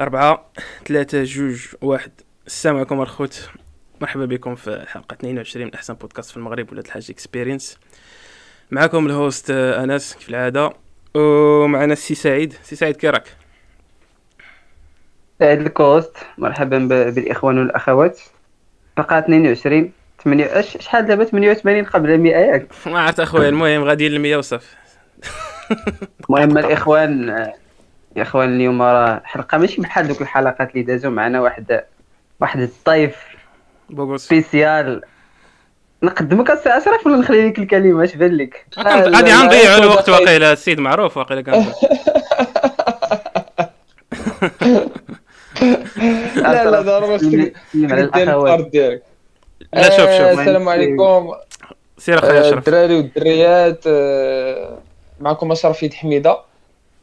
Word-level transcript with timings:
أربعة 0.00 0.46
ثلاثة 0.88 1.22
جوج 1.24 1.66
واحد. 1.82 2.10
السلام 2.46 2.76
عليكم 2.76 3.00
الخوت 3.02 3.48
مرحبا 4.00 4.24
بكم 4.26 4.54
في 4.54 4.84
حلقة 4.88 5.14
22 5.14 5.66
من 5.66 5.74
أحسن 5.74 5.94
بودكاست 5.94 6.30
في 6.30 6.36
المغرب 6.36 6.72
ولاد 6.72 6.84
الحاج 6.86 7.06
Experience 7.10 7.78
معكم 8.70 9.06
ال 9.06 9.15
host 9.15 9.50
أنس 9.50 10.14
كيف 10.14 10.28
العادة؟ 10.28 10.72
ومعنا 11.14 11.92
السي 11.92 12.14
سعيد. 12.14 12.54
سي 12.62 12.76
سعيد 12.76 12.96
كي 12.96 13.10
راك؟ 13.10 13.24
سعيد 15.38 15.60
ال 15.60 15.66
co-host. 15.66 16.16
مرحبا 16.38 16.78
بالإخوان 17.10 17.58
والأخوات. 17.58 18.20
حلقة 18.98 19.18
22 19.18 19.92
8 20.24 20.46
أش- 20.62 20.80
شحال 20.80 21.06
دابا؟ 21.06 21.24
88 21.24 21.84
قبل 21.84 22.18
100 22.18 22.36
ياك 22.36 22.66
ما 22.86 23.00
عرفت 23.00 23.20
أخويا 23.20 23.48
المهم 23.48 23.84
غادي 23.84 24.08
للمية 24.08 24.36
وصافي 24.36 24.76
المهم 26.30 26.58
الإخوان 26.58 27.30
آه، 27.30 27.54
يا 28.16 28.22
إخوان 28.22 28.56
اليوم 28.56 28.82
راه 28.82 29.22
حلقة 29.24 29.58
ماشي 29.58 29.80
بحال 29.80 30.08
دوك 30.08 30.22
الحلقات 30.22 30.70
اللي 30.70 30.82
دازو 30.82 31.10
معنا 31.10 31.40
واحد 31.40 31.84
واحد 32.40 32.60
الضيف 32.60 33.16
beau 33.90 34.04
gosse. 34.04 34.26
spécial. 34.26 35.02
نقدمك 36.02 36.50
السي 36.50 36.68
أشرف 36.68 37.06
ولا 37.06 37.16
نخلي 37.16 37.48
لك 37.48 37.58
الكلمة؟ 37.58 38.04
اش 38.04 38.14
بان 38.14 38.36
لك؟ 38.36 38.66
غادي 38.78 39.32
غنضيعوا 39.32 39.78
الوقت 39.78 40.08
واقيلا 40.08 40.52
السيد 40.52 40.80
معروف 40.80 41.16
واقيلا 41.16 41.40
كان. 41.40 41.66
لا 46.36 46.70
لا 46.70 46.80
ضروري 46.80 47.52
ديالك 48.70 49.02
لا 49.72 49.90
شوف 49.90 50.00
آه، 50.00 50.30
شوف 50.30 50.40
السلام 50.40 50.68
عليكم. 50.68 51.32
سير 51.98 52.18
أخويا 52.18 52.38
آه، 52.38 52.40
أشرف. 52.40 52.58
الدراري 52.68 52.96
والدريات 52.96 53.84
آه، 53.86 54.78
معكم 55.20 55.52
أشرف 55.52 55.82
إد 55.82 55.94
حميدة. 55.94 56.30
آه، 56.30 56.44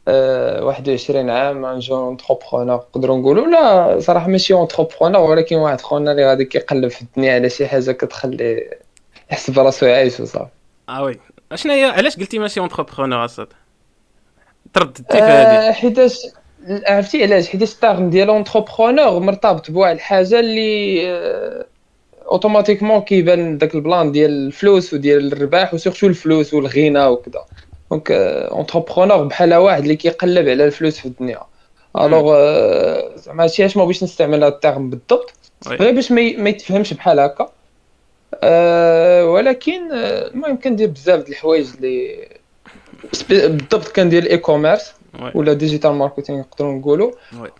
21 0.08 1.30
عام 1.30 1.64
un 1.64 1.78
jeune 1.78 1.98
entrepreneur 1.98 2.76
نقدروا 2.76 3.18
نقولوا 3.18 3.46
لا 3.46 4.00
صراحة 4.00 4.28
ماشي 4.28 4.54
entrepreneur 4.54 5.30
ولكن 5.30 5.56
واحد 5.56 5.80
خونا 5.80 6.10
اللي 6.10 6.26
غادي 6.26 6.44
كيقلب 6.44 6.88
في 6.90 7.02
الدنيا 7.02 7.34
على 7.34 7.50
شي 7.50 7.66
حاجة 7.66 7.92
كتخليه 7.92 8.70
يحس 9.30 9.50
براسو 9.50 9.86
عايش 9.86 10.20
وصافي 10.20 10.50
آه 10.88 11.02
oui. 11.02 11.20
اشنا 11.52 11.74
هي 11.74 11.84
علاش 11.84 12.16
قلتي 12.16 12.38
ماشي 12.38 12.60
entrepreneur 12.60 13.24
اصاحبي 13.24 13.54
ترددتي 14.74 15.02
في 15.10 15.18
هذه؟ 15.18 15.68
آه، 15.68 15.72
حيتاش 15.72 16.18
عرفتي 16.68 17.22
علاش؟ 17.22 17.48
حيتاش 17.48 17.72
ال 17.72 17.78
terme 17.78 18.10
ديال 18.10 18.28
entrepreneur 18.28 19.20
مرتبط 19.20 19.70
بواحد 19.70 19.94
الحاجة 19.94 20.40
اللي 20.40 21.02
آه، 21.10 21.66
automatiquement 22.32 23.00
كيبان 23.00 23.58
داك 23.58 23.74
ال 23.74 23.82
plan 23.82 24.12
ديال 24.12 24.30
الفلوس 24.30 24.94
وديال 24.94 25.32
الربح 25.32 25.74
و 25.74 25.78
surtout 25.78 26.06
الفلوس 26.06 26.54
والغنى 26.54 27.06
وكذا 27.06 27.44
donc 27.90 28.10
entrepreneur 28.10 29.24
بحال 29.24 29.54
واحد 29.54 29.82
اللي 29.82 29.96
كيقلب 29.96 30.48
على 30.48 30.64
الفلوس 30.64 30.98
في 30.98 31.06
الدنيا. 31.06 31.40
alors 32.00 32.34
آه، 32.36 33.10
زعما 33.16 33.44
هادشي 33.44 33.62
علاش 33.62 33.76
ما 33.76 33.84
بغيتش 33.84 34.02
نستعمل 34.02 34.44
هاد 34.44 34.52
ال 34.52 34.58
terme 34.58 34.90
بالضبط. 34.90 35.32
غير 35.66 35.94
باش 35.94 36.12
ما 36.12 36.50
يتفهمش 36.50 36.94
بحال 36.94 37.20
هكا. 37.20 37.48
أه 38.34 39.24
ولكن 39.26 39.92
المهم 39.92 40.56
كندير 40.56 40.88
بزاف 40.88 41.20
د 41.20 41.28
الحوايج 41.28 41.66
اللي 41.76 42.28
بالضبط 43.28 43.88
كندير 43.88 44.22
ال 44.22 44.38
e-commerce. 44.38 44.92
ولا 45.34 45.52
digital 45.52 45.90
marketing 45.90 46.38
نقدروا 46.38 46.72
نقولوا. 46.72 47.12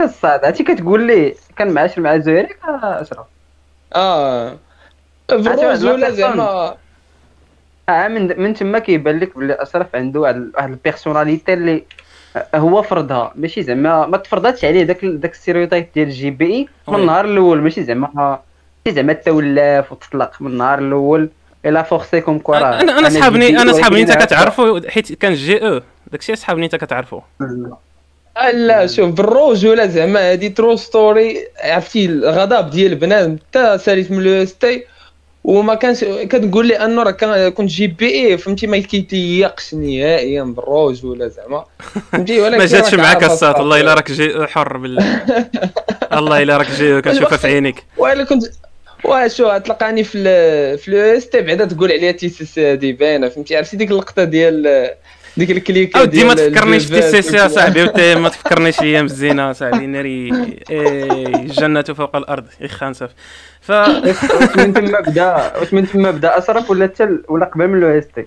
الصاد 0.00 0.44
عرفتي 0.44 0.64
كتقول 0.64 1.06
لي 1.06 1.34
كان 1.56 1.70
معاشر 1.70 2.00
مع 2.00 2.18
زهيرك 2.18 2.58
آه، 2.64 3.00
اشرف 3.00 3.26
آه 3.96 4.56
بالرجولة 5.30 5.96
لا 5.96 6.10
زعما 6.10 6.76
من 8.08 8.40
من 8.40 8.54
تما 8.54 8.78
كيبان 8.78 9.18
لك 9.18 9.38
بلي 9.38 9.52
اشرف 9.52 9.86
عنده 9.94 10.20
واحد 10.20 10.50
ال 10.60 10.67
personnalité 10.67 11.52
اللي 11.52 11.82
هو 12.54 12.82
فرضها. 12.82 13.32
ماشي 13.36 13.62
زعما 13.62 14.06
ما 14.06 14.16
تفرضاتش 14.16 14.64
عليه 14.64 14.82
داك 14.82 15.04
داك 15.04 15.32
ال 15.32 15.37
stereotype 15.37 15.86
ديال 15.94 16.08
ال 16.08 16.30
GBI 16.30 16.68
من. 16.88 16.94
النهار 16.94 17.24
الأول. 17.24 17.60
ماشي 17.60 17.82
زعما 17.82 18.38
ماشي 18.86 18.96
زعما 18.96 19.12
تولاف 19.12 19.92
وتطلق 19.92 20.32
من 20.40 20.50
النهار 20.50 20.78
الأول 20.78 21.28
إلى 21.66 21.84
فورسيكم 21.84 22.38
كوا 22.38 22.58
راه 22.58 22.80
أنا 22.80 22.98
أنا 22.98 23.08
صحابني 23.08 23.62
أنا 23.62 23.72
صحابني 23.72 24.02
أنت 24.02 24.10
ولكن 24.10 24.24
كتعرفوا 24.24 24.90
حيت 24.90 25.12
كان 25.12 25.34
جي 25.34 25.68
أو 25.68 25.80
داكشي 26.12 26.36
صحابني 26.36 26.64
أنت 26.64 26.76
كتعرفوا 26.76 27.20
آه، 28.36 28.50
لا 28.50 28.86
شوف 28.86 29.10
بالرجوله 29.10 29.86
زعما 29.86 30.32
هادي 30.32 30.48
ترو 30.48 30.76
ستوري 30.76 31.38
عرفتي 31.64 32.06
الغضب 32.06 32.70
ديال 32.70 32.94
بنادم 32.94 33.36
حتى 33.36 33.78
ساليت 33.78 34.10
من 34.10 34.22
لو 34.22 34.42
اس 34.42 34.54
تي 34.54 34.84
وما 35.44 35.74
كانش 35.74 36.04
كتقول 36.04 36.66
لي 36.66 36.74
أنه 36.76 37.02
راه 37.02 37.48
كنت 37.48 37.68
جي 37.70 37.86
بي 37.86 38.06
اي 38.26 38.38
فهمتي؟ 38.38 38.66
ما 38.66 38.78
كيتيقش 38.78 39.74
نهائيا 39.74 40.42
بالرجوله 40.42 41.28
زعما. 41.28 41.64
فهمتي؟ 42.12 42.40
ولكن 42.42 42.58
ما 42.58 42.66
جاتش 42.66 42.94
معاك 42.94 43.24
الصات 43.24 43.58
والله. 43.58 43.80
إلا 43.80 43.94
راك 43.94 44.12
جي 44.12 44.46
حر 44.46 44.76
بالله 44.76 45.20
الله 46.18 46.42
إلا 46.42 46.56
راك 46.56 46.70
جي 46.70 47.02
كنشوفها 47.02 47.38
في 47.38 47.46
عينيك. 47.46 47.84
وأنا 47.96 48.24
كنت 48.24 48.42
وأشو 49.04 49.58
تلقاني 49.58 50.04
في 50.04 50.18
ال- 50.18 50.78
في 50.78 50.90
لو 50.90 50.98
اس 50.98 51.28
تي 51.28 51.40
بعدا 51.40 51.64
تقول 51.64 51.92
عليها 51.92 52.12
تي 52.12 52.28
سي 52.28 52.44
سي 52.44 52.72
هادي 52.72 52.92
باينه 52.92 53.28
فهمتي؟ 53.28 53.56
عرفتي 53.56 53.76
ديك 53.76 53.90
اللقطة 53.90 54.24
ديال 54.24 54.90
ديك 55.36 55.50
الكليك 55.50 55.96
أو 55.96 56.04
ديما 56.04 56.34
تفكرنيش 56.34 56.86
في 56.86 57.00
تي 57.00 57.02
سي 57.10 57.22
سي 57.22 57.38
اصاحبي 57.46 58.14
ما 58.14 58.28
تفكرنيش 58.34 58.80
أيام 58.80 59.04
الزينه 59.04 59.52
صاحبي 59.52 59.86
ناري. 59.86 60.30
الجنه 60.70 61.82
فوق 61.82 62.16
الأرض. 62.16 62.44
يخان 62.60 62.92
صافي 62.92 63.14
ف 63.60 63.72
من 64.56 64.72
تما 64.74 65.00
بدا 65.00 65.56
واش 65.58 65.74
من 65.74 65.86
تما 65.88 66.10
بدا 66.10 66.38
اشرف 66.38 66.70
ولا 66.70 66.84
حتى 66.86 67.08
ولا 67.28 67.44
قبل 67.46 67.68
من 67.68 67.80
لو 67.80 67.98
اس 67.98 68.06
تي 68.08 68.26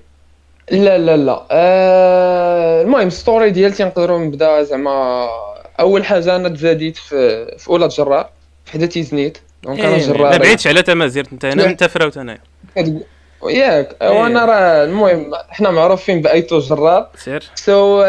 لا 0.72 0.97
لا 0.97 1.18
لا. 1.18 1.46
آه 1.52 2.81
المهم 2.81 3.09
story 3.09 3.50
ديالتي 3.52 3.84
نقدروا 3.84 4.19
نبدا 4.19 4.63
زعما 4.63 5.28
أول 5.80 6.06
حاجة 6.06 6.36
أنا 6.36 6.50
تزاديت 6.50 6.97
في 6.97 7.46
في 7.58 7.68
أولاد 7.69 7.88
جرار 7.88 8.30
في 8.66 8.72
حدا 8.72 8.86
تيزنيت 8.86 9.38
donc 9.63 9.79
أنا 9.80 9.97
جراري. 9.97 10.31
ما 10.31 10.38
بعيدش 10.38 10.68
على 10.68 10.81
تمازير 10.81 11.25
أنت 11.34 11.46
هنا. 11.46 11.66
أنت 11.66 11.84
فراوت 11.84 12.18
انايا 12.18 12.40
ياك 13.50 13.96
إيه. 14.02 14.09
وأنا 14.09 14.46
راه 14.46 14.84
المهم 14.84 15.31
حنا 15.50 15.72
معروفين 15.72 16.22
بأيتو 16.22 16.59
جرار. 16.59 17.09
سير. 17.18 17.44
so 17.56 18.01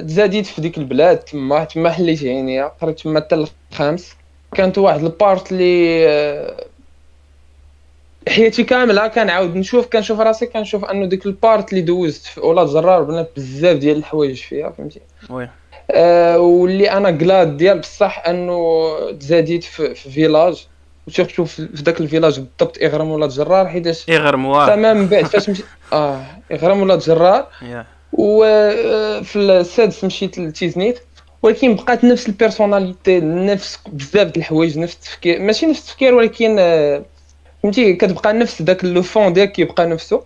تزاديت 0.00 0.46
في 0.46 0.60
ديك 0.60 0.78
البلاد 0.78 1.18
تما 1.18 1.64
تما 1.64 1.90
حليت 1.90 2.24
عينيا 2.24 2.72
قريت 2.80 3.00
تما 3.00 3.20
حتى 3.20 3.46
الخامس. 3.72 4.12
كانت 4.54 4.78
واحد 4.78 5.04
ال 5.04 5.14
part 5.14 5.52
اللي 5.52 6.08
آه، 6.08 6.64
حياتي 8.28 8.64
كاملة 8.64 9.08
كنعاود 9.08 9.56
نشوف 9.56 9.86
كنشوف 9.86 10.20
راسي 10.20 10.46
كنشوف 10.46 10.84
أنه 10.84 11.06
ديك 11.06 11.26
ال 11.26 11.35
part 11.35 11.70
اللي 11.70 11.82
دوزت 11.82 12.26
في 12.26 12.40
أولاد 12.40 12.66
جرار 12.66 13.02
بنات 13.02 13.30
بزاف 13.36 13.76
ديال 13.76 13.96
الحوايج 13.96 14.42
فيها 14.42 14.70
فهمتي؟ 14.70 15.00
oui. 15.30 15.48
آه 15.90 16.38
واللي 16.38 16.90
أنا 16.90 17.10
glad 17.10 17.56
ديال 17.56 17.78
بصح 17.78 18.26
أنه 18.26 18.96
تزاديت 19.20 19.64
في, 19.64 19.94
في 19.94 20.10
village 20.10 20.66
و 21.10 21.14
surtout 21.14 21.44
في 21.44 21.68
في 21.76 21.82
ذاك 21.82 22.00
ال 22.00 22.05
village 22.05 22.40
بالضبط 22.40 22.78
اغرم 22.82 23.10
ولاد 23.10 23.30
جرار 23.30 23.68
حيتاش 23.68 24.08
موار 24.36 24.68
تمام 24.68 24.96
من 24.96 25.06
بعد 25.06 25.24
فاش 25.26 25.48
مشيت 25.48 25.66
آه 25.92 26.22
اغرم 26.52 26.82
ولاد 26.82 26.98
جرار 26.98 27.46
يا. 27.62 27.86
وفي 28.12 29.36
السادس 29.36 30.04
مشيت 30.04 30.38
لتيزنيت 30.38 31.00
ولكن 31.42 31.76
بقات 31.76 32.04
نفس 32.04 32.28
ال 32.28 32.35
personnalité 32.35 33.20
نفس 33.20 33.78
بزاف 33.92 34.28
د 34.28 34.36
الحوايج 34.36 34.78
نفس 34.78 34.94
التفكير 34.94 35.40
ماشي 35.40 35.66
نفس 35.66 35.80
التفكير 35.80 36.14
ولكن 36.14 36.56
آه، 36.58 37.02
فهمتي؟ 37.62 37.94
كتبقى 37.94 38.32
نفس 38.32 38.62
داك 38.62 38.84
le 38.84 39.02
fond 39.02 39.32
ديالك 39.32 39.52
كيبقى 39.52 39.86
نفسه 39.86 40.22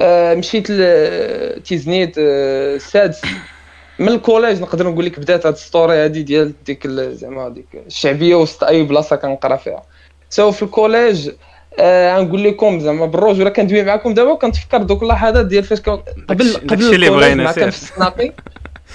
آه، 0.00 0.34
مشيت 0.34 0.70
لتيزنيت 0.70 2.14
آه، 2.18 2.74
السادس. 2.76 3.20
من 3.98 4.08
ال 4.08 4.14
collège 4.14 4.60
نقدر 4.60 4.88
نقول 4.90 5.04
لك 5.04 5.18
بدات 5.20 5.46
هاد 5.46 5.56
story 5.56 5.96
هادي 5.96 6.22
ديال 6.22 6.52
ديك 6.66 6.86
زعما 6.86 7.48
ديك 7.48 7.66
الشعبية 7.86 8.34
وسط 8.34 8.64
أي 8.64 8.82
بلاصة 8.82 9.16
كنقرا 9.16 9.56
فيها. 9.56 9.82
so 10.30 10.50
في 10.50 10.62
ال 10.62 10.70
collège 10.70 11.30
آه 11.78 12.18
غنقول 12.18 12.44
لكم 12.44 12.80
زعما 12.80 13.06
بالرجوله 13.06 13.50
كندوي 13.50 13.82
معكم 13.82 14.14
دابا 14.14 14.30
وكنتفكر 14.30 14.82
دوك 14.82 15.02
اللحظات 15.02 15.46
ديال 15.46 15.64
فاش 15.64 15.80
قبل 15.80 16.02
قبل 16.28 16.94
اللي 16.94 17.06
ال 17.06 17.06
collège 17.06 17.10
بغينا، 17.10 17.44
مع. 17.44 17.52
كان 17.52 17.70
في 17.70 17.82
الزناقي 17.82 18.32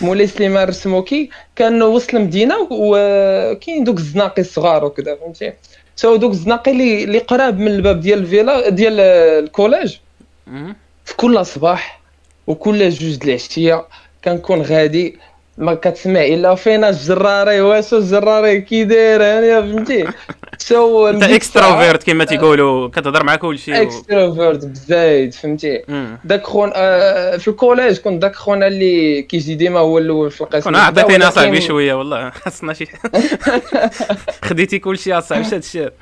مولاي 0.01 0.27
سليمان 0.27 0.63
الرسموكي 0.63 1.29
كان 1.55 1.83
وسط 1.83 2.13
المدينة 2.13 2.67
وكاين 2.71 3.83
دوك 3.83 3.97
الزناقي 3.97 4.41
الصغار 4.41 4.85
وكذا 4.85 5.15
فهمتي 5.15 5.53
so 5.95 6.15
دوك 6.15 6.31
الزناقي 6.31 6.71
اللي 7.03 7.17
قراب 7.17 7.59
من 7.59 7.67
الباب 7.67 7.99
ديال 7.99 8.19
الفيلا 8.19 8.69
ديال 8.69 8.99
ال 8.99 9.10
collège. 9.10 9.95
في 11.05 11.15
كل 11.17 11.45
صباح 11.45 12.01
وكل 12.47 12.89
جوج 12.89 13.15
د 13.15 13.23
العشية 13.23 13.85
كنكون 14.25 14.61
غادي 14.61 15.17
ما 15.57 15.73
كتسمع 15.73 16.25
إلا 16.25 16.55
فينا 16.55 16.89
الجراري 16.89 17.61
واش 17.61 17.93
الجراري 17.93 18.61
كي 18.61 18.83
داير 18.83 19.21
يعني 19.21 19.61
فهمتي 19.61 20.07
so 20.57 21.07
انت 21.07 21.23
extrovert 21.23 22.03
كما 22.03 22.23
تيقولوا 22.25 22.87
كتهضر 22.87 23.23
مع 23.23 23.35
كلشي 23.35 23.71
و... 23.71 23.75
extrovert 23.75 24.65
بزايد 24.65 25.33
فهمتي. 25.33 25.81
داك 26.23 26.43
خون 26.43 26.71
آه 26.75 27.37
في 27.37 27.47
ال 27.47 27.53
collège 27.53 27.97
كنت 27.97 28.21
داك 28.21 28.35
خونا 28.35 28.67
اللي 28.67 29.21
كيجي 29.21 29.55
ديما 29.55 29.79
هو 29.79 29.97
الأول 29.97 30.31
في 30.31 30.41
القسم 30.41 30.63
كون 30.63 30.75
عطيتينا 30.75 31.29
صاحبي 31.29 31.61
شوية 31.61 31.93
والله. 31.93 32.29
خاصنا 32.45 32.73
شي. 32.73 32.85
خديتي 34.45 34.79
كلشي 34.79 35.13
اصاحبي 35.13 35.43
شاد 35.43 35.53
الشير 35.53 35.93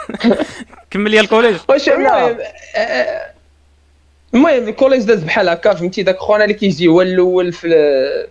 كمل 0.90 1.10
لي 1.10 1.20
ال 1.20 1.24
collège. 1.24 1.56
واش 1.68 1.90
المهم 4.34 4.68
ال 4.68 4.72
collège 4.72 5.02
داز 5.02 5.22
بحال 5.24 5.48
هكا 5.48 5.74
فهمتي؟ 5.74 6.02
داك 6.02 6.18
خونا 6.18 6.44
اللي 6.44 6.54
كيجي 6.54 6.88
هو 6.88 7.02
الأول 7.02 7.52
في 7.52 7.68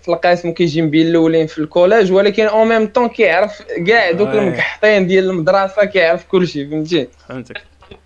في 0.02 0.10
القسم 0.10 0.50
وكيجي 0.50 0.82
من 0.82 0.90
بين 0.90 1.08
الأولين 1.08 1.48
في 1.48 1.60
ال 1.60 1.66
collège 1.66 2.12
ولكن 2.12 2.46
en 2.46 2.68
même 2.68 2.88
temps 2.88 3.10
كيعرف 3.10 3.62
كاع 3.88 4.12
دوك 4.12 4.30
oui. 4.30 4.40
المكحطين 4.40 5.08
ديال 5.08 5.30
المدرسة 5.30 5.86
كيعرف 5.86 6.26
كلشي 6.26 6.68
فهمتي؟ 6.68 7.08
فهمتك. 7.30 7.62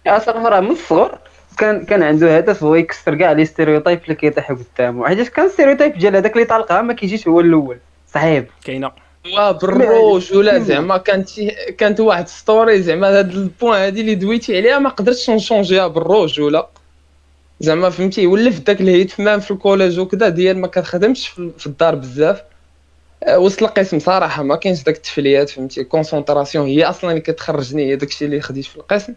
أصلا 0.08 0.40
مرة 0.40 0.60
من 0.60 0.72
الصغر 0.72 1.18
كان 1.58 1.86
كان 1.86 2.04
عنده 2.04 2.38
هدف 2.38 2.64
هو 2.64 2.76
يكسر 2.76 3.16
كاع 3.16 3.32
les 3.32 3.46
stéréotypes 3.46 4.00
اللي 4.04 4.16
كيطيحوا 4.16 4.56
قدامه. 4.56 5.08
حيت 5.08 5.28
كان 5.28 5.50
stereotype 5.50 5.98
ديال 5.98 6.16
هذاك 6.16 6.34
اللي 6.34 6.46
طالقها 6.46 6.82
ما 6.82 6.94
كيجيش 6.94 7.28
هو 7.28 7.40
الأول؟ 7.40 7.78
صعيب. 8.14 8.46
كاينة. 8.66 8.92
وا 9.34 9.52
بالرجولة 9.52 10.60
زعما 10.60 10.98
كانت 10.98 11.30
كانت 11.78 12.00
واحد 12.00 12.28
story 12.28 12.82
زعما 12.82 13.20
هاد 13.20 13.32
ال 13.32 13.40
point 13.40 13.82
هادي 13.82 14.02
اللي 14.02 14.16
دويتي 14.16 14.58
عليها 14.58 14.80
ما 14.80 14.90
قدرتش 14.90 15.30
نشونجيها 15.30 15.88
بالرجولة؟ 15.88 16.68
زعما 17.60 17.90
فهمتي 17.90 18.28
ولف 18.28 18.60
داك 18.60 18.81
الهيتمان 18.81 19.40
في 19.40 19.52
ال 19.52 19.58
collège 19.58 20.00
وكذا 20.00 20.30
ديال 20.30 20.57
ما 20.57 20.68
كتخدمش 20.68 21.28
في 21.28 21.52
في 21.57 21.68
الدار 21.68 21.96
بزاف. 21.96 22.44
آه، 23.24 23.40
وسط 23.40 23.63
القسم 23.63 24.00
صراحة 24.00 24.44
ما 24.44 24.56
كاينش 24.56 24.84
داك 24.84 24.96
التفليات 24.96 25.50
فهمتي؟ 25.50 25.84
concentration 25.84 26.68
هي 26.68 26.84
أصلا 26.84 27.10
اللي 27.10 27.22
كتخرجني 27.22 27.86
هي 27.86 27.96
داكشي 27.96 28.25
اللي 28.25 28.42
خديت 28.42 28.66
في 28.66 28.75
القسم. 28.75 29.13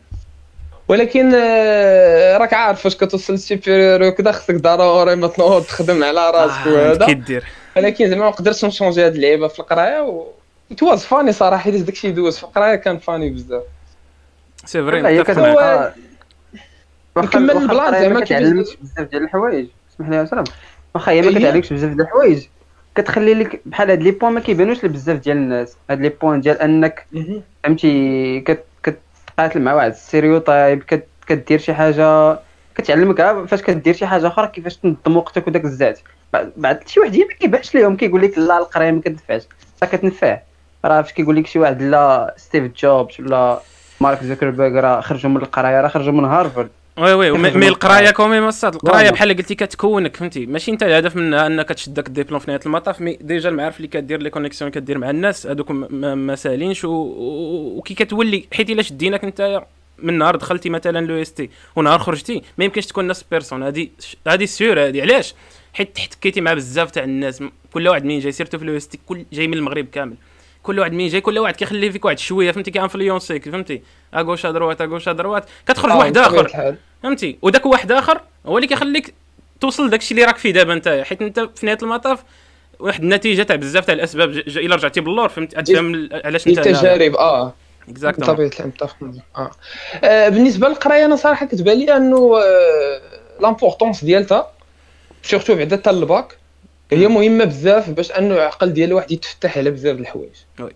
ولكن 0.88 1.32
آه، 1.34 2.36
راك 2.38 2.54
عارف 2.54 2.80
فاش 2.80 2.96
كتوصل 2.96 3.32
لل 3.32 3.45
supérieur 3.45 4.02
وكذا 4.02 4.32
خصك 4.32 4.54
ضروري 4.54 5.16
ما 5.16 5.26
تنوض 5.28 5.62
تخدم 5.62 6.04
على 6.04 6.30
راسك 6.30 6.66
آه، 6.66 6.72
وهذا. 6.72 7.06
كي 7.06 7.14
دير. 7.14 7.44
ولكن 7.76 8.10
زعما 8.10 8.24
ما 8.24 8.30
قدرتش 8.30 8.64
نشونجي 8.64 9.06
هاد 9.06 9.14
اللعيبة 9.14 9.48
في 9.48 9.58
القراية 9.58 10.00
و 10.00 10.26
تواز 10.76 11.04
فاني 11.04 11.32
صراحة 11.32 11.62
حيت 11.62 11.74
داكشي 11.74 12.10
دوز 12.10 12.36
في 12.36 12.44
القراية 12.44 12.74
كان 12.74 12.98
فاني 12.98 13.30
بزاف. 13.30 13.62
c'est 14.64 14.82
vrai 14.82 15.22
واخا 17.20 17.38
ال 17.38 17.49
plan 17.49 17.92
زعما 18.00 18.08
ما 18.08 18.64
بزاف 18.82 19.08
ديال 19.10 19.22
الحوايج. 19.22 19.66
اسمح 19.94 20.08
لي 20.08 20.16
يا 20.16 20.24
سلام. 20.24 20.44
واخا 20.94 21.12
هي 21.12 21.22
ما 21.22 21.28
هي- 21.28 21.34
كتعلمكش 21.34 21.72
بزاف 21.72 21.90
ديال 21.90 22.00
الحوايج. 22.00 22.46
كتخلي 22.94 23.34
لك 23.34 23.60
بحال 23.66 23.90
هاد 23.90 24.02
les 24.02 24.10
points 24.10 24.32
ما 24.32 24.40
كيبانوش 24.40 24.84
لبزاف 24.84 25.18
ديال 25.18 25.36
الناس. 25.36 25.76
هاد 25.90 26.00
les 26.00 26.08
points 26.08 26.40
ديال 26.40 26.60
انك 26.60 27.06
فهمتي 27.64 28.40
كت 28.40 28.64
كتقاتل 28.82 29.60
مع 29.62 29.74
واحد 29.74 29.90
ال 29.90 29.99
stereotype 29.99 30.82
كت 30.82 31.06
كدير 31.26 31.58
شي 31.58 31.74
حاجة 31.74 32.38
كتعلمك 32.74 33.46
فاش 33.46 33.62
كدير 33.62 33.94
شي 33.94 34.06
حاجة 34.06 34.26
أخرى 34.26 34.46
كيفاش 34.48 34.76
تنظم 34.76 35.16
وقتك 35.16 35.46
وداك 35.48 35.64
الزات 35.64 36.00
بعد- 36.56 36.82
شي 36.88 37.00
واحد 37.00 37.16
ما 37.16 37.24
كيبانش 37.40 37.74
ليهم 37.74 37.96
كيقول 37.96 38.22
لك 38.22 38.38
لا 38.38 38.58
القرايه 38.58 38.90
ما 38.90 39.00
كتنفعش 39.00 39.42
راه 39.82 39.88
كتنفع. 39.88 40.38
راه 40.84 41.02
فاش 41.02 41.12
كيقول 41.12 41.36
لك 41.36 41.46
شي 41.46 41.58
واحد 41.58 41.82
لا 41.82 42.34
ستيف 42.36 42.72
جوبز 42.82 43.20
ولا 43.20 43.60
مارك 44.00 44.22
زوكربيرغ 44.24 44.80
راه 44.80 45.00
خرجوا 45.00 45.30
من 45.30 45.36
القراية 45.36 45.80
راه 45.80 45.88
خرجوا 45.88 46.12
من 46.12 46.24
هارفارد 46.24 46.68
oui 46.98 47.14
oui 47.14 47.30
mais. 47.30 47.68
القراية 47.68 48.10
كومي 48.10 48.40
مصاد. 48.40 48.74
القراية. 48.74 49.10
بحال 49.10 49.36
قلتي 49.36 49.54
كتكونك 49.54 50.16
فهمتي؟ 50.16 50.46
ماشي 50.46 50.70
انت 50.70 50.82
الهدف 50.82 51.16
منها 51.16 51.46
انك 51.46 51.68
تشدك 51.68 52.06
الدبلوم 52.08 52.40
في 52.40 52.50
نهاية 52.50 52.60
المطاف 52.66 53.00
mais 53.00 53.18
déjà 53.20 53.48
المعارف 53.48 53.76
اللي 53.76 53.88
كدير 53.88 54.22
les 54.22 54.30
connexions 54.30 54.70
كدير 54.70 54.98
مع 54.98 55.10
الناس 55.10 55.46
هذوك 55.46 55.70
ما 55.70 56.36
سالينش 56.36 56.84
وكي 56.84 57.94
كتولي 57.94 58.44
حيت 58.52 58.70
إلا 58.70 58.82
شديناك 58.82 59.24
انت 59.24 59.62
من 59.98 60.18
نهار 60.18 60.36
دخلتي 60.36 60.70
مثلا 60.70 61.06
l'EST 61.06 61.50
ونهار 61.76 61.98
خرجتي 61.98 62.42
ما 62.58 62.64
يمكنش 62.64 62.86
تكون 62.86 63.06
نفس 63.06 63.24
personne 63.30 63.62
هذه 63.62 63.88
هذه 64.28 64.44
sûr 64.44 64.80
هذه 64.88 65.02
علاش؟ 65.02 65.34
حيت 65.72 65.98
احتكيتي 65.98 66.40
مع 66.40 66.54
بزاف 66.54 66.90
تاع 66.90 67.04
الناس 67.04 67.42
كل 67.72 67.88
واحد 67.88 68.04
منين 68.04 68.20
جاي 68.20 68.32
surtout 68.32 68.58
في 68.58 68.64
l'EST 68.64 68.98
كل 69.06 69.24
جاي 69.32 69.46
من 69.46 69.54
المغرب 69.54 69.86
كامل. 69.92 70.14
كل 70.62 70.80
واحد 70.80 70.92
منين 70.92 71.08
جاي 71.08 71.20
كل 71.20 71.38
واحد 71.38 71.56
كيخلي 71.56 71.92
فيك 71.92 72.04
واحد 72.04 72.18
شوية 72.18 72.52
فهمتي؟ 72.52 72.70
كي 72.70 72.82
influence 72.82 73.36
يك 73.36 73.48
فهمتي؟ 73.48 73.82
اغوش 74.14 74.46
ادروات 74.46 74.80
اغوش 74.80 75.08
ادروات 75.08 75.44
كتخرج 75.68 75.92
واحد 75.92 76.18
بطبيعة 76.18 76.46
آخر. 76.46 76.74
فهمتي؟ 77.02 77.38
وداك 77.42 77.66
واحد 77.66 77.92
آخر 77.92 78.20
هو 78.46 78.56
اللي 78.58 78.68
كيخليك 78.68 79.14
توصل 79.60 79.90
داكشي 79.90 80.14
اللي 80.14 80.24
راك 80.24 80.36
فيه 80.36 80.50
دابا 80.52 80.72
انت 80.72 81.02
حيت 81.06 81.22
انت 81.22 81.40
في 81.56 81.66
نهاية 81.66 81.78
المطاف 81.82 82.22
واحد 82.80 83.02
النتيجة 83.02 83.42
تاع 83.42 83.56
بزاف 83.56 83.84
تاع 83.84 83.94
الأسباب 83.94 84.30
إلا 84.30 84.76
رجعتي 84.76 85.00
باللور 85.00 85.28
فهمت؟ 85.28 85.58
غتفهم 85.58 85.94
ال- 85.94 86.20
علاش 86.24 86.46
أنت 86.48 86.58
التجارب 86.58 87.14
آه. 87.16 87.52
exactement 87.88 88.30
بطبيعة 88.30 88.48
الحال 88.48 88.66
متفق. 88.66 88.96
آه. 89.36 89.50
آه، 90.04 90.28
بالنسبة 90.28 90.68
للقراية 90.68 91.04
أنا 91.04 91.16
صراحة 91.16 91.46
كتبان 91.46 91.78
لي 91.78 91.96
أنه 91.96 92.38
l'importance 93.40 94.04
ديالتها 94.04 94.50
surtout 95.22 95.54
بعدا 95.54 95.76
حتى 95.76 95.90
الباك 95.90 96.36
هي 96.92 97.08
مهمة 97.08 97.44
بزاف 97.44 97.90
باش 97.90 98.12
أنه 98.12 98.34
العقل 98.34 98.72
ديال 98.72 98.88
الواحد 98.88 99.12
يتفتح 99.12 99.58
على 99.58 99.70
بزاف 99.70 99.96
د 99.96 100.00
الحوايج. 100.00 100.30
oui. 100.60 100.70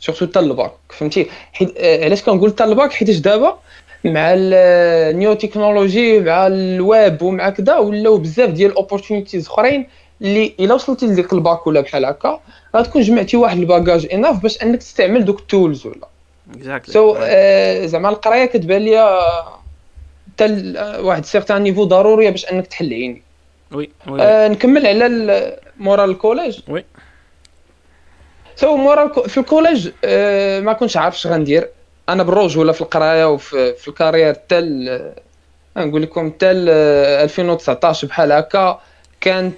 surtout 0.00 0.26
حتى 0.26 0.38
الباك 0.38 0.72
فهمتي؟ 0.88 1.26
حيت 1.52 1.74
آه، 1.78 2.04
علاش 2.04 2.22
كنقول 2.22 2.50
حتى 2.50 2.64
الباك 2.64 2.92
حيتاش 2.92 3.16
دابا 3.16 3.58
مع 4.04 4.34
ال 4.34 4.59
new 4.59 5.34
technology 5.34 6.20
مع 6.20 6.46
الويب 6.46 7.22
ومع 7.22 7.50
كذا 7.50 7.76
ولاو 7.76 8.16
بزاف 8.18 8.50
ديال 8.50 8.70
ال 8.70 8.75
opportunities 8.75 9.46
أخرين 9.46 9.86
اللي 10.22 10.54
إلا 10.60 10.74
وصلتي 10.74 11.06
لديك 11.06 11.32
الباك 11.32 11.66
ولا 11.66 11.80
بحال 11.80 12.04
هكا 12.04 12.40
غتكون 12.76 13.02
جمعتي 13.02 13.36
واحد 13.36 13.58
ال 13.58 13.65
bagage 13.65 14.08
enough 14.12 14.42
باش 14.42 14.62
أنك 14.62 14.78
تستعمل 14.78 15.24
دوك 15.24 15.40
ال 15.40 15.48
tools 15.48 15.86
ولا. 15.86 16.08
exactly 16.54 16.92
so 16.92 17.16
آه، 17.20 17.86
زعما 17.86 18.08
القراية 18.08 18.44
كتبان 18.44 18.82
لي 18.82 19.20
حتى 20.32 20.72
واحد 20.98 21.24
certain 21.24 21.62
niveau 21.62 21.84
ضرورية 21.84 22.30
باش 22.30 22.46
أنك 22.52 22.66
تحل 22.66 22.92
عيني 22.92 23.22
oui 23.72 23.90
oui. 24.08 24.22
آه، 24.22 24.48
نكمل 24.48 24.86
على 24.86 25.58
مورا 25.78 26.04
ال 26.04 26.11
collège 26.11 26.60
oui. 26.68 26.84
so 28.56 28.76
مورا 28.76 29.08
في 29.08 29.38
ال 29.40 29.46
collège 29.46 29.90
آه، 30.04 30.60
ما 30.60 30.72
كنتش 30.72 30.96
عارف 30.96 31.14
اش 31.14 31.26
غندير. 31.26 31.68
أنا 32.08 32.22
بالرجوله 32.22 32.72
في 32.72 32.80
القراية 32.80 33.24
وفي 33.32 33.74
في 33.74 33.88
ال 33.88 33.93
carrière 33.93 34.32
حتى 34.34 34.58
ال- 34.58 35.12
نقول 35.76 36.02
لكم 36.02 36.30
حتى 36.30 36.52
ل 36.52 36.68
2019 36.68 38.06
بحال 38.08 38.32
هكا 38.32 38.80
كانت 39.20 39.54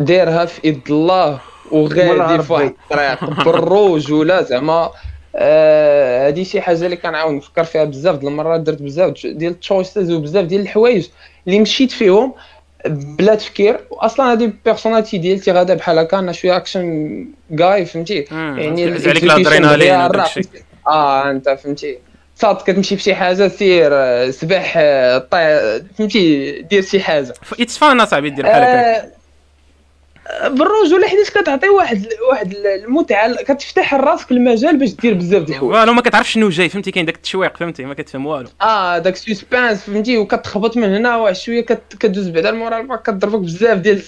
دايرها 0.00 0.44
في 0.44 0.68
يد 0.68 0.80
الله 0.90 1.40
وغادي 1.72 2.42
في 2.42 2.52
واحد 2.52 2.72
الطريق. 2.82 3.24
بالرجوله 3.44 4.42
زعما 4.42 4.90
آه، 5.36 6.26
هادي 6.26 6.44
شي 6.44 6.60
حاجة 6.60 6.84
اللي 6.84 6.96
كنعاود 6.96 7.34
نفكر 7.34 7.64
فيها 7.64 7.84
بزاف 7.84 8.16
د 8.16 8.24
المرات 8.24 8.60
درت 8.60 8.82
بزاف 8.82 9.26
ديال 9.26 9.52
ال 9.52 9.59
choices 9.59 10.10
وبزاف 10.12 10.44
ديال 10.44 10.60
الحوايج 10.60 11.08
اللي 11.46 11.60
مشيت 11.60 11.90
فيهم 11.92 12.32
بلا 12.86 13.34
تفكير. 13.34 13.80
واصلا 13.90 14.32
هادي 14.32 14.52
personality 14.64 15.18
ديالتي 15.18 15.52
غادا 15.52 15.74
بحال 15.74 15.98
هكا 15.98 16.18
أنا 16.18 16.32
شوية 16.32 16.56
action 16.56 17.26
guy 17.50 17.84
فهمتي؟ 17.84 18.24
يعني 18.30 18.84
عليك 18.84 19.24
ال 19.24 19.30
الأدرينالين 19.30 20.69
آه 20.90 21.30
أنت 21.30 21.48
فهمتي. 21.48 21.98
صاد 22.36 22.56
كتمشي 22.56 22.96
في 22.96 23.02
شي 23.02 23.14
حاجة 23.14 23.48
سير 23.48 23.90
آه، 23.92 24.30
سبح 24.30 24.74
آه، 24.76 25.18
طير 25.18 25.84
فهمتي 25.98 26.52
دير 26.62 26.82
شي 26.82 27.00
حاجة. 27.00 27.32
it's 27.60 27.78
fun 27.78 28.00
اصاحبي 28.00 28.30
دير 28.30 28.44
بحال 28.44 28.62
هكاك. 28.62 29.12
آه، 30.28 30.48
بالرجوله 30.48 31.08
حيتاش 31.08 31.30
كتعطي 31.30 31.68
واحد 31.68 32.06
واحد 32.30 32.54
المتعة 32.54 33.34
كتفتح 33.42 33.94
راسك 33.94 34.30
المجال 34.32 34.76
باش 34.76 34.90
دير 34.94 35.14
بزاف 35.14 35.42
د 35.42 35.50
الحوايج. 35.50 35.74
والو 35.74 35.92
ما 35.92 36.02
كتعرفش 36.02 36.32
شنو 36.32 36.48
جاي 36.48 36.68
فهمتي؟ 36.68 36.90
كاين 36.90 37.06
داك 37.06 37.14
التشويق 37.14 37.56
فهمتي؟ 37.56 37.84
ما 37.84 37.94
كتفهم 37.94 38.26
والو. 38.26 38.48
آه 38.62 38.98
داك 38.98 39.16
suspense 39.16 39.82
فهمتي؟ 39.82 40.18
وكتخبط 40.18 40.76
من 40.76 40.94
هنا 40.94 41.16
واحد 41.16 41.36
شوية 41.36 41.60
كت- 41.66 41.96
كدوز 42.00 42.28
بعدا 42.28 42.50
المورا 42.50 42.78
الباك 42.80 43.02
كضربك 43.02 43.38
بزاف 43.40 43.78
ديال 43.78 44.00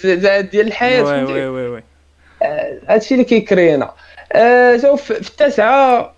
ديال 0.50 0.66
الحياة 0.66 1.02
oui 1.02 1.24
oui 1.24 1.46
oui 1.48 1.68
oui. 1.68 1.82
هادشي 2.88 3.14
اللي 3.14 3.24
كي 3.24 3.39
créer 3.39 3.77
نا. 3.77 3.92
آه 4.32 4.76
شوف 4.76 5.02
في 5.02 5.30
التاسعة 5.30 6.14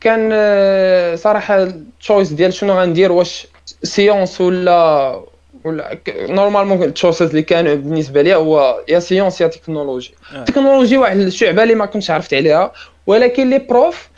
كان 0.00 0.30
آه، 0.32 1.14
صراحة 1.14 1.62
ال 1.62 1.72
choice 1.72 2.32
ديال 2.32 2.52
شنو 2.54 2.80
غندير 2.80 3.12
واش 3.12 3.46
sciences 3.82 4.40
ولا 4.40 5.20
ولا 5.64 5.94
ك- 5.94 6.26
normalement 6.30 6.82
ال 6.82 6.88
choices 6.88 7.28
اللي 7.30 7.42
كانوا 7.42 7.74
بالنسبة 7.74 8.22
لي 8.22 8.34
هو 8.34 8.80
يا 8.88 8.98
sciences 8.98 9.40
يا 9.40 9.46
تكنولوجي 9.46 10.14
آه. 10.34 10.38
التكنولوجي 10.38 10.96
واحد 10.96 11.16
الشعبة 11.16 11.62
اللي 11.62 11.74
ما 11.74 11.86
كنتش 11.86 12.10
عرفت 12.10 12.34
عليها 12.34 12.72
ولكن 13.06 13.50
les 13.50 13.58
profs 13.58 14.08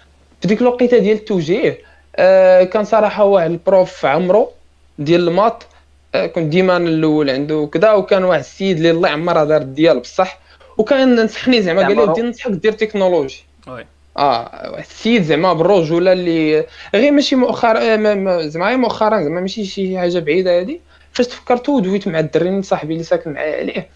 في 0.41 0.49
ديك 0.49 0.61
الوقيتة 0.61 0.99
ديال 0.99 1.17
التوجيه 1.17 1.79
آه 2.17 2.63
كان 2.65 2.85
صراحة 2.85 3.25
واحد 3.25 3.51
ال 3.51 3.62
prof 3.62 4.07
عمرو 4.07 4.51
ديال 4.99 5.29
ال 5.29 5.35
maths 5.35 5.67
آه 6.15 6.27
كنت 6.27 6.47
ديما 6.53 6.77
الأول 6.77 7.31
عنده 7.31 7.69
كذا 7.73 7.93
وكان 7.93 8.25
واحد 8.25 8.41
السيد 8.41 8.77
اللي 8.77 8.91
الله 8.91 9.09
يعمرها 9.09 9.45
دار 9.45 9.63
ديال 9.63 10.01
بصح 10.01 10.39
وكان 10.79 11.25
نصحني 11.25 11.63
زعما 11.63 11.83
قال 11.83 11.97
لي. 11.97 12.03
ودي 12.03 12.21
ننصحك 12.23 12.51
دير 12.51 12.73
technologie 12.73 13.45
oui 13.69 13.87
آه 14.17 14.71
واحد 14.73 14.85
السيد 14.91 15.23
زعما 15.23 15.53
بالرجولة 15.53 16.13
اللي 16.13 16.67
غير 16.95 17.13
ماشي 17.13 17.37
مؤخرا 17.37 17.97
ما- 17.97 18.47
زعما 18.47 18.67
غير 18.69 18.77
مؤخرا 18.79 19.23
زعما 19.23 19.41
ماشي 19.41 19.65
شي 19.65 19.99
حاجة 19.99 20.19
بعيدة 20.19 20.59
هادي 20.59 20.81
فاش 21.13 21.27
تفكرت 21.27 21.69
ودويت 21.69 22.09
مع 22.09 22.19
الدري 22.19 22.63
صاحبي 22.63 22.93
اللي 22.93 23.05
ساكن 23.05 23.33
معايا 23.33 23.57
عليه 23.57 23.89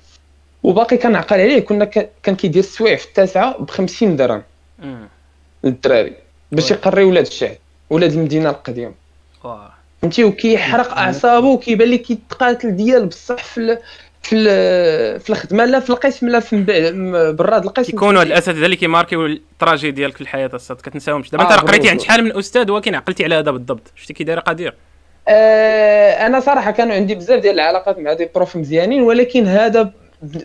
وباقي 0.63 0.97
كنعقل 0.97 1.41
عليه 1.41 1.61
كنا 1.61 1.85
كان 2.23 2.37
كيدير 2.37 2.63
السوايع 2.63 2.97
في 2.97 3.05
التاسعة 3.07 3.59
ب 3.59 3.71
50 3.71 4.17
درهم. 4.17 4.43
للدراري 5.65 6.13
باش. 6.53 6.71
يقري 6.71 7.05
ولاد 7.05 7.27
الشعب 7.27 7.57
ولاد 7.91 8.13
المدينة 8.13 8.51
القديمة. 8.51 8.95
فهمتي 10.03 10.25
وكيحرق 10.25 10.93
أعصابه 10.99 11.47
وكيبان 11.47 11.89
لي 11.89 11.99
كيتقاتل 11.99 12.77
ديال 12.77 13.07
بصح 13.07 13.45
في. 13.45 13.79
في. 14.25 14.45
في 15.19 15.31
الخدمة 15.31 15.65
لا 15.65 15.81
في 15.81 15.91
القسم 15.91 16.29
لا 16.29 16.41
في 16.41 16.63
براد 17.39 17.65
القسم 17.65 17.91
كيكونوا 17.91 18.21
هاد 18.21 18.27
الأساتذة 18.27 18.65
اللي 18.65 18.77
كيماركيو 18.77 19.27
التراجي 19.27 19.91
ديالك 19.91 20.15
في 20.15 20.21
الحياة 20.21 20.51
الصاد 20.55 20.77
كتنساهمش 20.77 21.31
دابا 21.31 21.45
آه، 21.45 21.47
انت 21.47 21.53
راه 21.53 21.61
قريتي. 21.61 21.89
عند 21.89 22.01
شحال 22.01 22.25
من 22.25 22.37
أستاذ 22.39 22.71
ولكن 22.71 22.95
عقلتي 22.95 23.25
على 23.25 23.35
هذا 23.35 23.51
بالضبط. 23.51 23.93
شتي 23.97 24.13
كي 24.13 24.25
داير 24.25 24.41
قدير. 24.41 24.75
آه 25.29 26.27
أنا 26.27 26.41
صراحة 26.41 26.71
كانوا 26.71 26.95
عندي 26.95 27.15
بزاف 27.15 27.41
ديال 27.41 27.55
العلاقات 27.55 27.99
مع 27.99 28.13
دي 28.13 28.29
بروف 28.35 28.57
مزيانين 28.57 29.03
ولكن 29.03 29.47
هذا 29.47 29.93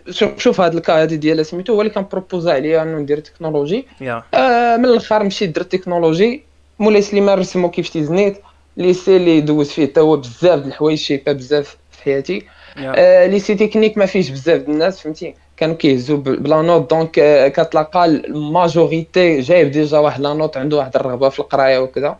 شوف 0.10 0.40
شوف 0.40 0.62
هذا 0.62 0.78
الكا 0.78 1.04
هذه 1.04 1.16
ديال 1.16 1.46
سميتو 1.46 1.74
هو 1.74 1.82
اللي 1.82 1.94
كان 1.94 2.06
بروبوزا 2.12 2.54
عليا 2.54 2.84
انه 2.84 2.98
ندير 2.98 3.20
تكنولوجي 3.20 3.88
يا. 4.02 4.24
آه 4.34 4.78
من 4.78 4.86
الأخر 4.86 5.24
مشيت 5.24 5.56
درت 5.56 5.72
تكنولوجي 5.72 6.44
مولاي 6.80 7.02
سليمان 7.02 7.40
رسمو 7.40 7.70
كيف 7.70 7.90
تيزنيت 7.90 8.42
ليسي 8.78 9.18
اللي 9.18 9.42
دوز 9.42 9.70
فيه 9.70 9.86
تا 9.86 10.02
هو 10.02 10.18
بزاف 10.18 10.60
د 10.60 10.66
الحوايج 10.66 10.98
شيبا 10.98 11.32
بزاف 11.32 11.78
في 11.92 12.04
حياتي. 12.04 12.46
يا 12.78 12.94
آه 12.96 13.28
ليسي 13.28 13.56
تكنيك 13.56 13.98
ما 13.98 14.06
فيهش 14.06 14.30
بزاف 14.30 14.70
الناس 14.70 15.02
فهمتي 15.02 15.34
كانوا 15.58 15.76
كيهزوا 15.76 16.18
بلا 16.18 16.62
نوت 16.62 16.90
دونك 16.90 17.12
كتلقى 17.56 18.06
الماجوريتي 18.06 19.40
جايب 19.40 19.72
ديجا 19.72 19.98
واحد 20.00 20.22
لا 20.22 20.34
نوت 20.34 20.58
عنده 20.58 20.78
واحد 20.78 20.96
الرغبة 20.96 21.30
في 21.30 21.40
القراية 21.40 21.80
وكذا. 21.80 22.18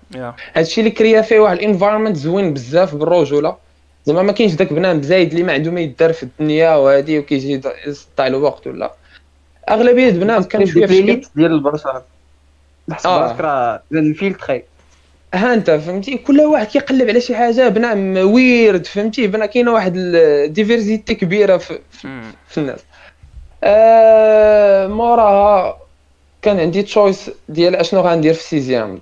هادشي 0.54 0.82
اللي 0.82 0.92
كريا 0.92 1.22
فيه 1.22 1.40
واحد 1.40 1.58
الانفايرمنت 1.58 2.16
زوين 2.16 2.54
بزاف 2.54 2.96
بالرجوله 2.96 3.56
زعما 4.06 4.22
ما 4.22 4.32
كاينش 4.32 4.54
داك 4.54 4.74
بنان 4.74 5.02
زايد 5.02 5.32
اللي 5.32 5.44
ما 5.44 5.54
عنده 5.54 5.72
ما 5.72 5.80
يدار 5.82 6.14
في 6.14 6.24
الدنيا 6.24 6.76
وهادي 6.76 7.20
وكيجي 7.20 7.52
يضيع 7.52 7.74
الوقت 8.20 8.68
ولا؟ 8.68 8.94
أغلبية 9.70 10.10
البنات 10.10 10.46
كانوا 10.46 10.66
شوية 10.68 10.86
في 10.86 11.22
ديال 11.36 11.52
البشر 11.52 12.02
تحسب 12.90 13.10
آه. 13.10 13.22
راسك 13.22 13.40
راه 13.42 13.82
الفيلتري 13.92 14.64
ها 15.34 15.54
انت 15.54 15.72
فهمتي؟ 15.72 16.18
كل 16.18 16.42
واحد 16.42 16.68
كيقلب 16.68 17.10
على 17.10 17.22
شي 17.22 17.36
حاجة 17.36 17.68
بنام 17.70 18.18
ويرد 18.18 18.86
فهمتي؟ 18.86 19.28
بنا 19.28 19.46
كاينة 19.46 19.74
واحد 19.74 19.94
الديفيرسيتي 19.98 21.16
كبيرة 21.16 21.58
في, 21.58 21.80
في, 22.48 22.58
الناس. 22.58 22.80
آه 23.64 24.88
موراها 24.88 25.80
كان 26.42 26.60
عندي 26.60 26.84
choice 26.84 27.32
ديال 27.50 27.76
أشنو 27.76 28.02
غندير 28.02 28.34
في 28.34 28.44
sixième 28.44 29.00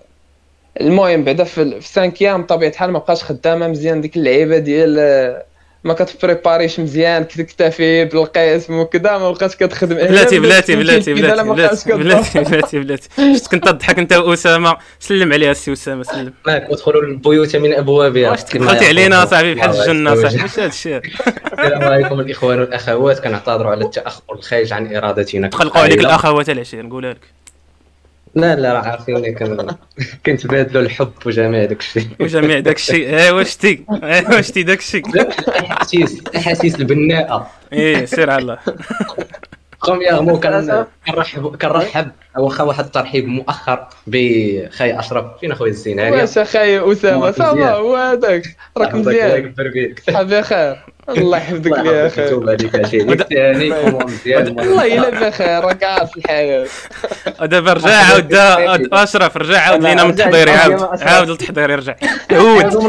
المهم 0.81 1.23
بعدا 1.23 1.43
في, 1.43 1.81
cinquième 1.81 2.41
بطبيعه 2.41 2.69
الحال 2.69 2.91
ما 2.91 2.99
بقاش 2.99 3.23
خدامة 3.23 3.67
مزيان 3.67 4.01
ديك 4.01 4.17
اللعيبة 4.17 4.57
ديال 4.57 4.97
ما 5.87 5.93
كت 5.93 6.06
préparer 6.06 6.59
يش 6.59 6.79
مزيان 6.79 7.23
كتكتفي 7.23 8.05
بالقسم 8.05 8.79
وكذا 8.79 9.17
ما 9.17 9.31
بقاش 9.31 9.55
كتخدم. 9.55 9.95
بلاتي 9.95 10.39
بلاتي 10.39 10.75
بلاتي 10.75 11.13
بلاتي 11.13 11.43
بلاتي. 11.43 11.93
بلاتي 11.93 12.39
بلاتي 12.39 12.79
بلاتي 12.79 13.09
شفت 13.37 13.51
كنت 13.51 13.67
تضحك 13.67 13.99
أنت 13.99 14.13
وأسامة؟ 14.13 14.77
سلم 14.99 15.33
عليها 15.33 15.51
السي 15.51 15.73
اسامه 15.73 16.03
سلم. 16.03 16.33
معك 16.47 16.67
ادخلوا 16.69 17.01
البيوت 17.01 17.55
من 17.55 17.73
أبوابها. 17.73 18.31
واش 18.31 18.43
دخلتي 18.43 18.87
علينا 18.87 19.25
صاحبي 19.25 19.53
بحال 19.53 19.69
الجنة 19.69 20.15
صاحبي. 20.15 20.43
واش 20.43 20.59
هذا 20.59 20.65
الشيء. 20.65 21.01
السلام 21.53 21.83
عليكم 21.83 22.19
الإخوان 22.19 22.59
والأخوات. 22.59 23.19
كنعتذروا 23.19 23.71
على 23.71 23.85
التأخر 23.85 24.21
الخارج 24.31 24.73
عن 24.73 24.95
إرادتنا. 24.95 25.47
تخلقوا 25.47 25.81
عليك 25.81 25.99
الأخوات 25.99 26.49
العشير 26.49 26.85
نقولها 26.85 27.13
لك. 27.13 27.36
لا 28.37 28.55
لا 28.55 28.73
راه 28.73 28.79
عارفيني 28.79 29.31
كن... 29.31 29.67
كنتبادلوا 30.25 30.81
الحب 30.81 31.11
وجميع 31.25 31.65
داك 31.65 31.79
الشيء. 31.79 32.07
وجميع 32.19 32.59
داك 32.59 32.75
الشيء. 32.75 33.19
ايوا 33.19 33.43
شتي 33.43 33.85
ايوا 34.03 34.41
شتي 34.41 34.63
داك 34.63 34.79
الشيء؟ 34.79 35.03
احاسيس 35.71 36.21
أحاسيس 36.35 36.75
البناءة. 36.75 37.51
إيه 37.73 38.05
سير 38.05 38.29
على 38.29 38.41
الله. 38.41 38.57
برومييرمون 39.87 40.39
كن- 40.39 40.85
كنرحب 41.07 41.55
كنرحب 41.55 42.11
واخا 42.39 42.63
واحد 42.63 42.85
الترحيب 42.85 43.27
مؤخر 43.27 43.87
بخاي 44.07 44.99
اشرف. 44.99 45.25
فين 45.41 45.51
اخويا 45.51 45.71
الزيناني 45.71 46.15
واش 46.15 46.37
اخاي 46.37 46.91
أسامة. 46.91 47.31
صافا. 47.31 47.71
هو 47.73 47.95
هذاك. 47.95 48.43
راك 48.77 48.93
مزيان. 48.95 49.53
صحابي 50.07 50.41
خير. 50.41 50.77
الله 51.09 51.37
يحفظك 51.37 51.79
لي 51.79 52.07
أخي 52.07 52.33
والله 52.33 52.53
الا 54.95 55.29
بخير 55.29 55.59
راك 55.63 55.83
عارف 55.83 56.17
الحياة 56.17 56.67
ودابا 57.41 57.73
رجع 57.73 57.89
عاود 57.89 58.87
أشرف 58.93 59.37
رجع 59.37 59.59
عاود 59.61 59.83
لينا 59.83 60.03
من 60.03 60.09
التحضير 60.09 60.49
عاود. 60.57 61.01
عاود 61.01 61.29
للتحضير 61.31 61.69
يرجع 61.69 61.95
عود 62.31 62.81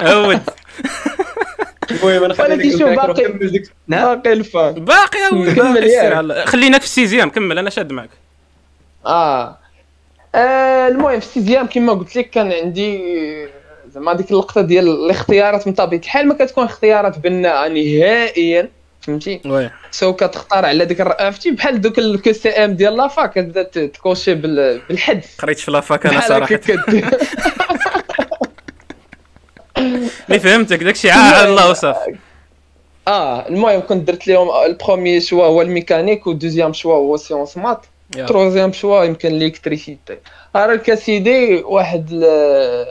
عود 0.00 0.40
المهم 1.90 2.24
أنا 2.24 2.34
ولكن 2.42 2.70
شوف 2.70 2.82
باقي 2.82 3.32
باقي 3.88 4.32
الفان 4.32 4.72
باقي 4.72 5.18
باقي 5.52 6.46
خليناك 6.46 6.80
في 6.80 6.86
السيزيام 6.86 7.30
كمل 7.30 7.58
أنا 7.58 7.70
شاد 7.70 7.92
معك. 7.92 8.10
آه. 9.06 9.58
آه، 10.34 10.88
المهم 10.88 11.20
في 11.20 11.26
ال 11.26 11.31
sixième 11.31 11.66
كما 11.66 11.92
قلت 11.92 12.16
لك 12.16 12.30
كان 12.30 12.52
عندي 12.52 13.00
زعما 13.94 14.12
ديك 14.12 14.30
اللقطة 14.30 14.60
ديال 14.60 14.88
الاختيارات 14.88 15.66
من 15.68 15.74
طبيعة 15.74 16.00
الحال. 16.00 16.28
ما 16.28 16.34
كتكون 16.34 16.64
اختيارات 16.64 17.18
بناءه 17.18 17.68
نهائيا 17.68 18.68
فهمتي؟ 19.00 19.40
سو 19.90 20.12
كتختار 20.12 20.64
على 20.66 20.84
ديك 20.84 21.00
عرفتي 21.00 21.50
بحال 21.50 21.80
دوك 21.80 21.98
ال 21.98 22.32
QCM 22.32 22.72
ديال 22.72 22.96
la 22.96 23.10
fac 23.10 23.30
كتبدا 23.32 23.62
ت- 23.62 23.78
ت 23.78 23.86
cocher 23.86 24.34
بال- 24.34 24.80
بالحدس 24.88 25.36
قريت 25.38 25.58
في 25.58 25.70
la 25.70 25.84
fac 25.84 26.06
أنا 26.06 26.20
صراحة. 26.20 26.60
mais 30.28 30.38
فهمتك 30.38 30.82
داكشي 30.82 31.10
عاد 31.10 31.48
الله 31.48 31.70
وصافي 31.70 32.16
آه 33.08 33.48
المهم 33.48 33.80
كنت 33.80 34.06
درت 34.08 34.26
لهم 34.28 34.48
ال 34.64 34.71
premier 34.71 35.20
choix 35.20 35.44
هو 35.46 35.62
الميكانيك 35.62 36.26
وال 36.26 36.35
deuxième 36.35 36.72
choix 36.72 36.94
هو 36.94 37.16
sciences 37.16 37.56
maths 37.56 37.86
yeah. 38.16 38.26
troisième 38.26 38.72
choix 38.72 39.04
يمكن 39.04 39.28
ال 39.28 39.35
électricité. 39.35 40.16
راك 40.56 40.94
سيدي 40.94 41.54
واحد 41.56 42.10
ال- 42.12 42.24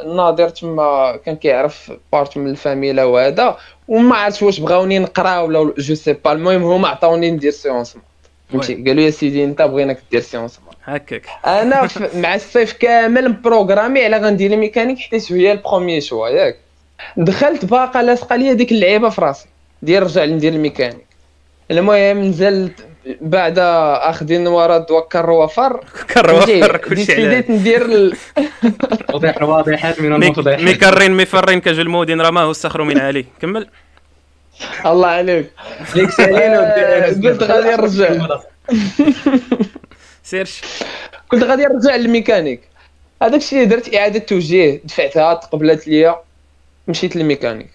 الناظر 0.08 0.50
تما 0.50 1.16
كان 1.26 1.36
كيعرف 1.36 1.92
part 2.14 2.38
من 2.38 2.50
الفاميلا 2.50 3.04
وهذا 3.04 3.58
وما 3.88 4.16
عرفتش 4.16 4.44
واش 4.44 4.60
بغاوني 4.60 5.00
نقرا 5.00 5.40
ولا 5.40 5.74
je 5.78 5.96
sais 5.96 6.14
pas. 6.14 6.32
المهم 6.32 6.64
هما 6.64 6.88
عطاوني 6.88 7.32
ندير 7.32 7.52
sciences 7.52 7.96
maths 7.96 8.06
فهمتي 8.50 8.76
قالوا 8.76 9.04
يا 9.04 9.10
سيدي 9.10 9.44
أنت 9.44 9.62
بغيناك 9.62 10.00
دير 10.12 10.22
sciences 10.22 10.60
maths 10.68 10.76
هكاك. 10.84 11.26
أنا 11.46 11.90
مع 12.24 12.36
الصيف 12.36 12.74
كامل 12.74 13.30
م 13.30 13.38
programmé 13.38 14.06
على 14.06 14.18
غندير 14.18 14.54
الميكانيك 14.54 14.98
حيت 14.98 15.32
هي 15.32 15.52
ال 15.52 15.58
premier 15.58 16.02
choix 16.02 16.28
ياك. 16.30 16.65
دخلت 17.18 17.66
باقا 17.66 18.02
لاصقة 18.04 18.36
ليا 18.36 18.54
ديك 18.54 18.72
اللعيبة 18.72 19.10
في 19.10 19.22
راسي. 19.22 19.46
ديال 19.82 20.04
رجع 20.04 20.26
ندير 20.26 20.54
الميكانيك 20.54 21.06
المهم 21.72 22.22
نزلت 22.22 22.86
بعد 23.22 23.60
أخذين 23.60 24.48
ورا 24.48 24.78
دوكر 24.78 25.30
وفر. 25.30 25.84
كر؟ 26.14 26.34
وفر 26.36 26.78
كلشي 26.78 27.14
على 27.14 27.24
ديسيديت 27.26 27.50
ندير 27.52 27.86
ال... 27.86 28.16
واضح 29.14 29.42
واضحات 29.44 30.02
من 30.02 30.10
مي- 30.20 30.26
المفضحات 30.26 30.62
مكرين 30.62 31.12
مفرين 31.12 31.60
كجلمودين 31.60 32.22
رماه 32.22 32.52
الصخر 32.52 32.84
من 32.84 33.00
علي. 33.00 33.26
كمل. 33.42 33.68
الله 34.86 35.08
عليك. 35.08 35.52
ليك 35.96 36.20
آه، 36.20 37.06
قلت 37.08 37.44
غادي 37.44 37.70
نرجع. 37.70 38.10
سيرش. 40.24 40.62
كنت 41.32 41.44
غادي 41.44 41.64
نرجع 41.64 41.96
للميكانيك. 41.96 42.62
هذاك 43.22 43.42
الشيء 43.42 43.64
درت 43.64 43.96
إعادة 43.96 44.20
توجيه. 44.20 44.82
دفعتها 44.84 45.34
تقبلت 45.34 45.88
ليا. 45.88 46.16
مشيت 46.88 47.16
للميكانيك. 47.16 47.70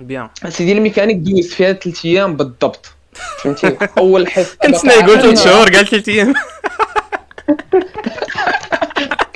bien. 0.00 0.28
سيدي 0.48 0.72
الميكانيك 0.72 1.16
دوزت 1.16 1.52
فيها 1.52 1.72
ثلاث 1.72 2.04
أيام 2.04 2.36
بالضبط. 2.36 2.92
فهمتي؟ 3.38 3.76
أول 3.98 4.28
حصه 4.28 4.56
كنت 4.62 4.74
قلت 5.08 5.20
ثلاث 5.20 5.44
شهور 5.44 5.68
قال 5.68 5.86
ثلاث 5.86 6.08
أيام. 6.08 6.34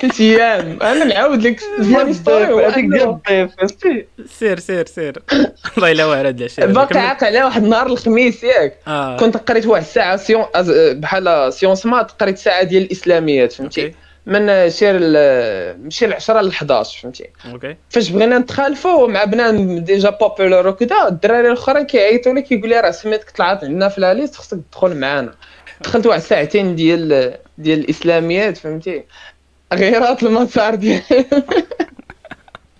ثلاث 0.01 0.21
أيام. 0.21 0.79
أنا 0.81 1.03
نعاود 1.03 1.41
لك 1.47 1.59
story 2.11 2.65
هذيك 2.65 2.85
ديال 2.85 3.09
الضيف 3.09 3.51
فهمتي؟ 3.57 4.05
سير 4.39 4.59
سير 4.59 4.85
سير. 4.85 5.21
الله 5.77 5.89
يلا 5.89 6.05
واعر 6.05 6.27
هاد 6.27 6.37
العشاء 6.39 6.67
باقي. 6.71 6.99
عاقل 6.99 7.27
على 7.27 7.43
واحد 7.43 7.63
النهار 7.63 7.85
الخميس 7.87 8.43
ياك. 8.43 8.77
آه. 8.87 9.17
كنت 9.17 9.37
قريت 9.37 9.65
واحد 9.65 9.83
الساعة 9.83 10.17
سيون 10.17 10.45
بحال 10.99 11.53
sciences 11.53 11.85
maths 11.85 12.11
قريت 12.11 12.37
ساعة 12.37 12.63
ديال 12.63 12.83
الإسلاميات 12.83 13.53
فهمتي؟ 13.53 13.93
من 14.27 14.69
شير 14.69 14.95
ال- 15.01 15.83
من 15.83 15.89
شير 15.89 16.15
10 16.15 16.41
ل 16.41 16.49
11 16.49 16.99
فهمتي؟ 17.01 17.29
OK. 17.51 17.75
فاش 17.89 18.09
بغينا 18.09 18.37
نتخالفوا 18.39 19.07
مع 19.07 19.23
بنان 19.23 19.83
déjà 19.83 20.09
populaire 20.09 20.67
وكذا 20.67 21.07
الدراري 21.07 21.47
الأخرين 21.47 21.85
كيعيطوا 21.85 22.33
لي 22.33 22.41
كيقول 22.41 22.69
لي 22.69 22.79
راه 22.79 22.91
سميتك 22.91 23.29
طلعت 23.29 23.63
عندنا 23.63 23.89
في 23.89 24.01
la 24.01 24.11
liste 24.11 24.35
خصك 24.35 24.57
تدخل 24.71 24.95
معانا. 24.95 25.33
دخلت 25.81 26.05
واحد 26.05 26.21
ساعتين 26.21 26.75
ديال 26.75 27.37
ديال 27.57 27.79
الإسلاميات 27.79 28.57
فهمتي؟ 28.57 29.03
غيرات 29.73 30.23
المسار 30.23 30.75
ديال 30.75 31.01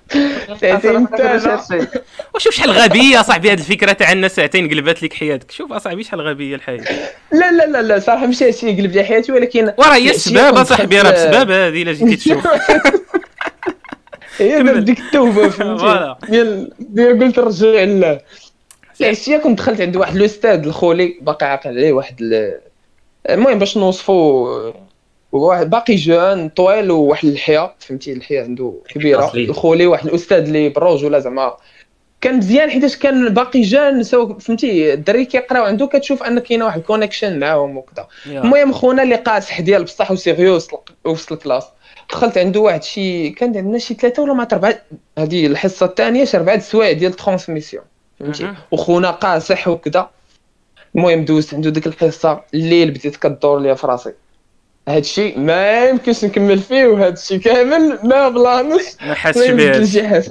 ساعتين 0.62 1.08
وشوف 2.36 2.54
شحال 2.54 2.72
غبيه 2.72 3.22
صاحبي؟ 3.22 3.52
هاد 3.52 3.60
الفكرة 3.60 3.92
تاع 3.92 4.12
ان 4.12 4.28
ساعتين 4.30 4.70
قلبات 4.70 5.04
لك 5.04 5.14
حياتك. 5.14 5.52
شوف 5.52 5.72
أصاحبي 5.74 6.04
شحال 6.04 6.22
غبيه 6.22 6.56
الحياة؟ 6.56 6.84
لا 7.34 7.52
لا 7.52 7.66
لا 7.66 7.82
لا 7.82 8.00
صراحة 8.00 8.26
ماشي 8.26 8.46
هادشي 8.48 8.68
قلب 8.82 8.92
لي 8.92 9.04
حياتي 9.04 9.32
ولكن 9.32 9.74
وراه 9.78 9.96
هي 10.04 10.10
السباب 10.10 10.56
أصاحبي 10.56 11.02
راه 11.02 11.12
بسباب 11.12 11.52
هذه 11.52 11.82
الا 11.84 11.94
جيتي 11.94 12.16
تشوف. 12.16 12.48
هي 14.40 14.80
ديك 14.80 15.00
التوبه 15.00 15.50
فهمتي. 15.50 16.16
ديال 16.32 16.72
ديال 16.80 17.20
قلت 17.20 17.40
رجع 17.40 17.68
لله 17.68 18.20
العشيه 19.02 19.38
كنت 19.38 19.58
دخلت 19.58 19.82
عند 19.82 19.96
واحد 19.98 20.16
الأستاذ 20.16 20.60
الخولي 20.66 21.18
باقي 21.22 21.46
عاقل 21.52 21.70
عليه 21.70 21.94
واحد 21.94 22.22
ال- 22.22 22.60
المهم 23.30 23.60
باش 23.60 23.78
نوصفو 23.78 24.48
واحد 25.32 25.70
باقي 25.70 25.96
jeune 25.96 26.50
طويل 26.50 26.92
وواحد 26.92 27.28
اللحيه 27.28 27.74
فهمتي؟ 27.80 28.14
اللحيه 28.14 28.42
عنده 28.42 28.74
كبيرة. 28.90 29.32
الخولي 29.36 29.86
واحد 29.86 30.08
الأستاذ 30.08 30.38
اللي 30.38 30.70
بالرجوله 30.70 31.20
زعما. 31.20 31.58
كان 32.22 32.38
مزيان 32.38 32.70
حيتاش 32.70 32.98
كان 32.98 33.34
باقي 33.34 33.62
jeune 33.62 34.04
so 34.04 34.40
فهمتي؟ 34.40 34.94
الدراري 34.94 35.26
كيقراو 35.26 35.64
عنده 35.64 35.88
كتشوف 35.88 36.24
ان 36.24 36.40
كاينة 36.40 36.66
واحد 36.66 36.80
ال 36.80 36.85
connection 36.85 37.40
معاهم 37.40 37.78
وكذا. 37.78 38.08
المهم 38.26 38.74
خونا 38.74 39.04
اللي 39.04 39.16
قاصح 39.16 39.62
ديال 39.62 39.84
بصح 39.84 40.12
و 40.12 40.18
sérieux 40.18 40.60
وسط 41.06 41.32
ال 41.32 41.36
classe. 41.36 41.66
دخلت 42.10 42.38
عنده 42.38 42.60
واحد 42.60 42.84
شي 42.84 43.30
كان 43.30 43.58
عندنا 43.58 43.78
شي 43.78 43.94
ثلاثة 43.94 44.24
ولا 44.24 44.34
ما 44.34 44.48
اربعه 44.54 44.82
هذه 45.18 45.48
الحصة 45.48 45.86
الثانية 45.86 46.26
شي 46.26 46.38
اربعه 46.38 46.56
السوايع 46.56 46.92
ديال 46.92 47.12
ال 47.12 47.17
transmission 47.17 47.84
فهمتي. 48.20 48.54
وخونا 48.72 49.12
قاصح 49.12 49.68
وكذا. 49.68 50.10
المهم 50.96 51.26
دوزت 51.26 51.54
عنده 51.54 51.70
ديك 51.70 51.88
الحصه 51.88 52.42
الليل 52.54 52.92
بديت 52.92 53.16
كدور 53.16 53.60
ليا 53.60 53.74
في 53.74 53.88
راسي. 53.88 54.14
هاد 54.88 54.98
الشيء 54.98 55.40
ما 55.40 55.86
يمكنش 55.86 56.26
نكمل 56.26 56.60
فيه 56.60 56.86
وهاد 56.86 57.14
الشيء 57.14 57.40
كامل 57.40 58.00
ما 58.04 58.30
بانليش. 58.30 58.84
ما 59.02 59.14
حاسش 59.14 59.40
حاجة 60.04 60.24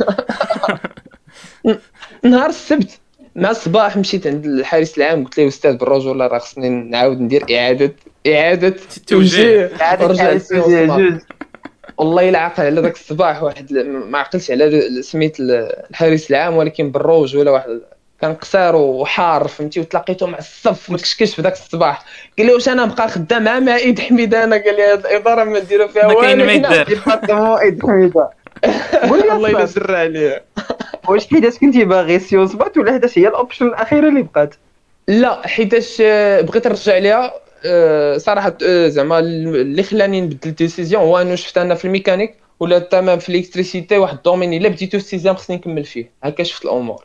نهار 2.23 2.49
السبت 2.49 2.99
مع 3.37 3.51
الصباح 3.51 3.97
مشيت 3.97 4.27
عند 4.27 4.45
الحارس 4.47 4.99
العام 4.99 5.25
قلت 5.25 5.41
له 5.41 5.49
أستاذ 5.49 5.77
بالرجوله 5.77 6.27
راه 6.27 6.39
خصني 6.39 6.69
نعاود 6.69 7.21
ندير 7.21 7.45
اعاده 7.51 7.95
إعادة 8.27 8.77
توجيه. 9.07 9.71
جوج 10.53 11.23
والله. 11.99 12.29
إلا 12.29 12.39
عاقل 12.39 12.63
على 12.65 12.81
ذاك 12.81 12.95
الصباح 12.95 13.43
واحد 13.43 13.73
ما 14.09 14.19
عقلتش 14.19 14.51
على 14.51 14.89
سميت 15.03 15.37
الحارس 15.41 16.31
العام 16.31 16.57
ولكن 16.57 16.91
بالروج 16.91 17.37
ولا 17.37 17.51
واحد 17.51 17.81
كان 18.21 18.35
قصير 18.35 18.77
وحار 18.77 19.49
فهمتي؟ 19.49 19.81
وتلاقيته 19.81 20.27
مع 20.27 20.39
الصف 20.39 20.91
مكشكش 20.91 21.35
في 21.35 21.43
ذاك 21.43 21.53
الصباح. 21.53 22.05
قال 22.39 22.47
لي 22.47 22.55
واش 22.55 22.69
أنا 22.69 22.85
نبقى 22.85 23.09
خدام 23.09 23.45
مع 23.45 23.61
مع 23.61 23.87
إد 23.87 24.01
حميدة؟ 24.01 24.45
أنا 24.45 24.57
قال 24.57 24.77
لي 24.77 24.83
هذه 24.83 25.01
الإدارة 25.01 25.45
ما 25.45 25.61
نديرو 25.61 25.89
فيها 25.89 26.07
ما 26.07 26.15
كاين 26.15 26.41
والو. 26.41 26.45
ما 26.45 26.55
هنا. 26.55 26.75
يدار 26.75 26.87
département 26.95 27.59
إد 27.59 27.83
حميدة. 27.83 28.31
قول 29.09 29.21
لي 29.21 29.33
الله 29.33 29.67
سر 29.67 29.97
عليه. 29.97 30.45
واش 31.09 31.27
حيتاش 31.27 31.59
كنتي 31.59 31.85
باغي 31.85 32.19
sciences 32.19 32.55
maths 32.55 32.79
ولا 32.79 32.93
حيتاش 32.93 33.19
هي 33.19 33.29
ال 33.29 33.34
option 33.34 33.67
الاخيره 33.67 34.09
اللي 34.09 34.23
بقات؟ 34.23 34.55
لا 35.09 35.47
حيتاش 35.49 35.99
آه، 36.01 36.41
بغيت 36.41 36.67
نرجع 36.67 36.99
ليها 36.99 37.33
آه، 37.65 38.19
صراحة 38.19 38.59
آه، 38.67 38.89
زعما 38.89 39.19
اللي 39.19 39.83
خلاني 39.83 40.21
نبدل 40.21 40.49
ال 40.49 40.55
décision 40.55 41.03
هو 41.03 41.19
انه 41.19 41.35
شفت 41.35 41.59
أنا 41.59 41.75
في 41.75 41.85
الميكانيك 41.85 42.35
ولا 42.61 42.79
تمام 42.79 43.19
في 43.19 43.29
ال 43.29 43.34
électricité 43.34 43.99
واحد 43.99 44.17
ال 44.17 44.21
domaine 44.21 44.53
إلا 44.55 44.69
بديتو 44.69 44.97
ال 44.97 45.01
sixième 45.01 45.35
خصني 45.35 45.57
نكمل 45.57 45.85
فيه. 45.85 46.11
هكا 46.23 46.43
شفت 46.43 46.65
الأمور. 46.65 47.05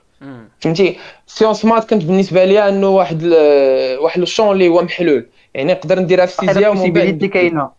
فهمتي؟ 0.59 0.97
sciences 1.27 1.65
maths 1.65 1.83
كانت 1.89 2.03
بالنسبة 2.03 2.45
لي 2.45 2.69
انه 2.69 2.87
واحد 2.87 3.19
ال- 3.23 3.99
واحد 3.99 4.21
الشون 4.21 4.51
اللي 4.51 4.67
هو 4.67 4.81
محلول. 4.81 5.27
يعني 5.53 5.73
نقدر 5.73 5.99
نديرها 5.99 6.25
في 6.25 6.43
ال 6.43 6.48
sixième 6.48 6.79
ومن 6.79 6.93
بعد 6.93 7.25
كاينة. 7.25 7.71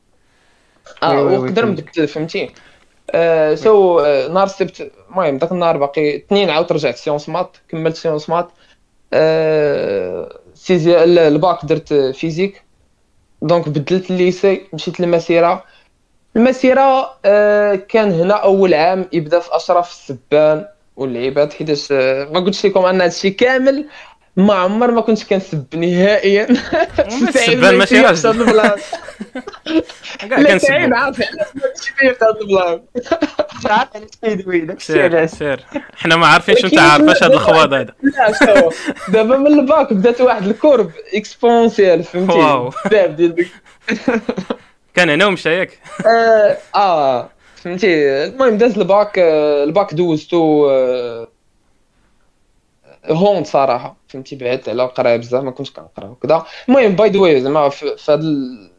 آه 1.03 1.23
ونقدر. 1.23 1.67
نبدل 1.67 2.09
فهمتي؟ 2.09 2.51
آه 3.11 3.55
so 3.55 3.99
آه 4.01 4.29
نهار 4.29 4.47
السبت 4.47 4.91
المهم 5.11 5.37
ذاك 5.39 5.53
النهار 5.53 5.77
باقي 5.77 6.17
اثنين 6.17 6.51
عاود 6.51 6.73
رجعت 6.73 6.97
sciences 6.97 7.29
maths 7.29 7.57
كملت 7.69 7.97
sciences 7.97 8.29
maths 8.31 8.49
آه 9.13 10.39
سيزي 10.55 11.05
ال- 11.05 11.19
الباك 11.19 11.65
درت 11.65 11.95
physique. 11.95 12.63
donc 13.43 13.69
بدلت 13.69 14.11
ال 14.11 14.19
lycée 14.19 14.61
مشيت 14.73 15.01
للمسيرة. 15.01 15.65
المسيرة 16.37 17.15
آه 17.25 17.75
كان 17.75 18.13
هنا 18.13 18.35
أول 18.35 18.75
عام 18.75 19.09
يبدأ 19.13 19.39
في 19.41 19.57
أشرف 19.57 19.91
السبان. 19.91 20.67
واللعيبات 20.97 21.53
حيتاش 21.53 21.89
آه 21.93 22.25
ما 22.33 22.41
قلتش 22.41 22.67
لكم 22.67 22.85
أن 22.85 23.01
هادشي 23.01 23.31
كامل 23.31 23.87
ما 24.37 24.55
عمر 24.55 24.91
ما 24.91 25.01
كنت 25.01 25.23
كنسب 25.25 25.65
نهائيا. 25.75 26.47
السبان 27.29 27.75
ماشي 27.75 28.01
راجل. 28.01 28.57
لا 28.57 28.77
كنسبو. 30.29 30.59
تعين 30.69 30.95
عارف 30.95 31.17
علاش 31.21 31.49
ما 31.55 31.61
كنتش 31.63 31.89
فيه 31.89 32.09
هذا 32.09 32.37
ال 32.41 32.49
plan 32.49 32.83
عارف 33.65 33.97
علاش 33.97 34.09
كيدوي 34.25 34.61
داكشي 34.61 34.87
سير 34.93 35.17
علاش 35.17 35.31
سير. 35.31 35.61
حنا 35.97 36.17
ما 36.17 36.27
عارفينش 36.27 36.65
أنت 36.65 36.79
عارف 36.79 37.05
لا- 37.05 37.13
اش 37.13 37.23
هاد 37.23 37.33
الخواض 37.33 37.73
هذا. 37.75 37.95
لا 38.03 38.33
شو 38.33 38.71
دابا 39.13 39.37
من 39.37 39.47
الباك 39.61 39.93
بدات 39.93 40.21
واحد 40.21 40.47
ال 40.47 40.53
courbe 40.53 40.91
exponentielle 41.15 42.05
فهمتي 42.05 42.39
wow. 42.39 42.69
بزاف 42.69 43.11
ديال 43.11 43.35
ديك. 43.35 43.49
كان 44.95 45.11
هنا 45.11 45.27
ومشى 45.27 45.51
ياك. 45.59 45.79
آه، 46.07 46.57
آه. 46.75 47.31
فهمتي؟ 47.63 48.09
المهم 48.25 48.59
داز 48.59 48.79
الباك 48.79 49.19
آه، 49.19 49.65
الباك 49.65 49.95
دوزتو 49.95 50.71
آه، 50.71 51.29
هون 53.07 53.45
صراحة 53.45 53.97
فهمتي؟ 54.09 54.37
بعدت 54.37 54.69
على 54.69 54.85
القرايه 54.85 55.17
بزاف 55.17 55.43
ما 55.45 55.51
كنتش 55.51 55.71
كنقرا 55.71 56.07
وكذا 56.09 56.45
المهم 56.69 56.93
by 56.97 57.11
the 57.11 57.19
way 57.21 57.41
زعما 57.41 57.69
في 57.69 57.97
هذا 58.09 58.21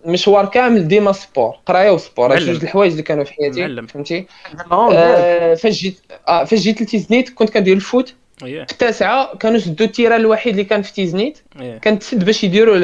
المشوار 0.06 0.46
كامل 0.46 0.88
ديما 0.88 1.12
sport 1.12 1.56
قراية 1.66 1.92
و 1.92 1.99
sport 1.99 2.34
هاد. 2.34 2.40
جوج 2.40 2.64
الحوايج 2.64 2.92
اللي 2.92 3.04
كانوا 3.04 3.24
في 3.24 3.34
حياتي 3.34 3.62
معلم. 3.62 3.88
فهمتي؟ 3.88 4.26
آه، 4.72 4.94
آه، 4.94 5.54
فاش 5.56 5.74
جيت 5.82 6.00
آه 6.28 6.44
فاش 6.44 6.60
جيت 6.60 6.82
لتيزنيت 6.82 7.30
كنت 7.30 7.50
كندير 7.50 7.76
ال 7.76 7.82
foot. 7.82 8.14
في 8.66 8.72
التاسعه 8.72 9.36
كانوا 9.38 9.60
شدوا 9.60 9.86
ال 9.86 9.90
terrain 9.90 10.20
الوحيد 10.20 10.54
اللي 10.54 10.64
كان 10.64 10.82
في 10.82 10.94
تيزنيت 10.94 11.38
إيه. 11.62 11.78
كان 11.78 12.00
تسد 12.00 12.26
باش 12.26 12.44
يديروا 12.44 12.76
ال- 12.76 12.84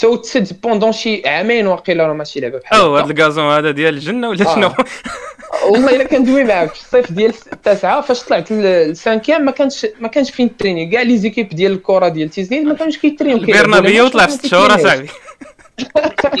تسد 0.00 0.60
pendant 0.62 0.92
شي 0.92 1.28
عامين 1.28 1.66
واقيلا 1.66 2.06
راه 2.06 2.12
ماشي 2.12 2.40
لعبة 2.40 2.58
بحال 2.58 2.80
أو 2.80 2.96
هكا. 2.96 3.04
هاد 3.04 3.10
ال 3.10 3.16
gazon 3.16 3.44
هذا 3.44 3.70
ديال 3.70 3.94
الجنة 3.94 4.28
ولا 4.28 4.50
آه. 4.50 4.54
شنو؟ 4.54 4.72
والله 5.70 5.96
إلا 5.96 6.04
كندوي 6.04 6.44
معاك 6.44 6.74
في 6.74 6.80
الصيف 6.80 7.12
ديال 7.12 7.34
التاسعه 7.52 8.00
فاش 8.00 8.22
طلعت 8.22 8.52
ال 8.52 8.61
cinquième 8.61 9.44
ما 9.44 9.50
كانش 9.50 9.86
ما 10.00 10.08
كانش 10.08 10.30
فين 10.30 10.56
تريني 10.56 10.86
كاع 10.86 11.02
les 11.02 11.18
équipes 11.18 11.48
ديال 11.48 11.72
الكره 11.72 12.08
ديال 12.08 12.30
تيزنيت 12.30 12.64
ما 12.64 12.74
كانوش 12.74 12.98
كيترينيو 12.98 13.36
البرنابيو 13.36 14.04
وطلع 14.04 14.26
في 14.26 14.32
ست 14.32 14.46
شهور 14.46 14.74
اصاحبي 14.74 15.08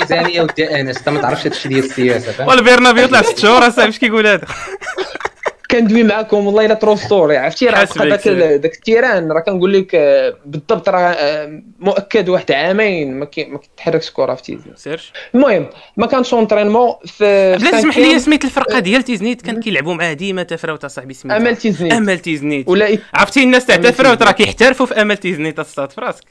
ميزانيه 0.00 0.42
ودي 0.42 0.80
أنس 0.80 0.98
أنت 0.98 1.08
ما 1.08 1.20
تعرفش 1.20 1.46
هادشي 1.46 1.68
ديال 1.68 1.84
السياسة. 1.84 2.32
فاهم 2.32 2.48
والبرنابيو 2.48 3.06
طلع 3.06 3.22
في 3.22 3.28
ست 3.28 3.38
شهور 3.38 3.68
اصاحبي 3.68 3.90
اش 3.90 3.98
كيقول 3.98 4.26
هذا؟ 4.26 4.46
كندوي 5.70 6.02
معاكم 6.02 6.46
والله 6.46 6.64
إلا 6.66 6.74
true 6.74 6.96
story 6.96 7.36
عرفتي؟ 7.36 7.66
راه 7.66 7.88
بقى 7.96 8.08
داك. 8.08 8.28
داك 8.28 8.74
ال 8.74 8.81
terrain 8.81 9.32
راه 9.32 9.40
كنقول 9.40 9.72
لك 9.72 9.94
آه، 9.94 10.34
بالضبط 10.46 10.88
راه 10.88 10.98
آه، 11.00 11.62
مؤكد 11.78 12.28
واحد 12.28 12.52
عامين 12.52 13.14
ما 13.18 13.24
كتحركش 13.24 14.10
كره 14.10 14.34
في 14.34 14.42
تيزنيت 14.42 14.78
search 14.78 15.12
المهم 15.34 15.66
ما 15.96 16.06
كانش 16.06 16.34
entraînement 16.34 16.94
في 17.06 17.56
بلا 17.58 17.70
في 17.70 17.76
تسمح 17.78 17.98
لي. 17.98 18.18
سميت 18.18 18.44
الفرقة 18.44 18.78
ديال 18.78 19.02
تيزنيت 19.02 19.42
كان 19.42 19.60
كيلعبوا 19.60 19.94
معاه 19.94 20.12
ديما 20.12 20.42
تفراوت 20.42 20.84
أصاحبي 20.84 21.14
سميتها. 21.14 21.36
امل 21.36 21.56
تيزنيت. 21.56 21.92
امل 21.92 22.18
تيزنيت. 22.18 22.68
ولا 22.68 22.98
عرفتي 23.14 23.42
الناس 23.42 23.66
تاع 23.66 23.76
تفراوت 23.76 24.22
راه. 24.22 24.32
كيحترفوا 24.32 24.86
في 24.86 25.02
امل 25.02 25.16
تيزنيت 25.16 25.58
اصاط 25.58 25.92
في 25.92 26.00
راسك 26.00 26.24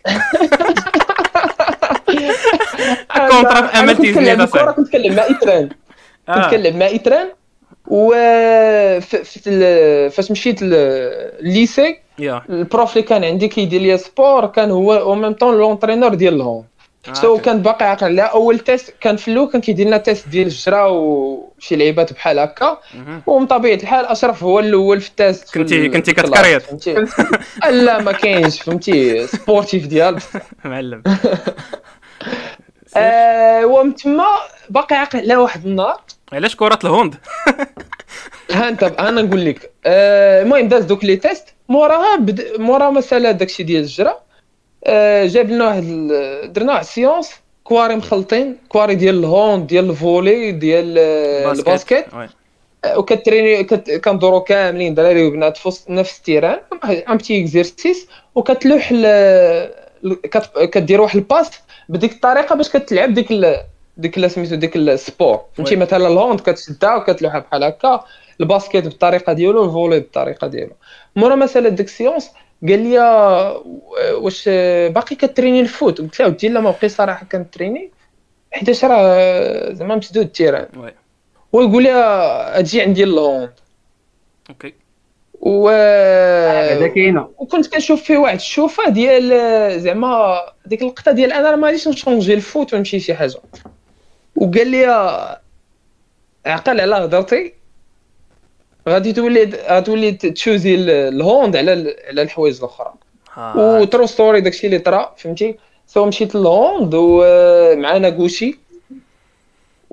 contrat 3.29 3.67
في 3.67 3.79
امل 3.79 3.97
تيزنيت 3.97 4.39
كنت 4.75 4.89
كنلعب 4.91 5.17
مع 5.17 5.23
إيتران. 5.23 5.67
كنت 6.27 6.37
آه. 6.37 6.49
كنلعب 6.51 6.75
مع 6.75 6.85
إيتران 6.87 7.27
و 7.87 8.13
فاش 10.09 10.31
مشيت 10.31 10.61
ل- 10.63 10.73
ال 11.39 11.49
lycée 11.49 11.99
يا. 12.19 12.41
ال 12.49 12.58
prof 12.58 12.91
اللي 12.97 13.03
كان 13.07 13.23
عندي 13.23 13.47
كيدير 13.47 13.81
le 13.81 13.97
sport 13.97 14.45
كان 14.45 14.71
هو 14.71 14.93
en 14.93 15.15
même 15.15 15.33
temps 15.33 15.57
l'entraîneur 15.57 16.13
ديال 16.13 16.33
ال 16.33 16.40
hand 16.40 16.65
so 17.13 17.27
OK. 17.27 17.43
كان 17.43 17.61
باقي 17.61 17.85
عاقل. 17.89 18.05
عليها 18.05 18.23
أول 18.25 18.59
test 18.59 18.93
كان 19.01 19.17
في 19.17 19.27
الأول 19.27 19.49
كان 19.51 19.61
كيدير 19.61 19.87
لنا 19.87 19.97
test 19.97 20.27
ديال 20.27 20.47
الجرا 20.47 20.85
وشي 20.85 21.75
لعيبات 21.75 22.13
بحال 22.13 22.39
هكا. 22.39 22.77
ومن 23.27 23.45
طبيعة 23.47 23.75
الحال 23.75 24.05
أشرف 24.05 24.43
هو 24.43 24.59
الأول 24.59 25.01
في 25.01 25.09
ال 25.09 25.18
test 25.18 25.53
كنتي- 25.57 25.89
كنتي 25.89 26.13
كتكريط. 26.13 26.87
لا 27.71 28.01
ما 28.01 28.11
كاينش 28.11 28.61
فهمتي؟ 28.61 29.27
sportif 29.27 29.87
ديال. 29.87 30.17
معلم. 30.65 31.03
آه 32.97 33.65
ومن 33.65 33.95
تما 33.95 34.25
باقي 34.69 34.95
عاقل 34.95 35.19
على 35.19 35.35
واحد 35.35 35.65
النهار. 35.65 36.01
علاش 36.33 36.55
كرة 36.55 36.79
ال 36.83 36.90
hand 36.90 37.15
ها 38.51 38.69
انت 38.69 38.83
أنا 38.83 39.21
نقول 39.21 39.45
لك. 39.45 39.71
آه، 39.85 40.41
المهم 40.41 40.67
داز 40.67 40.83
دوك 40.83 41.05
les 41.05 41.15
tests. 41.15 41.53
موراها 41.69 42.15
بد... 42.15 42.59
مورا 42.59 42.89
مسألة 42.89 43.31
داكشي 43.31 43.63
ديال 43.63 43.81
الجرا. 43.81 44.17
آه، 44.85 45.25
جاب 45.25 45.49
لنا 45.49 45.65
واحد 45.67 45.83
ال- 45.83 46.53
درنا 46.53 46.71
واحد 46.73 46.83
ال 46.83 46.89
séance. 46.89 47.31
كواري 47.63 47.95
مخلطين. 47.95 48.57
كواري 48.69 48.95
ديال 48.95 49.19
ال 49.19 49.29
hand 49.29 49.67
ديال 49.67 49.89
ال 49.89 49.98
volley 49.98 50.51
ديال 50.51 50.95
آه، 50.99 51.51
ال 51.51 51.59
basket 51.59 52.05
وكتريني 52.95 53.63
كت... 53.63 53.91
كندورو 53.91 54.41
كاملين 54.41 54.93
دراري 54.93 55.25
وبنات 55.27 55.57
في 55.57 55.79
نفس 55.89 56.17
ال 56.17 56.22
terrain. 56.22 56.59
un 57.09 57.17
petit 57.17 57.41
exercice 57.41 58.07
وكتلوح 58.35 58.89
ال... 58.91 59.05
ال- 60.05 60.21
كت... 60.21 60.59
كدير 60.59 61.01
واحد 61.01 61.15
ال 61.15 61.20
passe. 61.20 61.49
بديك 61.89 62.11
الطريقة 62.11 62.55
باش 62.55 62.69
كتلعب 62.69 63.13
ديك 63.13 63.31
ال... 63.31 63.57
ديك 63.97 64.17
ال- 64.17 64.31
سميتو 64.31 64.55
ديك 64.55 64.75
ال 64.75 64.86
sport 64.86 65.41
فهمتي. 65.55 65.75
مثلا 65.75 66.07
ال 66.07 66.14
hand 66.14 66.39
كتشدها 66.39 66.95
وكتلوحها 66.95 67.39
بحال 67.39 67.63
هكا 67.63 68.03
ال 68.39 68.45
basket 68.45 68.83
بالطريقة 68.83 69.33
ديالو 69.33 69.65
ال 69.65 69.70
volley 69.70 69.99
بالطريقة 69.99 70.47
ديالو. 70.47 70.73
مورا 71.15 71.35
مسألة 71.35 71.69
ديك 71.69 71.85
ال 71.85 71.91
séance 71.91 72.29
قال 72.67 72.79
لي 72.79 72.99
آه، 72.99 73.63
واش 74.13 74.49
باقي 74.89 75.15
كتريني 75.15 75.59
ال 75.61 75.68
foot. 75.68 76.01
قلت 76.01 76.19
له 76.19 76.27
ودي 76.27 76.49
لا 76.49 76.59
ما 76.59 76.71
بقي 76.71 76.89
صراحة 76.89 77.25
كنتريني. 77.25 77.91
حيتاش 78.51 78.85
راه 78.85 79.73
زعما 79.73 79.95
مسدود 79.95 80.23
ال 80.23 80.28
terrain. 80.28 80.67
oui. 80.77 80.93
ويقول 81.53 81.83
لي 81.83 81.93
آه، 81.93 82.59
أجي 82.59 82.81
عندي 82.81 83.03
ال 83.03 83.13
hand 83.13 83.51
okay. 84.49 84.73
و 85.41 85.69
وكنت 87.37 87.67
كنشوف 87.67 88.03
فيه 88.03 88.17
واحد 88.17 88.35
الشوفة 88.35 88.89
ديال 88.89 89.79
زعما 89.81 90.39
ديك 90.65 90.81
اللقطه 90.81 91.11
ديال 91.11 91.31
أنا 91.33 91.49
راه 91.51 91.55
ما 91.55 91.67
غاديش 91.67 91.87
نشونجي 91.87 92.33
ال 92.33 92.41
foot 92.41 92.73
ونمشي 92.73 92.99
شي 92.99 93.13
حاجة. 93.13 93.39
وقال 94.35 94.67
لي 94.67 94.85
عقل 96.45 96.81
على 96.81 96.95
هضرتي. 96.95 97.53
غادي 98.89 99.13
تولي 99.13 99.51
غتولي 99.69 100.11
تشوزي 100.11 100.75
ال- 100.75 100.89
ال 100.89 101.02
hand 101.02 101.55
على 101.55 101.95
على 102.07 102.21
الحوايج 102.21 102.57
الأخرى. 102.57 102.93
و 103.81 103.86
true 103.86 104.05
story 104.05 104.41
داكشي 104.41 104.67
اللي 104.67 104.79
طرا 104.79 105.13
فهمتي؟ 105.17 105.55
so 105.87 106.05
مشيت 106.05 106.35
لل 106.35 106.54
hand 106.54 106.91
وأنا 106.95 108.09
gaucher 108.09 108.59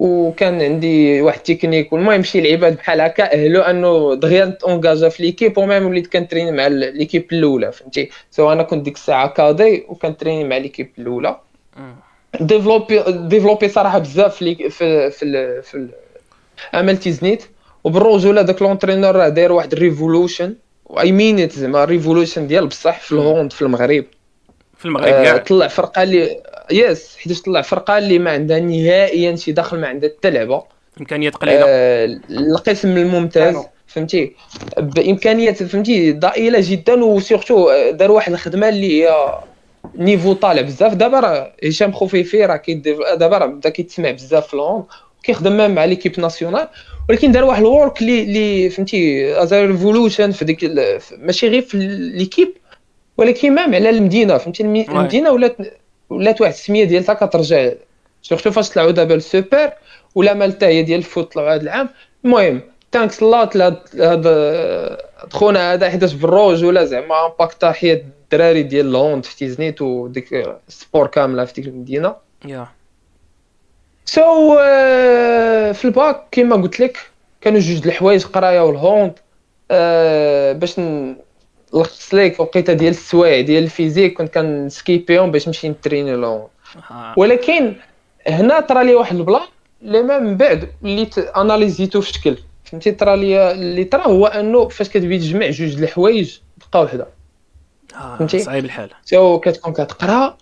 وكان 0.04 0.62
عندي 0.62 1.22
واحد 1.22 1.36
التكنيك 1.38 1.92
والمهم 1.92 2.22
شي 2.22 2.40
لعيبات 2.40 2.72
بحال 2.72 3.00
هكا 3.00 3.32
اهلوا 3.34 3.70
أنه 3.70 4.14
دغيا 4.14 4.44
نتونجاجا 4.44 5.08
في 5.08 5.22
l'équipe 5.22 5.58
و 5.58 5.64
même 5.64 5.86
وليت 5.86 6.12
كنتريني 6.12 6.52
مع 6.52 6.66
l'équipe 6.66 7.26
الأولى 7.32 7.72
فهمتي؟ 7.72 8.10
so 8.30 8.52
أنا 8.52 8.62
كنت 8.62 8.84
ديك 8.84 8.94
الساعة 8.94 9.28
cadet 9.28 9.84
وكنتريني 9.88 10.44
مع 10.44 10.56
l'équipe 10.56 10.90
الأولى. 10.98 11.36
développé 12.40 13.02
développé 13.08 13.68
صراحة 13.68 13.98
بزاف 13.98 14.36
في 14.36 14.70
في 14.70 15.10
في 15.10 15.62
في 15.62 15.74
ال- 15.74 15.90
أمل 16.74 16.96
تيزنيت. 16.96 17.44
وبالرجوله 17.84 18.42
داك 18.42 18.62
l'entraîneur 18.62 19.16
راه 19.16 19.28
داير 19.28 19.52
واحد 19.52 19.72
ال 19.72 19.80
revolution 19.80 20.54
I 21.00 21.12
mean 21.12 21.48
زعما 21.48 21.84
revolution 21.84 22.46
ديال 22.46 22.66
بصح 22.66 23.00
في 23.00 23.12
ال 23.12 23.20
hand 23.20 23.52
في 23.52 23.62
المغرب. 23.62 24.04
في 24.84 24.88
المغرب 24.88 25.06
آه، 25.06 25.24
كاع. 25.24 25.36
طلع 25.36 25.68
فرقة 25.68 26.02
اللي 26.02 26.40
yes 26.70 27.16
حيت 27.16 27.44
طلع 27.44 27.62
فرقة 27.62 27.98
اللي 27.98 28.18
ما 28.18 28.30
عندها 28.30 28.60
نهائيا 28.60 29.36
شي 29.36 29.52
دخل 29.52 29.80
ما 29.80 29.88
عندها 29.88 30.10
حتى 30.18 30.30
لعبة. 30.30 30.62
إمكانيات 31.00 31.34
قليلة. 31.36 31.64
آه، 31.66 32.20
القسم 32.30 32.96
الممتاز. 32.96 33.56
فهمتي؟ 33.86 34.32
بإمكانيات 34.78 35.62
فهمتي؟ 35.62 36.12
ضئيلة 36.12 36.58
جدا 36.62 37.04
و 37.04 37.12
surtout 37.13 37.70
دار 37.90 38.10
واحد 38.10 38.32
الخدمة 38.32 38.68
اللي 38.68 39.04
هي 39.04 39.34
niveau 39.94 40.32
طالع 40.32 40.62
بزاف. 40.62 40.94
دابا 40.94 41.20
راه 41.20 41.52
هشام 41.64 41.92
خفيفي 41.92 42.44
راه 42.44 42.56
كيدير 42.56 43.14
دابا 43.14 43.38
راه 43.38 43.46
بدا 43.46 43.68
كيتسمع 43.68 44.10
بزاف 44.10 44.46
في 44.46 44.54
ال 44.54 44.60
hand 44.60 44.84
كيخدم 45.22 45.74
مع 45.74 45.84
l'équipe 45.84 46.20
nationale. 46.20 46.68
ولكن 47.08 47.32
دار 47.32 47.44
واحد 47.44 47.60
ال 47.60 47.69
work 47.69 48.02
اللي 48.02 48.22
اللي 48.22 48.70
فهمتي 48.70 49.32
as 49.42 49.54
revolution 49.54 50.30
في 50.30 50.44
ديك 50.44 50.70
ماشي 51.18 51.48
غير 51.48 51.62
في 51.62 51.76
ليكيب 52.14 52.54
ولكن 53.16 53.54
مام 53.54 53.74
على 53.74 53.90
المدينة 53.90 54.38
فهمتي. 54.38 54.62
المدينة 54.62 55.30
ولات 55.30 55.56
ولات 56.10 56.40
واحد 56.40 56.52
السمية 56.52 56.84
ديالها 56.84 57.14
كترجع 57.14 57.70
سورتو 58.22 58.50
فاش 58.50 58.70
طلعوا 58.70 58.90
دابا 58.90 59.14
السوبر 59.14 59.72
ولا 60.14 60.34
مالتا 60.34 60.66
هي 60.66 60.82
ديال 60.82 60.98
الفوت 60.98 61.32
طلعوا 61.32 61.54
هذا 61.54 61.62
العام. 61.62 61.88
المهم 62.24 62.60
تانكس 62.92 63.22
لات 63.22 63.56
لهذا 63.56 64.98
خونا 65.32 65.72
هذا 65.72 65.90
حيتاش 65.90 66.12
بالروج 66.14 66.64
ولا 66.64 66.84
زعما 66.84 67.26
امباكتا 67.26 67.72
حياه 67.72 67.94
الدراري 67.94 68.62
ديال 68.62 68.86
الهوند 68.86 69.24
في 69.24 69.36
تيزنيت 69.36 69.82
وديك 69.82 70.32
السبور 70.68 71.06
كاملة 71.06 71.44
في 71.44 71.52
ديك 71.52 71.66
المدينة. 71.66 72.14
يا. 72.44 72.66
سو 74.04 74.56
في 75.72 75.84
الباك 75.84 76.22
كما 76.30 76.56
قلت 76.56 76.80
لك 76.80 76.98
كانوا 77.40 77.60
جوج 77.60 77.78
د 77.78 77.86
الحوايج 77.86 78.24
قراية 78.24 78.60
وال 78.60 78.78
hand 78.78 79.12
آه، 79.70 80.52
باش 80.52 80.80
نلخص 81.74 82.14
لك 82.14 82.40
وقيتة 82.40 82.72
ديال 82.72 82.90
السوايع 82.90 83.40
ديال 83.40 83.64
ال 83.64 83.70
physique 83.70 84.18
كنت 84.18 84.34
كنسكيبيهم 84.34 85.30
باش 85.30 85.46
نمشي 85.48 85.68
نتريني 85.68 86.14
ال 86.14 86.21
hand 86.21 86.46
آه. 86.90 87.14
ولكن 87.16 87.74
هنا 88.26 88.60
طرا 88.60 88.82
لي 88.82 88.94
واحد 88.94 89.16
ال 89.16 89.22
plan 89.22 89.46
اللي 89.82 90.02
ما 90.02 90.18
من 90.18 90.36
بعد 90.36 90.68
وليت 90.82 91.18
اناليزيتو 91.18 92.00
في 92.00 92.12
شكل 92.12 92.38
فهمتي 92.64 92.92
طرا 92.92 93.16
لي 93.16 93.52
اللي 93.52 93.84
طرا 93.84 94.08
هو 94.08 94.26
أنه 94.26 94.68
فاش 94.68 94.88
كتبي 94.88 95.18
تجمع 95.18 95.50
جوج 95.50 95.74
د 95.74 95.82
الحوايج 95.82 96.38
تبقى 96.60 96.84
وحدة 96.84 97.06
آه. 97.94 98.16
فهمتي؟ 98.16 98.38
صعيب 98.38 98.64
الحال 98.64 98.90
so 99.04 99.40
كتكون 99.40 99.72
كتقرا 99.72 100.36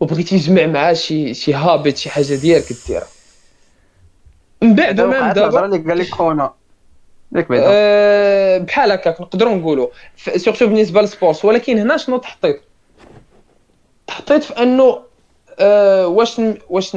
وبغيتي 0.00 0.38
تجمع 0.38 0.66
معاه 0.66 0.92
شي 0.92 1.34
شي 1.34 1.54
هابط 1.54 1.96
شي 1.96 2.10
حاجة 2.10 2.34
ديالك 2.34 2.64
ديرها 2.88 3.06
من 4.62 4.74
بعد 4.74 5.00
الهضره 5.00 5.32
دابا 5.32 5.66
اللي 5.66 5.78
قال 5.78 5.98
لك 5.98 6.10
خونا 6.10 6.52
ياك 7.34 7.48
بعدا. 7.48 7.64
آه، 7.66 8.58
بحال 8.58 8.92
هكاك 8.92 9.20
نقدروا 9.20 9.54
نقولوا. 9.54 9.88
surtout 10.16 10.66
بالنسبة 10.66 11.00
لل 11.00 11.13
sport 11.13 11.44
ولكن 11.44 11.78
هنا 11.78 11.96
شنو 11.96 12.16
تحطيت 12.16 12.60
تحطيت 14.06 14.44
في 14.44 14.62
أنه 14.62 14.98
آه، 15.58 16.06
واش 16.06 16.40
واش 16.70 16.96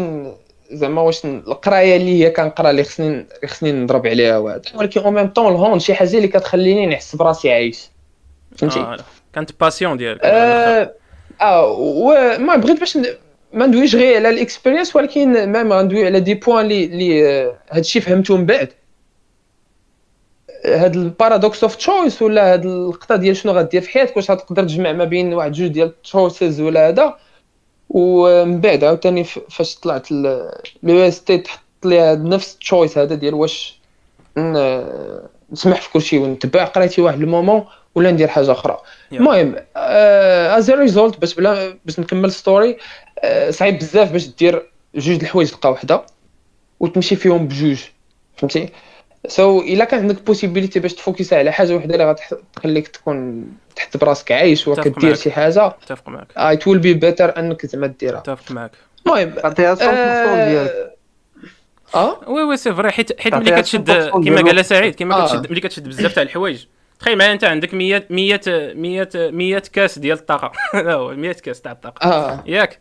زعما 0.72 1.02
واش 1.02 1.26
القراية 1.26 1.96
اللي 1.96 2.24
هي 2.24 2.30
كنقرا 2.30 2.70
اللي 2.70 2.84
خصني 2.84 3.08
اللي 3.08 3.48
خصني 3.48 3.72
نضرب 3.72 4.08
عليها 4.08 4.38
وهذا. 4.38 4.62
ولكن 4.76 5.02
au 5.02 5.12
même 5.12 5.28
temps 5.28 5.52
ال 5.52 5.58
hand 5.58 5.82
شي 5.82 5.94
حاجة 5.94 6.18
اللي 6.18 6.28
كتخليني 6.28 6.86
نحس 6.86 7.16
براسي 7.16 7.52
عايش. 7.52 7.90
فهمتي؟ 8.58 8.80
آه. 8.80 8.98
كانت 9.34 9.60
passion 9.60 9.98
ديالك. 9.98 10.20
أه 10.24 10.94
آه 11.42 11.66
وما 11.72 12.56
بغيت 12.56 12.80
باش 12.80 12.98
ما 13.54 13.66
ندويش 13.66 13.96
غير 13.96 14.16
على 14.16 14.30
ال 14.30 14.36
experience 14.36 14.96
ولكن 14.96 15.52
même 15.52 15.74
غندوي 15.74 16.06
على 16.06 16.20
des 16.20 16.34
points 16.34 16.66
اللي 16.66 16.84
اللي 16.86 17.28
آه، 17.30 17.58
هادشي 17.72 18.02
فهمته 18.02 18.38
من 18.38 18.46
بعد. 18.46 18.70
هاد 20.68 20.96
ال 20.96 21.04
paradox 21.04 21.64
of 21.64 21.76
choice 21.76 22.22
ولا 22.22 22.54
هاد 22.54 22.66
اللقطه 22.66 23.16
ديال 23.16 23.38
شنو 23.38 23.52
غدير 23.52 23.82
في 23.82 23.90
حياتك؟ 23.90 24.18
واش 24.18 24.32
غتقدر 24.32 24.64
تجمع 24.64 24.92
ما 24.92 25.04
بين 25.04 25.34
واحد 25.34 25.52
جوج 25.52 25.68
ديال 25.68 26.02
choices 26.02 26.62
ولا 26.62 26.88
هذا؟ 26.88 27.18
ومن 27.90 28.62
بعد 28.62 28.84
عاوتاني 28.84 29.24
فاش 29.24 29.76
طلعت 29.76 30.12
ل 30.12 30.52
EST 30.84 31.38
تحط 31.38 31.60
لي 31.84 32.00
هاد 32.00 32.26
نفس 32.26 32.54
ال 32.54 32.60
choice 32.60 32.98
هذا 32.98 33.16
ديال 33.16 33.34
واش 33.34 33.80
نسمح 35.52 35.82
في 35.82 35.92
كلشي 35.94 36.18
ونتبع؟ 36.18 36.64
قريتي 36.64 37.02
واحد 37.02 37.22
المومون 37.22 37.66
ولا 37.96 38.12
ندير 38.12 38.28
حاجة 38.28 38.52
أخرى. 38.52 38.78
المهم 39.12 39.56
as 39.76 40.72
result 40.72 41.20
باش 41.20 41.36
بلا 41.36 41.78
باش 41.86 42.00
نكمل 42.00 42.32
story 42.32 42.78
صعيب 43.50 43.78
بزاف 43.78 44.12
باش 44.12 44.28
دير 44.28 44.70
جوج 44.96 45.18
د 45.18 45.22
الحوايج 45.22 45.50
تلقى 45.50 45.72
وحدة 45.72 46.06
وتمشي 46.80 47.16
فيهم 47.16 47.48
بجوج 47.48 47.80
فهمتي؟ 48.38 48.70
so 49.28 49.62
so, 49.62 49.64
إلا 49.64 49.86
كان 49.86 50.00
عندك 50.00 50.22
possibilité 50.22 50.80
باش 50.80 50.94
ت 50.94 51.00
focus 51.00 51.34
على 51.34 51.52
حاجة 51.52 51.76
وحدة 51.76 51.94
اللي 51.94 52.16
غتخليك 52.56 52.88
تكون 52.88 53.48
تحت 53.76 53.98
براسك 53.98 54.32
عايش 54.32 54.68
وكدير. 54.68 55.16
شي 55.16 55.32
حاجة 55.32 55.68
أتفق 55.68 56.10
معك. 56.10 56.28
it 56.38 56.68
will 56.68 56.80
be 56.80 56.94
better 56.94 57.40
أنك 57.40 57.66
زعما 57.66 57.88
ديرها. 57.88 58.20
أتفق 58.20 58.52
معك. 58.52 58.72
المهم 59.06 59.34
عطيها 59.44 59.76
100% 59.76 59.80
ديالك. 60.50 60.98
آه؟ 61.96 62.30
oui 62.30 62.44
oui 62.44 62.58
c'est 62.58 62.74
vrai. 62.74 62.92
حيت 62.92 63.22
حيت 63.22 63.34
تعطيها 63.34 63.52
ملي 63.52 63.62
كتشد 63.62 63.92
100% 63.92 64.26
كما. 64.26 64.42
قال 64.42 64.66
سعيد 64.66 64.96
كما 64.96 65.16
آه. 65.16 65.26
كتشد 65.28 65.52
ملي 65.52 65.60
كتشد 65.60 65.88
بزاف 65.88 66.14
تاع 66.14 66.24
الحوايج. 66.24 66.66
تخيل 67.00 67.18
معايا 67.18 67.34
أنت 67.34 67.44
عندك 67.44 67.74
100 67.74 68.04
100 68.10 68.42
100 68.48 69.10
100 69.16 69.60
كاس 69.60 70.00
ديال 70.00 70.18
الطاقة. 70.18 70.52
هذا 70.76 70.94
هو 70.94 71.14
100 71.14 71.32
كاس 71.32 71.62
تاع 71.62 71.72
الطاقة. 71.72 72.08
آه. 72.08 72.44
ياك. 72.46 72.80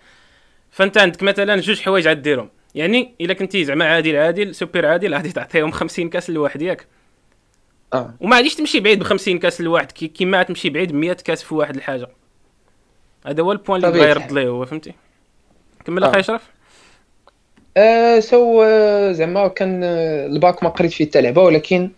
فأنت 0.70 0.98
عندك 0.98 1.22
مثلا 1.22 1.56
جوج 1.56 1.80
حوايج 1.80 2.08
غديرهم 2.08 2.50
يعني 2.76 3.14
إلا 3.20 3.34
كنتي 3.34 3.64
زعما 3.64 3.84
عادل 3.84 4.16
عادل 4.16 4.54
سوبر 4.54 4.86
عادل 4.86 5.14
غادي 5.14 5.32
تعطيهم 5.32 5.70
50 5.70 6.08
كاس 6.08 6.30
لواحد 6.30 6.62
ياك. 6.62 6.86
آه. 7.94 8.14
وما 8.20 8.36
غاديش 8.36 8.54
تمشي 8.54 8.80
بعيد 8.80 8.98
ب 8.98 9.02
50 9.02 9.38
كاس 9.38 9.60
لواحد 9.60 9.92
كي- 9.92 10.08
كيما 10.08 10.42
تمشي 10.42 10.70
بعيد 10.70 10.92
ب 10.92 10.94
100 10.94 11.12
كاس 11.12 11.42
في 11.42 11.54
واحد 11.54 11.76
الحاجة. 11.76 12.08
هذا 13.26 13.42
هو 13.42 13.52
ال 13.52 13.57
point 13.57 13.84
اللي 13.84 13.98
بغا 13.98 14.08
يرد 14.08 14.32
ليه 14.32 14.48
هو 14.48 14.64
فهمتي؟ 14.64 14.92
كمل 15.84 16.04
آه. 16.04 16.10
أخي 16.10 16.20
أشرف. 16.20 16.42
آه، 17.76 18.20
so 18.20 18.62
آه، 18.62 19.12
زعما 19.12 19.48
كان 19.48 19.80
آه، 19.84 20.26
الباك 20.26 20.62
ما 20.62 20.68
قريت 20.68 20.92
فيه 20.92 21.06
حتى 21.06 21.20
لعبه 21.20 21.42
ولكن 21.42 21.90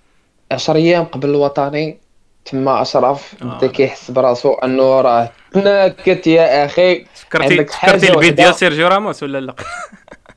10 0.52 0.74
أيام 0.76 1.04
قبل 1.04 1.28
الوطني 1.30 1.98
تما 2.44 2.82
أشرف 2.82 3.34
آه. 3.42 3.58
بدا 3.58 3.66
كيحس 3.66 4.10
براسو 4.10 4.52
أنه 4.54 5.00
راه 5.00 5.32
تناكت 5.52 6.26
يا 6.26 6.64
أخي. 6.64 7.04
فكرتي 7.14 7.44
عندك 7.52 7.70
حاجة 7.70 7.90
فكرتي 7.90 8.12
البيت. 8.12 8.34
ديال 8.34 8.54
سيرجيو 8.54 8.88
راموس 8.88 9.22
ولا 9.22 9.38
لا؟ 9.40 9.54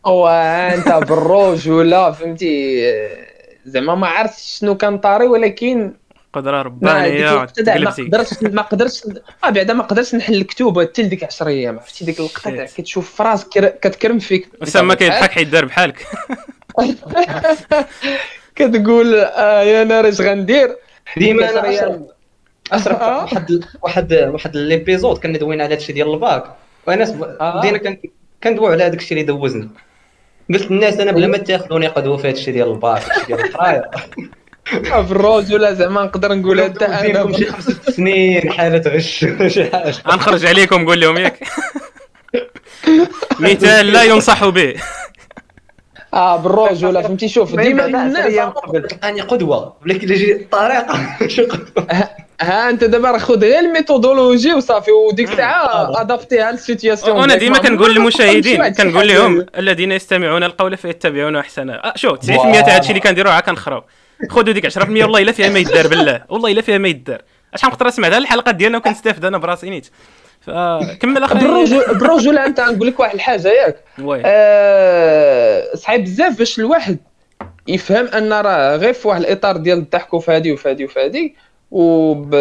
وانت 0.05 0.87
بالروج 1.09 1.69
ولا 1.69 2.11
فهمتي؟ 2.11 2.81
آه، 2.89 3.09
زعما 3.65 3.95
ما 3.95 4.07
عرفتش 4.07 4.57
شنو 4.59 4.77
كان 4.77 4.97
طاري 4.97 5.27
ولكن 5.27 5.93
قدرة 6.33 6.61
ربانية 6.61 7.31
ما 7.31 7.45
قدرتش 7.91 8.43
ما 8.43 8.61
قدرتش 8.61 9.03
آه 9.43 9.49
بعدا 9.49 9.73
ما 9.73 9.83
قدرتش 9.83 10.15
نحل 10.15 10.33
الكتوبه 10.35 10.81
حتى 10.85 11.01
لديك 11.03 11.23
10 11.23 11.47
أيام 11.47 11.79
عرفتي؟ 11.79 12.05
ديك 12.05 12.19
اللقطه 12.19 12.55
تاع. 12.55 12.65
كتشوف 12.65 13.13
في 13.15 13.23
راسك 13.23 13.47
كر- 13.49 13.67
كتكرم 13.67 14.19
فيك. 14.19 14.47
اسامه 14.63 14.93
كيضحك 14.93 15.31
حيت 15.37 15.47
دار 15.47 15.65
بحالك. 15.65 16.07
كتقول 18.55 19.15
آه 19.15 19.61
يا 19.61 19.83
نار 19.83 20.07
اش 20.09 20.21
غندير؟ 20.21 20.75
ديما 21.17 21.49
أنا 21.49 21.59
10 21.67 22.07
أشرف 22.71 23.01
آه. 23.01 23.21
واحد 23.23 23.63
واحد 23.81 24.13
واحد 24.13 24.55
l'épisode 24.57 25.17
كنا 25.17 25.37
دوينا 25.37 25.63
على 25.63 25.73
هادشي 25.73 25.93
ديال 25.93 26.13
الباك. 26.13 26.43
وأنا 26.87 27.35
آه. 27.41 27.59
بدينا 27.59 27.77
كن- 27.77 27.97
كندويو 28.43 28.71
على 28.71 28.83
هذاك 28.83 28.99
الشيء 28.99 29.17
اللي 29.17 29.23
دوزنا. 29.33 29.69
قلت 30.53 30.71
للناس 30.71 30.99
أنا 30.99 31.11
بلا 31.11 31.27
ما 31.27 31.37
تاخذوني 31.37 31.87
قدوه 31.87 32.17
في 32.17 32.27
هادشي 32.27 32.51
ديال 32.51 32.71
الباك 32.71 33.01
هادشي 33.03 33.25
ديال 33.27 33.39
القرايه 33.39 33.81
بالرجولة 34.81 35.73
زعما 35.73 36.03
نقدر 36.03 36.33
نقول 36.33 36.63
حتى 36.63 36.85
أنا 36.85 37.37
شي 37.37 37.45
خمس 37.45 37.63
سنين 37.89 38.51
حالة 38.51 38.91
غش 38.91 39.25
شي 39.53 39.65
حاجة. 39.71 39.93
غنخرج 40.07 40.45
عليكم 40.45 40.81
نقول 40.81 41.01
لهم 41.01 41.17
ياك. 41.17 41.39
مثال 43.39 43.85
لا 43.87 44.03
ينصح 44.03 44.45
به. 44.49 44.73
آه 46.13 46.38
بالرجوله 46.38 47.02
فهمتي؟ 47.02 47.28
شوف 47.30 47.56
ديما 47.56 47.86
الناس 47.86 48.36
تلقاني 48.74 49.21
قدوة. 49.21 49.74
ولكن 49.86 50.02
اللي 50.04 50.13
يجي 50.13 50.36
الطريقة 50.36 51.00
ها 52.41 52.69
أنت 52.69 52.84
دابا 52.84 53.12
راه 53.12 53.17
خذ 53.17 53.39
غير 53.39 53.60
ال 53.60 53.67
méthodologie 53.67 54.53
وصافي 54.54 54.91
وديك 54.91 55.32
الساعة 55.32 56.02
ادابتيها 56.02 56.52
لل 56.51 56.63
situation 56.63 57.17
وأنا 57.17 57.36
ديما 57.36 57.58
كنقول 57.58 57.95
للمشاهدين 57.95 58.67
كنقول. 58.74 59.08
لهم 59.08 59.45
الذين 59.58 59.91
يستمعون 59.91 60.43
القول 60.43 60.78
فيتبعون 60.78 61.36
أحسنه. 61.36 61.74
آه 61.74 61.93
شوف 61.95 62.19
90% 62.19 62.26
تاع 62.26 62.76
هادشي 62.76 62.89
اللي 62.89 63.00
كنديروا 63.00 63.32
عا 63.32 63.39
كنخراو 63.39 63.84
خذوا 64.30 64.54
ديك 64.54 64.67
10% 64.67 64.78
والله 64.89 65.21
إلا 65.21 65.32
فيها 65.32 65.50
ما 65.50 65.60
يدار 65.60 65.88
بالله. 65.88 66.24
والله 66.30 66.52
إلا 66.52 66.62
فيها 66.62 66.78
ما 66.78 66.88
يدار. 66.88 67.21
أش 67.54 67.65
نقدر 67.65 67.88
نسمع؟ 67.88 68.08
هذه 68.08 68.17
الحلقة 68.17 68.52
ديالنا 68.52 68.78
وكنستافد 68.78 69.26
أنا 69.26 69.38
براسي 69.38 69.69
نيت. 69.69 69.88
فكمل 70.41 71.23
أخي. 71.23 71.39
بالرجوله 71.39 71.93
بالرجوله 71.93 72.45
أنت 72.45 72.60
نقول 72.60 72.88
لك 72.88 72.99
واحد 72.99 73.15
الحاجة 73.15 73.47
ياك. 73.47 73.75
آه، 74.25 75.75
صعيب 75.75 76.04
بزاف 76.04 76.38
باش 76.38 76.60
الواحد 76.60 76.97
يفهم 77.67 78.08
أن 78.08 78.34
راه 78.34 78.75
غير 78.75 78.93
في 78.93 79.08
واحد 79.08 79.21
الإطار 79.21 79.58
ديال 79.58 79.77
الضحك 79.77 80.13
وفي 80.13 80.32
هادي 80.32 80.51
وفي 80.51 80.69
هادي 80.69 80.86
وفي 80.86 80.99
هادي 80.99 81.36
وب... 81.71 82.36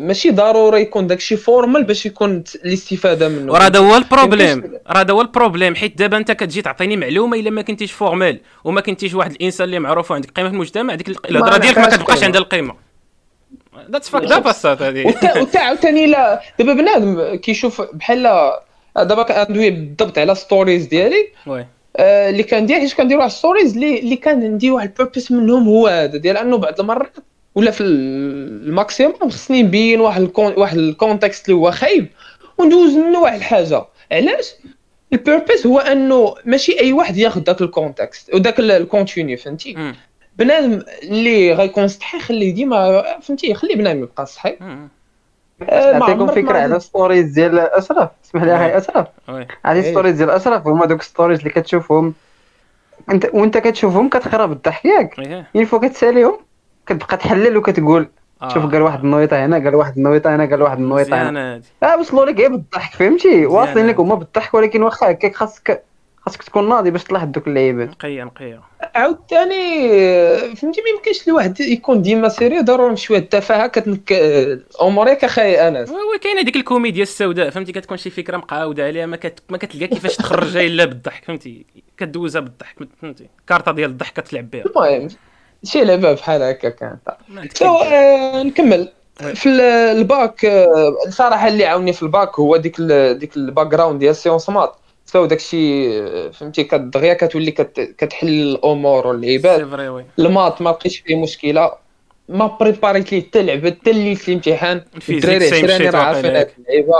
ماشي 0.00 0.30
ضروري 0.30 0.80
يكون 0.80 1.06
داكشي 1.06 1.36
formal 1.36 1.84
باش 1.84 2.06
يكون 2.06 2.44
الاستفادة 2.64 3.28
منه. 3.28 3.52
وراه 3.52 3.62
هذا 3.62 3.78
هو 3.78 3.96
ال 3.96 4.04
problème. 4.04 4.80
راه 4.88 5.00
هذا 5.00 5.12
هو 5.12 5.20
ال 5.20 5.25
problème. 5.25 5.74
حيت 5.74 5.98
دابا 5.98 6.16
أنت 6.16 6.32
كتجي 6.32 6.62
تعطيني 6.62 6.96
معلومة 6.96 7.38
إلا 7.38 7.50
ما 7.50 7.62
كنتيش 7.62 7.92
formal 7.92 8.40
وما 8.64 8.80
كنتيش 8.80 9.14
واحد 9.14 9.30
الإنسان 9.30 9.64
اللي 9.64 9.78
معروف 9.78 10.10
وعندك 10.10 10.30
قيمة 10.30 10.48
في 10.48 10.54
المجتمع 10.54 10.94
ديك 10.94 11.08
الهضرة 11.30 11.56
ديالك 11.56 11.78
ما 11.78 11.86
كتبقاش. 11.86 12.24
عندها 12.24 12.40
القيمة. 12.40 12.87
that's 13.90 14.08
fuck 14.08 14.24
the 14.24 14.38
بساط 14.38 14.82
هذه 14.82 15.06
وتا 15.06 15.40
وتا 15.40 15.58
عاوتاني 15.58 16.06
لا 16.06 16.40
دابا 16.58 16.72
بنادم 16.72 17.34
كيشوف 17.34 17.82
بحال 17.92 18.22
دابا 18.96 19.22
كندوي 19.22 19.70
بالضبط 19.70 20.18
على 20.18 20.34
stories 20.34 20.86
ديالي. 20.86 21.28
oui. 21.46 21.66
آه، 21.96 22.30
اللي 22.30 22.42
كندير 22.42 22.78
حيت 22.80 22.92
كندير 22.94 23.18
واحد 23.18 23.30
stories 23.30 23.74
اللي 23.74 23.98
اللي 24.00 24.16
كان 24.16 24.42
عندي 24.44 24.70
واحد 24.70 24.88
ال 24.88 24.93
purpose 24.93 25.32
منهم 25.32 25.68
هو 25.68 25.86
هذا 25.86 26.16
ديال 26.16 26.36
أنه 26.36 26.56
بعض 26.56 26.80
المرات 26.80 27.16
ولا 27.54 27.70
في 27.70 27.80
ال- 27.80 28.66
ال 28.68 28.76
maximum 28.76 29.30
خصني 29.30 29.62
نبين 29.62 30.00
واحد 30.00 30.22
الكون 30.22 30.52
واحد 30.56 30.76
ال 30.78 30.86
contexte 30.86 31.48
اللي 31.48 31.56
هو 31.60 31.70
خايب 31.70 32.06
وندوز 32.58 32.94
منه 32.96 33.20
واحد 33.20 33.36
الحاجة. 33.36 33.84
علاش؟ 34.12 34.52
ال 35.12 35.19
purpose 35.19 35.66
هو 35.66 35.78
أنه 35.78 36.34
ماشي 36.44 36.80
أي 36.80 36.92
واحد 36.92 37.16
ياخذ 37.16 37.40
ذاك 37.42 37.60
ال 37.60 37.68
contexte 37.68 38.34
وداك 38.34 38.58
ال- 38.60 38.70
ال 38.70 38.78
contenu 38.78 39.36
فهمتي. 39.36 39.94
بنادم 40.38 40.82
اللي 41.02 41.52
غيكون 41.52 41.88
صحي 41.88 42.20
خليه 42.20 42.54
ديما 42.54 43.02
فهمتي 43.20 43.54
خلي 43.54 43.74
بنادم 43.74 44.02
يبقى 44.02 44.26
صحي. 44.26 44.58
آه، 45.62 45.98
نعطيكم 45.98 46.26
فكرة 46.26 46.58
على 46.58 46.80
stories 46.80 47.32
ديال 47.32 47.58
اشرف 47.58 48.10
اسمح 48.24 48.42
لي 48.42 48.56
أخي 48.56 48.78
اشرف 48.78 49.06
هذه. 49.64 49.90
stories 49.90 50.16
ديال 50.16 50.30
اشرف 50.30 50.66
هما 50.66 50.86
دوك 50.86 51.02
stories 51.02 51.38
اللي 51.38 51.50
كتشوفهم. 51.50 52.14
أنت 53.10 53.30
وأنت 53.32 53.58
كتشوفهم 53.58 54.08
كتخرب 54.08 54.52
الضحك 54.52 54.84
ياك. 54.84 55.18
إيه. 55.18 55.46
يلفو 55.54 55.80
كتساليهم 55.80 56.38
كتبقى 56.86 57.16
تحلل 57.16 57.56
وكتقول 57.56 58.08
آه. 58.42 58.48
شوف 58.48 58.64
قال 58.72 58.82
واحد 58.82 59.04
النويطة 59.04 59.44
هنا 59.44 59.56
قال 59.56 59.74
واحد 59.74 59.96
النويطة 59.96 60.34
هنا 60.36 60.44
قال 60.44 60.62
واحد 60.62 60.78
النويطة 60.78 61.28
هنا. 61.28 61.62
آه 61.82 61.96
وصلوا 61.98 62.26
لك 62.26 62.38
غير 62.38 62.50
بالضحك 62.50 62.94
فهمتي؟ 62.94 63.46
واصلين 63.46 63.86
لك. 63.86 64.00
هما 64.00 64.14
بالضحك 64.14 64.54
ولكن 64.54 64.82
واخا 64.82 65.10
هكاك 65.10 65.34
خاصك 65.34 65.82
خاصك 66.26 66.42
تكون 66.42 66.68
ناضي 66.68 66.90
باش 66.90 67.04
تلاحظ 67.04 67.28
دوك 67.28 67.48
اللعيبات. 67.48 67.88
نقية 67.88 68.24
نقية. 68.24 68.60
عاوتاني 68.94 69.88
فهمتي 70.56 70.80
ما 70.80 70.88
يمكنش 70.96 71.28
الواحد 71.28 71.60
يكون 71.60 72.02
ديما 72.02 72.28
sérieux 72.28 72.62
ضروري 72.62 72.96
شوية 72.96 73.18
التفاهه 73.18 73.66
كتنك 73.66 74.12
أموريك 74.82 75.24
أخي 75.24 75.54
أنس. 75.68 75.90
oui 75.90 76.18
كاينة 76.22 76.42
ديك 76.42 76.56
الكوميديا 76.56 77.02
السوداء 77.02 77.50
فهمتي؟ 77.50 77.72
كتكون 77.72 77.96
شي 77.96 78.10
فكرة 78.10 78.36
مقاوده 78.36 78.84
عليها 78.84 79.06
ما, 79.06 79.16
كت... 79.16 79.40
ما 79.48 79.58
كتلقى 79.58 79.86
كيفاش 79.86 80.16
تخرجها 80.16 80.62
إلا 80.62 80.84
بالضحك 80.84 81.24
فهمتي؟ 81.24 81.66
كدوزها 81.98 82.40
بالضحك 82.40 82.76
فهمتي؟ 83.02 83.26
كارطة 83.46 83.72
ديال 83.72 83.90
الضحك 83.90 84.20
كتلعب 84.20 84.50
بها. 84.50 84.64
المهم 84.66 85.08
شي 85.64 85.84
لعبة 85.84 86.12
بحال 86.12 86.42
هكا 86.42 86.68
كانت. 86.68 87.00
so. 87.54 87.76
آه 87.76 88.42
نكمل. 88.42 88.88
في 89.34 89.48
ال- 89.48 89.60
الباك 89.98 90.44
آه، 90.44 90.94
الصراحه 91.06 91.48
اللي 91.48 91.66
عاوني 91.66 91.92
في 91.92 92.02
الباك 92.02 92.38
هو 92.38 92.56
ديك 92.56 92.76
ال- 92.80 93.18
ديك 93.18 93.36
ال 93.36 93.66
background 93.66 93.98
ديال 93.98 94.16
sciences 94.16 94.48
maths 94.50 94.74
so 95.12 95.26
داكشي 95.26 96.32
فهمتي 96.32 96.64
كدغيا 96.64 97.14
كتولي 97.14 97.50
كت- 97.50 97.94
كتحل 97.98 98.28
الأمور 98.28 99.06
oui. 99.06 100.04
ال 100.18 100.25
maths 100.25 100.62
ما 100.62 100.70
لقيتش 100.70 100.96
فيه 100.98 101.16
مشكلة. 101.16 101.72
ما 102.28 102.46
بريباريت 102.46 103.12
ليه 103.12 103.22
حتى 103.22 103.42
لعبة 103.42 103.70
حتى 103.70 103.92
لي 103.92 104.14
في 104.14 104.28
الامتحان 104.28 104.82
ال 104.96 104.99
physique 104.99 105.24
الدراري 105.24 105.46
عشراني 105.46 105.90
راه 105.90 105.98
عارفين. 105.98 106.36
هاد 106.36 106.50
اللعيبة. 106.58 106.94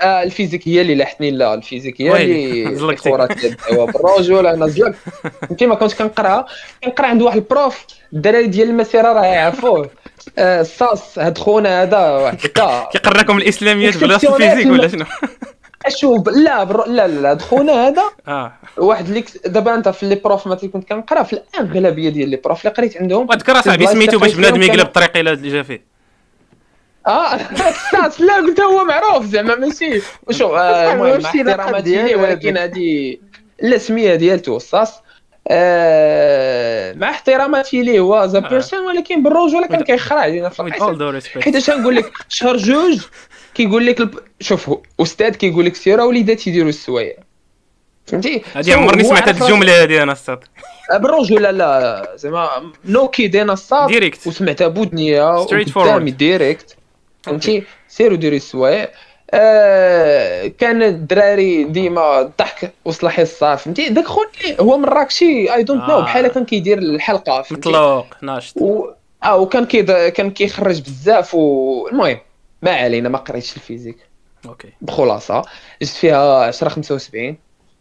آه 0.00 0.22
ال 0.22 0.27
physique 0.27 0.68
هي 0.68 0.80
اللي 0.80 0.94
لاحتني 0.94 1.30
لا 1.30 1.54
ال 1.54 1.59
physique 1.59 2.00
هي 2.00 2.10
اللي. 2.22 2.96
خورات 2.96 3.44
الدواء 3.44 3.90
بالرجل 3.90 4.46
أنا 4.46 4.66
زلقت. 4.66 4.94
فهمتي 5.48 5.66
ما 5.66 5.74
كنتش 5.74 5.94
كنقرأها. 5.94 6.46
كنقرأ 6.84 7.06
عند 7.06 7.22
واحد 7.22 7.36
ال 7.36 7.44
prof. 7.44 7.86
الدراري 8.12 8.46
ديال 8.46 8.68
المسيرة 8.68 9.12
راه 9.12 9.24
يعرفوه. 9.24 9.90
آه 10.38 10.60
الصاص 10.60 11.18
هاد 11.18 11.38
خونا 11.38 11.82
هذا 11.82 11.98
واحد 12.10 12.36
كيقرأكم 12.92 13.38
الإسلاميات 13.38 13.96
بلاصة 13.96 14.36
ال 14.36 14.39
physique 14.39 14.66
ولا 14.66 14.88
شنو؟ 14.88 15.04
أشوف 15.86 16.28
لا 16.28 16.64
بر... 16.64 16.88
لا 16.88 17.06
لا 17.06 17.30
هاد 17.30 17.42
خونا 17.42 17.88
هذا. 17.88 18.02
آه. 18.28 18.52
واحد 18.76 19.08
اللي 19.08 19.24
دابا 19.46 19.74
أنت 19.74 19.88
في 19.88 20.06
les 20.06 20.14
profs 20.14 20.46
مثلا 20.46 20.70
كنت 20.70 20.88
كنقرأ 20.88 21.22
في 21.22 21.32
الأغلبية 21.32 22.08
ديال 22.08 22.28
les 22.28 22.36
profs 22.36 22.60
اللي 22.60 22.74
قريت 22.74 22.96
عندهم 22.96 23.28
وذكر 23.28 23.58
اصاحبي 23.58 23.86
سميتو 23.86 24.18
باش 24.18 24.34
بنادم 24.34 24.62
يقلب 24.62 24.86
الطريق 24.86 25.16
إلى 25.16 25.32
اللي 25.32 25.48
جا 25.50 25.62
فيه. 25.62 25.96
آه 27.06 27.36
لا 28.26 28.34
قلت 28.36 28.60
هو 28.60 28.84
معروف 28.84 29.24
زعما 29.24 29.54
ماشي. 29.54 30.00
شوف 30.30 30.52
آه، 30.52 30.92
المهم 30.92 31.24
احتراماتي 31.24 31.82
ديالو 31.82 32.06
ليه 32.06 32.16
ولكن؟ 32.16 32.56
هذه 32.56 33.16
لا 33.62 33.76
السميه 33.76 34.14
ديالته 34.14 34.56
الصاص 34.56 35.02
آه، 35.48 36.92
مع 36.92 37.10
احتراماتي 37.10 37.82
ليه 37.82 38.00
هو 38.00 38.24
ذا 38.24 38.38
بيرسون 38.38 38.78
ولكن 38.86 39.22
بالرجوله 39.22 39.66
كان 39.66 39.80
كيخرع 39.84 40.20
علينا 40.20 40.48
في 40.48 40.62
حيت 41.42 41.56
اش 41.56 41.70
نقول 41.70 41.96
لك 41.96 42.12
شهر 42.28 42.56
جوج 42.56 43.00
كيقول 43.54 43.86
لك 43.86 44.00
الب... 44.00 44.18
شوف 44.40 44.70
أستاذ 45.00 45.34
كيقول 45.34 45.64
لك 45.66 45.74
سير 45.76 46.00
وليدات 46.00 46.46
يديروا 46.46 46.68
السوايع. 46.68 47.16
فهمتي؟ 48.06 48.42
so 48.60 48.72
عمرني 48.72 49.04
سمعت 49.04 49.28
هذه 49.28 49.42
الجملة 49.44 49.82
هذه 49.82 50.02
أنا 50.02 50.12
الصاد 50.12 50.44
بالرجوله 50.92 51.50
لا؟ 51.50 52.08
زعما 52.16 52.72
no 52.84 53.08
kid 53.08 53.36
أنا 53.36 53.52
الصاد 53.52 53.88
direct 53.88 54.26
وسمعتها 54.26 54.68
بودنيا 54.68 55.44
Straight 55.44 55.76
وقدامي 55.76 56.10
forward. 56.10 56.14
direct 56.14 56.76
فهمتي 57.22 57.62
سيروا 57.88 58.16
ديروا 58.16 58.36
السوايع. 58.36 58.88
آه 59.30 60.46
كان 60.46 60.82
الدراري 60.82 61.64
ديما 61.64 62.20
الضحك 62.20 62.72
وصل 62.84 63.08
حصه 63.08 63.56
فهمتي؟ 63.56 63.88
داك 63.88 64.04
خويا 64.04 64.26
هو 64.60 64.78
مراكشي 64.78 65.54
I 65.54 65.62
don't 65.62 65.82
know. 65.88 66.00
بحال 66.00 66.26
كان 66.28 66.44
كيدير 66.44 66.78
الحلقة 66.78 67.42
فهمتي؟ 67.42 67.68
مطلوق 67.68 68.06
ناشط. 68.22 68.56
و... 68.56 68.90
آه 69.24 69.36
وكان 69.36 69.64
كيد... 69.66 69.92
كان 69.92 70.30
كيخرج 70.30 70.80
بزاف 70.80 71.34
والمهم 71.34 72.18
ما 72.62 72.70
علينا 72.70 73.08
ما 73.08 73.18
قريتش 73.18 73.56
ال 73.56 73.60
physique. 73.60 73.96
okay. 74.46 74.68
بخلاصة 74.80 75.42
جبت 75.82 75.90
فيها 75.90 76.44
10 76.44 76.68
75 76.68 77.36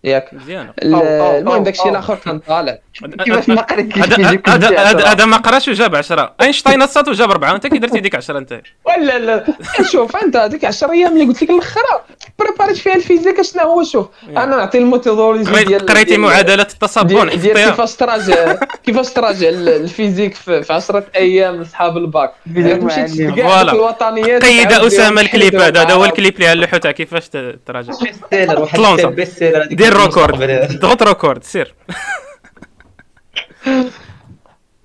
ياك. 0.06 0.30
أو- 0.30 0.84
المهم 0.84 1.64
داكشي. 1.64 1.90
الآخر 1.90 2.16
كان 2.16 2.40
طالع. 2.40 2.78
كيفاش 3.26 3.50
ما 3.50 3.62
قريتش 3.62 3.98
هذا 5.08 5.26
ما 5.26 5.38
قراش 5.38 5.68
وجاب 5.68 5.96
10 5.96 6.34
أينشتاين 6.42 6.82
الصاد 6.82 7.10
وجاب 7.10 7.32
4 7.32 7.52
وانت 7.52 7.68
كي 7.68 7.78
درتي 7.78 8.00
ديك 8.00 8.16
10 8.16 8.38
أنت. 8.38 8.62
ولا 8.86 9.20
لا. 9.20 9.46
شوف 9.92 10.16
أنت 10.16 10.36
هذيك 10.36 10.66
10 10.66 10.92
أيام 10.92 11.14
اللي 11.14 11.26
قلت 11.26 11.44
لك 11.44 11.50
الأخرى. 11.50 12.02
بريباريت 12.40 12.78
فيها 12.78 12.96
ال 12.96 13.01
physique 13.01 13.42
شنو 13.42 13.62
هو؟ 13.64 13.84
شوف 13.84 14.08
أنا 14.30 14.46
نعطي 14.46 14.78
ال 14.78 14.84
methodology 14.84 15.52
قريت- 15.52 15.68
ديال 15.68 15.86
قريتي 15.86 16.18
معادلة 16.18 16.62
التصبن 16.74 17.08
ديال, 17.08 17.42
ديال 17.42 17.58
حفظتيها 17.58 17.70
كيفاش 17.72 17.96
تراجع 17.96 18.54
كيفاش 18.86 19.10
تراجع 19.14 19.50
ال- 19.50 19.70
ال 19.70 19.77
physique 19.77 20.34
في 20.36 20.64
في 20.64 20.74
10 20.74 21.04
أيام 21.16 21.56
لاصحاب 21.56 21.98
الباك. 21.98 22.34
هذوك 22.56 23.74
الوطنيات 23.74 24.46
قيد 24.46 24.72
أسامة 24.72 25.22
الكليب 25.22 25.56
هذا. 25.56 25.92
هو 25.94 26.06
الكليب 26.06 26.36
اللي 26.36 26.48
على 26.48 26.68
تاع 26.80 26.92
كيفاش 26.92 27.30
ت- 27.30 27.60
تراجع؟ 27.66 27.94
best 28.02 28.20
seller 28.32 28.60
واحد 28.62 29.76
دير 29.76 29.95
المستقبل. 29.96 30.80
ضغط 30.80 31.04
record 31.04 31.44
سير. 31.44 31.76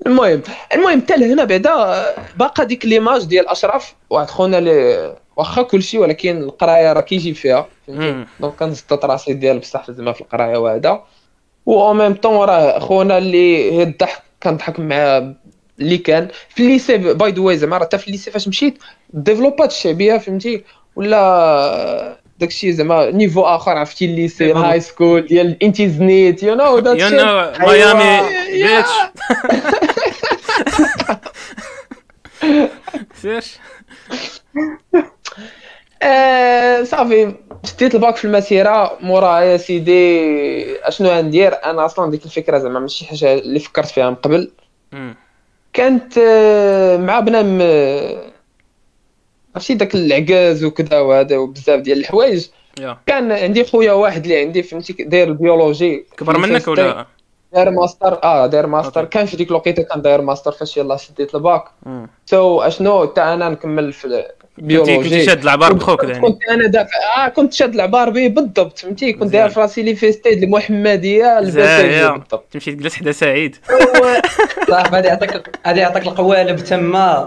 المهم 0.07 0.42
المهم 0.75 1.01
حتى 1.01 1.16
لهنا 1.16 1.44
بعدا 1.44 2.05
باقا 2.37 2.64
ديك 2.64 2.87
l'image 2.87 3.25
ديال 3.25 3.49
أشرف. 3.49 3.94
واحد 4.11 4.31
خونا 4.31 4.59
اللي 4.59 5.16
واخا 5.37 5.62
كلشي 5.62 5.99
ولكن 5.99 6.42
القراية 6.42 6.92
راه 6.92 7.01
كيجي 7.01 7.35
فيها 7.35 7.66
فهمتي. 7.87 8.27
donc 8.40 8.55
كنزطط 8.55 9.05
راسي 9.05 9.33
ديال 9.33 9.59
بصح 9.59 9.90
زعما 9.90 10.12
في 10.12 10.20
القراية 10.20 10.57
وهذا. 10.57 11.05
و 11.66 11.81
au 11.83 11.95
même 11.95 12.14
temps 12.14 12.49
راه 12.49 12.79
خونا 12.79 13.18
اللي 13.18 13.73
هي 13.73 13.83
الضحك 13.83 14.23
كنضحك 14.42 14.81
مع 14.81 15.33
اللي 15.81 15.99
كان. 15.99 16.29
في 16.49 16.62
ال 16.62 16.68
lycée 16.68 16.97
by 16.99 17.33
the 17.33 17.40
way 17.40 17.57
زعما 17.59 17.79
راه 17.79 17.85
حتى 17.85 17.99
في 17.99 18.07
الليسي 18.07 18.31
فاش 18.31 18.49
مشيت 18.49 18.79
ديفلوبات 19.11 19.70
الشعبية 19.70 20.18
فهمتي؟ 20.18 20.64
ولا 20.96 22.20
داكشي 22.40 22.72
زعما 22.72 23.11
niveau 23.11 23.43
اخر 23.42 23.70
عرفتي 23.70 24.05
ال 24.05 24.12
lycée 24.12 24.53
ال 24.53 24.81
high 24.81 24.99
school 24.99 25.27
ديال 25.26 25.62
انتي 25.62 25.88
زنيت 25.88 26.42
you 26.43 26.55
know 26.55 26.79
you 26.79 27.09
know 27.09 27.53
Miami 27.61 28.29
Beach 28.53 28.88
سير 33.14 33.44
آه، 36.03 36.83
صافي 36.83 37.35
شديت 37.64 37.94
الباك 37.94 38.16
في 38.16 38.24
المسيره 38.24 38.98
موراها 39.00 39.40
يا 39.40 39.57
سيدي 39.57 40.88
اشنو 40.88 41.09
غندير 41.09 41.55
أنا 41.64 41.85
أصلا 41.85 42.11
ديك 42.11 42.24
الفكرة 42.24 42.59
زعما 42.59 42.81
ماشي 42.81 43.07
حاجة 43.07 43.35
اللي 43.35 43.59
فكرت 43.59 43.87
فيها 43.88 44.11
من 44.11 44.16
قبل. 44.16 44.50
كانت 45.72 46.18
مع 47.00 47.20
بنادم 47.21 47.59
عرفتي 49.55 49.75
داك 49.75 49.95
العكاز 49.95 50.65
وكذا 50.65 51.01
وهذا 51.01 51.37
وبزاف 51.39 51.81
ديال 51.81 51.99
الحوايج. 51.99 52.47
كان 53.07 53.33
عندي 53.33 53.65
خويا 53.65 53.93
واحد 53.93 54.23
اللي 54.23 54.41
عندي 54.41 54.63
فهمتي 54.63 54.93
داير 54.93 55.29
ال 55.29 55.37
biologie 55.37 56.07
كبر 56.17 56.39
منك 56.39 56.69
ولا؟ 56.69 57.07
داير 57.53 57.71
ماستر. 57.71 58.23
آه 58.25 58.47
داير 58.47 58.67
ماستر. 58.67 59.05
كان 59.05 59.27
في 59.27 59.37
ديك 59.37 59.49
الوقيتة 59.51 59.83
كان 59.83 60.03
داير 60.03 60.21
ماستر 60.21 60.53
فاش 60.53 60.77
يلاه 60.77 60.97
شديت 60.97 61.35
الباك. 61.35 61.65
so 62.27 62.61
أشنو؟ 62.61 63.07
حتى 63.07 63.21
أنا 63.21 63.49
نكمل 63.49 63.93
في 63.93 64.25
كنتي 64.61 64.75
ال 64.81 64.85
biologie 64.85 65.25
شاد 65.27 65.42
العبار 65.42 65.73
بخوك 65.73 66.05
يعني. 66.05 66.20
كنت 66.20 66.38
أنا 66.51 66.66
دافع 66.66 67.25
آه 67.27 67.29
كنت 67.29 67.53
شاد 67.53 67.75
العبار 67.75 68.11
به 68.11 68.29
بالضبط 68.29 68.79
فهمتي؟ 68.79 69.12
كنت 69.12 69.33
داير. 69.33 69.49
في 69.49 69.61
راسي 69.61 69.83
لي 69.83 69.94
FST 69.95 70.31
د 70.31 70.43
المحمديه 70.42 71.40
بالضبط. 71.40 72.44
تمشي 72.51 72.73
تجلس 72.73 72.94
حدا 72.94 73.12
سعيد. 73.12 73.57
صاحبي 74.68 74.96
غادي 74.96 75.09
يعطيك 75.09 75.59
غادي 75.66 75.81
يعطيك 75.81 76.07
القوالب 76.07 76.57
تما. 76.57 77.27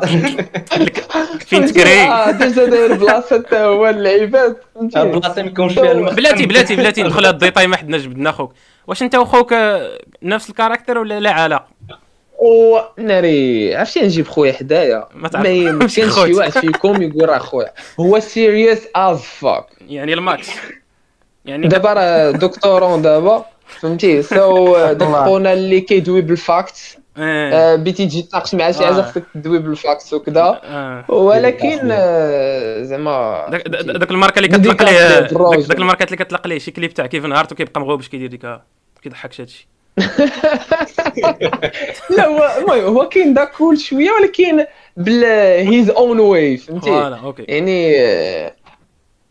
فين 1.45 1.65
تكري 1.65 2.01
آه 2.11 2.31
déjà 2.31 2.65
داير 2.65 2.93
بلاصة 2.93 3.39
حتى 3.39 3.55
هو 3.57 3.89
اللعيبات 3.89 4.57
فهمتي؟ 4.75 5.03
بلاصة 5.03 5.41
ما 5.41 5.47
يكونش 5.47 5.73
فيها 5.73 5.91
المخ 5.91 6.13
بلاتي 6.13 6.45
بلاتي 6.45 6.75
بلاتي 6.75 7.03
ندخل 7.03 7.25
هاد 7.25 7.33
ال 7.33 7.38
détail 7.38 7.67
ما 7.67 7.77
حدنا 7.77 7.97
جبدنا 7.97 8.31
خوك. 8.31 8.53
واش 8.87 9.03
انت 9.03 9.15
وخوك 9.15 9.53
آه، 9.53 9.99
نفس 10.23 10.49
ال 10.49 10.54
caractère 10.54 10.97
ولا 10.97 11.19
لا 11.19 11.31
علاقة؟ 11.31 11.67
و 12.43 12.79
ناري 12.97 13.75
عرفتي 13.75 14.01
نجيب 14.01 14.27
خويا 14.27 14.53
حدايا 14.53 15.07
ما 15.15 15.27
تعرف- 15.27 15.43
ما 15.45 15.49
يمكنش. 15.49 15.95
شي 15.99 16.33
واحد 16.33 16.51
فيكم 16.51 17.01
يقول 17.01 17.29
راه 17.29 17.37
خويا 17.37 17.73
هو 17.99 18.19
serious 18.19 18.79
as 18.95 19.21
fuck 19.21 19.65
يعني 19.89 20.13
ال 20.13 20.22
max 20.22 20.49
يعني 21.45 21.67
دابا 21.67 21.93
راه 21.93 22.31
doctorant 22.31 23.01
دابا 23.01 23.45
فهمتي 23.67 24.21
so 24.21 24.77
داك. 24.93 25.09
خونا 25.09 25.53
اللي 25.53 25.81
كيدوي 25.81 26.21
بال 26.21 26.46
fact 26.46 26.97
آه. 27.17 27.75
بغيتي 27.75 28.05
تجي 28.05 28.21
تناقش 28.21 28.55
مع 28.55 28.71
شي 28.71 28.85
حاجة 28.85 28.97
آه. 28.99 29.01
خصك 29.01 29.23
تدوي 29.33 29.59
بال 29.59 29.77
fact 29.77 30.13
وكذا. 30.13 30.61
ولكن 31.07 31.79
آه، 31.91 32.83
زعما 32.83 33.45
داك 33.49 34.11
الماركه 34.11 34.39
اللي 34.39 34.47
كتطلق 34.47 34.83
ليه 34.83 35.19
داك, 35.19 35.77
الماركات 35.79 36.07
اللي 36.07 36.23
كتطلق 36.23 36.47
ليه 36.47 36.59
شي 36.59 36.71
كليب 36.71 36.93
تاع 36.93 37.05
كيفن 37.05 37.31
هارت 37.31 37.51
وكيبقى 37.51 37.81
مغوبش 37.81 38.07
كيدير 38.09 38.29
ديك 38.29 38.45
ها. 38.45 38.63
كيضحكش 39.01 39.41
هادشي 39.41 39.67
لا 42.17 42.27
هو 42.27 42.57
المهم 42.57 42.95
هو 42.97 43.09
كاين 43.09 43.33
داك 43.33 43.51
cool 43.51 43.77
شوية 43.79 44.11
ولكن 44.11 44.65
بال 44.97 45.23
his 45.67 45.89
own 45.89 46.19
way 46.19 46.57
فهمتي؟ 46.57 46.89
يعني 47.47 47.95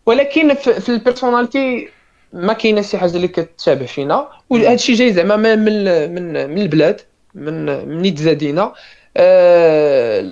ولكن 0.07 0.55
في, 0.55 0.81
في 0.81 0.89
ال 0.89 0.97
personality 0.97 1.89
ما 2.33 2.53
كاينة 2.53 2.83
شي 2.83 2.99
حاجة 2.99 3.17
اللي 3.17 3.29
كتشابه 3.29 3.87
فينا. 3.87 4.29
وهذا 4.51 4.73
الشيء 4.75 4.95
جاي 4.97 5.13
زعما 5.13 5.37
من 5.37 5.59
من 5.59 6.51
من, 6.51 6.59
البلاد 6.63 7.01
من 7.35 7.67
من 7.89 8.03
نيت 8.03 8.19
زادينا 8.19 8.73
آه، 9.17 10.31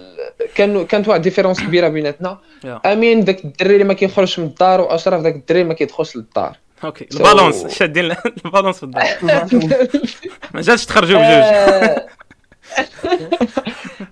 كان 0.54 0.86
كانت 0.86 1.08
واحد 1.08 1.22
différence 1.22 1.60
كبيرة 1.60 1.88
بيناتنا. 1.88 2.38
أمين 2.86 3.24
داك 3.24 3.44
الدري 3.44 3.72
اللي 3.72 3.84
ما 3.84 3.94
كيخرجش 3.94 4.38
من 4.38 4.46
الدار 4.46 4.80
وأشرف 4.80 5.22
داك 5.22 5.34
الدري 5.34 5.58
اللي 5.60 5.68
ما 5.68 5.74
كيدخلش 5.74 6.16
للدار. 6.16 6.56
OK 6.84 7.06
ال 7.12 7.19
balance 7.19 7.66
شادين 7.66 8.14
ال 8.46 8.50
balance 8.50 8.76
في 8.76 8.82
الدار. 8.82 9.04
ما 10.54 10.60
جاتش 10.60 10.86
تخرجوا 10.86 11.18
بجوج. 11.18 12.00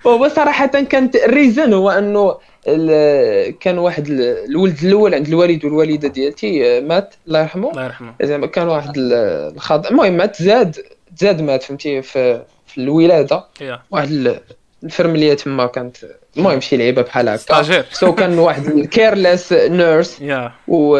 هو 0.06 0.28
صراحة 0.28 0.66
كانت 0.66 1.16
ال 1.16 1.24
reason 1.24 1.72
هو 1.72 1.90
أنه 1.90 2.38
ال- 2.68 3.58
كان 3.58 3.78
واحد 3.78 4.06
ال- 4.06 4.44
الولد 4.50 4.84
الأول 4.84 5.14
عند 5.14 5.28
الوالد 5.28 5.64
والوالدة 5.64 6.08
ديالتي 6.08 6.78
آه، 6.78 6.80
مات 6.80 7.14
الله 7.28 7.40
يرحمه. 7.40 7.70
الله 7.70 7.84
يرحمه. 7.84 8.14
زعما 8.22 8.46
كان 8.46 8.68
واحد 8.68 8.96
ال- 8.98 9.12
الخض 9.54 9.86
المهم 9.86 10.12
مات 10.12 10.42
زاد 10.42 10.76
زاد 11.16 11.42
مات 11.42 11.62
فهمتي 11.62 12.02
في 12.02 12.42
في 12.66 12.78
الولادة. 12.78 13.44
yeah. 13.60 13.82
واحد 13.90 14.10
ال- 14.10 14.40
الفرملية 14.84 15.34
تما 15.34 15.66
كانت 15.66 15.96
المهم 16.36 16.60
شي 16.60 16.76
لعيبة 16.76 17.02
بحال 17.02 17.28
هكا. 17.28 17.36
stagiaire 17.36 17.84
so 17.92 18.14
كان 18.14 18.38
واحد 18.38 18.66
ال 18.66 18.76
careless 18.76 19.52
nurse 19.52 20.22
و... 20.68 20.98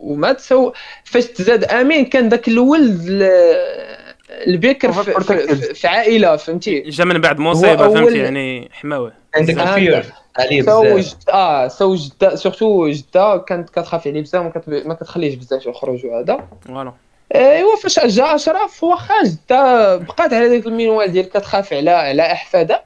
ومات 0.00 0.40
سو 0.40 0.72
فاش 1.04 1.24
تزاد 1.26 1.64
أمين 1.64 2.04
كان 2.04 2.28
داك 2.28 2.48
الولد 2.48 3.00
ال- 3.08 4.08
البكر 4.30 4.92
في, 4.92 5.20
في, 5.20 5.46
في, 5.56 5.74
في 5.74 5.86
عائلة 5.88 6.36
فهمتي؟ 6.36 6.80
جا 6.80 7.04
من 7.04 7.18
بعد 7.18 7.38
مصيبة 7.38 7.88
فهمتي؟ 7.88 8.18
يعني 8.18 8.68
حماوة. 8.72 9.12
عندك 9.36 9.58
آه، 9.58 9.62
ال 9.76 9.82
fear 9.82 10.04
عليه 10.38 10.62
so 10.62 10.82
بزاف. 10.82 10.98
جد... 11.14 11.30
آه 11.30 11.68
so 11.68 11.94
جده 11.94 12.34
surtout 12.34 12.88
جدة 12.88 13.38
كانت 13.38 13.70
كتخاف 13.70 14.06
عليه 14.06 14.20
بزاف 14.20 14.58
ما, 14.68 14.94
كتخليهش 14.94 15.34
بزاف 15.34 15.66
يخرج 15.66 16.06
وهذا. 16.06 16.48
voilà. 16.68 16.92
أيوا 17.34 17.76
فاش 17.76 18.00
جا 18.00 18.34
أشرف 18.34 18.84
واخا 18.84 19.14
جدة 19.24 19.96
بقات 19.96 20.32
على 20.32 20.48
ديك 20.48 20.66
المنوال 20.66 21.12
ديال 21.12 21.28
كتخاف 21.28 21.72
على 21.72 21.90
على 21.90 22.22
أحفادها. 22.32 22.82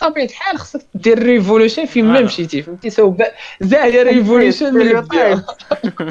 بطبيعه 0.00 0.24
الحال 0.24 0.58
خصك 0.58 0.80
دير 0.94 1.18
ريفولوشن 1.22 1.84
فين 1.86 2.04
ما. 2.04 2.20
مشيتي 2.20 2.62
فهمتي؟ 2.62 2.90
so 2.90 3.14
زاد 3.60 3.96
revolution 4.08 4.74
من 4.74 5.00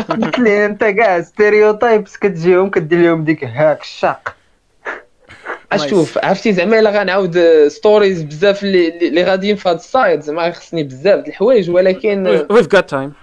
قلت 0.10 0.40
لي 0.40 0.66
أنت 0.66 0.84
كاع 0.84 1.22
stereotypes 1.22 2.18
كتجيهم 2.18 2.70
كدير 2.70 3.00
لهم 3.00 3.24
ديك 3.24 3.44
هاك 3.44 3.82
الشاق 3.82 4.36
أشوف 5.72 6.18
عرفتي؟ 6.18 6.54
زعما 6.54 6.80
إلا 6.80 6.90
غنعاود 6.90 7.40
stories 7.68 8.22
بزاف 8.24 8.64
اللي 8.64 9.24
غاديين 9.24 9.56
في 9.56 9.70
هذا 9.70 9.76
ال 9.76 9.85
side 9.85 10.22
زعما 10.22 10.52
خصني 10.52 10.84
بزاف 10.84 11.20
د 11.20 11.28
الحوايج 11.28 11.70
ولكن 11.70 12.46
we've 12.50 12.68
got 12.68 12.90
time 12.90 13.14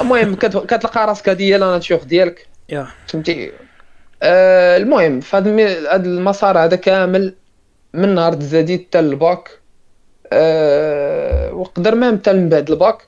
المهم 0.00 0.34
كت- 0.34 0.66
كتلقى 0.66 1.06
راسك 1.06 1.28
هذه 1.28 1.42
هي 1.42 1.58
la 1.58 1.66
nature 1.66 1.98
ديالك. 1.98 2.46
yeah 2.68 2.86
فهمتي؟ 3.06 3.52
آه 4.22 4.76
المهم 4.76 5.20
في 5.20 5.36
هذا 5.36 5.96
المسار 5.96 6.58
هذا 6.58 6.76
كامل 6.76 7.34
من 7.94 8.14
نهار 8.14 8.32
تزادي 8.34 8.78
حتى 8.78 8.98
الباك 9.00 9.59
آه 10.32 11.52
وقدر 11.54 11.94
ما 11.94 12.12
حتى 12.12 12.32
من 12.32 12.48
بعد 12.48 12.70
الباك. 12.70 12.98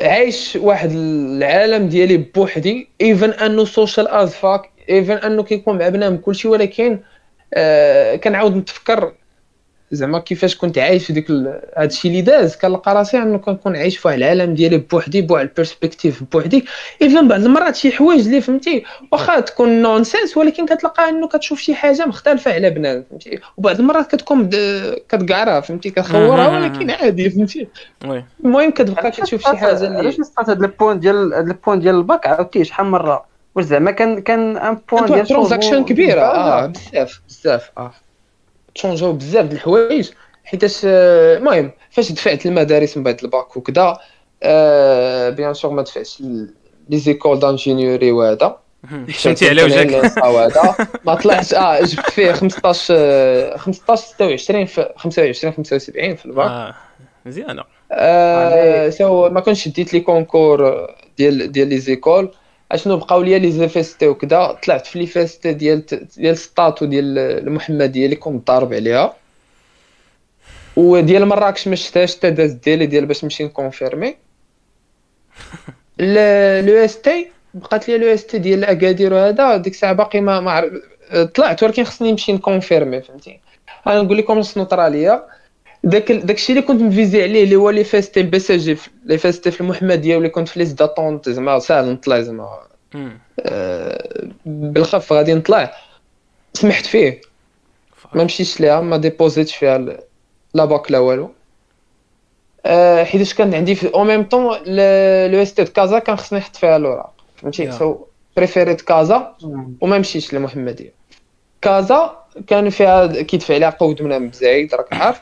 عايش 0.00 0.58
واحد 0.60 0.90
العالم 0.92 1.88
ديالي 1.88 2.16
بوحدي 2.16 2.88
even 3.00 3.30
أنه 3.30 3.64
social 3.64 4.08
as 4.08 4.34
fuck 4.34 4.70
even 4.90 5.12
أنه 5.16 5.42
كيكون 5.42 5.78
مع 5.78 5.88
بنادم 5.88 6.16
كلشي 6.16 6.48
ولكن 6.48 6.98
آه 7.54 8.16
كنعاود 8.16 8.56
نتفكر 8.56 9.12
زعما 9.92 10.18
كيفاش 10.18 10.56
كنت 10.56 10.78
عايش 10.78 11.06
في 11.06 11.12
ديك 11.12 11.26
هادشي 11.76 12.08
اللي 12.08 12.20
داز 12.20 12.56
كنلقى 12.56 12.94
راسي 12.94 13.18
أنه 13.18 13.38
كنكون 13.38 13.76
عايش 13.76 13.98
في 13.98 14.14
العالم 14.14 14.54
ديالي 14.54 14.78
بوحدي 14.78 15.22
بواحد 15.22 15.46
ال 15.46 15.52
perspective 15.52 16.22
بوحدي. 16.32 16.64
even 17.02 17.28
بعض 17.28 17.44
المرات 17.44 17.76
شي 17.76 17.92
حوايج 17.92 18.26
اللي 18.26 18.40
فهمتي 18.40 18.84
واخا 19.12 19.40
تكون 19.40 19.82
nonsense 19.82 20.36
ولكن 20.36 20.66
كتلقى 20.66 21.08
أنه 21.08 21.28
كتشوف 21.28 21.60
شي 21.60 21.74
حاجة 21.74 22.06
مختلفة 22.06 22.52
على 22.54 22.70
بنادم 22.70 23.02
فهمتي؟ 23.10 23.38
وبعض 23.56 23.80
المرات 23.80 24.14
كتكون 24.14 24.50
كتقعرها 25.08 25.60
فهمتي؟ 25.60 25.90
كتخورها. 25.90 26.48
ولكن 26.48 26.90
عادي 26.90 27.30
فهمتي؟ 27.30 27.68
المهم 28.44 28.70
كتبقى 28.70 29.10
كتشوف 29.10 29.40
شي 29.50 29.56
حاجة 29.56 29.86
اللي 29.86 29.98
علاش 29.98 30.20
نسقط 30.20 30.50
هاد 30.50 30.62
ال 30.62 30.68
point 30.68 31.00
ديال 31.00 31.34
هاد 31.34 31.48
ال 31.48 31.53
point 31.53 31.80
ديال 31.80 31.94
الباك؟ 31.94 32.26
عاودتيه 32.26 32.62
شحال 32.62 32.86
من 32.86 32.92
مرة؟ 32.92 33.24
واش 33.54 33.64
زعما 33.64 33.90
كان 33.90 34.20
كان 34.20 34.56
un 34.56 34.78
point 34.92 35.04
ديال 35.04 35.26
transition 35.26 35.84
كبيرة؟ 35.84 36.20
آه 36.20 36.66
بزاف 36.66 37.20
بزاف. 37.28 37.70
آه. 37.78 37.92
تشونجاو 38.74 39.12
بزاف 39.12 39.46
د 39.46 39.52
الحوايج 39.52 40.10
حيتاش 40.44 40.80
آه، 40.84 41.36
المهم 41.38 41.70
فاش 41.90 42.12
دفعت 42.12 42.46
المدارس 42.46 42.96
من 42.96 43.02
بعد 43.02 43.20
الباك 43.24 43.56
وكذا 43.56 43.98
آه 44.42 45.30
bien 45.30 45.54
sûr 45.54 45.70
ما 45.70 45.82
دفعتش 45.82 46.20
les 46.88 46.98
écoles 46.98 47.38
d'ingénieurs 47.38 48.12
وهذا. 48.12 48.56
شمتي 49.08 49.48
عليه 49.48 49.64
وجهك. 49.64 50.18
ما 51.04 51.14
طلعش 51.14 51.54
آه 51.54 51.80
جبت 51.80 52.10
فيه 52.10 52.32
15 52.32 52.94
آه، 52.98 53.56
15 53.56 54.02
26 54.02 54.66
في 54.66 54.88
25 54.96 55.52
75 55.52 56.16
في 56.16 56.26
الباك. 56.26 56.50
آه، 56.50 56.74
مزيانة. 57.26 57.64
آه 57.92 58.90
so 58.90 59.28
ما 59.28 59.40
كنتش 59.40 59.68
ديت 59.68 59.94
les 59.94 60.00
concours 60.00 60.86
ديال 61.18 61.52
ديال 61.52 61.68
les 61.68 61.78
écoles. 61.78 62.30
أشنو 62.72 62.96
بقاو 62.96 63.22
ليا 63.22 63.38
les 63.38 63.52
FST 63.52 64.06
وكذا 64.08 64.58
طلعت 64.64 64.86
في 64.86 64.98
les 64.98 65.06
FST 65.06 65.52
ديال 65.52 65.84
ديال 66.16 66.38
سطات 66.38 66.72
و 66.72 66.84
ديال 66.84 67.18
المحمدية 67.18 68.04
اللي 68.04 68.16
كنت 68.16 68.46
ضارب 68.46 68.72
عليها. 68.74 69.16
وديال 70.76 71.26
مراكش 71.26 71.68
ما 71.68 71.76
شفتهاش 71.76 72.16
حتى 72.16 72.30
داز 72.30 72.52
ديالي 72.52 72.86
ديال 72.86 73.06
باش 73.06 73.24
نمشي 73.24 73.44
نكونفيرمي. 73.44 74.16
لو 75.98 76.84
إس 76.84 77.00
تي 77.00 77.30
بقات 77.54 77.88
لي 77.88 77.98
لو 77.98 78.14
إس 78.14 78.26
تي 78.26 78.38
ديال 78.38 78.64
اكادير 78.64 79.14
وهذا 79.14 79.56
ديك 79.56 79.72
الساعة 79.72 79.92
باقي 79.92 80.20
ما 80.20 80.40
ما 80.40 80.52
عرف 80.52 80.72
طلعت 81.34 81.62
ولكن 81.62 81.84
خصني 81.84 82.10
نمشي 82.10 82.32
نكونفيرمي 82.32 83.02
فهمتي؟ 83.02 83.40
أنا 83.86 84.02
نقول 84.02 84.18
لكم 84.18 84.42
شنو 84.42 84.64
طرا 84.64 84.88
ليا. 84.88 85.22
داك 85.84 86.12
داكشي 86.12 86.52
اللي 86.52 86.62
كنت 86.62 86.82
مفيزي 86.82 87.22
عليه 87.22 87.44
اللي 87.44 87.56
هو 87.56 87.70
les 87.70 87.84
FST 87.84 88.20
الباساجي 88.20 88.76
les 89.04 89.18
FST 89.18 89.50
في 89.50 89.60
المحمدية 89.60 90.14
واللي 90.16 90.28
كنت 90.28 90.48
في 90.48 90.58
liste 90.58 90.78
d'attente 90.78 91.28
زعما 91.28 91.58
ساهل 91.58 91.92
نطلع 91.92 92.20
زعما. 92.20 92.58
آه، 93.40 94.28
بالخف 94.46 95.12
غادي 95.12 95.34
نطلع. 95.34 95.74
سمحت 96.54 96.86
فيه. 96.86 97.20
ما 98.14 98.24
مشيتش 98.24 98.60
ليها 98.60 98.80
ما 98.80 98.96
ديبوزيتش 98.96 99.56
فيها 99.56 99.76
ال- 99.76 99.98
لا 100.54 100.64
باك 100.64 100.90
لا 100.92 100.98
والو. 100.98 101.30
آه، 102.66 103.04
حيتاش 103.04 103.34
كان 103.34 103.54
عندي 103.54 103.74
في 103.74 103.94
en 103.94 104.04
même 104.04 104.22
temps 104.22 104.44
l'EST 104.56 105.64
كازا 105.64 105.98
كان 105.98 106.16
خصني 106.16 106.38
نحط 106.38 106.56
فيها 106.56 106.76
الاوراق 106.76 107.12
فهمتي. 107.36 107.72
so 107.72 107.96
بريفيريت 108.36 108.80
كازا 108.80 109.34
وما 109.80 109.98
مشيتش 109.98 110.34
للمحمديه 110.34 110.92
كازا 111.62 112.16
كان 112.46 112.70
فيها 112.70 113.06
كيدفع 113.22 113.54
عليها 113.54 113.70
قود 113.70 114.02
من 114.02 114.28
بزايد 114.28 114.74
راك 114.74 114.92
عارف. 114.94 115.20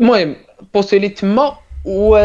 المهم 0.00 0.36
بوصيلي 0.74 1.08
تما 1.08 1.56
و... 1.84 2.18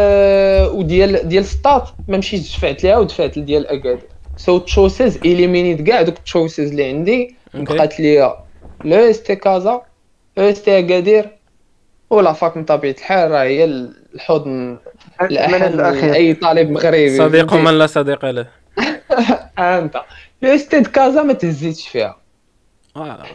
وديال 0.78 1.28
ديال 1.30 1.46
سطات 1.46 1.90
ما 2.08 2.18
مشيتش 2.18 2.58
دفعت 2.58 2.84
ليها 2.84 2.98
ودفعت 2.98 3.38
لديال 3.38 3.68
اكادير 3.68 4.00
so 4.38 4.58
choices 4.58 5.18
eliminate 5.18 5.82
كاع 5.82 6.02
دوك 6.02 6.18
ال 6.18 6.24
choices 6.24 6.70
اللي 6.72 6.84
عندي. 6.84 7.36
بقات 7.54 8.00
ليا 8.00 8.36
لو 8.86 8.98
اس 8.98 9.24
تي 9.24 9.36
كازا 9.36 9.82
لو 10.38 10.50
اس 10.50 10.62
تي 10.62 10.80
اكادير 10.80 11.30
و 12.10 12.18
la 12.18 12.34
fac 12.34 12.58
من 12.58 12.66
طبيعة 12.66 12.92
الحال 12.92 13.32
راه 13.32 13.44
هي 13.44 13.64
الحضن 13.66 14.50
من 14.50 14.78
الحضن 15.22 15.64
الأخير. 15.64 16.12
لأي 16.12 16.34
طالب 16.34 16.70
مغربي. 16.70 17.18
صديق؟ 17.18 17.54
من 17.54 17.78
لا 17.78 17.88
صديق 17.88 18.26
له. 18.26 18.48
أنت. 19.60 20.02
l'EST 20.42 20.56
د 20.56 20.88
كازا 20.88 21.24
ما 21.24 21.34
تهزيتش 21.34 21.88
فيها. 21.88 22.18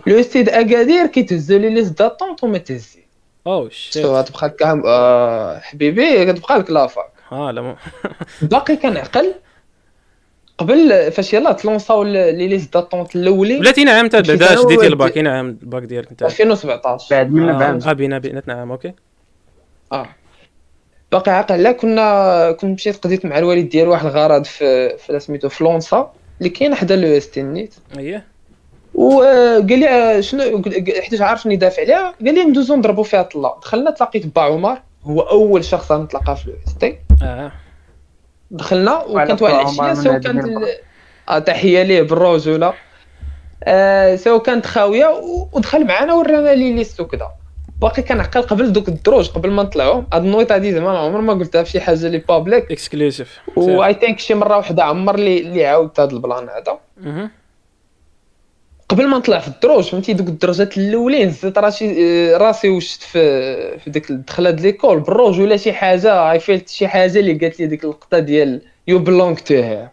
l'EST 0.06 0.20
د 0.20 0.48
أكادير 0.48 1.06
كيتهزو 1.06 1.58
les 1.58 1.70
listes 1.70 1.98
d'attente 1.98 2.44
وما 2.44 2.58
تهزي 2.58 3.00
oh 3.46 3.68
shit 3.68 3.92
so 4.02 4.16
غتبقى 4.16 4.50
كام 4.50 4.82
آه 4.86 5.58
حبيبي 5.58 6.32
كتبقى 6.32 6.58
لك 6.58 6.70
la 6.70 6.86
fac 6.86 7.10
آه 7.32 7.50
لا 7.50 7.76
باقي 8.42 8.76
كنعقل 8.76 9.34
قبل 10.58 11.12
فاش 11.12 11.34
يلاه 11.34 11.52
تلونساو 11.52 12.02
ل- 12.02 12.12
les 12.12 12.48
listes 12.48 12.74
d'attente 12.74 13.16
الاولين 13.16 13.60
بلاتي 13.60 13.84
نعم 13.84 14.04
انت 14.04 14.16
بعدا 14.16 14.56
شديتي 14.62 14.86
الباك 14.86 15.18
نعم 15.18 15.46
الباك 15.48 15.82
ديالك 15.82 16.10
انت 16.10 16.22
2017 16.22 17.06
بعد 17.16 17.30
منا 17.30 17.58
بعام 17.58 17.78
آه 17.86 17.92
بينا 17.92 18.18
بينا 18.18 18.42
نعم 18.46 18.70
OK. 18.70 18.92
آه. 19.92 20.06
باقي 21.12 21.32
عاقل 21.32 21.62
لا 21.62 21.72
كنا 21.72 22.52
كنت 22.52 22.64
مشيت 22.74 22.96
قضيت 22.96 23.24
مع 23.26 23.38
الوالد 23.38 23.68
ديال 23.68 23.88
واحد 23.88 24.06
الغرض 24.06 24.44
في 24.44 24.96
في 24.98 25.20
سميتو 25.20 25.48
ف 25.48 25.57
l'ENSA 25.57 26.12
اللي 26.38 26.48
كاين 26.50 26.74
حدا 26.74 26.96
l'EST 26.96 27.42
نيت. 27.42 27.74
أييه. 27.98 28.26
وقال 29.00 29.78
لي 29.78 29.88
آه، 29.88 30.20
شنو؟ 30.20 30.62
حيت 31.00 31.22
عارف 31.22 31.46
اني 31.46 31.56
دافع 31.56 31.82
عليها 31.82 32.14
قال 32.24 32.34
لي 32.34 32.44
ندوزو 32.44 32.76
نضربو 32.76 33.02
فيها 33.02 33.22
طلا 33.22 33.56
دخلنا 33.62 33.90
تلاقيت 33.90 34.26
با 34.36 34.42
عمر 34.42 34.78
هو 35.04 35.20
أول 35.20 35.64
شخص 35.64 35.92
نتلاقى 35.92 36.36
في 36.36 36.46
l'EST 36.46 36.98
آه. 37.22 37.52
دخلنا 38.50 39.02
وكانت 39.02 39.42
واحد 39.42 39.54
العشية 39.54 39.94
so 39.94 40.20
كانت 40.20 40.48
آه 41.28 41.38
تحية 41.38 41.82
ليه 41.82 42.02
بالرجوله 42.02 42.74
آه 43.64 44.16
so 44.16 44.38
كانت 44.38 44.66
خاوية 44.66 45.20
ودخل 45.52 45.86
معنا 45.86 46.14
ورانا 46.14 46.54
les 46.54 46.72
listes 46.72 47.00
وكذا 47.00 47.28
باقي 47.80 48.02
كنعقل 48.02 48.42
قبل 48.42 48.72
دوك 48.72 48.88
الدروج 48.88 49.28
قبل 49.28 49.50
ما 49.50 49.62
نطلعوا 49.62 50.02
هاد 50.12 50.24
النويط 50.24 50.52
هادي 50.52 50.72
زعما 50.72 50.98
عمر 50.98 51.20
ما 51.20 51.32
قلتها 51.32 51.62
في 51.62 51.70
شي 51.70 51.80
حاجة 51.80 52.08
لي 52.08 52.18
public 52.18 52.72
exclusive 52.72 53.38
I 53.56 53.94
think 53.94 54.18
شي 54.18 54.34
مرة 54.34 54.56
واحدة 54.56 54.84
عمر 54.84 55.16
لي 55.16 55.38
اللي 55.40 55.66
عاودت 55.66 56.00
هاد 56.00 56.12
البلان 56.12 56.48
هذا. 56.48 56.78
قبل 58.90 59.06
ما 59.08 59.18
نطلع 59.18 59.38
في 59.38 59.48
الدروج 59.48 59.84
فهمتي؟ 59.90 60.12
دوك 60.12 60.28
الدرجات 60.28 60.78
الأولين 60.78 61.30
زدت 61.30 61.58
راسي 61.58 61.86
آه، 62.34 62.36
راسي 62.38 62.68
وشت 62.70 63.02
في 63.02 63.78
في 63.78 63.90
ديك 63.90 64.10
الدخله 64.10 64.50
د 64.50 64.60
ليكول 64.60 65.00
بالروج 65.00 65.40
ولا 65.40 65.56
شي 65.56 65.72
حاجة 65.72 66.30
اي 66.32 66.40
فيلت 66.40 66.68
شي 66.68 66.88
حاجة 66.88 67.18
اللي 67.18 67.32
قالت 67.34 67.60
لي 67.60 67.66
ديك 67.66 67.84
اللقطه 67.84 68.18
ديال 68.18 68.62
يو 68.88 68.98
بلونغ 68.98 69.34
تو 69.38 69.54
هير 69.54 69.88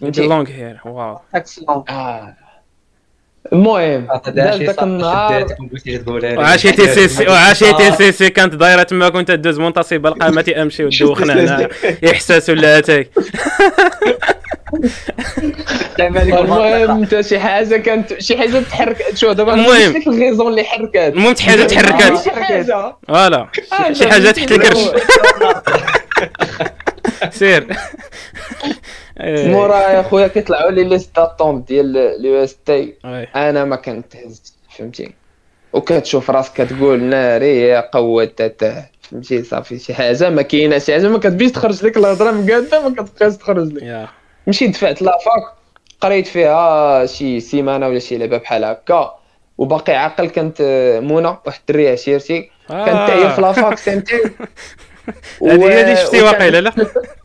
فهمتي 0.00 0.26
لونغ 0.26 0.48
هير 0.50 0.80
واو. 0.84 1.18
اكسلون 1.34 1.84
آه 1.88 2.36
المهم 3.52 4.08
داك 4.28 4.70
صح 4.76 4.82
النهار. 4.82 5.46
وعاشيتي 6.36 6.88
سي 6.94 7.08
سي 7.08 7.26
وعاشيتي 7.28 7.92
سي 7.92 8.12
سي 8.12 8.30
كانت 8.30 8.54
دايرة 8.54 8.82
تما 8.82 9.08
كنت 9.08 9.30
دوز 9.30 9.58
منتصبه 9.58 10.08
القامه 10.08 10.44
أمشي 10.56 10.84
ودوخنا 10.84 11.32
هنا. 11.32 11.68
احساس 12.12 12.50
ولا 12.50 12.78
أتاي؟ 12.78 13.10
المهم 16.00 16.90
أنت 16.90 17.20
شي 17.20 17.38
حاجة 17.38 17.76
كانت 17.76 18.20
شي 18.22 18.38
حاجة 18.38 18.58
تحرك 18.58 19.04
شو 19.14 19.32
دابا 19.32 19.54
المهم. 19.54 20.02
الغيزون 20.06 20.46
اللي 20.50 20.64
حركات. 20.64 21.12
المهم 21.12 21.34
شي 21.34 21.42
حاجة 21.50 21.62
تحركات. 21.64 22.18
Voilà. 23.08 23.48
آه، 23.72 23.92
شي 23.92 24.08
حاجة؟ 24.10 24.30
تحت 24.30 24.52
الكرش 24.52 24.78
سير. 27.38 27.66
مورا 29.20 29.78
يا 29.78 30.02
خويا 30.02 30.26
كيطلعوا 30.28 30.70
les 30.70 30.84
listes 30.84 31.16
d'attente 31.16 31.64
ديال 31.64 31.96
ال 31.96 32.44
EST. 32.44 32.94
أنا 33.36 33.64
ما 33.64 33.76
كنتهز 33.76 34.54
فهمتي؟ 34.78 35.14
وكتشوف 35.72 36.30
راسك 36.30 36.52
كتقول 36.62 37.02
ناري 37.02 37.60
يا 37.60 37.80
قوتته 37.92 38.84
فهمتي؟ 39.02 39.42
صافي 39.42 39.78
شي 39.78 39.94
حاجة 39.94 40.30
ما 40.30 40.42
كاينة 40.42 40.78
شي 40.78 40.92
حاجة 40.92 41.08
ما 41.08 41.18
كتبيش 41.18 41.52
تخرج 41.52 41.84
لك 41.84 41.96
الهضرة 41.96 42.30
مقاده 42.30 42.88
ما 42.88 42.94
كتبقاش 42.94 43.36
تخرج 43.36 43.72
لك. 43.72 44.08
مشيت 44.46 44.70
دفعت 44.70 45.02
la 45.02 45.18
fac 45.18 45.42
قريت 46.00 46.26
فيها 46.26 47.06
شي 47.06 47.40
سيمانة 47.40 47.88
ولا 47.88 47.98
شي 47.98 48.18
لعبة 48.18 48.36
بحال 48.38 48.64
هكا. 48.64 49.14
وباقي 49.58 49.92
عاقل 49.94 50.28
كانت 50.28 50.62
منى 51.02 51.28
واحد 51.46 51.60
الدرية 51.60 51.92
عشيرتي 51.92 52.50
كانت 52.68 53.10
هي 53.10 53.34
في 53.34 53.40
la 53.40 53.55
fac 53.55 53.78
سنتي 53.78 54.20
هذه 55.42 55.80
هذه 55.80 55.94
شفتي 55.94 56.22
واقيلا 56.22 56.60
لا؟ 56.60 56.72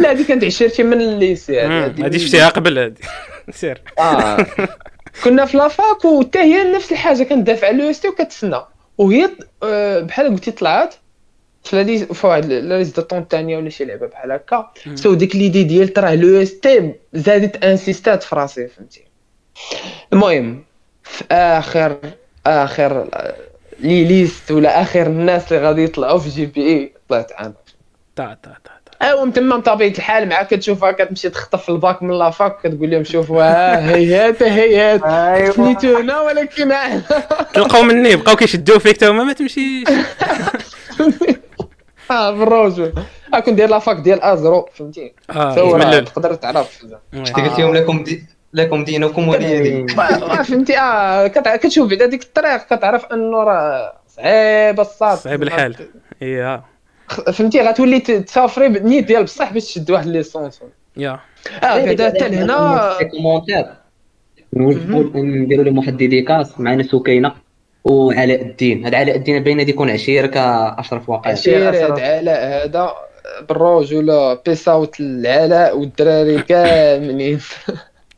لا 0.00 0.10
هذه 0.10 0.26
كانت 0.26 0.44
عشيرتي 0.44 0.82
من 0.82 1.00
ال 1.00 1.10
lycée 1.10 1.60
هذه 1.60 2.16
شفتيها 2.16 2.48
قبل 2.48 2.78
هذه 2.78 2.94
سير. 3.50 3.82
آه. 3.98 4.46
كنا 5.24 5.44
في 5.44 5.56
la 5.56 5.75
fac 5.75 6.04
وحتى 6.04 6.38
هي 6.38 6.72
نفس 6.72 6.92
الحاجة 6.92 7.22
كانت 7.22 7.46
دافعه 7.46 7.68
على 7.68 7.76
ال 7.82 7.89
EST 7.89 8.08
وكتسنى. 8.08 8.60
وهي 8.98 9.30
آه، 9.62 10.00
بحال 10.00 10.26
قلتي 10.28 10.50
طلعت 10.50 10.94
في 11.64 12.26
واحد 12.26 12.44
l'attente 12.46 13.18
الثانية 13.18 13.56
ولا 13.56 13.70
شي 13.70 13.84
لعبة 13.84 14.06
بحال 14.06 14.32
هكا. 14.32 14.70
So 14.94 15.14
ديك 15.14 15.36
l'idée 15.36 15.62
ديال 15.62 15.88
ترى 15.88 16.16
l'EST 16.16 16.94
زادت 17.12 17.64
insist 17.64 18.14
ات 18.14 18.22
في 18.22 18.36
راسي 18.36 18.68
فهمتي. 18.68 19.04
المهم 20.12 20.64
في 21.02 21.24
اخر 21.30 21.96
آخر 22.46 23.08
آه، 23.14 23.34
لي 23.80 24.04
ليست 24.04 24.50
ولا 24.50 24.82
آخر 24.82 25.06
الناس 25.06 25.52
اللي 25.52 25.66
غادي 25.66 25.84
يطلعوا 25.84 26.18
في 26.18 26.28
جي 26.28 26.46
بي 26.46 26.62
إي 26.68 26.92
طلعت 27.08 27.32
أنا 27.32 27.54
تا 28.16 28.38
تا. 28.42 28.77
ايوا 29.02 29.24
من 29.24 29.32
تما 29.32 29.56
بطبيعه 29.56 29.88
الحال 29.90 30.28
معاك 30.28 30.48
كتشوفها 30.54 30.92
كتمشي 30.92 31.30
تخطف 31.30 31.70
الباك 31.70 32.02
من 32.02 32.18
لافاك 32.18 32.58
كتقول 32.62 32.90
لهم 32.90 33.04
شوفوا 33.04 33.42
ها 33.42 33.94
هيهات 33.94 34.42
هيهات 34.42 35.02
ايوا 35.04 35.52
فنيتونا 35.52 36.20
ولكن 36.20 36.72
أنا. 36.72 37.02
تلقاو 37.54 37.82
مني 37.82 38.16
بقاو 38.16 38.36
كيشدوا 38.36 38.78
فيك 38.78 38.96
تا 38.96 39.10
هما 39.10 39.24
ما 39.24 39.32
تمشيش 39.32 39.88
آه 42.10 42.30
بالروج 42.30 42.80
آه 43.34 43.40
كنت 43.40 43.54
داير 43.54 43.70
لافاك 43.70 43.96
ديال 43.96 44.22
ازرو 44.22 44.68
فهمتي؟ 44.74 45.12
آه 45.30 46.00
تقدر 46.00 46.34
تعرف. 46.34 46.84
وي. 47.14 47.20
قلت 47.20 47.58
لهم 47.58 47.74
لكم 47.74 48.04
دي 48.04 48.24
لكم 48.52 48.84
دينكم 48.84 49.28
ولي 49.28 49.60
دين 49.62 50.00
آه، 50.00 50.42
فهمتي 50.42 50.78
آه 50.78 51.26
كتشوف 51.26 51.90
بعدا 51.90 52.06
ديك 52.06 52.22
الطريق 52.22 52.56
كتعرف 52.56 53.04
أنه 53.04 53.36
راه 53.44 53.92
صعيب 54.08 54.80
الصاد 54.80 55.18
صعيب 55.18 55.42
الحال. 55.42 55.76
يا 56.20 56.62
فهمتي 57.32 57.60
غتولي 57.60 58.00
تسافري 58.00 58.68
بالنيت 58.68 59.04
ديال 59.04 59.24
بصح 59.24 59.52
باش 59.52 59.64
تشد 59.64 59.90
واحد 59.90 60.06
ليسونس. 60.06 60.60
يا. 60.96 61.20
آه 61.62 61.84
بعدا 61.84 62.08
حتى 62.08 62.28
لهنا 62.28 62.98
نديروا 65.14 65.64
لهم 65.64 65.78
واحد 65.78 65.96
ديديكاس 65.96 66.60
معنا 66.60 66.82
سكينه 66.82 67.32
وعلاء 67.84 68.42
الدين. 68.42 68.86
هذا 68.86 68.96
علاء 68.98 69.16
الدين 69.16 69.42
باين 69.42 69.60
هذه 69.60 69.70
يكون 69.70 69.90
عشير 69.90 70.26
كأشرف 70.26 71.08
واقع. 71.08 71.30
عشير 71.30 71.66
علاء 71.66 72.66
هذا 72.66 72.92
بالرجل 73.48 74.38
peace 74.46 74.68
out 74.68 75.00
لعلاء 75.00 75.78
والدراري 75.78 76.42
كاملين. 76.48 77.40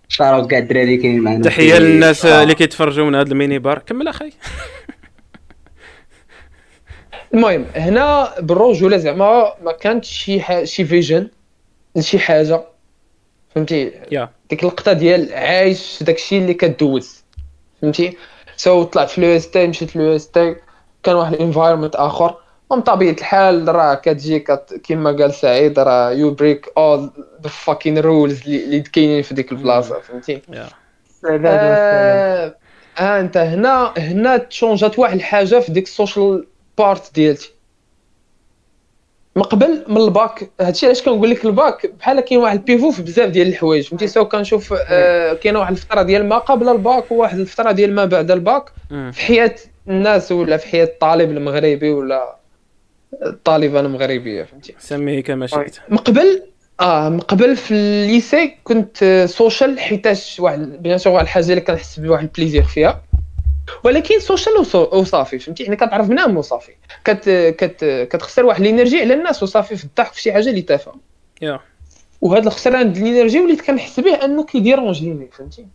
شاروا 0.08 0.46
كاع 0.46 0.58
الدراري 0.58 0.96
كاينين 0.96 1.20
معنا. 1.20 1.42
تحية 1.42 1.78
للناس 1.78 2.26
اللي 2.26 2.54
كيتفرجوا 2.54 3.06
من 3.06 3.14
هذا 3.14 3.32
ال 3.32 3.58
mini-bar. 3.58 3.78
كمل 3.78 4.08
أخي. 4.08 4.32
المهم 7.34 7.66
هنا 7.76 8.40
بالرجوله 8.40 8.96
زعما 8.96 9.54
ما 9.62 9.72
كانتش 9.72 10.08
شي 10.08 10.40
ح... 10.40 10.64
شي 10.64 10.84
vision 10.84 11.28
لشي 11.96 12.18
حاجة. 12.18 12.60
فهمتي؟ 13.54 13.92
Yeah 14.10 14.30
ديك 14.50 14.62
اللقطه 14.62 14.92
ديال 14.92 15.34
عايش 15.34 16.02
داكشي 16.02 16.38
اللي 16.38 16.54
كدوز. 16.54 17.24
فهمتي؟ 17.82 18.16
So 18.56 18.82
طلعت 18.82 19.10
في 19.10 19.18
ال 19.18 19.36
EST 19.36 19.66
مشيت 19.66 19.96
لل 19.96 20.16
EST 20.16 20.56
كان 21.02 21.14
واحد 21.14 21.32
ال 21.32 21.38
environment 21.38 21.96
آخر. 21.96 22.36
ومن 22.70 22.82
طبيعة 22.82 23.12
الحال 23.12 23.74
راه 23.74 23.94
كتجي 23.94 24.40
كت... 24.40 24.80
كما 24.84 25.12
قال 25.12 25.34
سعيد 25.34 25.78
راه 25.78 26.10
you 26.10 26.30
break 26.30 26.66
all 26.76 27.10
the 27.42 27.48
fucking 27.48 27.98
rules 27.98 28.42
اللي 28.48 28.80
كاينين 28.80 29.22
في 29.22 29.34
ديك 29.34 29.52
البلاصة. 29.52 30.00
فهمتي؟ 30.00 30.42
Yeah 30.52 30.68
آه 31.26 32.54
آه، 32.98 33.20
انت 33.20 33.36
هنا 33.36 33.94
هنا 33.98 34.36
change 34.36 34.89
ات 34.89 34.98
واحد 34.98 35.14
الحاجة 35.14 35.60
في 35.60 35.72
ديك 35.72 35.84
ال 35.84 35.93
social 35.93 36.46
part 36.78 37.14
ديالتي. 37.14 37.50
من 39.36 39.42
قبل 39.42 39.84
من 39.88 39.96
الباك 39.96 40.50
هادشي 40.60 40.86
علاش 40.86 41.02
كنقول 41.02 41.30
لك 41.30 41.44
الباك؟ 41.44 41.86
بحال 41.98 42.20
كاين 42.20 42.40
واحد 42.40 42.58
ال 42.58 42.64
pivot 42.64 42.90
في 42.90 43.02
بزاف 43.02 43.30
ديال 43.30 43.48
الحوايج. 43.48 43.88
فهمتي؟ 43.88 44.06
سواء 44.06 44.28
كنشوف 44.28 44.74
آه 44.88 45.32
كاينة 45.32 45.58
واحد 45.58 45.72
الفترة 45.72 46.02
ديال 46.02 46.28
ما 46.28 46.38
قبل 46.38 46.68
الباك 46.68 47.12
وواحد 47.12 47.38
الفترة 47.38 47.72
ديال 47.72 47.94
ما 47.94 48.04
بعد 48.04 48.30
الباك. 48.30 48.72
في 48.88 49.20
حياة 49.20 49.54
الناس 49.88 50.32
ولا 50.32 50.56
في 50.56 50.66
حياة 50.66 50.84
الطالب 50.84 51.30
المغربي 51.30 51.90
ولا 51.90 52.36
الطالبه 53.22 53.80
المغربية 53.80 54.42
فهمتي؟ 54.42 54.74
سميه 54.78 55.22
كما 55.22 55.46
شئت. 55.46 55.76
من 55.88 55.96
قبل 55.96 56.42
آه 56.80 57.08
من 57.08 57.20
قبل 57.20 57.56
في 57.56 57.70
ال 57.74 57.88
lycée 57.88 58.56
كنت 58.64 59.24
social 59.28 59.80
حيتاش 59.80 60.40
واحد 60.40 60.82
bien 60.82 60.98
sûr 60.98 61.12
واحد 61.12 61.24
الحاجة 61.24 61.50
اللي 61.50 61.60
كنحس 61.60 62.00
بواحد 62.00 62.22
ال 62.22 62.27
plaisir 62.27 62.62
فيها. 62.62 63.02
ولكن 63.84 64.20
social 64.20 64.54
وصافي 64.74 65.38
فهمتي؟ 65.38 65.62
يعني 65.62 65.76
كتعرف 65.76 66.08
بنادم 66.08 66.36
وصافي. 66.36 66.72
كت 67.04 67.30
كت 67.58 68.08
كتخسر 68.10 68.46
واحد 68.46 68.60
ال 68.60 68.66
energy 68.66 69.00
على 69.00 69.14
الناس 69.14 69.42
وصافي 69.42 69.76
في 69.76 69.84
الضحك 69.84 70.12
في 70.12 70.22
شي 70.22 70.32
حاجة 70.32 70.50
اللي 70.50 70.62
تافهة. 70.62 70.94
Yeah. 71.42 71.60
وهذا 72.20 72.46
الخسران 72.46 72.92
ديال 72.92 73.06
ال 73.06 73.11
energy 73.11 73.40
وليت 73.40 73.60
كنحس 73.60 74.00
به 74.00 74.14
أنه 74.14 74.44
كي 74.44 74.60
dérange 74.60 75.13
ني 75.13 75.28
فهمتي؟ 75.32 75.66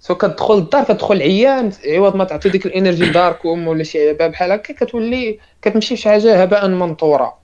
So 0.00 0.14
كتدخل 0.14 0.54
للدار 0.54 0.84
كتدخل 0.84 1.22
عيان 1.22 1.72
عوض 1.86 2.16
ما 2.16 2.24
تعطي 2.24 2.48
ديك 2.48 2.66
ال 2.66 2.71
energy 2.71 3.04
لداركم 3.04 3.68
ولا 3.68 3.82
شي 3.82 4.08
لعبة 4.08 4.26
بحال 4.26 4.52
هكا 4.52 4.74
كتولي 4.74 5.38
كتمشي 5.62 5.96
في 5.96 6.02
شي 6.02 6.08
حاجة 6.08 6.42
هباء 6.42 6.68
منطورة. 6.68 7.38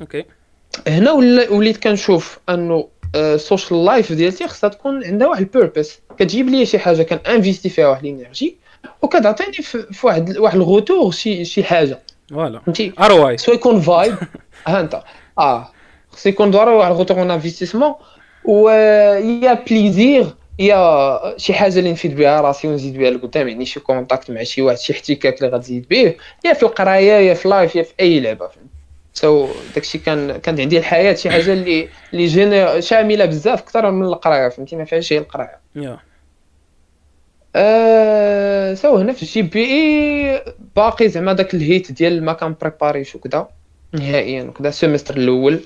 Okay. 0.00 0.24
هنا 0.88 1.12
ولا 1.12 1.50
وليت 1.50 1.82
كنشوف 1.82 2.38
أنه 2.48 2.88
ال 3.14 3.24
social 3.24 3.84
life 3.84 4.12
ديالتي 4.12 4.48
خصها 4.48 4.70
تكون 4.70 5.04
عندها 5.04 5.28
واحد 5.28 5.40
ال 5.40 5.47
purpose 5.47 6.00
كتجيب 6.18 6.48
لي 6.48 6.66
شي 6.66 6.78
حاجة 6.78 7.02
كان 7.02 7.18
investi 7.34 7.68
فيها 7.68 7.88
واحد 7.88 8.04
ال 8.04 8.11
energy 8.11 8.56
وكتعطيني 9.02 9.52
في 9.52 10.06
واحد 10.06 10.38
واحد 10.38 10.56
ال 10.56 10.64
retour 10.64 11.12
شي 11.12 11.44
شي 11.44 11.64
حاجة. 11.64 11.98
Voilà. 12.30 12.60
فهمتي؟ 12.60 12.92
ROI 13.00 13.38
so 13.38 13.52
يكون 13.52 13.80
vibe 13.80 14.14
ها 14.66 14.80
انت. 14.80 15.02
آه. 15.38 15.68
خص 16.10 16.26
يكون 16.26 16.50
ضروري 16.50 16.76
واحد 16.76 16.90
ال 16.90 16.94
retour 16.94 17.20
en 17.20 17.30
investissement. 17.30 17.94
و 18.44 18.68
يا 19.42 19.52
plaisir 19.70 20.26
يا 20.58 21.20
شي 21.36 21.54
حاجة 21.54 21.78
اللي 21.78 21.92
نفيد 21.92 22.16
بها 22.16 22.40
راسي 22.40 22.68
ونزيد 22.68 22.98
بها 22.98 23.10
لقدام. 23.10 23.48
يعني 23.48 23.64
شي 23.64 23.80
contact 23.80 24.30
مع 24.30 24.42
شي 24.42 24.62
واحد 24.62 24.78
شي 24.78 24.92
احتكاك 24.92 25.42
اللي 25.42 25.56
غتزيد 25.56 25.86
به. 25.90 26.14
يا 26.44 26.52
في 26.52 26.62
القراية 26.62 27.12
يا 27.12 27.34
في 27.34 27.48
life 27.48 27.76
يا 27.76 27.82
في 27.82 27.92
أي 28.00 28.20
لعبة. 28.20 28.48
فهمت 28.48 28.66
so 29.14 29.48
داكشي 29.74 29.98
كان 29.98 30.36
كانت 30.36 30.60
عندي 30.60 30.78
الحياة. 30.78 31.14
شي 31.14 31.30
حاجة 31.30 31.52
اللي 31.52 31.88
اللي 32.14 32.82
شاملة 32.82 33.24
بزاف 33.24 33.62
أكثر 33.62 33.90
من 33.90 34.06
القراية. 34.06 34.48
فهمتي؟ 34.48 34.76
ما 34.76 34.84
فيهاش 34.84 35.12
غير 35.12 35.22
القراية. 35.22 35.58
Yeah. 35.76 35.98
So 38.74 38.96
هنا 38.96 39.12
في 39.12 39.22
ال 39.22 39.42
GBI 39.42 40.42
باقي 40.76 41.08
زعما 41.08 41.32
داك 41.32 41.54
الهيت 41.54 41.92
ديال 41.92 42.24
ما 42.24 42.32
كان 42.32 42.54
prépare 42.60 42.98
يش 42.98 43.14
وكذا 43.14 43.48
نهائيا 43.92 44.42
وكذا 44.42 44.68
ال 44.68 44.73
semestre 44.73 45.16
الأول. 45.16 45.60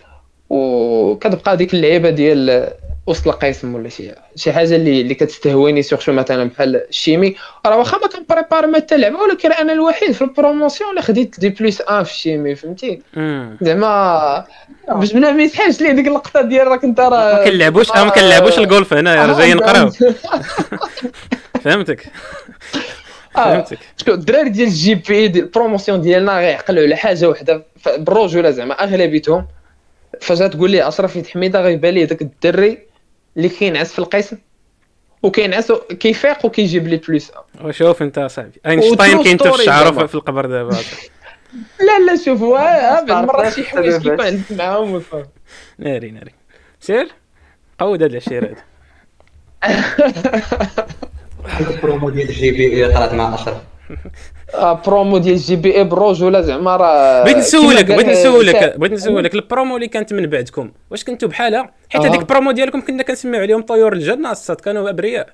وكتبقى 0.50 1.56
ديك 1.56 1.74
اللعيبة 1.74 2.10
ديال 2.10 2.70
وسط 3.10 3.28
القسم 3.28 3.74
ولا 3.74 3.88
شي 3.88 4.12
شي 4.36 4.52
حاجة 4.52 4.76
اللي 4.76 5.00
اللي 5.00 5.14
كتستهويني 5.14 5.82
surtout 5.82 6.12
مثلا 6.12 6.44
بحال 6.48 6.76
ال 6.88 6.94
chimie. 6.94 7.36
راه 7.66 7.76
واخا 7.78 7.98
ما 7.98 8.06
كن 8.06 8.18
préparer 8.18 8.66
ما 8.66 8.76
حتى 8.76 8.96
لعبه 8.96 9.18
ولكن 9.20 9.52
أنا 9.52 9.72
الوحيد 9.72 10.12
في 10.12 10.22
ال 10.22 10.29
promotion 10.29 10.90
اللي 10.90 11.02
خديت 11.02 11.40
des 11.40 11.48
plus 11.48 11.80
un 11.80 12.04
في 12.04 12.10
ال 12.10 12.17
chimie 12.17 12.54
فهمتي. 12.54 13.02
زعما 13.60 14.44
باش 14.88 15.12
بلا 15.12 15.32
ما 15.32 15.42
يسحاش 15.42 15.80
لي 15.80 15.92
ديك 15.92 16.06
اللقطة 16.08 16.40
ديال 16.42 16.66
راك 16.66 16.84
أنت 16.84 17.00
راه 17.00 17.32
ما 17.38 17.44
كنلعبوش 17.44 17.90
آه، 17.90 18.04
ما 18.04 18.10
كنلعبوش 18.10 18.58
الجولف 18.58 18.94
هنايا 18.94 19.26
راه 19.26 19.38
جايين 19.38 19.56
نقراو. 19.56 19.90
فهمتك. 21.64 22.06
آه. 23.36 23.54
فهمتك. 23.54 23.78
الدراري 24.08 24.48
ديال 24.48 24.68
الجي 24.68 24.94
بي 24.94 25.14
اي 25.14 25.28
ديال 25.28 25.44
البروموسيون 25.44 26.00
ديالنا 26.00 26.38
غيعقلوا 26.38 26.82
على 26.82 26.96
حاجة 26.96 27.28
وحدة. 27.28 27.62
بالرجولة 27.98 28.50
زعما 28.50 28.74
أغلبيتهم 28.74 29.46
فجأة 30.20 30.46
تقول 30.46 30.70
لي 30.70 30.88
اشرف 30.88 31.16
يد 31.16 31.26
حميدة 31.26 31.60
غيبان 31.62 31.94
لي 31.94 32.04
داك 32.06 32.22
الدري. 32.22 32.78
اللي 33.36 33.48
كينعس 33.48 33.92
في 33.92 33.98
القسم. 33.98 34.38
وكينعس 35.22 35.72
كيفيق 35.72 36.46
وكيجيب 36.46 36.88
لي 36.88 36.96
بلوس 36.96 37.32
وشوف 37.64 38.02
انت 38.02 38.20
صاحبي. 38.20 38.60
أينشتاين 38.66 39.22
كينتف 39.22 39.52
story 39.52 39.64
شعره 39.64 39.84
زعما. 39.94 40.06
في 40.06 40.14
القبر 40.14 40.46
دابا. 40.46 40.70
لا 41.86 41.98
لا 42.06 42.16
شوف 42.24 42.40
بعض 42.42 43.10
عرفت 43.10 43.10
المرات 43.10 43.52
شي 43.52 43.64
حوايج 43.64 44.02
كيكون. 44.02 44.20
عندك 44.20 44.52
معاهم 44.52 44.94
وصافي 44.94 45.28
ناري 45.78 46.10
ناري. 46.10 46.32
سير 46.80 47.08
قود 47.78 48.02
هاد 48.02 48.10
العشير 48.10 48.54
هذا 49.62 50.40
la 51.70 51.82
promo 51.82 52.10
ديال 52.10 52.28
ال 52.28 52.50
GBE 52.50 52.84
قرات 52.84 53.14
مع 53.14 53.34
أشرف. 53.34 53.48
آه، 53.48 53.62
برومو 54.86 55.18
ديال 55.18 55.34
ال 55.34 55.56
GBE 55.56 55.84
بالرجوله 55.84 56.40
زعما 56.40 56.76
راه 56.76 57.24
بغيت 57.24 57.36
نسولك 57.36 57.84
بغيت 57.84 58.06
نسولك 58.06 58.78
بغيت 58.78 58.92
نسولك 58.92 59.34
la 59.34 59.46
promo 59.46 59.76
اللي 59.76 59.88
كانت 59.88 60.12
من 60.12 60.26
بعدكم 60.26 60.70
واش 60.90 61.04
كنتو 61.04 61.28
بحالها؟ 61.28 61.70
حيت 61.90 62.02
آه. 62.02 62.08
هذيك 62.08 62.20
la 62.20 62.29
promo 62.29 62.50
ديالكم 62.50 62.80
كنا 62.80 63.02
كنسميو 63.02 63.40
عليهم 63.40 63.62
طيور 63.62 63.92
الجنة 63.92 64.30
الصاد 64.30 64.60
كانوا 64.60 64.90
أبرياء. 64.90 65.28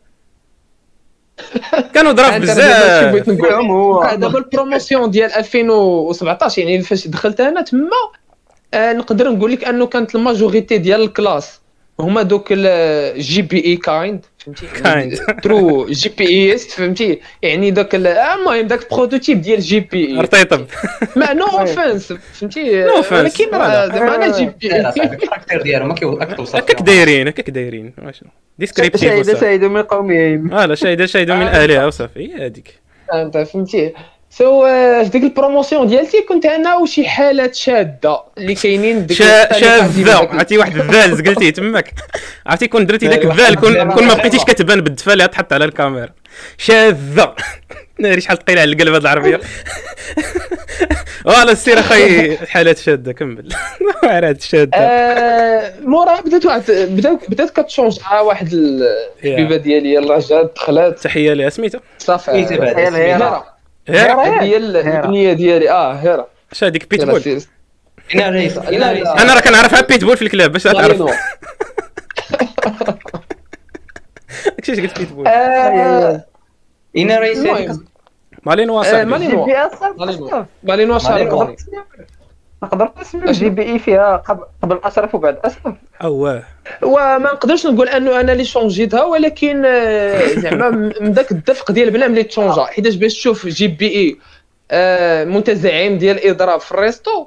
كانوا 1.94 2.12
ظراف 2.12 2.36
بزاف. 2.42 3.12
بغيت 3.12 3.28
نقول 3.28 3.48
فيهم 3.48 3.70
هو. 3.70 4.02
آه، 4.02 4.14
دابا 4.14 4.38
la 4.38 4.51
promotion 4.51 5.10
ديال 5.10 5.32
2017 5.32 6.62
يعني 6.62 6.82
فاش 6.82 7.08
دخلت 7.08 7.40
أنا 7.40 7.62
تما 7.62 7.90
آه، 8.74 8.92
نقدر 8.92 9.30
نقول 9.30 9.52
لك 9.52 9.64
أنه 9.64 9.86
كانت 9.86 10.14
la 10.14 10.27
majorité 10.27 10.78
ديال 10.78 11.02
la 11.02 11.15
classe. 11.15 11.60
هما 12.00 12.22
دوك 12.22 12.46
الجي 12.50 13.42
بي 13.42 13.64
إي 13.64 13.76
كايند 13.76 14.24
فهمتي؟ 14.38 14.66
Kind. 14.84 15.40
ترو 15.42 15.86
جي 15.86 16.08
بي 16.18 16.26
إي 16.28 16.54
است 16.54 16.70
فهمتي؟ 16.70 17.20
يعني 17.42 17.68
ال- 17.68 18.06
آه، 18.06 18.34
المهم 18.34 18.66
داك 18.66 18.82
البروتوتيب 18.82 19.40
ديال 19.40 19.60
جي 19.60 19.80
بي 19.80 20.06
إي. 20.06 20.20
رطيطب 20.20 20.66
ما 21.16 21.32
نو 21.32 21.46
اوفنس 21.58 22.12
فهمتي؟ 22.12 22.86
No 22.86 23.02
offense. 23.02 23.12
ولكن 23.12 23.50
راه 23.52 23.86
زعما 23.86 24.14
أنا 24.14 24.38
جي 24.38 24.46
بي 24.60 24.74
إي. 24.74 24.80
الكاركتير 24.80 25.62
ديالو 25.62 25.86
ما 25.86 25.94
كيوصل 25.94 26.58
هكاك 26.58 26.82
دايرين 26.82 27.28
هكاك 27.28 27.50
دايرين. 27.50 27.92
واشنو 28.04 28.30
ديسكريبتيف 28.58 29.12
وصافي. 29.20 29.40
شهد 29.40 29.64
من 29.64 29.82
قومهم 29.82 30.52
آه 30.52 30.66
لا 30.66 30.74
شاهده 30.74 31.06
شاهده 31.06 31.34
من 31.34 31.46
اهلها 31.46 31.86
وصافي. 31.86 32.20
هي 32.20 32.46
هذيك. 32.46 32.74
انت 33.14 33.38
فهمتي؟ 33.38 33.92
سو 34.30 34.64
آه، 34.66 35.02
في 35.02 35.08
ديك 35.08 35.22
البروموسيون 35.22 35.86
ديالتي 35.86 36.22
كنت 36.28 36.46
أنا 36.46 36.76
وشي 36.76 37.08
حالات 37.08 37.54
شاده 37.54 38.20
اللي 38.38 38.54
كاينين 38.54 39.06
ديك 39.06 39.18
شا- 39.18 39.42
الثانية 39.42 39.78
كان 39.78 39.92
ديما 39.92 40.10
شاذة 40.10 40.20
داك 40.20 40.30
ال- 40.32 40.36
عرفتي 40.36 40.58
واحد 40.58 40.76
الذال 40.76 41.16
زقلتيه 41.16 41.50
تماك. 41.50 41.92
عرفتي 42.46 42.68
كون 42.68 42.86
درتي 42.86 43.06
داك 43.08 43.24
الذال 43.24 43.54
كون 43.56 43.92
كون 43.92 44.04
ما 44.06 44.14
بقيتيش 44.14 44.44
كتبان 44.44 44.80
بالدفا 44.80 45.12
اللي 45.12 45.28
تحط 45.28 45.52
على 45.52 45.64
الكاميرا. 45.64 46.08
شاذة. 46.58 47.34
ناري 48.00 48.20
شحال 48.20 48.38
ثقيله 48.38 48.60
على 48.60 48.72
القلب 48.72 48.92
هاد 48.94 49.00
العربية. 49.00 49.40
فوالا 51.24 51.52
السير 51.52 51.78
أخي 51.80 52.36
حالات 52.36 52.78
شادة 52.78 53.12
كمل. 53.12 53.48
حالات 54.08 54.42
شادة. 54.42 54.70
آه، 54.78 55.72
مورا 55.80 56.20
بدات 56.20 56.46
واحد 56.46 56.62
بدات 56.70 57.30
بدات 57.30 57.60
كتشونج 57.60 58.00
مع 58.00 58.20
واحد 58.20 58.48
الحبيبة 58.52 59.56
ديالي 59.56 59.94
يلا 59.94 60.18
جات 60.20 60.52
دخلت 60.56 60.98
تحية 60.98 61.32
لها 61.32 61.48
سميتو 61.48 61.78
صافي. 61.98 62.24
سميتها 62.46 62.56
بعد. 63.18 63.42
هيرا 63.88 64.24
هيرا. 64.24 64.42
هي 64.42 64.56
البنيه 64.56 65.32
ديالي. 65.32 65.70
آه 65.70 65.92
هيرا. 65.92 66.26
اش 66.52 66.64
هذيك؟ 66.64 66.94
يلا 66.94 67.04
بيتبول 67.04 67.22
سير. 67.22 67.42
أنا 68.14 69.34
راه 69.34 69.40
كنعرفها 69.40 69.80
بيتبول 69.80 70.16
في 70.16 70.22
الكلاب 70.22 70.52
باش 70.52 70.62
تعرف. 70.62 70.80
مالينو. 70.80 71.10
داكشي 74.46 74.72
اش 74.72 74.80
قلت 74.80 74.98
بيتبول 74.98 75.26
آه، 75.26 76.24
أنا 76.96 77.18
ريس. 77.18 77.38
المهم. 77.38 77.84
مالينو 78.42 78.80
آه، 78.80 78.82
صاحبي 78.82 79.04
مالينو. 79.10 79.46
جي 79.46 79.52
بي 79.52 79.56
نقدر 82.62 82.90
نسمي 83.00 83.32
جي 83.32 83.48
بي 83.48 83.62
إي 83.62 83.78
فيها 83.78 84.16
قبل 84.16 84.44
قبل 84.62 84.80
أشرف 84.84 85.14
وبعد 85.14 85.38
أشرف. 85.44 85.74
اواه 86.04 86.42
وما 86.82 87.18
نقدرش 87.18 87.66
نقول 87.66 87.88
أنه 87.88 88.20
أنا 88.20 88.32
اللي 88.32 88.44
شونجيتها 88.44 89.04
ولكن 89.04 89.62
آه، 89.66 90.26
زعما 90.42 90.70
من 91.00 91.12
ذاك 91.12 91.30
الدفق 91.32 91.70
ديال 91.72 91.90
بلا 91.90 92.08
ملي 92.08 92.22
تشونجا. 92.22 92.64
حيتاش 92.64 92.94
باش 92.94 93.14
تشوف 93.14 93.46
جي 93.46 93.68
بي 93.68 93.88
إي 93.88 94.16
آه، 94.70 95.24
متزعم 95.24 95.98
ديال 95.98 96.26
إضراب 96.28 96.60
في 96.60 96.72
الريستو 96.72 97.26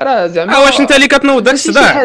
راه 0.00 0.26
زعما 0.26 0.56
أه 0.56 0.60
واش 0.64 0.80
أنت 0.80 0.92
اللي 0.92 1.08
كتنوض 1.08 1.42
داك 1.42 1.54
الصداع؟ 1.54 2.04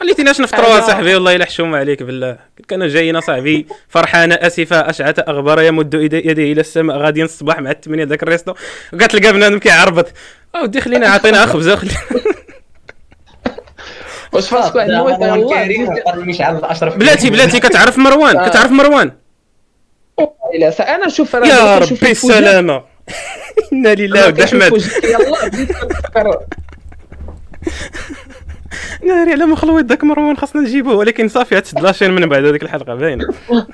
خليتيناش 0.00 0.40
نفطروا 0.40 0.80
أنا- 0.80 0.86
صاحبي 0.86 1.14
والله 1.14 1.36
إلا 1.36 1.44
حشومه 1.44 1.78
عليك 1.78 2.02
بالله. 2.02 2.36
كان 2.68 2.88
جايين 2.88 3.20
صاحبي 3.20 3.66
فرحانه 3.88 4.34
آسفة 4.34 4.90
اشعث 4.90 5.18
أغبار 5.18 5.62
يمد 5.62 5.94
يد- 5.94 6.12
يديه 6.14 6.52
إلى 6.52 6.60
السماء 6.60 6.96
غاديين 6.96 7.24
الصباح 7.24 7.58
مع 7.60 7.70
الثمانيه 7.70 8.04
ذاك 8.04 8.22
الريستو. 8.22 8.54
وقالت 8.92 9.14
لقى 9.14 9.32
بنادم 9.32 9.58
كيعربط 9.58 10.06
اودي 10.56 10.80
خلينا 10.80 11.08
عطينا 11.08 11.46
خبزه 11.46 11.76
خلي 11.76 11.90
واش 14.32 14.48
فراسك 14.48 14.74
واحد 14.74 14.90
الموت 14.90 15.52
كريم 15.54 15.88
مشعل 16.16 16.64
اشرف 16.64 16.96
بلاتي 16.96 17.30
بلاتي 17.30 17.60
كتعرف 17.60 17.98
مروان 17.98 18.36
آه. 18.40 18.48
كتعرف 18.48 18.70
مروان. 18.70 19.12
لا 20.58 20.94
أنا 20.94 21.06
نشوف 21.06 21.36
راه 21.36 21.46
يا 21.46 21.78
ربي 21.78 22.10
السلامه 22.10 22.82
إنا 23.72 23.94
لله 23.94 24.26
ود 24.26 24.40
أحمد. 24.40 24.82
يلا 25.04 26.40
ناري 29.04 29.32
على 29.32 29.46
مخلوط 29.46 29.84
داك 29.84 30.04
مروان 30.04 30.36
خاصنا 30.36 30.62
نجيبوه 30.62 30.94
ولكن 30.94 31.28
صافي 31.28 31.60
تسد 31.60 31.80
لاشين 31.80 32.10
من 32.10 32.26
بعد 32.26 32.44
هذيك 32.44 32.62
الحلقة 32.62 32.94
باينة. 32.94 33.24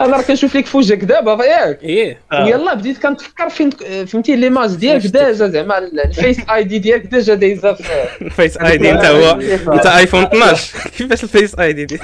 أنا 0.00 0.16
راه 0.16 0.22
كنشوف 0.22 0.56
لك 0.56 0.66
فوجك 0.66 1.04
دابا 1.04 1.44
ياك 1.44 1.82
إيه. 1.82 2.18
يلا 2.32 2.74
بديت 2.74 2.98
كنتفكر 2.98 3.48
فين 3.48 3.70
فهمتي 4.06 4.36
ليماج 4.36 4.74
ديالك 4.74 5.02
ديجا 5.02 5.32
زعما 5.32 5.78
الفيس 5.78 6.40
آي 6.50 6.64
دي 6.64 6.78
ديالك 6.78 7.06
ديجا 7.06 7.34
دايزه 7.34 7.72
في 7.74 7.82
الفيس 8.22 8.56
آي 8.56 8.76
دي 8.78 8.90
انت 8.90 9.04
هو 9.04 9.30
انت 9.74 9.86
آيفون 9.86 10.22
12 10.22 10.78
كيفاش 10.98 11.24
الفيس 11.24 11.54
آي 11.58 11.72
دي 11.72 11.84
دي؟ 11.84 11.98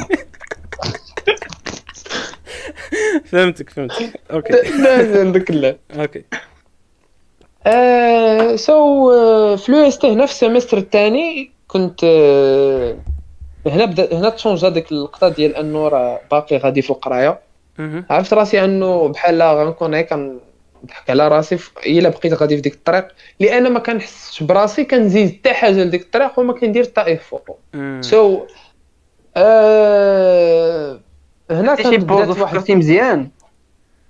فهمتك 3.24 3.70
فهمتك. 3.70 4.20
Okay. 4.32 4.52
لا 4.52 5.20
عندك 5.20 5.50
لا 5.50 5.76
okay. 5.98 6.24
آه، 6.32 6.38
so 8.56 9.12
آه، 9.12 9.56
في 9.56 9.72
ال 9.72 9.78
UST 9.78 10.12
هنا 10.12 10.26
في 10.26 10.32
le 10.32 10.41
semestre 10.41 10.78
الثاني 10.78 11.50
كنت 11.68 12.00
آه، 12.04 12.96
هنا 13.66 13.84
بدا 13.84 14.18
هنا 14.18 14.28
ت 14.28 14.34
changeا 14.34 14.68
ديك 14.68 14.92
اللقطه 14.92 15.28
ديال 15.28 15.56
أنه 15.56 15.88
راه 15.88 16.20
باقي 16.30 16.56
غادي 16.56 16.82
في 16.82 16.90
القراية. 16.90 17.40
عرفت 18.10 18.34
راسي 18.34 18.64
أنه 18.64 19.08
بحال 19.08 19.42
غنكون 19.42 19.94
هيك 19.94 20.10
كنضحك 20.10 21.10
على 21.10 21.28
راسي 21.28 21.58
إلا 21.86 22.08
بقيت 22.08 22.32
غادي 22.32 22.56
في 22.56 22.62
ديك 22.62 22.74
الطريق. 22.74 23.08
لأن 23.40 23.72
ما 23.72 23.78
كنحسش 23.78 24.42
براسي 24.42 24.84
كنزيد 24.84 25.30
حتى 25.30 25.54
حاجة 25.54 25.84
لديك 25.84 26.02
الطريق 26.02 26.38
وما 26.38 26.52
كندير 26.52 26.84
حتى 26.84 27.04
effort. 27.04 27.40
So 28.00 28.40
آه 29.36 31.00
هنا 31.50 31.76
شي 31.76 31.82
كانت 31.82 32.04
pause 32.04 32.22
بدات 32.22 32.38
واحد 32.38 32.54
فكرتي 32.54 32.74
مزيان. 32.74 33.30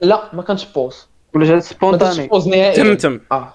لا 0.00 0.22
ما 0.32 0.42
كانش 0.42 0.64
pause 0.64 1.08
ولا 1.34 1.46
جات 1.46 1.62
spontanée؟ 1.62 2.26
Pause 2.26 2.48
نهائيا 2.48 2.74
تمتم 2.74 3.20
آه. 3.32 3.54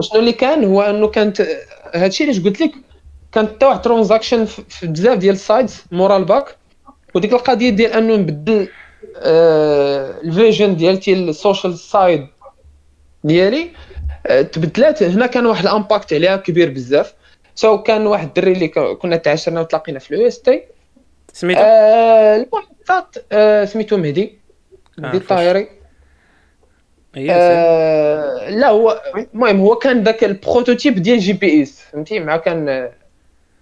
شنو 0.00 0.20
اللي 0.20 0.32
كان 0.32 0.64
هو 0.64 0.82
إنه 0.82 1.08
كانت 1.08 1.46
هادشي 1.94 2.24
اللي 2.30 2.50
قلت 2.50 2.60
لك 2.60 2.72
كانت 3.32 3.50
حتى 3.50 3.66
واحد 3.66 3.82
transaction 3.82 4.44
في 4.44 4.62
في 4.68 4.86
بزاف 4.86 5.18
ديال 5.18 5.34
ال 5.34 5.42
sites 5.42 5.84
مورا 5.92 6.16
le 6.16 6.32
bac 6.32 6.56
وديك 7.14 7.32
القضية 7.32 7.70
ديال 7.70 7.92
إنه 7.92 8.16
نبدل 8.16 8.68
آه 9.16 10.20
ال 10.24 10.31
vision 10.31 10.76
ديالتي 10.76 11.12
ال 11.12 11.21
social 11.21 11.78
side 11.78 12.26
ديالي 13.24 13.70
آه 14.26 14.42
تبدلات. 14.42 15.02
هنا 15.02 15.26
كان 15.26 15.46
واحد 15.46 15.66
ال 15.66 15.73
impact 15.73 16.12
عليها 16.12 16.36
كبير 16.36 16.70
بزاف. 16.70 17.14
سو 17.54 17.82
كان 17.82 18.06
واحد 18.06 18.26
الدري 18.26 18.52
اللي 18.52 18.68
ك- 18.68 18.78
كنا 18.98 19.16
تعاشرنا 19.16 19.60
وتلاقينا 19.60 19.98
في 19.98 20.14
اليو 20.14 20.26
إس 20.26 20.42
تي. 20.42 20.62
سميتو؟ 21.32 21.60
آه 21.60 22.36
المحطات 22.36 23.16
آه 23.32 23.64
سميتو 23.64 23.96
مهدي 23.96 24.38
مهدي 24.98 25.16
آه، 25.16 25.20
الطاهري. 25.20 25.58
هي 25.60 25.66
آه 27.16 28.50
لا 28.50 28.68
هو 28.68 29.02
المهم 29.34 29.60
هو 29.60 29.74
كان 29.74 30.02
ذاك 30.02 30.24
البروتوتيب 30.24 30.94
ديال 30.94 31.18
جي 31.18 31.32
بي 31.32 31.62
اس 31.62 31.80
فهمتي؟ 31.92 32.20
مع 32.20 32.36
كان 32.36 32.90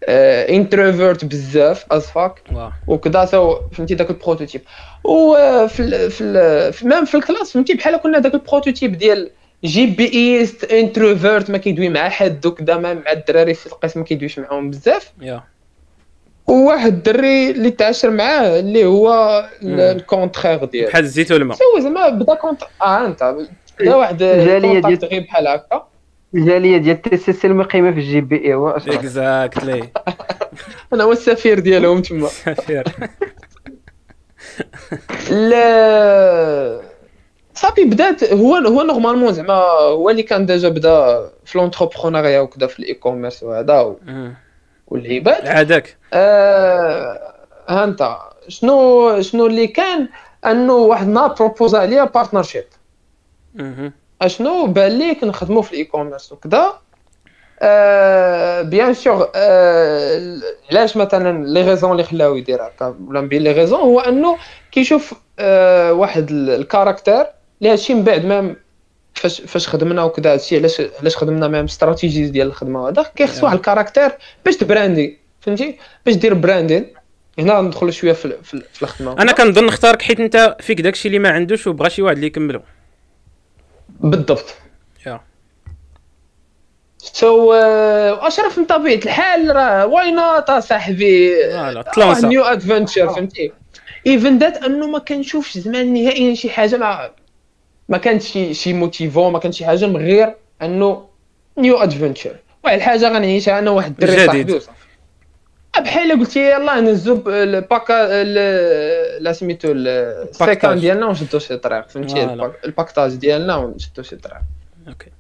انتروفيرت 0.09 1.25
بزاف 1.25 1.85
از 1.93 2.07
فاك 2.07 2.43
واو. 2.53 2.71
وكذا 2.87 3.25
سو 3.25 3.57
فهمتي 3.73 3.95
ذاك 3.95 4.11
البروتوتيب. 4.11 4.61
وفي 5.05 5.81
ال 5.81 6.11
في 6.11 6.25
ال 6.25 6.73
في 6.73 6.87
ميم 6.87 7.05
في 7.05 7.17
الكلاس 7.17 7.53
فهمتي؟ 7.53 7.75
بحال 7.75 7.97
كنا 7.97 8.21
ذاك 8.21 8.35
البروتوتيب 8.35 8.99
ديال 8.99 9.31
جي 9.65 9.87
بي 9.87 10.43
اس 10.43 10.65
انتروفيرت 10.65 11.51
ما 11.51 11.59
كيدوي 11.59 11.89
مع 11.89 12.09
حد 12.09 12.47
وكذا 12.47 12.77
مع 12.77 13.13
الدراري 13.13 13.55
في 13.55 13.67
القسم 13.67 14.01
ما 14.01 14.07
كيدويش 14.07 14.39
معاهم 14.39 14.71
بزاف. 14.71 15.13
يا. 15.21 15.43
وواحد 16.47 16.93
الدري 16.93 17.51
اللي 17.51 17.71
تعاشر 17.71 18.11
معاه 18.11 18.59
اللي 18.61 18.85
هو. 18.85 19.43
الكونترير 19.63 20.65
ديالو. 20.65 20.89
بحال 20.89 21.05
الزيت 21.05 21.33
والماء 21.33 21.57
سوي 21.57 21.81
زعما 21.83 22.09
بدا 22.09 22.35
كونت 22.35 22.63
آه 22.83 23.07
أنت 23.07 23.35
بدا 23.81 23.95
واحد 23.95 24.19
جالية 24.19 24.81
كونتاكت 24.81 25.01
ديال- 25.01 25.11
غير 25.11 25.23
بحال 25.23 25.49
هكا. 25.49 25.87
الجاليه 26.35 26.77
ديال 26.77 27.03
تي 27.03 27.17
سي 27.17 27.33
سي 27.33 27.47
المقيمه 27.47 27.91
في 27.93 27.99
الجي 27.99 28.21
بي 28.21 28.45
اي 28.45 28.55
هو 28.55 28.69
اكزاكتلي 28.71 29.89
أنا 30.93 31.05
هو 31.05 31.13
السفير 31.13 31.59
ديالهم 31.59 32.03
تما. 32.03 32.27
سفير 32.29 32.85
لا. 35.31 36.81
صافي 37.55 37.85
بدات 37.85 38.33
هو 38.33 38.55
هو 38.57 38.83
normalement 38.83 39.33
زعما 39.33 39.55
هو 39.81 40.11
اللي 40.11 40.23
كان 40.23 40.47
déjà 40.47 40.69
بدا 40.69 41.29
في 41.45 41.59
l'entrepreneuriat 41.59 42.41
وكذا 42.41 42.67
في 42.67 42.79
ال 42.79 42.95
e-commerce 42.95 43.43
وهذا. 43.43 43.97
والهبات. 44.93 45.47
عادك 45.49 45.97
آه 46.13 47.33
انت 47.69 48.17
شنو 48.49 49.21
شنو 49.21 49.47
اللي 49.47 49.67
كان 49.67 50.09
انه 50.47 50.73
واحد 50.75 51.07
النهار 51.07 51.33
propose 51.33 51.75
عليا 51.75 52.05
partnership. 52.05 52.65
أشنو 54.23 54.67
بان 54.67 54.93
ليك 54.99 55.25
نخدموا 55.25 55.63
في 55.63 55.73
ال 55.73 55.85
e-commerce 55.85 56.33
وكذا 56.33 56.73
آه 57.61 58.63
bien 58.63 58.95
sûr 58.95 59.29
آه 59.35 60.37
علاش 60.71 60.97
مثلا 60.97 61.47
les 61.47 61.63
raisons 61.71 61.93
اللي 61.93 62.05
خلاو 62.05 62.37
يدير 62.37 62.67
هكا؟ 62.67 62.97
ولا 63.09 63.21
bien 63.21 63.43
les 63.43 63.53
raisons 63.53 63.81
هو 63.81 64.01
أنه 64.01 64.37
كيشوف 64.73 65.15
آه 65.39 65.93
واحد 65.93 66.31
ال- 66.31 66.51
le 66.51 66.65
caractère 66.65 67.27
اللي 67.61 67.73
هادشي 67.73 67.95
من 67.95 68.03
بعد 68.05 68.25
ما 68.25 68.55
فاش 69.15 69.41
فاش 69.41 69.69
خدمنا 69.69 70.03
وكذا 70.03 70.33
هادشي 70.33 70.57
علاش 70.57 70.83
علاش 71.01 71.17
خدمنا 71.17 71.49
مع 71.49 71.65
استراتيجي 71.65 72.27
ديال 72.29 72.47
الخدمة؟ 72.47 72.83
وهذا 72.83 73.03
كيخص 73.17 73.43
واحد 73.45 73.57
le 73.57 73.67
caractère 73.67 74.11
باش 74.45 74.57
ت 74.57 74.66
brandي 74.66 75.19
فهمتي؟ 75.41 75.79
باش 76.07 76.15
دير 76.15 76.35
branding. 76.35 76.87
هنا 77.39 77.61
ندخلوا 77.61 77.91
شوية 77.91 78.13
في 78.13 78.37
في, 78.43 78.55
ال- 78.55 78.65
في 78.73 78.83
الخدمة. 78.83 79.13
أنا 79.13 79.33
كنظن 79.33 79.67
نختارك 79.67 80.03
حيت 80.03 80.21
أنت 80.21 80.57
فيك 80.61 80.81
داكشي 80.81 81.09
اللي 81.09 81.19
ما 81.19 81.29
عندوش 81.31 81.67
وبغى 81.67 81.91
شي 81.91 82.03
واحد 82.03 82.15
اللي 82.15 82.27
يكملو. 82.27 82.63
بالضبط. 83.89 84.55
يا 85.07 85.21
so 86.99 87.53
أشرف 87.53 88.59
من 88.59 88.65
طبيعة 88.65 88.95
الحال 88.99 89.57
راه 89.57 89.87
why 89.87 90.11
not 90.11 90.51
صاحبي. 90.51 91.35
new 92.25 92.43
adventure 92.45 93.09
فهمتي؟ 93.09 93.53
even 94.07 94.39
that 94.39 94.57
أنه 94.57 94.87
ما 94.87 94.99
كنشوفش 94.99 95.59
زعما 95.59 95.83
نهائيا 95.83 96.35
شي 96.35 96.51
حاجة 96.51 97.11
ما 97.89 97.99
كانت 97.99 98.23
شي 98.23 98.55
شي 98.55 98.73
motivation 98.73 99.33
ما 99.33 99.39
كانت 99.39 99.55
شي 99.55 99.67
حاجة 99.67 99.87
من 99.87 99.97
غير 99.97 100.35
أنه 100.63 101.07
new 101.59 101.77
adventure 101.77 102.37
واحد 102.65 102.77
الحاجة 102.77 103.09
غنعيشها 103.09 103.59
أنا 103.59 103.71
واحد 103.71 103.91
الدري. 103.91 104.27
صاحبي. 104.27 104.53
وصافي 104.53 104.73
بحال 105.81 106.13
قلتي 106.21 106.51
يلاه 106.51 106.81
نهزو 106.81 107.23
الباكا 107.27 107.95
ال- 108.23 109.23
لا 109.25 109.33
سميتو 109.33 109.73
ال- 109.73 109.89
ال 110.29 110.42
sac 110.42 110.81
ديالنا 110.81 111.07
ونشدو 111.07 111.39
شي 111.39 111.57
طريق 111.57 111.89
فهمتي؟ 111.89 112.23
ال 112.65 112.70
packtage 112.70 113.15
ديالنا 113.15 113.57
ونشدو 113.57 114.03
شي 114.03 114.17
طريق. 114.17 114.37
okay. 114.89 115.11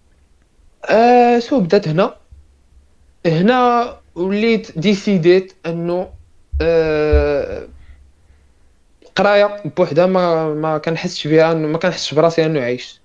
آه 0.90 1.38
so 1.38 1.60
بدات 1.60 1.88
هنا. 1.88 2.14
هنا 3.26 3.96
وليت 4.14 4.78
décidيت 4.78 5.52
أنه 5.66 6.08
آه 6.62 7.62
قراية 9.16 9.56
بوحدها 9.76 10.06
ما 10.06 10.54
ما 10.54 10.78
كنحسش 10.78 11.26
بها 11.26 11.54
ما 11.54 11.78
كنحسش 11.78 12.14
براسي 12.14 12.46
إنه 12.46 12.60
عايش 12.60 13.02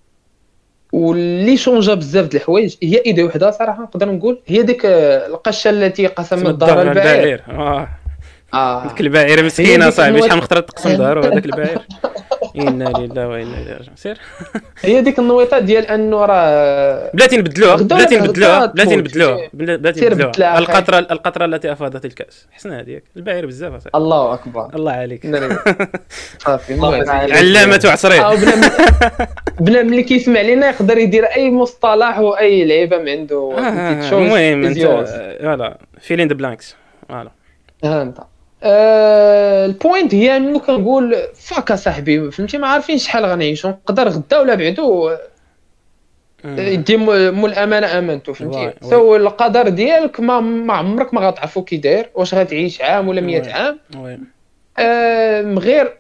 واللي 0.94 1.58
changeا 1.58 1.94
بزاف 1.94 2.26
د 2.26 2.36
الحوايج 2.36 2.76
هي 2.84 3.02
idée 3.06 3.24
وحده 3.24 3.52
صراحة 3.52 3.82
نقدر 3.84 4.12
نقول 4.12 4.42
هي 4.48 4.64
ديك 4.64 4.86
آه، 4.86 5.28
القشة 5.28 5.70
التي 5.70 6.08
قسمت 6.08 6.56
دار 6.56 6.82
البعير. 6.82 7.44
آه. 7.50 7.88
آه. 8.54 8.88
ديك 8.88 9.02
البعيره 9.02 9.42
مسكينه 9.42 9.90
صاحبي 9.90 10.22
شحال 10.22 10.36
من 10.36 10.42
خطره 10.42 10.60
تقسم 10.60 10.94
دارو 10.98 11.22
هذاك 11.22 11.46
البعير. 11.46 11.80
إنا 12.62 12.84
لله 12.84 13.28
وإنا 13.28 13.58
إليه 13.58 13.74
راجعون. 13.74 13.96
سير. 13.96 14.18
هي 14.82 15.02
ديك 15.02 15.20
النويطة 15.20 15.60
ديال 15.60 15.88
أنه 15.88 16.26
راه 16.26 17.12
بلاتي 17.14 17.38
نبدلوها 17.38 17.76
بلاتي 17.76 18.18
نبدلوها. 18.18 18.66
بلاتي 18.66 18.96
نبدلوها 18.96 19.50
بلاتي 19.54 20.00
سير 20.00 20.12
نبدلوها. 20.18 20.58
القطره 20.58 21.00
القطرة 21.00 21.46
التي 21.46 21.72
افاضت 21.72 22.06
الكأس. 22.06 22.48
حسنا 22.52 22.80
هذيك. 22.80 23.04
البعير 23.18 23.46
بزاف 23.46 23.74
أصاحبي. 23.74 23.98
الله 23.98 24.34
أكبر. 24.34 24.76
الله 24.76 24.92
عليك. 24.92 25.28
صافي 26.46 26.74
علامة 27.14 27.98
آه، 28.06 28.36
بنادم 28.36 28.70
بنادم 29.60 29.90
اللي 29.90 30.04
كيسمع 30.04 30.42
لينا 30.42 30.70
يقدر 30.70 30.98
يدير 30.98 31.26
أي 31.26 31.52
مصطلح 31.52 32.20
واي 32.20 32.66
لعيبة 32.66 32.98
من 32.98 33.10
عنده 33.10 33.54
آه، 33.58 34.10
shows 34.10 34.14
المهم 34.14 35.06
فيلين 36.00 36.28
ذا 36.28 36.34
بلانكس 36.34 36.76
فوالا. 37.10 37.32
ها 37.84 38.02
أنت. 38.02 38.18
آه، 38.64 39.66
ال 39.66 39.74
point 39.74 40.16
هي 40.16 40.38
انه 40.38 40.60
كنقول 40.60 41.16
fuck 41.36 41.74
صاحبي 41.74 42.32
فهمتي 42.32 42.58
ما 42.58 42.68
عارفين 42.68 42.98
شحال 42.98 43.26
غنعيشوا 43.26 43.70
نقدر 43.70 44.10
غدا 44.10 44.40
ولا 44.40 44.56
بعدو 44.56 45.12
يدي 46.46 46.98
مول 46.98 47.50
الامانة 47.50 47.98
امانته 47.98 48.34
فهمتي. 48.34 48.74
so 48.90 49.16
القدر 49.16 49.70
ديالك 49.70 50.20
ما 50.20 50.40
ما 50.40 50.74
عمرك 50.74 51.14
ما 51.14 51.28
غتعرفو 51.28 51.64
كي 51.64 51.78
داير 51.78 52.10
واش 52.16 52.34
غتعيش 52.34 52.82
عام 52.82 53.08
ولا 53.08 53.22
100 53.22 53.42
وي. 53.42 53.52
عام. 53.52 53.80
آه، 54.80 55.42
من 55.42 55.60
غير 55.60 55.98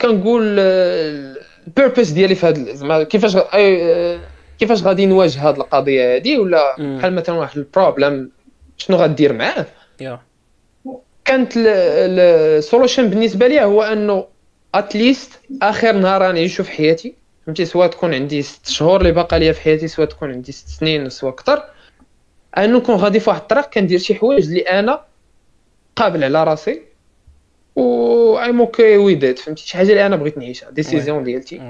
كنقول 0.00 0.58
ال 0.58 0.77
purpose 0.77 2.08
ديالي 2.10 2.34
في 2.34 2.46
هذا 2.46 2.72
زعما 2.72 3.02
كيفاش 3.02 3.36
آه، 3.54 4.18
كيفاش 4.58 4.82
غادي 4.82 5.06
نواجه 5.06 5.48
هذه 5.48 5.56
القضية 5.56 6.16
هذه 6.16 6.38
ولا. 6.38 6.76
بحال 6.78 7.14
مثلا 7.14 7.34
واحد 7.36 7.58
ال 7.58 7.66
problème 7.66 8.30
شنو 8.76 8.96
غدير 8.96 9.32
معاه 9.32 9.66
يا 10.00 10.20
كانت 11.24 11.52
ال 11.56 11.73
solution 11.73 13.10
بالنسبة 13.10 13.46
لي 13.46 13.64
هو 13.64 13.82
أنه 13.82 14.26
at 14.74 14.93
least 14.93 15.40
آخر 15.62 15.92
نهار 15.92 16.22
غنعيشو 16.22 16.64
في 16.64 16.70
حياتي 16.70 17.14
فهمتي؟ 17.46 17.64
سواء 17.64 17.88
تكون 17.88 18.14
عندي 18.14 18.42
ست 18.42 18.68
شهور 18.68 19.00
اللي 19.00 19.12
باقا 19.12 19.38
ليا 19.38 19.52
في 19.52 19.60
حياتي 19.60 19.88
سواء 19.88 20.08
تكون 20.08 20.30
عندي 20.30 20.52
ست 20.52 20.68
سنين 20.68 21.08
سواء 21.08 21.32
أكثر 21.32 21.62
انه 22.58 22.78
نكون 22.78 22.94
غادي 22.94 23.20
في 23.20 23.30
واحد 23.30 23.40
الطريق 23.40 23.70
كندير 23.70 23.98
شي 23.98 24.14
حوايج 24.14 24.46
اللي 24.46 24.60
أنا 24.60 25.00
قابل 25.96 26.24
على 26.24 26.44
راسي 26.44 26.82
و 27.76 28.38
I'm 28.38 28.60
okay 28.60 28.96
with 28.96 29.24
it 29.24 29.38
فهمتي؟ 29.38 29.66
شي 29.66 29.76
حاجة 29.76 29.90
اللي 29.90 30.06
أنا 30.06 30.16
بغيت 30.16 30.38
نعيشها 30.38 30.70
décision 30.70 31.24
ديالتي. 31.24 31.60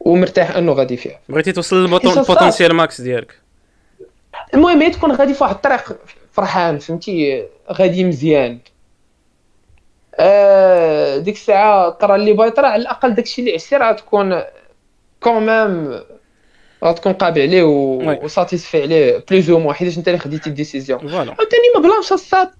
ومرتاح 0.00 0.56
أنه 0.56 0.72
غادي 0.72 0.96
فيها. 0.96 1.20
بغيتي 1.28 1.52
توصل. 1.52 1.76
لل 1.76 1.94
potentiel 1.94 2.74
max 2.74 3.00
ديالك. 3.00 3.34
المهم 4.54 4.82
هي 4.82 4.90
تكون 4.90 5.12
غادي 5.12 5.34
في 5.34 5.44
واحد 5.44 5.54
الطريق 5.54 5.98
فرحان 6.32 6.78
فهمتي؟ 6.78 7.44
غادي 7.72 8.04
مزيان. 8.04 8.58
ديك 11.18 11.34
الساعة 11.34 11.90
طرا 11.90 12.16
اللي 12.16 12.32
بايطرا 12.32 12.66
على 12.66 12.82
الأقل 12.82 13.14
داكشي 13.14 13.40
اللي 13.40 13.54
عشتي 13.54 13.76
راه 13.76 13.92
تكون 13.92 14.42
quand 15.20 15.64
même 15.64 16.00
غتكون 16.84 17.12
قابع 17.12 17.42
عليه. 17.42 17.62
و 17.62 17.74
satisfait 17.74 18.82
عليه 18.82 19.24
plus 19.30 19.50
ou 19.50 19.58
moins 19.58 19.74
حيتاش 19.74 19.98
انت 19.98 20.08
اللي 20.08 20.18
خديتي 20.18 20.50
ال 20.50 20.55
décision 20.55 20.98
voilà 20.98 21.30
عاوتاني 21.30 21.62
ما 21.74 21.80
بلانش 21.80 22.12
الصاد 22.12 22.50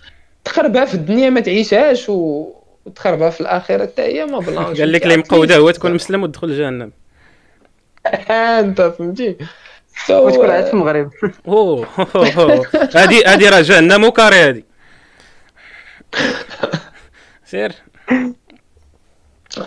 تخربها 0.45 0.85
في 0.85 0.95
الدنيا 0.95 1.31
ما 1.31 1.41
تعيشهاش 1.41 2.09
و... 2.09 2.49
وتخربها 2.87 3.31
في 3.31 3.41
الآخرة 3.41 3.83
حتى 3.83 4.03
هي 4.03 4.27
ما 4.27 4.39
بلانش 4.39 4.81
قال 4.81 4.93
لك 4.93 5.03
اللي 5.03 5.17
مقودة 5.17 5.57
هو 5.57 5.71
تكون 5.71 5.95
مسلم 5.95 6.23
وتدخل 6.23 6.59
جهنم. 6.59 6.93
انت 8.61 8.81
فهمتي؟ 8.99 9.37
وتكون 10.11 10.51
عاد 10.51 10.67
في 10.67 10.75
المغرب. 10.75 11.11
أوه 11.49 11.87
هادي 12.95 13.25
هادي 13.25 13.49
راه 13.49 13.61
جهنم 13.61 14.05
وكاري 14.05 14.37
هادي 14.37 14.68
سير 17.51 17.73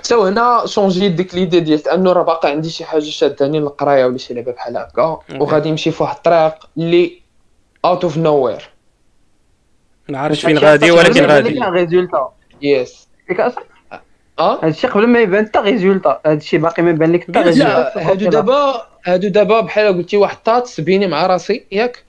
so 0.02 0.24
هنا 0.24 0.64
changé 0.66 1.10
ديك 1.10 1.36
l'idée 1.36 1.60
ديال 1.60 1.88
انه 1.90 2.12
راه 2.14 2.24
باقي 2.24 2.50
عندي 2.50 2.70
شي 2.70 2.86
حاجة 2.86 3.04
شاداني 3.04 3.60
للقراية 3.60 4.06
ولا 4.06 4.18
شي 4.18 4.34
لعبة 4.34 4.52
بحال 4.52 4.78
هكا 4.78 5.20
وغادي 5.36 5.72
نمشي 5.72 5.92
في 5.92 6.04
واحد 6.04 6.16
الطريق 6.16 6.70
اللي 6.78 7.22
اوت 7.86 8.04
اوف 8.04 8.18
نو 8.18 8.36
وير 8.46 8.70
ما 10.10 10.20
عرفتش 10.20 10.46
فين 10.46 10.58
غادي 10.58 10.92
ولكن 10.92 11.26
غادي. 11.26 11.60
résultat 11.60 12.32
yes 12.62 13.08
آه؟ 14.40 14.66
هادشي 14.66 14.88
قبل 14.88 15.08
ما 15.08 15.20
يبان 15.20 15.46
حتى 15.46 15.60
résultat 15.60 16.22
هادشي 16.26 16.58
باقي 16.58 16.84
ما 16.84 16.90
يبان 16.90 17.12
لك 17.12 17.24
حتى 17.24 17.40
résultat 17.40 17.92
لا 17.96 18.12
هادو 18.12 18.30
دابا 18.30 18.88
هادو 19.06 19.28
دابا 19.28 19.62
بحال 19.62 19.88
قلتي 19.88 20.18
واحد 20.18 20.36
الطات 20.36 20.82
بيني 20.82 21.08
مع 21.08 21.26
راسي 21.26 21.66
ياك. 21.72 22.04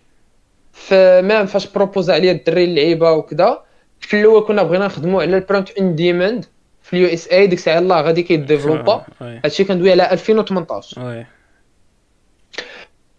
même 0.72 1.46
فاش 1.46 1.66
propose 1.66 2.10
عليا 2.10 2.32
الدري 2.32 2.64
اللعيبة 2.64 3.12
وكذا 3.12 3.62
في 4.02 4.20
الأول 4.20 4.42
كنا 4.42 4.62
بغينا 4.62 4.86
نخدموا 4.86 5.22
على 5.22 5.36
ال 5.36 5.42
print 5.42 5.70
on 5.70 5.94
demand 5.94 6.44
في 6.82 6.96
ال 6.96 7.08
USA 7.08 7.46
ديك 7.46 7.58
الساعة 7.58 7.78
الله 7.78 8.00
غادي 8.00 8.22
كي 8.22 8.36
développa. 8.36 9.04
هادشي 9.44 9.64
كندوي 9.64 9.90
على 9.90 10.12
2018 10.12 11.02
oui. 11.02 11.26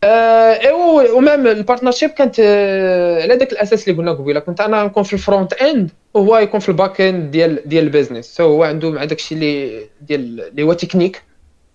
آه 0.04 0.52
إيوا 0.62 1.12
و 1.12 1.19
même 1.19 1.48
ال 1.48 1.53
partnership 1.53 2.10
كانت 2.10 2.36
آه 2.40 3.22
على 3.22 3.38
داك 3.38 3.52
الأساس 3.52 3.88
اللي 3.88 4.00
قلنا 4.00 4.12
قبيلة. 4.12 4.40
كنت 4.40 4.62
أنا 4.62 4.84
نكون 4.84 5.04
في 5.04 5.14
ال 5.14 5.20
front 5.20 5.54
end 5.54 5.92
وهو 6.14 6.38
يكون 6.38 6.60
في 6.60 6.70
ال 6.70 6.76
back 6.76 7.02
end 7.02 7.32
ديال 7.32 7.70
ديال 7.70 7.84
ال 7.84 7.89
business 7.89 8.26
so 8.26 8.44
هو 8.44 8.64
عنده 8.64 8.92
مع 8.92 9.04
داكشي 9.04 9.36
اللي 9.36 9.84
ديال 10.02 10.42
اللي 10.42 10.64
هو 10.64 10.74
تكنيك 10.74 11.22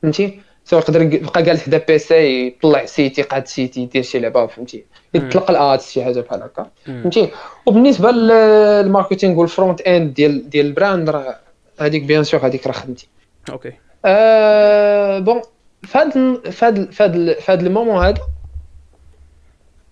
فهمتي؟ 0.02 0.40
so 0.70 0.78
يقدر 0.78 1.02
يبقى 1.02 1.42
جالس 1.42 1.62
حدا 1.62 1.78
PC 1.88 2.46
يطلع 2.46 2.84
سيتي 2.84 3.22
قاد 3.22 3.46
سيتي 3.46 3.80
يدير 3.80 4.02
شي 4.02 4.18
لعبة 4.18 4.46
فهمتي؟ 4.46 4.84
يطلق 5.14 5.50
ال 5.50 5.60
ad 5.60 5.80
شي 5.80 6.04
حاجة 6.04 6.20
بحال 6.20 6.42
هكا. 6.42 6.70
فهمتي؟ 6.86 7.30
وبالنسبة 7.66 8.10
لل 8.10 8.34
marketing 8.34 9.40
وال 9.40 9.52
front 9.52 9.80
end 9.80 10.14
ديال 10.14 10.50
ديال 10.50 10.66
ال 10.66 10.74
brand 10.74 11.10
راه 11.10 11.38
هذيك 11.80 12.02
bien 12.02 12.24
sûr 12.24 12.46
هذيك 12.46 12.66
راه 12.66 12.72
خدمتي. 12.72 13.08
okay 13.50 13.72
آه 14.04 15.18
bon 15.18 15.42
فهاد 15.82 16.12
فهاد 16.50 16.92
فهاد 16.92 17.32
فهاد 17.32 17.62
ال 17.62 17.68
moment 17.68 18.04
هذا 18.04 18.22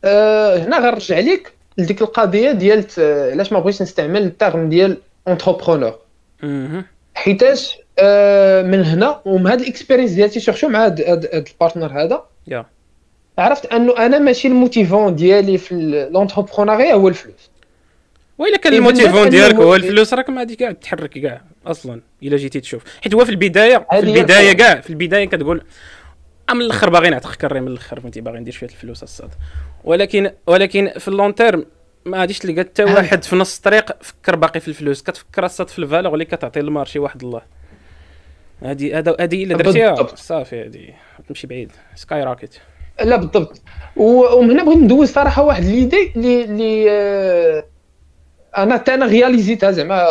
آه 0.04 0.58
هنا 0.58 0.78
غنرجع 0.78 1.18
ليك 1.18 1.52
لديك 1.78 2.02
القضية 2.02 2.52
ديال 2.52 2.84
علاش 3.32 3.52
ما 3.52 3.60
بغيتش 3.60 3.82
نستعمل 3.82 4.22
ال 4.22 4.30
terme 4.30 4.68
ديال 4.68 4.98
entrepreneur. 5.28 5.98
حيتاش 7.14 7.78
من 8.70 8.84
هنا 8.84 9.20
ومن 9.24 9.46
هاد 9.46 9.60
ال 9.60 9.65
experience 9.65 10.10
ديالتي 10.10 10.40
surtout 10.40 10.68
مع 10.68 10.84
هاد, 10.84 11.00
هاد, 11.00 11.28
هاد 11.32 11.48
ال 11.48 11.55
partner 11.55 12.02
هذا. 12.02 12.22
yeah. 12.46 12.66
عرفت 13.38 13.66
أنه 13.66 14.06
أنا 14.06 14.18
ماشي 14.18 14.48
ال 14.48 14.54
motivation 14.54 15.14
ديالي 15.14 15.58
في 15.58 15.74
l'entrepreneuriat 16.12 16.94
هو 16.94 17.08
الفلوس. 17.08 17.50
وإلا 18.38 18.56
كان 18.56 18.74
ال 18.74 18.79
motivation 18.79 19.28
ديالك 19.28 19.54
هو 19.54 19.74
الفلوس 19.74 20.14
راك 20.14 20.30
ما 20.30 20.38
غادي 20.38 20.56
كاع 20.56 20.72
تحرك 20.72 21.18
كاع 21.18 21.42
أصلا 21.66 22.00
إلا 22.22 22.36
جيتي 22.36 22.60
تشوف. 22.60 22.82
حيت 23.02 23.14
هو 23.14 23.24
في 23.24 23.30
البدايه 23.30 23.86
في 23.90 23.98
البداية. 23.98 24.52
كاع 24.52 24.80
في 24.80 24.90
البداية 24.90 25.24
كتقول 25.24 25.64
"أه 26.50 26.52
من 26.52 26.60
الأخر 26.60 26.90
باغي 26.90 27.10
نعتق 27.10 27.34
كري 27.34 27.60
من 27.60 27.68
الأخر 27.68 28.00
فهمتي؟ 28.00 28.20
باغي 28.20 28.38
ندير 28.40 28.52
شوية 28.52 28.70
الفلوس 28.70 29.02
الصاد. 29.02 29.30
ولكن 29.84 30.30
ولكن 30.46 30.92
في 30.98 31.08
ال 31.08 31.13
long 31.13 31.34
term 31.34 31.66
ما 32.04 32.18
غاديش 32.20 32.38
تلقى 32.38 32.60
حتى 32.60 32.84
واحد 32.84 33.24
في 33.24 33.36
نص 33.36 33.56
الطريق 33.56 34.02
فكر 34.02 34.36
باقي 34.36 34.60
في 34.60 34.68
الفلوس. 34.68 35.02
كتفكر 35.02 35.44
الصاد 35.44 35.68
في 35.68 35.78
ال 35.78 35.83
valeur 35.83 36.14
اللي 36.14 36.24
كتعطي 36.24 36.60
لل 36.60 36.70
marché 36.70 36.98
واحد 36.98 37.22
الله. 37.22 37.55
هادي 38.62 38.94
هذا 38.94 39.16
هادي 39.20 39.44
إلا 39.44 39.56
درتيها. 39.56 40.06
صافي 40.14 40.64
هادي. 40.64 40.94
تمشي 41.28 41.46
بعيد. 41.46 41.72
skyrocket 41.94 42.54
لا 43.02 43.16
بالضبط. 43.16 43.62
ومن 43.96 44.50
هنا 44.50 44.64
بغيت 44.64 44.78
ندوز 44.78 45.08
صراحة 45.08 45.42
واحد 45.42 45.64
l'idée 45.64 46.12
اللي 46.16 46.44
اللي 46.44 46.90
آه، 46.90 47.64
أنا 48.56 48.74
حتى 48.74 48.94
أنا 48.94 49.06
réalisيتها 49.06 49.70
زعما 49.70 50.06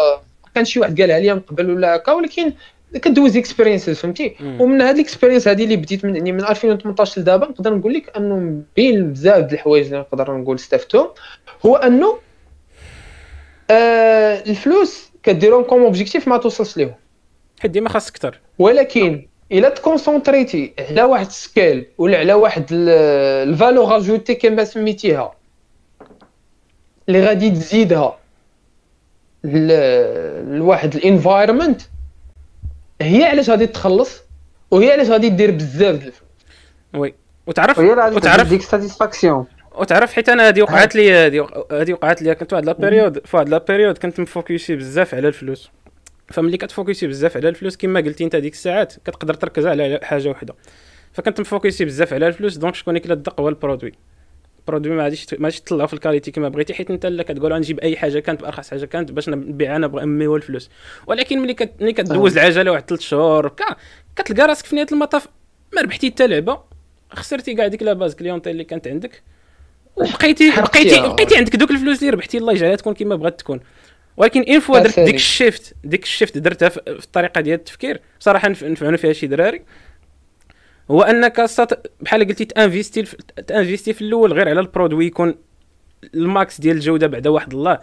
كان 0.55 0.65
شي 0.65 0.79
واحد 0.79 1.01
قالها 1.01 1.19
لي 1.19 1.33
من 1.33 1.39
قبل 1.39 1.69
ولا 1.71 1.95
هكا 1.95 2.11
ولكن 2.11 2.53
كدوز 3.01 3.37
experiences 3.37 3.99
فهمتي. 3.99 4.35
ومن 4.59 4.81
هاد 4.81 4.95
ال 4.95 5.00
experience 5.00 5.47
هذه 5.47 5.63
اللي 5.63 5.75
بديت 5.75 6.05
من 6.05 6.15
يعني 6.15 6.31
من 6.31 6.43
2018 6.45 7.21
لدابا 7.21 7.47
نقدر 7.47 7.73
نقول 7.73 7.93
لك 7.93 8.17
أنه 8.17 8.61
بين 8.75 9.13
بزاف 9.13 9.43
د 9.45 9.53
الحوايج 9.53 9.85
اللي 9.85 9.99
نقدر 9.99 10.37
نقول 10.37 10.55
استفدتهم. 10.55 11.07
هو 11.65 11.75
أنه 11.75 12.17
آه 13.71 14.43
الفلوس 14.47 15.09
كديرهم 15.23 15.63
comme 15.63 15.81
objectif 15.83 16.27
ما 16.27 16.37
توصلش 16.37 16.77
ليهم. 16.77 16.93
حيت 17.59 17.71
ديما 17.71 17.89
خاص 17.89 18.09
أكثر 18.09 18.39
ولكن 18.59 19.27
إلا 19.51 19.69
تconcentrيتي 19.69 20.73
على 20.79 21.03
واحد 21.03 21.31
skill 21.31 21.85
ولا 21.97 22.17
على 22.17 22.33
واحد 22.33 22.65
ال 22.71 22.89
valeur 22.89 23.97
ajoutée 23.97 24.35
كما 24.35 24.63
سميتيها 24.63 25.35
اللي 27.07 27.25
غادي 27.25 27.51
تزيدها 27.51 28.17
لواحد 30.57 30.95
ال 30.95 31.03
environment 31.03 31.81
هي 33.01 33.23
علاش 33.23 33.49
غادي 33.49 33.67
تخلص 33.67 34.21
وهي 34.71 34.91
علاش 34.91 35.09
غادي 35.09 35.29
دير 35.29 35.51
بزاف 35.51 35.95
ديال 35.95 36.07
الفلوس 36.07 36.21
oui. 36.95 37.13
وتعرف 37.47 37.79
وتعرف 37.79 38.49
ديك 38.49 38.61
satisfaction 38.61 39.45
وتعرف 39.75 40.13
حيت 40.13 40.29
أنا 40.29 40.47
هذه 40.47 40.61
وقعت 40.61 40.95
لي 40.95 41.13
هذه 41.71 41.93
وقعت 41.93 42.21
لي 42.21 42.35
كنت 42.35 42.53
واحد 42.53 42.65
la 42.65 42.71
période 42.71 43.25
في 43.25 43.37
واحد 43.37 43.49
la 43.49 43.57
période 43.57 43.97
كنت 43.97 44.19
م 44.19 44.27
focusي 44.27 44.75
بزاف 44.75 45.15
على 45.15 45.27
الفلوس. 45.27 45.69
فملي 46.27 46.57
كت 46.57 46.70
focusي 46.70 47.07
بزاف 47.07 47.37
على 47.37 47.49
الفلوس 47.49 47.77
كما 47.77 47.99
قلتي 47.99 48.23
انت 48.23 48.35
هذيك 48.35 48.53
الساعات 48.53 48.93
كتقدر 49.05 49.33
تركز 49.33 49.65
على 49.65 49.99
حاجة 50.03 50.29
وحدة. 50.29 50.55
فكنت 51.13 51.39
م 51.39 51.46
focusي 51.46 51.85
بزاف 51.85 52.13
على 52.13 52.27
الفلوس 52.27 52.57
donc 52.57 52.75
شكون 52.75 52.97
كلا 52.97 53.13
الدق 53.13 53.41
هو 53.41 53.49
ال 53.49 53.54
produit. 53.54 53.91
ال 54.59 54.64
produit 54.64 54.95
ما 54.95 55.03
غاديش 55.03 55.33
ما 55.33 55.43
غاديش 55.47 55.61
تطلعو 55.61 55.87
في 55.87 55.93
ال 55.93 55.98
qualité 55.98 56.31
كما 56.31 56.49
بغيتي 56.49 56.73
حيت 56.73 56.91
انت 56.91 57.05
اللي 57.05 57.23
كتقول 57.23 57.53
غنجيب 57.53 57.79
أي 57.79 57.97
حاجة 57.97 58.19
كانت 58.19 58.41
بأرخص 58.41 58.69
حاجة 58.69 58.85
كانت 58.85 59.11
باش 59.11 59.29
نبيع 59.29 59.75
أنا 59.75 59.87
بغي 59.87 60.27
هو 60.27 60.35
الفلوس. 60.35 60.69
ولكن 61.07 61.39
ملي 61.39 61.53
كت... 61.53 61.71
ملي 61.81 61.93
كدوز 61.93 62.37
العجلة 62.37 62.71
واحد 62.71 62.83
3 62.89 63.01
شهور 63.01 63.47
كا 63.47 63.75
كتلقى 64.15 64.47
راسك 64.47 64.65
في 64.65 64.75
نهاية 64.75 64.87
المطاف 64.91 65.27
ما 65.75 65.81
ربحتي 65.81 66.11
حتى 66.11 66.27
لعبة 66.27 66.59
خسرتي 67.09 67.53
كاع 67.53 67.67
ديك 67.67 67.83
la 67.83 67.93
base 67.93 68.15
clientèle 68.15 68.51
اللي 68.51 68.63
كانت 68.63 68.87
عندك 68.87 69.21
وبقيتي. 69.95 70.51
بقيتي 70.51 71.01
بقيتي 71.01 71.37
عندك 71.37 71.55
دوك 71.55 71.71
الفلوس 71.71 71.99
اللي 71.99 72.09
ربحتي 72.09 72.37
الله 72.37 72.53
يجعلها 72.53 72.75
تكون 72.75 72.93
كما 72.93 73.15
بغات 73.15 73.39
تكون. 73.39 73.59
ولكن 74.17 74.41
une 74.41 74.59
fois 74.59 74.79
درت. 74.79 74.99
ديك 74.99 75.15
ال 75.15 75.25
shift 75.25 75.73
ديك 75.83 76.03
ال 76.03 76.09
shift 76.09 76.37
درتها 76.37 76.69
في 76.69 76.79
الطريقة 76.87 77.41
ديال 77.41 77.59
التفكير 77.59 78.01
صراحة 78.19 78.49
نف- 78.53 78.63
نفعنا 78.63 78.97
فيها 78.97 79.13
شي 79.13 79.27
دراري. 79.27 79.61
هو 80.91 81.01
أنك 81.01 81.45
سات 81.45 81.87
بحال 82.01 82.27
قلتي 82.27 82.45
ت 82.45 82.53
investi 82.53 83.05
في- 83.05 83.17
ت 83.47 83.53
investi 83.53 83.93
في 83.93 84.01
الأول 84.01 84.33
غير 84.33 84.49
على 84.49 84.59
ال 84.59 84.65
produit 84.65 85.05
يكون 85.05 85.35
ال 86.13 86.25
max 86.25 86.61
ديال 86.61 86.75
الجودة 86.75 87.07
بعدا 87.07 87.29
واحد 87.29 87.53
الله. 87.53 87.79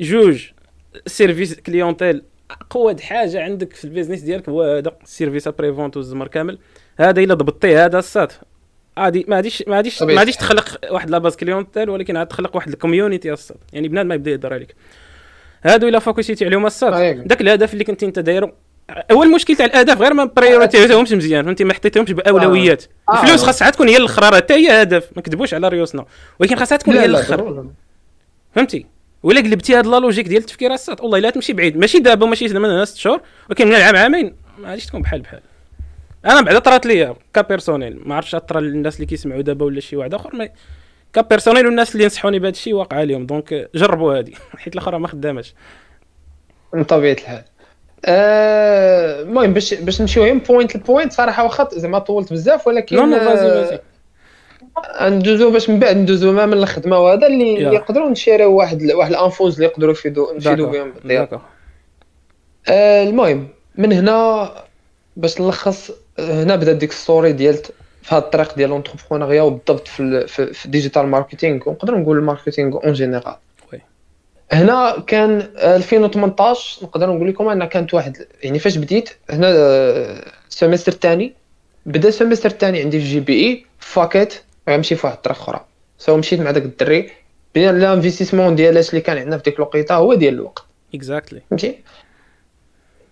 جوج 0.00 0.46
service 1.06 1.54
clientèle 1.60 2.22
أقوى 2.50 2.96
حاجة 3.02 3.42
عندك 3.44 3.72
في 3.72 3.84
ال 3.84 3.88
business 3.88 4.20
ديالك 4.20 4.48
هو 4.48 4.62
هذا 4.62 4.96
ال 5.02 5.48
service 5.48 5.72
après-vente 5.74 5.96
والزمر 5.96 6.28
كامل. 6.28 6.58
هذا 7.00 7.20
إلا 7.20 7.34
ضبطتيه 7.34 7.84
هذا 7.84 7.98
السات 7.98 8.32
غادي 8.98 9.24
ما 9.28 9.36
غاديش 9.36 9.64
ما 9.66 9.76
غاديش 9.76 9.94
ما 9.94 10.00
طبيعي. 10.00 10.18
غاديش 10.18 10.36
تخلق 10.36 10.78
واحد 10.92 11.10
la 11.10 11.19
base 11.19 11.36
clientèle 11.36 11.90
ولكن 11.90 12.16
غادي 12.16 12.28
تخلق 12.30 12.56
واحد 12.56 12.68
ال 12.68 12.74
community 12.74 13.32
السات 13.32 13.56
يعني 13.72 13.88
بنادم 13.88 14.08
ما 14.08 14.14
يبدأ 14.14 14.30
يهضر 14.30 14.54
عليك. 14.54 14.74
هادو 15.64 15.88
الا 15.88 15.98
focusيتي 15.98 16.44
عليهم 16.44 16.68
صحيح. 16.68 17.16
داك 17.16 17.40
الهدف 17.40 17.72
اللي 17.72 17.84
كنت 17.84 18.02
أنت 18.02 18.18
دايرو 18.18 18.52
هو 19.12 19.22
المشكل 19.22 19.56
تاع 19.56 19.66
الأهداف 19.66 20.00
غير 20.00 20.14
ما 20.14 20.24
prioritéهمش 20.24 21.12
مزيان. 21.12 21.44
فهمتي؟ 21.44 21.64
ما 21.64 21.74
حطيتهمش 21.74 22.12
بأولويات. 22.12 22.84
آه. 23.08 23.22
الفلوس 23.22 23.42
خاصها 23.42 23.70
تكون 23.70 23.88
هي 23.88 23.96
الاخرى 23.96 24.36
حتى 24.36 24.54
هي 24.54 24.82
هدف. 24.82 25.08
ما 25.16 25.22
كذبوش 25.22 25.54
على 25.54 25.68
ريوسنا 25.68 26.04
ولكن 26.38 26.56
خاصها 26.56 26.78
تكون 26.78 26.94
هي 26.94 27.06
لا 27.06 27.12
لا 27.12 27.18
الآخر. 27.18 27.66
فهمتي؟ 28.54 28.86
ولا 29.22 29.40
قلبتي 29.40 29.74
هاد 29.74 29.86
la 29.86 29.96
logique 29.96 30.28
ديال 30.28 30.40
التفكير 30.40 30.74
السات 30.74 31.00
والله 31.00 31.18
إلا 31.18 31.30
تمشي 31.30 31.52
بعيد. 31.52 31.76
ماشي 31.76 31.98
دابا 31.98 32.24
وماشي 32.24 32.48
من 32.48 32.64
هنا 32.64 32.84
ست 32.84 32.96
شهور. 32.96 33.20
ولكن 33.48 33.68
من 33.68 33.74
العام 33.74 33.96
عامين. 33.96 34.34
ما 34.58 34.70
غاديش 34.70 34.86
تكون 34.86 35.02
بحال 35.02 35.20
بحال. 35.20 35.40
أنا 36.26 36.40
بعدا 36.40 36.58
طرات 36.58 36.86
ليا 36.86 37.14
ك 37.34 37.41
personnel 37.41 38.00
ما 38.04 38.14
عرفتش 38.14 38.36
طرا 38.36 38.60
للناس 38.60 38.96
اللي 38.96 39.06
كيسمعوا 39.06 39.40
دابا 39.40 39.64
ولا 39.64 39.80
شي 39.80 39.96
واحد 39.96 40.14
آخر 40.14 40.36
ما 40.36 40.48
ك 41.12 41.17
personnel 41.17 41.66
والناس 41.66 41.94
اللي 41.94 42.06
نصحوني 42.06 42.38
بهذا 42.38 42.52
الشيء 42.52 42.74
واقع 42.74 42.96
عليهم 42.96 43.26
donc 43.26 43.70
جربوا 43.74 44.18
هذه 44.18 44.32
حيت 44.56 44.74
الاخرى 44.74 44.98
ما 44.98 45.08
خداماش 45.08 45.54
من 46.74 46.84
طبيعه 46.84 47.12
الحال 47.12 47.44
آه، 48.04 49.22
المهم 49.22 49.52
باش 49.52 49.74
باش 49.74 50.00
نمشيو 50.00 50.22
غير 50.22 50.38
point 50.38 50.76
ل 50.76 50.82
point 50.82 51.12
صراحة 51.12 51.44
واخا 51.44 51.68
زعما 51.72 51.98
طولت 51.98 52.32
بزاف 52.32 52.66
ولكن 52.66 52.96
non 52.96 53.06
non 53.06 53.18
vas-y 53.18 53.78
آه، 55.00 55.08
ندوزو 55.08 55.50
باش 55.50 55.70
من 55.70 55.78
بعد 55.78 55.96
ندوزو 55.96 56.32
ما 56.32 56.46
من 56.46 56.52
الخدمه 56.52 56.98
وهذا 56.98 57.26
اللي 57.26 57.62
يقدروا 57.62 58.10
ن 58.10 58.15
shareيو 58.15 58.52
واحد 58.52 58.82
واحد 58.82 59.10
ال 59.10 59.17
infos 59.17 59.54
اللي 59.54 59.66
يقدروا 59.66 59.92
يفيدوا 59.92 60.34
نفيدوا 60.34 60.70
بهم 60.70 60.92
آه، 62.68 63.02
المهم 63.02 63.48
من 63.74 63.92
هنا 63.92 64.50
باش 65.16 65.40
نلخص 65.40 65.90
آه، 66.18 66.42
هنا 66.42 66.56
بدات 66.56 66.76
ديك 66.76 66.92
story 66.92 67.32
ديال 67.32 67.58
في 68.08 68.14
هذا 68.14 68.24
الطريق 68.24 68.54
ديال 68.56 68.70
l'entrepreneuriat 68.70 69.42
وبالضبط 69.42 69.88
في 69.88 70.26
في, 70.26 70.52
في 70.52 70.66
ال 70.66 70.71
digital 70.71 71.06
marketing 71.06 71.68
ونقدر 71.68 71.98
نقول 71.98 72.18
ال 72.18 72.25
marketing 72.25 72.84
en 72.84 72.92
général. 72.92 73.36
هنا 74.52 75.04
كان 75.06 75.50
2018 75.56 76.84
نقدر 76.84 77.10
نقول 77.10 77.28
لكم 77.28 77.48
ان 77.48 77.64
كانت 77.64 77.94
واحد 77.94 78.26
يعني 78.42 78.58
فاش 78.58 78.76
بديت 78.76 79.10
هنا 79.30 79.46
آه، 79.50 80.32
ال 80.48 80.53
semestre 80.53 80.92
الثاني 80.92 81.34
بدأ 81.86 82.08
ال 82.08 82.13
semestre 82.13 82.50
الثاني 82.50 82.80
عندي 82.80 83.00
في 83.00 83.06
جي 83.06 83.20
بي 83.20 83.46
إي 83.46 83.66
فاكيت 83.78 84.34
غنمشي 84.70 84.94
في 84.94 85.06
واحد 85.06 85.16
الطريق 85.16 85.38
أخرى. 85.38 85.64
so 85.98 86.16
مشيت 86.16 86.40
مع 86.40 86.50
داك 86.50 86.62
الدري. 86.62 87.10
بين 87.54 87.68
ال 87.68 87.74
investissement 87.74 88.54
ديالاش 88.54 88.90
اللي 88.90 89.00
كان 89.00 89.18
عندنا 89.18 89.36
في 89.36 89.42
ديك 89.42 89.56
الوقيتة 89.56 89.94
هو 89.94 90.14
ديال 90.14 90.34
الوقت. 90.34 90.64
exactly 90.94 91.42
فهمتي؟ 91.50 91.78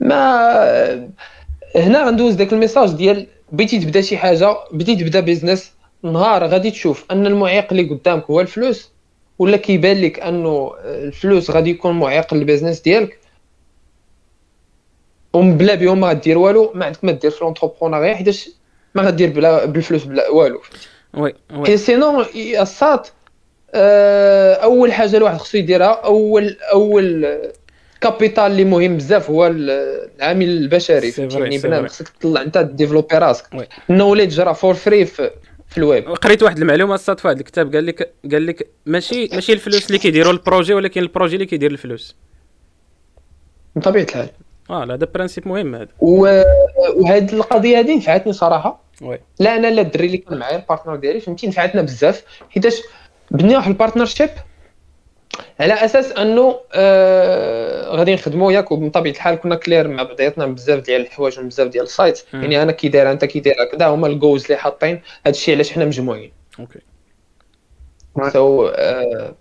ما 0.01 1.09
هنا 1.77 2.07
غندوز 2.07 2.35
داك 2.35 2.53
ال 2.53 2.58
message 2.58 2.91
ديال 2.91 3.27
بغيتي 3.53 3.79
تبدا 3.79 4.01
شي 4.01 4.17
حاجة 4.17 4.57
بغيتي 4.73 4.97
تبدا 4.97 5.21
business 5.21 5.73
نهار 6.03 6.47
غادي 6.47 6.71
تشوف 6.71 7.05
أن 7.11 7.27
المعيق 7.27 7.67
اللي 7.71 7.83
قدامك 7.83 8.25
هو 8.25 8.41
الفلوس 8.41 8.91
ولا 9.39 9.57
كيبان 9.57 10.01
لك 10.01 10.21
أنه 10.21 10.73
الفلوس 10.85 11.51
غادي 11.51 11.71
يكون 11.71 11.99
معيق 11.99 12.35
لل 12.35 12.44
business 12.44 12.81
ديالك؟ 12.81 13.19
ومن 15.33 15.57
بلا 15.57 15.75
بهم 15.75 16.01
ما 16.01 16.09
غدير 16.09 16.39
والو 16.39 16.73
ما 16.75 16.85
عندك 16.87 17.05
ما 17.05 17.13
دير 17.13 17.31
في 17.31 17.45
l'entrepreneuriat 17.45 18.15
حيتاش 18.15 18.51
ما 18.95 19.03
غدير 19.03 19.31
بلا 19.31 19.65
بالفلوس 19.65 20.05
بلا 20.05 20.31
والو. 20.31 20.61
oui 21.15 21.35
oui. 21.55 21.69
et 21.69 21.77
sinon 21.77 22.25
السات 22.37 23.09
آه، 23.75 24.55
أول 24.55 24.93
حاجة 24.93 25.17
الواحد 25.17 25.39
خصو 25.39 25.59
يديرها 25.59 25.87
اول 26.05 26.57
أول 26.73 27.39
capital 28.01 28.45
اللي 28.45 28.65
مهم 28.65 28.97
بزاف 28.97 29.31
هو 29.31 29.47
ال- 29.47 29.71
العامل 30.17 30.49
البشري 30.49 31.13
يعني 31.19 31.59
بنادم. 31.59 31.87
خصك 31.87 32.09
تطلع 32.09 32.43
انت 32.43 32.59
développer 32.59 33.19
راسك. 33.19 33.69
ال 33.91 33.96
knowledge 33.96 34.41
راه 34.41 34.53
فور 34.53 34.75
فري 34.75 35.07
في, 35.07 35.31
في 35.69 35.79
الويب. 35.79 36.09
قريت 36.09 36.43
واحد 36.43 36.59
المعلومة 36.59 36.95
الصاد 36.95 37.21
في 37.21 37.29
هذا 37.29 37.39
الكتاب 37.39 37.75
قال 37.75 37.87
لك 37.87 38.15
قال 38.33 38.47
لك 38.47 38.69
ماشي 38.87 39.29
ماشي 39.33 39.53
الفلوس 39.53 39.87
اللي 39.87 39.99
كيديروا 39.99 40.33
ال 40.33 40.39
projet 40.39 40.75
ولكن 40.75 41.01
ال 41.01 41.06
projet 41.06 41.35
اللي 41.35 41.47
كيدير 41.47 41.71
الفلوس. 41.71 42.17
بطبيعة 43.77 44.05
الحال. 44.05 44.29
آه 44.71 44.85
لا 44.85 44.95
هذا 44.95 45.07
principe 45.15 45.49
مهم 45.49 45.75
هذا. 45.75 45.89
و- 46.01 46.43
وهاد 46.97 47.33
القضية 47.33 47.79
هادي 47.79 47.97
نفعتني 47.97 48.33
صراحة. 48.33 48.83
oui 49.03 49.19
لا 49.41 49.57
أنا 49.57 49.67
لا 49.67 49.83
الدري 49.83 50.07
اللي 50.07 50.19
كان 50.19 50.39
معايا 50.39 50.57
ال 50.57 50.62
partner 50.62 50.97
ديالي 50.97 51.21
فهمتي 51.21 51.47
نفعتنا 51.47 51.83
بزاف. 51.83 52.25
حيتاش 52.51 52.83
بنينا 53.31 53.57
واحد 53.57 53.71
البارتنرشيب 53.71 54.29
على 55.61 55.75
أساس 55.75 56.13
أنه 56.13 56.61
آه 56.73 57.97
غادي 57.97 58.15
نخدموا 58.15 58.53
ياك 58.53 58.73
ومن 58.73 58.91
طبيعه 58.91 59.13
الحال 59.13 59.35
كنا 59.35 59.55
clair 59.55 59.89
مع 59.89 60.03
بعضياتنا 60.03 60.47
بزاف 60.47 60.81
ديال 60.81 61.01
الحوايج 61.01 61.39
وبزاف 61.39 61.69
ديال 61.69 61.85
السايت. 61.85 62.23
يعني 62.33 62.63
أنا 62.63 62.73
كي 62.73 62.89
داير 62.89 63.11
أنت 63.13 63.25
كي 63.25 63.41
داير 63.41 63.57
هكذا 63.63 63.87
هما 63.87 64.07
الجوز 64.07 64.45
اللي 64.45 64.57
حاطين. 64.57 65.03
هذا 65.27 65.31
الشيء 65.31 65.55
علاش 65.55 65.73
حنا 65.73 65.85
مجموعين. 65.85 66.33
أوكي 66.61 66.79
سو 68.33 68.67
آه 68.67 69.35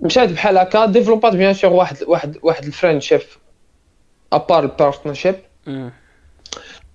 مشات 0.00 0.28
بحال 0.28 0.58
هكا 0.58 0.86
développات 0.86 1.32
bien 1.32 1.54
sûr 1.54 1.72
واحد 1.72 1.96
واحد 2.06 2.38
واحد 2.42 2.64
ال 2.64 2.69
friendship 2.69 3.20
à 4.32 4.38
part 4.38 4.62
ال 4.64 4.69
partnership. 4.69 5.34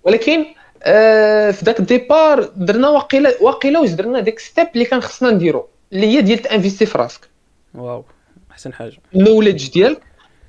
ولكن 0.04 0.46
آه 0.84 1.52
في 1.52 1.66
ذاك 1.66 1.80
ال 1.80 1.89
départ 1.89 2.44
درنا 2.56 2.90
واقيلا 2.90 3.34
واقيلا 3.42 3.80
واش 3.80 3.90
درنا؟ 3.90 4.20
ديك 4.20 4.40
step 4.40 4.68
اللي 4.74 4.86
كان 4.86 5.02
خصنا 5.02 5.32
نديرو. 5.32 5.68
اللي 5.94 6.08
هي 6.08 6.22
ديال 6.22 6.40
ت 6.40 6.45
investi 6.45 6.86
في 6.86 6.98
راسك. 6.98 7.30
wow 7.76 8.06
أحسن 8.52 8.74
حاجة. 8.74 8.98
ال 9.16 9.21
knowledge 9.21 9.70
ديالك 9.70 10.02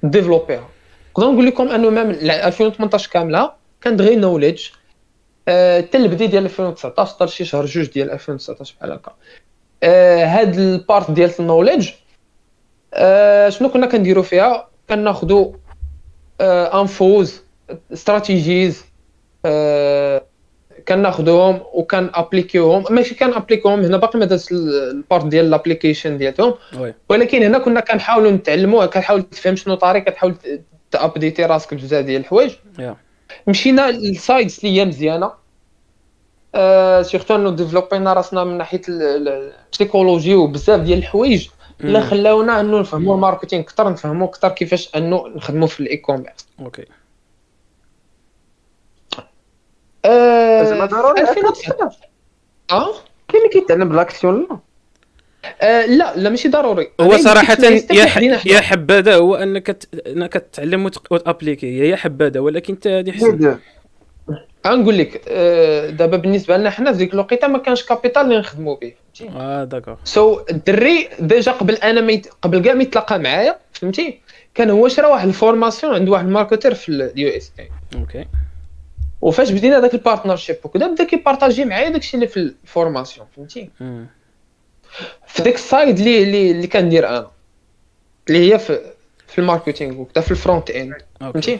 développيها. 0.02 0.68
نقدر 1.18 1.32
نقول 1.32 1.46
لكم 1.46 1.68
أنه 1.68 1.90
même 1.90 2.10
2018 2.10 3.10
كاملة 3.10 3.52
كانت 3.80 4.00
غير 4.00 4.18
knowledge. 4.18 4.66
حتى 5.48 5.96
البداية 5.96 6.28
ديال 6.28 6.44
2019 6.44 7.14
حتى 7.14 7.26
شي 7.26 7.44
شهر 7.44 7.66
جوج 7.66 7.86
ديال 7.86 8.10
2019 8.10 8.74
بحال 8.78 8.92
هكا. 8.92 9.14
آه، 9.82 10.24
هاد 10.24 10.58
ال 10.58 10.69
part 10.69 11.10
ديال 11.10 11.30
ال 11.40 11.45
knowledge 11.45 11.90
آه، 12.94 13.48
شنو 13.48 13.68
كنا 13.68 13.86
كنديرو 13.86 14.22
فيها؟ 14.22 14.68
كناخدو 14.88 15.54
آه، 16.40 16.80
infos 16.80 17.42
strategies 17.92 18.84
آه، 19.44 20.26
كناخدوهم 20.88 21.60
وكن 21.72 22.10
appliquiوهم 22.14 22.84
ماشي 22.90 23.14
كن 23.14 23.32
appliquiوهم 23.34 23.80
هنا 23.80 23.96
باقي 23.96 24.18
ما 24.18 24.24
دازت 24.24 24.52
ال- 24.52 24.90
part 24.90 25.26
ديال 25.26 25.44
ال 25.46 25.52
application 25.52 26.18
ديالهم 26.18 26.54
ولكن 27.08 27.42
هنا 27.42 27.58
كنا 27.58 27.80
كنحاولوا 27.80 28.30
نتعلموا 28.30 28.86
كنحاول 28.86 29.22
تفهم 29.22 29.56
شنو 29.56 29.74
طريق 29.74 30.04
كتحاول 30.04 30.34
ت 30.90 30.97
updateي 30.97 31.44
راسك 31.44 31.74
بزاف 31.74 32.04
ديال 32.04 32.20
الحوايج. 32.20 32.52
مشينا 33.46 33.90
لل 33.90 34.10
sides 34.10 34.60
اللي 34.64 34.80
هي 34.80 34.84
مزيانة. 34.84 35.32
surtout 37.02 37.34
انه 37.36 37.50
développينا 37.50 38.12
راسنا 38.12 38.44
من 38.44 38.58
ناحية 38.58 38.80
ال- 38.88 39.02
ال- 39.02 39.52
psychologie 39.66 40.34
وبزاف 40.34 40.80
ديال 40.80 40.98
الحوايج. 40.98 41.48
اللي 41.80 41.98
مم. 42.00 42.04
خلاونا 42.06 42.60
أنه 42.60 42.80
نفهموا 42.80 43.14
ال 43.14 43.19
marketing 43.19 43.62
أكثر 43.62 43.90
نفهموا 43.92 44.26
أكثر 44.28 44.48
كيفاش 44.48 44.96
أنه 44.96 45.28
نخدموا 45.28 45.66
في 45.68 45.80
ال 45.80 45.96
e-commerce 45.96 46.46
okay 46.60 46.84
آه 49.18 49.28
زعما 50.64 50.84
ضروري 50.86 51.20
2019 51.20 51.96
آه؟ 52.70 52.92
كاين 53.28 53.42
اللي 53.42 53.48
كيتعلم 53.52 53.88
بالاكسيون 53.88 54.46
لا؟ 54.50 54.58
آه، 55.62 55.86
لا 55.86 56.16
لا 56.16 56.30
ماشي 56.30 56.48
ضروري. 56.48 56.90
هو 57.00 57.12
يمكن 57.12 57.94
يا 57.94 58.06
يا 58.46 58.60
حبذا 58.60 59.14
هو 59.16 59.34
انك 59.34 59.76
انك 60.06 60.32
تتعلم 60.32 60.84
وت- 60.84 61.12
وت 61.12 61.23
appliquer. 61.23 61.78
يا 61.78 61.96
حبذا 61.96 62.40
ولكن 62.40 62.74
انت 62.74 62.86
هذه 62.86 63.10
حسن. 63.12 63.58
غنقول 64.66 64.98
لك 64.98 65.22
آه، 65.28 65.90
دابا 65.90 66.16
بالنسبة 66.16 66.56
لنا 66.56 66.70
حنا 66.70 66.92
في 66.92 66.98
ديك 66.98 67.14
الوقيته 67.14 67.48
ما 67.48 67.58
كانش 67.58 67.82
capital 67.84 68.22
اللي 68.22 68.38
نخدموا 68.38 68.76
به. 68.76 68.92
فهمتي 69.14 69.36
آه 69.38 69.64
d'accord. 69.64 69.96
so 70.04 70.40
الدري 70.50 71.08
déjà 71.20 71.52
قبل 71.52 71.74
أنا 71.74 72.00
ميت 72.00 72.26
قبل 72.42 72.58
كاع 72.62 72.74
ما 72.74 72.82
يتلاقى 72.82 73.18
معايا 73.18 73.56
فهمتي؟ 73.72 74.20
كان 74.54 74.70
هو 74.70 74.88
شرا 74.88 75.06
واحد 75.06 75.28
ال 75.28 75.35
formation 75.35 75.94
عند 75.94 76.08
واحد 76.08 76.24
ال 76.24 76.30
marketer 76.30 76.74
في 76.74 76.88
ال 76.88 77.28
USA. 77.36 77.52
okay. 77.58 78.24
وفاش 79.20 79.50
بدينا 79.50 79.80
داك 79.80 79.94
ال 79.94 79.99
partnership 79.99 80.56
وكذا 80.64 80.86
بدا 80.86 81.04
كي 81.04 81.16
partager 81.16 81.64
معايا 81.64 81.88
داكشي 81.88 82.14
اللي 82.14 82.26
في 82.26 82.36
ال 82.36 82.45
formation 82.45 83.26
فهمتي. 83.36 83.70
في 85.26 85.42
ديك 85.42 85.54
ال 85.54 85.63
side 85.63 85.98
اللي 85.98 86.22
اللي, 86.22 86.50
اللي 86.50 86.66
كندير 86.66 87.08
أنا 87.08 87.30
اللي 88.28 88.52
هي 88.52 88.58
في 88.58 88.80
في 89.28 89.38
ال 89.38 89.44
marketing 89.44 90.00
وكذا 90.00 90.24
في 90.24 90.30
ال 90.30 90.37
front 90.37 90.70
end 90.70 90.94
فهمتي؟ 91.20 91.58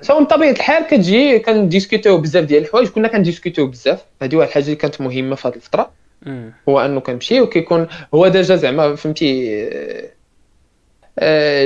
so 0.00 0.20
من 0.20 0.26
طبيعة 0.26 0.50
الحال 0.50 0.86
كتجي 0.86 1.38
كن 1.38 1.54
discutiو 1.54 2.18
بزاف 2.18 2.44
ديال 2.44 2.62
الحوايج 2.62 2.88
كنا 2.88 3.08
كن 3.08 3.20
discutiو 3.20 3.66
بزاف. 3.66 4.04
هذه 4.22 4.36
واحد 4.36 4.48
الحاجة 4.48 4.64
اللي 4.64 4.76
كانت 4.76 5.00
مهمة 5.00 5.34
في 5.36 5.48
هذه 5.48 5.54
الفترة. 5.54 5.90
هو 6.68 6.80
أنه 6.80 7.00
كنمشي 7.00 7.40
وكيكون 7.40 7.88
هو 8.14 8.28
déjà 8.28 8.56
زعما 8.56 8.96
فهمتي 8.96 9.68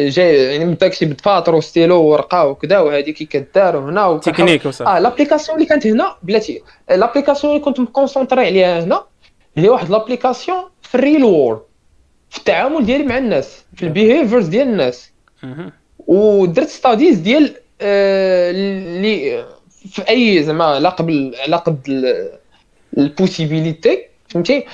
جاي 0.09 0.53
يعني 0.53 0.65
من 0.65 0.75
داكشي 0.75 1.05
بالفاطر 1.05 1.55
وستيلو 1.55 2.03
وورقه 2.03 2.47
وكذا 2.47 2.79
وهذه 2.79 3.11
كي 3.11 3.25
كدار 3.25 3.77
وهنا 3.77 4.19
تكنيك 4.19 4.67
وصافي. 4.67 4.91
آه 4.91 4.99
l'application 4.99 5.57
اللي 5.59 5.69
كانت 5.69 5.87
هنا 5.87 6.17
بلاتي. 6.23 6.63
l'application 6.91 7.53
اللي 7.53 7.65
كنت 7.65 7.81
مconcentré 7.81 8.47
عليها 8.47 8.85
هنا 8.85 9.05
هي 9.57 9.69
واحد 9.69 9.91
l'application 9.91 10.59
في 10.83 10.95
ال 10.95 11.25
real 11.25 11.41
world 11.41 11.61
في 12.31 12.39
التعامل 12.39 12.87
ديالي 12.87 13.05
مع 13.05 13.19
الناس 13.19 13.65
في 13.77 13.83
ال 13.83 13.89
behaviors 13.89 14.47
ديال 14.47 14.69
الناس. 14.69 15.11
ودرت 16.07 16.69
studies 16.69 17.19
ديال 17.19 17.55
آه، 17.81 18.51
اللي 18.51 19.45
في 19.91 20.09
أي 20.09 20.43
زعما 20.43 20.65
علاقة 20.65 21.05
بال 21.05 21.35
علاقة 21.41 21.73
بال 21.73 22.29
ال 22.99 23.08
possibility 23.08 24.05
فهمتي؟ 24.29 24.65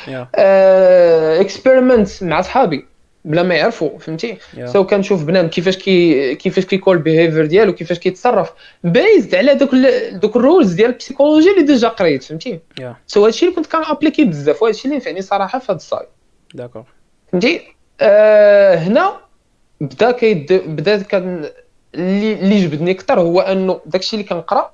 experiment 1.40 2.08
مع 2.22 2.40
صحابي. 2.40 2.86
بلا 3.24 3.42
ما 3.42 3.54
يعرفوا 3.54 3.98
فهمتي؟ 3.98 4.36
so 4.66 4.86
كنشوف 4.86 5.24
بنادم 5.24 5.48
كيفاش 5.48 5.76
كي 5.76 6.34
كيفاش 6.34 6.64
كيكون 6.64 6.93
ال 6.93 6.98
behavior 6.98 7.46
ديالو 7.46 7.72
كيفاش 7.74 7.98
كيتصرف. 7.98 8.52
بيزد 8.84 9.34
على 9.34 9.54
دوك 9.54 9.74
ال- 9.74 10.20
دوك 10.20 10.36
ال 10.36 10.42
rules 10.42 10.72
ديال 10.72 10.90
ال 10.90 10.95
psychologie 10.95 11.50
اللي 11.50 11.62
déjà 11.62 11.88
قريت 11.88 12.22
فهمتي؟ 12.24 12.60
سو 13.06 13.24
هادشي 13.24 13.44
اللي 13.46 13.56
كنت 13.56 13.66
كن 13.66 13.77
appliquer 13.77 14.24
بزاف 14.24 14.62
وهادشي 14.62 14.84
اللي 14.84 14.96
نفعني 14.96 15.22
صراحة 15.22 15.58
في 15.58 15.72
هاد 15.72 15.76
ال 15.78 15.84
side 15.84 16.08
d'accord 16.54 16.84
فهمتي؟ 17.32 17.60
آه 18.00 18.74
هنا 18.74 19.12
بدا 19.80 20.10
كيد 20.10 20.52
بدا 20.52 21.02
كان 21.02 21.44
اللي 21.94 22.32
اللي 22.32 22.66
جبدني 22.66 22.90
أكثر 22.90 23.20
هو 23.20 23.40
أنه 23.40 23.80
داكشي 23.86 24.16
اللي 24.16 24.28
كنقرأ 24.28 24.72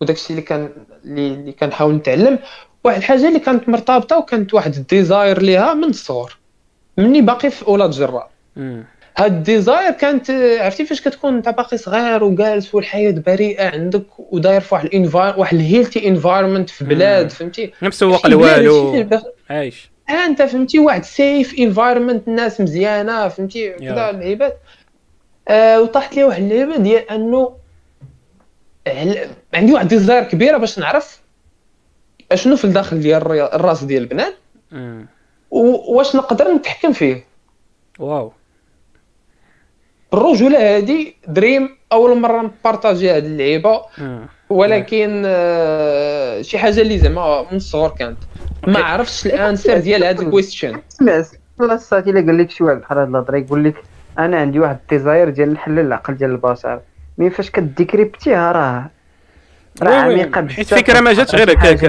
وداكشي 0.00 0.30
اللي 0.30 0.42
كان 0.42 0.68
اللي, 1.04 1.26
اللي 1.28 1.52
كنحاول 1.52 1.94
نتعلم 1.94 2.38
واحد 2.84 2.96
الحاجة 2.98 3.28
اللي 3.28 3.38
كانت 3.38 3.68
مرتبطة 3.68 4.18
وكانت 4.18 4.54
واحد 4.54 4.74
ال 4.74 4.84
desire 4.84 5.42
ليها 5.42 5.74
من 5.74 5.84
الصغر. 5.84 6.36
مني 6.98 7.20
باقي 7.20 7.50
في 7.50 7.66
أولاد 7.66 7.90
جرار 7.90 8.28
مم. 8.56 8.84
هاد 9.16 9.32
ال 9.32 9.40
desire 9.40 9.90
كانت 9.90 10.30
آه، 10.30 10.62
عرفتي 10.64 10.84
فاش 10.84 11.00
كتكون 11.00 11.34
انت 11.36 11.48
باقي 11.48 11.76
صغير 11.78 12.24
وجالس 12.24 12.74
والحياة 12.74 13.10
بريئة 13.10 13.70
عندك 13.70 14.06
وداير 14.18 14.60
في 14.60 14.74
واحد 14.74 14.86
ال 14.86 14.93
enviro 14.93 15.34
واحد 15.38 15.56
ال 15.56 15.62
healthy 15.62 16.08
environment 16.08 16.70
في 16.70 16.84
بلاد. 16.84 17.30
فهمتي؟ 17.30 17.72
مسوق 17.82 18.26
شي 18.26 18.36
بلاد، 18.36 18.62
لوالو. 18.62 19.06
عايش. 19.50 19.90
آه 20.10 20.12
انت 20.26 20.42
فهمتي 20.42 20.78
واحد 20.78 21.04
safe 21.04 21.54
environment 21.58 22.28
الناس 22.28 22.60
مزيانة 22.60 23.28
فهمتي؟ 23.28 23.72
كذا 23.72 24.10
اللعيبات 24.10 24.58
آه 25.48 25.80
وطاحت 25.82 26.16
لي 26.16 26.24
واحد 26.24 26.42
اللعبه 26.42 26.76
ديال 26.76 27.10
أنه 27.10 27.56
عندي 29.54 29.72
واحد 29.72 29.88
desire 29.88 30.24
كبيرة 30.24 30.58
باش 30.58 30.78
نعرف 30.78 31.20
أشنو 32.32 32.56
في 32.56 32.64
الداخل 32.64 33.00
ديال 33.00 33.32
الراس 33.40 33.84
ديال 33.84 34.02
البنات. 34.02 34.34
مم. 35.52 35.58
وواش 35.58 36.16
نقدر 36.16 36.48
نتحكم 36.54 36.92
فيه. 36.92 37.24
واو. 37.98 38.32
الرجولة 40.14 40.76
هذه 40.76 41.12
dream 41.28 41.76
أول 41.92 42.18
مرة 42.20 42.42
ن 42.42 42.50
partager 42.50 43.10
هذه 43.10 43.18
اللعيبة 43.26 43.82
مم. 43.98 44.26
ولكن 44.50 45.22
آه، 45.26 46.42
شي 46.42 46.58
حاجة 46.58 46.80
اللي 46.80 46.98
زعما 46.98 47.42
من 47.50 47.56
الصغر 47.56 47.88
كانت. 47.98 48.18
ما. 48.66 48.78
عرفتش 48.84 49.26
الانسر 49.26 49.78
ديال 49.78 50.04
هذا 50.04 50.22
الكويستشن 50.22 50.80
بلاصات 51.58 52.08
إلا 52.08 52.20
قال 52.20 52.38
لك 52.38 52.50
شي 52.50 52.64
واحد 52.64 52.80
بحال 52.80 52.98
هاد 52.98 53.08
الهضرة 53.08 53.36
يقول 53.38 53.64
لك 53.64 53.74
أنا 54.18 54.36
عندي 54.40 54.60
واحد 54.60 54.78
الديزاير 54.82 55.28
ديال 55.30 55.52
نحلل 55.52 55.78
العقل 55.78 56.14
ديال 56.14 56.30
البشر. 56.30 56.80
مي 57.18 57.30
فاش 57.30 57.50
كديكريبتيها 57.50 58.52
راه 58.52 58.90
راه. 59.82 59.94
عميقة 59.94 60.40
حيت 60.48 60.60
بزاف. 60.60 60.72
الفكرة 60.72 61.00
ما 61.00 61.12
جاتش 61.12 61.34
غير 61.34 61.52
هكاك. 61.52 61.84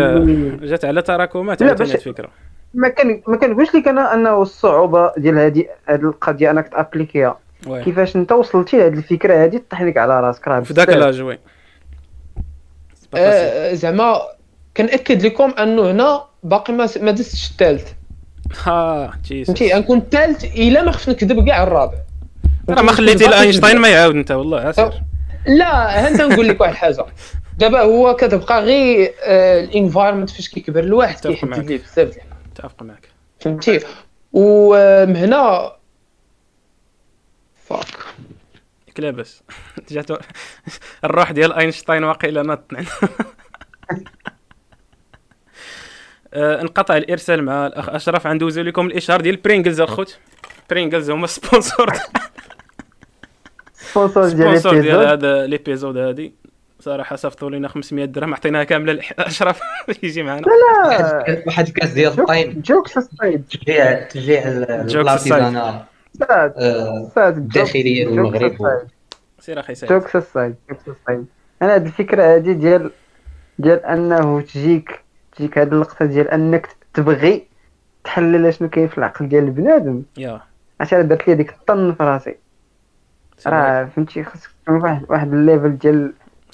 جات 0.64 0.86
على 0.86 1.01
تراكمات 1.01 1.64
باش- 1.64 1.95
الفكرة. 1.95 2.30
ما 2.74 2.88
كان 2.89 3.22
ما 3.28 3.38
كنقولش 3.38 3.76
لك 3.76 3.88
أنا 3.88 4.13
انه 4.13 4.41
الصعوبة 4.41 5.11
ديال 5.17 5.38
هذه 5.39 5.65
هذه 5.86 6.01
القضية 6.01 6.51
أنك 6.51 6.67
تأبليكيها. 6.69 7.39
كيفاش 7.65 8.15
أنت 8.15 8.32
وصلتي 8.32 8.78
لهذه 8.78 8.93
الفكرة 8.93 9.43
هذه؟ 9.43 9.61
طيح 9.69 9.82
لك 9.82 9.97
على 9.97 10.19
راسك 10.22 10.47
راه 10.47 10.59
في 10.59 10.74
ذاك 10.74 10.88
بزاف. 10.88 10.99
لاج 10.99 11.22
وي. 11.22 11.39
آه، 13.15 13.74
زعما 13.74 14.22
كنأكد 14.78 15.26
لكم 15.26 15.53
أنه 15.59 15.91
هنا 15.91 16.24
باقي 16.43 16.74
ما 16.74 16.89
ما 17.01 17.11
دزتش 17.11 17.51
الثالث 17.51 17.91
ها 18.65 19.11
Jesus 19.26 19.57
فهمتي؟ 19.57 19.74
غنكون 19.76 19.97
الثالث 19.97 20.43
إلا 20.43 20.84
ما 20.84 20.91
خفت 20.91 21.09
نكذب 21.09 21.45
كاع 21.47 21.63
الرابع. 21.63 21.97
راه 22.69 22.82
ما 22.82 22.91
خليتي 22.91 23.26
لاينشتاين 23.26 23.78
ما 23.78 23.88
يعاود 23.89 24.15
أنت 24.15 24.32
والله 24.32 24.59
عسير 24.59 24.91
لا 25.47 26.07
أنت 26.07 26.22
نقول 26.22 26.47
لك 26.47 26.61
واحد 26.61 26.72
الحاجة 26.72 27.05
دابا 27.57 27.82
هو 27.82 28.15
كتبقى 28.15 28.61
غير 28.63 29.13
ال 29.28 29.36
environment 29.36 30.30
فاش 30.30 30.49
كيكبر 30.49 30.80
الواحد 30.80 31.28
كيحدد. 31.28 31.59
ليه 31.72 31.78
بزاف 31.78 32.17
متفق 32.52 32.84
معك. 32.84 33.10
فهمتي؟ 33.39 33.80
ومن 34.34 35.16
هنا 35.16 35.76
فاك 37.66 37.88
ياك 38.88 38.99
لاباس 38.99 39.43
جات 39.91 40.08
الروح 41.06 41.32
ديال 41.32 41.54
أينشتاين 41.54 42.04
واقيلا 42.04 42.43
نط 42.43 42.64
آه، 46.34 46.62
انقطع 46.62 46.97
الإرسال 46.97 47.43
مع 47.43 47.68
الأخ 47.68 47.89
أشرف. 47.89 48.28
غندوزو 48.28 48.62
لكم 48.62 48.88
الإشهار 48.88 49.22
ديال 49.22 49.36
برينجلز 49.36 49.82
الخوت 49.82 50.20
برينجلز 50.70 51.10
هما 51.10 51.28
سبونسور 51.28 51.93
سبونسور 54.30 54.82
ديال 54.82 55.08
هذا 55.08 55.47
ليبيزود 55.47 55.97
هادي. 55.97 56.34
صراحة 56.82 57.15
صيفطوا 57.15 57.49
لنا 57.49 57.67
500 57.67 58.05
درهم 58.05 58.34
عطيناها 58.34 58.63
كاملة 58.63 58.93
لاشرف 58.93 59.61
يجي 60.03 60.23
معنا. 60.23 60.41
لا 60.41 61.43
واحد 61.47 61.67
الكاس 61.67 61.89
ديال 61.91 62.19
الطين. 62.19 62.61
جوكس 62.61 62.97
الصيد. 62.97 63.47
تشجيع 63.47 64.03
تشجيع 64.03 64.41
الصيد. 64.47 64.95
الارتيزانا 64.95 65.88
للمغرب. 68.05 68.51
الصيد. 68.53 68.89
سير 69.39 69.59
أخي 69.59 69.75
سعيد 69.75 69.91
جوكس 69.93 70.15
الصيد 70.15 70.55
جوكس 70.69 70.82
الصيد. 70.88 71.25
أنا 71.61 71.75
هاد 71.75 71.86
الفكرة 71.86 72.23
هادي 72.23 72.53
ديال 72.53 72.91
ديال 73.59 73.86
أنه 73.86 74.41
تجيك 74.41 74.99
تجيك 75.36 75.57
هاد 75.57 75.73
اللقطة 75.73 76.05
ديال 76.05 76.27
أنك 76.29 76.67
تبغي 76.93 77.47
تحلل 78.03 78.53
شنو 78.53 78.69
كاين 78.69 78.88
في 78.88 78.97
العقل 78.97 79.29
ديال 79.29 79.43
البنادم. 79.43 80.03
يا. 80.17 80.41
عشان 80.79 81.07
درت 81.07 81.27
لي 81.27 81.36
ديك 81.36 81.49
الطن 81.49 81.93
في 81.93 82.03
راسي. 82.03 82.36
راه 83.47 83.86
فهمتي 83.86 84.23
خاصك 84.23 84.49
تكون 84.65 84.82
واحد 84.82 85.05
واحد 85.09 85.34
الليفل 85.34 85.77
ديال 85.77 86.13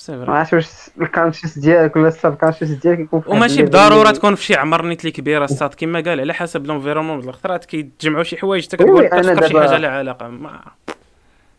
ما. 0.10 0.38
عرفتش 0.38 0.54
واش 0.54 0.68
الكونشس 1.02 1.60
ديالك 1.60 1.96
ولا 1.96 2.08
السب 2.08 2.36
كونشس 2.36 2.64
ديالك 2.64 3.00
يكون 3.00 3.24
وماشي 3.28 3.62
بالضرورة 3.62 4.02
اللي- 4.02 4.14
تكون 4.14 4.36
في 4.36 4.44
شي 4.44 4.56
عمر 4.56 4.86
نيت 4.86 5.04
لي 5.06 5.12
كبيره 5.12 5.44
الصاد 5.46 5.74
كما 5.74 6.00
قال 6.00 6.20
على 6.20 6.34
حسب 6.34 6.66
لونفيرومون 6.66 7.20
بالخطرات 7.20 7.66
كيتجمعوا 7.66 8.24
شي 8.24 8.38
حوايج 8.38 8.68
حتى 8.68 8.78
كتقول 8.78 9.06
أنا 9.06 9.34
كتفكر 9.34 9.48
شي 9.48 9.60
حاجة 9.60 9.78
لها 9.78 9.90
علاقة. 9.90 10.28
ما 10.28 10.60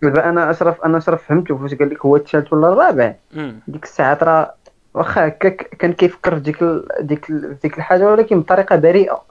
دابا 0.02 0.28
أنا 0.28 0.50
أشرف 0.50 0.80
أنا 0.84 0.98
أشرف 0.98 1.22
فهمته 1.28 1.58
فاش 1.58 1.74
قال 1.74 1.90
لك 1.90 2.06
هو 2.06 2.16
الثالث 2.16 2.52
ولا 2.52 2.72
الرابع. 2.72 3.14
ديك 3.68 3.84
الساعات 3.84 4.22
راه 4.22 4.54
واخا 4.94 5.26
هكاك 5.28 5.56
كان 5.78 5.92
كيفكر 5.92 6.34
في 6.34 6.40
ديك 6.40 6.62
ال... 6.62 6.86
ديك 7.00 7.30
ال... 7.30 7.56
ديك 7.62 7.78
الحاجة 7.78 8.06
ولكن 8.10 8.40
بطريقة 8.40 8.76
بريئة. 8.76 9.22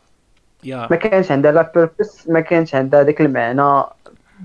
ما 0.65 0.95
كانش 0.95 1.31
عندها 1.31 1.51
la 1.51 1.71
purpose 1.75 2.29
ما 2.29 2.39
كانش 2.39 2.75
عندها 2.75 3.03
داك 3.03 3.21
المعنى 3.21 3.83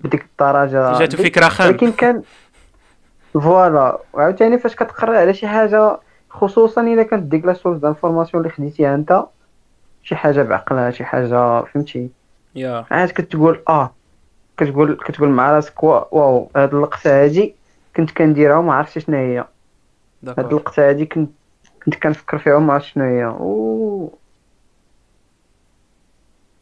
بديك 0.04 0.22
الدرجة. 0.32 0.98
جاتو 0.98 1.16
ديك- 1.16 1.26
فكرة 1.26 1.48
خام. 1.48 1.68
ولكن 1.68 1.92
كان 1.92 2.22
voilà. 3.32 3.98
وعاوتاني 4.12 4.58
فاش 4.58 4.74
كتقرا 4.76 5.18
على 5.18 5.34
شي 5.34 5.48
حاجة 5.48 6.00
خصوصا 6.30 6.80
إلا 6.82 7.02
كانت 7.02 7.22
ديك 7.22 7.44
la 7.44 7.52
source 7.52 7.78
d'information 7.78 8.42
اللي 8.42 8.54
خديتيها 8.54 8.94
أنت 8.94 9.24
شي 10.02 10.16
حاجة 10.16 10.42
بعقلها 10.42 10.90
شي 10.90 11.04
حاجة 11.04 11.62
فهمتي؟ 11.64 12.10
يا. 12.54 12.84
عاد 12.90 13.08
كتقول 13.10 13.62
آه 13.68 13.90
كتقول 14.56 14.94
كتقول 14.94 15.28
مع 15.28 15.50
راسك 15.52 15.82
وا- 15.84 16.14
waw 16.14 16.50
هاد 16.56 16.74
اللقطة 16.74 17.22
هادي 17.24 17.54
كنت 17.96 18.10
كنديرها 18.10 18.56
وما 18.56 18.74
عرفتش 18.74 19.04
شنو 19.04 19.16
هي. 19.16 19.44
هاد 20.28 20.38
اللقطة 20.38 20.88
هادي 20.88 21.06
كنت 21.06 21.30
كنت 21.84 21.94
كنفكر 21.94 22.38
فيها 22.38 22.54
وما 22.54 22.72
عرفتش 22.72 22.92
شنو 22.92 23.04
هي. 23.04 23.24
ah 23.24 24.18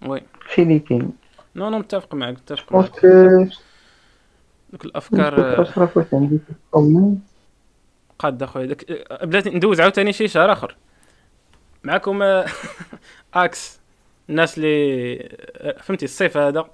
oui. 0.06 0.22
شي 0.54 0.62
اللي 0.62 0.78
كاين. 0.78 1.12
no 1.56 1.70
no 1.70 1.78
متفق 1.78 2.14
معك 2.14 2.36
متفق 2.38 2.72
معك. 2.72 2.90
دوك 4.72 4.84
الأفكار 4.84 5.62
اشرف 5.62 5.96
واش 5.96 6.06
عندي 6.12 6.38
قاد 8.18 8.42
أخويا. 8.42 8.66
داك 8.66 9.08
بلاتي 9.24 9.50
ندوز 9.50 9.80
عاوتاني 9.80 10.12
شي 10.12 10.28
شهر 10.28 10.52
آخر. 10.52 10.76
معكم 11.84 12.22
Axe 13.34 13.80
الناس 14.30 14.58
اللي 14.58 15.28
فهمتي 15.80 16.04
الصيف 16.04 16.36
هذا 16.36 16.70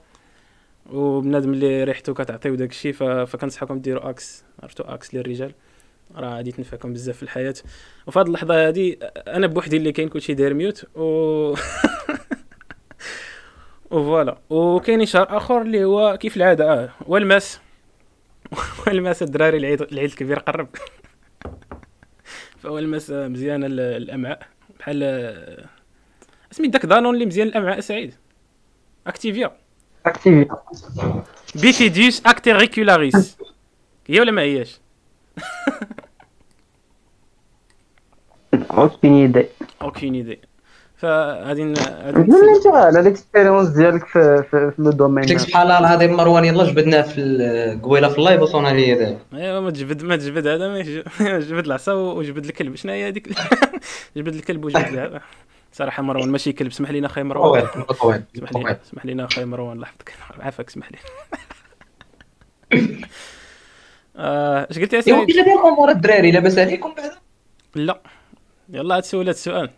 وبنادم 0.92 1.52
اللي 1.52 1.84
ريحته 1.84 2.14
كتعطيو 2.14 2.54
داك 2.54 2.70
الشيء. 2.70 2.92
فكنصحكم 3.24 3.78
ديروا 3.78 4.10
Axe 4.10 4.44
عرفتوا؟ 4.62 4.94
Axe 4.94 5.14
للرجال. 5.14 5.52
راه 6.16 6.36
غادي 6.36 6.52
تنفعكم 6.52 6.92
بزاف 6.92 7.16
في 7.16 7.22
الحياة. 7.22 7.54
وفي 8.06 8.18
هذه 8.18 8.26
اللحظة 8.26 8.68
هذه 8.68 8.96
أنا 9.16 9.46
بوحدي 9.46 9.76
اللي 9.76 9.92
كاين 9.92 10.08
كلشي 10.08 10.34
داير 10.34 10.54
mute 10.54 10.84
و 10.96 11.54
و 13.90 13.98
voilà 13.98 14.38
وكاين 14.50 15.00
اشهار 15.00 15.36
آخر 15.36 15.62
اللي 15.62 15.84
هو 15.84 16.16
كيف 16.20 16.36
العادة 16.36 16.72
آه 16.72 16.90
والماس. 17.06 17.60
والماس 18.86 19.22
الدراري 19.22 19.56
العيد 19.56 19.82
العيد 19.82 20.10
الكبير 20.10 20.38
قرب. 20.38 20.68
فهو 22.62 22.78
الماس 22.78 23.10
مزيان 23.10 23.64
ال- 23.64 23.80
الأمعاء. 23.80 24.46
بحال 24.78 25.00
آه، 25.02 25.64
سميت 26.50 26.70
داك 26.70 26.86
دانون 26.86 27.14
اللي 27.14 27.26
مزيان 27.26 27.46
الأمعاء 27.48 27.80
سعيد. 27.80 28.14
أكتيفيا. 29.06 29.56
اكتيفي 30.06 30.48
بيفيديوس 31.54 32.22
اكتيريكولاريس 32.26 33.38
هي 34.06 34.20
ولا 34.20 34.32
ما 34.32 34.42
هياش؟ 34.42 34.80
اوكين 38.70 39.14
يدي. 39.14 39.46
اوكين 39.82 40.14
ايدي 40.14 40.38
فغادي 40.96 41.62
غادي 41.72 42.30
لي 42.30 42.56
انت 42.56 42.66
على 42.66 43.00
الاكسبيريونس 43.00 43.68
ديالك 43.68 44.06
في 44.06 44.42
في, 44.50 44.70
في 44.70 44.82
لو 44.82 44.90
دومين 44.90 45.24
قلت 45.24 45.56
الله 45.56 45.78
العظيم 45.78 46.16
مروان 46.16 46.44
يلا 46.44 46.64
جبدناه 46.64 47.02
في 47.02 47.80
قبيلة 47.82 48.08
في 48.08 48.18
اللايف 48.18 48.42
وصلنا 48.42 48.68
ليا 48.68 48.94
دابا. 48.94 49.18
ايوا 49.34 49.60
ما 49.60 49.70
تجبد 49.70 50.02
ما 50.02 50.16
تجبد 50.16 50.46
هذا 50.46 50.68
ما 50.68 50.80
جبد 51.48 51.66
العصا 51.66 51.92
وجبد 51.92 52.44
الكلب. 52.44 52.74
شنو 52.74 52.92
هي 52.92 53.08
هذيك؟ 53.08 53.28
جبد 54.16 54.34
الكلب 54.34 54.64
وجبد 54.64 54.92
العصا. 54.92 55.20
صراحة 55.72 56.02
مروان 56.02 56.28
ماشي 56.28 56.52
كلب. 56.52 56.70
اسمح 56.70 56.90
لينا 56.90 57.06
أخي 57.06 57.22
مروان. 57.22 57.66
طويل 57.66 57.84
طويل 57.84 58.22
اسمح 58.36 58.52
لي 58.52 58.62
طويل. 58.62 58.76
اسمح 58.86 59.06
لينا 59.06 59.24
أخي 59.24 59.44
مروان 59.44 59.80
لحظتك 59.80 60.12
عافاك 60.40 60.68
اسمح 60.68 60.90
لي. 60.92 60.98
آه، 64.18 64.66
اش 64.70 64.78
قلت 64.78 64.92
يا 64.92 65.02
ايوا 65.06 65.18
سعيد 65.18 65.26
كيف 65.26 65.44
داير 65.44 65.58
الأمور 65.58 65.90
الدراري 65.90 66.30
لاباس 66.30 66.58
عليكم 66.58 66.94
بعدا؟ 66.94 67.16
لا. 67.74 68.00
يلا 68.68 69.00
تسول 69.00 69.20
هذا 69.20 69.30
السؤال. 69.30 69.70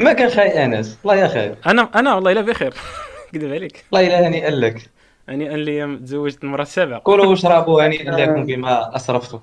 ما 0.00 0.12
كان 0.12 0.30
خاي 0.30 0.64
أنس؟ 0.64 0.98
الله 1.02 1.16
يا 1.16 1.28
خير 1.28 1.54
أنا 1.66 1.88
أنا 1.94 2.14
والله 2.14 2.32
إلا 2.32 2.40
بخير. 2.40 2.74
كذب 3.32 3.52
عليك 3.52 3.84
الله 3.92 4.06
الا 4.06 4.28
هنيئا 4.28 4.50
لك. 4.50 4.90
أن 5.28 5.42
لي 5.42 5.96
تزوجت 5.96 6.44
المره 6.44 6.62
السابعه 6.62 6.98
كلوا 7.00 7.26
واشربوا 7.26 7.82
هنيئا 7.86 8.10
لكم 8.10 8.46
بما 8.46 8.96
اسرفتم 8.96 9.40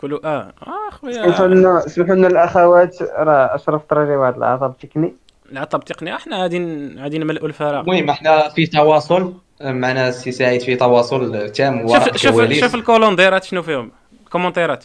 كلوا 0.00 0.18
آه 0.26 0.52
آه 0.66 1.10
سمحوا 1.12 1.32
خويا 1.32 1.46
لنا 1.48 1.80
سمحوا 1.80 2.14
لنا 2.14 2.26
الأخوات 2.26 3.02
راه 3.02 3.54
أشرف 3.54 3.82
طريري 3.84 4.16
واحد 4.16 4.36
العطب 4.36 4.74
تكني 4.80 5.14
العطب 5.52 5.78
التقني 5.80 6.14
إحنا 6.14 6.42
غادي 6.42 6.58
غادي 6.98 7.18
نملئوا 7.18 7.48
الفراغ. 7.48 7.80
المهم 7.80 8.10
إحنا 8.10 8.48
في 8.48 8.66
تواصل 8.66 9.34
معنا 9.60 10.08
السي 10.08 10.32
سعيد 10.32 10.60
في 10.60 10.76
تواصل 10.76 11.50
تام 11.50 11.88
شوف 11.88 11.90
وراء 11.90 12.16
شوف 12.16 12.52
شوف 12.52 12.74
الكولونديرات 12.74 13.44
شنو 13.44 13.62
فيهم. 13.62 13.90
الكومنتيرات 14.24 14.84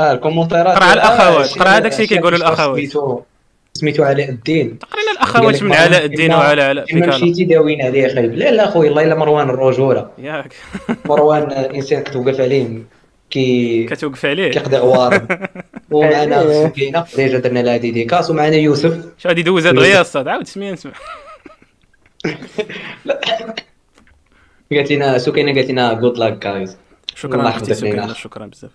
آه 0.00 0.12
الكومنتيرات 0.12 0.76
قرأ 0.76 0.84
على 0.84 1.48
شي- 1.48 1.58
قرأ 1.60 1.68
هذاك 1.68 1.92
الشيء 1.92 2.06
شي 2.06 2.14
كيقولوا 2.14 2.38
شخص 2.38 2.48
الأخوات. 2.48 2.76
سميتو 2.78 3.20
سميتو 3.74 4.02
علاء 4.04 4.28
الدين. 4.28 4.78
قرينا 4.92 5.10
الأخوات 5.12 5.62
من 5.62 5.72
علاء 5.72 6.04
الدين 6.04 6.32
وعلى 6.34 6.62
علاء 6.62 6.84
بيكالا 6.84 7.16
مشيتي 7.16 7.44
داوين 7.44 7.82
عليه 7.82 8.14
خايب 8.14 8.34
لا 8.34 8.50
لا 8.50 8.70
خويا 8.70 8.90
الله 8.90 9.02
إلا 9.02 9.14
مروان 9.14 9.50
الرجولة. 9.50 10.10
ياك. 10.18 10.54
مروان 11.04 11.50
إنسان 11.52 12.04
توقف 12.04 12.40
عليه 12.40 12.68
كي 13.30 13.84
كتوقف 13.84 14.26
عليه. 14.26 14.50
كيقضي 14.50 14.76
غوار. 14.76 15.26
ومعنا. 15.90 16.66
سكينه 16.68 17.04
ديجا 17.16 17.38
درنا 17.38 17.58
لها 17.60 17.76
ديديكاس 17.76 18.30
ومعنا 18.30 18.56
يوسف. 18.56 19.04
شو 19.18 19.28
غادي 19.28 19.40
يدوز 19.40 19.66
هاد 19.66 19.78
غيا 19.78 20.00
الصاد 20.00 20.28
عاود 20.28 20.46
سميه 20.46 20.72
نسمع 20.72 20.92
قالت 24.72 24.92
لنا 24.92 25.18
سكينه 25.18 25.54
قالت 25.54 25.70
لنا 25.70 25.92
جود 25.92 26.18
لاك 26.18 26.46
جايز 26.46 26.76
شكرا 27.14 27.48
أختي. 27.48 27.74
سكينه 27.74 28.12
شكرا 28.12 28.46
بزاف. 28.46 28.70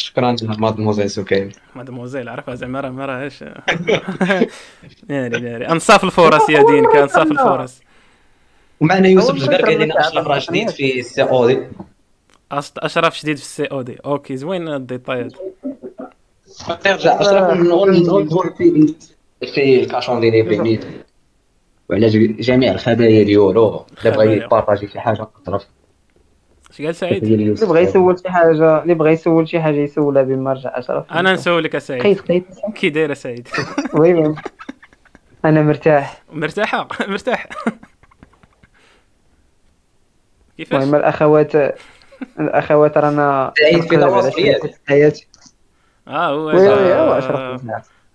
شكرا 0.00 0.36
مادموزيل 0.42 1.10
سكينه 1.10 1.50
مادموزيل 1.76 2.28
عرفها 2.28 2.54
زعما 2.54 2.80
راه 2.80 2.90
ما 2.90 3.06
راهش 3.06 3.44
ناري 5.08 5.40
ناري 5.40 5.68
أنصاف 5.68 6.04
الفرص 6.04 6.50
يا 6.50 6.62
دينك 6.62 6.96
أنصاف 6.96 7.30
الفرص 7.32 7.80
ومعنا 8.80 9.08
يوسف 9.08 9.44
فكرة 9.44 9.66
قال 9.66 9.80
لنا 9.80 10.00
أشرف 10.00 10.26
راه 10.26 10.40
جديد. 10.48 10.70
في 10.70 11.00
ال 11.00 11.22
COD 11.22 11.58
أشرف 12.78 13.18
شديد 13.18 13.36
في 13.36 13.42
ال 13.42 13.64
COD 13.64 13.96
OK 14.04 14.36
زوين 14.36 14.68
ال 14.68 14.77
détail 14.77 15.28
هذا 16.66 16.74
ترجع 16.74 17.20
أشرف 17.20 17.58
ندور 17.58 18.54
في 18.58 18.94
في 19.54 19.80
ال 19.80 19.86
cash 19.86 20.09
on 20.09 20.20
delivery 20.20 20.80
وعلى 21.90 22.08
جميع 22.26 22.72
الخبايا 22.72 23.22
ديالو 23.22 23.86
اللي 24.04 24.10
بغى. 24.10 24.36
يبارطاجي 24.36 24.88
شي 24.88 25.00
حاجة 25.00 25.28
اشرف 25.48 25.66
اش 26.80 26.86
قال 26.86 26.94
سعيد. 26.94 27.24
اللي 27.24 27.66
بغى 27.66 27.80
يسول 27.80 28.18
شي 28.18 28.30
حاجة 28.30 28.82
اللي 28.82 28.94
بغى 28.94 29.12
يسول 29.12 29.48
شي 29.48 29.60
حاجة 29.60 29.76
يسولها 29.76 30.22
بما 30.22 30.52
رجع 30.52 30.78
اشرف 30.78 31.12
أنا 31.12 31.32
نسولك 31.32 31.74
يا 31.74 31.78
سعيد. 31.78 32.02
قيس 32.02 32.20
قيس 32.20 32.42
كي 32.74 32.90
داير 32.90 33.10
يا 33.10 33.14
سعيد؟ 33.14 33.48
oui. 33.94 34.34
أنا 35.44 35.62
مرتاح. 35.62 36.22
مرتاحة؟ 36.32 36.88
مرتاح. 37.08 37.46
كيفاش؟ 40.56 40.82
المهم 40.82 40.94
الأخوات 40.94 41.52
الأخوات 42.40 42.98
رانا 42.98 43.52
سعيد 43.58 43.82
في. 43.82 44.74
حياتي 44.88 45.26
آه 46.08 46.28
هو 46.30 46.46
وي 46.46 46.54
وي 46.56 46.68
هو 46.94 47.12
آه، 47.12 47.18
اشرف. 47.18 47.62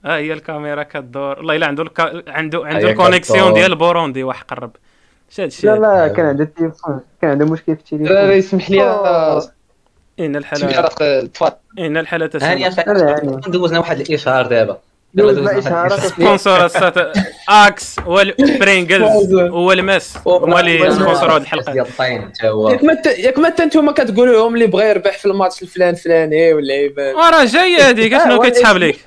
آه 0.06 0.18
هي 0.18 0.34
الكاميرا 0.34 0.84
كدور. 0.84 1.38
والله 1.38 1.56
إلا 1.56 1.68
عنده 1.68 1.84
الكا... 1.84 2.24
عنده 2.32 2.66
عنده 2.66 2.90
الكونيكسيون. 2.90 3.54
ديال 3.54 3.76
بوروندي 3.76 4.24
واحد 4.24 4.46
قرب. 4.46 4.72
اش 5.34 5.40
هادشي 5.40 5.68
لا 5.68 5.76
لا 5.76 6.08
كان 6.08 6.26
عنده 6.26 6.44
التليفون 6.44 7.00
كان 7.22 7.32
عنده 7.32 7.46
مشكل 7.46 7.76
في 7.76 7.98
لا 7.98 8.04
التليفون 8.04 8.60
يسمح 8.60 8.72
لي. 8.72 8.82
إن 10.20 10.42
سمح 10.56 10.78
الحاله 10.78 10.90
إن 11.80 11.98
الحالة 11.98 12.30
هاني 12.42 12.64
لا، 12.64 12.70
لا، 12.70 13.16
سعيد 13.16 13.40
دوزنا 13.40 13.80
واحد 13.80 14.00
الاشهار 14.00 14.48
دابا. 14.48 14.78
لا. 15.14 15.90
sponsor 15.90 16.70
أكس 17.50 17.96
والبرينجلز 18.06 19.34
والماس 19.66 20.18
هما 20.28 20.60
اللي 20.60 20.92
سبونسوروا 20.92 21.36
هاد 21.36 21.42
الحلقة. 21.42 21.74
ديال 21.74 21.86
الطين 21.86 22.22
حتى 22.22 22.48
هو. 22.48 22.70
ياك 23.18 23.40
ما 23.40 23.48
أنتم 23.48 23.92
كتقولوا 23.92 24.34
لهم 24.34 24.54
اللي 24.54 24.68
بغى 24.68 24.90
يربح 24.90 25.18
في 25.18 25.26
الماتش 25.26 25.62
الفلان 25.62 25.90
الفلاني 25.90 26.54
ولا 26.54 26.74
يبان 26.74 27.16
وراه 27.16 27.46
جاي 27.46 27.76
هذيك 27.76 28.18
شنو 28.24 28.40
كيتسحاب 28.42 28.78
لك 28.78 29.00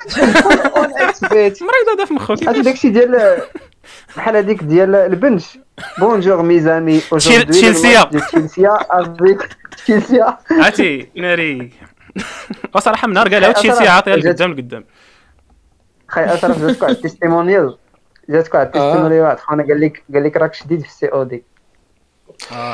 1xBet. 0.77 1.59
مريض 1.63 1.97
هذا 1.97 2.05
في 2.05 2.15
مخو 2.15 2.33
هذا 2.33 2.63
داكشي 2.63 2.89
ديال 2.89 3.39
بحال 4.17 4.37
هذيك 4.37 4.63
ديال 4.63 4.95
البنش. 4.95 5.59
bonjour 5.99 6.43
mes 6.43 6.68
amis 6.68 7.01
تشيلسيا. 7.01 8.05
تشيلسيا 8.05 8.79
avec 8.91 9.49
تشيلسيا 9.77 10.39
عرفتي 10.51 11.09
ناري. 11.17 11.73
وصراحه 12.75 13.09
من 13.09 13.15
نهار 13.15 13.35
قالها 13.35 13.53
تشيلسي 13.53 13.89
عاطيها 13.89 14.17
لقدام 14.17 14.53
لقدام 14.53 14.85
خي 16.09 16.25
اشرف 16.25 16.63
جاتك 16.63 16.83
واحد 16.83 16.95
ال 16.95 17.02
testimonial 17.02 17.79
جاتك 18.29 18.55
واحد 18.55 18.67
ال 18.67 18.72
testimonial 18.72 19.23
واحد 19.23 19.39
خونا 19.39 19.63
قال 19.63 19.81
لك 19.81 20.03
قال 20.15 20.25
لك 20.25 20.37
راك 20.37 20.55
شديد 20.55 20.81
في 20.81 20.89
ال 20.89 21.07
COD. 21.07 21.45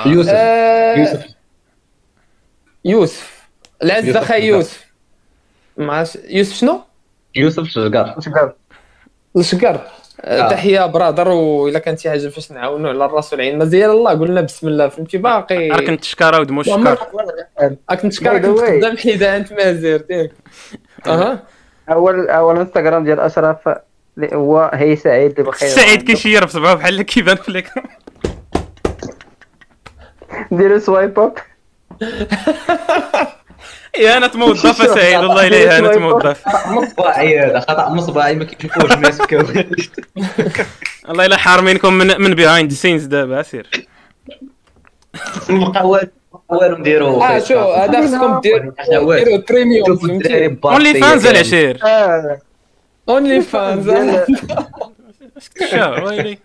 يوسف. 0.06 0.30
آه، 0.34 0.96
يوسف. 0.96 1.26
يوسف. 2.84 3.48
العز 3.82 4.06
يوسف 4.06 4.16
أخي 4.20 4.38
شجار. 4.38 4.48
يوسف. 4.48 4.92
معاش 5.76 6.18
يوسف 6.24 6.56
شنو؟ 6.56 6.82
يوسف 7.34 7.64
شجار 7.64 7.98
قال 7.98 8.54
الشقر 9.36 9.86
آه. 10.24 10.48
تحية 10.50 10.86
brother 10.86 11.28
وإلا 11.28 11.78
كانت 11.78 11.98
شي 11.98 12.10
حاجة 12.10 12.28
فاش 12.28 12.52
نعاونوا 12.52 12.90
على 12.90 13.04
الرأس 13.04 13.32
والعين. 13.32 13.58
ما 13.58 13.64
ديال 13.64 13.90
الله 13.90 14.10
قلنا 14.10 14.40
بسم 14.40 14.68
الله 14.68 14.88
فهمتي؟ 14.88 15.18
باقي 15.18 15.68
راه 15.68 15.80
كنت 15.80 16.00
تشكارة 16.00 16.40
ودمو 16.40 16.60
الشكار 16.60 16.98
راك 17.90 18.04
نتشكر 18.04 18.38
كنت. 18.38 18.60
قدام 18.60 18.96
حيدة 18.96 19.36
أنت 19.36 19.52
ما 19.52 19.72
زرت 19.72 20.10
ياك 20.10 20.30
أها. 21.06 21.42
اول 21.90 22.28
أول 22.28 22.58
إنستغرام 22.58 23.04
ديال 23.04 23.20
أشرف 23.20 23.68
اللي 24.16 24.36
هو 24.36 24.70
هي 24.74 24.96
سعيد 24.96 25.30
اللي 25.30 25.42
بخير. 25.50 25.68
سعيد 25.68 26.02
كيشير 26.02 26.46
في 26.46 26.52
صبعه 26.52 26.74
بحال 26.74 27.02
كيبان 27.02 27.36
في 27.36 27.52
l'écran 27.52 27.84
ديروا 30.58 30.78
swipe 30.78 31.18
up 31.18 31.34
يا 33.98 34.16
أنا 34.16 34.30
موظف 34.34 34.94
سعيد 34.94 35.18
والله 35.18 35.46
الا 35.46 35.78
أنا 35.78 35.98
موظف 35.98 36.42
مصباعي 36.66 37.40
هذا 37.40 37.60
خطأ 37.60 37.88
مصباعي 37.88 38.34
ما 38.34 38.44
كيشوفوش 38.44 38.92
الناس 38.92 39.20
والله 41.08 41.26
إلا 41.26 41.36
حارمينكم 41.36 41.94
من 41.94 42.20
من 42.20 42.34
behind 42.34 42.72
scenes 42.72 43.04
دابا 43.04 43.42
سير 43.42 43.86
نبقى 45.50 46.08
والو 46.48 46.76
نديرو 46.76 47.22
آه 47.22 47.38
شو 47.38 47.58
هذا 47.58 48.06
خصكم. 48.06 48.40
ديروا 48.40 48.72
premium 49.48 49.98
OnlyFans. 50.64 51.26
العشير. 51.26 51.80
OnlyFans 53.08 53.88
ويلي؟ 56.02 56.38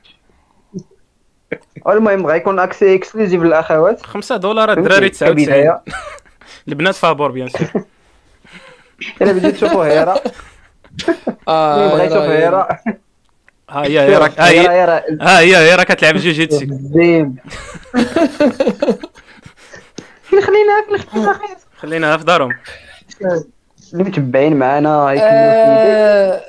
المهم 1.88 2.28
غيكون 2.28 2.60
اكسي 2.60 2.96
exclusive 2.96 3.42
للاخوات 3.44 4.02
5 4.06 4.38
دولار 4.38 4.72
الدراري 4.72 5.12
فهمتي؟ 5.12 5.46
99 5.46 5.46
كبداية. 5.46 5.82
البنات 6.68 6.96
فابور 6.96 7.32
bien 7.32 7.50
sûr 7.58 7.68
الا 9.22 9.32
بديت 9.32 9.56
تشوفوا 9.56 9.86
هيرا 9.86 10.16
آه 11.48 12.02
يشوف 12.04 12.18
هيرا 12.18 12.68
ها 13.70 13.84
هي 13.84 14.00
هي 14.00 14.16
ها 15.22 15.40
هيرا 15.40 15.76
راه 15.76 15.84
كتلعب 15.84 16.16
جوجيتسي 16.16 16.66
زين. 16.66 17.36
فين 20.30 20.42
خلينا 20.46 20.84
فين 20.90 20.98
خلينا 20.98 21.38
خليناها 21.80 22.18
في 22.18 22.24
دارهم. 22.24 22.54
اللي 23.94 24.04
متبعين 24.04 24.56
معنا 24.56 25.06
في. 25.06 26.42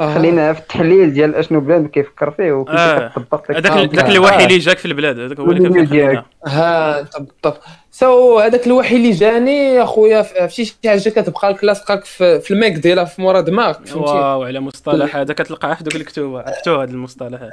خلينا 0.00 0.52
في 0.52 0.60
التحليل 0.60 1.12
ديال 1.12 1.34
أشنو 1.34 1.60
plan 1.60 1.88
كيفكر 1.88 2.30
فيه 2.30 2.52
وكيف 2.52 2.74
آه. 2.76 3.08
كتطبق 3.08 3.50
لك 3.50 3.56
هذاك 3.56 3.72
آه، 3.72 3.96
ذاك 3.96 4.04
آه. 4.04 4.10
الوحي 4.10 4.44
اللي 4.44 4.58
جاك 4.58 4.78
في 4.78 4.86
البلاد 4.86 5.18
هذاك 5.20 5.40
هو 5.40 5.50
اللي 5.50 5.86
كان 5.86 6.22
ها 6.46 7.00
بالضبط 7.02 7.60
so 7.92 8.38
هذاك 8.38 8.66
الوحي 8.66 8.96
اللي 8.96 9.10
جاني 9.10 9.82
أخويا 9.82 10.22
في 10.22 10.64
شي 10.64 10.76
حاجة 10.86 11.08
كتبقى 11.08 11.52
لك 11.52 11.64
لاصقك 11.64 12.04
في, 12.04 12.40
في 12.40 12.50
الميك 12.50 12.72
ديالها 12.74 13.04
في 13.04 13.22
مورا 13.22 13.40
دماغك 13.40 13.86
فهمتي؟ 13.86 14.10
واو 14.12 14.42
على 14.44 14.60
مصطلح 14.60 15.16
هذا. 15.16 15.34
كتلقاه 15.34 15.74
في 15.74 15.84
دوك 15.84 15.96
الكتوبه 15.96 16.38
عرفتوا 16.40 16.82
هذا 16.82 16.90
المصطلح 16.90 17.40
هذا. 17.42 17.50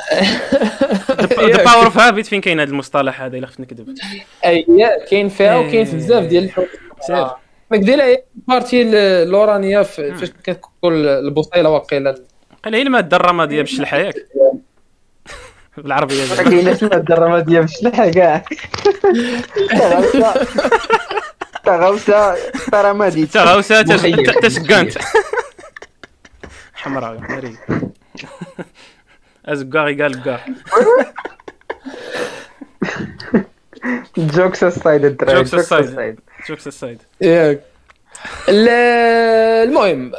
باور 1.64 1.86
اوف 1.86 1.98
هابيت 1.98 2.26
فين 2.28 2.42
كاين 2.42 2.60
هذا 2.60 2.70
المصطلح 2.70 3.22
هذا؟ 3.22 3.38
إلا 3.38 3.48
خفت 3.48 3.60
نكذب 3.60 3.96
أي 4.46 4.66
كاين 5.10 5.30
فيها 5.30 5.58
وكاين 5.58 5.86
في 5.86 5.96
بزاف 5.96 6.24
ديال 6.26 6.44
الحوايج 6.44 6.70
سير 7.02 7.28
ما 7.72 7.78
ديالها 7.78 8.06
هي 8.06 8.24
البارتي 8.38 8.82
ال- 8.82 8.96
الأورانية 9.28 9.82
في- 9.82 10.14
فاش 10.14 10.32
كتكون 10.44 10.94
البصيله 11.06 11.70
واقيلا. 11.70 12.16
قال 12.68 12.76
هي 12.76 12.82
الماده 12.82 13.18
الرماديه 13.18 13.62
بالشلحه 13.62 13.98
ياك 13.98 14.16
بالعربية 15.78 16.20
ما 16.20 16.26
زعما. 16.36 16.50
كايناش 16.50 16.84
الماده 16.84 17.14
الرماديه 17.16 17.60
بالشلحه 17.60 18.10
كاع 18.10 18.44
تغوسه 19.72 20.34
تغوسه 21.66 22.36
ترمادي. 22.72 23.26
تا- 23.26 24.40
تسكانت 24.42 24.98
حمراء 26.74 27.20
ناري 27.20 27.58
ازكاغي 29.46 30.02
قال 30.02 30.24
كاع 30.24 30.46
جوكس 34.18 34.64
الدراري 34.88 35.46
Jokes 35.46 35.50
aside. 35.50 36.20
جوكس 36.50 36.68
السايد 36.68 37.02
ياك 37.22 37.62
ال- 38.50 38.70
المهم 39.70 40.12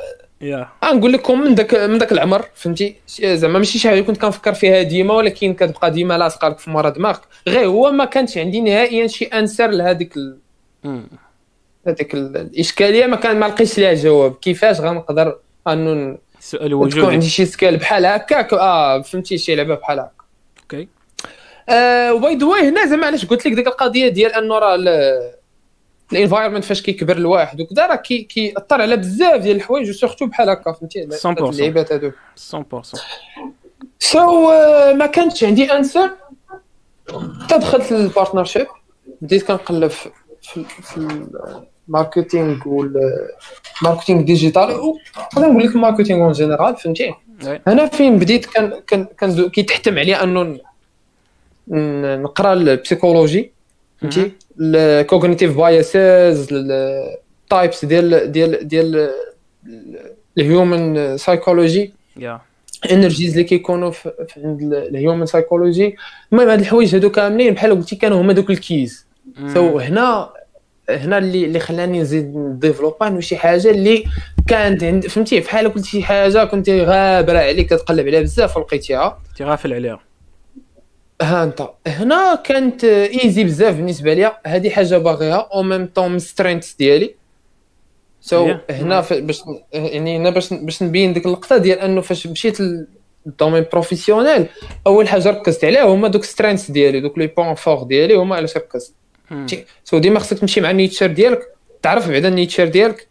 غنقول 0.84 1.12
لكم 1.12 1.40
من 1.40 1.54
ذاك 1.54 1.74
من 1.74 1.98
ذاك 1.98 2.12
العمر 2.12 2.44
فهمتي؟ 2.54 2.96
زعما 3.22 3.58
ماشي 3.58 3.78
شي 3.78 3.88
حاجة 3.88 4.00
كنت 4.00 4.20
كنفكر 4.20 4.54
فيها 4.54 4.82
ديما 4.82 5.14
ولكن 5.14 5.54
كتبقى 5.54 5.90
ديما 5.90 6.18
لاصقه 6.18 6.48
لك 6.48 6.58
في 6.58 6.70
مورا 6.70 6.90
دماغك. 6.90 7.20
غير 7.48 7.66
هو 7.66 7.90
ما 7.90 8.04
كانش 8.04 8.38
عندي 8.38 8.60
نهائيا 8.60 9.06
شي 9.06 9.24
answer 9.24 9.70
لهذيك 9.70 10.16
ال... 10.16 10.38
هذيك 11.86 12.14
ال- 12.14 12.36
الإشكالية 12.36 13.06
ما 13.06 13.16
كان 13.16 13.40
ما 13.40 13.46
لقيتش 13.46 13.78
ليها 13.78 13.94
جواب. 13.94 14.34
كيفاش 14.34 14.80
غنقدر 14.80 15.36
انه 15.68 16.18
السؤال 16.38 16.68
تكون 16.68 16.86
وجودي. 16.86 17.12
عندي 17.12 17.28
شي 17.28 17.46
skill 17.46 17.76
بحال 17.76 18.06
هكاك 18.06 18.52
آه 18.52 19.02
فهمتي؟ 19.02 19.38
شي 19.38 19.54
لعبة 19.54 19.74
بحال 19.74 19.98
هكا. 19.98 20.10
OK. 20.62 20.88
آه 21.68 22.14
و 22.14 22.21
by 22.21 22.36
the 22.36 22.46
way 22.46 22.68
هنا 22.68 22.86
زعما 22.86 23.06
علاش 23.06 23.26
قلت 23.26 23.46
لك 23.46 23.52
ديك 23.52 23.66
القضية 23.66 24.08
ديال 24.08 24.32
انه 24.32 24.58
راه 24.58 24.76
ال 26.12 26.16
environment 26.16 26.64
فاش 26.64 26.82
كيكبر 26.82 27.16
الواحد 27.16 27.60
وكذا 27.60 27.86
راه 27.86 27.96
كي 27.96 28.22
كيأثر 28.22 28.82
على 28.82 28.96
بزاف 28.96 29.40
ديال 29.40 29.56
الحوايج 29.56 29.90
و 29.90 29.95
surtout 29.95 30.26
بحال 30.26 30.50
هكا 30.50 30.72
فهمتي؟ 30.72 31.02
هاد 31.02 31.38
100%. 31.38 31.42
اللعيبات 31.42 31.92
هادوك 31.92 32.14
100% 32.94 32.98
so 33.98 34.50
ما 34.94 35.06
كانش 35.06 35.44
عندي 35.44 35.72
answer 35.72 36.10
حتى 37.42 37.58
دخلت 37.58 37.92
لل 37.92 38.03
partnership 38.03 38.66
بديت 39.20 39.44
كنقلب 39.44 39.90
في 39.90 40.10
في, 40.42 40.64
في 40.64 41.24
ال 41.88 41.95
marketing 41.95 42.56
وال 42.66 42.94
marketing 42.94 44.22
digital 44.22 44.94
نقدر 45.18 45.48
نقول 45.48 45.62
لك 45.62 45.74
ال 45.74 45.79
marketing 45.79 46.24
en 46.24 46.32
général 46.32 46.76
فهمتي. 46.76 47.14
هنا 47.66 47.86
فين 47.86 48.18
بديت 48.18 48.46
كان 48.46 48.72
كان 48.86 49.06
كان 49.18 49.48
كيتحتم 49.48 49.98
عليا 49.98 50.22
أنه 50.22 50.58
نقرأ 52.22 52.52
ال 52.52 52.60
psychologie 52.60 53.52
فهمتي؟ 54.00 54.32
ال 54.60 54.70
cognitive 54.70 55.56
biases 55.56 56.48
ال 56.52 56.74
types 56.74 57.84
ديال 57.84 58.32
ديال 58.32 58.68
ديال 58.68 59.10
ال 60.38 60.51
human 60.51 61.16
psychology 61.16 61.92
energies 62.92 63.30
اللي 63.32 63.44
كيكونوا 63.44 63.92
عند 64.36 64.62
ال 64.62 64.73
human 64.73 65.26
psychology 65.26 65.96
المهم 66.32 66.48
هاد 66.48 66.60
الحوايج 66.60 66.94
هادو 66.94 67.10
كاملين 67.10 67.54
بحال 67.54 67.70
قلتي 67.70 67.96
كانوا 67.96 68.20
هما 68.20 68.32
دوك 68.32 68.50
ال 68.50 68.59
keys. 68.59 69.06
so 69.54 69.78
هنا 69.78 70.30
هنا 70.90 71.18
اللي 71.18 71.44
اللي 71.44 71.60
خلاني 71.60 72.00
نزيد 72.00 72.36
ن 72.36 72.43
développa 72.43 73.06
انه 73.08 73.20
شي 73.20 73.36
حاجة 73.36 73.70
اللي 73.70 74.04
كانت 74.48 74.84
عند 74.84 75.06
فهمتي؟ 75.06 75.40
بحال 75.40 75.72
قلت 75.72 75.84
شي 75.84 76.02
حاجة 76.02 76.44
كنت 76.44 76.70
غابرة 76.70 77.38
عليك 77.38 77.66
كتقلب 77.66 78.06
عليها 78.06 78.20
بزاف 78.20 78.56
ولقيتيها 78.56 79.18
انت 79.30 79.42
غافل 79.42 79.72
عليها. 79.72 80.00
ها 81.22 81.44
انت. 81.44 81.68
هنا 81.86 82.34
كانت 82.44 82.84
easy 82.84 83.44
بزاف 83.44 83.74
بالنسبة 83.76 84.14
لي 84.14 84.32
هذه 84.46 84.70
حاجة 84.70 84.98
باغيها. 84.98 85.48
en 85.54 85.62
même 85.62 85.86
temps 85.94 86.18
strength 86.18 86.72
ديالي. 86.74 87.14
so 88.20 88.48
Yeah. 88.54 88.70
هنا 88.70 89.00
ف- 89.00 89.12
باش 89.12 89.42
يعني 89.72 90.16
هنا 90.16 90.30
باش 90.30 90.52
باش 90.54 90.82
نبين 90.82 91.12
ديك 91.12 91.26
اللقطة 91.26 91.56
ديال 91.56 91.78
أنه 91.78 92.00
فاش 92.00 92.26
مشيت 92.26 92.58
لل 93.26 93.35
domaine 93.35 93.64
professionnel 93.72 94.46
أول 94.86 95.08
حاجة 95.08 95.30
ركزت 95.30 95.64
عليها 95.64 95.84
هما 95.84 96.08
دوك 96.08 96.24
strength 96.24 96.70
ديالي 96.70 97.00
دوك 97.00 97.18
les 97.18 97.26
points 97.26 97.54
forts 97.54 97.82
ديالي 97.82 98.14
هما 98.14 98.36
علاش 98.36 98.56
ركزت. 98.56 98.94
so 99.84 99.98
ديما 99.98 100.18
خصك 100.20 100.38
تمشي 100.38 100.60
مع 100.60 100.70
ال 100.70 100.75
nature 100.75 101.06
ديالك 101.06 101.40
تعرف 101.82 102.10
بعدا 102.10 102.28
ال 102.28 102.34
nature 102.34 102.68
ديالك 102.68 103.08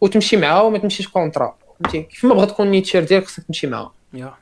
وتمشي 0.00 0.36
معاه 0.36 0.62
وما 0.62 0.78
تمشيش 0.78 1.08
contra 1.08 1.56
فهمتي؟ 1.80 2.02
كيف 2.02 2.24
ما 2.24 2.34
بغات 2.34 2.50
تكون 2.50 2.66
ال 2.66 2.71
nature 2.71 3.00
ديالك 3.04 3.24
خصك 3.26 3.42
تمشي 3.42 3.66
معاه 3.66 3.92
يا. 4.14 4.34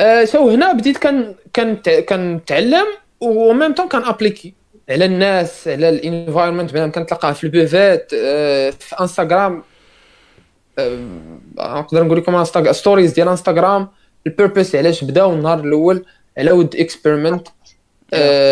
آه، 0.00 0.24
so 0.24 0.50
هنا 0.50 0.72
بديت 0.72 0.98
كان 0.98 1.34
كان 1.52 1.76
كنتعلم 2.08 2.86
وميم 3.20 3.74
طون 3.74 3.88
كان 3.88 4.04
ابليكي 4.04 4.54
على 4.90 5.04
الناس 5.04 5.68
على 5.68 5.88
الانفايرمنت 5.88 6.70
مثلا 6.70 6.90
كنتلقاه 6.90 7.32
في 7.32 7.44
البوفات 7.44 8.12
آه، 8.14 8.70
في 8.70 9.00
انستغرام 9.00 9.62
آه، 10.78 10.98
نقدر 11.58 12.04
نقول 12.04 12.18
لكم 12.18 12.34
انستغرام 12.34 12.72
ستوريز 12.72 13.12
ديال 13.12 13.28
انستغرام 13.28 13.88
البيربس 14.26 14.76
علاش 14.76 15.04
بداو 15.04 15.32
النهار 15.32 15.60
الأول؟ 15.60 16.04
على 16.38 16.52
ود 16.52 16.76
اكسبيرمنت 16.76 17.48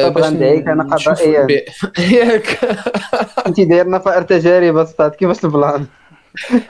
طبعاً 0.04 0.30
دعيك 0.30 0.68
أنا 0.68 0.96
قضائياً. 0.96 1.46
ياك 2.12 2.58
انت 3.46 3.60
داير 3.60 3.88
نفائر 3.88 4.22
تجارب 4.22 4.76
أستاذ 4.76 5.08
كيفاش 5.08 5.44
البلان؟ 5.44 5.86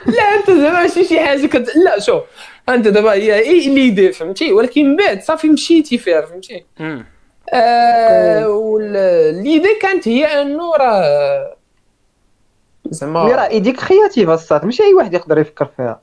لا 0.05 0.23
أنت 0.23 0.51
زعما 0.51 0.81
ماشي 0.81 1.05
شي 1.05 1.19
حاجة 1.19 1.47
كت... 1.47 1.75
لا 1.75 1.99
شوف 1.99 2.23
أنت 2.69 2.87
دابا 2.87 3.13
هي 3.13 3.39
إي 3.39 3.67
ليدي 3.69 4.11
فهمتي؟ 4.11 4.51
ولكن 4.51 4.89
من 4.89 4.95
بعد 4.95 5.21
صافي 5.21 5.47
مشيتي 5.47 5.97
فيها 5.97 6.21
فهمتي. 6.21 6.65
آه 7.53 8.47
و 8.47 8.66
l'idée 8.66 9.79
كانت 9.81 10.07
هي 10.07 10.25
أنه 10.25 10.75
راه 10.75 11.55
mais 12.85 12.91
زعما 12.91 13.23
راه 13.23 13.47
idée 13.47 13.79
créative 13.79 14.29
أستاذ 14.29 14.65
ماشي 14.65 14.83
أي 14.83 14.93
واحد 14.93 15.13
يقدر 15.13 15.37
يفكر 15.37 15.69
فيها. 15.77 16.01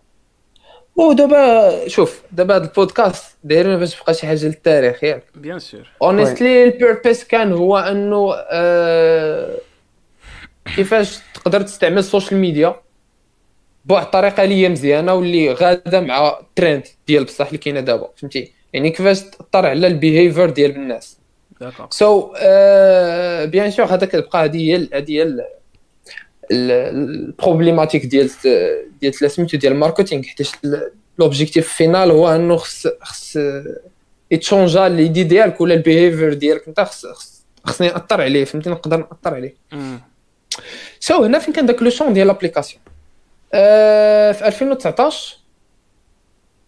ودابا 0.96 1.88
شوف 1.88 2.22
دابا 2.32 2.56
هذا 2.56 2.64
البودكاست 2.64 3.36
دايرين 3.44 3.78
باش 3.78 3.94
تبقى 3.94 4.14
شي 4.14 4.26
حاجة 4.26 4.44
للتاريخ 4.46 5.04
ياك. 5.04 5.24
bien 5.34 5.58
sûr. 5.58 5.90
honestly 6.02 6.64
ال 6.64 6.72
purpose 6.72 7.24
كان 7.24 7.52
هو 7.52 7.78
أنه 7.78 8.34
آه 8.50 9.56
كيفاش 10.76 11.18
تقدر 11.34 11.62
تستعمل 11.62 11.98
ال 11.98 12.04
social 12.04 12.40
media 12.40 12.74
بواحد 13.84 14.04
الطريقة 14.04 14.44
اللي 14.44 14.54
هي 14.54 14.68
مزيانة 14.68 15.14
واللي 15.14 15.52
غاده 15.52 16.00
مع 16.00 16.38
الترند 16.40 16.82
ديال 17.06 17.24
بصح 17.24 17.46
اللي 17.46 17.58
كاينة 17.58 17.80
دابا 17.80 18.10
فهمتي؟ 18.16 18.52
يعني 18.72 18.90
كيفاش 18.90 19.20
تأثر 19.20 19.66
على 19.66 19.86
ال 19.86 19.93
behavior 19.93 20.50
ديال 20.50 20.70
الناس. 20.76 21.16
so 21.90 22.32
bien 23.46 23.70
sûr 23.70 23.84
هذا 23.86 24.06
كتبقى 24.06 24.44
هذه 24.44 24.56
هي 24.76 24.88
هذه 24.94 25.36
ال 26.50 26.61
problématique 26.61 28.06
ديال 28.06 28.30
ديال 29.00 29.14
سميتو 29.30 29.56
ديال 29.56 29.72
ال 29.72 29.77
marketing 29.77 30.22
حيت 30.22 30.48
l'objectif 31.18 31.72
final 31.72 32.10
هو 32.10 32.28
أنه 32.28 32.56
خص 32.56 32.86
خص 33.02 33.38
يت 34.30 34.43
changea 34.43 34.88
l'idée 34.88 35.24
ديالك 35.24 35.60
ولا 35.60 35.74
ال 35.74 35.81
behavior 35.81 36.34
ديالك. 36.34 36.68
أنت 36.68 36.80
خص 36.80 37.06
خص- 37.06 37.44
خصني 37.64 37.88
نأثر 37.88 38.20
عليه 38.20 38.44
فهمتي 38.44 38.70
نقدر 38.70 38.96
نأثر 38.96 39.34
عليه. 39.34 39.54
so 41.00 41.24
هنا 41.24 41.38
فين 41.38 41.54
كان 41.54 41.66
داك 41.66 41.82
le 41.82 41.90
champ 41.90 42.12
ديال 42.12 42.26
l'application 42.26 42.82
آه 43.54 44.32
في 44.32 44.46
2019 44.46 45.36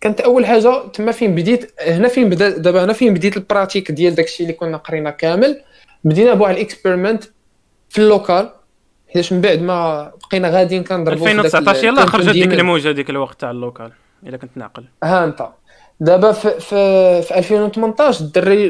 كانت 0.00 0.20
أول 0.20 0.46
حاجة 0.46 0.86
تما 0.88 1.12
فين 1.12 1.34
بديت؟ 1.34 1.72
هنا 1.80 2.09
فين 2.09 2.28
بدا؟ 2.30 2.48
دابا 2.48 2.84
هنا 2.84 2.92
فين 2.92 3.14
بديت 3.14 3.36
ال 3.36 3.42
pratique 3.42 3.90
ديال 3.92 4.14
داكشي 4.14 4.42
اللي 4.42 4.52
كنا 4.52 4.76
قرينا 4.76 5.10
كامل؟ 5.10 5.60
بدينا 6.04 6.34
بواحد 6.34 6.54
ال 6.54 6.61
experiment 6.61 7.24
في 7.88 7.98
ال 7.98 8.07
local 8.07 8.50
حيتاش 9.09 9.32
من 9.32 9.40
بعد 9.40 9.59
ما 9.62 10.12
بقينا 10.28 10.48
غاديين 10.50 10.84
كنضربوا 10.84 11.26
في 11.26 11.32
داك 11.36 11.44
2019 11.44 11.84
يلا 11.86 12.02
ال- 12.02 12.09
خرجت 12.09 12.28
ديك. 12.30 12.52
الموجة 12.52 12.90
ديك 12.92 13.10
الوقت 13.10 13.40
تاع 13.40 13.50
ال 13.50 13.57
local 13.57 13.92
إلا 14.26 14.36
كنت 14.36 14.50
ناقل. 14.56 14.84
ها 15.04 15.24
أنت. 15.24 15.48
دابا 16.00 16.32
في 16.32 16.60
في, 16.60 17.22
في 17.22 17.38
2018 17.38 18.20
الدري 18.24 18.66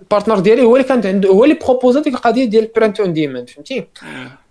ال 0.00 0.05
partner 0.05 0.38
ديالي 0.38 0.62
هو 0.62 0.76
اللي 0.76 0.88
كانت 0.88 1.06
عنده 1.06 1.28
هو 1.28 1.44
اللي 1.44 1.54
proposa 1.64 2.02
ديك 2.02 2.14
القضية 2.14 2.44
ديال 2.44 2.68
print 2.76 3.00
on 3.00 3.12
demand 3.12 3.48
فهمتي؟ 3.50 3.86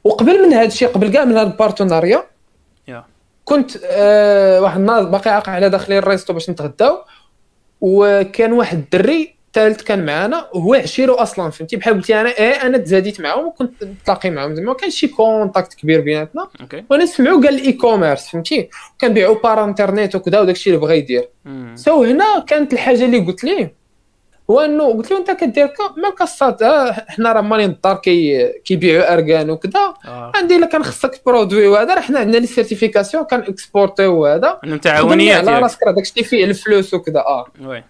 وقبل 0.03 0.47
من 0.47 0.53
هذا 0.53 0.67
الشيء 0.67 0.87
قبل 0.87 1.09
كاع 1.11 1.25
من 1.25 1.31
هذا 1.37 1.41
ال 1.47 1.53
partenariat 1.53 2.09
يا 2.09 2.23
كنت 3.49 3.71
آه 3.85 4.61
واحد 4.61 4.79
النهار 4.79 5.03
باقي 5.03 5.31
عاقل 5.31 5.51
على 5.51 5.69
داخلين 5.69 5.97
ال 5.97 6.03
resto 6.03 6.33
باش 6.33 6.49
نتغداو 6.49 6.97
وكان 7.81 8.53
واحد 8.53 8.77
الدري 8.77 9.39
ثالث 9.53 9.81
كان 9.81 10.05
معانا 10.05 10.47
وهو 10.53 10.73
عشيرو 10.73 11.13
أصلا 11.13 11.49
فهمتي؟ 11.49 11.75
بحال 11.75 11.93
قلتي 11.93 12.21
أنا 12.21 12.29
إيه 12.29 12.51
أنا 12.51 12.77
تزاديت 12.77 13.21
معاهم 13.21 13.47
وكنت 13.47 13.83
نتلاقي 13.83 14.29
معاهم 14.29 14.55
زعما 14.55 14.67
ما 14.67 14.73
كانش 14.73 14.95
شي 14.95 15.07
contact 15.07 15.73
كبير 15.73 16.01
بيناتنا. 16.01 16.47
okay. 16.61 16.83
وأنا 16.89 17.05
سمعوا 17.05 17.41
قال 17.41 17.55
ال 17.55 17.73
e-commerce 17.73 18.27
فهمتي؟ 18.27 18.69
كنبيعوا 19.01 19.41
par 19.43 19.63
internet 19.63 20.15
وكذا 20.15 20.39
وداك 20.39 20.55
الشيء 20.55 20.73
اللي 20.73 20.85
بغى 20.85 20.97
يدير. 20.97 21.29
so 21.75 22.03
هنا 22.03 22.39
كانت 22.47 22.73
الحاجة 22.73 23.05
اللي 23.05 23.19
قلت 23.19 23.43
ليه. 23.43 23.78
هو 24.51 24.59
انه 24.59 24.93
قلت 24.93 25.11
له 25.11 25.17
انت 25.17 25.31
كدير 25.31 25.69
ما 25.97 26.09
كاصات 26.09 26.61
آه، 26.61 26.91
حنا 26.91 27.33
راه 27.33 27.41
مالين 27.41 27.69
الدار 27.69 27.95
كي 27.95 28.47
كيبيعوا 28.65 29.13
اركان 29.13 29.49
وكذا 29.49 29.93
آه. 30.05 30.31
عندي 30.35 30.55
إلا 30.55 30.65
كان 30.65 30.83
خصك 30.83 31.21
produit 31.25 31.67
وهذا 31.67 31.93
راه 31.93 32.01
حنا 32.01 32.19
عندنا 32.19 32.37
les 32.37 32.47
certifications 32.47 33.23
كان 33.23 33.39
exporter 33.39 34.05
وهذا. 34.05 34.59
انهم 34.63 34.77
تعاونيات 34.77 35.37
على 35.37 35.51
ياك 35.51 35.63
راسك 35.63 35.83
راه 35.83 35.91
داكشي 35.91 36.23
فيه 36.23 36.45
الفلوس 36.45 36.93
وكذا 36.93 37.19
آه. 37.19 37.45
oui. 37.65 37.83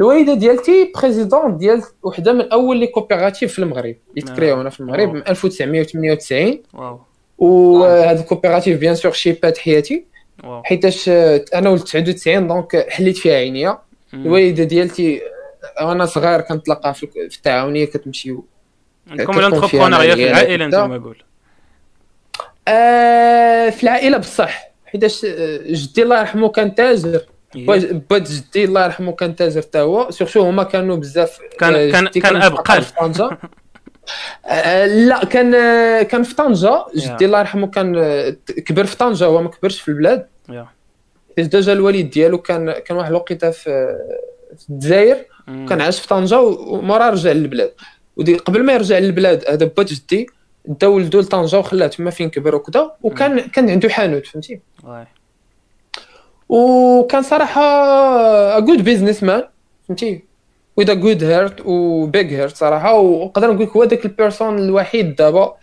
الوالدة 0.00 0.34
ديالتي 0.34 0.92
présidente 0.96 1.56
ديال 1.56 1.82
وحدة 2.02 2.32
من 2.32 2.52
أول 2.52 2.76
les 2.76 2.86
coopératives 2.86 3.52
في 3.52 3.58
المغرب. 3.58 3.96
اللي 4.10 4.30
آه. 4.30 4.34
ت 4.34 4.38
créaو 4.38 4.56
هنا 4.56 4.70
في 4.70 4.80
المغرب 4.80 5.08
wow. 5.08 5.12
من 5.16 5.28
1998 5.28 6.62
wow 6.74 7.00
وهذا 7.38 8.20
ال 8.20 8.25
coopérative 8.25 8.78
bien 8.78 8.94
sûr 8.94 9.12
شيبات 9.12 9.58
حياتي. 9.58 10.04
حيتاش 10.64 11.08
آه، 11.08 11.44
أنا 11.54 11.70
ولد 11.70 11.80
99 11.80 12.48
donc 12.48 12.86
حليت 12.90 13.16
فيها 13.16 13.34
عينيا. 13.34 13.78
الوالدة 14.14 14.64
ديالتي 14.64 15.16
آه، 15.16 15.37
وأنا 15.82 16.06
صغير 16.06 16.40
كنتلاقى 16.40 16.94
في 16.94 17.06
في 17.30 17.36
التعاونية 17.36 17.84
كتمشيو 17.84 18.44
عندكم 19.10 19.32
كتكون 19.32 19.44
ال 19.44 19.48
entrepreneuriat 19.48 20.14
في 20.14 20.24
العائله. 20.30 20.64
أنتم 20.64 20.92
أقول 20.92 21.22
آه 22.68 23.70
في 23.70 23.82
العائلة 23.82 24.18
بصح 24.18 24.70
حيتاش 24.86 25.24
آه، 25.24 25.60
جدي 25.66 26.02
الله 26.02 26.20
يرحمه 26.20 26.48
كان 26.48 26.74
تاجر 26.74 27.20
با- 27.54 28.02
باد 28.10 28.24
جدي 28.24 28.64
الله 28.64 28.84
يرحمه 28.84 29.12
كان 29.12 29.36
تاجر 29.36 29.60
حتى 29.62 29.78
هو 29.80 30.10
surtout 30.10 30.40
هما 30.40 30.62
كانوا 30.62 30.96
بزاف 30.96 31.38
كان- 31.60 31.74
آه، 31.74 31.90
كان- 31.90 32.08
كان 32.08 32.40
في 32.40 32.46
أبقال. 32.46 32.82
في 32.82 32.92
طنجة 32.94 33.38
آه، 34.46 34.86
لا 34.86 35.24
كان 35.24 35.50
كان 36.02 36.22
في 36.22 36.34
طنجة 36.34 36.84
جدي 36.96 37.24
الله 37.24 37.38
يرحمه 37.38 37.66
كان 37.66 37.92
كبر 38.66 38.84
في 38.84 38.96
طنجة 38.96 39.24
هو 39.24 39.42
ما 39.42 39.48
كبرش 39.50 39.80
في 39.80 39.88
البلاد. 39.88 40.26
حيت 41.36 41.46
déjà 41.56 41.72
الوالد 41.72 42.10
ديالو 42.10 42.38
كان 42.38 42.72
كان 42.72 42.96
واحد 42.96 43.08
الوقيتة 43.10 43.50
في 43.50 43.96
الجزائر. 44.70 45.16
كان 45.68 45.80
عاش 45.80 46.00
في 46.00 46.08
طنجة 46.08 46.40
ومورا 46.40 47.10
رجع 47.10 47.32
للبلاد 47.32 47.72
و 48.16 48.20
déjà 48.20 48.36
قبل 48.36 48.64
ما 48.64 48.72
يرجع 48.72 48.98
للبلاد 48.98 49.44
هذا 49.50 49.66
با 49.76 49.82
جدي 49.82 50.26
دا 50.64 50.86
ولدو 50.86 51.20
لطنجة 51.20 51.58
وخلاه 51.58 51.86
تما 51.86 52.10
فين 52.10 52.30
كبر 52.30 52.54
وكذا 52.54 52.92
وكان 53.02 53.40
كان 53.40 53.70
عنده 53.70 53.88
حانوت 53.88 54.26
فهمتي. 54.26 54.60
وكان 56.48 57.22
صراحة 57.22 57.62
a 58.56 58.60
good 58.60 58.84
businessman 58.84 59.42
فهمتي 59.88 60.24
with 60.76 60.94
a 60.94 61.00
good 61.00 61.24
heart 61.24 61.60
و 61.66 61.82
big 61.82 62.32
heart 62.34 62.56
صراحة 62.56 62.94
ونقدر 62.98 63.52
نقول 63.52 63.66
لك 63.66 63.70
هو 63.76 63.84
ذاك 63.84 64.04
ال 64.04 64.10
personne 64.10 64.58
الوحيد 64.58 65.16
دابا 65.16 65.54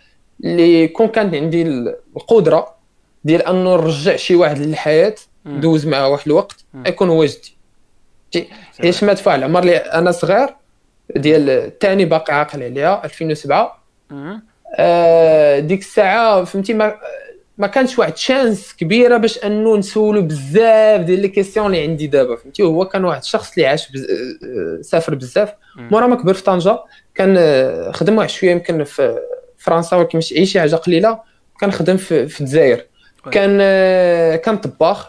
اللي 0.44 0.88
كون 0.88 1.08
كان 1.08 1.34
عندي 1.34 1.62
القدرة 2.16 2.74
ديال 3.24 3.42
أنه 3.42 3.74
نرجع 3.76 4.16
شي 4.16 4.36
واحد 4.36 4.58
للحياة 4.58 5.14
مم. 5.44 5.60
دوز 5.60 5.86
معاه 5.86 6.08
واحد 6.08 6.26
الوقت. 6.26 6.64
يكون 6.86 7.08
هو 7.08 7.24
جدي 7.24 7.55
فهمتي 8.42 8.82
حيت 8.82 9.04
ما 9.04 9.12
دفع 9.12 9.34
العمر 9.34 9.60
اللي 9.60 9.76
أنا 9.76 10.10
صغير 10.10 10.48
ديال 11.16 11.50
الثاني 11.50 12.04
باقي 12.04 12.34
عاقل 12.34 12.62
عليها 12.62 13.04
2007 13.04 13.82
مهم. 14.10 14.42
آه، 14.78 15.58
ديك 15.58 15.80
الساعة 15.80 16.44
فهمتي 16.44 16.74
ما 16.74 16.94
ما 17.58 17.66
كانش 17.66 17.98
واحد 17.98 18.16
chance 18.16 18.74
كبيرة 18.74 19.16
باش 19.16 19.44
انه 19.44 19.76
نسولو 19.76 20.22
بزاف 20.22 21.00
ديال 21.00 21.20
les 21.20 21.28
questions 21.28 21.66
اللي 21.66 21.82
عندي 21.82 22.06
دابا 22.06 22.36
فهمتي؟ 22.36 22.62
هو 22.62 22.84
كان 22.84 23.04
واحد 23.04 23.20
الشخص 23.20 23.52
اللي 23.52 23.66
عاش 23.66 23.90
بز... 23.92 24.06
آه، 24.10 24.82
سافر 24.82 25.14
بزاف. 25.14 25.52
مورا 25.76 26.06
ما 26.06 26.16
كبر 26.16 26.34
في 26.34 26.42
طنجة 26.42 26.78
كان 27.14 27.34
آه، 27.38 27.90
خدم 27.92 28.18
واحد 28.18 28.30
شوية 28.30 28.50
يمكن 28.50 28.84
في 28.84 29.18
فرنسا 29.58 29.96
ولكن 29.96 30.18
ماشي 30.18 30.36
اي 30.36 30.46
شي 30.46 30.60
حاجة 30.60 30.76
قليلة 30.76 31.18
كان 31.60 31.72
خدم 31.72 31.96
في, 31.96 32.28
في 32.28 32.40
الجزائر. 32.40 32.84
كان 33.32 33.58
آه، 33.60 34.36
كان 34.36 34.56
طباخ. 34.56 35.06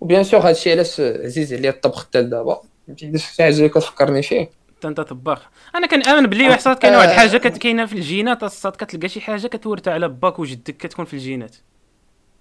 و 0.00 0.05
bien 0.05 0.24
sûr 0.24 0.40
هادشي 0.40 0.72
علاش 0.72 1.00
عزيز 1.00 1.54
عليا 1.54 1.70
الطبخ 1.70 2.04
حتى 2.04 2.20
لدابا 2.20 2.60
فهمتي؟ 2.96 3.18
شي 3.18 3.42
حاجة 3.42 3.66
كتفكرني 3.66 4.22
فيه. 4.22 4.50
انت 4.74 4.84
انت 4.84 5.00
طباخ. 5.00 5.42
أنا 5.74 5.86
كنامن 5.86 6.26
باللي 6.26 6.44
واحد 6.44 6.56
الصاط 6.58 6.76
كاين 6.76 6.94
واحد 6.94 7.08
آه. 7.08 7.12
الحاجة 7.12 7.36
كت- 7.36 7.58
كاينة 7.58 7.86
في 7.86 7.92
الجينات 7.92 8.42
الصاط 8.42 8.72
كتلقى 8.72 9.08
شي 9.08 9.20
حاجة 9.20 9.46
كتورثها 9.46 9.92
على 9.94 10.08
باك 10.08 10.38
وجدك 10.38 10.76
كتكون 10.76 11.04
في 11.04 11.14
الجينات. 11.14 11.56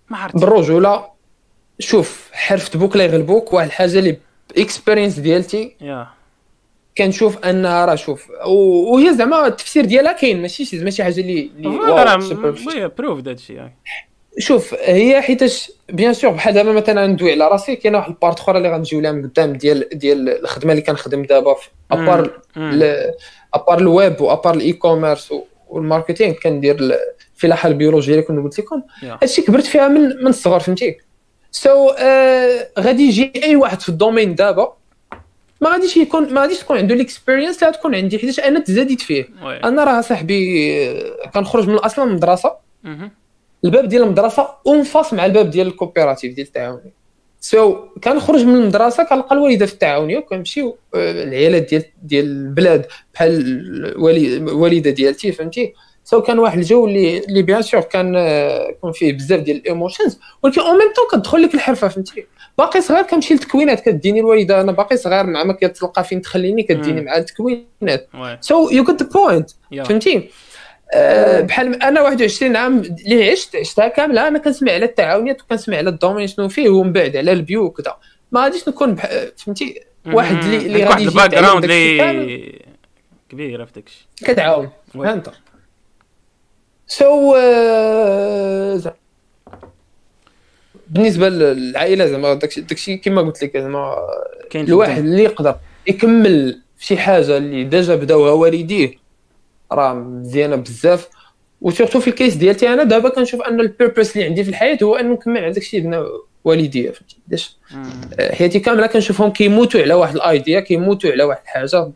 ما 0.09 0.17
عرفت 0.17 0.35
بالرجولة 0.35 1.05
شوف 1.79 2.29
حرفة 2.33 2.77
بوك 2.77 2.95
لا 2.97 3.03
يغلبوك 3.03 3.53
واحد 3.53 3.67
الحاجة 3.67 3.99
اللي 3.99 4.17
experience 4.57 5.19
ديالتي. 5.19 5.75
yeah. 5.81 6.07
كنشوف 6.97 7.37
أنها 7.45 7.85
راه 7.85 7.95
شوف 7.95 8.29
وهي 8.47 9.13
زعما 9.13 9.47
التفسير 9.47 9.85
ديالها 9.85 10.11
كاين 10.11 10.41
ماشي 10.41 10.65
شي 10.65 10.83
ماشي 10.83 11.03
حاجة 11.03 11.19
اللي 11.21 11.51
اللي 11.57 11.67
وي 11.67 12.87
بروف 12.97 13.21
يعني. 13.53 13.77
شوف 14.39 14.73
هي 14.73 15.21
حيتاش 15.21 15.71
bien 15.89 16.13
sûr 16.13 16.31
بحال 16.31 16.53
دابا 16.53 16.71
مثلا 16.71 17.07
ندوي 17.07 17.31
على 17.31 17.47
راسي 17.47 17.75
كاينة 17.75 17.97
واحد 17.97 18.09
ال 18.09 18.15
part 18.15 18.39
أخرى 18.39 18.57
اللي 18.57 18.69
غنجيو 18.71 18.99
لها 19.01 19.11
من 19.11 19.27
قدام 19.29 19.53
ديال 19.53 19.89
ديال 19.93 20.29
الخدمة 20.43 20.71
اللي 20.71 20.81
كنخدم 20.81 21.23
دابا 21.23 21.53
في 21.53 21.69
ابار. 21.91 22.39
ابار 23.53 23.77
الويب 23.77 24.21
وابار 24.21 24.53
الاي 24.53 24.73
كوميرس 24.73 25.33
وال 25.69 25.81
marketing 25.81 26.33
كندير 26.33 26.75
ال- 26.79 26.97
الفلاحه 27.35 27.69
البيولوجية 27.69 28.11
اللي 28.13 28.23
كنت 28.23 28.43
قلت 28.43 28.59
لكم. 28.59 28.81
هادشي 29.21 29.41
كبرت 29.41 29.65
فيها 29.65 29.87
من 29.87 30.01
من 30.01 30.27
الصغر 30.27 30.59
فهمتي 30.59 30.97
so 31.51 31.89
so, 31.89 31.95
uh, 31.95 31.99
غادي 32.79 33.03
يجي 33.03 33.31
أي 33.43 33.55
واحد 33.55 33.81
في 33.81 33.89
ال 33.89 33.95
domaine 33.95 34.35
دابا 34.35 34.73
ما 35.61 35.69
غاديش 35.69 35.97
يكون 35.97 36.33
ما 36.33 36.41
غاديش 36.41 36.59
تكون 36.59 36.77
عنده 36.77 36.95
ال 36.95 37.01
experience 37.01 37.63
اللي 37.63 37.73
غتكون 37.73 37.95
عندي 37.95 38.19
حيت 38.19 38.39
أنا 38.39 38.59
تزاديت 38.59 39.01
فيه 39.01 39.25
oui 39.43 39.57
أنا 39.63 39.83
راه 39.83 40.01
صاحبي 40.01 40.73
آه، 40.89 41.29
كنخرج 41.33 41.67
من 41.69 41.75
أصلا 41.75 42.05
من 42.05 42.11
المدرسة. 42.11 42.53
الباب 43.65 43.87
ديال 43.87 44.03
المدرسة 44.03 44.47
en 44.67 44.82
face 44.82 45.13
مع 45.13 45.25
الباب 45.25 45.49
ديال 45.49 45.67
ال 45.67 45.73
coopérative 45.73 46.33
ديال 46.33 46.47
التعاوني 46.47 46.93
so 47.41 47.75
so, 47.75 47.99
كنخرج 47.99 48.43
من 48.45 48.55
المدرسة 48.55 49.03
كنلقى 49.03 49.35
الوالدة 49.35 49.65
في 49.65 49.73
التعاونيه 49.73 50.17
وكنمشيو 50.17 50.77
آه، 50.95 51.23
العيالات 51.23 51.69
ديال 51.69 51.83
ديال 52.03 52.25
البلاد 52.25 52.85
بحال 53.13 53.41
الوالدة 54.01 54.91
ديالتي 54.91 55.31
فهمتي؟ 55.31 55.73
so 56.03 56.21
so, 56.21 56.23
كان 56.23 56.39
واحد 56.39 56.57
الجو 56.57 56.87
اللي 56.87 57.17
اللي 57.17 57.41
bien 57.41 57.61
sûr 57.61 57.81
كان 57.81 58.15
آه، 58.15 58.75
كان 58.83 58.91
فيه 58.91 59.13
بزاف 59.13 59.39
ديال 59.39 59.57
ال 59.57 59.64
emotions 59.64 60.19
ولكن 60.43 60.61
en 60.61 60.77
même 60.77 60.93
temps 60.93 61.19
كتدخل 61.19 61.41
لك 61.41 61.53
الحرفة 61.53 61.87
فهمتي؟ 61.87 62.25
باقي 62.57 62.81
صغير 62.81 63.03
كنمشي 63.03 63.33
للتكوينات 63.33 63.79
كديني 63.79 64.19
الوالدة 64.19 64.61
أنا 64.61 64.71
باقي 64.71 64.97
صغير 64.97 65.25
مع 65.25 65.43
ما 65.43 65.53
كتلقى 65.53 66.03
فين 66.03 66.21
تخليني 66.21 66.63
كديني. 66.63 67.01
مع 67.01 67.17
التكوينات. 67.17 68.09
oui 68.13 68.37
so 68.41 68.69
you 68.69 68.83
got 68.83 69.03
the 69.03 69.09
point. 69.09 69.49
فهمتي؟ 69.85 70.29
آه، 70.93 71.41
بحال 71.41 71.83
أنا 71.83 72.01
21 72.01 72.55
عام 72.55 72.79
اللي 72.79 73.31
عشت؟ 73.31 73.55
عشتها 73.55 73.87
كاملة. 73.87 74.27
أنا 74.27 74.39
كنسمع 74.39 74.71
على 74.71 74.85
التعاونيات 74.85 75.41
وكنسمع 75.41 75.77
على 75.77 75.89
ال 75.89 75.94
domaine 75.94 76.27
شنو 76.27 76.49
فيه 76.49 76.69
ومن 76.69 76.93
بعد 76.93 77.17
على 77.17 77.31
ال 77.31 77.39
bio 77.39 77.63
وكذا. 77.63 77.95
ما 78.31 78.43
غاديش 78.43 78.67
نكون 78.69 78.95
بح... 78.95 79.09
فهمتي؟ 79.37 79.81
واحد 80.05 80.43
اللي 80.43 80.57
اللي 80.57 80.83
عندك 80.83 81.15
غادي 81.15 81.35
واحد 81.35 81.41
يجي 81.41 81.41
الباك 81.41 81.61
داكشي 81.61 81.97
كامل. 81.97 82.19
اللي 82.23 82.61
كبيره 83.29 83.65
في 83.65 83.71
داكشي. 83.73 84.07
كتعاون. 84.17 84.69
انت 84.95 85.29
so 86.87 87.35
بالنسبة 90.89 91.29
للعائلة 91.29 92.05
زعما 92.05 92.33
داكشي 92.33 92.61
داكشي 92.61 92.97
كما 92.97 93.21
قلت 93.21 93.43
لك 93.43 93.57
زعما 93.57 93.95
الواحد. 94.55 94.97
اللي 94.97 95.23
يقدر 95.23 95.55
يكمل 95.87 96.61
في 96.77 96.85
شي 96.85 96.97
حاجة 96.97 97.37
اللي 97.37 97.63
déjà 97.63 97.95
بداوها 97.95 98.31
والديه. 98.31 99.08
راه 99.71 99.93
مزيانة 99.93 100.55
بزاف. 100.55 101.09
و 101.61 101.66
surtout 101.66 101.99
في 101.99 102.07
ال 102.07 102.13
case 102.13 102.35
ديالتي 102.35 102.73
أنا 102.73 102.83
دابا 102.83 103.09
كنشوف 103.09 103.41
أن 103.41 103.59
ال 103.59 103.66
purpose 103.66 104.15
اللي 104.15 104.27
عندي 104.27 104.43
في 104.43 104.49
الحياة 104.49 104.77
هو 104.83 104.95
أنه 104.95 105.13
نكمل 105.13 105.43
على 105.43 105.51
داكشي 105.51 105.77
اللي 105.77 105.87
بنا 105.87 106.05
والديا 106.43 106.91
فهمتي؟ 106.91 107.17
علاش. 107.27 107.57
حياتي 108.31 108.59
كاملة 108.59 108.87
كنشوفهم 108.87 109.31
كيموتوا 109.31 109.81
على 109.81 109.93
واحد 109.93 110.15
ال 110.15 110.24
idea 110.24 110.59
كيموتوا 110.59 111.11
على 111.11 111.23
واحد 111.23 111.41
الحاجة. 111.43 111.91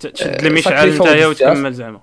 تشد 0.00 0.44
المشعل 0.44 0.94
نتايا. 0.94 1.26
وتكمل 1.26 1.72
زعما. 1.72 2.00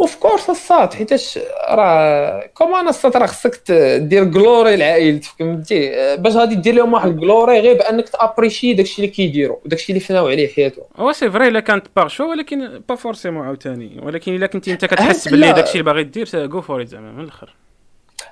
of 0.00 0.16
course 0.16 0.50
الصاط 0.50 0.94
حيتاش 0.94 1.38
راه 1.70 2.46
كومان 2.54 2.88
الصاد 2.88 3.16
راه 3.16 3.26
خصك 3.26 3.72
دير 4.00 4.24
glory 4.24 4.76
لعائلتك 4.76 5.28
فهمتي 5.38 6.16
باش 6.16 6.36
غادي 6.36 6.54
دير 6.54 6.74
لهم 6.74 6.92
واحد 6.92 7.08
ال 7.08 7.17
glory 7.17 7.60
غير 7.60 7.78
بأنك 7.78 8.08
ت 8.08 8.14
apprécier 8.14 8.72
داكشي 8.72 8.96
اللي 9.02 9.12
كيديروا 9.12 9.56
وداكشي 9.64 9.92
اللي 9.92 10.00
فناو 10.00 10.28
عليه 10.28 10.48
حياتهم 10.48 10.84
هو 10.96 11.12
c'est 11.12 11.30
vrai 11.30 11.48
الا 11.48 11.60
كانت 11.60 11.86
par 11.96 12.08
choix 12.08 12.30
ولكن 12.30 12.82
pas 12.88 12.94
forcément 12.94 13.46
عاوتاني 13.46 14.00
ولكن 14.02 14.34
الا 14.36 14.46
كنتي 14.46 14.72
انت 14.72 14.84
كتحس 14.84 15.28
باللي. 15.28 15.52
داكشي 15.52 15.72
اللي 15.72 15.82
باغي 15.82 16.04
دير 16.04 16.46
go 16.46 16.60
for 16.60 16.84
زعما 16.84 17.12
من 17.12 17.24
الآخر 17.24 17.54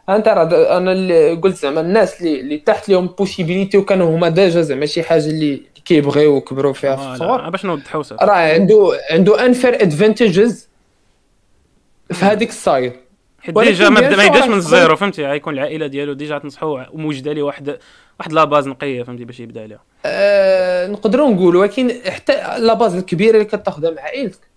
انت 0.09 0.29
راه 0.29 0.77
أنا 0.77 0.93
اللي 0.93 1.33
قلت 1.33 1.57
زعما 1.57 1.81
الناس 1.81 2.21
اللي 2.21 2.41
اللي 2.41 2.59
تحت 2.59 2.89
لهم 2.89 3.07
possibilité 3.07 3.79
وكانوا 3.79 4.17
هما 4.17 4.29
déjà 4.29 4.63
زعما 4.63 4.87
شي 4.87 5.03
حاجة 5.03 5.27
اللي 5.27 5.63
كيبغيو 5.85 6.37
وكبروا 6.37 6.73
فيها 6.73 6.97
في. 6.97 7.13
الصغر 7.13 7.51
باش 7.51 7.65
نوضحوا 7.65 8.03
راه 8.23 8.33
عنده 8.33 8.99
عنده 9.11 9.47
unfair 9.47 9.75
advantages 9.83 10.69
في 12.15 12.25
هذيك 12.25 12.49
ال 12.49 12.57
side 12.57 12.93
حيت 13.41 13.59
ديجا 13.59 13.89
ما 13.89 14.01
يبداش 14.01 14.49
من 14.49 14.55
ال 14.55 14.63
zéro 14.63 14.97
فهمتي؟ 14.97 15.27
غيكون 15.27 15.55
العائلة 15.55 15.87
ديالو 15.87 16.13
déjà 16.13 16.39
تنصحو 16.39 16.81
وموجده 16.93 17.33
ليه 17.33 17.43
واحد 17.43 17.79
واحد 18.21 18.33
la 18.33 18.45
base 18.45 18.69
نقية 18.69 19.03
فهمتي؟ 19.03 19.25
باش 19.25 19.41
يبدأ 19.41 19.63
عليها 19.63 19.81
آه 20.07 20.87
نقدروا 20.87 21.31
نقولوا 21.31 21.61
ولكن 21.61 21.93
حتى 22.07 22.59
la 22.59 22.75
base 22.75 22.95
الكبيره 22.95 23.35
اللي 23.35 23.45
كتاخذها 23.45 23.91
مع 23.91 24.03
عائلتك 24.03 24.55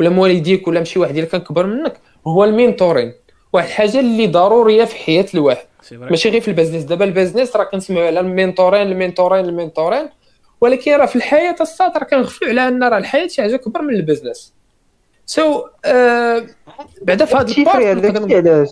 ولا 0.00 0.08
مع 0.08 0.25
والديك 0.25 0.68
ولا 0.68 0.84
شي 0.84 0.98
واحد 0.98 1.14
اللي 1.14 1.26
كان 1.26 1.40
كبر 1.40 1.66
منك 1.66 2.00
هو 2.26 2.44
ال 2.44 2.50
mentoring. 2.50 3.12
واحد 3.52 3.66
الحاجة 3.68 4.00
اللي 4.00 4.26
ضرورية 4.26 4.84
في 4.84 4.96
حياة 4.96 5.26
الواحد. 5.34 5.66
ماشي 5.92 6.28
غير 6.28 6.40
في 6.40 6.48
ال 6.48 6.51
business. 6.51 6.82
دابا 6.82 7.04
ال 7.04 7.10
business 7.10 7.56
راه 7.56 7.64
كنسمعوا 7.64 8.06
على 8.06 8.20
ال 8.20 8.26
mentoring 8.26 8.82
ال 8.82 8.88
mentoring 8.88 9.44
ال 9.44 9.50
mentoring. 9.50 10.08
ولكن 10.60 10.92
راه 10.92 11.06
في 11.06 11.16
الحياة 11.16 11.56
الصاط 11.60 11.96
راه 11.96 12.04
كنغفلوا 12.04 12.50
على 12.50 12.68
أن 12.68 12.84
راه 12.84 12.98
الحياة 12.98 13.26
شي 13.26 13.42
حاجة 13.42 13.54
اكبر 13.54 13.82
من 13.82 13.94
ال 13.94 14.00
business. 14.00 14.54
so 15.26 15.66
آه 15.84 16.46
بعدا 17.02 17.24
في 17.24 17.36
هذا 18.38 18.66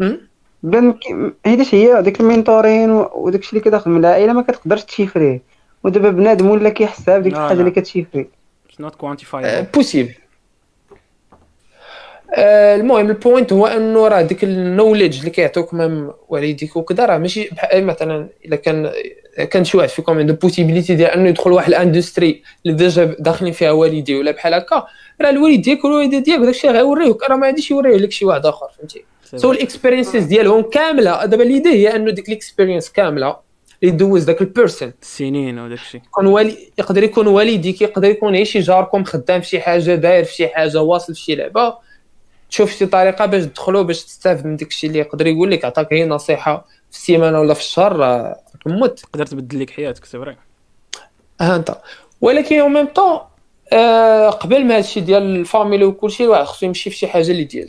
مم؟ 0.00 0.28
بأن 0.62 0.92
ك- 0.92 1.34
حيتاش 1.44 1.74
هي 1.74 2.02
داك 2.02 2.20
ال 2.20 2.27
mentoring 2.27 2.90
وداك 3.14 3.40
الشيء 3.40 3.58
اللي 3.58 3.70
كتاخذ 3.70 3.90
من 3.90 4.00
العائلة 4.00 4.32
ما 4.32 4.42
كتقدرش 4.42 4.84
ت 4.84 4.89
chiffrer 4.89 5.32
يه 5.32 5.42
ودابا 5.84 6.10
بنادم 6.10 6.50
ولا 6.50 6.68
كيحسها 6.68 7.18
بديك 7.18 7.32
لا، 7.32 7.38
الحاجة. 7.44 7.58
اللي 7.60 7.70
كت 7.70 7.82
chiffrer 7.82 8.28
not 8.80 8.94
quantify 8.94 9.66
possible 9.74 10.14
المهم 12.38 13.08
ال 13.10 13.17
point 13.17 13.52
هو 13.52 13.66
أنه 13.66 14.08
راه 14.08 14.22
ديك 14.22 14.44
ال 14.44 14.51
knowledge 14.51 15.18
اللي 15.18 15.30
كيعطوك 15.30 15.74
même 15.74 16.12
والديك 16.28 16.76
وكذا 16.76 17.06
راه 17.06 17.18
ماشي 17.18 17.48
بحال 17.52 17.86
مثلا 17.86 18.28
إلا 18.44 18.56
كان 18.56 18.90
كان 19.44 19.64
شي 19.64 19.76
واحد 19.76 19.88
فيكم 19.88 20.18
عنده 20.18 20.32
possibilité 20.32 20.94
ديال 20.94 21.10
أنه 21.10 21.28
يدخل 21.28 21.52
واحد 21.52 21.68
ال 21.68 21.76
industry 21.76 22.42
اللي 22.66 22.76
déjà 22.76 23.16
داخلين 23.18 23.52
فيها 23.52 23.70
والديه 23.70 24.18
ولا 24.18 24.30
بحال 24.30 24.54
هكا 24.54 24.86
راه 25.20 25.30
الوالد 25.30 25.62
ديالك 25.62 25.84
والوالده 25.84 26.18
ديالك 26.18 26.44
داكشي 26.44 26.68
غيوريوك 26.68 27.22
راه 27.30 27.36
ما 27.36 27.46
غاديش 27.46 27.70
يوريه 27.70 27.96
لك 27.96 28.12
شي 28.12 28.24
واحد 28.24 28.46
آخر 28.46 28.66
فهمتي؟ 28.78 29.04
so 29.36 29.52
ال 29.52 29.58
experiences 29.58 30.24
ديالهم 30.24 30.62
كاملة 30.62 31.24
دابا 31.24 31.42
l'idée 31.42 31.68
هي 31.68 31.96
أنه 31.96 32.10
ديك 32.10 32.28
ال 32.28 32.34
experience 32.34 32.90
كاملة 32.90 33.36
اللي 33.82 33.96
دوز 33.96 34.24
داك 34.24 34.40
ال 34.40 34.47
person 34.47 34.92
السنين 35.02 35.58
وداك 35.58 35.78
الشيء 35.78 36.00
يكون 36.06 36.26
والي 36.26 36.56
يقدر 36.78 37.02
يكون 37.02 37.26
والديك 37.26 37.82
يقدر 37.82 38.08
يكون 38.08 38.34
غير 38.34 38.44
شي 38.44 38.60
جاركم 38.60 39.04
خدام 39.04 39.40
في 39.40 39.46
شي 39.46 39.60
حاجة 39.60 39.94
داير 39.94 40.24
في 40.24 40.34
شي 40.34 40.48
حاجة 40.48 40.82
واصل 40.82 41.14
في 41.14 41.20
شي 41.20 41.34
لعبة 41.34 41.74
تشوف 42.50 42.76
شي 42.76 42.86
طريقة 42.86 43.26
باش 43.26 43.44
تدخلوا 43.44 43.82
باش 43.82 44.04
تستافد 44.04 44.46
من 44.46 44.56
داك 44.56 44.68
الشيء 44.68 44.90
اللي 44.90 45.00
يقدر 45.00 45.26
يقول 45.26 45.50
لك 45.50 45.64
عطاك 45.64 45.92
غير 45.92 46.08
نصيحة 46.08 46.66
في 46.90 46.96
السيمانة 46.96 47.40
ولا 47.40 47.54
في 47.54 47.60
الشهر 47.60 48.34
راه 48.66 48.74
كموت 48.74 48.98
تقدر 48.98 49.26
تبدل 49.26 49.60
لك 49.60 49.70
حياتك 49.70 50.04
c'est 50.04 50.18
vrai. 50.18 50.36
ها 51.40 51.56
انت. 51.56 51.78
ولكن 52.20 52.60
أو 52.60 52.68
ميم 52.68 52.86
طون 52.86 53.18
قبل 54.30 54.64
ما 54.64 54.76
هادشي 54.76 55.00
ديال 55.00 55.22
ال 55.22 55.30
famille 55.30 55.84
وكلشي 55.84 56.24
الواحد 56.24 56.44
خصو 56.44 56.66
يمشي 56.66 56.90
في 56.90 56.96
شي 56.96 57.06
حاجة 57.06 57.30
اللي 57.30 57.44
ديال. 57.44 57.68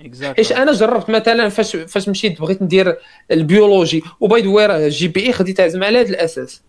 إيش 0.00 0.06
exact 0.06 0.52
أنا 0.52 0.72
جربت 0.72 1.10
مثلا 1.10 1.48
فاش 1.48 1.76
فاش 1.76 2.08
مشيت 2.08 2.40
بغيت 2.40 2.62
ندير 2.62 2.96
البيولوجي 3.30 4.02
وباي 4.20 4.42
ذا 4.42 4.48
واي 4.48 4.88
جي 4.88 5.08
بي 5.08 5.26
إي 5.26 5.32
خديتها 5.32 5.68
زعما 5.68 5.86
على 5.86 6.00
هذا 6.00 6.08
الأساس. 6.08 6.62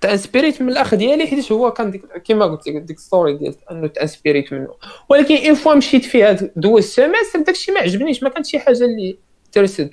تأنسبيريت 0.00 0.62
من 0.62 0.68
الأخ 0.68 0.94
ديالي 0.94 1.26
حيت 1.26 1.52
هو 1.52 1.72
كان 1.72 1.90
ديك 1.90 2.02
كما 2.24 2.44
قلت 2.44 2.68
لك 2.68 2.82
ديك 2.82 2.98
ستوري 2.98 3.36
ديال 3.36 3.54
أنه 3.70 3.86
تأنسبيريت 3.86 4.52
منه. 4.52 4.74
ولكن 5.08 5.36
اون 5.46 5.54
فوا 5.54 5.74
مشيت 5.74 6.04
فيها 6.04 6.38
دوز 6.56 6.84
سيمستر 6.84 7.40
داكشي 7.40 7.72
ما 7.72 7.80
عجبنيش 7.80 8.22
ما 8.22 8.28
كانت 8.28 8.46
شي 8.46 8.58
حاجة 8.58 8.84
اللي 8.84 9.16
ترسد 9.52 9.90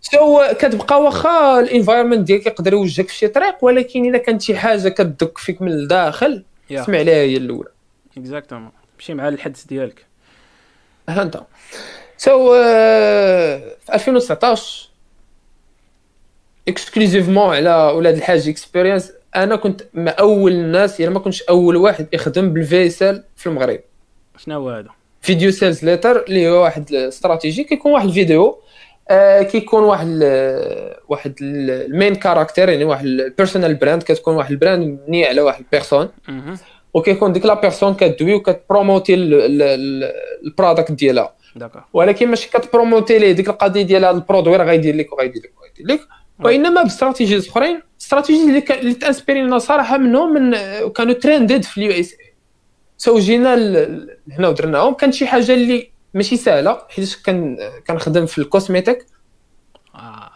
سو 0.00 0.42
كتبقى 0.58 1.02
واخا 1.02 1.60
الانفايرمنت 1.60 2.26
ديالك 2.26 2.46
يقدر 2.46 2.72
يوجهك 2.72 3.08
في 3.08 3.14
شي 3.14 3.28
طريق 3.28 3.64
ولكن 3.64 4.04
اذا 4.04 4.18
كانت 4.18 4.42
شي 4.42 4.56
حاجة 4.56 4.88
كتدك 4.88 5.38
فيك 5.38 5.62
من 5.62 5.72
الداخل 5.72 6.44
يا 6.70 6.82
سمع 6.82 6.98
عليها 6.98 7.14
هي 7.14 7.36
الأولى. 7.36 7.68
اكزاكتومون 8.16 8.70
مشي 8.98 9.14
مع 9.14 9.28
الحدث 9.28 9.64
ديالك. 9.64 10.06
ها 11.08 11.22
أنت. 11.22 11.40
so 12.16 12.54
آه، 12.54 13.58
في 13.86 13.94
2019 13.94 14.88
exclusivement 16.68 17.54
على 17.54 17.92
ولاد 17.96 18.16
الحاج 18.16 18.48
experience 18.48 19.12
أنا 19.36 19.56
كنت 19.56 19.82
ما 19.94 20.10
أول 20.10 20.52
الناس 20.52 21.00
يعني 21.00 21.14
ما 21.14 21.20
كنتش 21.20 21.42
أول 21.42 21.76
واحد 21.76 22.06
يخدم 22.12 22.52
بال 22.52 22.80
VSL 22.80 23.22
في 23.36 23.46
المغرب. 23.46 23.80
شنو 24.36 24.54
هو 24.54 24.70
هذا؟ 24.70 24.90
video 25.22 25.50
sales 25.50 25.84
letter 25.84 26.24
اللي 26.24 26.48
هو 26.48 26.62
واحد 26.62 26.92
استراتيجي 26.94 27.64
كيكون 27.64 27.92
واحد 27.92 28.06
الفيديو 28.06 28.62
كيكون 29.42 29.82
واحد 29.82 30.06
ال 30.10 30.96
واحد 31.08 31.34
ال- 31.42 31.70
ال 31.70 31.79
main 31.79 32.14
character 32.14 32.68
يعني 32.68 32.84
واحد 32.84 33.04
ال 33.04 33.12
personal 33.12 33.74
brand 33.74 34.02
كتكون 34.02 34.34
واحد 34.36 34.50
ال 34.50 34.56
brand 34.56 34.86
مبني 34.86 35.26
على 35.26 35.40
واحد 35.40 35.60
ال 35.64 35.69
person. 35.69 36.08
وكيكون 36.94 37.32
ديك 37.32 37.46
la 37.46 37.54
personne 37.60 37.94
كدوي 37.94 38.34
وكتبروموتي 38.34 39.14
ال- 39.14 39.34
ال- 39.34 39.62
ال- 39.62 40.12
ال 40.44 40.50
product 40.50 40.92
ديالها. 40.92 41.34
ولكن 41.92 42.28
ماشي 42.28 42.50
كتبروموتي 42.50 43.18
ليه 43.18 43.32
ديك 43.32 43.48
القضية 43.48 43.82
ديال 43.82 44.04
هذا 44.04 44.14
ال 44.16 44.21
produit 44.21 44.56
راه 44.56 44.64
غيدير 44.64 44.96
لك 44.96 45.12
وغيدير 45.12 45.42
لك 45.42 45.52
وغيدير 45.60 45.86
لك. 45.86 46.00
وإنما 46.44 46.82
ب 46.82 46.88
strategies 46.88 47.48
أخرين 47.48 47.80
استراتيجي 48.00 48.48
اللي 48.48 48.60
كان- 48.60 48.78
اللي 48.78 48.94
تأنسبيرينا 48.94 49.58
صراحة 49.58 49.98
منهم 49.98 50.34
من 50.34 50.56
كانوا 50.92 51.12
trended 51.14 51.62
في 51.62 51.78
ال 51.78 51.90
USA 52.00 52.12
so 52.12 53.18
جينا 53.18 53.56
ل- 53.56 54.16
هنا 54.32 54.48
ودرناهم 54.48 54.94
كانت 54.94 55.14
شي 55.14 55.26
حاجة 55.26 55.54
اللي 55.54 55.89
ماشي 56.14 56.36
سهلة 56.36 56.82
حيت 56.88 57.14
كان 57.24 57.56
كنخدم 57.86 58.26
في 58.26 58.38
ال 58.38 58.44
cosmétique. 58.44 59.06
آه. 59.94 60.30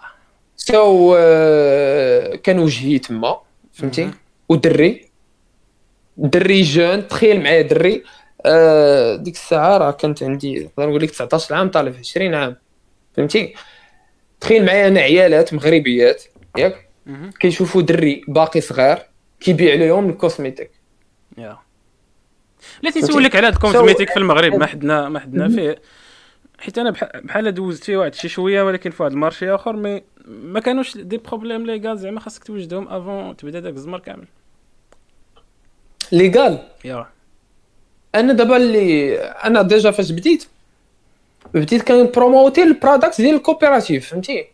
so 0.57 1.17
آه، 1.19 2.37
كان 2.37 2.59
وجهي 2.59 2.99
تما 2.99 3.41
فهمتي. 3.73 4.11
ودري. 4.49 5.09
دري 6.17 6.63
جون 6.63 7.09
تخيل 7.09 7.43
معايا 7.43 7.63
دري. 7.63 8.03
آه، 8.47 9.17
ديك 9.17 9.35
الساعة 9.35 9.79
راه 9.79 9.91
كانت 9.91 10.23
عندي 10.23 10.65
نقدر 10.65 10.89
نقول 10.89 11.03
لك 11.03 11.11
19 11.11 11.55
عام 11.55 11.71
طالع 11.71 11.91
في 11.91 11.99
20 11.99 12.35
عام 12.35 12.57
فهمتي؟ 13.17 13.55
تخيل 14.41 14.65
معايا 14.65 14.89
أنا 14.89 15.01
عيالات 15.01 15.55
مغربيات 15.55 16.23
ياك. 16.59 16.89
كيشوفوا 17.41 17.83
دري 17.83 18.23
باقي 18.29 18.61
صغير 18.61 18.99
كيبيع 19.41 19.75
لهم 19.75 20.11
ال 20.11 20.16
cosmétique. 20.16 20.71
Yeah. 21.39 21.59
لا 22.83 22.91
تيسولك 22.91 23.37
على 23.37 23.47
هاد 23.47 23.53
ال 23.53 23.58
cosmétique 23.58 24.11
في 24.11 24.17
المغرب 24.17 24.55
ما 24.55 24.67
حدنا 24.67 25.09
ما 25.09 25.19
حدنا 25.21 25.49
فيه. 25.49 25.79
حيت 26.59 26.79
أنا 26.79 26.91
بح- 26.91 27.17
بحال 27.25 27.55
دوزت 27.55 27.85
فيه 27.85 27.97
واحد 27.97 28.15
شي 28.15 28.29
شوية 28.29 28.63
ولكن 28.63 28.91
في 28.91 29.03
واحد 29.03 29.13
ال 29.13 29.18
marché 29.18 29.51
آخر 29.51 29.77
mais 29.77 30.03
ما 30.27 30.61
كانوش 30.61 30.97
des 30.99 31.17
problèmes 31.17 31.67
légaux 31.67 31.99
زعما 32.01 32.21
خاصك 32.21 32.45
توجدهم 32.45 32.89
avant 32.89 33.37
تبدا 33.37 33.61
داك 33.61 33.75
الزمر 33.75 33.99
كامل. 33.99 34.25
légal؟ 36.13 36.59
Yeah. 36.85 37.07
أنا 38.15 38.33
دابا 38.33 38.57
اللي 38.57 39.17
أنا 39.21 39.63
déjà 39.63 39.91
فاش 39.91 40.11
بديت 40.13 40.47
بديت 41.55 41.83
كنبروموتي 41.83 42.63
ال 42.63 42.70
product 42.70 43.21
ديال 43.21 43.35
ال 43.35 43.41
coopérative 43.41 44.09
فهمتي؟ 44.11 44.45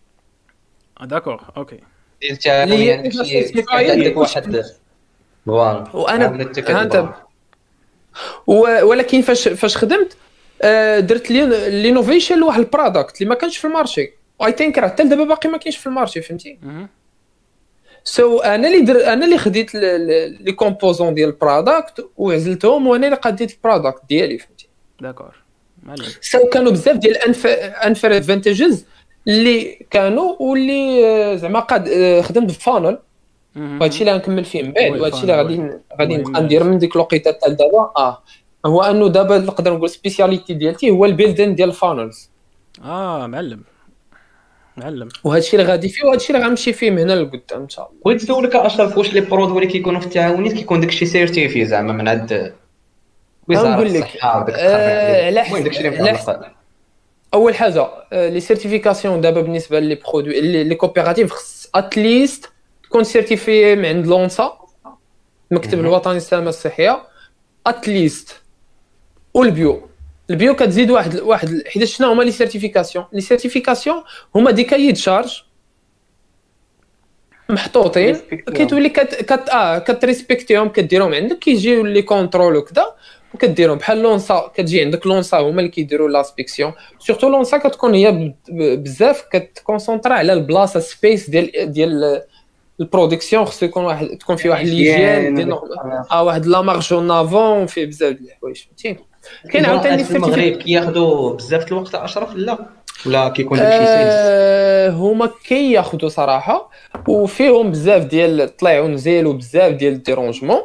آه، 1.00 1.04
d'accord 1.04 1.44
okay. 1.56 1.78
هي 2.74 2.92
يعني 3.82 3.90
عندك 3.90 4.16
واحد. 4.16 4.42
voilà 5.92 6.24
عملت 6.26 6.58
لك 6.58 6.70
ها 6.70 6.74
أنت- 6.88 6.94
البرا. 6.96 7.02
و- 7.02 7.30
ولكن 8.46 9.22
فاش 9.22 9.48
فاش 9.48 9.76
خدمت 9.76 10.16
آه، 10.62 11.00
درت 11.00 11.30
لي 11.30 11.70
l'innovation 11.82 12.38
لواحد 12.38 12.60
ال 12.60 12.68
product 12.68 13.20
اللي 13.20 13.28
ما 13.28 13.34
كانش 13.34 13.56
في 13.56 13.66
ال 13.66 13.72
marché. 13.72 14.12
و 14.38 14.52
I 14.52 14.57
think 14.57 14.78
راه 14.78 14.88
حتى 14.88 15.04
دابا 15.04 15.24
باقي 15.24 15.48
ما 15.48 15.58
كاينش 15.58 15.76
في 15.76 15.86
ال 15.86 15.91
marché 15.91 16.22
فهمتي. 16.22 16.58
so 18.04 18.38
so, 18.38 18.44
أنا 18.44 18.68
اللي 18.68 18.80
در... 18.80 19.12
أنا 19.12 19.24
اللي 19.24 19.38
خديت 19.38 19.74
les 19.74 20.52
composants 20.52 21.14
ديال 21.14 21.28
ال 21.28 21.38
product 21.38 22.08
وعزلتهم 22.16 22.86
وأنا 22.86 23.06
اللي 23.06 23.16
قديت 23.16 23.52
ال 23.52 23.58
product 23.58 24.00
ديالي 24.08 24.38
فهمتي؟ 24.38 24.68
d'accord 25.00 25.34
so 26.20 26.48
كانوا 26.48 26.72
بزاف 26.72 26.96
ديال 26.96 27.16
unfair 27.84 28.16
advantages 28.16 28.86
اللي 29.28 29.86
كانوا 29.90 30.36
واللي 30.40 31.06
آه، 31.06 31.36
زعما 31.36 31.60
قد 31.60 31.88
آه، 31.88 32.20
خدمت 32.20 32.48
ب 32.48 32.54
funnel. 32.55 32.98
وهادشي 33.56 34.00
اللي 34.00 34.12
غنكمل 34.12 34.44
فيه 34.44 34.62
من 34.62 34.72
بعد 34.72 35.00
وهادشي 35.00 35.22
اللي 35.22 35.34
غادي. 35.34 35.70
غادي 35.98 36.16
نبقى. 36.16 36.42
ندير 36.42 36.64
من 36.64 36.78
ديك 36.78 36.96
الوقيته 36.96 37.32
حتى 37.32 37.50
لدابا 37.50 37.92
آه 37.96 38.22
هو 38.66 38.82
أنه 38.82 39.08
دابا 39.08 39.38
نقدر 39.38 39.74
نقول 39.74 39.90
spécialité 39.90 40.54
ديالتي 40.54 40.90
هو 40.90 41.04
ال 41.04 41.10
building 41.10 41.54
ديال 41.54 41.68
ال 41.68 41.76
funnels 41.76 42.30
آه 42.84 43.26
معلم. 43.26 43.62
معلم. 44.76 45.08
وهادشي 45.24 45.56
اللي 45.56 45.68
غادي 45.68 45.88
فيه 45.88 46.04
وهادشي 46.04 46.32
اللي 46.32 46.46
غنمشي 46.46 46.72
فيه 46.72 46.90
من 46.90 46.98
هنا 46.98 47.12
لقدام 47.12 47.60
إن 47.62 47.68
شاء 47.68 47.88
الله. 47.88 48.00
بغيت 48.04 48.22
نسولك 48.22 48.56
أشرف 48.56 48.98
واش 48.98 49.12
les 49.12 49.20
produits 49.20 49.56
اللي 49.62 49.72
كيكونوا 49.72 50.00
في 50.00 50.06
التعاونيات 50.06 50.54
كيكون 50.54 50.80
داكشي 50.80 51.06
certifié 51.06 51.64
زعما 51.64 51.92
من 51.92 52.08
عند 52.08 52.54
وزارة 53.48 53.68
غنقول 53.68 53.94
لك، 53.94 54.04
الصحة 54.04 54.40
وداك 54.42 54.54
آه، 54.58 55.26
على 55.26 55.40
على 55.40 55.90
متعلق 55.90 56.52
أول 57.34 57.54
حاجة 57.54 57.86
آه، 58.12 58.28
les 58.28 58.40
certifications 58.40 59.20
دابا 59.20 59.40
بالنسبة 59.40 59.78
les 59.80 59.94
produits 59.94 60.40
les 60.40 60.64
les 60.64 60.74
coopératives 60.74 61.32
خص 61.32 61.70
at 61.74 61.96
least 61.96 62.50
تكون 62.90 63.04
certifié 63.04 63.76
من 63.76 63.84
عند 63.84 64.06
l'ONSSA 64.06 64.58
المكتب. 65.52 65.80
الوطني 65.80 66.14
للسلامه 66.14 66.48
الصحية 66.48 67.02
at 67.66 67.88
least 67.88 68.42
وال 69.34 69.56
bio 69.56 69.88
ال 70.30 70.35
bio. 70.35 70.54
كتزيد 70.54 70.90
واحد 70.90 71.20
واحد 71.20 71.62
حيت 71.66 71.84
شنو 71.84 72.12
هما 72.12 72.22
les 72.22 72.30
certifications 72.30 73.04
les 73.12 73.20
certifications 73.20 74.02
هما 74.34 74.50
des 74.50 74.64
cahiers 74.64 74.94
charge 74.94 75.42
محطوطين 77.48 78.16
كتولي 78.46 78.88
كت 78.88 79.14
كت 79.14 79.48
آه 79.48 79.78
كتريسبكتيهم 79.78 80.68
كديرهم 80.68 81.14
عندك 81.14 81.38
كيجيو 81.38 81.86
les 81.86 82.02
contrôles 82.02 82.56
وكذا 82.56 82.94
وكديرهم. 83.34 83.78
بحال 83.78 84.02
l'ONSSA 84.02 84.50
كتجي 84.54 84.80
عندك 84.84 85.06
l'ONSSA 85.06 85.38
هما 85.38 85.60
اللي 85.60 85.70
كيديروا 85.70 86.08
l'inspection 86.08 86.72
surtout 86.98 87.28
l'ONSSA 87.28 87.58
كتكون 87.58 87.94
هي 87.94 88.34
بزاف 88.52 89.22
كتكونسونطرا 89.32 90.14
على 90.14 90.32
البلاصة 90.32 90.80
espace 90.80 91.30
ديال 91.30 91.72
ديال 91.72 92.22
ال 92.80 92.86
production 92.86 93.44
خصو 93.44 93.66
يكون 93.66 93.84
واحد 93.84 94.06
تكون 94.06 94.36
فيه 94.36 94.50
واحد 94.50 94.66
l'hygiène 94.66 95.52
آه 96.12 96.22
واحد 96.22 96.46
la 96.46 96.60
marche 96.60 96.92
en 96.92 97.10
avant 97.10 97.66
فيه 97.66 97.86
بزاف 97.86 98.12
ديال 98.12 98.30
الحوايج 98.30 98.56
فهمتي 98.56 98.96
كاين 99.52 99.64
عاوتاني 99.64 100.04
في 100.04 100.16
المغرب 100.16 100.52
كياخذوا 100.52 101.32
بزاف 101.32 101.68
الوقت 101.72 101.94
اشرف 101.94 102.34
لا؟ 102.34 102.58
ولا 103.06 103.28
كيكون 103.28 103.58
داكشي 103.58 103.76
سيلز 103.76 104.14
آه 104.14 104.90
هما 104.90 105.30
كياخذوا 105.48 106.08
صراحة 106.08 106.70
وفيهم 107.08 107.70
بزاف 107.70 108.04
ديال 108.04 108.40
الطلع 108.40 108.80
ونزيل 108.80 109.26
وبزاف 109.26 109.72
ديال 109.72 109.92
ال 109.92 109.97
dérangement. 109.97 110.60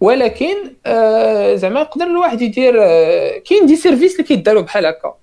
ولكن 0.00 0.54
آه 0.86 1.54
زعما 1.54 1.80
يقدر 1.80 2.06
الواحد 2.06 2.42
يدير 2.42 2.74
آه 2.82 3.38
كاين 3.38 3.66
des 3.66 3.76
services 3.76 4.12
اللي 4.12 4.24
كيداروا 4.24 4.62
بحال 4.62 4.86
هكا. 4.86 5.14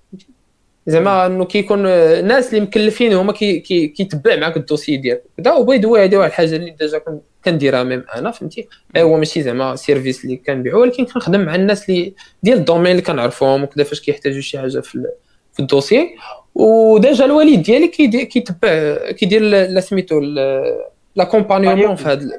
زعما 0.88 1.26
انه 1.26 1.46
كيكون 1.46 1.86
آه، 1.86 2.22
ناس 2.22 2.50
اللي 2.50 2.62
مكلفين 2.62 3.14
هما 3.14 3.32
كي 3.34 3.60
كي 3.60 3.88
كيتبع 3.88 4.36
معاك 4.36 4.58
ال 4.58 4.63
dossier 4.63 4.98
ديالك. 4.98 5.24
كذا 5.38 5.54
وبغيت 5.54 5.86
هو 5.86 5.96
هذه 5.96 6.16
واحد 6.18 6.30
الحاجة 6.30 6.56
اللي 6.56 6.70
déjà 6.80 6.98
كن- 6.98 7.20
كنديرها 7.46 7.84
même 7.84 8.04
أنا 8.16 8.32
فهمتي؟ 8.32 8.68
آه، 8.96 9.02
هو 9.02 9.18
ماشي 9.18 9.42
زعما 9.44 9.76
service 9.76 10.24
اللي 10.26 10.36
كنبيعو 10.36 10.82
ولكن 10.82 11.06
كنخدم 11.06 11.40
مع 11.42 11.56
الناس 11.56 11.90
اللي 11.90 12.14
ديال 12.44 12.58
ال 12.58 12.62
domaine 12.62 12.92
اللي 12.92 13.02
كنعرفهم 13.02 13.64
وكذا 13.64 13.84
فاش 13.84 14.02
كيحتاجوا 14.02 14.42
شي 14.42 14.60
حاجة 14.60 14.80
في 14.80 15.04
في 15.54 15.60
ال 15.60 15.66
dossier. 15.66 16.10
و 16.56 16.70
déjà 16.70 17.26
الوالد 17.26 17.62
ديالي 17.64 17.88
كيتبع 17.88 18.98
كيدير 19.12 19.42
لا 19.42 19.80
سميتو 19.80 20.20
l'accompagnement 21.16 21.96
في 21.96 22.06
هذا 22.10 22.30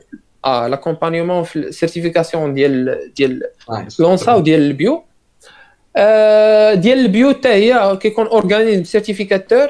آه 0.44 0.68
l'accompagnement 0.68 1.42
في 1.42 1.56
ال 1.56 1.63
certification 1.63 2.54
ديال 2.54 2.98
ديال 3.16 3.42
l'ONSSA 4.00 4.34
وديال 4.34 4.60
ال 4.60 4.67
bio. 4.67 4.94
آه 4.94 5.07
ديال 6.74 6.98
ال 6.98 7.06
bio 7.06 7.30
حتى 7.30 7.48
هي 7.48 7.98
كيكون 8.02 8.26
organisme 8.26 8.84
certificateur 8.84 9.68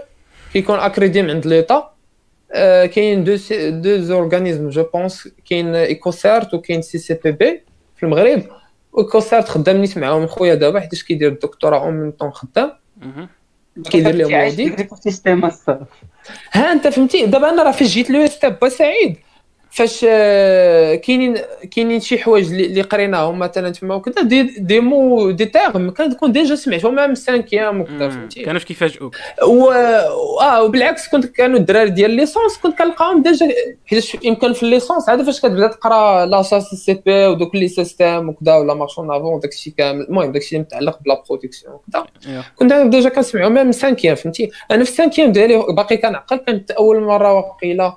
كيكون 0.53 0.79
أكريدي 0.79 1.23
من 1.23 1.31
عند 1.31 1.47
ليطا. 1.47 1.93
آه 2.53 2.87
كاين 2.87 3.25
دو 3.25 3.37
دو 3.97 4.15
أورغانيزم 4.15 4.69
جو 4.69 4.83
بونس 4.83 5.29
كاين 5.51 5.75
إيكوسيرت 5.75 6.55
وكاين 6.55 6.83
سي 6.83 6.99
سي 6.99 7.15
بي 7.25 7.33
بي 7.33 7.63
في 7.97 8.03
المغرب. 8.03 8.43
إيكوسيرت 8.99 9.49
خدام 9.49 9.77
نيت 9.77 9.99
معاهم 9.99 10.27
خويا 10.27 10.55
دابا 10.55 10.81
حيت 10.81 11.03
كيدير 11.03 11.29
الدكتوراه 11.29 11.85
اون 11.85 11.95
ميم 11.95 12.11
طون 12.11 12.31
خدام. 12.31 12.73
كيدير 13.91 14.15
لهم 14.15 14.35
ها 16.53 16.73
أنت 16.73 16.89
فهمتي؟ 16.89 17.27
دابا 17.27 17.51
أنا 17.51 17.63
راه 17.63 17.71
فاش 17.71 17.89
جيت 17.89 18.11
لو 18.11 18.27
ستاب 18.27 18.59
با 18.59 18.69
سعيد 18.69 19.17
فاش 19.71 20.07
آه، 20.09 20.95
كاينين 20.95 21.37
كاينين 21.71 22.01
شي 22.01 22.19
حوايج 22.19 22.53
اللي 22.53 22.83
قريناهم 22.83 23.39
مثلا 23.39 23.71
تما 23.71 23.95
وكذا 23.95 24.23
دي 24.23 24.43
دي 24.43 24.81
مو 24.81 25.31
دي 25.31 25.45
تيرم 25.45 25.91
كنكون 25.91 26.33
ديجا 26.33 26.55
سمعتهم 26.55 26.95
من 26.95 27.11
السانكيام 27.11 27.81
وكذا 27.81 28.07
مم. 28.07 28.11
فهمتي 28.11 28.43
كانوش 28.43 28.65
كيفاجئوك 28.65 29.17
و 29.47 29.71
آه 30.41 30.63
وبالعكس 30.63 31.09
كنت 31.09 31.27
كانوا 31.27 31.59
الدراري 31.59 31.91
ديال 31.91 32.11
licence 32.11 32.59
كنت 32.63 32.79
كنلقاهم 32.79 33.23
déjà 33.23 33.49
حيت 33.87 34.25
يمكن 34.25 34.53
في 34.53 34.63
ال 34.63 34.69
licence 34.69 35.09
عاد 35.09 35.23
فاش 35.23 35.39
كتبدا 35.41 35.67
تقرا 35.67 36.27
l'HACCP 36.27 37.27
ودوك 37.27 37.55
les 37.55 37.69
systèmes 37.69 38.29
وكذا 38.29 38.55
و 38.55 38.62
la 38.62 38.75
marche 38.75 39.02
en 39.02 39.11
avant 39.11 39.41
داك 39.41 39.53
الشيء 39.53 39.73
كامل 39.79 40.01
المهم 40.01 40.33
داك 40.33 40.43
الشيء 40.43 40.59
اللي 40.59 40.67
متعلق 40.67 40.99
ب 41.05 41.11
la 41.11 41.23
production 41.29 41.75
وكذا. 41.75 42.07
كنت 42.57 42.73
déjà 42.73 43.09
كنسمعهم 43.09 43.53
من 43.53 43.69
ال 43.69 43.73
cinquième 43.73 44.15
فهمتي 44.15 44.51
أنا 44.71 44.85
في 44.85 44.91
ال 44.91 44.95
cinquième 44.95 45.33
ديالي 45.33 45.57
باقي 45.57 45.97
كنعقل 45.97 46.37
كانت 46.37 46.71
أول 46.71 47.01
مرة 47.01 47.33
وقيلة 47.33 47.97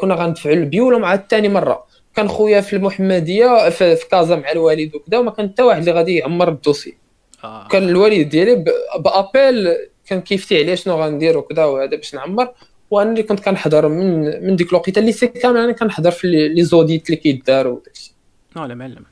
كنا 0.00 0.14
غندفعوا 0.14 0.54
ال 0.54 0.62
bio 0.62 0.88
ولا 0.88 0.98
مع 0.98 1.14
الثاني 1.14 1.48
مرة. 1.48 1.86
كان 2.16 2.28
خويا 2.28 2.60
في 2.60 2.76
المحمدية 2.76 3.68
في, 3.68 3.96
في 3.96 4.08
كازا 4.08 4.36
مع 4.36 4.52
الوالد 4.52 4.94
وكذا 4.94 5.18
وما 5.18 5.30
كان 5.30 5.48
حتى 5.48 5.62
واحد 5.62 5.78
اللي 5.78 5.92
غادي 5.92 6.16
يعمر 6.16 6.48
ال 6.48 6.53
dossier. 6.53 6.96
آه. 7.44 7.68
كان 7.68 7.82
الوالد 7.82 8.28
ديالي 8.28 8.64
ب 8.98 9.11
appel 9.11 9.76
كان 10.06 10.20
كيفتي 10.20 10.58
عليا 10.58 10.74
شنو 10.74 11.02
غندير 11.02 11.38
وكذا 11.38 11.64
وهذا 11.64 11.96
باش 11.96 12.14
نعمر. 12.14 12.48
وأنا 12.90 13.10
اللي 13.10 13.22
كنت 13.22 13.40
كنحضر 13.40 13.88
من 13.88 14.22
من 14.46 14.56
ديك 14.56 14.70
الوقيتة 14.70 14.98
اللي 14.98 15.12
سي 15.12 15.26
كامل 15.26 15.60
أنا 15.60 15.72
كنحضر 15.72 16.10
في 16.10 16.48
les 16.48 16.62
audits 16.62 17.06
اللي 17.06 17.16
كيداروا 17.16 17.76
وداكشي 17.76 18.12
لا 18.56 18.74
معلم 18.74 19.04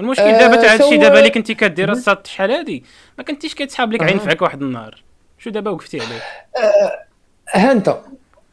المشكل 0.00 0.32
دابا 0.32 0.56
تاع 0.56 0.74
هادشي 0.74 0.96
دابا 0.96 1.18
اللي 1.18 1.30
كنتي 1.30 1.54
كدير 1.54 1.92
الصاد 1.92 2.26
شحال 2.26 2.50
هادي؟ 2.50 2.84
ما 3.18 3.24
كنتيش 3.24 3.54
كتسحاب 3.54 3.92
لك 3.92 4.02
غينفعك 4.02 4.42
واحد 4.42 4.62
النهار. 4.62 5.02
شو 5.38 5.50
دابا 5.50 5.70
وقفتي 5.70 6.00
عليه؟ 6.00 6.20
ها 7.54 7.72
أنت. 7.72 7.96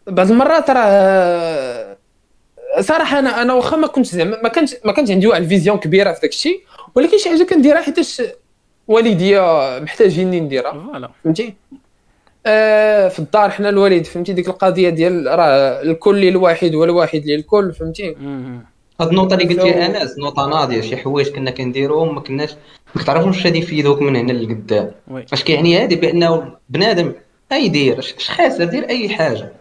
بعض 0.08 0.32
المرات 0.32 0.70
راه 0.70 1.98
صراحة 2.80 3.20
أنا 3.20 3.42
أنا 3.42 3.54
واخا 3.54 3.78
ما 3.78 3.88
كنتش 3.88 4.10
زعما 4.10 4.42
ما 4.44 4.50
كانش 4.50 4.76
ما 4.86 4.92
كانش 4.92 5.12
عندي 5.12 5.28
واحد 5.28 5.42
ال 5.42 5.47
vision 5.47 5.78
كبيرة 5.78 6.12
في 6.14 6.22
داك 6.22 6.32
الشيء 6.32 6.62
ولكن 6.96 7.18
شي 7.18 7.30
حاجة 7.30 7.44
كنديرها 7.44 7.82
حيتاش 7.82 8.22
والديا 8.88 9.80
محتاجيني 9.80 10.40
نديرها. 10.40 10.72
voilà. 10.72 11.10
فهمتي؟ 11.24 11.54
آه 12.46 13.08
في 13.08 13.20
الدار 13.20 13.50
حنا 13.50 13.70
الوالد 13.70 14.06
فهمتي؟ 14.06 14.34
ديك 14.34 14.48
القضية 14.48 14.90
ديال 14.90 15.26
راه 15.28 15.82
الكل 15.82 16.16
للواحد 16.22 16.76
والواحد 16.76 17.24
للكل 17.26 17.74
فهمتي. 17.74 18.16
هاد 19.02 19.08
النقطة 19.08 19.34
اللي 19.34 19.46
قلتي 19.46 19.74
so- 19.74 19.80
أنس 19.80 20.20
نقطة 20.20 20.46
ناضية 20.48 20.82
شي 20.82 20.98
حوايج 20.98 21.28
كنا 21.30 21.52
كنديروهم 21.52 22.16
ما 22.16 22.22
كناش 22.22 22.56
ما 22.96 23.02
كتعرفوش 23.02 23.36
واش 23.36 23.46
غادي 23.46 23.60
يفيدوك 23.60 24.02
من 24.02 24.16
هنا 24.16 24.32
لقدام 24.32 24.92
اش 25.34 25.44
كيعني 25.44 25.78
هادي؟ 25.84 25.96
بأنه 25.96 26.52
بنادم 26.70 27.14
ايدير 27.52 28.00
اش 28.00 28.14
اش 28.14 28.30
خاسر 28.30 28.64
دير 28.64 28.90
أي 28.90 29.10
حاجة. 29.10 29.52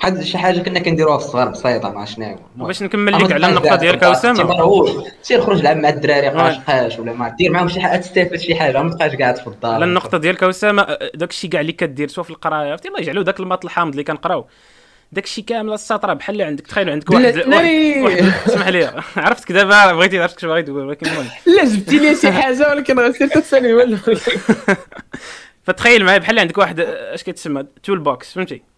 بحال 0.00 0.26
شي 0.26 0.38
حاجة 0.38 0.60
كنا 0.60 0.80
كنديروها 0.80 1.18
في 1.18 1.24
الصغر 1.24 1.48
بسيطة 1.48 1.90
مع 1.90 2.04
شنو 2.04 2.36
باش 2.56 2.82
نكمل 2.82 3.12
لك 3.12 3.32
على 3.32 3.46
النقطة 3.46 3.76
ديالك 3.76 4.04
اسامه 4.04 5.04
سير 5.22 5.40
خرج 5.40 5.62
لعب 5.62 5.76
مع 5.76 5.88
الدراري 5.88 6.28
oui. 6.28 6.34
قاش 6.34 6.56
قاش 6.58 6.98
ولا 6.98 7.12
ما 7.12 7.28
دير 7.28 7.50
معاهم 7.50 7.68
شي 7.68 7.80
حاجة 7.80 8.00
تستافد 8.00 8.36
شي 8.36 8.54
حاجة 8.54 8.82
ما 8.82 8.90
تبقاش 8.90 9.14
قاعد 9.14 9.36
في 9.36 9.46
الدار. 9.46 9.74
على 9.74 9.84
النقطة 9.84 10.18
ديالك 10.18 10.42
اسامه 10.42 10.98
داك 11.14 11.30
الشيء 11.30 11.50
كاع 11.50 11.60
اللي 11.60 11.72
كدير 11.72 12.08
سواء 12.08 12.24
في 12.24 12.30
القراية 12.30 12.70
عرفتي؟ 12.70 12.88
الله 12.88 13.00
يجعلو 13.00 13.22
داك 13.22 13.40
ال 13.40 13.44
maths 13.44 13.64
الحامض 13.64 13.90
اللي 13.90 14.04
كنقراو. 14.04 14.46
داك 15.12 15.24
الشيء 15.24 15.44
كامل 15.44 15.72
السطر 15.72 16.14
بحال 16.14 16.34
اللي 16.34 16.44
عندك. 16.44 16.66
تخيل 16.66 16.90
عندك 16.90 17.10
واحد 17.10 17.24
اسمح 18.46 18.68
لي. 18.68 19.02
عرفتك 19.16 19.52
دابا 19.52 19.92
بغيتي 19.92 20.18
عرفتك 20.18 20.40
شنو 20.40 20.50
باغي 20.50 20.62
تقول 20.62 20.86
ولكن 20.86 21.06
المهم. 21.06 21.26
لا 21.46 21.64
جبتي 21.64 21.98
لي 21.98 22.16
شي 22.16 22.32
حاجة 22.32 22.70
ولكن 22.70 22.98
غير 22.98 23.12
تسالي 23.12 23.74
ولا 23.74 23.98
فتخيل 25.66 26.04
معايا 26.04 26.18
بحال 26.18 26.38
عندك 26.38 26.58
واحد 26.58 26.80
اش 26.80 27.22
كيتسمى؟ 27.22 27.64
toolbox 27.82 28.32
فهمتي؟ 28.32 28.73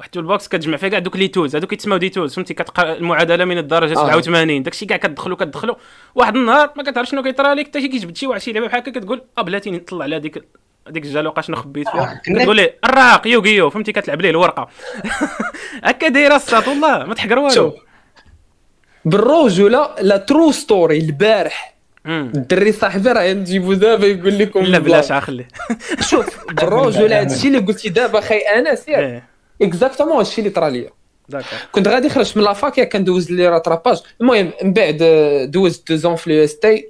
واحد 0.00 0.10
toolbox 0.10 0.48
كتجمع 0.48 0.76
فيها 0.76 0.88
كاع 0.88 0.98
دوك 0.98 1.16
les 1.16 1.28
tools 1.28 1.56
هذوك 1.56 1.70
كيتسموا 1.70 1.96
des 1.96 2.08
tools 2.08 2.34
فهمتي؟ 2.34 2.54
كتقرا 2.54 2.92
المعادلة 2.92 3.44
من 3.44 3.58
الدرجة 3.58 3.92
آه. 3.92 4.20
87 4.20 4.62
داكشي 4.62 4.86
كاع 4.86 4.96
كتدخلو 4.96 5.36
كتدخلو. 5.36 5.76
واحد 6.14 6.36
النهار 6.36 6.70
ما 6.76 6.82
كتعرف 6.82 7.08
شنو 7.08 7.22
كيطرى 7.22 7.54
لك 7.54 7.66
حتى 7.66 7.80
شي 7.80 7.88
كيجبد 7.88 8.16
شي 8.16 8.26
واحد 8.26 8.40
شي 8.40 8.52
لعبة 8.52 8.66
بحال 8.66 8.80
هكا 8.80 8.90
كتقول 8.90 9.22
أه 9.38 9.42
بلاتي 9.42 9.70
نطلع 9.70 10.04
على 10.04 10.18
ديك 10.18 10.44
ديك 10.88 11.04
الجالوقه 11.04 11.42
شنو 11.42 11.56
خبيت 11.56 11.88
فيها. 11.88 12.20
آه، 12.28 12.32
كتقول 12.32 12.56
لي 12.56 12.72
الراق 12.84 13.26
Yu-Gi-Oh 13.26 13.70
فهمتي؟ 13.70 13.92
كتلعب 13.92 14.20
ليه 14.20 14.30
الورقة. 14.30 14.68
هكا 15.84 16.08
دايرة 16.08 16.36
الساط 16.36 16.68
والله 16.68 17.04
ما 17.04 17.14
تحقر 17.14 17.38
والو. 17.38 17.54
شوف 17.54 17.74
بالرجوله 19.04 19.94
la 20.00 20.16
true 20.16 20.52
story 20.52 20.98
البارح. 20.98 21.76
الدري 22.06 22.72
صاحبي 22.72 23.12
راه 23.12 23.32
نجيبو 23.32 23.72
دابا 23.72 24.06
يقول 24.06 24.38
لكم 24.38 24.60
لا 24.62 24.78
بلاش 24.78 25.12
خليه 25.12 25.48
شوف 26.00 26.26
بالرجوله 26.54 27.20
هادشي 27.20 27.48
اللي 27.48 27.58
قلتي 27.58 27.88
دابا 27.88 28.20
خي 28.20 28.38
أنس 28.38 28.88
ياك. 28.88 28.98
إيه. 28.98 29.29
exactement 29.62 30.16
هادشي 30.16 30.40
اللي 30.40 30.50
طرا 30.50 30.68
ليا. 30.68 30.90
كنت 31.72 31.88
غادي 31.88 32.08
خرجت 32.08 32.36
من 32.36 32.42
la 32.42 32.56
fac 32.56 32.78
ياك 32.78 32.92
كندوز 32.92 33.30
les 33.32 33.48
rattrapages. 33.48 34.02
المهم 34.20 34.52
من 34.62 34.72
بعد 34.72 34.98
آه، 35.02 35.44
دوزت 35.44 35.88
deux 35.88 35.96
ans 35.96 36.16
في 36.16 36.26
ال 36.26 36.44
EST 36.44 36.88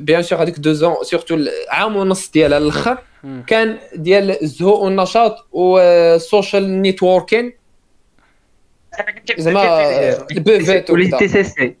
bien 0.00 0.22
sûr 0.22 0.42
هذيك 0.42 0.58
deux 0.58 0.72
ans 0.72 0.94
surtout 1.02 1.38
عام 1.70 1.96
ونص 1.96 2.30
ديالها 2.30 2.58
الأخر. 2.58 2.98
كان 3.46 3.78
ديال 3.94 4.42
الزهو 4.42 4.84
والنشاط 4.84 5.46
وال 5.52 5.85
social 5.85 6.82
networking 6.82 7.52
زعما 9.38 9.60
آه، 9.60 10.26
ال 10.30 10.38
buvette 10.38 10.90
وليت 10.90 11.14
وكذا 11.14 11.18
تي 11.18 11.28
سي 11.28 11.44
سي. 11.44 11.76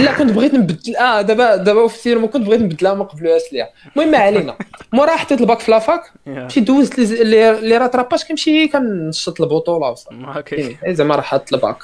لا 0.00 0.12
كنت 0.18 0.32
بغيت 0.32 0.54
نبدل. 0.54 0.96
آه 0.96 1.22
دابا 1.22 1.56
دابا 1.56 1.86
في 1.88 1.94
السينما 1.94 2.26
كنت 2.26 2.46
بغيت 2.46 2.60
نبدلها 2.60 2.94
من 2.94 3.02
قبل 3.02 3.38
ليها 3.52 3.68
المهم 3.96 4.10
ما 4.10 4.18
علينا. 4.18 4.56
مورا 4.92 5.10
حطيت 5.16 5.40
الباك 5.40 5.60
في 5.60 5.70
لافاك. 5.70 6.02
يا. 6.26 6.32
مشيت 6.44 6.64
دوزت 6.64 6.98
لي- 6.98 7.76
راتراباج 7.78 8.22
كنمشي 8.28 8.68
كنشط 8.68 9.40
البطولة 9.40 9.90
وصافي. 9.90 10.16
أوكي 10.36 10.76
زعما 10.88 11.14
راه 11.16 11.22
حاط 11.22 11.52
الباك. 11.52 11.76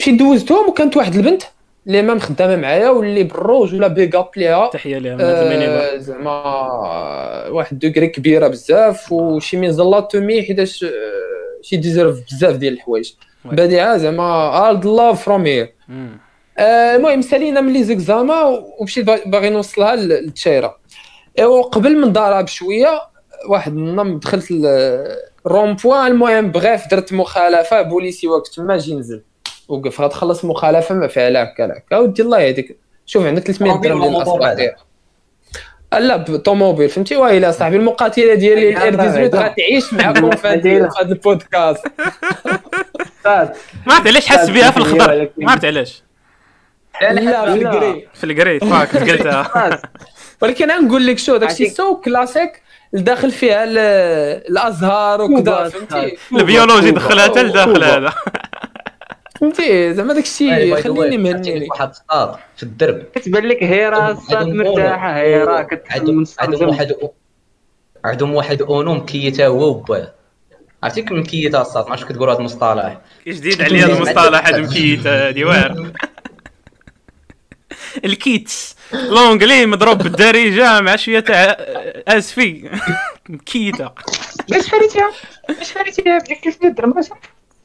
مشيت 0.00 0.14
دوزتهم 0.18 0.68
وكانت 0.68 0.96
واحد 0.96 1.14
البنت 1.14 1.42
اللي 1.86 2.02
ما 2.02 2.14
مخدامه 2.14 2.56
معايا 2.56 2.88
واللي 2.88 3.22
بالروج 3.22 3.74
ولا 3.74 3.88
بيغ 3.88 4.18
اب 4.18 4.28
ليها 4.36 4.66
تحيه 4.68 4.96
المينيبار 4.96 5.94
آه، 5.94 5.96
زعما 5.96 6.30
واحد 7.48 7.78
دوغري 7.78 8.06
كبيرة 8.06 8.48
بزاف 8.48 9.12
وشي 9.12 9.56
من 9.56 9.72
زلات 9.72 10.12
تومي 10.12 10.42
حيتاش 10.42 10.84
آه، 10.84 10.88
شي 11.62 11.76
ديزيرف 11.76 12.16
بزاف 12.32 12.56
ديال 12.56 12.72
الحوايج. 12.72 13.12
بديعه 13.44 13.96
زعما 13.96 14.22
هارد 14.22 14.86
لاف 14.86 15.22
فروم 15.24 15.46
هير 15.46 15.72
المهم 16.60 17.22
سالينا 17.22 17.60
من 17.60 17.72
لي 17.72 17.84
زيكزاما 17.84 18.42
ومشيت 18.78 19.04
با- 19.06 19.24
باغي 19.26 19.50
نوصلها 19.50 19.96
للتشايره 19.96 20.76
ايوا 21.38 21.62
قبل 21.62 21.96
من 21.98 22.12
دارها 22.12 22.40
بشويه 22.42 23.00
واحد 23.48 23.72
النهار 23.72 24.16
دخلت 24.16 24.50
ال- 24.50 25.16
الرون 25.46 25.74
بوان 25.74 26.06
المهم 26.06 26.50
بغيف 26.52 26.82
درت 26.90 27.12
مخالفة 27.12 27.82
بوليسي 27.82 28.28
وقت 28.28 28.46
تما 28.48 28.76
جي 28.76 28.94
نزل. 28.94 29.22
وقف 29.68 30.00
غتخلص 30.00 30.44
مخالفة 30.44 30.94
ما 30.94 31.06
فيها 31.08 31.42
هكا 31.42 31.62
لا 31.62 31.78
هكا 31.78 31.98
ودي 31.98 32.22
الله 32.22 32.40
يهديك. 32.40 32.78
شوف 33.06 33.26
عندك 33.26 33.42
300 33.42 33.70
طوموبيل 33.72 33.90
درهم 33.90 34.02
ديال 34.02 34.16
الاصبع 34.16 34.52
ديالك 34.52 34.76
لا 35.92 36.16
بالطوموبيل 36.16 36.88
فهمتي؟ 36.88 37.16
ويلا 37.16 37.50
صاحبي 37.50 37.76
المقاتلة 37.76 38.34
ديالي 38.34 38.72
لا، 38.72 38.88
الار 38.88 38.90
لا، 38.90 39.10
18 39.12 39.36
لا. 39.38 39.44
غتعيش 39.48 39.94
معكم 39.94 40.30
في 40.30 40.48
هذا 40.48 40.60
في 40.62 41.00
هذا 41.00 41.12
البودكاست. 41.12 41.86
ما 43.26 43.52
عرفت 43.86 44.06
علاش 44.06 44.26
حس 44.26 44.50
بها 44.50 44.70
في 44.70 44.76
الخضر 44.76 45.30
ما 45.38 45.50
عرفت 45.50 45.64
علاش. 45.64 46.02
لا 47.02 47.14
في 47.14 47.24
لا. 47.24 47.54
الكري 47.54 48.08
في 48.14 48.24
الكريت 48.24 48.64
فاك 48.74 48.96
قلتها 48.96 49.80
ولكن 50.42 50.70
أنا 50.70 50.80
نقول 50.80 51.06
لك 51.06 51.18
شو 51.18 51.36
داكشي 51.36 51.68
سو 51.70 51.96
كلاسيك 51.96 52.62
داخل 52.92 53.30
فيها 53.30 53.64
ال- 53.64 53.78
الأزهار 54.50 55.22
وكذا 55.22 55.68
فهمتي؟ 55.68 56.16
البيولوجي. 56.32 56.90
دخلها 56.90 57.24
حتى 57.24 57.42
لداخل. 57.42 57.84
هذا. 57.84 58.12
فهمتي؟ 59.40 59.94
زعما 59.94 60.14
داكشي 60.14 60.76
خليني 60.82 61.18
مهنيني 61.18 61.68
واحد 61.70 61.88
الصاد 61.88 62.36
في 62.56 62.62
الدرب. 62.62 63.02
كتبان 63.14 63.44
لك 63.48 63.62
هيرا 63.62 64.10
الصاد 64.10 64.36
عندهم 64.36 64.56
مرتاحة 64.56 65.16
هيرا 65.16 65.66
عندهم 65.90 66.24
عندهم 66.38 66.68
واحد 66.68 66.94
عندهم 68.04 68.34
واحد 68.34 68.62
اونو 68.62 68.94
مكيته 68.94 69.46
هو 69.46 69.68
وباه 69.68 70.12
عرفتي 70.82 71.02
كيف 71.02 71.12
مكيته 71.12 71.60
الصاد 71.60 71.84
ما 71.84 71.90
عرفتش 71.90 72.04
كتقولوا 72.08 72.32
هذا 72.32 72.40
المصطلح. 72.40 72.98
جديد 73.26 73.62
عليا 73.62 73.84
هذا 73.86 73.92
المصطلح 73.96 74.48
هذا 74.48 74.58
مكيت 74.58 75.06
هذه 75.06 75.44
واعر 75.44 75.90
الكيتس. 78.04 78.76
لونجلي 78.92 79.66
مضروب 79.66 79.98
بالدارجه 79.98 80.80
مع 80.80 80.96
شوية 80.96 81.20
تاع 81.20 81.56
اسفي 82.08 82.70
مكيته 83.28 83.90
باش 84.50 84.68
فريتيها 84.68 85.10
باش 85.48 85.72
فريتيها 85.72 86.18
بديك 86.18 86.44
300 86.44 86.72
درهم 86.72 86.94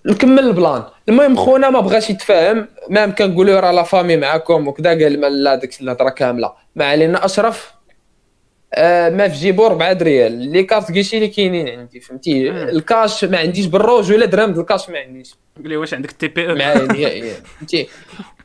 نكمل 0.05 0.39
البلان. 0.39 0.83
المهم 1.09 1.35
خونا 1.35 1.69
ما 1.69 1.79
بغاش 1.79 2.09
يتفاهم. 2.09 2.67
مام 2.89 3.15
كنقولوا 3.15 3.59
راه 3.59 3.71
لا 3.71 3.83
فامي 3.83 4.17
معاكم 4.17 4.67
وكذا. 4.67 4.89
قال 4.89 5.21
ما 5.21 5.27
لا 5.27 5.55
ديك 5.55 5.81
الهضره 5.81 6.09
كاملة. 6.09 6.53
ما 6.75 6.85
علينا 6.85 7.25
أشرف. 7.25 7.71
آه 8.73 9.09
ما 9.09 9.27
في 9.27 9.37
جيبو 9.37 9.65
4 9.65 9.93
ريال. 10.01 10.31
les 10.31 10.63
cartes 10.63 10.91
guichet 10.91 11.17
اللي 11.17 11.27
كاينين 11.27 11.79
عندي 11.79 11.99
فهمتي؟ 11.99 12.49
الكاش 12.49 13.25
ما 13.25 13.37
عنديش 13.37 13.65
بالرجولة 13.65 14.25
درهم 14.25 14.59
الكاش 14.59 14.89
ما 14.89 14.99
عنديش. 14.99 15.35
قال 15.57 15.69
لي 15.69 15.77
واش 15.77 15.93
عندك 15.93 16.11
TPE 16.11 16.47
معايا 16.47 16.85
نهائيا 16.85 17.33
فهمتي؟ 17.33 17.87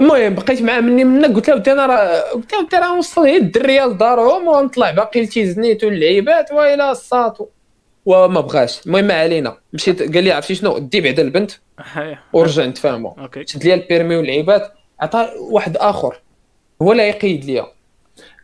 المهم 0.00 0.34
بقيت 0.34 0.62
معاه 0.62 0.80
مني 0.80 1.04
منا 1.04 1.28
قلت 1.28 1.48
له 1.48 1.54
ودي 1.54 1.72
أنا 1.72 1.86
راه 1.86 2.20
قلت 2.20 2.52
له 2.52 2.58
ودي 2.58 2.76
راه 2.76 2.94
نوصل 2.96 3.22
غير 3.22 3.40
الدريه 3.40 3.86
لدارهم 3.86 4.48
ونطلع 4.48 4.90
باقي 4.90 5.22
لتيزنيت 5.22 5.84
واللعيبات 5.84 6.52
ويلا 6.52 6.92
الساط. 6.92 7.52
وما 8.06 8.40
بغاش. 8.40 8.86
المهم 8.86 9.04
ما 9.04 9.14
علينا. 9.14 9.56
مشيت 9.72 10.14
قال 10.14 10.24
لي 10.24 10.32
عرفتي 10.32 10.54
شنو؟ 10.54 10.78
دي 10.78 11.00
بعدا 11.00 11.22
البنت. 11.22 11.50
ورجع 12.32 12.64
نتفاهموا 12.64 13.12
شد 13.44 13.64
لي 13.64 13.74
ال 13.74 13.80
permis 13.80 14.16
واللعيبات 14.16 14.72
عطى 15.00 15.28
واحد 15.50 15.76
آخر. 15.76 16.20
هو 16.82 16.92
اللي 16.92 17.08
يقيد 17.08 17.44
ليا. 17.44 17.66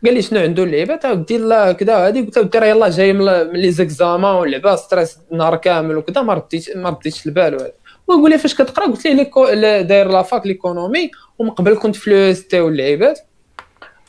قال 0.05 0.13
لي 0.13 0.21
شنو 0.21 0.39
عنده 0.39 0.63
اللعيبات؟ 0.63 1.05
ودي 1.05 1.37
لا 1.37 1.71
كذا 1.71 1.95
هادي. 2.07 2.21
قلت 2.21 2.37
له 2.37 2.43
ودي 2.43 2.59
راه 2.59 2.67
يلاه 2.67 2.89
جاي 2.89 3.13
من 3.13 3.25
من 3.25 3.59
les 3.59 3.71
examens 3.71 4.35
واللعبه 4.35 4.75
stress 4.75 5.17
نهار 5.31 5.55
كامل 5.55 5.97
وكذا 5.97 6.21
ما 6.21 6.33
رديتش 6.33 6.69
ما 6.75 6.89
رديتش 6.89 7.25
البال 7.25 7.55
وهذا. 7.55 7.71
ويقول 8.07 8.31
لي 8.31 8.37
فاش 8.37 8.55
كتقرا؟ 8.55 8.85
قلت 8.85 9.07
ليه 9.07 9.81
داير 9.81 10.07
la 10.07 10.23
fac 10.23 10.47
l'économie 10.47 11.11
ومن 11.39 11.49
قبل 11.49 11.77
كنت 11.77 11.95
في 11.95 12.09
l'EST 12.09 12.59
واللعيبات 12.59 13.19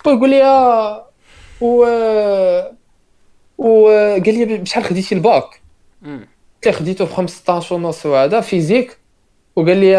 ويقول 0.06 0.30
لي 0.30 0.44
آه، 0.44 1.10
و 1.60 1.86
وقال 3.58 4.34
لي 4.34 4.44
بشحال 4.58 4.84
خديتي 4.84 5.14
الباك. 5.14 5.44
قلت 6.54 6.66
له 6.66 6.72
خديته 6.72 7.04
ب 7.04 7.08
15 7.08 7.74
ونص 7.74 8.06
وهذا 8.06 8.40
physique. 8.40 8.98
وقال 9.56 9.76
لي 9.76 9.96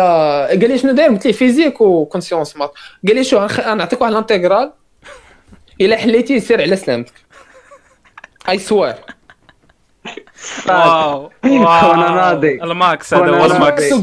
قال 0.48 0.70
لي 0.70 0.78
شنو 0.78 0.92
داير؟ 0.92 1.10
قلت 1.10 1.26
ليه 1.26 1.34
physique 1.34 1.82
وكون 1.82 2.07
sciences 2.07 2.58
maths 2.58 2.72
قال 3.08 3.16
لي 3.16 3.24
شو 3.24 3.38
غنعطيك 3.38 4.02
واحد 4.02 4.12
ال 4.12 4.18
intégrale 4.18 4.74
إلا 5.82 5.98
حليتي 5.98 6.40
سير 6.40 6.62
على 6.62 6.76
سلامتك. 6.76 7.14
I 8.50 8.60
swear 8.60 9.17
واو 10.68 11.32
ناضي. 11.96 12.64
الماكس 12.64 13.14
هذا 13.14 13.24
هو. 13.32 13.46
الماكس 13.46 13.94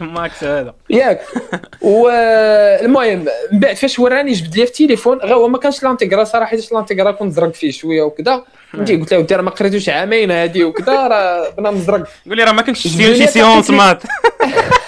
الماكس 0.00 0.44
هذا 0.44 0.74
ياك. 0.90 1.20
والمهم 1.80 3.24
من 3.52 3.58
بعد 3.60 3.76
فاش 3.76 3.98
وراني 3.98 4.32
جبد 4.32 4.56
لي 4.56 4.66
في 4.66 4.72
التليفون 4.72 5.18
غير 5.18 5.34
هو 5.34 5.48
ما 5.48 5.58
كانش 5.58 5.82
l'intégrale 5.82 6.26
صراحة 6.26 6.46
حيت 6.46 6.72
l'intégrale 6.72 7.16
كنت 7.16 7.32
زرق 7.32 7.54
فيه 7.54 7.70
شوية 7.70 8.02
وكذا 8.02 8.42
فهمتي 8.72 8.96
قلت 8.96 9.12
له 9.12 9.18
ودي 9.18 9.34
راه 9.34 9.42
ما 9.42 9.50
قريتوش 9.50 9.88
عامين 9.88 10.30
هادي 10.30 10.64
وكذا 10.64 10.92
راه 11.08 11.50
بنا 11.50 11.70
مزرق. 11.70 12.08
قول 12.26 12.36
لي 12.36 12.44
راه 12.44 12.52
ما 12.52 12.62
كنتش 12.62 12.86
لي 12.96 13.16
شي 13.16 13.26
sciences. 13.26 13.70
maths. 13.70 14.02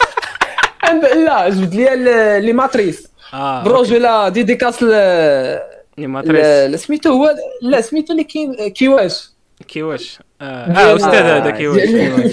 لا 1.26 1.48
جبد 1.48 1.74
لي 1.74 1.94
ال- 1.94 2.44
لي 2.44 2.52
ماتريس. 2.52 3.08
آه 3.34 3.62
بروجولا 3.62 4.28
ديديكاس 4.28 4.82
لي 4.82 6.06
ماتريس. 6.06 6.80
سميتو 6.84 7.10
هو 7.12 7.34
لا 7.62 7.80
سميتو 7.80 8.12
اللي 8.12 8.24
كاين 8.24 8.68
كيواش. 8.68 9.33
كيواش؟ 9.68 10.18
آه. 10.40 10.44
آه، 10.44 10.96
أستاذ 10.96 11.14
هذا 11.14 11.50
كيواش 11.50 11.76
ديال- 11.82 12.32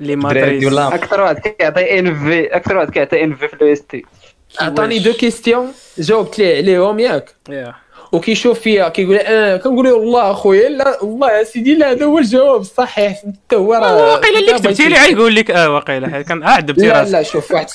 لي 0.00 0.14
دراري 0.14 0.16
ماتريس 0.16 0.72
أكثر 0.78 1.20
واحد 1.20 1.38
كيعطي 1.38 1.98
ان 1.98 2.14
في 2.14 2.56
أكثر 2.56 2.76
واحد 2.76 2.90
كيعطي 2.90 3.24
ان 3.24 3.34
في 3.34 3.48
في 3.48 3.54
الاو 3.54 3.72
اس 3.72 3.82
تي 3.82 4.04
عطاني 4.60 4.98
دو 4.98 5.12
كيستيون 5.12 5.72
جاوبت 5.98 6.38
ليه 6.38 6.56
عليهم 6.56 6.98
ياك 7.00 7.34
يا 7.48 7.74
وكيشوف 8.12 8.60
فيا 8.60 8.88
كيقول 8.88 9.14
لي 9.14 9.20
آه 9.20 9.56
كنقول 9.56 9.84
له 9.86 9.94
والله 9.94 10.30
أخويا 10.30 10.68
لا 10.68 11.02
والله 11.02 11.32
يا 11.38 11.44
سيدي 11.44 11.74
لا 11.74 11.90
هذا 11.90 12.04
هو 12.06 12.18
الجواب 12.18 12.60
الصحيح 12.60 13.22
انت 13.26 13.54
هو 13.54 13.74
راه 13.74 13.96
واقيلا 13.96 14.38
اللي 14.38 14.52
كتبتي 14.52 14.88
لي 14.88 14.94
غايقول 14.96 15.34
لك. 15.34 15.50
آه 15.50 15.70
واقيلا 15.70 16.08
حيت 16.08 16.28
كان 16.28 16.42
آه 16.42 16.58
لا 16.60 16.92
راسك. 17.00 17.12
لا 17.12 17.22
شوف 17.22 17.50
واحد 17.50 17.66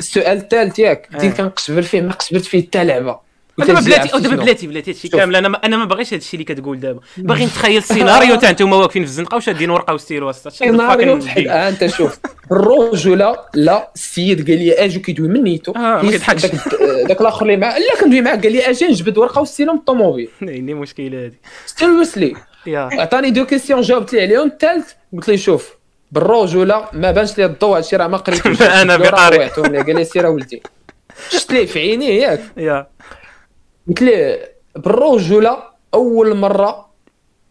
السؤال 0.00 0.36
الثالث 0.38 0.78
ياك. 0.78 1.08
آه. 1.12 1.16
بديت 1.16 1.36
كنقشبر 1.36 1.82
فيه 1.82 2.00
ما 2.00 2.12
قشبرت 2.12 2.44
فيه 2.44 2.62
حتى 2.66 2.84
لعبة. 2.84 3.29
دابا 3.58 3.80
بلاتي 3.80 4.18
دابا؟ 4.18 4.36
بلاتي 4.36 4.66
بلاتي 4.66 4.90
هادشي. 4.90 5.08
كامل. 5.08 5.36
أنا 5.36 5.48
ما 5.48 5.56
أنا 5.64 5.76
ما 5.76 5.84
باغيش 5.84 6.14
هادشي 6.14 6.34
اللي 6.34 6.44
كتقول 6.44 6.80
دابا. 6.80 7.00
باغي 7.18 7.44
نتخيل 7.46 7.76
السيناريو 7.78 8.36
تاع 8.36 8.50
نتوما 8.50 8.76
واقفين 8.76 9.02
في 9.04 9.08
الزنقة 9.08 9.36
وشادين 9.36 9.70
ورقة 9.70 9.94
وستيلو 9.94 10.32
سيناريو 10.32 11.18
آه 11.48 11.68
أنت 11.68 11.86
شوف. 11.86 12.18
الرجل 12.52 13.34
لا 13.54 13.90
السيد 13.94 14.50
قال 14.50 14.58
لي 14.58 14.72
أجي 14.72 14.98
كيدوي 14.98 15.28
من 15.28 15.42
نيتو. 15.42 15.72
آه، 15.72 15.78
ما 16.02 16.10
كيضحكش. 16.10 16.46
داك 16.46 16.52
داك 17.08 17.20
الآخر 17.20 17.42
اللي 17.42 17.56
معاه 17.56 17.78
لا 17.78 18.00
كندوي 18.00 18.20
معاه 18.20 18.36
قال 18.36 18.52
لي 18.52 18.70
أجي 18.70 18.86
نجبد 18.86 19.18
ورقة 19.18 19.40
وستيلو 19.40 19.72
من 19.72 19.78
الطوموبيل. 19.78 20.28
عندي 20.42 20.74
مشكلة 20.74 21.24
هادي. 21.24 21.38
ستيل 21.66 21.90
وسلي 21.90 22.34
يا. 22.66 22.88
عطاني 22.92 23.30
deux 23.30 23.46
questions 23.46 23.80
جاوبت 23.80 24.12
لي 24.12 24.20
عليهم. 24.20 24.46
الثالث 24.46 24.92
قلت 25.12 25.28
لي 25.28 25.38
شوف 25.38 25.74
بالرجولة 26.12 26.84
ما 26.92 27.10
بانش 27.10 27.38
لي 27.38 27.44
الضوء. 27.44 27.76
هادشي 27.76 27.96
راه 27.96 28.06
ما 28.06 28.16
قريتوش. 28.16 28.62
راه 28.62 28.96
بقاري. 28.96 29.44
قال 29.48 29.96
لي 29.96 30.04
سير 30.04 30.26
ولدي 30.26 30.62
شفت 31.30 31.52
ليه 31.52 31.66
في 31.66 31.78
عينيه 31.78 32.22
ياك. 32.22 32.40
يا. 32.56 32.86
قلت 33.90 34.02
ليه 34.02 34.52
بالرجوله 34.76 35.58
أول 35.94 36.36
مرة 36.36 36.90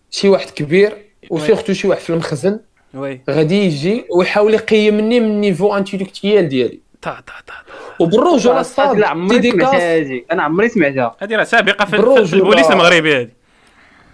شي 0.10 0.30
واحد 0.30 0.50
كبير 0.50 0.98
و 1.30 1.35
surtout 1.35 1.74
شي 1.74 1.88
واحد 1.88 2.02
في 2.02 2.10
المخزن. 2.10 2.60
oui. 2.94 3.22
غادي 3.30 3.66
يجي 3.66 4.06
ويحاول 4.16 4.54
يقيمني 4.54 5.20
من 5.20 5.26
ال 5.26 5.33
niveau 5.33 5.78
intellectuel 5.78 6.50
ديالي. 6.50 6.80
تا 7.02 7.24
تا 7.28 7.34
تا 7.48 7.54
وبالرجوله 8.00 8.62
صات 8.62 8.98
لا 8.98 9.08
عمري 9.08 9.52
سمعتها 9.52 9.98
هادي 9.98 10.26
أنا 10.32 10.44
عمري 10.44 10.70
سمعتها. 10.70 11.16
هادي 11.22 11.36
راه 11.36 11.44
سابقة 11.44 11.86
في, 11.86 11.96
البوليس 12.34 12.72
المغربي 12.72 13.16
هادي 13.16 13.34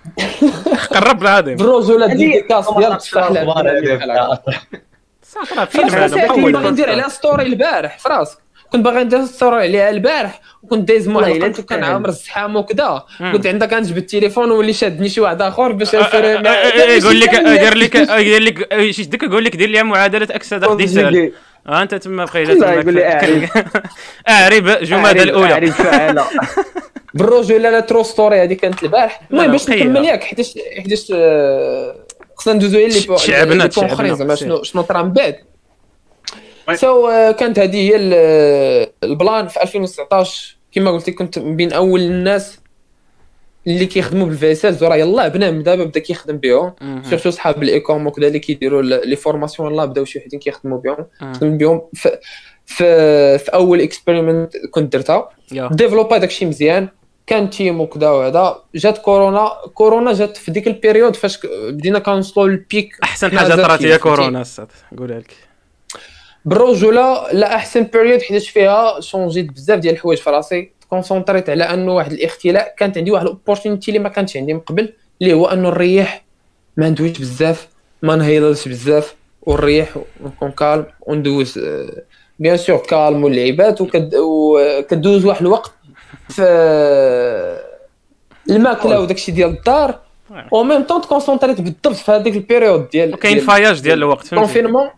قرب 0.94 1.22
العظيم 1.22 1.56
بالرجوله 1.56 2.08
ديديكاس؟ 2.08 2.74
ديال 2.78 2.96
بصح 2.96 3.32
لا 3.32 4.36
صافي 5.22 5.56
راه 5.56 5.66
فيلم 5.66 6.68
ندير 6.68 6.90
عليها 6.90 7.08
ستوري 7.08 7.44
البارح 7.44 8.00
في 8.00 8.10
راسك. 8.10 8.45
كنت 8.72 8.86
باغي 8.86 9.04
ندير 9.04 9.26
ستوري 9.26 9.56
عليها 9.62 9.90
البارح 9.90 10.42
وكنت 10.64 10.88
دايز 10.88 11.08
مع 11.08 11.16
والله 11.16 11.32
إلا 11.32 11.38
القنت 11.46 11.60
وكان. 11.60 11.84
عامر 11.84 12.10
الزحام 12.10 12.56
وكذا. 12.56 13.04
قلت 13.34 13.48
عندك 13.48 13.74
غنجبد 13.74 13.98
التليفون 13.98 14.52
وولي 14.52 14.74
شادني 14.74 15.10
شي 15.10 15.22
واحد 15.22 15.42
آخر 15.42 15.72
باش 15.72 15.96
نسير 15.96 16.26
يقول 16.26 17.20
لك 17.20 17.36
دير 17.36 17.76
لك 17.78 17.98
دير 17.98 18.42
لك 18.42 18.92
شي 18.92 19.04
ديك 19.04 19.24
يقول 19.24 19.46
لك 19.46 19.56
دير 19.56 19.70
لي 19.70 19.84
معادلة 19.84 20.28
أكسد 20.32 20.64
ها 21.68 21.82
أنت 21.82 21.96
تما 21.96 22.26
بقيت 22.26 22.50
لا 22.62 22.74
يقول 22.74 22.94
لي 22.94 23.06
أعرف. 23.14 23.52
اعرب 24.30 24.68
جمادى 24.84 25.24
الأولى. 25.24 25.54
أعرف 25.54 25.82
فعلا 25.82 26.24
بالرجوله 27.14 27.70
لا 27.70 27.80
true 27.80 28.04
story 28.04 28.44
هذه 28.44 28.54
كانت 28.54 28.84
البارح. 28.84 29.22
المهم 29.32 29.52
باش. 29.52 29.70
نكمل 29.70 30.06
ياك 30.06 30.24
حيت 30.24 30.40
حيت 30.78 31.08
آه، 31.14 31.96
خصنا 32.36 32.54
ندوزو 32.54 32.78
غير 32.78 32.90
لي 32.90 33.00
بو- 33.08 33.18
شعبنا، 33.18 33.70
شنو 34.36 34.64
شنو 34.64 34.82
طرا 34.82 35.02
من 35.04 35.14
بعد. 35.14 35.36
so 36.74 37.08
آه، 37.08 37.32
كانت 37.32 37.60
هذه 37.60 37.76
هي 37.90 37.96
ال- 37.96 38.90
ال 39.04 39.12
plan 39.12 39.48
في 39.48 39.64
2019 39.64 40.58
كما 40.72 40.92
قلت 40.92 41.10
لك 41.10 41.16
كنت 41.16 41.40
من 41.40 41.56
بين 41.56 41.74
أول 41.74 42.02
الناس 42.02 42.60
اللي 43.68 43.86
كيخدموا 43.86 44.28
بالفيسلز 44.28 44.84
وراه 44.84 44.96
يلاه 44.96 45.28
بنادم 45.28 45.62
دابا 45.64 45.84
بدا 45.84 46.00
كيخدم 46.00 46.38
بهم. 46.38 46.74
surtout 47.10 47.30
صحاب 47.30 47.64
ال 47.64 47.71
e-com 47.71 48.08
وكذا 48.08 48.28
اللي 48.28 48.40
كيديروا 48.40 48.82
لي 48.82 49.16
formation. 49.16 49.68
الله 49.72 49.86
بداو 49.86 50.06
شي 50.06 50.20
وحدين 50.20 50.40
كيخدموا 50.40 50.78
بهم. 50.78 51.06
خدمت 51.34 51.60
بهم 51.60 51.82
في 51.94 52.18
في, 52.66 53.38
في 53.38 53.54
أول 53.54 53.82
experiment 53.82 54.54
كنت 54.72 54.94
درتها. 54.94 55.30
ديفلوبا 55.52 56.18
داكشي 56.18 56.46
مزيان. 56.46 56.88
كان 57.28 57.50
team 57.50 57.82
وكذا 57.82 58.10
وهذا 58.10 58.60
جات 58.76 58.98
كورونا. 58.98 59.52
كورونا 59.74 60.14
جات 60.14 60.38
في 60.38 60.52
ديك 60.52 60.68
ال 60.68 60.74
période 60.74 61.16
فاش 61.16 61.40
بدينا 61.46 62.00
كنوصلوا 62.00 62.48
لل 62.48 62.68
pic 62.68 62.98
أحسن 63.04 63.38
حاجة 63.40 63.56
طرات 63.56 63.84
هي 63.84 63.98
كورونا 63.98 64.42
الصات 64.42 64.68
نقولها 64.92 65.20
لك. 65.20 65.34
بالرجولة 66.46 67.32
لا 67.32 67.56
أحسن 67.56 67.84
période 67.84 68.22
حيتاش 68.22 68.50
فيها 68.50 69.00
شونجيت 69.00 69.52
بزاف 69.52 69.80
ديال 69.80 69.94
الحوايج 69.94 70.20
في 70.20 70.30
راسي 70.30 70.72
كونسونطريت 70.90 71.50
على 71.50 71.64
أنه 71.64 71.94
واحد 71.96 72.12
الاختلاء. 72.12 72.76
كانت 72.78 72.98
عندي 72.98 73.12
واحد 73.12 73.24
ال 73.26 73.31
opportunité 73.31 73.92
اللي 73.92 74.00
ما 74.00 74.10
كانتش 74.10 74.38
عندي 74.38 74.54
من 74.54 74.60
قبل 74.60 74.94
اللي 75.22 75.34
هو 75.34 75.46
أنه 75.46 75.70
نريح 75.70 76.24
ما 76.78 76.90
ندويش 76.90 77.18
بزاف 77.20 77.68
ما 78.02 78.16
نهيلش 78.16 78.68
بزاف 78.68 79.16
ونريح 79.42 79.90
ونكون 80.24 80.52
calme 80.52 80.86
وندوز 81.02 81.60
bien 82.40 82.58
sûr 82.58 82.78
calme 82.78 83.24
واللعيبات 83.24 83.82
وكد- 83.82 84.16
وكدوز 84.16 85.26
واحد 85.26 85.42
الوقت 85.42 85.72
في 86.30 86.44
الماكلة 88.50 89.00
وداكشي 89.00 89.32
ديال 89.32 89.50
الدار. 89.50 90.00
و 90.52 90.64
même 90.64 90.84
temps 90.84 91.02
تكونسونطريت 91.02 91.62
بالضبط 91.62 91.88
في 91.96 92.12
هذيك 92.12 92.36
ال 92.36 92.42
période 92.43 92.90
ديال 92.90 93.14
وكاين 93.14 93.34
ديال- 93.36 93.46
voyage 93.48 93.80
ديال 93.82 93.98
الوقت 93.98 94.28
فهمتي 94.28 94.36
confinement 94.46 94.90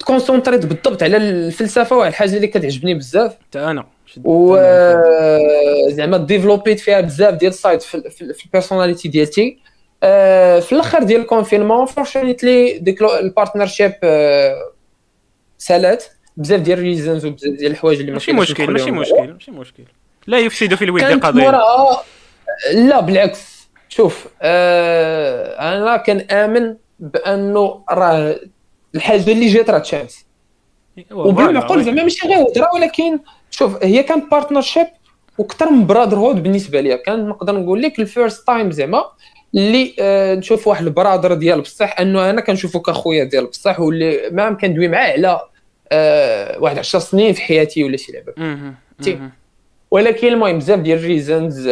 تكونسونطريت 0.00 0.66
بالضبط 0.66 1.02
على 1.02 1.16
الفلسفة 1.16 1.96
واحد 1.96 2.08
الحاجة 2.10 2.36
اللي 2.36 2.46
كتعجبني 2.46 2.94
بزاف. 2.94 3.36
حتى 3.48 3.58
أنا 3.58 3.86
و 4.24 4.56
زعما 5.96 6.16
ديفلوبيت 6.16 6.80
فيها 6.80 7.00
بزاف 7.00 7.34
ديال 7.34 7.52
ال 7.52 7.57
sides 7.57 7.82
في, 7.82 8.10
في, 8.10 8.34
في 8.34 8.46
ال 8.46 8.51
personnalité 8.51 9.08
ديالتي. 9.08 9.58
آه، 10.02 10.60
في 10.60 10.72
الأخر 10.72 11.02
ديال 11.02 11.20
ال 11.20 11.26
confinement 11.26 11.86
fortunately 11.86 12.78
ديك 12.78 13.02
ال 13.02 13.10
partnership 13.10 13.92
آه، 14.02 14.72
سالات. 15.58 16.04
بزاف 16.36 16.60
ديال 16.60 16.78
ال 16.78 16.84
reasons 16.84 17.26
وبزاف 17.26 17.52
ديال 17.52 17.72
الحوايج 17.72 18.00
اللي 18.00 18.12
ماشي 18.12 18.32
مشكل 18.32 18.70
ماشي 18.70 18.90
مشكل 18.90 19.32
ماشي 19.32 19.50
مشكل. 19.50 19.82
لا 20.26 20.38
يفسد 20.38 20.74
في 20.74 20.84
الود 20.84 21.02
قضية. 21.02 21.60
لا 22.74 23.00
بالعكس. 23.00 23.68
شوف 23.88 24.28
آه 24.42 25.76
أنا 25.76 25.96
كنامن 25.96 26.76
بأنه 27.00 27.84
راه 27.90 28.40
الحاجة 28.94 29.32
اللي 29.32 29.46
جات 29.46 29.70
راه 29.70 29.78
chance 29.78 30.26
وبالمعقول 31.10 31.84
زعما 31.84 32.02
ماشي 32.02 32.28
غير 32.28 32.38
هضره 32.38 32.68
ولكن 32.74 33.18
شوف 33.50 33.84
هي 33.84 34.02
كانت 34.02 34.30
partnership 34.30 34.86
وكثر 35.38 35.70
من 35.70 35.86
brotherhood 35.86 36.42
بالنسبة 36.42 36.80
ليا. 36.80 36.96
كان 36.96 37.28
نقدر 37.28 37.58
نقول 37.58 37.82
لك 37.82 38.00
ال 38.00 38.08
first 38.08 38.46
time 38.46 38.70
زعما 38.70 39.04
اللي 39.54 39.94
آه 40.00 40.34
نشوف 40.34 40.68
واحد 40.68 40.84
ال 40.84 40.90
brother 40.90 41.34
ديال 41.34 41.60
بصح 41.60 42.00
أنه 42.00 42.30
أنا 42.30 42.40
كنشوفو 42.40 42.80
كأخويا 42.80 43.24
ديال 43.24 43.46
بصح 43.46 43.80
واللي 43.80 44.30
ما 44.32 44.52
كندوي 44.52 44.88
معاه 44.88 45.12
على 45.12 45.40
آه 45.92 46.58
واحد 46.58 46.78
10 46.78 46.98
سنين 46.98 47.32
في 47.32 47.42
حياتي 47.42 47.84
ولا 47.84 47.96
شي 47.96 48.12
لعبة. 48.12 48.32
ولكن 49.90 50.28
المهم 50.28 50.58
بزاف 50.58 50.78
ديال 50.80 50.98
ال 50.98 51.07
reasons 51.07 51.68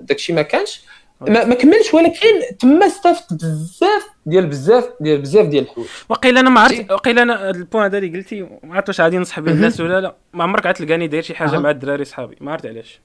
داكشي 0.00 0.32
ما 0.32 0.42
كانش. 0.42 0.82
ما, 1.28 1.44
ما 1.44 1.54
كملش 1.54 1.94
ولكن 1.94 2.56
تما 2.58 2.86
استفدت 2.86 3.32
بزاف 3.44 4.08
ديال 4.26 4.46
بزاف 4.46 4.88
ديال 5.00 5.20
بزاف 5.20 5.46
ديال 5.46 5.64
الحوايج. 5.64 5.90
وقيل 6.08 6.38
أنا 6.38 6.50
ما. 6.50 6.60
عرفت 6.60 6.90
وقيل 6.90 7.18
أنا 7.18 7.50
ال 7.50 7.56
point 7.56 7.84
هذا 7.84 7.98
اللي 7.98 8.18
قلتي 8.18 8.42
ما 8.42 8.74
عرفت 8.74 8.88
واش 8.88 9.00
غادي 9.00 9.18
ننصح 9.18 9.40
به 9.40 9.52
الناس 9.52 9.80
ولا 9.80 10.00
لا. 10.00 10.14
ما 10.32 10.42
عمرك 10.42 10.66
عاد 10.66 10.74
تلقاني 10.74 11.06
داير 11.06 11.22
شي 11.22 11.34
حاجة 11.34 11.54
أها. 11.54 11.58
مع 11.58 11.70
الدراري 11.70 12.04
صحابي؟ 12.04 12.36
ما 12.40 12.52
عرفت 12.52 12.66
علاش. 12.66 13.00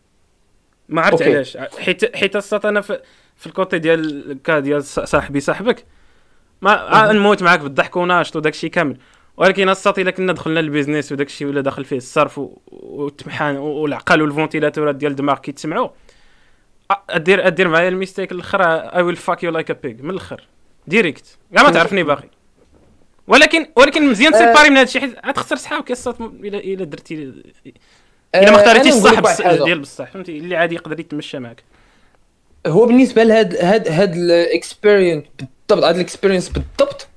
ما 0.89 1.02
عرفت. 1.02 1.22
علاش. 1.22 1.57
حيت 1.57 2.15
حيت 2.15 2.53
أنا 2.65 2.81
في, 2.81 2.99
في 3.35 3.48
الكوتي 3.48 3.80
ديال 3.80 4.31
الكا 4.31 4.60
ديال 4.60 4.84
صاحبي 4.84 5.39
صاحبك 5.39 5.85
ما 6.61 7.11
نموت 7.14 7.44
معاك 7.44 7.60
بالضحك 7.60 7.95
وناشط 7.95 8.35
وداك 8.35 8.53
الشيء 8.53 8.69
كامل. 8.69 8.98
ولكن 9.38 9.69
الصات 9.69 9.99
إلا 9.99 10.11
كنا 10.11 10.34
دخلنا 10.34 10.60
للبيزنس 10.60 11.11
وداك 11.11 11.27
الشيء 11.27 11.48
ولا 11.48 11.61
داخل 11.61 11.85
فيه 11.85 11.98
الصرف 11.98 12.41
والتمحان 12.72 13.57
والعقل 13.57 14.22
والفونتيلاتورات 14.22 14.95
ديال 14.95 15.11
الدماغ 15.11 15.38
كيتسمعوا 15.38 15.89
ادير 17.09 17.47
أدير 17.47 17.68
معايا 17.68 17.89
الميستيك 17.89 18.31
الآخر 18.31 18.64
اي 18.64 19.01
ويل 19.01 19.15
فاك 19.15 19.43
يو 19.43 19.51
لايك 19.51 19.72
ا 19.72 19.73
بيج 19.73 20.01
من 20.01 20.09
الأخر. 20.09 20.47
ديريكت 20.88 21.38
كاع 21.53 21.64
ما 21.64 21.72
تعرفني 21.72 22.03
باقي 22.03 22.30
ولكن 23.27 23.68
ولكن 23.76 24.09
مزيان 24.09 24.34
آه. 24.34 24.38
تسيباري 24.39 24.69
من 24.69 24.76
هذا 24.77 24.84
الشيء 24.88 25.01
حيت 25.01 25.26
غتخسر 25.26 25.55
صحابك 25.55 25.91
الصوت 25.91 26.22
الا 26.22 26.57
الا 26.57 26.85
درتي 26.85 27.14
الا 27.15 27.43
آه، 28.35 28.51
ما 28.51 28.55
اختاريتيش 28.55 28.93
الصاحب. 28.93 29.64
ديال 29.64 29.80
بصح. 29.80 30.11
فهمتي؟ 30.11 30.38
اللي 30.38 30.55
عادي 30.55 30.76
يقدر 30.76 30.99
يتمشى 30.99 31.39
معك 31.39 31.64
هو 32.68 32.85
بالنسبة 32.85 33.23
لهاد 33.23 33.55
هاد 33.55 33.88
هاد 33.88 34.15
ال 34.15 34.25
experience 34.25 35.23
بالضبط 35.39 35.84
هاد 35.84 35.95
ال 35.95 36.00
experience 36.00 36.49
بالضبط 36.49 37.07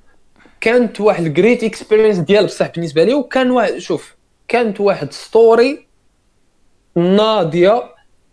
كانت 0.61 1.01
واحد 1.01 1.27
ال 1.27 1.33
great 1.33 1.65
experience 1.65 2.19
ديال 2.19 2.47
بصح 2.47 2.67
بالنسبة 2.67 3.05
لي. 3.05 3.15
وكان 3.15 3.51
واحد 3.51 3.79
شوف 3.79 4.15
كانت 4.49 4.81
واحد 4.81 5.13
story 5.13 5.87
ناضية 6.97 7.83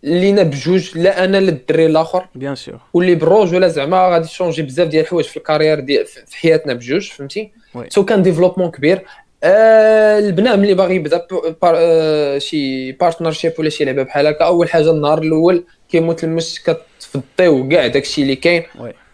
لينا 0.02 0.42
بجوج 0.42 0.98
لا 0.98 1.24
أنا 1.24 1.40
لا 1.40 1.48
الدري 1.48 1.86
الآخر 1.86 2.26
bien 2.34 2.54
sûr 2.54 2.80
واللي 2.94 3.14
بالرجوله 3.14 3.68
زعما 3.68 4.08
غادي 4.08 4.28
تشونجي 4.28 4.62
بزاف 4.62 4.88
ديال 4.88 5.02
الحوايج 5.02 5.26
في 5.26 5.36
ال 5.36 5.41
carrière 5.41 5.80
ديال 5.80 6.06
في 6.06 6.36
حياتنا 6.36 6.74
بجوج 6.74 7.08
فهمتي. 7.08 7.50
so 7.88 8.04
كان 8.04 8.22
développement 8.22 8.70
كبير. 8.70 9.04
آه 9.44 10.18
البنادم 10.18 10.56
ملي 10.56 10.74
باغي 10.74 10.94
يبدا 10.94 11.26
par 11.62 11.74
آه 11.76 12.38
شي 12.38 12.92
partnership 12.92 13.52
ولا 13.58 13.68
شي 13.68 13.84
لعبة 13.84 14.02
بحال 14.02 14.26
هكا 14.26 14.44
أول 14.44 14.68
حاجة 14.68 14.90
النهار 14.90 15.22
الأول 15.22 15.64
كيموت 15.88 16.24
المش 16.24 16.62
كتفضيو 16.62 17.68
كاع 17.68 17.86
داكشي 17.86 18.22
اللي 18.22 18.36
كاين. 18.36 18.62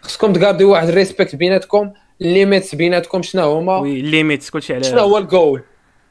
خصكم 0.01 0.33
تغارديو 0.33 0.71
واحد 0.71 0.87
ال 0.87 0.93
respect 0.93 1.35
بيناتكم 1.35 1.91
ال 2.21 2.29
limits 2.29 2.75
بيناتكم 2.75 3.21
شنو 3.21 3.51
هما؟ 3.51 3.77
و 3.77 4.01
les 4.01 4.15
limites 4.15 4.49
كلشي 4.49 4.73
على 4.73 4.83
شنو 4.83 4.99
هو 4.99 5.17
الجول 5.17 5.61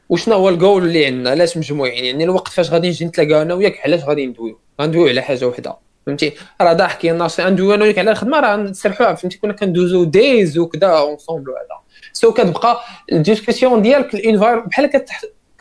وشنو 0.08 0.34
هو 0.34 0.48
الجول 0.48 0.84
اللي 0.84 1.06
عندنا؟ 1.06 1.30
علاش 1.30 1.56
مجموعين؟ 1.56 2.04
يعني 2.04 2.24
الوقت 2.24 2.48
فاش 2.48 2.70
غادي 2.70 2.88
نجي 2.88 3.04
نتلاقاو 3.04 3.42
أنا 3.42 3.54
وياك 3.54 3.80
علاش 3.84 4.04
غادي 4.04 4.26
ندويو؟ 4.26 4.58
غندويو 4.80 5.08
على 5.08 5.20
حاجة 5.20 5.46
وحدة 5.48 5.76
فهمتي؟ 6.06 6.32
راه 6.60 6.72
ضاحكين 6.72 7.18
ناشي 7.18 7.42
غندويو 7.42 7.74
أنا 7.74 7.84
على 7.98 8.10
الخدمة 8.10 8.40
راه 8.40 8.56
نسرحوها 8.56 9.14
فهمتي؟ 9.14 9.38
كنا 9.38 9.52
كندوزو 9.52 10.04
دايز 10.04 10.58
وكذا 10.58 10.86
ensemble 10.86 11.50
وهذا 11.50 11.80
so 12.12 12.32
كتبقى 12.32 12.80
ال 13.12 13.19
discussion 13.19 13.82
ديالك 13.82 14.16
بحال 14.68 14.86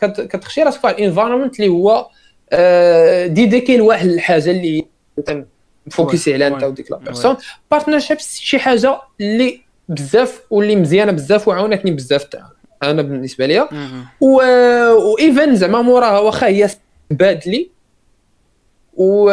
كتخشي 0.00 0.62
راسك 0.62 0.80
في 0.80 0.86
واحد 0.86 0.98
ال 0.98 1.03
environment 1.03 1.60
اللي 1.60 1.70
هو 1.70 2.06
آه، 2.52 3.26
dédié 3.26 3.76
لواحد 3.76 4.06
الحاجة 4.06 4.50
اللي 4.50 4.86
انت 5.18 5.44
مفوكسي 5.86 6.34
عليها 6.34 6.48
انت. 6.48 6.62
وديك 6.64 6.90
la 6.90 6.96
personne 6.96 7.36
partnership 7.70 8.18
شي 8.20 8.58
حاجة 8.58 9.00
اللي 9.20 9.60
بزاف 9.88 10.42
واللي 10.50 10.76
مزيانة 10.76 11.12
بزاف 11.12 11.48
وعاونتني 11.48 11.90
بزاف 11.90 12.24
تاع 12.24 12.48
أنا 12.82 13.02
بالنسبة 13.02 13.46
ليا. 13.46 13.68
و 14.20 14.47
even 14.47 15.56
زعما 15.56 15.82
موراها 15.82 16.18
واخا 16.18 16.46
هي 16.46 16.68
badly 17.10 17.70
و 18.96 19.30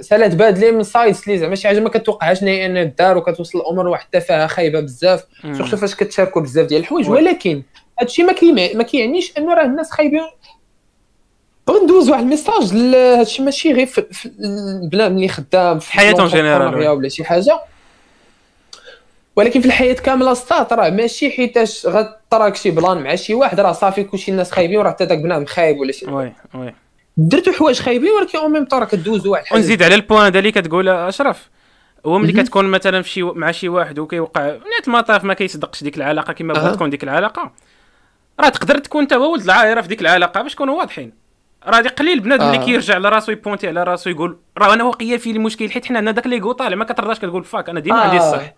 سالات 0.00 0.34
badly 0.34 0.70
من 0.70 0.82
sides 0.82 1.22
لي 1.26 1.38
زعما 1.38 1.54
شي 1.54 1.68
حاجة 1.68 1.80
ما 1.80 1.88
كتوقعهاش 1.88 2.42
نهائيا 2.42 2.94
دار 2.98 3.18
وكتوصل 3.18 3.58
الأمور 3.58 3.84
لواحد 3.84 4.04
التفاهه 4.14 4.46
خايبة 4.46 4.80
بزاف. 4.80 5.24
surtout 5.42 5.76
فاش 5.76 5.94
كتشاركوا 5.94 6.42
بزاف 6.42 6.66
ديال 6.66 6.80
الحوايج. 6.80 7.10
ولكن 7.10 7.62
هادشي 8.00 8.22
ما 8.22 8.34
ما 8.74 8.82
كيعنيش 8.82 9.32
إنه 9.38 9.54
راه 9.54 9.64
الناس 9.64 9.90
خايبين. 9.90 10.20
بغيت 11.68 11.82
ندوز 11.82 12.10
واحد 12.10 12.22
ال 12.22 12.28
message 12.28 12.72
هادشي 12.94 13.42
ماشي 13.42 13.72
غير 13.72 13.86
في, 13.86 14.30
البنادم 14.82 15.10
ملي 15.10 15.28
خدام 15.28 15.78
في 15.78 15.98
général, 15.98 16.14
ال 16.14 16.19
entrepreneuriat 16.19 16.96
ولا 16.96 17.08
شي 17.08 17.24
حاجة. 17.24 17.60
ولكن 19.36 19.60
في 19.60 19.66
الحياة 19.66 19.92
كاملة 19.92 20.34
صات 20.34 20.72
راه 20.72 20.90
ماشي 20.90 21.30
حيتاش 21.30 21.86
غتراك 21.86 22.56
شي 22.56 22.70
plan 22.70 22.98
مع 22.98 23.14
شي 23.14 23.34
واحد. 23.34 23.60
راه 23.60 23.72
صافي 23.72 24.04
كلشي 24.04 24.30
الناس 24.30 24.50
خايبين 24.50 24.78
وراه 24.78 24.90
حتى 24.90 25.06
داك 25.06 25.18
بنادم 25.18 25.44
خايب 25.44 25.78
ولا 25.78 25.92
شي. 25.92 26.06
oui 26.06 26.32
oui. 26.54 26.74
درتو 27.18 27.52
حوايج 27.52 27.80
خايبين 27.80 28.10
ولكن 28.10 28.38
en 28.38 28.52
même 28.52 28.64
temps 28.64 28.78
راه 28.80 28.86
كدوزو 28.86 29.32
واحد 29.32 29.42
الحاجة 29.42 29.58
ونزيد 29.58 29.82
على 29.82 29.94
ال 29.94 29.99
point 29.99 30.24
هذا 30.24 30.38
اللي 30.38 30.52
كتقول 30.52 30.88
أشرف 30.88 31.48
هو 32.06 32.18
ملي. 32.18 32.32
كتكون 32.32 32.64
مثلا 32.64 33.02
في 33.02 33.08
شي 33.10 33.22
مع 33.22 33.50
شي 33.50 33.68
واحد 33.68 33.98
وكيوقع 33.98 34.42
نهاية 34.42 34.82
المطاف 34.86 35.24
ما 35.24 35.34
كيصدقش 35.34 35.82
ديك 35.84 35.96
العلاقة 35.96 36.32
كما 36.32 36.54
بغات. 36.54 36.74
تكون 36.74 36.90
ديك 36.90 37.04
العلاقة 37.04 37.52
راه 38.40 38.48
تقدر 38.48 38.78
تكون 38.78 39.02
انت 39.02 39.12
هو 39.12 39.32
ولد 39.32 39.42
العائره 39.42 39.80
في 39.80 39.88
ديك 39.88 40.00
العلاقة 40.00 40.42
باش 40.42 40.54
نكونوا 40.54 40.78
واضحين 40.78 41.12
راه 41.66 41.80
دي 41.80 41.88
قليل 41.88 42.20
بنادم 42.20 42.44
اللي 42.46 42.58
آه. 42.58 42.64
كيرجع 42.64 42.98
لراسو 42.98 43.32
يبونتي 43.32 43.68
على 43.68 43.82
راسو 43.82 44.10
يقول 44.10 44.38
راه 44.58 44.74
أنا 44.74 44.84
واقيلا 44.84 45.16
فيه 45.16 45.32
المشكل 45.32 45.70
حيت 45.70 45.86
حنا 45.86 45.98
عندنا 45.98 46.12
داك 46.14 46.26
l'ego 46.26 46.52
طالع 46.52 46.76
ما 46.76 46.84
كترضاش 46.84 47.18
كتقول 47.18 47.44
fuck 47.44 47.68
أنا 47.68 47.80
ديما 47.80 48.00
عندي 48.00 48.16
آه. 48.16 48.28
الصح 48.28 48.54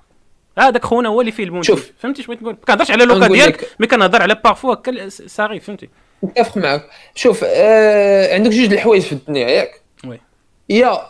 هذاك 0.59 0.85
خونا 0.85 1.09
هو 1.09 1.21
اللي 1.21 1.33
فيه 1.33 1.63
شوف. 1.63 1.93
فهمتي 1.99 2.23
شنو 2.23 2.35
بغيت 2.35 2.43
نقول 2.43 2.55
ما 2.55 2.65
كنهضرش 2.67 2.91
على 2.91 3.05
le 3.05 3.14
cas 3.14 3.27
ديالك 3.27 3.63
لك. 3.63 3.77
mais 3.81 3.87
كنهضر 3.87 4.23
على 4.23 4.35
parfois 4.45 4.75
هكا 4.75 5.09
صغير 5.09 5.61
فهمتي 5.61 5.89
متفق 6.23 6.57
معك 6.57 6.83
شوف 7.15 7.45
آه 7.45 8.35
عندك 8.35 8.51
جوج 8.51 8.73
الحوايج 8.73 9.03
في 9.03 9.13
الدنيا 9.13 9.49
ياك؟ 9.49 9.81
oui. 10.07 10.21
يا 10.69 11.01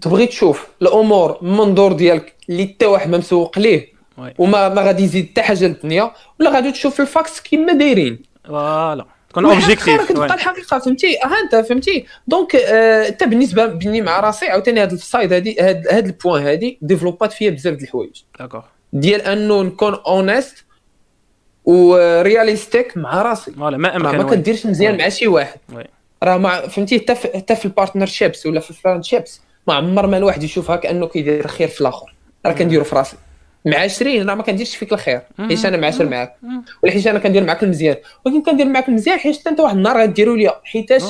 تبغي 0.00 0.26
تشوف 0.26 0.66
الأمور 0.82 1.38
من 1.42 1.56
منظور 1.56 1.92
ديالك 1.92 2.34
اللي 2.48 2.66
حتى 2.66 2.86
واحد 2.86 3.10
ما 3.10 3.18
مسوق 3.18 3.58
ليه 3.58 3.92
oui. 4.18 4.34
وما 4.38 4.68
ما 4.68 4.82
غادي 4.82 5.02
يزيد 5.02 5.28
حتى 5.30 5.42
حاجة 5.42 5.64
للدنيا 5.64 6.12
ولا 6.40 6.50
غادي 6.50 6.72
تشوف 6.72 7.00
les 7.00 7.15
facts 7.15 7.40
كيما 7.40 7.72
دايرين. 7.72 8.22
فوالا. 8.44 9.06
تكون 9.30 9.44
objectif 9.44 10.08
كتبقى 10.08 10.34
الحقيقة 10.34 10.78
فهمتي؟ 10.78 11.18
ها 11.24 11.40
أنت 11.44 11.66
فهمتي؟ 11.68 12.06
donc 12.26 12.56
آه، 12.56 13.04
حتى 13.04 13.26
بالنسبة 13.26 13.66
بيني 13.66 14.00
مع 14.00 14.20
راسي 14.20 14.46
عاوتاني 14.48 14.82
هاد 14.82 14.92
ال 14.92 15.00
side 15.00 15.32
هادي 15.32 15.60
هاد 15.60 15.88
هاد 15.88 16.06
ال 16.06 16.12
point 16.12 16.42
هادي 16.42 16.78
ديفلوبات 16.82 17.32
فيا 17.32 17.50
بزاف 17.50 17.74
د 17.74 17.82
الحوايج. 17.82 18.22
ديال 18.92 19.20
أنه 19.20 19.62
نكون 19.62 19.94
honest 19.94 20.64
و 21.64 21.77
realistic 21.77 22.96
مع 22.96 23.22
راسي. 23.22 23.50
voilà 23.50 23.76
ما 23.76 23.96
أمكن 23.96 24.16
ما. 24.18 24.30
كديرش 24.30 24.66
مزيان. 24.66 24.98
مع 24.98 25.08
شي 25.08 25.28
واحد. 25.28 25.60
راه 26.22 26.36
مع 26.36 26.60
فهمتي 26.60 27.00
حتى 27.00 27.14
في 27.14 27.28
حتى 27.36 27.56
في 27.56 27.64
ال 27.64 27.70
partnerships 27.70 28.46
ولا 28.46 28.60
في 28.60 28.70
ال 28.70 28.76
friendships 28.76 29.40
ما 29.68 29.74
عمر 29.74 30.06
ما 30.06 30.16
الواحد 30.16 30.42
يشوفها 30.42 30.76
كأنه 30.76 31.06
كيدير 31.06 31.44
الخير 31.44 31.68
في 31.68 31.80
الآخر. 31.80 32.14
راه 32.46 32.52
كنديرو 32.52 32.84
في 32.84 32.96
راسي. 32.96 33.16
مع 33.66 33.78
20 33.78 34.28
راه 34.28 34.34
ما 34.34 34.42
كنديرش 34.42 34.76
فيك 34.76 34.92
الخير. 34.92 35.20
حيت 35.38 35.64
أنا 35.64 35.76
معاشر 35.76 36.08
معاك. 36.08 36.36
ولا 36.82 36.92
حيت 36.92 37.06
أنا 37.06 37.18
كندير 37.18 37.44
معاك 37.44 37.62
المزيان. 37.62 37.96
ولكن 38.24 38.42
كندير 38.42 38.66
معاك 38.66 38.88
المزيان 38.88 39.18
حيت 39.18 39.40
حتى 39.40 39.50
أنت 39.50 39.60
واحد 39.60 39.76
النهار 39.76 40.02
غديروا 40.02 40.36
ليا. 40.36 40.52
حيتاش 40.64 41.02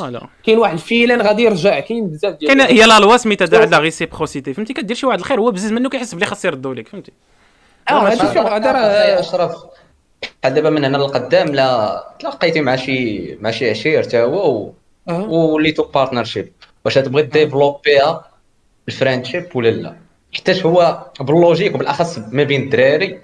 كاين 0.45 0.59
واحد 0.59 0.73
ال 0.73 0.79
feeling 0.79 1.23
غادي 1.23 1.43
يرجع. 1.43 1.81
كاين 1.81 2.09
بزاف 2.09 2.35
ديال 2.35 2.59
كاين 2.59 2.61
هي 2.61 2.87
la 2.87 2.99
loi 2.99 3.17
سميتها 3.17 3.47
داع 3.47 3.65
la 3.65 3.79
réciprocité 3.79 4.55
فهمتي؟ 4.55 4.73
كدير 4.73 4.97
شي 4.97 5.07
واحد 5.07 5.19
الخير 5.19 5.41
هو 5.41 5.51
بزز 5.51 5.73
منه 5.73 5.89
كيحس 5.89 6.15
بلي 6.15 6.27
خاص 6.27 6.45
يردوا 6.45 6.75
لك. 6.75 6.89
فهمتي؟ 6.89 7.13
آه 7.91 8.09
هذا 8.09 8.73
راه 8.73 9.21
أشرف 9.21 9.53
بحال 10.43 10.55
دابا 10.55 10.71
من 10.71 10.85
هنا 10.85 10.97
للقدام 10.97 11.49
لا 11.49 12.05
تلاقيتي 12.19 12.61
مع 12.61 12.77
شي 12.77 13.35
مع 13.35 13.51
شي 13.51 13.71
عشير 13.71 14.03
حتى 14.03 14.23
هو 14.23 14.57
و... 14.57 14.75
آه. 15.09 15.29
وليتو 15.31 15.83
partnership 15.83 16.53
واش 16.85 16.95
تبغي 16.95 17.23
développer 17.23 18.31
ها 18.89 18.94
ال 18.94 19.00
friendship 19.00 19.57
ولا 19.57 19.69
لا؟ 19.69 19.97
حيتاش 20.35 20.67
هو 20.67 21.07
بال 21.21 21.33
logique 21.33 21.75
وبالاخص 21.75 22.19
ما 22.19 22.43
بين 22.43 22.63
الدراري 22.63 23.21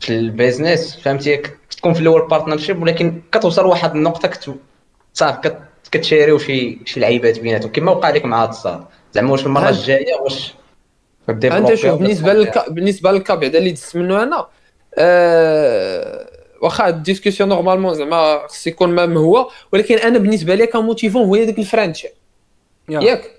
في 0.00 0.18
ال 0.18 0.27
business 0.27 0.96
فهمتي؟ 0.96 1.42
تكون 1.70 1.94
في 1.94 2.00
الأول 2.00 2.28
partnership 2.28 2.82
ولكن 2.82 3.22
كتوصل 3.32 3.62
لواحد 3.62 3.94
النقطة 3.94 4.28
كت... 4.28 4.54
صافي 5.14 5.40
كت... 5.40 5.58
كت 5.90 6.01
share 6.01 6.27
يو 6.27 6.38
شي 6.38 6.78
شي 6.84 7.00
لعيبات 7.00 7.38
بيناتهم. 7.38 7.72
كما 7.72 7.92
وقع 7.92 8.10
لك 8.10 8.24
مع 8.24 8.42
هاد 8.42 8.48
الصاط 8.48 8.84
زعما 9.12 9.32
واش 9.32 9.46
المرة 9.46 9.68
الجاية 9.68 10.14
واش 10.20 10.54
أنت 11.28 11.74
شوف 11.74 12.00
بالنسبة 12.00 12.52
بالنسبة 12.68 13.12
لل 13.12 13.21
cas 13.21 13.34
بعدا 13.34 13.58
اللي 13.58 13.70
دزت 13.70 13.96
منه 13.96 14.22
أنا؟ 14.22 14.36
آه 14.36 14.48
واخا 16.62 16.88
la 16.88 16.98
discussion 16.98 17.48
normalement 17.48 17.94
زعما 17.94 18.46
خص 18.48 18.66
يكون 18.66 18.90
même 18.94 19.16
هو 19.16 19.50
ولكن 19.72 19.94
أنا 19.98 20.18
بالنسبة 20.18 20.54
لي 20.54 20.66
ك 20.66 20.71
motivation 20.71 21.22
هو 21.22 21.36
داك 21.36 21.58
ال 21.58 21.63
friendship 21.63 22.10
yeah. 22.88 23.00
ياك 23.00 23.30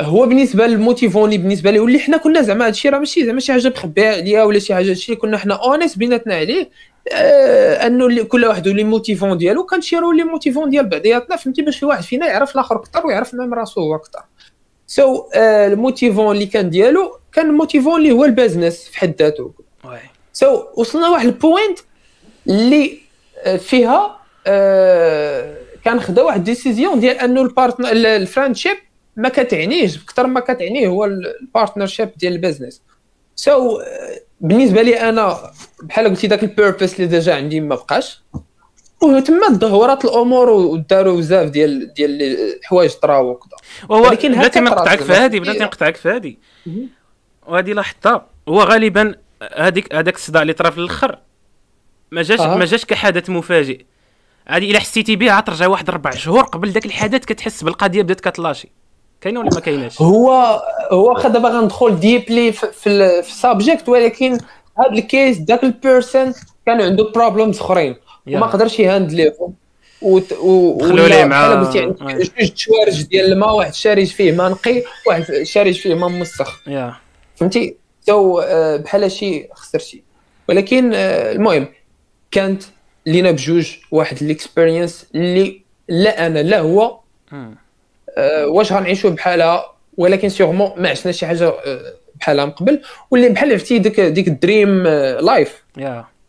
هو 0.00 0.26
بالنسبة 0.26 0.66
لل 0.66 0.76
motivation 0.76 1.24
اللي 1.24 1.38
بالنسبة 1.38 1.70
لي 1.70 1.78
واللي 1.78 1.98
حنا 1.98 2.16
كنا 2.16 2.42
زعما 2.42 2.66
هادشي 2.66 2.88
راه 2.88 2.98
ماشي 2.98 3.26
زعما 3.26 3.40
شي 3.40 3.52
حاجة 3.52 3.68
مخبيه 3.68 4.08
عليا 4.08 4.42
ولا 4.42 4.58
شي 4.58 4.74
حاجة 4.74 4.90
هادشي 4.90 5.12
اللي 5.12 5.20
كنا 5.20 5.38
حنا 5.38 5.54
honest 5.54 5.98
بيناتنا 5.98 6.34
عليه 6.34 6.70
آه 7.12 7.86
انه 7.86 8.06
اللي 8.06 8.24
كل 8.24 8.44
واحد 8.44 8.68
و 8.68 8.72
les 8.72 8.84
motivations 8.84 9.38
ديالو 9.38 9.66
كن 9.66 9.79
share 9.79 10.12
و 10.12 10.15
les 10.15 10.24
motivations 10.24 10.70
ديال 10.70 10.88
بعضياتنا 10.88 11.36
فهمتي 11.36 11.62
باش 11.62 11.82
واحد 11.82 12.02
فينا 12.02 12.26
يعرف 12.26 12.54
الآخر 12.54 12.76
أكثر 12.76 13.06
ويعرف 13.06 13.34
même 13.34 13.54
راسو 13.54 13.80
هو 13.80 13.94
أكثر 13.94 14.20
so, 14.86 15.36
آه 15.36 15.66
ال 15.66 15.72
motivation 15.72 16.34
اللي 16.34 16.46
كان 16.46 16.70
ديالو 16.70 17.18
كان 17.32 17.46
ال 17.46 17.51
motivation 17.51 17.96
اللي 18.00 18.12
هو 18.12 18.24
ال 18.24 18.31
business 18.31 18.84
في 18.84 18.98
حد 18.98 19.14
ذاته 19.18 19.52
so 20.32 20.64
وصلنا 20.76 21.06
لواحد 21.06 21.26
ال 21.26 21.35
point 21.35 21.78
اللي 22.48 22.98
آه، 23.44 23.56
فيها 23.56 24.20
آه، 24.46 25.56
كان 25.84 26.00
خدا 26.00 26.22
واحد 26.22 26.44
décision 26.44 27.00
ديال 27.00 27.18
انه 27.18 27.42
ال 27.42 27.48
partner 27.48 27.92
ال 27.92 28.00
friendship 28.00 28.76
ما 29.16 29.28
كتعنيش 29.28 30.02
أكثر 30.02 30.26
ما 30.26 30.40
كتعنيه 30.40 30.88
هو 30.88 31.04
ال 31.04 31.13
partnership 31.13 32.10
ديال 32.16 32.32
ال 32.32 32.82
business 33.36 33.78
so, 33.78 33.82
بالنسبة 34.40 34.82
لي 34.82 35.00
أنا 35.08 35.52
بحال 35.82 36.08
قلتي 36.08 36.26
داك 36.26 36.42
ال 36.42 36.48
purpose 36.48 36.94
اللي 36.94 37.06
déjà 37.06 37.34
عندي 37.34 37.60
ما 37.60 37.74
بقاش. 37.74 38.22
وتما 39.02 39.48
تدهورات 39.48 40.04
الأمور 40.04 40.50
وداروا 40.50 41.16
بزاف 41.16 41.50
ديال 41.50 41.94
ديال 41.94 42.22
الحوايج 42.22 42.90
طراو 42.90 43.30
وكذا. 43.30 43.56
ولكن 43.88 44.32
بلاتي 44.32 44.60
ما 44.60 44.70
نقطعك 44.70 45.00
في. 45.00 45.12
هذه 45.12 45.40
بلاتي 45.40 45.64
نقطعك 45.64 45.96
في 45.96 46.08
هذه. 46.08 46.34
وهذه 47.46 47.72
لاحظتها 47.72 48.26
هو 48.48 48.62
غالبا 48.62 49.14
هذيك 49.56 49.94
هذاك 49.94 50.14
الصداع 50.16 50.42
اللي 50.42 50.52
طرا 50.52 50.70
في 50.70 50.78
الآخر. 50.78 51.18
ما 52.10 52.22
جاش 52.22 52.40
أها. 52.40 52.56
ما 52.56 52.64
جاش 52.64 52.84
كحدث 52.84 53.30
مفاجئ. 53.30 53.80
عادي 54.46 54.70
إلا 54.70 54.78
حسيتي 54.78 55.16
به 55.16 55.32
عترجع 55.32 55.66
واحد 55.66 55.90
ربع 55.90 56.10
شهور 56.10 56.42
قبل 56.42 56.70
ذاك 56.70 56.86
الحدث 56.86 57.24
كتحس 57.24 57.64
بالقضية 57.64 58.02
بدات 58.02 58.20
كتلاشي. 58.20 58.68
كاينة 59.20 59.40
ولا 59.40 59.50
ما 59.54 59.60
كايناش؟ 59.60 60.02
هو 60.02 60.30
هو 60.92 61.08
واخا 61.08 61.28
دابا 61.28 61.48
غندخل 61.48 62.00
ديبلي 62.00 62.52
في 62.52 62.66
في, 62.72 63.22
في 63.22 63.28
ال 63.28 63.35
subject 63.35 63.88
ولكن 63.88 64.32
هاد 64.78 64.92
ال 64.98 65.06
case 65.06 65.38
ذاك 65.40 65.64
ال 65.64 65.74
person 65.74 66.34
كان 66.66 66.80
عنده 66.80 67.04
problems 67.14 67.58
أخرين. 67.60 67.96
وما 68.26 68.46
قدرش 68.46 68.78
ي 68.78 68.86
handle 68.86 69.31
يهم 69.31 69.54
وت- 70.02 70.32
و 70.32 70.78
دخلوا 70.78 71.08
ليه 71.08 71.24
مع- 71.24 71.46
آه. 71.46 71.72
جوج 71.72 72.50
توارج 72.66 73.02
ديال 73.02 73.32
الماء 73.32 73.54
واحد 73.56 73.74
شارج 73.74 74.06
فيه 74.06 74.32
ماء 74.32 74.50
نقي 74.50 74.82
واحد 75.06 75.42
شارج 75.42 75.74
فيه 75.74 75.94
ماء 75.94 76.08
مسخ. 76.08 76.60
yeah. 76.68 76.94
فهمتي؟ 77.36 77.76
تو 78.06 78.40
آه، 78.40 78.76
بحال 78.76 79.12
شي. 79.12 79.48
خسرتي 79.52 80.02
ولكن 80.48 80.94
آه، 80.94 81.32
المهم 81.32 81.66
كانت 82.30 82.62
لينا 83.06 83.30
بجوج 83.30 83.76
واحد 83.90 84.22
ال 84.22 84.30
experience 84.30 85.06
اللي 85.14 85.62
لا 85.88 86.26
أنا 86.26 86.38
لا 86.38 86.60
هو. 86.60 87.00
آه، 88.18 88.46
واش 88.46 88.72
غنعيشوا 88.72 89.10
بحالها 89.10 89.64
ولكن 89.96 90.28
sûrement 90.28 90.72
ما 90.76 90.88
عشنا 90.88 91.12
شي 91.12 91.26
حاجة 91.26 91.52
بحالها 92.20 92.44
من 92.44 92.50
قبل 92.50 92.82
واللي 93.10 93.28
بحال 93.28 93.52
عرفتي 93.52 93.78
ديك 93.78 94.00
ديك 94.00 94.28
ال 94.28 94.37
dream 94.37 94.82
life 95.20 95.64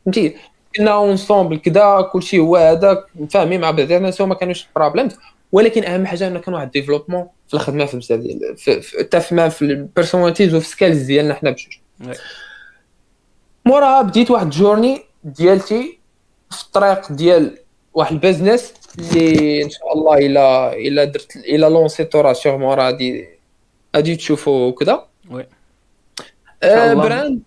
فهمتي؟ 0.05 0.35
كنا 0.75 0.91
ensemble 0.91 1.57
كذا 1.57 2.09
كلشي 2.13 2.39
هو 2.39 2.55
هذاك 2.55 3.05
فاهمين 3.29 3.61
مع 3.61 3.71
بعضنا 3.71 4.11
سوا 4.11 4.25
ما 4.25 4.35
كانوش 4.35 4.67
problems 4.75 5.17
ولكن 5.51 5.83
أهم 5.83 6.05
حاجة 6.05 6.27
ان 6.27 6.37
كان 6.37 6.53
واحد 6.53 6.71
développement 6.71 7.27
في 7.51 7.57
الخدمه 7.57 7.85
في 7.85 7.97
بزاف 7.97 8.19
ديال 8.19 8.57
في- 8.57 8.81
في- 8.81 9.03
ال 9.61 9.68
personalities 9.68 10.55
وفي 10.55 10.67
skills 10.67 11.01
ديالنا 11.03 11.33
حنا 11.33 11.49
بجوج. 11.51 11.77
موراها 13.65 14.01
بديت 14.01 14.31
واحد 14.31 14.45
ال 14.45 14.52
journey 14.52 15.01
ديالتي 15.23 15.99
في 16.51 16.63
الطريق 16.63 17.11
ديال 17.11 17.57
واحد 17.93 18.11
ال 18.13 18.20
business 18.20 18.73
اللي 18.99 19.63
إن 19.63 19.69
شاء 19.69 19.93
الله 19.93 20.17
الا 20.17 20.73
إلا 20.73 21.03
درت 21.03 21.35
إلا 21.35 21.69
لونسيتو 21.69 22.21
راه 22.21 22.33
sûrement 22.33 22.73
راه 22.73 22.85
غادي 22.85 23.25
غادي 23.95 24.15
تشوفوا 24.15 24.71
كذا 24.71 25.05
وي. 25.31 25.47
آه،. 26.63 26.93
براند 26.93 27.41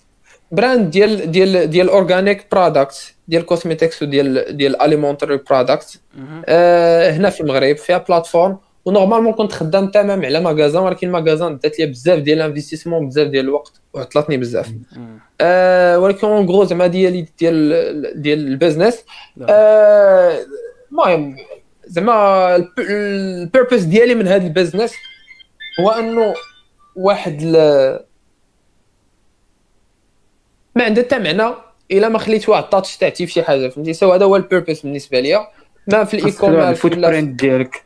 براند 0.53 0.91
ديال 0.91 1.31
ديال 1.31 1.71
ديال 1.71 1.89
organic 1.89 2.47
products 2.53 3.15
ديال 3.29 3.47
cosmetics 3.47 4.03
وديال 4.03 4.57
ديال 4.57 4.83
alimentary 4.83 5.37
products 5.37 6.01
مهم. 6.15 6.43
آه، 6.47 7.11
هنا 7.11 7.31
في 7.31 7.41
المغرب 7.41 7.77
فيها 7.77 7.99
platform 7.99 8.59
و 8.85 8.89
normalement 8.89 9.33
كنت 9.33 9.53
خدام 9.53 9.91
تمام 9.91 10.25
على 10.25 10.41
magasin 10.41 10.83
ولكن 10.83 11.11
magasin 11.11 11.59
دات 11.59 11.79
لي 11.79 11.87
بزاف 11.87 12.19
ديال 12.19 12.39
ال 12.41 12.45
investissement 12.45 13.09
بزاف 13.09 13.29
ديال 13.29 13.45
الوقت 13.45 13.81
وعطلتني 13.95 14.37
بزاف. 14.37 14.73
آه 15.41 15.99
ولكن 15.99 16.27
en 16.27 16.47
gros 16.47 16.65
زعما 16.65 16.87
ديالي 16.87 17.27
ديال 17.39 18.23
ديال 18.23 18.39
ال 18.49 18.55
business 18.55 19.05
لا. 19.37 19.47
آه، 19.51 20.39
المهم 20.93 21.37
زعما 21.87 22.57
ال 22.79 22.91
purpose 22.91 23.81
ديالي 23.83 24.15
من 24.15 24.29
هذا 24.29 24.47
ال 24.47 24.52
business 24.52 24.93
هو 25.81 25.91
انه 25.91 26.35
واحد 26.97 27.43
ل... 27.43 27.53
ما 30.77 30.85
عنده 30.85 31.03
حتى 31.03 31.19
معنى 31.19 31.55
إلا 31.91 32.09
ما 32.09 32.19
خليت 32.19 32.49
واحد 32.49 32.63
ال 32.65 32.70
touch 32.70 32.97
تاعتي 32.97 33.27
في 33.27 33.33
شي 33.33 33.43
حاجة 33.43 33.69
فهمتي 33.69 33.93
so 33.93 34.13
هذا 34.13 34.25
هو 34.25 34.37
ال 34.37 34.42
purpose 34.43 34.83
بالنسبة 34.83 35.21
ليا 35.21 35.47
ما 35.93 36.05
في 36.05 36.15
ال 36.17 36.33
e-commerce 36.33 36.65
الفوت 36.69 36.93
ولا 36.93 37.07
في- 37.09 37.13
print 37.13 37.41
ديالك 37.41 37.84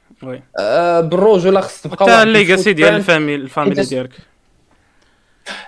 آه، 0.58 1.00
بالرجوله 1.00 1.60
خص 1.60 1.82
تبقى 1.82 1.96
حتى 1.96 2.22
ال 2.22 2.29
legacy 2.29 2.72
ديال. 2.72 2.94
ال 2.94 3.01
family 3.01 3.42
ال 3.42 3.48
family 3.48 3.82
ديالك. 3.82 4.10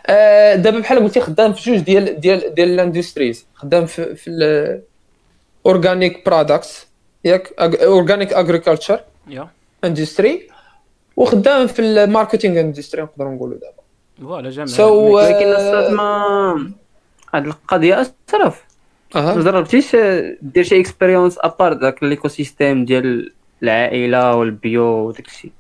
آه، 0.07 0.55
دابا 0.55 0.79
بحال 0.79 0.99
قلتي 0.99 1.21
خدام 1.21 1.53
في 1.53 1.71
جوج 1.71 1.79
ديال 1.79 2.21
ديال 2.21 2.55
ديال 2.55 2.69
ال 2.69 2.75
industries. 2.75 3.47
خدام 3.55 3.87
في 3.87 4.15
في 4.15 4.31
ال 5.65 5.72
organic 5.72 6.27
products 6.27 6.87
ياك 7.25 7.53
organic 7.59 8.33
agriculture 8.33 9.01
yeah. 9.29 9.49
industry 9.85 10.49
وخدام 11.17 11.67
في 11.67 11.83
ال 11.83 11.90
marketing 11.90 12.61
industry 12.61 13.03
نقدروا 13.03 13.35
نقولوا 13.35 13.59
دابا. 13.59 13.81
voilà 14.29 14.51
جامع 14.51 14.67
so 14.67 15.17
ولكن 15.17 15.47
أصلا 15.47 15.91
ما 15.91 16.73
هاد 17.35 17.47
القضية 17.47 18.01
اشرف 18.01 18.65
ما 19.15 19.43
جربتيش 19.43 19.97
دير 20.43 20.65
شي 20.65 20.81
expérience 20.81 21.39
à 21.41 21.47
part 21.47 21.73
داك 21.73 22.03
ال 22.03 22.29
écosystème 22.29 22.85
ديال 22.85 23.33
العائله 23.63 24.35
وال 24.37 24.56
bio 24.56 24.85
وداك 24.85 25.27
الشيء. 25.27 25.53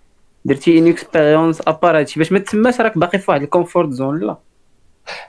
درتي 0.44 0.78
une 0.78 0.88
expérience 0.88 1.62
à 1.66 1.73
part 1.73 1.98
هادشي. 1.98 2.20
باش 2.20 2.32
ما 2.32 2.38
تسماش 2.38 2.80
راك 2.80 2.98
باقي 2.98 3.18
في 3.18 3.30
واحد 3.30 3.42
ال 3.42 3.48
comfort 3.48 3.90
zone 3.90 4.20
لا. 4.20 4.36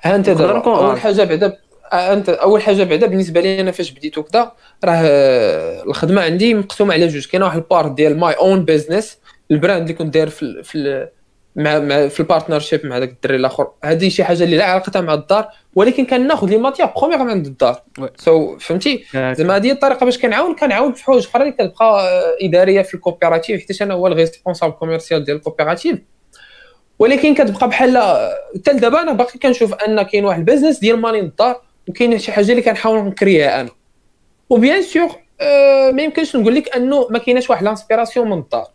ها 0.02 0.16
أنت 0.16 0.30
دابا 0.30 0.66
أول. 0.66 1.00
حاجة 1.00 1.24
بعدا 1.24 1.58
أنت 1.94 2.30
أول 2.30 2.62
حاجة 2.62 2.84
بعدا 2.84 3.08
بالنسبة 3.08 3.42
لي 3.42 3.62
أنا 3.62 3.72
فاش 3.72 3.92
بديت 3.92 4.18
وكذا 4.18 4.52
راه 4.86 4.92
آه، 4.96 5.84
الخدمة 5.84 6.22
عندي 6.22 6.54
مقسومة 6.54 6.94
على 6.94 7.08
جوج. 7.08 7.28
كاين 7.28 7.44
واحد 7.44 7.58
ال 7.58 7.64
part 7.64 7.92
ديال 7.92 8.20
my 8.20 8.34
own 8.34 8.66
business 8.66 9.18
ال 9.52 9.57
brand 9.57 9.82
اللي 9.82 9.94
كنت 9.94 10.14
داير 10.14 10.30
في 10.30 10.64
في 10.64 11.08
مع 11.56 11.80
مع 11.80 12.08
في 12.08 12.20
ال 12.20 12.25
partnership 12.25 12.86
مع 12.86 13.00
داك 13.00 13.10
الدري 13.10 13.36
الآخر. 13.36 13.68
هذه 13.84 14.10
شي 14.10 14.24
حاجة 14.24 14.44
اللي 14.44 14.58
لا 14.58 14.66
علاقتها 14.66 15.02
مع 15.02 15.14
الدار 15.14 15.48
ولكن 15.76 16.06
كناخذ 16.06 16.50
لي 16.50 16.58
matière 16.58 16.88
première 16.98 17.24
من 17.24 17.30
عند 17.30 17.46
الدار. 17.46 17.82
so 18.18 18.58
فهمتي؟ 18.58 19.04
زعما 19.14 19.56
هذه 19.56 19.72
الطريقة 19.72 20.04
باش 20.04 20.18
كنعاون 20.18 20.56
كنعاون 20.56 20.94
في 20.94 21.04
حوايج 21.04 21.28
أخرى 21.28 21.44
اللي 21.44 21.54
كتبقى 21.54 22.08
آه، 22.08 22.36
إدارية 22.46 22.82
في 22.82 22.94
ال 22.94 23.00
coopérative 23.00 23.68
حيت 23.68 23.82
أنا 23.82 23.94
هو 23.94 24.08
ال 24.08 24.13
responsable 24.13 24.74
commercial 24.74 25.24
ديال 25.24 25.38
ال 25.38 25.43
coopérative 25.43 26.00
ولكن 27.00 27.36
كتبقى 27.36 27.68
بحال 27.70 27.98
حتى 28.56 28.74
دابا 28.74 29.02
أنا 29.02 29.14
باقي 29.14 29.40
كنشوف 29.40 29.74
أن 29.74 30.02
كاين 30.02 30.26
واحد 30.26 30.40
ال 30.40 30.44
business 30.44 30.80
ديال 30.80 31.00
ماني 31.02 31.20
الدار 31.20 31.62
وكاين 31.88 32.20
شي 32.20 32.32
حاجة 32.32 32.52
اللي 32.52 32.62
كنحاول 32.62 33.04
نكريها 33.04 33.62
أنا. 33.62 33.70
و 34.50 34.56
bien 34.56 34.82
sûr 34.82 35.10
آه 35.42 35.92
ما 35.92 36.02
يمكنش 36.02 36.36
نقول 36.36 36.56
لك 36.56 36.76
أنه 36.76 37.08
ما 37.10 37.20
كايناش 37.20 37.50
واحد 37.50 37.64
l'inspiration 37.64 38.30
من 38.30 38.38
الدار. 38.38 38.68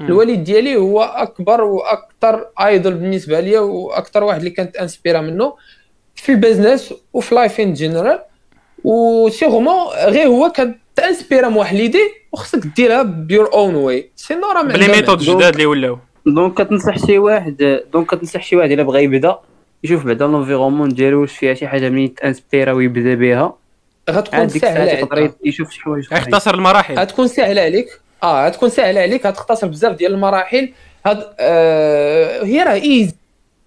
الوالد 0.00 0.44
ديالي 0.44 0.76
هو 0.76 1.02
أكبر 1.02 1.60
وأكثر 1.60 2.46
idole 2.60 2.94
بالنسبة 2.94 3.40
لي 3.40 3.58
وأكثر 3.58 4.24
واحد 4.24 4.38
اللي 4.38 4.50
كنتانسبيرا 4.50 5.20
منه 5.20 5.54
في 6.14 6.32
ال 6.32 6.39
business 6.39 6.94
وفي 7.12 7.34
life 7.34 7.60
in 7.60 7.72
general 7.72 8.18
و 8.84 8.95
sûrement 8.95 9.86
غير 9.88 10.26
هو 10.26 10.52
كتانسبيرا 10.52 11.48
من 11.48 11.56
واحد 11.56 11.76
l'idée 11.76 12.02
وخصك 12.32 12.66
ديرها 12.76 13.02
by 13.02 13.19
your 13.19 13.52
own 13.52 13.74
way 13.74 14.10
sinon 14.16 14.52
راه 14.52 14.62
ب 14.62 14.69
les 14.69 14.88
méthodes. 14.88 15.18
جداد 15.18 15.52
اللي 15.52 15.66
ولاو. 15.66 15.98
donc 16.26 16.62
كتنصح 16.62 16.98
شي 17.06 17.18
واحد 17.18 17.80
donc 17.92 18.14
كتنصح 18.14 18.42
شي 18.42 18.56
واحد 18.56 18.70
إلا 18.70 18.82
بغى 18.82 19.04
يبدأ 19.04 19.38
يشوف 19.84 20.06
بعدا 20.06 20.26
l'environnement 20.26 20.88
ديالو 20.88 21.20
واش 21.20 21.32
فيها 21.32 21.54
شي 21.54 21.68
حاجة 21.68 21.88
منين 21.88 22.14
تانسبيرا 22.14 22.72
ويبدأ 22.72 23.14
بها. 23.14 23.54
غتكون 24.10 24.48
سهله 24.48 25.08
عليك. 25.12 25.32
يشوف 25.44 25.70
شي 25.70 25.80
حوايج 25.80 26.04
أخرين. 26.04 26.22
يختصر 26.22 26.54
المراحل. 26.54 26.98
غتكون 26.98 27.28
سهله 27.28 27.62
عليك. 27.62 28.00
آه 28.22 28.46
غتكون 28.46 28.68
سهلة 28.68 29.00
عليك 29.00 29.26
غتختصر 29.26 29.66
بزاف 29.66 29.96
ديال 29.96 30.14
المراحل. 30.14 30.72
هاد 31.06 31.26
آه 31.40 32.44
هي 32.44 32.62
راه 32.62 32.72
easy 32.74 33.14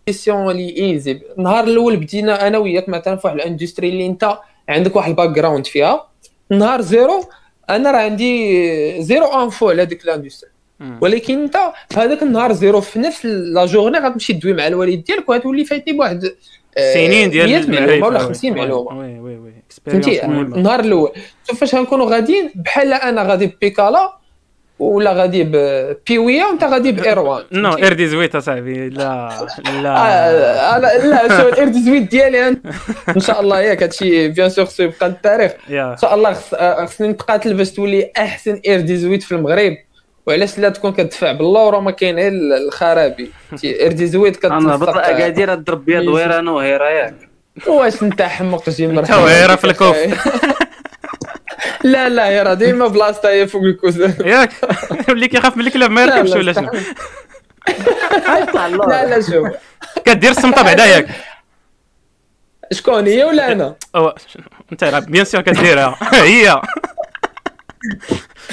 كيسيون 0.06 0.56
لي 0.56 0.78
ايزي 0.78 1.22
النهار 1.38 1.64
الأول 1.64 1.95
بدينا 1.98 2.48
أنا 2.48 2.57
وياك 2.57 2.90
مثلا 2.90 3.15
في 3.15 3.28
واحد 3.28 3.38
الاندستري 3.40 3.90
اللي 3.90 4.06
أنت 4.06 4.38
عندك 4.69 4.95
واحد 4.95 5.10
الباك 5.10 5.30
جراوند 5.30 5.68
فيها. 5.68 6.07
نهار 6.52 6.82
زيرو 6.82 7.23
أنا 7.69 7.91
راه 7.91 7.98
عندي 7.98 9.02
زيرو 9.03 9.26
انفو 9.44 9.69
على 9.69 9.86
ديك 9.86 10.03
الاندستري. 10.03 10.49
ولكن 11.02 11.41
أنت 11.41 11.57
هذاك 11.95 12.23
النهار 12.23 12.52
زيرو 12.53 12.82
في 12.82 12.99
نفس 12.99 13.26
لا 13.26 13.65
جورني 13.65 13.98
غتمشي 13.98 14.34
تدوي 14.34 14.53
مع 14.53 14.68
الوالد 14.68 15.03
ديالك 15.03 15.30
وغتولي 15.30 15.65
فايتني 15.65 15.94
بواحد 15.94 16.32
آه، 16.78 16.94
سنين 16.94 17.30
ديال 17.30 17.69
100 17.72 17.80
معلومه 17.80 18.07
ولا 18.07 18.19
وي. 18.19 18.26
50 18.26 18.52
وي. 18.52 18.57
معلومه 18.57 18.99
وي 18.99 19.19
وي 19.19 19.38
وي. 19.38 19.53
فهمتي؟ 19.86 20.26
النهار 20.26 20.80
الأول. 20.80 21.11
شوف 21.48 21.60
فاش 21.60 21.76
غنكونوا 21.76 22.06
غاديين 22.06 22.52
بحال 22.56 22.94
أنا 22.94 23.23
غادي 23.23 23.48
ببيكالا 23.48 24.20
ولا 24.82 25.14
غادي 25.14 25.44
ببيويه 25.44 26.44
وانت 26.45 26.64
غادي 26.64 26.91
بايروان 26.91 27.44
نو 27.52 27.74
اير 27.78 27.94
دي 27.94 28.08
زويت 28.08 28.36
اصاحبي 28.36 28.90
لا 28.90 29.30
لا. 29.84 29.90
آه، 29.98 30.78
أنا 30.78 30.88
لا 31.08 31.41
شو 31.41 31.49
الاير 31.49 31.68
ديزويت 31.68 32.12
ديالي 32.12 32.48
أنا. 32.48 32.58
إن 33.16 33.20
شاء 33.20 33.41
الله 33.41 33.60
ياك 33.62 33.84
هادشي 33.84 34.28
بيان 34.28 34.49
سور 34.49 34.66
خصو 34.66 34.84
يبقى 34.84 35.08
التاريخ 35.08 35.52
إن 35.70 35.95
شاء 36.02 36.16
الله 36.16 36.34
خص- 36.34 36.53
آه، 36.53 36.86
خصني 36.86 37.08
نتقاتل 37.08 37.53
باش 37.53 37.72
تولي 37.72 38.12
أحسن 38.18 38.62
اير 38.68 38.82
ديزويت 38.82 39.24
في 39.24 39.32
المغرب. 39.32 39.78
وعلاش 40.28 40.60
لا 40.60 40.70
تكون 40.70 40.91
كتدفع 40.91 41.32
باللور 41.32 41.76
وما 41.76 41.91
كاين 41.91 42.16
غير 42.16 42.32
الخرابي. 42.68 43.32
اير 43.64 43.91
ديزويت 43.91 44.45
أنا 44.45 44.76
بطل 44.76 44.99
أكادير 44.99 45.56
ضرب 45.56 45.86
بيا 45.86 46.02
دويرة 46.02 46.40
أنا 46.40 46.52
وهيرا 46.52 46.90
ياك. 46.90 47.16
واش 47.68 48.03
انت 48.03 48.22
حمق 48.22 48.70
جي 48.70 48.88
مرحبا. 48.88 49.16
وهيرا 49.18 49.56
في 49.56 49.66
الكوف. 49.66 49.98
لا 51.84 52.10
لا 52.10 52.28
هي 52.28 52.44
راه 52.44 52.53
ديما 52.53 52.88
بلاصتها 52.88 53.32
هي 53.32 53.48
فوق 53.48 53.64
الكوز. 53.64 54.02
ياك. 54.02 54.52
اللي 55.10 55.28
كيخاف 55.28 55.58
من 55.58 55.68
الكلاب 55.68 55.91
ما 55.91 56.02
يركبش 56.02 56.32
ولا 56.32 56.53
شنو؟ 56.53 56.72
لا 58.90 59.06
لا 59.06 59.22
شوف. 59.22 59.48
كدير 60.06 60.32
السمطه 60.32 60.62
بعدا 60.62 60.86
ياك. 60.86 61.08
شكون 62.74 63.08
هي 63.08 63.24
ولا 63.24 63.52
أنا؟ 63.52 63.76
أنت 64.72 64.84
بيان 65.08 65.26
سور 65.26 65.41
كديرها. 65.41 65.98
هي. 66.14 66.62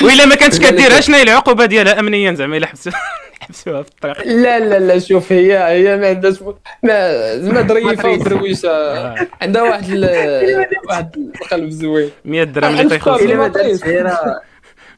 وإلا 0.03 0.27
ما 0.27 0.35
كانتش 0.35 0.59
كديرها 0.69 1.01
شنو 1.01 1.17
هي 1.17 1.23
العقوبة 1.23 1.65
ديالها؟ 1.67 2.01
امنيا 2.01 2.33
زعما 2.33 2.57
إلا 2.57 2.67
حبس 2.67 2.89
حبسوها 3.41 3.83
في 3.83 3.89
الطريق. 3.89 4.27
لا 4.27 4.59
لا 4.59 4.79
لا 4.79 4.99
شوف 4.99 5.33
هي 5.33 5.59
هي 5.59 5.97
ما 5.97 6.09
عندهاش 6.09 6.35
ما 6.83 7.39
زعما 7.39 7.63
ظريفة 7.69 8.11
ودرويشه 8.11 9.15
عندها 9.43 9.63
واحد 9.63 9.85
ال... 9.91 10.67
واحد 10.89 11.33
القلب 11.43 11.71
زوين. 11.71 12.11
100 12.25 12.45
درهم 12.45 12.73
اللي 12.81 12.89
تيخلص. 12.89 13.23
إلا 13.23 13.35
ما 13.35 13.49
دارتش 13.49 13.85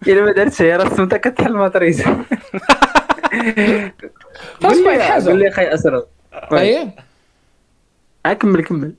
إلا 0.07 0.21
ما 0.23 0.33
دارتش 0.33 0.63
هيرا 0.63 0.83
السمطه 0.83 1.17
كتحل 1.17 1.53
ماتريز 1.53 2.01
واحد 2.07 3.93
قول 4.63 5.03
حاجة. 5.03 5.33
لي 5.33 5.49
أخي 5.49 5.75
اسرى 5.75 6.03
هي 6.53 6.89
آه، 8.27 8.33
كمل 8.33 8.65
كمل. 8.65 8.93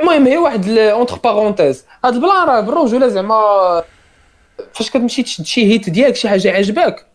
المهم 0.00 0.26
هي 0.26 0.38
واحد 0.38 0.68
اونتر 0.68 1.16
بارونتيز 1.16 1.84
هاد 2.04 2.14
البلان 2.14 2.48
راه 2.48 2.60
بالرجوله 2.60 3.08
زعما 3.08 3.82
فاش 4.78 4.90
كتمشي 4.90 5.22
تشد 5.22 5.44
شي 5.46 5.66
هيت 5.72 5.90
ديالك 5.90 6.16
شي 6.16 6.28
حاجة 6.28 6.50
عجباك 6.52 7.06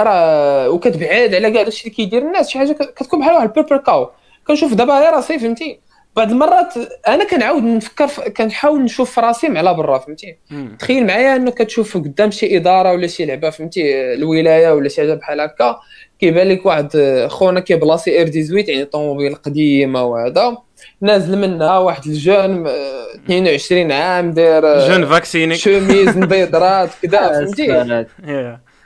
راه 0.00 0.70
وكتبعد 0.70 1.34
على 1.34 1.50
كاع 1.50 1.62
داكشي 1.62 1.84
اللي 1.84 1.94
كيدير 1.96 2.22
الناس. 2.22 2.48
شي 2.48 2.58
حاجة 2.58 2.72
كت- 2.72 2.94
كتكون 2.96 3.20
بحال 3.20 3.34
واحد 3.34 3.48
البيبر 3.48 3.76
كاو 3.76 4.10
كنشوف 4.46 4.74
دابا 4.74 4.98
غير 5.00 5.12
راسي 5.12 5.38
فهمتي؟ 5.38 5.80
بعض 6.16 6.30
المرات 6.30 6.74
أنا 7.08 7.24
كنعاود 7.24 7.62
نفكر 7.62 8.06
كنحاول 8.36 8.82
نشوف 8.82 9.10
في 9.14 9.20
راسي 9.20 9.48
مع 9.48 9.72
برا 9.72 9.98
فهمتي. 9.98 10.36
تخيل 10.78 11.06
معايا 11.06 11.36
إنك 11.36 11.54
كتشوف 11.54 11.96
قدام 11.96 12.30
شي 12.30 12.56
إدارة 12.56 12.92
ولا 12.92 13.06
شي 13.06 13.24
لعبة 13.24 13.50
فهمتي؟ 13.50 14.14
الولاية 14.14 14.72
ولا 14.72 14.88
شي 14.88 15.00
حاجة 15.00 15.14
بحال 15.14 15.40
هكا. 15.40 15.76
كيبان 16.20 16.48
لك 16.48 16.66
واحد 16.66 16.96
خونا 17.30 17.60
كيبلاصي 17.60 18.20
ار 18.22 18.26
18 18.26 18.68
يعني 18.68 18.84
طوموبيل 18.84 19.34
قديمة 19.34 20.04
وهذا. 20.04 20.58
نازل 21.00 21.38
منها 21.38 21.78
واحد 21.78 22.06
الجون 22.06 22.66
آه، 22.66 23.14
22 23.24 23.92
عام 23.92 24.30
داير 24.32 24.66
آه، 24.66 24.88
جون 24.88 25.06
فاكسيني 25.06 25.56
شوميز 25.56 26.16
مبيضرات 26.22 26.90
كذا 27.02 27.28
فهمتي. 27.32 28.06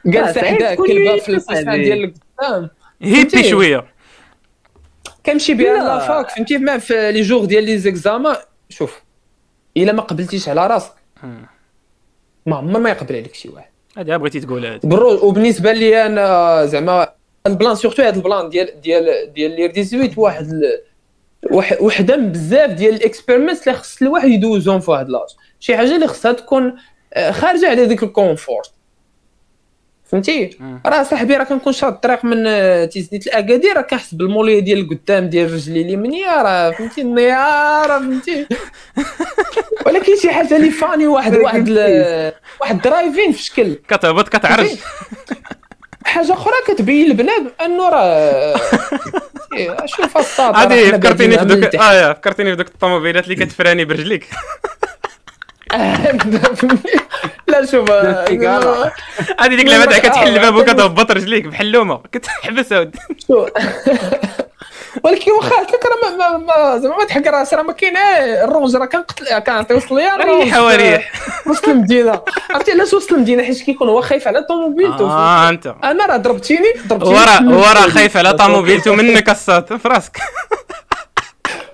جالس 0.07 0.35
صعيب 0.35 0.55
حدا 0.57 0.75
تكون 0.75 0.87
كلبة 0.89 1.17
في 1.17 1.41
صاحبي. 1.41 1.85
ديال 1.85 2.05
القدام 2.05 2.71
هيبي؟ 3.03 3.45
شوية 3.45 3.85
كنمشي 5.27 5.55
بها 5.55 5.73
لا. 5.73 5.83
la 5.83 6.02
fac 6.02 6.31
فهمتي 6.31 6.59
ما 6.59 6.79
في 6.79 7.13
les 7.13 7.23
jours 7.23 7.45
ديال 7.45 7.65
les 7.65 7.79
examens 7.79 8.37
شوف 8.69 9.03
إلا 9.77 9.93
ما 9.93 10.03
قبلتيش 10.03 10.49
على 10.49 10.67
راسك. 10.67 10.93
ما 12.47 12.57
عمر 12.57 12.81
ما 12.81 12.91
يقبل 12.91 13.17
عليك 13.17 13.35
شي 13.35 13.49
واحد 13.49 13.71
هذه 13.99 14.17
بغيتي 14.17 14.41
تقول 14.41 14.67
هذه 14.67 14.81
bro 14.85 15.29
وبالنسبة 15.29 15.73
لي 15.73 16.07
أنا 16.07 16.67
زعما 16.67 17.13
ال 17.47 17.52
plan 17.52 17.75
surtout 17.75 18.03
هذا 18.03 18.17
ال 18.17 18.23
plan 18.23 18.49
ديال 18.49 18.81
ديال 18.81 19.33
ديال 19.33 19.51
l'R 19.51 19.73
18 19.73 20.21
واحد 20.21 20.45
ال... 20.45 20.63
واحد 20.63 20.92
وحدة 21.51 22.17
من 22.17 22.33
بزاف 22.33 22.71
ديال 22.71 22.95
ال 22.95 23.01
experiments 23.01 23.69
اللي 23.69 23.79
خص 23.79 24.03
الواحد 24.03 24.29
يدوزهم 24.29 24.81
في 24.81 24.91
واحد 24.91 25.09
l'âge 25.09 25.29
شي 25.61 25.77
حاجة 25.77 25.95
اللي 25.95 26.07
خصها 26.07 26.33
تكون 26.33 26.77
آه، 27.15 27.31
خارجة 27.31 27.69
على 27.71 27.87
ديك 27.87 28.03
ال 28.03 28.11
confort. 28.11 28.73
فهمتي. 30.05 30.51
راه 30.87 31.03
صاحبي 31.03 31.37
راه 31.37 31.45
كنكون 31.45 31.73
شاد 31.73 31.93
الطريق 31.93 32.25
من 32.25 32.47
آه، 32.47 32.85
تيزنيت 32.85 33.27
الاكادير 33.27 33.77
راه 33.77 33.83
كنحس 33.83 34.15
بالموليه 34.15 34.61
ديال 34.61 34.79
القدام 34.79 35.29
ديال 35.29 35.53
رجلي 35.53 35.83
اليمنيه 35.83 36.43
راه 36.43 36.71
فهمتي؟ 36.71 37.01
النيار 37.01 37.89
فهمتي؟ 37.89 38.47
ولكن 39.87 40.17
شي 40.17 40.31
حاجة 40.31 40.57
اللي 40.57 40.71
فاني 40.71 41.07
واحد 41.07 41.37
واحد 41.37 41.69
واحد 42.61 42.81
درايفين 42.83 43.33
في 43.33 43.43
شكل. 43.43 43.75
كتهبط 43.75 44.29
كتعرج. 44.29 44.69
حاجة 46.05 46.33
أخرى 46.33 46.55
كتبين 46.67 47.11
البنادم 47.11 47.51
انه 47.65 47.89
راه 47.89 48.55
إيه، 49.57 49.77
شوف 49.87 50.19
الصاد 50.19 50.57
هذه 50.57 50.91
فكرتيني 50.91 51.39
في 51.39 51.45
دوك 51.45 51.75
آه 51.75 51.93
يا 51.93 52.13
فكرتيني 52.13 52.51
في 52.51 52.57
دوك 52.57 52.67
الطوموبيلات 52.67 53.25
اللي 53.25 53.35
كتفراني 53.35 53.85
برجليك. 53.85 54.29
لا 57.49 57.67
شوف. 57.67 57.91
هذه 57.91 59.55
ديك 59.55 59.67
اللعبه 59.67 59.85
تاع 59.85 59.99
كتحل 59.99 60.29
الباب 60.29 60.57
آه، 60.57 60.61
وكتهبط 60.61 61.11
رجليك 61.11 61.47
بحلومة. 61.47 62.01
كتحبس. 62.13 62.75
ولكن 65.05 65.31
واخا 65.33 65.57
قلت 65.57 65.71
لك 65.71 65.81
راه 65.87 66.11
ما- 66.11 66.17
ما 66.17 66.39
ما 66.39 66.79
زعما 66.79 66.97
ما 66.97 67.05
تحك 67.05 67.27
راسي 67.27 67.57
راه 67.57 67.63
ما 67.63 67.73
كاين 67.73 67.97
الرونج 68.45 68.77
راه 68.77 68.87
كنقتل 68.87 69.39
كنعطي 69.39 69.75
وصل 69.75 69.97
ليا 69.97 70.17
ريح 70.17 70.59
وريح 70.59 71.13
وسط 71.47 71.69
المدينة. 71.69 72.21
عرفتي 72.51 72.73
علاش 72.73 72.95
وسط 72.95 73.13
المدينة؟ 73.13 73.43
حيت 73.43 73.63
كيكون 73.63 73.89
هو 73.89 74.01
خايف 74.03 74.29
على 74.29 74.43
طوموبيلته 74.43 75.11
آه 75.11 75.49
أنت. 75.49 75.75
أنا 75.85 76.07
راه 76.07 76.17
ضربتيني 76.17 76.67
ضربتيني. 76.87 77.15
ورا 77.15 77.57
ورا 77.57 77.81
خايف 77.91 78.17
على 78.17 78.33
طوموبيلته 78.43 78.95
منك 78.95 79.31
الصاد 79.31 79.77
في 79.77 79.89
راسك 79.89 80.17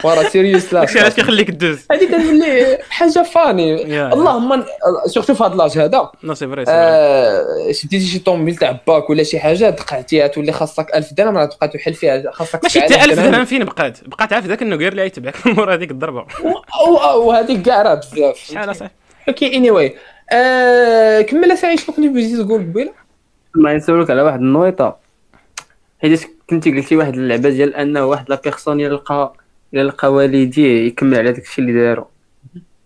ورا 0.04 0.28
سيريوس 0.28 0.72
لا. 0.72 0.80
داكشي 0.80 1.00
علاش 1.00 1.14
كيخليك 1.14 1.50
دوز 1.50 1.86
هذه 1.92 2.04
كتولي 2.04 2.78
حاجة 2.90 3.22
funny. 3.22 3.82
اللهم 4.12 4.64
surtout 5.06 5.34
في 5.34 5.44
هذا 5.44 5.54
l'âge 5.54 5.78
هذا. 5.78 6.10
non 6.24 6.34
c'est 6.34 6.48
vrai 6.48 6.64
c'est 6.64 6.70
vrai. 6.72 6.80
آه، 6.80 7.72
شديتي 7.72 8.06
شي 8.06 8.18
طوموبيل 8.18 8.56
تاع 8.56 8.80
باك 8.86 9.10
ولا 9.10 9.22
شي 9.22 9.38
حاجة 9.38 9.70
دقعتيها 9.70 10.26
تولي 10.26 10.52
خاصك 10.52 10.94
1000 10.94 11.14
درهم 11.14 11.36
راه 11.36 11.44
تبقى 11.44 11.68
تحل 11.68 11.94
فيها 11.94 12.30
خاصك 12.32 12.62
ماشي 12.62 12.80
9000 12.80 13.00
حتى 13.00 13.12
1000 13.12 13.20
درهم. 13.20 13.44
فين 13.44 13.64
بقات؟ 13.64 13.98
بقات 14.08 14.32
عارف 14.32 14.46
ذاك 14.46 14.62
النقير 14.62 14.92
اللي 14.92 15.06
يتبعك. 15.06 15.46
مور 15.46 15.74
هذيك 15.74 15.90
الضربة. 15.90 16.26
وهذيك 17.16 17.62
كاع 17.62 17.82
راه 17.82 17.94
بزاف. 17.94 18.36
شحال 18.36 18.70
أصاحبي؟ 18.70 18.92
OK 19.28 19.56
anyway 19.56 19.94
كمل 21.22 21.58
سعيد 21.58 21.78
شنو 21.78 21.94
كنتي 21.96 22.08
بغيتي 22.08 22.44
تقول 22.44 22.60
قبيلة؟ 22.60 22.92
ما 23.54 23.74
نسولك 23.74 24.10
على 24.10 24.22
واحد 24.22 24.40
النويطة. 24.40 24.96
حيت 26.02 26.30
كنتي 26.50 26.70
قلتي 26.70 26.96
واحد 26.96 27.14
اللعبة 27.14 27.48
ديال 27.48 27.74
أنه 27.74 28.04
واحد 28.06 28.30
la 28.30 28.40
personne 28.44 28.80
يلقى 28.80 29.32
يلقى 29.72 30.12
والديه 30.12 30.86
يكمل 30.86 31.18
على 31.18 31.32
داكشي 31.32 31.60
اللي 31.60 31.72
دارو. 31.72 32.06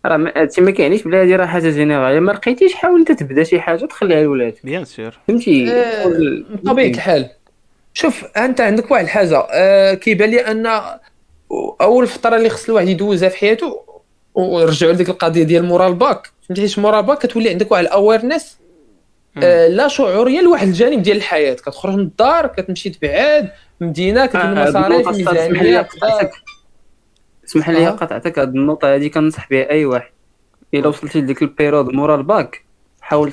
راه 0.06 0.16
ما- 0.16 0.32
هادشي 0.36 0.60
ما 0.60 0.70
كيعنيش 0.70 1.02
بلا 1.02 1.20
هادي 1.22 1.36
راه 1.36 1.46
حاجة 1.46 1.70
générale 1.70 2.20
ما 2.20 2.32
لقيتيش 2.32 2.74
حاول 2.74 2.98
أنت 2.98 3.12
تبدا 3.12 3.44
شي 3.44 3.60
حاجة 3.60 3.86
تخليها 3.86 4.20
للولاد. 4.20 4.54
bien 4.64 4.84
sûr. 4.84 5.18
فهمتي؟ 5.28 5.72
آه، 5.72 6.06
بطبيعه 6.50 6.86
الحال. 6.86 7.28
شوف 7.94 8.24
أنت 8.36 8.60
عندك 8.60 8.90
واحد 8.90 9.04
الحاجة. 9.04 9.46
آه، 9.52 9.94
كيبان 9.94 10.30
لي 10.30 10.40
أن 10.40 10.66
أول 11.80 12.06
فترة 12.06 12.36
اللي 12.36 12.48
خص 12.48 12.68
الواحد 12.68 12.88
يدوزها 12.88 13.28
في 13.28 13.36
حياته 13.36 13.80
ورجعوا 14.34 14.92
لديك 14.92 15.08
القضية 15.08 15.42
ديال 15.42 15.64
مورا 15.64 15.88
الباك. 15.88 16.30
فهمتي؟ 16.48 16.62
حيت 16.62 16.78
مورا 16.78 17.00
الباك 17.00 17.18
كتولي 17.26 17.50
عندك 17.50 17.72
واحد 17.72 17.84
ال 17.84 17.92
awareness 17.92 18.58
لا 19.68 19.88
شعوريه 19.88 20.40
لواحد 20.40 20.66
الجانب 20.68 21.02
ديال 21.02 21.16
الحياة. 21.16 21.54
كتخرج 21.54 21.94
من 21.94 22.00
الدار 22.00 22.46
كتمشي 22.46 22.90
تبعد 22.90 23.50
مدينة 23.80 24.26
كتولي 24.26 24.44
آه، 24.44 24.68
مصاريف 24.68 24.88
بالنقطة 24.88 25.10
الصاد، 25.10 25.36
اسمح 25.36 25.42
لي 25.46 25.48
ميزانيه 25.52 25.78
قطعتك 25.80 26.30
اسمح 27.52 27.70
لي 27.70 27.88
آه. 27.88 27.90
قطعتك 27.90 28.38
هاد 28.38 28.48
النقطة 28.48 28.94
هادي 28.94 29.08
كننصح 29.08 29.48
بها 29.50 29.70
أي 29.70 29.84
واحد. 29.84 30.10
إلا 30.74 30.88
وصلتي 30.88 31.20
لديك 31.20 31.42
ال 31.42 31.48
période 31.48 31.88
مورا 31.88 32.16
الباك 32.16 32.64
حاول 33.00 33.32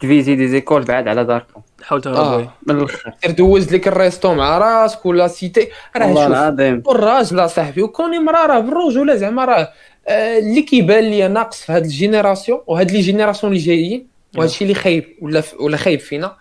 تفيزي 0.00 0.34
des 0.34 0.48
écoles 0.48 0.82
بعاد 0.82 1.08
على 1.08 1.24
داركم. 1.24 1.60
حاول 1.82 2.02
تهرب 2.02 2.40
oui. 2.40 2.48
من 2.66 2.76
الآخر 2.78 3.12
دير 3.22 3.30
دوز 3.30 3.74
لك 3.74 3.88
الريستو 3.88 4.34
مع 4.34 4.58
راسك 4.58 5.06
و 5.06 5.13
la 5.13 5.28
cité. 5.28 5.68
راه 5.96 6.06
والله 6.06 6.24
شوف 6.24 6.32
العظيم. 6.32 6.80
كون 6.80 6.96
راجل 6.96 7.50
صاحبي 7.50 7.82
وكون 7.82 8.14
امراه 8.14 8.46
راه 8.46 8.60
بالرجولة 8.60 9.14
زعما 9.14 9.44
راه 9.44 9.72
آه، 10.08 10.38
اللي 10.38 10.62
كيبان 10.62 11.04
لي 11.04 11.28
ناقص 11.28 11.62
في 11.62 11.72
هاد 11.72 11.84
ال 11.84 11.91
génération 11.91 12.60
وهاد 12.66 12.90
les 12.90 13.00
générations 13.00 13.52
اللي 13.52 13.64
جايين 13.64 14.06
وهذا 14.36 14.46
الشيء 14.46 14.62
اللي 14.62 14.74
خايب 14.74 15.04
ولا 15.20 15.42
ولا 15.60 15.76
خايب 15.76 16.00
فينا 16.00 16.36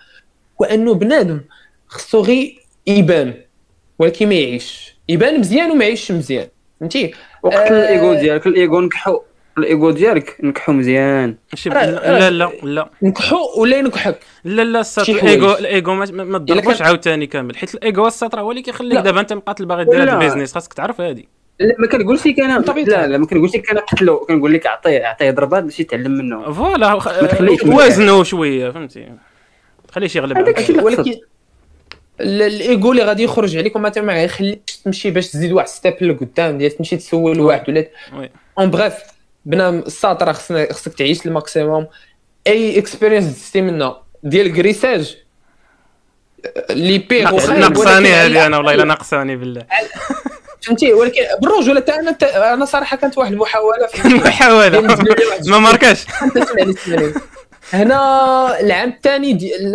هو 0.62 0.66
انه 0.66 0.94
بنادم 0.94 1.42
خصو 1.88 2.22
غير 2.22 2.60
يبان 2.88 3.34
ولكن 4.00 4.30
ما 4.30 4.36
يعيش. 4.36 4.98
يبان 5.10 5.40
مزيان 5.40 5.72
وما 5.72 5.86
يعيش 5.86 6.12
مزيان. 6.12 6.48
فهمتي 6.80 7.14
وقت 7.44 7.56
آه، 7.56 7.68
الايجو 7.68 8.14
ديالك 8.14 8.48
الايجو 8.48 8.80
نكحو 8.82 9.20
الايجو 9.58 9.92
ديالك 9.92 10.38
نكحو 10.44 10.72
مزيان 10.74 11.36
لا 11.66 12.30
لا 12.30 12.52
لا 12.64 12.90
نكحو 13.04 13.38
ولا 13.62 13.78
ينكحك 13.78 14.20
لا 14.44 14.62
لا 14.62 14.84
الايجو 14.98 15.48
حوايج. 15.48 15.60
الايجو 15.60 15.94
ما, 15.94 16.06
ما 16.12 16.24
ما 16.24 16.38
تضربوش 16.38 16.82
عاوتاني 16.82 17.28
كامل 17.28 17.58
حيت 17.58 17.76
الايجو 17.76 18.08
الساط 18.08 18.36
راه 18.36 18.42
هو 18.42 18.52
اللي 18.52 18.62
كيخليك. 18.62 19.00
دابا 19.00 19.20
انت 19.20 19.34
مقاتل 19.34 19.66
باغي 19.66 19.84
دير 19.86 19.96
هذا 19.98 20.06
لا. 20.06 20.14
ال 20.14 20.18
business 20.18 20.54
خاصك 20.54 20.74
تعرف 20.74 21.02
هادي 21.02 21.28
لا 21.60 21.76
ما 21.80 21.88
كنقولش 21.88 22.28
لك 22.28 22.40
أنا 22.40 22.60
لا. 22.88 23.08
لا 23.08 23.18
ما 23.18 23.26
كنقولش 23.26 23.56
لك 23.56 23.72
أنا 23.72 23.80
قتلو 23.82 24.20
كنقول 24.20 24.54
لك 24.54 24.66
اعطيه 24.68 25.06
اعطيه 25.06 25.32
ضربات 25.32 25.64
باش 25.64 25.80
يتعلم 25.80 26.12
منه 26.12 26.52
voilà 26.52 26.94
ما 26.94 27.76
وازنه 27.76 28.24
شوية 28.24 28.70
فهمتي 28.72 29.10
خليه 29.92 30.10
يغلب 30.16 30.38
عليك. 30.38 30.60
الشيء 30.60 30.76
اللي 30.76 30.86
ولكن 30.86 31.16
الايجو 32.22 32.92
اللي 32.92 33.04
غادي 33.04 33.24
يخرج 33.24 33.58
عليك 33.58 33.76
وما 33.76 33.92
ما 33.98 34.24
يخليكش 34.24 34.78
تمشي 34.78 35.12
باش 35.12 35.28
تزيد 35.28 35.52
واحد 35.52 35.68
step 35.68 36.04
لقدام 36.04 36.58
ديال 36.58 36.72
تمشي 36.78 36.98
تسول 36.98 37.40
واحد 37.40 37.70
ولا. 37.70 37.88
en 38.60 38.72
bref 38.72 38.94
بنادم 39.46 39.80
الساط 39.80 40.24
راه 40.24 40.32
خصنا 40.32 40.74
خصك 40.74 40.94
تعيش 40.94 41.26
ال 41.26 41.33
maximum. 41.33 41.88
أي 42.48 42.80
experience 42.80 43.26
دزتي 43.26 43.62
منها؟ 43.62 44.04
ديال 44.24 44.54
كريساج 44.54 45.18
اللي 46.70 46.98
بيغ 46.98 47.54
ناقصاني 47.60 48.08
هذه 48.14 48.46
أنا 48.46 48.58
والله 48.58 48.74
إلا 48.74 48.84
ناقصاني 48.84 49.36
بالله. 49.36 49.66
فهمتي؟ 50.62 50.94
ولكن 50.94 51.22
بالرجوله 51.42 51.80
تاع 51.80 51.96
أنا 52.00 52.12
تا- 52.12 52.54
أنا 52.54 52.66
صراحة 52.66 52.98
كانت 52.98 53.18
واحد 53.18 53.32
المحاولة 53.32 53.88
لي 54.06 54.14
واحد 54.24 54.76
ما 55.50 55.60
ماركاش. 55.60 56.06
هنا 57.74 58.60
العام 58.60 58.90
الثاني 58.90 59.34
ديال 59.34 59.74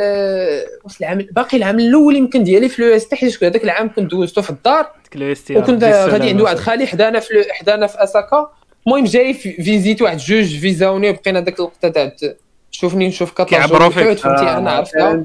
واش 0.85 1.01
العام 1.01 1.27
باقي 1.33 1.57
العام 1.57 1.81
الأول 1.81 2.17
يمكن 2.17 2.45
ديالي 2.45 2.69
في 2.69 2.83
لو 2.83 2.97
إس 2.97 3.09
تي 3.09 3.17
حيت 3.17 3.45
هذاك 3.45 3.65
العام 3.65 3.91
كنت 3.97 4.11
دوزته 4.11 4.43
في 4.43 4.51
الدار. 4.51 4.91
وكنت 5.51 5.85
غادي 5.85 6.29
عند 6.29 6.41
واحد 6.41 6.59
خالي 6.59 6.87
حدانا 6.87 7.21
في 7.21 7.45
حدانا 7.51 7.87
في 7.87 8.03
أساكا. 8.03 8.51
المهم 8.87 9.05
جاي 9.05 9.35
في 9.35 9.53
فيزيت 9.53 10.03
واحد 10.03 10.17
جوج 10.19 10.59
فيزاوني 10.59 11.11
وبقينا 11.11 11.41
داك 11.41 11.59
اللقطه 11.59 11.89
تاع 11.89 12.13
شوفني 12.71 13.09
نشوف 13.09 13.33
كطلع 13.33 13.45
كيعبروا 13.45 13.91
فيك. 13.91 14.19
فهمتي 14.19 14.45
آه، 14.45 14.59
أنا 14.59 14.71
عرفتها. 14.71 15.25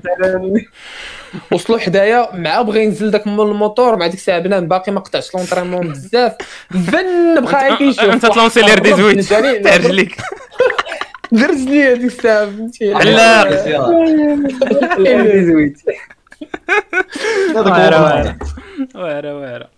وصلوا 1.52 1.80
حدايا 1.80 2.36
مع 2.36 2.62
بغى 2.62 2.84
ينزل 2.84 3.12
داك 3.12 3.28
من 3.28 3.40
الموتور. 3.40 3.96
مع 3.96 4.08
ديك 4.08 4.16
الساعة 4.16 4.40
بنان 4.40 4.68
باقي 4.68 4.92
ما 4.92 5.00
قطعش 5.00 5.36
لونطريمون 5.36 5.88
بزاف. 5.88 6.34
بن 6.72 7.42
بقى 7.42 7.78
كيشوف 7.78 8.04
أنت 8.14 8.26
تلونسي 8.26 8.62
لير 8.62 8.80
دي 8.80 8.94
زويت 8.94 9.20
تاع 9.64 9.76
رجليك 9.76 10.18
درز 11.32 11.64
لي 11.64 11.84
هذيك 11.84 12.04
الساعة 12.04 12.46
فهمتي 12.46 12.94
علاق. 12.94 13.50
زويت 15.44 15.78
واعره 17.56 18.02
واعره 18.02 18.38
واعره 18.96 19.36
واعره 19.40 19.70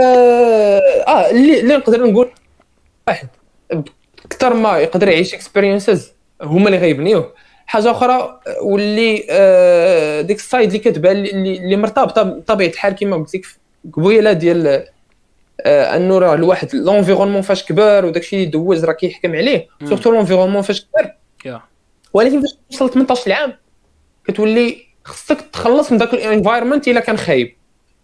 آه 0.00 1.30
اللي 1.30 1.60
اللي 1.60 1.76
نقدر 1.76 2.06
نقول 2.10 2.30
واحد 3.08 3.28
أكثر 4.24 4.54
ما 4.54 4.78
يقدر 4.78 5.08
يعيش 5.08 5.34
اكسبيرينسز 5.34 6.12
هما 6.42 6.66
اللي 6.66 6.78
غيبنيوه 6.78 7.32
حاجة 7.66 7.90
أخرى 7.90 8.40
واللي 8.62 9.26
آه، 9.30 10.20
ديك 10.20 10.36
السايد 10.36 10.66
اللي 10.66 10.78
كتبان 10.78 11.16
اللي 11.16 11.56
اللي 11.58 11.76
مرتبطه 11.76 12.22
بطبيعه 12.22 12.68
الحال 12.68 12.94
كما 12.94 13.16
قلت 13.16 13.34
لك 13.34 13.46
قبيله 13.92 14.32
ديال 14.32 14.84
أنه 15.66 16.18
راه 16.18 16.34
الواحد 16.34 16.74
l'environnement 16.74 17.42
فاش 17.42 17.64
كبر 17.64 18.04
وداكشي 18.04 18.36
اللي 18.36 18.46
دوز 18.46 18.84
راه 18.84 18.92
كيحكم 18.92 19.36
عليه. 19.36 19.66
surtout 19.88 20.10
l'environnement 20.12 20.62
فاش 20.62 20.80
كبر 20.80 21.12
يا. 21.44 21.60
ولكن 22.14 22.40
فاش 22.40 22.50
توصل 22.70 22.90
18 22.90 23.32
عام 23.32 23.52
كتولي 24.24 24.76
خصك 25.04 25.40
تخلص 25.52 25.92
من 25.92 25.98
داك 25.98 26.14
ال 26.14 26.20
environment 26.20 26.88
إلا 26.88 27.00
كان 27.00 27.16
خايب 27.16 27.56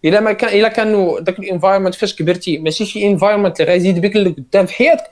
إلا 0.05 0.19
ما 0.19 0.33
كان 0.33 0.59
إلا 0.59 0.67
كانوا 0.67 1.19
داك 1.19 1.39
ال 1.39 1.44
environment 1.44 1.95
فاش 1.95 2.15
كبرتي 2.15 2.57
ماشي 2.57 2.85
شي 2.85 3.07
environment 3.07 3.61
اللي 3.61 3.71
غيزيد 3.71 4.01
بك 4.01 4.15
لقدام 4.15 4.65
في 4.65 4.73
حياتك. 4.73 5.03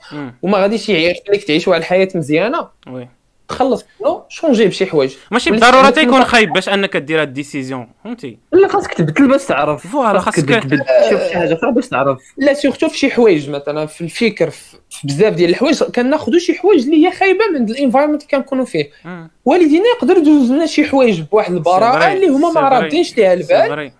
وما 0.42 0.58
غاديش 0.58 0.88
يخليك 0.88 1.44
تعيش 1.44 1.68
واحد 1.68 1.80
الحياة 1.80 2.08
مزيانة 2.14 2.68
oui 2.88 3.08
تخلص 3.48 3.84
منه 4.00 4.22
شونجي 4.28 4.66
بشي 4.66 4.86
حوايج؟ 4.86 5.14
ماشي 5.30 5.50
بالضرورة 5.50 5.90
تيكون 5.90 6.24
خايب 6.24 6.52
باش 6.52 6.68
أنك 6.68 6.96
دير 6.96 7.20
هاد 7.20 7.28
ال 7.28 7.35
décision 7.35 7.88
فهمتي؟ 8.04 8.38
لا 8.52 8.68
خاصك 8.68 8.94
تبدل 8.94 9.28
باش 9.28 9.44
تعرف. 9.44 9.86
voilà 9.86 10.18
خاصك 10.18 10.44
تبدل 10.44 10.78
شوف 11.10 11.20
شي 11.20 11.34
حاجة 11.34 11.54
أخرى 11.54 11.72
باش 11.72 11.88
تعرف. 11.88 12.18
لا 12.36 12.54
surtout 12.54 12.88
في 12.88 12.98
شي 12.98 13.10
حوايج 13.10 13.50
مثلا 13.50 13.86
في 13.86 14.00
الفكر 14.00 14.50
في 14.50 14.76
بزاف 15.04 15.34
ديال 15.34 15.50
الحوايج 15.50 15.82
كناخذوا 15.82 16.38
شي 16.38 16.54
حوايج 16.54 16.84
اللي 16.84 17.06
هي 17.06 17.12
خايبة 17.12 17.44
من 17.54 17.70
ال 17.70 17.74
environment 17.74 18.22
اللي 18.22 18.30
كنكونوا 18.30 18.64
فيه. 18.64 18.90
والدينا 19.44 19.84
يقدر 19.96 20.16
يدوز 20.16 20.50
لنا 20.50 20.66
شي 20.66 20.84
حوايج 20.84 21.20
بواحد 21.20 21.54
البراءة 21.54 22.12
اللي 22.12 22.28
هما 22.28 22.50
ما 22.50 22.60
رادينش 22.60 23.16
ليها 23.16 23.32
البال. 23.32 23.92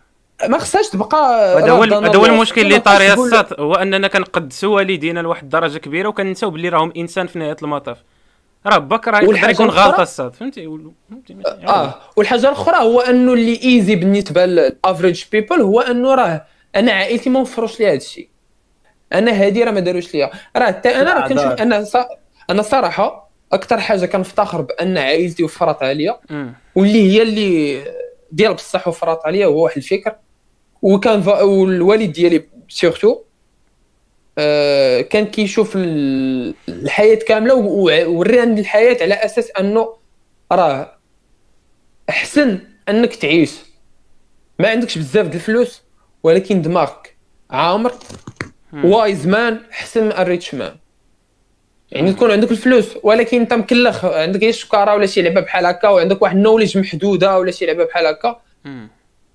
ما 0.49 0.59
خصهاش 0.59 0.89
تبقى 0.89 1.59
هذا 1.59 1.71
هو 1.71 1.83
هذا 1.83 2.17
هو. 2.19 2.27
المشكل 2.27 2.61
اللي 2.61 2.81
طار 2.81 3.01
يا 3.01 3.15
الساط 3.15 3.61
هو 3.61 3.75
أننا 3.75 4.09
كنقدسوا 4.09 4.77
والدينا 4.77 5.21
لواحد 5.21 5.43
الدرجة 5.43 5.79
كبيرة 5.79 6.09
وكنساو 6.09 6.51
باللي 6.51 6.69
راهم 6.69 6.93
إنسان 6.97 7.27
في 7.27 7.39
نهاية 7.39 7.57
المطاف. 7.63 7.99
راه 8.67 8.79
باك 8.79 9.09
راه 9.09 9.17
يقدر 9.17 9.29
والحاجة 9.29 9.51
يكون 9.51 9.71
غلطه 9.71 10.03
الساط 10.03 10.37
فهمتي 10.37 10.79
فهمتي 11.11 11.37
آه 11.69 11.95
والحاجة 12.17 12.49
الأخرى 12.49 12.77
هو 12.77 13.01
أنه 13.01 13.33
اللي 13.33 13.61
easy 13.65 13.97
بالنسبة 13.97 14.47
لل 14.47 14.64
average 14.64 15.25
people 15.33 15.61
هو 15.61 15.81
أنه 15.81 16.15
راه 16.15 16.47
أنا 16.77 16.93
عائلتي 16.93 17.31
ما 17.31 17.41
وفروش 17.41 17.81
لي 17.81 17.87
هذا 17.87 17.97
الشيء 17.97 18.29
أنا 19.13 19.31
هادي 19.33 19.65
راه 19.65 19.71
ما 19.71 19.81
داروش 19.81 20.15
ليا 20.15 20.31
راه 20.57 20.67
حتى 20.67 20.89
أنا 20.89 21.13
راه 21.13 21.29
كنشوف. 21.29 21.45
أنا. 21.47 21.87
أنا 22.51 22.63
صراحة 22.63 23.31
أكثر 23.53 23.81
حاجة 23.81 24.07
كنفتخر 24.07 24.61
بأن 24.61 24.99
عائلتي 24.99 25.45
وفرت 25.45 25.83
عليا. 25.83 26.21
واللي 26.75 27.13
هي 27.13 27.23
اللي 27.23 27.83
ديال 28.33 28.55
بصح 28.55 28.89
وفرات 28.89 29.21
عليا 29.25 29.47
هو 29.47 29.65
واحد 29.65 29.77
الفكر 29.77 30.17
وكان. 30.83 31.29
والوالد 31.29 32.13
ديالي 32.13 32.45
surtout 32.69 33.19
كان 35.11 35.27
كيشوف 35.27 35.73
ال- 35.77 36.55
الحياة 36.69 37.15
كاملة 37.15 37.55
و- 37.55 38.07
ووراني 38.11 38.61
الحياة 38.61 38.97
على 39.03 39.15
أساس 39.15 39.51
أنه 39.61 39.89
راه 40.53 40.97
أحسن 42.09 42.59
أنك 42.89 43.17
تعيش. 43.17 43.53
ما 44.59 44.69
عندكش 44.69 44.99
بزاف 44.99 45.27
د 45.27 45.35
الفلوس 45.35 45.83
ولكن 46.23 46.63
دماغك 46.63 47.17
عامر 47.51 47.93
wise 48.85 49.27
man 49.27 49.61
أحسن 49.73 50.05
من 50.05 50.13
ال 50.13 50.21
rich 50.21 50.55
man 50.55 50.77
يعني 51.91 52.13
تكون 52.13 52.31
عندك 52.31 52.51
الفلوس 52.51 52.87
ولكن 53.03 53.41
أنت 53.41 53.53
مكلخ 53.55 54.05
عندك 54.05 54.41
غير 54.41 54.49
الشكاره 54.49 54.95
ولا 54.95 55.07
شي 55.07 55.23
لعبة 55.23 55.41
بحال 55.41 55.67
هكا 55.67 55.89
وعندك 55.89 56.23
واحد 56.23 56.37
ال 56.37 56.41
knowledge 56.41 56.79
محدودة 56.79 57.39
ولا 57.39 57.51
شي 57.51 57.67
لعبة 57.67 57.85
بحال 57.85 58.07
هكا. 58.07 58.41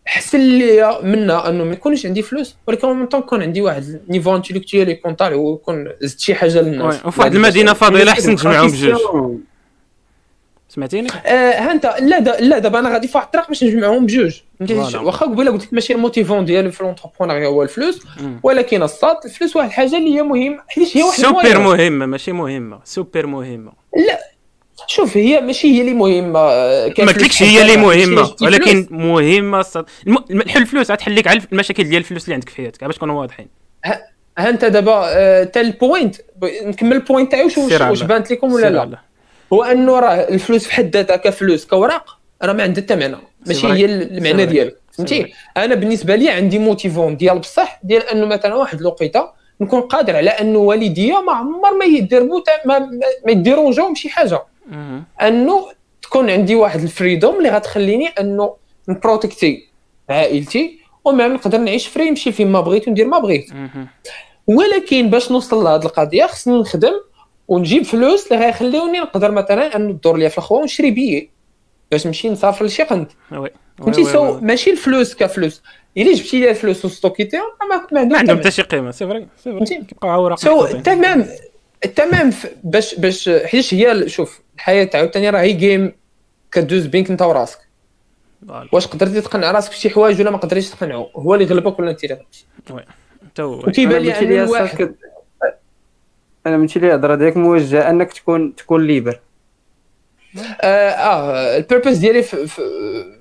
مم. 0.02 0.07
احسن 0.07 0.40
ليا 0.40 1.02
منها 1.02 1.49
انه 1.49 1.64
ما 1.64 1.73
يكونش 1.73 2.06
عندي 2.06 2.22
فلوس 2.22 2.56
ولكن 2.68 2.88
من 2.88 3.06
طون 3.06 3.19
يكون 3.19 3.41
عندي 3.41 3.61
واحد 3.61 4.02
niveau 4.10 4.35
intellectuel 4.35 4.89
يكون 4.90 5.14
طالع 5.14 5.36
ويكون 5.36 5.90
زدت 6.02 6.19
شي 6.19 6.36
حاجة. 6.36 6.61
للناس 6.61 7.06
وفي 7.06 7.19
واحد 7.19 7.36
المدينة 7.36 7.73
فاضله 7.73 8.11
احسن 8.11 8.36
تجمعهم 8.36 8.68
بجوج 8.68 9.02
سمعتيني 10.69 11.07
آه 11.26 11.52
ها 11.52 11.72
انت 11.72 11.95
لا 11.99 12.19
دا 12.19 12.40
لا 12.40 12.60
دابا 12.60 12.80
أنا 12.80 12.90
غادي 12.90 13.07
في 13.07 13.18
واحد 13.18 13.26
الطريق 13.26 13.48
باش 13.48 13.64
نجمعهم 13.64 14.06
بجوج. 14.06 14.41
واخا 14.95 15.26
قبيلة 15.26 15.52
قلت 15.52 15.64
لك 15.64 15.73
ماشي 15.73 15.94
ال 15.93 15.99
motivant 15.99 16.45
ديالي 16.45 16.72
في 16.72 16.84
l'entrepreneuriat 16.84 17.48
هو 17.48 17.64
الفلوس. 17.64 18.02
ولكن 18.44 18.84
الصاد 18.84 19.18
الفلوس 19.26 19.56
واحد 19.56 19.68
الحاجة 19.68 19.98
اللي 19.98 20.15
هي 20.15 20.23
مهمة 20.23 20.64
حيت 20.68 20.98
هي 20.98 21.03
واحد 21.03 21.22
سوبر. 21.22 21.60
مهمة 21.60 22.06
ماشي 22.06 22.32
مهمة 22.32 22.80
سوبر 22.84 23.26
مهمة 23.26 23.72
شوف 24.88 25.18
هي 25.18 25.41
ماشي 25.41 25.68
هي 25.78 25.82
اللي 25.82 25.94
مهمة 25.94 26.40
آه، 26.40 26.88
ما 26.99 27.06
قلتلكش 27.06 27.44
هي 27.44 27.62
اللي 27.62 27.78
مهمة 27.78 28.36
ولكن. 28.41 28.88
مهمة 28.91 29.60
الصاد 29.60 29.86
الم- 30.08 30.26
الحل 30.32 30.62
الفلوس 30.62 30.91
غتحل 30.91 31.16
لك 31.16 31.28
على 31.28 31.41
المشاكل 31.52 31.84
ديال 31.84 31.98
الفلوس 31.98 32.24
اللي 32.24 32.34
عندك 32.34 32.49
في 32.49 32.56
حياتك 32.56 32.84
باش 32.84 32.95
نكونوا 32.95 33.22
واضحين 33.22 33.48
ها 33.86 34.49
انت 34.49 34.66
دابا 34.66 35.03
آه، 35.08 35.44
تا 35.44 35.62
ال 35.61 35.70
point 35.70 36.15
نكمل 36.44 36.94
ال 36.93 37.00
point 37.00 37.31
تاعي 37.32 37.44
واش. 37.90 38.03
بانت 38.03 38.32
لكم 38.32 38.53
ولا 38.53 38.70
لا. 38.70 38.98
هو 39.53 39.64
انه 39.64 39.99
راه 39.99 40.14
الفلوس 40.14 40.66
في 40.66 40.74
حد 40.74 40.95
ذاتها 40.98 41.16
كفلوس 41.16 41.66
كوراق 41.66 42.18
راه 42.44 42.53
ما 42.53 42.64
عندها 42.64 42.84
حتى 42.84 42.95
معنى 42.95 43.16
ماشي. 43.48 43.68
هي 43.68 43.86
المعنى 43.86 44.48
vrai. 44.48 44.72
فهمتي 44.98 45.34
أنا 45.58 45.76
بالنسبة 45.76 46.16
لي 46.16 46.30
عندي 46.30 46.60
motivant 46.60 47.18
ديال 47.18 47.40
بصح 47.40 47.80
ديال 47.84 48.02
أنه 48.10 48.26
مثلا 48.26 48.56
واحد 48.56 48.80
الوقيتة 48.80 49.41
نكون 49.62 49.82
قادر 49.82 50.16
على 50.16 50.30
أنه 50.30 50.60
والديا 50.60 51.20
ما 51.20 51.34
عمر 51.34 51.74
ما 51.80 51.86
يديروا 51.86 52.41
ما, 52.66 52.80
ما- 52.80 52.90
ما 53.26 53.32
يديرونجاهم 53.32 53.95
شي 53.95 54.10
حاجة. 54.10 54.44
أنه 55.21 55.71
تكون 56.01 56.29
عندي 56.29 56.55
واحد 56.55 56.81
ال 56.81 56.89
freedom 56.89 57.38
اللي 57.38 57.49
غتخليني 57.49 58.07
أنه 58.07 58.55
نبروتيكتي 58.89 59.67
عائلتي 60.09 60.79
و 61.06 61.11
même 61.11 61.34
نقدر 61.33 61.57
نعيش 61.57 61.88
free 61.88 62.10
نمشي 62.09 62.31
فين 62.31 62.51
ما 62.51 62.61
بغيت 62.61 62.88
وندير 62.88 63.07
ما 63.07 63.19
بغيت. 63.19 63.51
ولكن 64.47 65.09
باش 65.09 65.31
نوصل 65.31 65.63
لهاد 65.63 65.85
القضية 65.85 66.25
خصني 66.25 66.59
نخدم 66.59 66.93
ونجيب 67.47 67.83
فلوس 67.83 68.31
اللي 68.31 68.45
غيخليوني 68.45 68.99
نقدر 68.99 69.31
مثلا 69.31 69.75
أن 69.75 69.88
ندور 69.88 70.17
ليا 70.17 70.29
في 70.29 70.38
الخوا 70.38 70.61
ونشري 70.61 70.91
بيي 70.91 71.29
باش 71.91 72.07
نمشي 72.07 72.29
نسافر 72.29 72.65
لشي 72.65 72.83
قنت. 72.84 73.07
فهمتي 73.77 74.03
so. 74.03 74.39
ماشي 74.39 74.71
الفلوس 74.71 75.15
كفلوس 75.15 75.61
إلا 75.97 76.13
جبتي 76.13 76.39
لي 76.39 76.49
الفلوس 76.49 76.85
وستوكيتيهم 76.85 77.43
ما 77.93 78.19
عندهم. 78.19 78.38
حتى 78.38 78.51
شي 78.51 78.61
قيمة 78.61 78.91
c'est 78.91 79.07
vrai 79.07 79.27
c'est 79.43 79.52
vrai 79.52 79.85
اوراق 80.03 80.38
so. 80.38 80.65
تمام 80.65 81.25
تمام 81.95 82.34
باش 82.64 82.95
باش 82.95 83.30
حيت 83.30 83.74
هي 83.74 84.10
شوف 84.10 84.41
الحياة 84.56 84.90
عاوتاني 84.94 85.30
راه 85.30 85.40
هي 85.40 85.53
game 85.53 85.93
كدوز 86.52 86.86
بينك 86.86 87.10
انت 87.10 87.22
وراسك. 87.22 87.60
واش 88.72 88.88
قدرتي 88.88 89.22
تقنع 89.22 89.52
راسك 89.52 89.72
بشي 89.72 89.90
حوايج 89.90 90.22
ولا 90.22 90.32
ما 90.32 90.38
قدرتيش 90.38 90.70
تقنعو؟ 90.70 91.10
هو 91.16 91.36
اللي 91.36 91.45
غلبك 91.45 91.80
ولا 91.80 91.91
انت 91.91 92.03
اللي 92.03 92.16
غلبتي 92.16 92.45
oui. 92.69 92.85
حتى 93.32 93.41
هو 93.41 93.60
وكيبان 93.60 94.02
لي 94.02 94.20
أن 94.20 94.32
الواحد 94.32 94.95
أنا 96.45 96.58
مشي 96.58 96.80
لي 96.80 96.88
الهضره 96.88 97.16
ديالك 97.16 97.38
موجهة 97.38 97.90
أنك 97.90 98.14
تكون 98.14 98.56
تكون 98.56 98.88
libre. 98.88 99.19
آه, 100.62 100.90
آه 100.90 101.58
ال 101.57 101.62
purpose 101.62 101.98
ديالي 101.98 102.24
في, 102.24 102.48
في, 102.48 102.62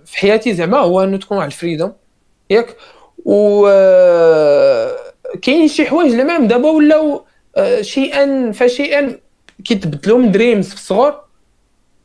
في 0.07 0.17
حياتي 0.17 0.55
زعما 0.55 0.79
هو 0.79 1.05
إنه 1.05 1.17
تكون 1.17 1.39
واحد 1.39 1.51
ال 1.51 1.56
freedom 1.56 1.93
ياك؟ 2.51 2.77
و 3.25 3.67
آه، 3.69 4.97
كاين 5.43 5.69
شي 5.69 5.87
حوايج 5.87 6.11
اللي 6.11 6.25
même 6.25 6.47
دابا 6.47 6.71
ولاو 6.71 7.25
شيئا 7.81 8.53
فشيئا 8.53 9.19
كيتبدلوا 9.65 10.19
من 10.19 10.33
dreams 10.33 10.69
في 10.69 10.75
الصغر 10.75 11.21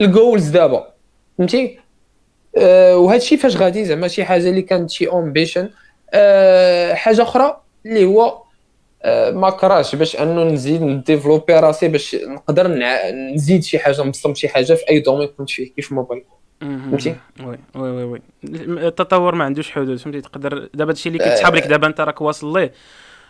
ل 0.02 0.10
goals 0.10 0.50
دابا. 0.50 0.88
فهمتي؟ 1.38 1.80
آه 2.58 2.98
وهذا 2.98 3.18
الشيء 3.18 3.38
فاش 3.38 3.58
غادي؟ 3.58 3.86
زعما 3.86 4.08
شي 4.08 4.26
حاجة 4.26 4.50
اللي 4.50 4.62
كانت 4.62 4.90
شي 4.90 5.10
ambition 5.10 5.70
آه 6.14 6.94
حاجة 6.94 7.22
أخرى 7.22 7.62
اللي 7.86 8.06
هو 8.06 8.46
آه، 9.04 9.32
ما 9.32 9.50
كرهتش 9.50 9.96
باش 9.96 10.16
أنه 10.16 10.44
نزيد 10.44 10.82
ن 10.82 10.88
développer 10.88 11.54
راسي 11.54 11.88
باش 11.88 12.16
نقدر 12.16 12.68
نزيد 13.34 13.64
شي 13.64 13.80
حاجة 13.80 14.04
نبصم 14.04 14.34
شي 14.36 14.48
حاجة 14.50 14.74
في 14.74 14.90
أي 14.90 15.00
domaine 15.00 15.28
كنت 15.28 15.50
فيه 15.50 15.72
كيف 15.74 15.92
ما 15.92 16.02
بغيت 16.02 16.26
مهم. 16.62 16.90
فهمتي؟ 16.90 17.16
oui 17.44 17.58
oui 17.76 17.90
oui 17.90 18.04
oui. 18.04 18.22
التطور 18.88 19.36
ما 19.36 19.44
عندوش 19.44 19.72
حدود 19.72 19.98
فهمتي؟ 19.98 20.22
تقدر 20.22 20.70
دابا 20.74 20.92
هادشي 20.92 21.10
اللي 21.10 21.20
كيتسحاب 21.20 21.56
لك 21.56 21.68
دابا 21.68 21.88
أنت 21.88 22.02
راك 22.02 22.22
واصل 22.22 22.58
ليه. 22.58 22.72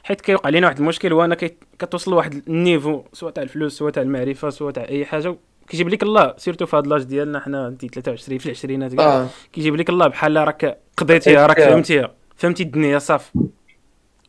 حيت 0.06 0.22
كيوقع 0.22 0.50
لينا 0.50 0.68
واحد 0.68 0.80
المشكل 0.80 1.14
هو 1.14 1.26
أنا 1.26 1.36
كتوصل 1.80 2.12
لواحد 2.12 2.42
ال 2.48 2.55
niveau 2.55 3.02
سواء 3.14 3.32
تاع 3.32 3.44
الفلوس 3.44 3.78
سواء 3.78 3.92
تاع 3.92 4.04
المعرفة 4.04 4.50
سواء 4.50 4.72
تاع 4.72 4.86
أي 4.90 5.06
حاجة 5.06 5.36
كيجيب 5.68 5.90
لك 5.90 6.04
الله. 6.04 6.34
surtout 6.38 6.66
في 6.66 6.76
هاد 6.78 6.88
l'âge 6.88 7.04
ديالنا 7.04 7.40
حنا 7.40 7.68
انت 7.68 7.86
23 7.86 8.38
في 8.40 8.46
العشرينات 8.46 8.94
كاع. 8.96 9.06
آه. 9.06 9.28
كيجيب 9.54 9.76
لك 9.76 9.90
الله 9.90 10.08
بحال 10.08 10.36
راك 10.48 10.78
قضيتيها 10.98 11.48
راك 11.48 11.58
فهمتيها. 11.58 11.72
فهمتيها. 11.74 12.12
فهمتي 12.38 12.64
الدنيا 12.64 13.00
صافي 13.00 13.32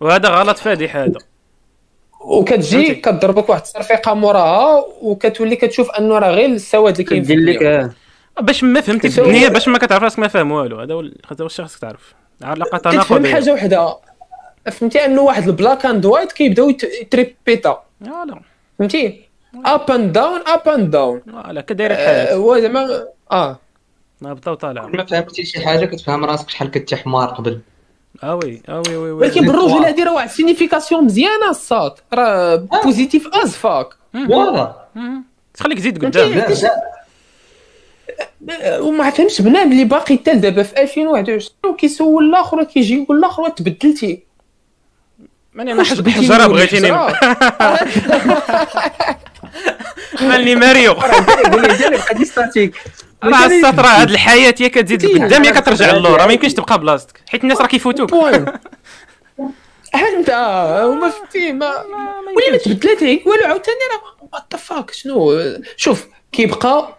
وهذا 0.01 0.29
غلط 0.29 0.57
فادح 0.59 0.97
هذا 0.97 1.19
وكتجي؟ 2.21 2.95
كضربك 2.95 3.49
واحد 3.49 3.61
التصرفيقه 3.61 4.15
موراها 4.15 4.85
وكتولي 5.03 5.57
كتشوف 5.57 5.91
انه 5.91 6.19
راه 6.19 6.31
غير 6.31 6.49
السواد 6.49 6.93
اللي 6.93 7.05
كاين 7.05 7.23
في 7.23 7.33
كدير 7.35 7.45
لك 7.45 7.57
الدنيا. 7.57 7.93
آه. 8.39 8.43
باش 8.43 8.65
ما 8.65 8.81
فهمتي 8.81 9.09
الدنيا 9.09 9.49
باش 9.49 9.69
ما 9.69 9.79
كتعرف 9.79 10.03
راسك 10.03 10.19
ما 10.19 10.29
فاهم 10.29 10.53
والو. 10.53 10.81
هذا 10.81 10.95
هو 10.95 11.01
ال- 11.01 11.19
هذا 11.31 11.43
هو 11.43 11.47
الشيء 11.47 11.65
خاصك 11.65 11.81
تعرف 11.81 12.15
علاقه 12.43 12.79
كتفهم 12.79 12.93
تناقضيه 12.93 13.33
حاجة 13.33 13.53
وحدة. 13.53 13.97
فهمتي؟ 14.71 15.05
أنه 15.05 15.21
واحد 15.23 15.49
ال 15.49 15.55
black 15.55 15.87
and 15.87 16.07
white 16.07 16.33
كيبداو 16.33 16.71
يت- 16.71 16.85
يت 16.85 17.04
répéter. 17.04 17.83
voilà. 18.07 18.41
فهمتي؟ 18.79 19.21
up 19.65 19.91
and 19.91 20.13
down 20.13 20.41
up 20.47 20.69
and 20.69 20.91
down 20.91 21.21
voilà 21.33 21.61
كداير 21.61 21.91
الحياة 21.91 22.35
هو 22.35 22.59
زعما 22.61 23.05
آه. 23.33 23.59
هابطه 24.25 24.53
وطالعه 24.53 24.87
ما 24.87 25.05
فهمتي 25.05 25.45
شي 25.45 25.65
حاجة؟ 25.65 25.85
كتفهم 25.87 26.25
راسك 26.25 26.51
شحال 26.51 26.71
كنتي 26.71 26.97
حمار 26.97 27.29
قبل. 27.29 27.61
آه 28.23 28.35
oui 28.35 28.63
آه 28.69 28.83
oui 28.89 28.97
oui 28.97 29.11
oui. 29.11 29.13
ولكن 29.13 29.47
بالرجل 29.47 29.85
هذه 29.85 30.05
راه 30.05 30.15
واحد 30.15 30.29
ال 30.29 30.34
signification 30.34 31.05
مزيانة 31.05 31.51
الصاد 31.51 31.93
راه 32.15 32.57
positive 32.57 33.29
as 33.35 33.57
fuck 33.57 33.87
voilà. 34.13 34.75
تخليك 35.55 35.79
تزيد 35.79 36.05
قدام؟ 36.05 36.43
وما 38.81 39.11
فهمتش 39.11 39.41
بنادم 39.43 39.73
اللي 39.73 39.85
باقي 39.85 40.17
حتى 40.17 40.35
دابا 40.35 40.63
في 40.63 40.83
2021 40.83 41.73
وكيسول 41.73 42.25
الآخر 42.29 42.65
كيجي 42.65 43.03
يقول 43.03 43.19
الآخر 43.19 43.49
تبدلتي 43.49 44.23
ماني 45.57 45.73
أنا 45.73 45.83
بديتي 45.83 46.11
حجره 46.11 46.47
بغيتيني؟ 46.47 46.91
مالني 50.21 50.55
ماريو. 50.55 50.93
قول 50.93 51.63
لي 51.63 51.99
دي 52.15 52.25
ستاتيك 52.25 52.75
راه 53.25 53.47
السطر 53.47 53.87
هاد 53.87 54.11
الحياة 54.11 54.55
يا 54.61 54.69
كتزيد 54.69 55.05
لقدام 55.05 55.45
يا 55.45 55.51
كترجع. 55.51 55.91
للور. 55.91 56.27
ما 56.27 56.33
يمكنش 56.33 56.53
تبقى 56.55 56.79
بلاصتك. 56.79 57.21
حيت 57.29 57.43
الناس 57.43 57.61
راه 57.61 57.67
كيفوتوك. 57.67 58.11
بوين 58.11 58.45
فهمت 59.93 60.31
آه 60.31 60.87
هما 60.87 61.11
فهمتي 61.11 61.53
ما 61.53 61.67
ولا 62.37 62.51
ما 62.53 62.59
تبدلتي 62.59 63.23
والو 63.27 63.45
عاوتاني 63.45 63.79
راه 63.93 64.29
وات 64.33 64.45
ذا 64.53 64.59
فاك 64.59 64.91
شنو؟ 64.91 65.41
شوف 65.77 66.07
كيبقى 66.33 66.99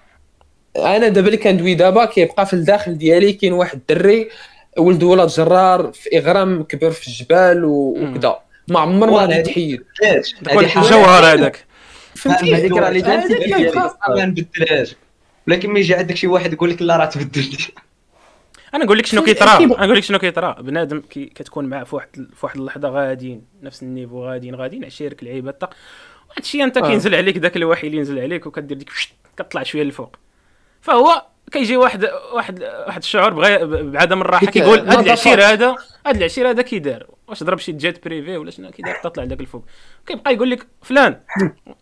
أنا 0.78 1.08
دابا 1.08 1.28
اللي 1.28 1.38
كندوي 1.38 1.76
دابا 1.76 2.06
كيبقى 2.06 2.46
في 2.46 2.54
الداخل 2.54 2.98
ديالي 2.98 3.34
كاين 3.34 3.54
واحد 3.54 3.78
الدري 3.78 4.30
ولد 4.78 5.04
ولاد 5.04 5.28
جرار 5.28 5.92
في 5.94 6.18
إغرام 6.20 6.64
كبر 6.64 6.92
في 6.92 7.08
الجبال. 7.08 7.62
وكذا 7.66 8.47
ما 8.68 8.80
عمر 8.80 9.10
ما 9.10 9.14
ولا 9.14 9.36
غادي 9.38 9.54
حاجة 9.54 10.24
الجوهر 10.80 11.34
هذاك. 11.34 11.66
فهمتي؟ 12.16 12.56
هذيك 12.56 12.72
راه 12.72 12.90
اللي. 12.90 13.02
ما 14.10 14.26
نبدلهاش. 14.26 14.96
ولكن 15.48 15.70
ملي 15.70 15.80
يجي 15.80 15.96
عندك 15.96 16.16
شي 16.16 16.28
واحد 16.28 16.54
يقول 16.54 16.70
لك 16.70 16.82
لا 16.82 16.98
راه 16.98 17.06
تبدلتي 17.06 17.74
أنا 18.74 18.86
نقول 18.86 18.98
لك 18.98 19.06
شنو؟ 19.06 19.24
كيطرا. 19.24 19.60
نقول 19.60 19.96
لك 19.96 20.04
شنو 20.04 20.20
كيطرا. 20.20 20.62
بنادم 20.62 21.02
كي 21.02 21.26
كتكون 21.26 21.66
معاه 21.66 21.84
في 21.84 21.96
واحد 21.96 22.10
في 22.14 22.46
واحد 22.46 22.58
اللحظة 22.58 22.90
غاديين 22.90 23.42
نفس 23.62 23.84
النيفو 23.84 24.26
غاديين 24.26 24.56
غاديين 24.56 24.86
عشيرك 24.86 25.24
لعيبه 25.24 25.52
طق 25.52 25.70
واحد 26.30 26.42
الشيء 26.42 26.64
أنت 26.64 26.78
آه. 26.78 26.88
كينزل 26.88 27.16
عليك 27.16 27.38
ذاك 27.38 27.58
الوحي 27.58 27.88
اللي 27.88 27.98
ينزل 27.98 28.20
عليك 28.20 28.46
وكدير 28.46 28.78
ديك 28.78 28.90
فشت، 28.90 29.10
كطلع 29.38 29.64
شوية 29.64 29.84
للفوق 29.84 30.16
فهو 30.82 31.26
كيجي 31.52 31.78
واحد 31.78 32.10
واحد 32.34 32.64
واحد 32.88 33.02
الشعور 33.02 33.34
بغا 33.34 33.58
بعدم 33.82 34.22
الراحة 34.22 34.46
كيقول 34.46 34.80
هاد. 34.80 35.00
العشير 35.00 35.44
هذا 35.44 35.76
هاد 36.08 36.16
العشير 36.16 36.50
هذا 36.50 36.62
كي 36.62 36.80
دار 36.80 37.08
واش 37.28 37.44
ضرب 37.44 37.60
شي 37.60 37.72
jet 37.72 38.06
privé 38.06 38.38
ولا 38.38 38.52
شنو؟ 38.52 38.72
كي 38.72 38.82
دار 38.82 38.94
حتى 38.94 39.10
طلع 39.10 39.24
لذاك 39.24 39.40
الفوق. 39.40 39.66
كيبقى 40.08 40.34
يقول 40.34 40.50
لك 40.50 40.68
فلان 40.82 41.20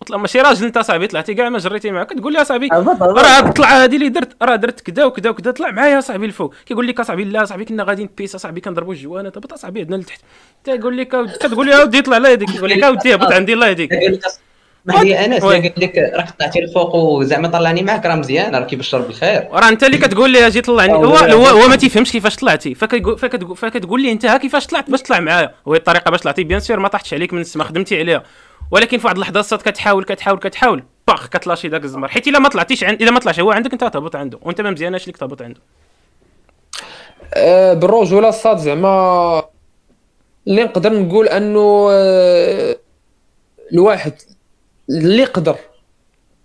طلع 0.07 0.17
ماشي 0.17 0.41
راجل 0.41 0.65
انت 0.65 0.79
صاحبي 0.79 1.07
طلعتي 1.07 1.33
كاع 1.33 1.49
ما 1.49 1.57
جريتي 1.57 1.91
معاه. 1.91 2.03
كتقول 2.03 2.33
له 2.33 2.39
يا 2.39 2.43
صاحبي 2.43 2.69
راه 3.01 3.39
الطلعه 3.39 3.83
هادي 3.83 3.95
اللي 3.95 4.09
درت 4.09 4.43
راه 4.43 4.55
درت 4.55 4.81
كذا 4.81 5.05
وكذا 5.05 5.29
وكذا 5.29 5.51
طلع 5.51 5.71
معايا 5.71 5.99
صاحبي 6.01 6.25
الفوق. 6.25 6.53
كيقول 6.65 6.87
لك 6.87 7.01
صاحبي 7.01 7.23
لا 7.23 7.45
صاحبي 7.45 7.65
كنا 7.65 7.83
غاديين 7.83 8.09
بيس 8.17 8.35
صاحبي 8.35 8.61
كنضربوا 8.61 8.93
الجوانه 8.93 9.29
طب 9.29 9.55
صاحبي 9.55 9.79
عندنا 9.79 9.95
لتحت 9.95 10.21
تيقول 10.63 10.97
لك 10.97 11.07
كتقول 11.25 11.65
لي 11.65 11.81
اودي 11.81 12.01
طلع 12.01 12.17
الله 12.17 12.29
يهديك 12.29 12.49
كيقول 12.49 12.69
لك 12.69 12.83
اودي 12.83 13.15
هبط 13.15 13.31
عندي 13.31 13.53
الله 13.53 13.67
يهديك 13.67 13.89
ما 14.85 15.01
هي 15.01 15.25
أنس. 15.25 15.43
قال 15.43 15.73
لك 15.77 15.97
راك 16.15 16.29
طلعتي 16.39 16.59
الفوق 16.59 16.95
وزعما 16.95 17.47
طلعني 17.47 17.83
معك 17.83 18.05
راه 18.05 18.15
مزيان 18.15 18.55
راه 18.55 18.65
كيبشر 18.65 19.01
بالخير 19.01 19.47
وراه 19.51 19.69
أنت 19.69 19.83
اللي 19.83 19.97
كتقول 19.97 20.29
لي 20.31 20.47
أجي 20.47 20.61
طلعني 20.61 20.93
هو 20.93 21.15
هو, 21.15 21.45
هو 21.45 21.67
ما 21.67 21.75
تيفهمش 21.75 22.11
كيفاش 22.11 22.35
طلعتي. 22.35 22.75
فكتقول 22.75 23.17
فكتقول, 23.17 23.57
فكتقول 23.57 24.01
لي 24.01 24.11
أنت 24.11 24.25
ها 24.25 24.37
كيفاش 24.37 24.67
طلعت؟ 24.67 24.89
باش 24.89 25.01
تطلع 25.01 25.19
معايا. 25.19 25.51
وهي 25.65 25.79
الطريقة 25.79 26.11
باش 26.11 26.19
طلعتي 26.19 26.43
بيان 26.43 26.59
سير 26.59 26.79
ما 26.79 26.87
طاحتش 26.87 27.13
عليك 27.13 27.33
من 27.33 27.41
السما 27.41 27.63
خدمتي 27.63 27.99
عليها. 27.99 28.23
ولكن 28.71 28.97
في 28.97 29.05
واحد 29.05 29.15
اللحظة 29.15 29.41
صات 29.41 29.61
كتحاول 29.61 30.03
كتحاول 30.03 30.39
كتحاول. 30.39 30.83
باخ 31.07 31.27
كتلاشي 31.27 31.67
داك 31.69 31.83
الزمر. 31.83 32.07
حيت 32.07 32.27
إلا 32.27 32.39
ما 32.39 32.49
طلعتيش 32.49 32.83
عند 32.83 33.01
إلا 33.01 33.11
ما 33.11 33.19
طلعش 33.19 33.39
هو 33.39 33.51
عندك 33.51 33.73
أنت 33.73 33.83
تهبط 33.83 34.15
عنده. 34.15 34.39
وأنت 34.41 34.61
ما 34.61 34.71
مزياناش 34.71 35.07
ليك 35.07 35.17
تهبط 35.17 35.41
عنده. 35.41 35.59
آه، 37.33 37.73
بالرجوله 37.73 38.29
الصاد 38.29 38.57
زعما 38.57 39.43
اللي 40.47 40.63
نقدر 40.63 40.93
نقول 40.93 41.27
أنه 41.27 41.87
آه، 41.91 42.75
الواحد 43.73 44.13
اللي 44.89 45.21
يقدر 45.21 45.55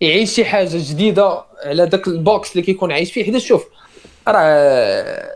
يعيش 0.00 0.34
شي 0.34 0.44
حاجة 0.44 0.68
جديدة 0.72 1.44
على 1.64 1.86
داك 1.86 2.08
ال 2.08 2.19
box 2.19 2.52
اللي 2.52 2.62
كيكون 2.62 2.92
عايش 2.92 3.12
فيه. 3.12 3.24
حيت 3.24 3.36
شوف 3.38 3.64
راه 4.28 5.30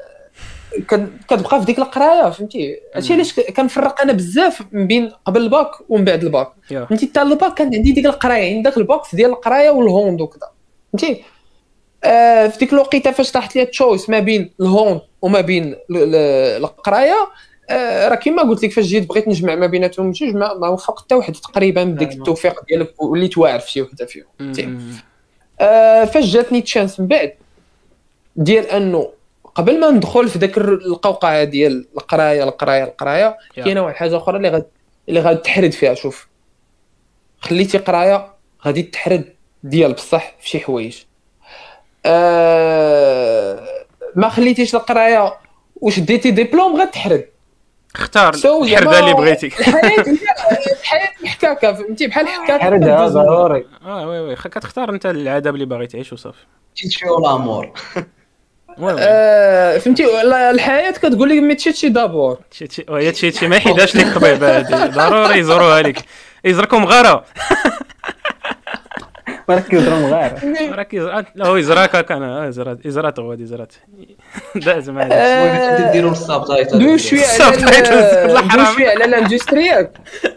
كتبقى 1.28 1.60
في 1.60 1.66
ديك 1.66 1.78
القراية 1.78 2.30
فهمتي؟ 2.30 2.76
هادشي 2.94 3.12
علاش 3.12 3.40
كنفرق 3.40 4.00
أنا 4.00 4.12
بزاف 4.12 4.62
من 4.72 4.86
بين 4.86 5.12
قبل 5.26 5.40
الباك 5.42 5.70
ومن 5.88 6.04
بعد 6.04 6.24
الباك. 6.24 6.48
فهمتي؟ 6.70 7.06
حتى 7.06 7.22
الباك 7.22 7.54
كان 7.54 7.74
عندي 7.74 7.92
ديك 7.92 8.06
القراية 8.06 8.48
عندي 8.50 8.62
داك 8.62 8.76
ال 8.76 8.86
box 8.86 9.14
ديال 9.14 9.30
القراية 9.30 9.70
وال 9.70 9.87
hand 9.87 10.20
وكذا 10.20 10.48
فهمتي؟ 10.92 11.24
آه 12.04 12.46
في 12.46 12.58
ديك 12.58 12.72
الوقيتة 12.72 13.10
فاش 13.10 13.30
طاحت 13.32 13.56
لي 13.56 13.62
ال 13.62 13.69
choice 13.69 14.10
ما 14.10 14.18
بين 14.18 14.50
ال 14.60 14.68
hand 14.68 15.00
وما 15.22 15.40
بين 15.40 15.64
ال- 15.64 15.78
ال- 15.90 16.64
القراية 16.64 17.28
راه 17.70 18.14
كيما 18.14 18.42
قلت 18.42 18.64
لك 18.64 18.72
فاش 18.72 18.84
جيت 18.84 19.08
بغيت 19.08 19.28
نجمع 19.28 19.54
ما 19.54 19.66
بيناتهم 19.66 20.10
بجوج 20.10 20.34
ما, 20.34 20.68
وفقت 20.68 21.00
حتى 21.00 21.14
واحد 21.14 21.32
تقريبا 21.32 21.84
بديك 21.84 22.12
التوفيق 22.12 22.64
ديالك 22.64 23.02
وليت 23.02 23.38
واعر 23.38 23.58
في 23.58 23.70
شي 23.70 23.82
وحدة 23.82 24.06
فيهم 24.06 24.26
آه 25.60 26.04
فاش 26.04 26.24
جاتني 26.24 26.60
تشانس 26.60 27.00
من 27.00 27.06
بعد 27.06 27.34
ديال 28.36 28.66
أنه 28.66 29.10
قبل 29.54 29.80
ما 29.80 29.90
ندخل 29.90 30.28
في 30.28 30.38
ذاك 30.38 30.58
القوقعة 30.58 31.44
ديال 31.44 31.86
القراية 31.96 32.44
القراية 32.44 32.84
القراية. 32.84 33.36
كاينة 33.56 33.82
واحد 33.82 33.94
الحاجة 33.94 34.16
أخرى 34.16 34.36
اللي 34.36 34.48
غاد 34.48 34.66
اللي 35.08 35.20
غادي 35.20 35.38
تحرد 35.38 35.72
فيها 35.72 35.94
شوف. 35.94 36.28
خليتي 37.40 37.78
قراية 37.78 38.34
غادي 38.66 38.82
تحرد 38.82 39.34
ديال 39.62 39.92
بصح 39.92 40.34
في 40.40 40.48
شي 40.48 40.60
حوايج. 40.60 40.98
آه 42.06 43.68
ما 44.16 44.28
خليتيش 44.28 44.74
القراية 44.74 45.34
وشديتي 45.76 46.30
ديبلوم 46.30 46.80
غتحرد. 46.80 47.28
اختار 47.96 48.32
So 48.36 48.46
الحرده 48.46 48.98
اللي 48.98 49.14
بغيتي. 49.14 49.46
الحياة 49.46 50.04
الحياة 50.80 51.08
محكاكه 51.24 51.72
فهمتي 51.72 52.06
بحال 52.06 52.28
حكاكه 52.28 52.62
حردها 52.64 52.96
كدوز 52.96 53.16
من- 53.16 53.22
ضروري. 53.22 53.66
آه 53.86 54.08
وي 54.08 54.20
وي 54.20 54.34
كتختار 54.36 54.90
انت 54.90 55.06
العذاب 55.06 55.54
اللي 55.54 55.66
باغي 55.66 55.86
تعيش 55.86 56.12
وصافي. 56.12 56.44
تيتشيو 56.76 57.20
لامور 57.20 57.72
آه، 58.98 59.78
فهمتي؟ 59.78 60.02
لا، 60.02 60.50
الحياة 60.50 60.90
كتقول 60.90 61.28
لك 61.28 61.42
ما 61.42 61.54
تشي 61.54 61.88
دابور. 61.88 62.38
شي 62.50 62.66
شي 62.70 62.84
وهي 62.88 63.14
شي 63.14 63.32
شي 63.32 63.48
ما 63.48 63.56
يحيدهاش 63.56 63.96
لك 63.96 64.04
الطبيب 64.06 64.42
هادي. 64.44 64.74
ضروري 64.94 65.38
يزوروها 65.38 65.82
لك. 65.82 65.98
يزركم 66.44 66.84
غارة. 66.84 67.24
ولكن 69.48 69.68
كيضرب 69.68 70.04
غير 70.04 70.86
يزرع 70.92 71.24
لا 71.34 71.46
هو 71.46 71.56
يزراك 71.56 71.96
هكا 71.96 72.16
أنا 72.16 72.48
يزرات 72.48 72.86
يزرات 72.86 73.18
هو 73.18 73.30
هادي 73.30 73.46
زرات 73.46 73.72
داز 74.56 74.90
معايا 74.90 75.92
ديروا 75.92 76.10
الساب 76.12 76.44
تايتل 76.46 76.78
دوي 76.78 76.98
شوية 76.98 77.20
على. 77.40 78.66
شوية 78.74 78.88
على 78.88 79.04
الاندستري 79.04 79.66
ياك 79.66 79.92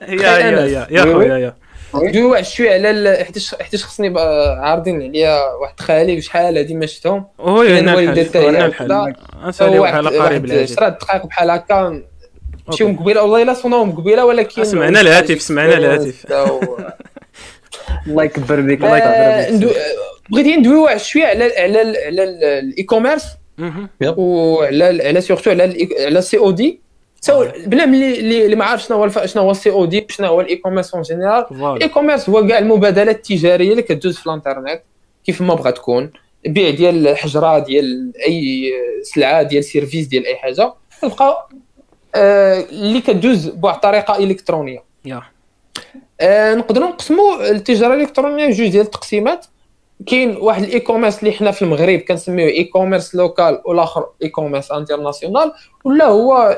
يا 0.07 0.37
يا 0.37 0.65
يا 0.65 0.87
يا 0.91 1.03
وي 1.03 1.13
وي. 1.13 1.25
خويا 1.25 1.37
يا 1.37 1.53
دوي 2.11 2.23
واحد 2.23 2.43
شوية 2.45 2.73
على 2.87 3.23
حيتاش 3.25 3.55
حيتاش 3.61 3.83
خصني 3.85 4.19
عارضين 4.59 5.01
عليا 5.01 5.39
واحد 5.61 5.79
خالي 5.79 6.17
وشحال 6.17 6.57
هادي 6.57 6.73
ما 6.73 6.85
شفتهم 6.85 7.25
كاين 7.45 7.89
هنا 7.89 8.23
تاعي 8.23 8.49
هنا 8.49 8.67
بحال 8.67 8.91
قريب 10.19 10.45
العاجل 10.45 10.63
عشرة 10.63 10.89
دقائق 10.89 11.25
بحال 11.25 11.49
هكا 11.49 12.03
مشيو 12.67 12.87
أوكي. 12.87 12.99
مقبله 12.99 13.21
والله 13.21 13.41
الا 13.41 13.53
صوناهم 13.53 13.89
مقبله 13.89 14.25
ولكن 14.25 14.63
سمعنا 14.63 15.01
الهاتف، 15.01 15.41
سمعنا 15.41 15.77
الهاتف. 15.77 16.25
الله 18.07 18.23
يكبر 18.23 18.61
بك 18.61 18.83
الله 18.83 18.97
يكبر 18.97 19.67
بك. 19.67 19.75
بغيت 20.31 20.47
ندوي 20.59 20.75
واحد 20.75 20.97
شوية 20.99 21.25
على 21.25 21.43
على 21.43 21.81
ال- 21.81 21.97
على 21.97 22.23
ال 22.59 22.83
e-commerce. 22.83 23.23
وعلى 24.17 24.83
على 25.07 25.21
surtout 25.21 25.49
على 25.51 25.65
ال- 25.65 25.87
على 26.05 26.19
ال 26.19 26.37
COD 26.37 26.81
so 27.21 27.45
بنادم 27.65 27.93
اللي 27.93 28.45
اللي 28.45 28.55
ما 28.55 28.65
عارف 28.65 28.83
شنو 28.83 28.97
هو 29.03 29.25
شنو 29.25 29.43
هو 29.43 29.51
ال 29.51 29.69
COD 29.69 30.07
شنو 30.09 30.27
هو 30.27 30.41
ال 30.41 30.55
e-commerce 30.55 30.93
en 30.93 31.01
général 31.03 31.45
ال 31.75 31.89
e-commerce 31.89 32.29
هو 32.29 32.47
كاع 32.47 32.57
المبادلات 32.59 33.15
التجارية 33.15 33.71
اللي 33.71 33.81
كدوز 33.81 34.17
في 34.17 34.27
الانترنت 34.27 34.81
كيف 35.25 35.41
ما 35.41 35.53
بغات 35.55 35.75
تكون. 35.77 36.11
بيع 36.45 36.69
ديال 36.69 37.07
الحجرة 37.07 37.59
ديال 37.59 38.11
أي 38.27 38.71
سلعة 39.03 39.43
ديال 39.43 39.63
service 39.63 40.07
ديال 40.07 40.25
أي 40.25 40.35
حاجة. 40.35 40.73
تلقى 41.01 41.49
آه، 42.15 42.59
اللي 42.71 43.01
كدوز 43.01 43.47
بواحد 43.49 43.75
الطريقة 43.75 44.17
إلكترونية. 44.17 44.83
آه، 46.21 46.55
نقدروا 46.55 46.87
نقسموا 46.87 47.49
التجارة 47.51 47.93
الإلكترونية 47.93 48.49
جوج 48.49 48.67
ديال 48.67 48.85
التقسيمات. 48.85 49.45
كاين 50.05 50.37
واحد 50.37 50.63
الاي 50.63 50.79
كوميرس 50.79 51.19
اللي 51.19 51.31
حنا 51.31 51.51
في 51.51 51.61
المغرب 51.61 51.99
كنسميوه 51.99 52.49
e-commerce 52.49 53.15
لوكال 53.15 53.61
والآخر 53.65 54.05
اي 54.23 54.29
كوميرس 54.29 54.71
international 54.71 55.51
ولا 55.83 56.05
هو 56.05 56.57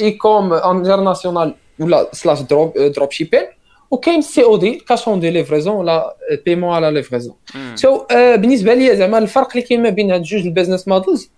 e-com 0.00 0.52
international 0.52 1.54
ولا 1.80 2.08
slash 2.12 2.40
drop 2.40 2.78
dropshipping 2.78 3.42
وكاين 3.90 4.22
COD 4.22 4.74
cash 4.74 5.08
on 5.08 5.20
de 5.20 5.30
livraison 5.30 5.74
ولا 5.74 6.16
paiement 6.46 6.74
à 6.74 6.79
la 6.79 6.90
livraison 6.90 7.34
so 7.74 8.04
بالنسبة 8.10 8.74
لي 8.74 8.96
زعما 8.96 9.18
الفرق 9.18 9.48
اللي 9.50 9.62
كاين 9.62 9.82
ما 9.82 9.90
بين 9.90 10.10
هاد 10.12 10.22
جوج 10.22 10.40
ال 10.46 10.51
business 10.51 10.88
models 10.88 11.30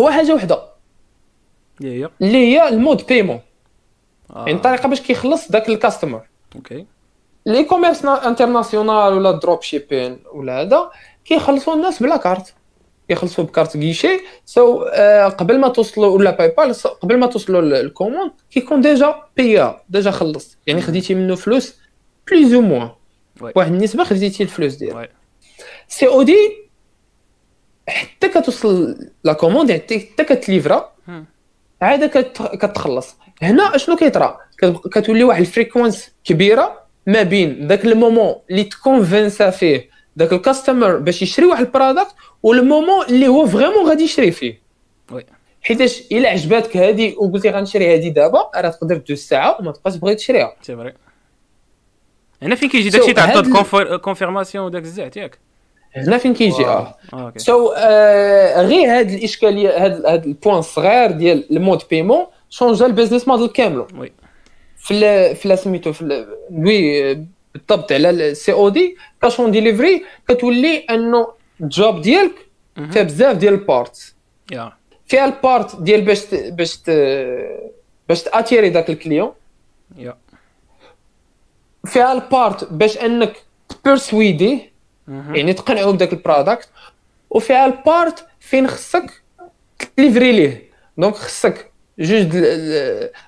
هو 0.00 0.10
حاجة 0.10 0.34
وحدة. 0.34 0.62
اللي 2.22 2.38
هي 2.38 2.68
ال 2.68 2.76
mode 2.76 3.06
paiement 3.08 3.40
آه. 4.30 4.38
يعني 4.38 4.52
الطريقة 4.52 4.88
باش 4.88 5.00
كيخلص 5.00 5.50
داك 5.50 5.68
ال 5.68 5.74
customer 5.74 6.22
okay. 6.56 6.86
l'e-commerce 7.46 8.04
international 8.04 9.12
ولا 9.14 9.30
dropshipping 9.32 10.18
ولا 10.32 10.60
هذا 10.62 10.90
كيخلصوا 11.24 11.74
الناس 11.74 12.02
ب 12.02 12.07
la 12.07 12.16
carte 12.16 12.54
يخلصوا 13.08 13.44
بكارت 13.44 13.76
كيشي 13.76 14.20
so 14.44 14.82
آه، 14.82 15.28
قبل 15.28 15.60
ما 15.60 15.68
توصلوا 15.68 16.06
ولا 16.06 16.30
باي 16.30 16.48
بال 16.58 16.74
so 16.76 16.86
قبل 16.86 17.18
ما 17.18 17.26
توصلوا 17.26 17.60
لل 17.60 17.74
commande 17.74 18.30
كيكون 18.50 18.80
déjà 18.80 19.14
payé 19.36 19.80
déjà 19.88 20.10
خلص. 20.10 20.58
يعني 20.66 20.80
خديتي 20.80 21.14
منه 21.14 21.34
فلوس 21.34 21.76
plus 22.30 22.54
ou 22.54 22.60
moins. 22.60 22.90
واحد 23.40 23.72
النسبة 23.72 24.04
خديتي 24.04 24.42
الفلوس 24.42 24.74
ديالك. 24.74 25.10
COD 25.88 26.36
حتى 27.88 28.28
كتوصل 28.28 28.98
la 29.24 29.32
commande 29.32 29.70
يعني 29.70 29.82
حتى 29.82 30.24
كت 30.24 30.39
livrer. 30.39 30.92
عاد 31.82 32.04
كت- 32.04 32.42
كتخلص. 32.42 33.16
هنا 33.42 33.76
اشنو 33.76 33.96
كيطرا؟ 33.96 34.38
كت- 34.58 34.88
كتولي 34.92 35.24
واحد 35.24 35.40
ال 35.40 35.47
fréquence 35.47 36.10
كبيرة 36.24 36.82
ما 37.06 37.22
بين 37.22 37.66
ذاك 37.68 37.84
ال 37.84 37.91
moment 37.91 38.34
اللي 38.50 38.64
ت 38.64 38.72
convaincre 38.72 39.50
فيه 39.50 39.90
ذاك 40.18 40.32
ال 40.32 40.39
customer 40.39 40.96
باش 40.96 41.22
يشري 41.22 41.46
واحد 41.46 41.64
ال 41.64 41.70
product 41.70 42.14
وال 42.42 42.58
moment 42.58 43.06
اللي 43.06 43.28
هو 43.28 43.46
vraiment 43.46 43.88
غادي 43.88 44.04
يشري 44.04 44.30
فيه. 44.30 44.62
oui. 45.12 45.26
حيتاش 45.62 46.02
إلا 46.12 46.28
عجباتك 46.28 46.76
هذه 46.76 47.14
وقلتي 47.16 47.50
غنشري 47.50 47.94
هذه 47.94 48.08
دابا 48.08 48.50
راه 48.56 48.68
تقدر 48.70 48.96
دوز 48.96 49.18
ساعة 49.18 49.56
وما 49.60 49.72
تبقاش 49.72 49.94
تبغي 49.96 50.14
تشريها. 50.14 50.56
c'est 50.62 50.76
vrai 50.76 50.92
هنا 52.42 52.54
فين 52.54 52.68
كيجي 52.68 52.90
داكشي 52.90 53.12
تاع 53.12 53.32
ال 53.32 53.43
COD 53.43 53.74
ال- 53.80 54.00
confirmation 54.00 54.64
وداك 54.64 54.82
الزعت 54.82 55.16
ياك؟ 55.16 55.38
هنا 55.96 56.18
فين 56.18 56.34
كيجي 56.34 56.66
آه. 56.66 56.96
So 57.36 57.72
آه 57.76 58.62
غير 58.62 58.98
هاد 58.98 59.10
الإشكالية 59.10 59.84
هاد 59.84 60.06
هاد 60.06 60.24
ال 60.26 60.31
point 60.31 60.58
الصغير 60.58 61.10
ديال 61.10 61.56
ال 61.56 61.60
mode 61.60 61.75
de 61.75 61.82
paiement 61.90 62.26
changea 62.52 62.86
ال 62.86 62.91
business 62.91 63.28
model 63.28 63.48
كامل 63.48 63.86
oui. 63.96 64.12
في 64.76 65.34
في 65.34 65.56
سميتو 65.56 65.92
في 65.92 66.26
oui 66.50 67.14
بالضبط 67.54 67.92
على 67.92 68.10
ال 68.10 68.52
COD 68.52 68.96
cash 69.22 69.40
on 69.40 69.50
delivery 69.50 70.04
كتولي 70.28 70.78
انه 70.78 71.28
ال 71.60 71.70
job 71.70 72.00
ديالك. 72.00 72.34
فيها 72.90 73.02
بزاف 73.02 73.36
ديال 73.36 73.54
ال 73.54 74.14
parties. 74.52 74.72
فيها 75.06 75.24
ال 75.24 75.34
part 75.34 75.76
ديال 75.80 76.00
باش 76.02 76.34
باش 76.34 76.78
باش 78.08 78.22
ت 78.22 78.28
attirer 78.28 78.70
داك 78.70 78.90
ال 78.90 78.95
client. 78.95 79.32
يا. 79.98 80.16
فيها 81.86 82.12
ال 82.12 82.24
part 82.24 82.72
باش 82.72 82.98
انك 82.98 83.32
ت 83.68 83.77
persuader 83.77 84.55
يه 84.55 84.72
مهم. 85.08 85.34
يعني 85.34 85.52
تقنعوا 85.52 85.92
بداك 85.92 86.12
ال 86.12 86.19
product 86.19 86.68
وفيها 87.30 87.66
ال 87.66 87.78
part 87.78 88.26
فين 88.40 88.66
خصك 88.66 89.22
ت 89.96 90.01
livrer 90.01 90.32
ليه. 90.32 90.70
donc 90.98 91.14
خصك 91.14 91.71
جوج 92.02 92.44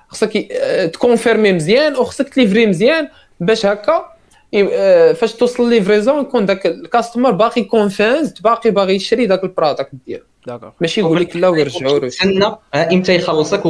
خصك 0.07 0.51
آه، 0.51 0.85
ت 0.85 0.92
confirmer 0.92 1.53
مزيان 1.53 1.95
وخصك 1.95 2.29
ت 2.29 2.34
livrer 2.34 2.65
مزيان 2.65 3.07
باش 3.39 3.65
هكا 3.65 4.15
آه، 4.55 5.13
فاش 5.13 5.33
توصل 5.33 5.69
livraison 5.69 6.21
يكون 6.21 6.45
داك 6.45 6.65
ال 6.65 6.72
customer 6.72 7.31
باقي 7.31 7.63
convinced 7.63 8.41
باقي 8.41 8.71
باغي 8.71 8.95
يشري 8.95 9.25
داك 9.25 9.43
ال 9.43 9.49
product 9.49 9.89
ديالو. 10.05 10.23
D'accord 10.47 10.71
ماشي 10.81 11.01
يقول 11.01 11.21
لك 11.21 11.35
لا 11.35 11.47
ويرجعوا 11.47 11.99
له 11.99 12.07
تسنى 12.07 12.45
ها 12.73 12.93
إمتى 12.93 13.15
يخلصك. 13.15 13.65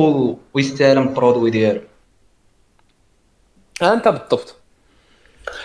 ويستلم 0.53 1.07
ال 1.07 1.12
produit 1.13 1.49
ديالو؟ 1.51 1.81
ها 3.81 3.93
أنت 3.93 4.07
بالضبط. 4.07 4.55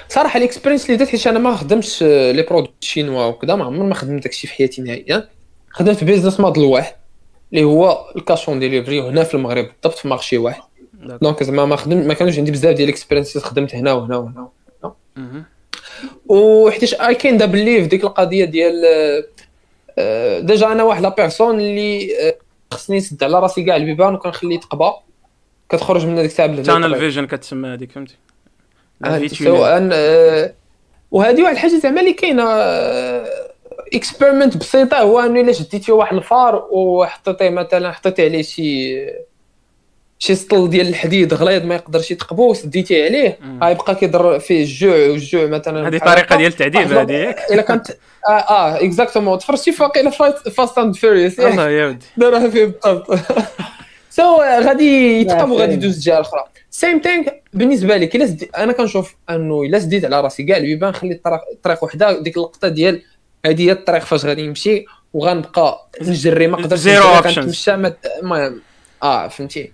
صراحة 0.08 0.38
ال 0.38 0.43
experience 0.43 0.86
اللي 0.86 0.96
درت 0.96 1.08
حيت 1.08 1.26
أنا 1.26 1.38
ما 1.38 1.56
خدمتش 1.56 2.02
آه، 2.02 2.32
les 2.32 2.42
produits 2.42 2.72
chinois 2.80 3.24
وكذا 3.24 3.54
ما 3.54 3.64
عمري 3.64 3.88
ما 3.88 3.94
خدمت 3.94 4.22
داكشي 4.22 4.46
في 4.46 4.54
حياتي 4.54 4.82
نهائيا. 4.82 5.28
خدمت 5.70 6.04
business 6.04 6.40
model 6.40 6.64
واحد. 6.64 6.99
اللي 7.52 7.64
هو 7.64 8.10
ال 8.16 8.22
cash 8.22 8.46
on 8.46 8.58
delivery 8.58 9.00
هنا 9.00 9.24
في 9.24 9.34
المغرب 9.34 9.64
بالضبط 9.64 9.98
في 9.98 10.08
marché 10.08 10.38
واحد. 10.38 10.62
donc 11.22 11.42
زعما 11.42 11.64
ما 11.64 11.76
خدمت 11.76 12.06
ما 12.06 12.14
كانوش 12.14 12.38
عندي 12.38 12.50
بزاف 12.50 12.76
ديال 12.76 12.88
ال 12.88 12.93
experience 12.93 13.38
خدمت 13.38 13.74
هنا 13.74 13.92
وهنا 13.92 14.16
وهنا. 14.16 14.48
وحيتاش 16.26 16.94
I 16.94 17.14
kinda 17.14 17.46
believe 17.46 17.86
ديك 17.86 18.04
القضية 18.04 18.44
ديال 18.44 18.82
آه، 19.98 20.40
déjà 20.40 20.72
أنا 20.72 20.82
واحد 20.82 21.02
la 21.02 21.08
personne 21.08 21.60
اللي 21.60 22.18
آه، 22.28 22.36
خصني 22.70 22.96
نسد 22.96 23.24
على 23.24 23.40
راسي 23.40 23.64
كاع 23.64 23.76
البيبان 23.76 24.14
وكنخلي 24.14 24.58
تقبة. 24.58 24.92
كتخرج 25.68 26.06
من 26.06 26.18
هذيك 26.18 26.30
الساعة 26.30 26.62
tunnel 26.62 26.98
vision 26.98 27.26
كتسمى 27.26 27.68
هذيك 27.68 27.92
فهمتي؟ 27.92 28.16
آه، 29.04 30.54
وهذه 31.10 31.42
واحد 31.42 31.54
الحاجة 31.54 31.78
زعما 31.78 32.00
اللي 32.00 32.12
كاينة 32.12 32.44
experiment 33.94 34.56
بسيطة 34.56 34.98
هو 34.98 35.20
انه 35.20 35.40
إلا 35.40 35.52
شديتي 35.52 35.92
واحد 35.92 36.16
الفار 36.16 36.68
وحطيتيه 36.70 37.50
مثلا 37.50 37.92
حطيتي 37.92 38.24
عليه 38.24 38.42
شي 38.42 38.96
شي 40.18 40.34
سطل 40.34 40.70
ديال 40.70 40.88
الحديد 40.88 41.34
غليظ 41.34 41.64
ما 41.64 41.74
يقدرش 41.74 42.10
يتقبو 42.10 42.50
وسديتي 42.50 43.04
عليه. 43.04 43.38
غيبقى 43.62 43.94
كيضر 43.94 44.38
فيه 44.38 44.60
الجوع 44.62 44.94
والجوع 44.96 45.46
مثلا 45.46 45.88
هذه 45.88 45.98
طريقة. 45.98 46.36
ديال 46.36 46.52
التعذيب 46.52 46.92
هذه 46.92 47.12
ياك 47.12 47.38
إلا 47.52 47.62
كانت 47.62 47.90
آه 48.28 48.30
آه 48.30 48.76
exactement 48.84 49.38
تفرجتي 49.38 49.72
في 49.72 49.82
واقيلا 49.82 50.10
Fast 50.56 50.78
and 50.78 50.94
Furious 50.96 51.40
الله 51.40 51.68
يا 51.70 51.86
ودي 51.86 52.06
دارها 52.16 52.48
فيه 52.50 52.64
بالضبط 52.64 53.18
so 54.10 54.36
غادي 54.66 55.20
يتقب 55.20 55.50
وغادي. 55.50 55.72
يدوز 55.72 55.94
الجهة 55.94 56.14
الأخرى 56.16 56.44
same 56.70 57.00
thing 57.00 57.24
بالنسبة 57.52 57.96
لي 57.96 58.10
إلا. 58.14 58.36
أنا 58.56 58.72
كنشوف 58.72 59.16
أنه 59.30 59.62
إلا 59.62 59.78
سديت 59.78 60.04
على 60.04 60.20
راسي 60.20 60.42
كاع 60.42 60.56
البيبان 60.56 60.92
خلي 60.92 61.12
الطريق 61.14 61.40
طريق 61.62 61.84
وحدة 61.84 62.20
ديك 62.20 62.36
اللقطة 62.36 62.68
ديال 62.68 63.02
هذه 63.46 63.62
هي 63.62 63.72
الطريق 63.72 64.02
فاش 64.04 64.24
غادي 64.24 64.46
نمشي 64.46 64.84
وغنبقى 65.14 65.88
نجري 66.02 66.46
ما 66.46 66.58
نجري، 66.60 66.96
options. 67.00 67.26
كنتمشى 67.34 67.76
ما 67.76 67.94
ما- 68.22 68.54
آه 69.02 69.28
فهمتي. 69.28 69.72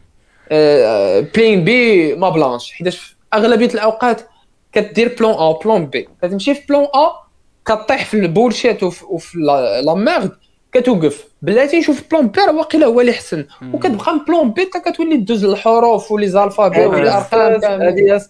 plan 1.35 1.65
B 1.65 2.15
ما 2.15 2.31
بلانش. 2.31 2.73
حيتاش 2.73 2.97
في 2.99 3.15
أغلبية 3.35 3.67
الأوقات 3.75 4.21
كدير 4.73 5.17
plan 5.19 5.33
A 5.35 5.53
plan 5.53 5.87
B 5.87 6.09
كتمشي 6.23 6.55
في 6.55 6.61
plan 6.69 6.85
A 6.85 7.11
كطيح 7.65 8.05
في 8.05 8.15
ال 8.15 8.22
bullshit 8.22 8.83
وفي, 8.83 9.05
وفي 9.05 9.39
la 9.85 9.95
merde 9.95 10.33
كتوقف. 10.73 11.25
بلاتي 11.43 11.79
نشوف 11.79 12.03
plan 12.11 12.27
B 12.29 12.41
راه 12.41 12.57
واقيلا 12.57 12.87
هو 12.87 13.01
اللي 13.01 13.13
حسن 13.13 13.47
وكتبقى 13.73 14.25
plan 14.29 14.51
B 14.51 14.71
حتى 14.75 14.91
كتولي 14.91 15.17
دوز 15.17 15.45
الحروف 15.45 16.13
و 16.13 16.29
les 16.29 16.43
alphabets 16.43 16.85
آه، 16.85 16.89
ولي 16.89 17.03
الارقام 17.03 17.61
كامل. 17.61 17.87
هذه 17.87 18.23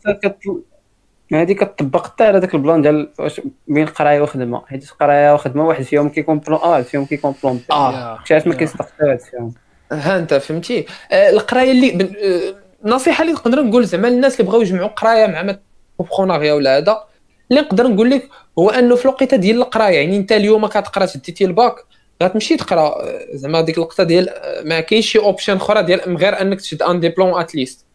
كت 1.28 1.34
هذه 1.34 1.52
كتطبق 1.52 2.06
حتى 2.06 2.24
على 2.24 2.38
ذاك 2.38 2.54
ال 2.54 2.60
plan 2.60 2.82
ديال 2.82 3.10
واش 3.18 3.40
بين 3.68 3.86
قراية 3.86 4.20
وخدمة. 4.20 4.62
حيت 4.66 4.90
قراية 4.90 5.34
وخدمة 5.34 5.66
واحد 5.66 5.82
فيهم 5.82 6.08
كيكون 6.08 6.38
plan 6.38 6.58
A 6.58 6.66
واحد 6.66 6.82
فيهم 6.84 7.04
كيكون 7.04 7.34
plan 7.42 7.56
B. 7.56 7.64
آه. 7.70 8.18
شاف 8.24 8.46
ما. 8.46 8.54
كيصدق 8.54 8.82
حتى 8.82 9.04
واحد 9.04 9.20
فيهم. 9.20 9.52
ها 9.92 10.18
انت 10.18 10.34
فهمتي. 10.34 10.86
آه، 11.12 11.30
القراية 11.30 11.70
اللي 11.70 11.90
بن... 11.90 12.04
آه، 12.04 12.54
النصيحة 12.84 13.22
اللي 13.22 13.32
نقدر 13.32 13.62
نقول 13.62 13.84
زعما 13.84 14.08
الناس 14.08 14.40
اللي 14.40 14.50
بغاو 14.50 14.62
يجمعوا 14.62 14.88
قراية 14.88 15.26
مع 15.26 15.56
بروبخوناغيا 15.98 16.52
ولا 16.52 16.76
هذا 16.78 17.04
اللي 17.50 17.60
نقدر 17.60 17.86
نقول 17.86 18.10
لك 18.10 18.28
هو 18.58 18.70
أنه 18.70 18.94
في 18.94 19.04
الوقيتة 19.04 19.36
ديال 19.36 19.56
القراية 19.56 19.96
يعني 19.96 20.16
أنت 20.16 20.32
اليوم 20.32 20.66
كتقرأ 20.66 21.06
شديتي 21.06 21.44
الباك 21.44 21.74
غتمشي 22.22 22.56
تقرأ 22.56 23.02
آه، 23.02 23.26
زعما 23.32 23.60
ديك 23.60 23.78
اللقطه 23.78 24.04
ديال 24.04 24.28
آه، 24.28 24.62
ما 24.62 24.80
كاينش 24.80 25.06
شي 25.06 25.18
option 25.18 25.56
أخرى 25.56 25.82
ديال 25.82 26.00
من 26.06 26.16
غير 26.16 26.40
أنك 26.40 26.60
تشد 26.60 26.82
un 26.82 27.00
diplôme 27.00 27.34
at 27.34 27.47
least. 27.47 27.86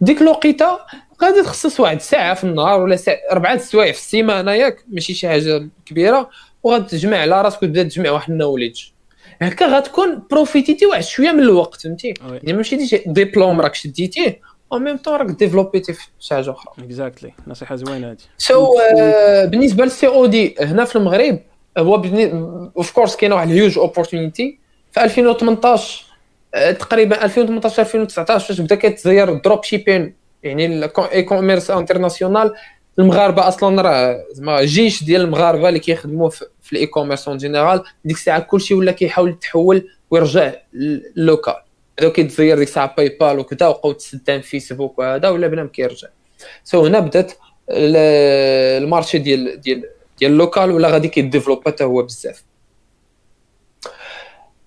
ديك 0.00 0.22
الوقيتة 0.22 0.78
غادي 1.22 1.42
تخصص 1.42 1.80
واحد 1.80 2.00
ساعة 2.00 2.34
في 2.34 2.44
النهار 2.44 2.80
ولا 2.80 2.96
ساعة 2.96 3.16
أربعة 3.32 3.54
السوايع 3.54 3.92
في 3.92 3.98
السيمانة 3.98 4.52
ياك؟ 4.52 4.84
ماشي 4.88 5.14
شي 5.14 5.28
حاجة 5.28 5.68
كبيرة. 5.86 6.30
وغتجمع 6.62 7.16
على 7.16 7.42
راسك 7.42 7.62
وتبدأ 7.62 7.82
تجمع 7.82 8.10
واحد 8.10 8.30
ال 8.30 8.35
knowledge. 8.35 8.82
هكا 9.42 9.66
غتكون 9.66 10.22
profité 10.30 10.74
تي 10.74 10.86
واحد 10.86 11.02
شوية 11.02 11.32
من 11.32 11.40
الوقت 11.40 11.80
فهمتي؟ 11.82 12.14
Oui. 12.30 12.36
يعني 12.42 12.52
ماشي 12.52 12.76
déjà 12.76 13.02
diplôme 13.06 13.60
راك 13.60 13.74
شديتيه 13.74 14.40
au 14.72 14.78
même 14.78 14.96
temps 14.96 15.16
راك 15.16 15.26
développé 15.30 15.81
تي 15.81 15.92
في 15.92 16.06
شي 16.20 16.34
حاجة 16.34 16.50
أخرى. 16.50 16.84
Exactly 16.84 17.32
نصيحة 17.46 17.76
زوينة 17.76 18.10
هذه 18.10 18.16
so 18.38 18.74
بالنسبة 19.44 19.84
لل 19.84 20.06
COD 20.06 20.54
هنا 20.60 20.84
في 20.84 20.96
المغرب 20.96 21.38
هو 21.78 21.94
of 22.76 22.92
course 22.92 23.16
كاينة 23.16 23.34
واحد 23.34 23.48
ال 23.50 23.56
huge 23.56 23.78
opportunity 23.78 24.58
في 24.92 25.04
2018 25.04 26.04
آه، 26.54 26.72
تقريبا 26.72 27.24
2018 27.24 27.82
2019 27.82 28.46
فاش 28.46 28.60
بدأ 28.60 28.74
كيتزير 28.74 29.32
ال 29.32 29.64
dropshipping 29.64 30.14
يعني 30.42 30.66
ال 30.66 31.22
e-commerce 31.22 31.70
international 31.70 32.54
المغاربة 32.98 33.48
أصلا 33.48 33.82
راه 33.82 34.24
زعما 34.32 34.64
جيش 34.64 35.04
ديال 35.04 35.20
المغاربة 35.20 35.68
اللي 35.68 35.78
كيخدموا 35.80 36.28
في, 36.30 36.72
ال 36.72 36.86
e-commerce 36.86 37.28
en 37.28 37.36
général 37.36 37.82
ديك 38.04 38.16
الساعة 38.16 38.40
كلشي 38.40 38.74
ولا 38.74 38.92
كيحاول 38.92 39.30
يتحول 39.30 39.88
ويرجع 40.10 40.52
لل 41.16 41.27
local 41.27 41.54
بداو 41.98 42.12
كيتزير 42.12 42.58
ديك 42.58 42.68
الساعة 42.68 42.94
PayPal 42.96 43.38
وكذا 43.38 43.66
وبقاو 43.68 43.92
تستان 43.92 44.40
فيسبوك 44.40 44.98
وهذا 44.98 45.28
ولا 45.28 45.46
بنادم 45.46 45.68
كيرجع. 45.68 46.08
So 46.64 46.86
هنا 46.86 47.00
بدات 47.00 47.32
ال- 47.70 48.82
ال 48.82 48.87
marché 48.87 49.18
ديال 49.18 49.60
ديال 49.60 49.84
ديال 50.18 50.32
ال 50.32 50.38
local 50.38 50.70
ولا 50.70 50.88
غادي 50.88 51.08
كي 51.08 51.19
développe 51.19 51.68
حتى 51.68 51.84
هو 51.84 52.02
بزاف. 52.02 52.42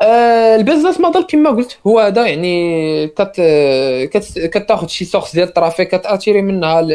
ال 0.03 0.14
business 0.14 0.99
model 0.99 1.23
كما 1.23 1.49
قلت 1.49 1.77
هو 1.87 1.99
هذا 1.99 2.25
يعني 2.27 3.07
كت 3.07 3.41
كت 4.13 4.39
كتاخذ 4.39 4.87
شي 4.87 5.05
source 5.05 5.33
ديال 5.35 5.47
ال 5.47 5.54
trafic 5.54 5.95
كت 5.95 6.06
attirer 6.06 6.41
منها 6.41 6.87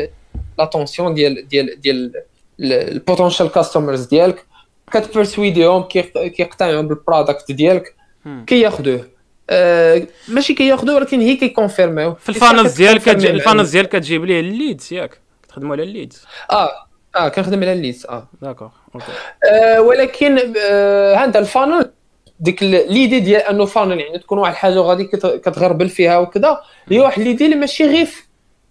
l'attention 0.58 1.14
ديال 1.14 1.48
ديال 1.48 1.80
ديال 1.80 2.12
ال 2.60 2.69
potential 2.69 3.48
customers 3.52 4.04
ديالك. 4.06 4.44
كت 4.92 5.05
persuader 5.05 5.63
يهم 5.63 5.82
كي- 5.82 6.28
كيقتنعوا 6.28 6.82
بال 6.82 6.98
product 6.98 7.52
ديالك. 7.52 7.94
كياخذوه 8.46 9.04
آه، 9.50 10.02
ماشي 10.28 10.54
كياخذوه 10.54 10.96
ولكن 10.96 11.20
هي 11.20 11.36
كي 11.36 11.48
confirmer 11.48 12.02
يو 12.02 12.14
في 12.14 12.28
ال 12.28 12.34
funnels 12.34 12.76
ديالك 12.76 13.08
ال 13.08 13.16
funnels 13.16 13.70
ديالك 13.72 13.88
كتجيب 13.88 14.24
ليه 14.24 14.40
ال 14.40 14.49
leads 14.49 14.92
ياك. 14.92 15.18
كتخدموا 15.42 15.72
على 15.76 15.82
ال 15.82 15.89
leads 15.89 16.24
آه 16.50 16.70
آه 17.16 17.28
كنخدم 17.28 17.58
على 17.62 17.72
الليست 17.72 18.06
آه. 18.06 18.28
d'accord 18.42 18.70
okay. 18.94 19.04
آه، 19.52 19.80
ولكن 19.80 20.38
آه، 20.70 21.14
هذا 21.14 21.38
ال 21.38 21.46
funnel 21.46 21.90
ديك 22.40 22.62
l'idée 22.62 23.20
ديال 23.20 23.40
انه 23.42 23.64
funnel 23.64 24.00
يعني 24.00 24.18
تكون 24.18 24.38
واحد 24.38 24.52
الحاجة 24.52 24.80
وغادي 24.80 25.04
كت- 25.04 25.26
كتغربل 25.44 25.88
فيها 25.88 26.18
وكذا 26.18 26.60
هي 26.88 27.00
واحد 27.00 27.22
l'idée 27.22 27.44
اللي 27.44 27.56
ماشي 27.56 27.84
غير 27.84 28.06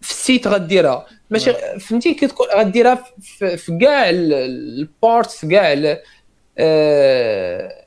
في 0.02 0.12
ال 0.12 0.19
site 0.19 0.48
غديرها. 0.48 1.06
ماشي 1.30 1.54
فهمتي؟ 1.80 2.14
كتكون 2.14 2.48
غديرها 2.56 3.04
في- 3.22 3.58
كاع 3.82 4.10
ال- 4.10 4.34
ال 4.34 4.53
parts 4.53 5.46
كاع 5.46 5.74
آه، 6.58 7.86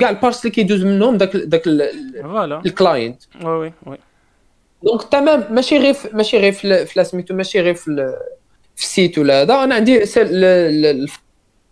كاع 0.00 0.10
ال 0.10 0.15
parts 0.15 0.40
اللي 0.40 0.50
كيدوز 0.50 0.84
منهم 0.84 1.16
داك 1.16 1.36
داك 1.36 1.66
ال- 1.66 2.22
voilà 2.22 2.62
ال 2.66 2.73
client. 2.73 3.22
Oui 3.44 3.50
oui 3.50 3.72
oui 3.86 3.98
donc 4.82 5.02
تمام 5.02 5.44
ماشي 5.50 5.78
غير 5.78 5.94
ماشي 6.12 6.38
غير 6.38 6.52
في 6.52 6.86
سميتو 7.04 7.34
ماشي 7.34 7.60
غير 7.60 7.74
في 7.74 7.88
ال- 7.88 8.16
في 8.76 8.82
ال 8.82 8.89
site 8.89 9.18
ولا 9.18 9.42
هذا. 9.42 9.64
أنا 9.64 9.74
عندي 9.74 10.02
اللي 10.16 11.06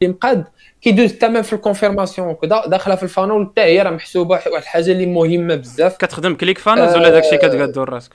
مقاد 0.03 0.45
كيدوز 0.83 1.13
تمام 1.13 1.43
في 1.43 1.53
ال 1.53 1.59
confirmation 1.59 2.29
وكذا 2.29 2.63
داخلة 2.67 2.95
في 2.95 3.03
ال 3.03 3.09
funnel 3.09 3.47
حتى 3.47 3.61
هي 3.61 3.83
راه 3.83 3.91
محسوبة 3.91 4.35
واحد 4.35 4.53
الحاجة 4.53 4.93
اللي 4.93 5.07
مهمة 5.07 5.55
بزاف. 5.55 5.97
كتخدم 5.97 6.35
ClickFunnels 6.35 6.97
ولا 6.97 7.11
داكشي 7.11 7.37
كتقادو 7.37 7.83
راسك؟ 7.83 8.11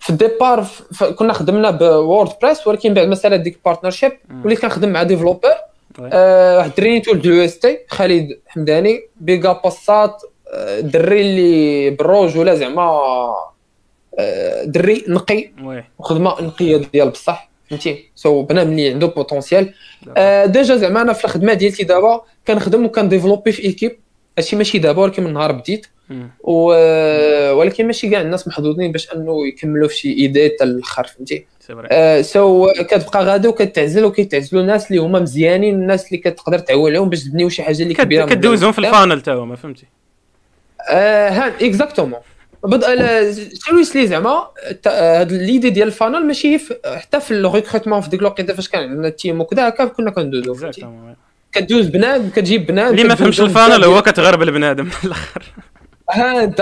في 0.00 0.10
الديبار 0.10 0.66
كنا 1.16 1.32
خدمنا 1.32 1.70
بوورد 1.70 2.30
بريس 2.42 2.66
ولكن 2.66 2.94
بعد 2.94 3.06
ما 3.08 3.14
سالت 3.14 3.40
ديك 3.40 3.58
بارتنرشيب 3.64 4.12
وليت 4.44 4.60
كنخدم 4.62 4.88
مع 4.88 5.02
ديفلوبر. 5.02 5.50
آه، 6.12 6.56
واحد 6.56 6.68
الدري 6.68 7.00
تولد 7.00 7.26
اليو 7.26 7.44
اس 7.44 7.58
تي 7.58 7.78
خالد 7.88 8.38
حمداني 8.46 9.00
بيغا 9.16 9.52
باسات 9.64 10.22
آه، 10.52 10.78
الدري 10.78 11.20
اللي 11.20 11.90
بالروج 11.90 12.38
ولا 12.38 12.54
زعما 12.54 12.82
آه، 14.18 14.64
دري 14.64 15.04
نقي. 15.08 15.50
وخدمة 15.98 16.42
نقية 16.42 16.76
ديال 16.76 17.10
بصح. 17.10 17.50
فهمتي؟ 17.70 18.10
سو 18.14 18.42
بنادم 18.42 18.70
اللي 18.70 18.90
عنده 18.90 19.06
بوتونسيال 19.06 19.74
آه 20.16 20.46
ديجا 20.46 20.76
زعما 20.76 21.02
أنا 21.02 21.12
في 21.12 21.24
الخدمة 21.24 21.54
ديالتي 21.54 21.84
دابا 21.84 22.20
كنخدم 22.48 22.84
وكنديفلوبي 22.84 23.52
في 23.52 23.64
ايكيب 23.64 23.98
هادشي 24.38 24.56
ماشي 24.56 24.78
دابا 24.78 25.02
ولكن 25.02 25.24
من 25.24 25.32
نهار 25.32 25.52
بديت. 25.52 25.86
و... 26.40 26.52
ولكن 27.52 27.86
ماشي 27.86 28.10
كاع 28.10 28.20
الناس 28.20 28.48
محظوظين 28.48 28.92
باش 28.92 29.12
أنه 29.14 29.46
يكملوا 29.46 29.88
في 29.88 29.96
شي 29.96 30.12
idée 30.12 30.48
حتى 30.48 30.64
الآخر 30.64 31.06
فهمتي؟ 31.06 31.46
vrai 31.60 31.88
آه 31.90 32.20
so 32.22 32.72
كتبقى 32.78 33.24
غادا 33.24 33.48
وكتعزل 33.48 34.04
وكيتعزلوا 34.04 34.62
الناس 34.62 34.90
اللي 34.90 35.02
هما 35.02 35.20
مزيانين 35.20 35.74
الناس 35.74 36.06
اللي 36.06 36.18
كتقدر 36.18 36.58
تعول 36.58 36.90
عليهم 36.90 37.08
باش 37.08 37.24
تبنيو 37.24 37.48
شي 37.48 37.62
حاجة 37.62 37.82
اللي 37.82 37.94
كبيرة 37.94 38.24
كدوزهم 38.24 38.72
في. 38.72 38.78
ال 38.78 38.84
funnel 38.84 39.20
تا 39.20 39.34
هما 39.34 39.56
فهمتي؟ 39.56 39.86
آه 40.90 41.28
ها 41.28 41.52
exactement 41.60 42.20
seriously 43.54 44.06
زعما 44.06 44.46
هاد 44.86 45.32
l'idée 45.32 45.70
ديال 45.70 45.88
ال 45.88 45.93
funnel 45.93 46.26
ماشي 46.26 46.58
في- 46.58 46.76
حتى 47.00 47.20
في 47.20 47.30
ال 47.30 47.36
recrutement 47.36 48.00
في 48.00 48.08
ديك 48.10 48.20
الوقيته 48.20 48.54
فاش 48.54 48.68
كان 48.68 48.82
عندنا 48.90 49.08
ال 49.08 49.14
team 49.14 49.40
وكذا 49.40 49.68
هكا 49.68 49.84
كنا 49.84 50.10
كندوزو. 50.10 50.70
كدوز 51.52 51.86
بنادم 51.86 52.28
كتجيب 52.30 52.66
بنادم 52.66 52.94
اللي 52.94 53.04
ما 53.04 53.14
فهمش 53.14 53.40
ال 53.40 53.46
funnel 53.46 53.84
هو 53.84 54.02
كتغرب 54.02 54.42
البنادم 54.42 54.84
من 54.84 54.90
الآخر. 55.04 55.42
ها 56.10 56.44
انت 56.44 56.60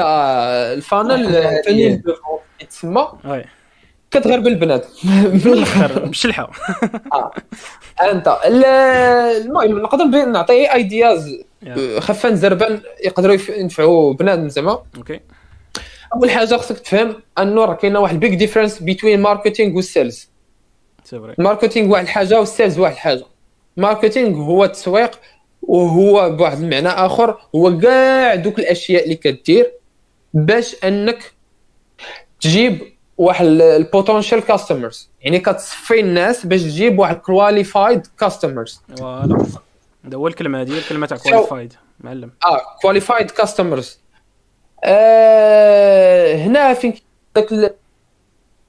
ال 0.77 0.84
funnel 0.84 1.27
oui. 3.24 3.45
كتغرب 4.10 4.47
البنادم 4.47 4.85
من 5.05 5.52
الآخر 5.52 6.05
بالشلحه 6.05 6.51
ها 7.12 7.31
انت 8.12 8.36
ال- 8.47 8.64
المهم 8.64 9.78
نقدر 9.78 10.05
نعطي 10.24 10.72
ideas. 10.73 11.36
خفان 11.98 12.36
زربان 12.36 12.81
يقدروا 13.05 13.36
ينفعوا 13.59 14.14
بنادم 14.14 14.48
زعما. 14.48 14.82
okay 14.97 15.20
أول 16.15 16.31
حاجة 16.31 16.57
خصك 16.57 16.78
تفهم 16.78 17.23
أنه 17.39 17.65
راه 17.65 17.74
كاينة 17.74 18.01
واحد 18.01 18.20
big 18.20 18.35
difference 18.35 18.82
بين 18.82 19.20
marketing 19.20 19.77
وال 19.77 19.92
sales 19.92 20.31
ال 21.12 21.20
marketing 21.20 21.93
واحد 21.93 22.05
الحاجة 22.05 22.41
وال 22.41 22.51
sales 22.51 22.78
واحد 22.78 22.95
الحاجة 22.95 23.24
ال 23.78 23.84
marketing 23.84 24.36
هو 24.36 24.65
التسويق 24.65 25.20
وهو 25.62 26.31
بواحد 26.31 26.59
المعنى 26.62 26.89
آخر 26.89 27.39
هو 27.55 27.78
كاع 27.78 28.35
دوك 28.35 28.59
الأشياء 28.59 29.05
اللي 29.05 29.15
كدير 29.15 29.73
باش 30.35 30.77
أنك 30.85 31.32
تجيب 32.41 32.95
واحد 33.19 33.47
ال 33.47 33.56
potential 33.56 34.41
customers 34.41 35.11
يعني 35.20 35.39
كتصفي 35.39 36.01
الناس 36.01 36.47
باش 36.47 36.62
تجيب 36.62 36.99
واحد 36.99 37.16
qualified 37.16 38.07
customers 38.20 38.81
voilà 38.99 39.47
هذا 40.07 40.16
هو 40.16 40.28
الكلمة 40.28 40.61
هذه 40.61 40.78
الكلمة 40.78 41.07
تاع 41.07 41.16
qualified 41.16 41.73
معلم. 42.01 42.31
آه 42.45 42.61
qualified 42.82 43.31
customers 43.31 44.03
آه 44.85 46.35
هنا 46.36 46.74
فين 46.74 46.94
داك 47.36 47.52
ال- 47.52 47.74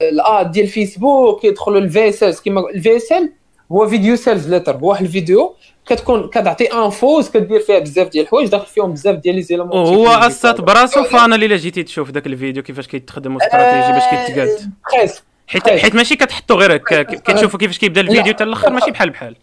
ال 0.02 0.18
ad 0.18 0.50
ديال 0.50 0.66
فيسبوك 0.66 1.44
يدخلوا 1.44 1.78
ال 1.78 2.08
VSL 2.08 2.42
كيما 2.42 2.70
ال 2.70 2.96
VSL 2.96 3.32
هو 3.72 3.88
video 3.88 4.16
sales 4.16 4.48
letter 4.54 4.76
هو 4.76 4.88
واحد 4.88 5.04
الفيديو 5.04 5.54
كتكون 5.86 6.28
كتعطي 6.28 6.64
infos 6.64 7.28
كدير 7.30 7.60
فيها 7.60 7.78
بزاف 7.78 8.08
ديال 8.08 8.24
الحوايج 8.24 8.48
داخل 8.48 8.66
فيهم 8.66 8.92
بزاف 8.92 9.16
ديال 9.16 9.34
les 9.34 9.42
éléments 9.42 9.68
وهو 9.78 10.06
اسات 10.08 10.60
براسو 10.60 11.04
funnel 11.04 11.44
الا 11.44 11.56
جيتي 11.56 11.82
تشوف 11.82 12.10
ذاك 12.10 12.26
الفيديو 12.26 12.62
كيفاش 12.62 12.86
كيتخدم 12.86 13.36
استراتيجي 13.36 13.92
باش 13.92 14.02
كيتقاد. 14.26 14.72
parce 14.94 15.11
que 15.11 15.22
حيت. 15.46 15.68
حيت 15.68 15.94
ماشي 15.94 16.16
كتحطو 16.16 16.54
غير 16.54 16.76
هكا 16.76 17.02
ك- 17.02 17.22
كتشوفوا 17.22 17.58
كيفاش 17.58 17.78
كيبدا 17.78 18.00
الفيديو 18.00 18.34
حتى 18.34 18.44
الأخر 18.44 18.70
ماشي 18.70 18.90
بحال 18.90 19.10
بحال. 19.10 19.36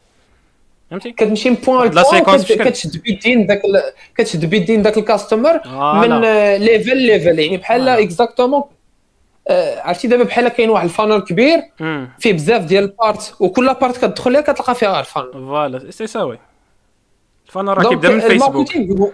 فهمتي 0.93 1.11
كتمشي 1.11 1.49
من 1.49 1.55
point 1.55 1.87
ل 1.87 1.92
point. 1.92 2.23
كتشد 2.69 3.01
بيدين 3.01 3.45
داك 3.47 3.61
كتشد 4.17 4.45
بيدين 4.45 4.81
داك 4.81 4.97
ال 4.97 5.04
customer. 5.04 5.61
من 5.99 6.21
level 6.57 6.97
level 6.97 7.39
يعني 7.39 7.57
بحال. 7.57 7.89
exactement 7.89 8.63
عرفتي 9.49 10.07
دابا 10.07 10.23
بحال 10.23 10.47
كاين 10.47 10.69
واحد 10.69 10.83
ال 10.83 10.88
funnel 10.88 11.19
كبير. 11.19 11.59
فيه 12.19 12.33
بزاف 12.33 12.61
ديال 12.63 12.83
ال 12.83 12.94
part 12.94 13.35
وكل 13.39 13.73
part 13.73 13.97
كتدخل 13.97 14.31
ليها 14.31 14.41
كتلقى 14.41 14.75
فيها 14.75 14.99
ال 14.99 15.04
funnel 15.04 15.31
voilà 15.33 15.91
c'est 15.91 16.07
ça 16.07 16.39
oui 17.47 17.56
ال 17.56 17.59
funnel 17.59 17.77
راه 17.77 17.89
كيبدا 17.89 18.09
من 18.09 18.19
فيسبوك 18.19 18.49
ال 18.75 18.78
marketing 18.78 19.01
هو- 19.01 19.11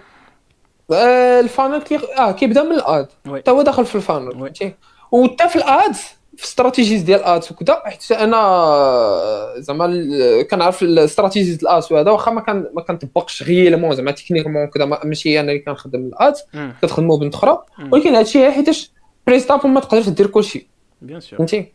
آه، 0.92 1.40
ال 1.40 1.46
funnel 1.46 1.82
كي 1.82 1.98
آه 2.18 2.32
كيبدا 2.32 2.62
من 2.62 2.72
ال 2.72 2.81
ad. 2.81 3.08
حتى 3.34 3.50
هو 3.50 3.62
داخل 3.62 3.86
في 3.86 3.94
ال 3.94 3.99
funnel. 3.99 4.32
فهمتي 4.32 4.74
وحتى 5.12 5.48
في 5.48 5.56
ال 5.56 5.68
ads 5.68 6.02
في 6.36 6.44
strategies 6.44 7.02
ديال 7.02 7.20
ال 7.20 7.28
ads 7.28 7.52
وكذا 7.52 7.82
حيت 7.84 8.12
أنا 8.12 8.36
آه، 8.36 9.54
زعما 9.58 9.84
ال- 9.84 10.46
كنعرف 10.48 10.82
ال 10.82 10.89
strategies 10.89 11.58
ال 11.62 11.70
ads 11.70 11.92
وهذا 11.92 12.10
واخا 12.10 12.30
ما 12.30 12.40
كان 12.40 12.66
ما 12.74 12.82
كنطبقش 12.82 13.42
réellement 13.42 13.94
زعما 13.96 14.10
techniquement 14.10 14.64
وكذا 14.64 14.84
ما- 14.84 15.04
ماشي 15.04 15.40
أنا 15.40 15.52
اللي 15.52 15.62
كنخدم 15.62 16.00
ال 16.06 16.15
ads 16.15 16.42
مم. 16.54 16.74
كتخدموا 16.82 17.18
بنت 17.18 17.34
أخرى. 17.34 17.62
ولكن 17.92 18.14
هادشي 18.14 18.50
حيتاش 18.50 18.90
بريستاب 19.26 19.66
ما 19.66 19.80
تقدرش 19.80 20.08
دير 20.08 20.26
كلشي. 20.26 20.68
bien 21.02 21.20
sûr 21.20 21.38
فهمتي؟ 21.38 21.72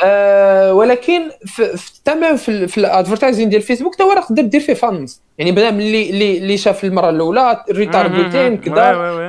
آه 0.00 0.74
ولكن 0.74 1.22
في, 1.46 1.76
في 1.76 1.90
تمام 2.04 2.36
في, 2.36 2.66
في 2.68 2.78
ال 2.78 2.84
advertising 2.84 3.48
ديال 3.48 3.62
فيسبوك 3.62 3.94
تا 3.94 4.04
راه 4.04 4.20
تقدر 4.20 4.42
دير 4.42 4.60
فيه 4.60 4.74
funnels 4.74 5.20
يعني 5.38 5.52
بنادم 5.52 5.80
اللي 5.80 6.10
اللي 6.10 6.38
اللي 6.38 6.56
شاف 6.56 6.84
المرة 6.84 7.10
الأولى 7.10 7.64
retargeting 7.70 8.56
كذا. 8.56 8.72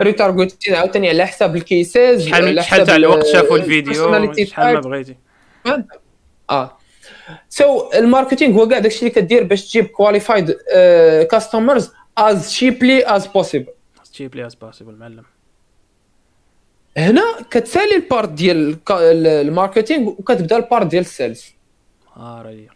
retargeting 0.01 0.75
عاوتاني 0.75 1.09
على 1.09 1.25
حساب 1.25 1.55
ال 1.55 1.67
cases 1.67 2.27
شحال 2.27 2.63
شحال 2.63 2.85
تاع 2.85 2.95
الوقت 2.95 3.25
ال- 3.25 3.31
شافوا 3.31 3.57
الفيديو 3.57 3.93
شحال 4.45 4.73
ما. 4.73 4.79
بغيتي. 4.79 5.15
آه. 6.49 6.77
so 7.49 7.89
ال 7.95 8.01
marketing 8.01 8.55
هو 8.59 8.67
كاع 8.67 8.79
داكشي 8.79 8.99
اللي 8.99 9.09
كدير 9.09 9.43
باش 9.43 9.69
تجيب 9.69 9.85
qualified 9.85 10.51
customers 11.31 11.91
as 12.17 12.51
cheaply 12.51 13.15
as 13.15 13.27
possible 13.27 13.65
cheaply 14.13 14.45
as 14.45 14.55
possible 14.55 14.95
معلم. 14.95 15.23
هنا 16.97 17.23
كتسالي 17.51 17.95
ال 17.95 18.02
part 18.02 18.29
ديال 18.29 18.77
ال 18.91 19.03
marketing 19.03 20.07
وكتبدا 20.09 20.57
ال 20.57 20.63
part 20.63 20.87
ديال 20.87 21.01
ال 21.01 21.08
sales. 21.08 21.45
آه 22.17 22.41
راهي 22.41 22.67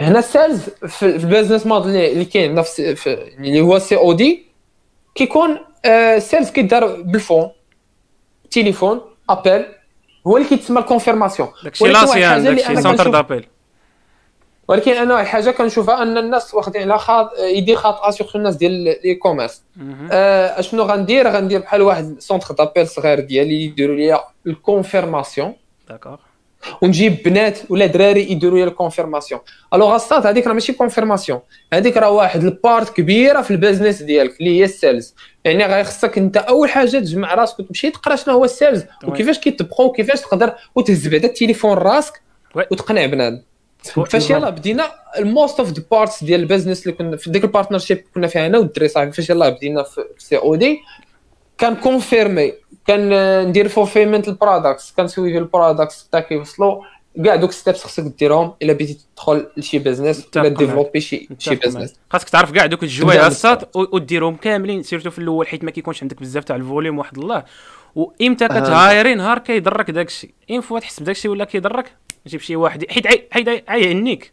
هنا 0.00 0.18
ال 0.18 0.25
sales 0.25 0.60
في 0.88 1.06
ال 1.06 1.13
business 1.13 1.66
model 1.66 1.96
اللي 2.12 2.24
كاين 2.24 2.62
في 2.62 2.94
في- 2.96 3.10
يعني 3.10 3.48
اللي 3.48 3.60
هو 3.60 3.78
COD 3.78 4.46
كيكون 5.14 5.58
آه، 5.84 6.16
ال 6.16 6.22
sales 6.22 6.50
كيدار 6.50 7.02
بال 7.02 7.14
phone. 7.14 7.50
تليفون 8.50 9.00
appel 9.30 9.66
هو 10.26 10.36
اللي 10.36 10.48
كيتسمى 10.48 10.78
ال 10.80 10.85
confirmation. 10.85 11.48
داكشي 11.64 11.84
لاسيان 11.88 12.44
داكشي 12.44 12.82
centre 12.82 13.10
d'appel 13.10 13.46
ولكن 14.68 14.92
أنا 14.92 15.14
واحد 15.14 15.24
الحاجة 15.24 15.50
كنشوفها 15.50 16.02
أن 16.02 16.18
الناس 16.18 16.54
واخدين 16.54 16.82
على 16.82 16.98
خاط 16.98 17.32
idée 17.38 17.76
خاطئه 17.76 18.10
surtout 18.10 18.38
الناس 18.38 18.56
ديال 18.56 18.88
ال 18.88 19.14
e-commerce. 19.14 19.62
آه، 20.12 20.60
أشنو 20.60 20.82
غندير 20.82 21.28
غندير 21.28 21.60
بحال 21.60 21.82
واحد 21.82 22.16
centre 22.18 22.54
d'appel 22.54 22.88
صغير 22.88 23.20
ديالي 23.20 23.64
يديروا 23.64 23.96
لي 23.96 24.20
ال 24.46 24.54
confirmation 24.54 25.54
d'accord 25.88 26.18
ونجيب 26.82 27.22
بنات 27.24 27.58
ولا 27.70 27.86
دراري 27.86 28.32
يديروا 28.32 28.58
لي 28.58 28.64
ال 28.64 28.70
confirmation 28.70 29.40
alors 29.74 29.94
ça 29.94 30.26
هذيك 30.26 30.46
راه 30.46 30.52
ماشي 30.52 30.72
confirmation 30.72 31.40
هذيك 31.72 31.96
راه 31.96 32.10
واحد 32.10 32.44
ال 32.44 32.54
part 32.54 32.96
كبيرة 32.96 33.42
في 33.42 33.50
ال 33.50 33.56
business 33.56 34.02
ديالك 34.02 34.40
اللي 34.40 34.58
هي 34.60 34.64
ال 34.64 34.72
sales 34.72 35.14
يعني 35.44 35.66
غير 35.66 35.84
خصك 35.84 36.18
أنت 36.18 36.36
أول 36.36 36.70
حاجة 36.70 36.88
تجمع 36.88 37.34
راسك 37.34 37.60
وتمشي 37.60 37.90
تقرا 37.90 38.16
شنو 38.16 38.34
هو 38.34 38.44
ال 38.44 38.50
sales. 38.50 38.84
وكيفاش 39.04 39.38
كيطبقوا 39.38 39.86
وكيفاش 39.86 40.20
تقدر 40.20 40.54
وتهز 40.74 41.08
بعدا 41.08 41.28
التليفون 41.28 41.72
راسك. 41.78 42.22
وتقنع 42.54 43.06
بنادم. 43.06 43.42
فاش 43.84 44.30
يلاه 44.30 44.50
بدينا 44.50 44.90
ال 45.18 45.26
most 45.26 45.60
of 45.60 45.68
the 45.70 45.82
parts 45.90 46.24
ديال 46.24 46.40
ال 46.40 46.45
business 46.45 46.82
اللي 46.82 46.92
كنا 46.96 47.16
في 47.16 47.30
ديك 47.30 47.44
ال 47.44 47.49
partnership 47.49 48.04
كنا 48.14 48.26
فيها 48.26 48.46
أنا 48.46 48.58
والدري 48.58 48.88
صاحبي 48.88 49.12
فاش 49.12 49.30
يلاه 49.30 49.48
بدينا 49.48 49.82
في 49.82 50.04
COD 50.18 50.80
كان 51.58 51.74
confirmer 51.76 52.52
كان 52.86 53.10
ندير 53.48 53.68
fulfillment 53.68 54.28
ال 54.28 54.35
products 54.35 54.92
كنسوي 54.96 55.38
ال 55.38 55.46
products 55.46 56.08
حتى 56.12 56.20
كيوصلوا 56.28 56.82
كاع 57.24 57.36
دوك 57.36 57.52
steps 57.52 57.84
خصك 57.84 58.02
ديرهم 58.18 58.54
الا 58.62 58.72
بغيتي 58.72 58.98
تدخل 59.16 59.46
لشي 59.56 59.78
business 59.78 60.24
ولا. 60.36 60.48
développer 60.58 61.00
شي 61.00 61.28
شي. 61.38 61.54
business 61.54 61.94
خاصك 62.10 62.28
تعرف 62.28 62.52
كاع 62.52 62.66
دوك 62.66 62.82
الجوايع 62.82 63.20
و- 63.76 63.96
وديرهم 63.96 64.36
كاملين 64.36 64.82
surtout 64.82 65.10
في 65.10 65.18
الأول 65.18 65.46
حيت 65.46 65.64
ما 65.64 65.70
كيكونش 65.70 66.02
عندك 66.02 66.20
بزاف 66.20 66.44
تاع 66.44 66.56
ال 66.56 66.62
volume 66.62 66.98
واحد 66.98 67.18
الله 67.18 67.44
وامتى 67.94 68.48
كت 68.48 68.67
hire 68.67 69.05
ي 69.05 69.14
نهار 69.14 69.38
كيضرك 69.38 69.90
داكشي 69.90 70.34
une 70.50 70.60
fois 70.60 70.78
تحس 70.80 71.00
بداكشي 71.00 71.28
ولا 71.28 71.44
كيضرك 71.44 71.92
جيب 72.26 72.40
شي 72.40 72.56
واحد 72.56 72.90
حيت 72.90 73.06
عي- 73.06 73.28
حيت 73.30 73.70
عينيك. 73.70 74.32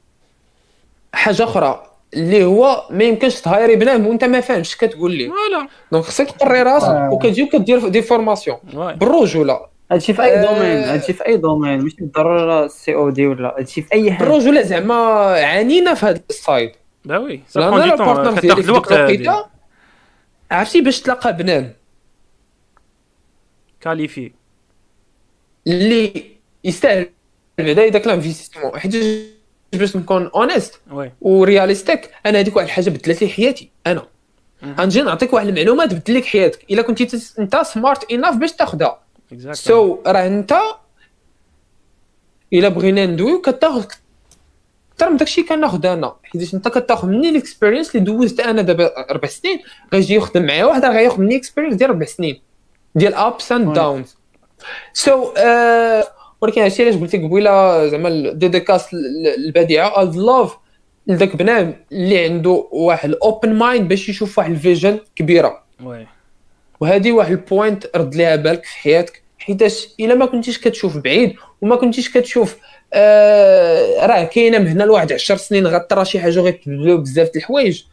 حاجة 1.14 1.44
أخرى 1.44 1.86
اللي 2.14 2.44
هو 2.44 2.88
ما 2.90 3.04
يمكنش 3.04 3.42
ت 3.42 3.47
hire 3.47 3.70
ي 3.70 3.76
بنادم 3.76 4.08
وأنت 4.08 4.24
ما 4.24 4.42
فاهمش 4.42 4.78
كتقول 4.78 5.12
ليه 5.12 5.30
voilà. 5.30 5.68
donc 5.92 6.04
خصك 6.04 6.32
تقري 6.32 6.62
راسك 6.64 7.12
وكتجي 7.12 7.44
وكدير 7.44 7.88
des 7.88 8.02
formations. 8.02 8.58
بالرجوله 8.74 9.60
هادشي 9.92 10.14
في 10.14 10.22
أي 10.24 10.40
آه. 10.40 10.46
domaine 10.46 10.78
هادشي 10.84 11.14
في 11.14 11.26
أي 11.28 11.38
domaine 11.38 11.82
ماشي 11.82 11.96
بالضروره 12.00 12.66
ال 12.66 12.96
COD 12.96 13.28
ولا 13.28 13.56
هادشي 13.60 13.82
في 13.82 13.94
أي 13.94 14.12
حاجة. 14.12 14.26
بالرجوله 14.30 14.62
زعما 14.62 14.94
عانينا 15.46 15.94
في 15.94 16.06
هذا 16.06 16.22
ال 16.30 16.38
side 16.38 16.72
bah 17.06 17.18
oui 17.18 17.42
ça 17.48 17.60
du 17.60 17.68
temps 17.70 17.80
ديالي 17.80 18.38
كتاخذ 18.42 18.64
في 18.64 18.70
الوقت 18.70 19.48
عرفتي 20.52 20.82
باش 20.82 21.02
تلاقى 21.02 21.38
بنادم. 21.38 21.70
qualifié 23.82 24.32
اللي 25.68 26.24
يستاهل 26.64 27.10
بعدا 27.64 27.84
اذا 27.84 28.00
كان 28.00 28.14
investissement 28.14 28.80
حيت 28.80 28.96
باش 29.74 29.96
نكون 29.96 30.32
honest 30.36 30.80
و 31.22 31.31
realistic 31.31 32.12
أنا 32.26 32.40
هذيك 32.40 32.56
واحد 32.56 32.68
الحاجة 32.68 32.90
بدلت 32.90 33.22
لي 33.22 33.30
حياتي 33.30 33.70
أنا. 33.88 34.08
غنجي 34.66 35.02
نعطيك 35.02 35.34
واحد 35.34 35.48
المعلومات 35.48 35.92
تبدل 35.92 36.16
لك 36.18 36.26
حياتك. 36.26 36.66
إلا 36.72 36.82
كنتي 36.82 37.06
تس- 37.06 37.40
أنت 37.40 37.56
smart 37.56 38.12
enough 38.12 38.36
باش 38.36 38.52
تاخذها 38.52 39.00
so 39.52 39.98
راه 40.08 40.28
أنت 40.28 40.54
إلا 42.54 42.70
بغينا 42.70 43.06
ندويو 43.06 43.42
كتاخذ 43.42 43.84
أكثر 44.94 45.10
من 45.10 45.18
داكشي 45.18 45.44
كناخذ 45.44 45.86
أنا. 45.86 46.16
حيت 46.24 46.54
أنت 46.54 46.68
كتاخذ 46.68 47.08
مني 47.08 47.30
ال 47.30 47.36
experience 47.36 47.96
اللي 47.96 48.06
دوزت 48.06 48.40
أنا 48.40 48.62
دابا 48.62 49.10
أربع 49.12 49.28
سنين 49.28 49.60
غيجي 49.94 50.16
يخدم 50.16 50.46
معايا 50.46 50.66
واحد 50.66 50.86
راه 50.86 50.92
غياخذ 50.92 51.22
مني 51.22 51.36
experience 51.36 51.76
ديال 51.76 51.90
أربع 51.90 52.06
سنين. 52.06 52.42
ديال 52.96 53.14
ups 53.14 53.52
and. 53.52 53.74
downs 53.74 54.16
so 54.94 55.34
ولكن 56.42 56.62
هادشي 56.62 56.84
علاش 56.84 56.96
قلت 56.96 57.16
لك 57.16 57.24
قبيلة 57.24 57.88
زعما 57.88 58.08
الديديكاس 58.08 58.94
البديعه 59.38 60.04
از 60.04 60.18
لاف 60.18 60.58
لذاك 61.08 61.36
بنادم 61.36 61.74
اللي 61.92 62.24
عنده 62.24 62.68
واحد 62.72 63.10
ال 63.10 63.18
open 63.18 63.54
mind 63.54 63.88
باش 63.88 64.10
يشوف 64.10 64.38
واحد 64.38 64.52
ال 64.52 64.59
vision 64.59 65.00
كبيرة. 65.16 65.64
oui. 65.84 66.08
وهذه 66.80 67.12
واحد 67.12 67.32
ال 67.32 67.41
point 67.41 67.88
رد 67.96 68.16
ليها 68.16 68.36
بالك 68.36 68.66
في 68.66 68.78
حياتك 68.78 69.24
حيتاش 69.40 69.88
إلا 70.00 70.16
ما 70.16 70.26
كنتيش 70.26 70.60
كتشوف 70.60 70.98
بعيد 70.98 71.36
وما 71.62 71.76
كنتيش 71.76 72.10
كتشوف 72.18 72.58
آه 72.94 74.06
راه 74.06 74.24
كاينة 74.24 74.58
من 74.58 74.68
هنا 74.68 74.84
لواحد 74.84 75.14
10 75.14 75.36
سنين 75.36 75.68
غترى 75.68 76.06
شي 76.06 76.20
حاجة 76.20 76.40
غيتبدلوا 76.40 76.98
بزاف 76.98 77.28
د 77.30 77.36
الحوايج. 77.36 77.84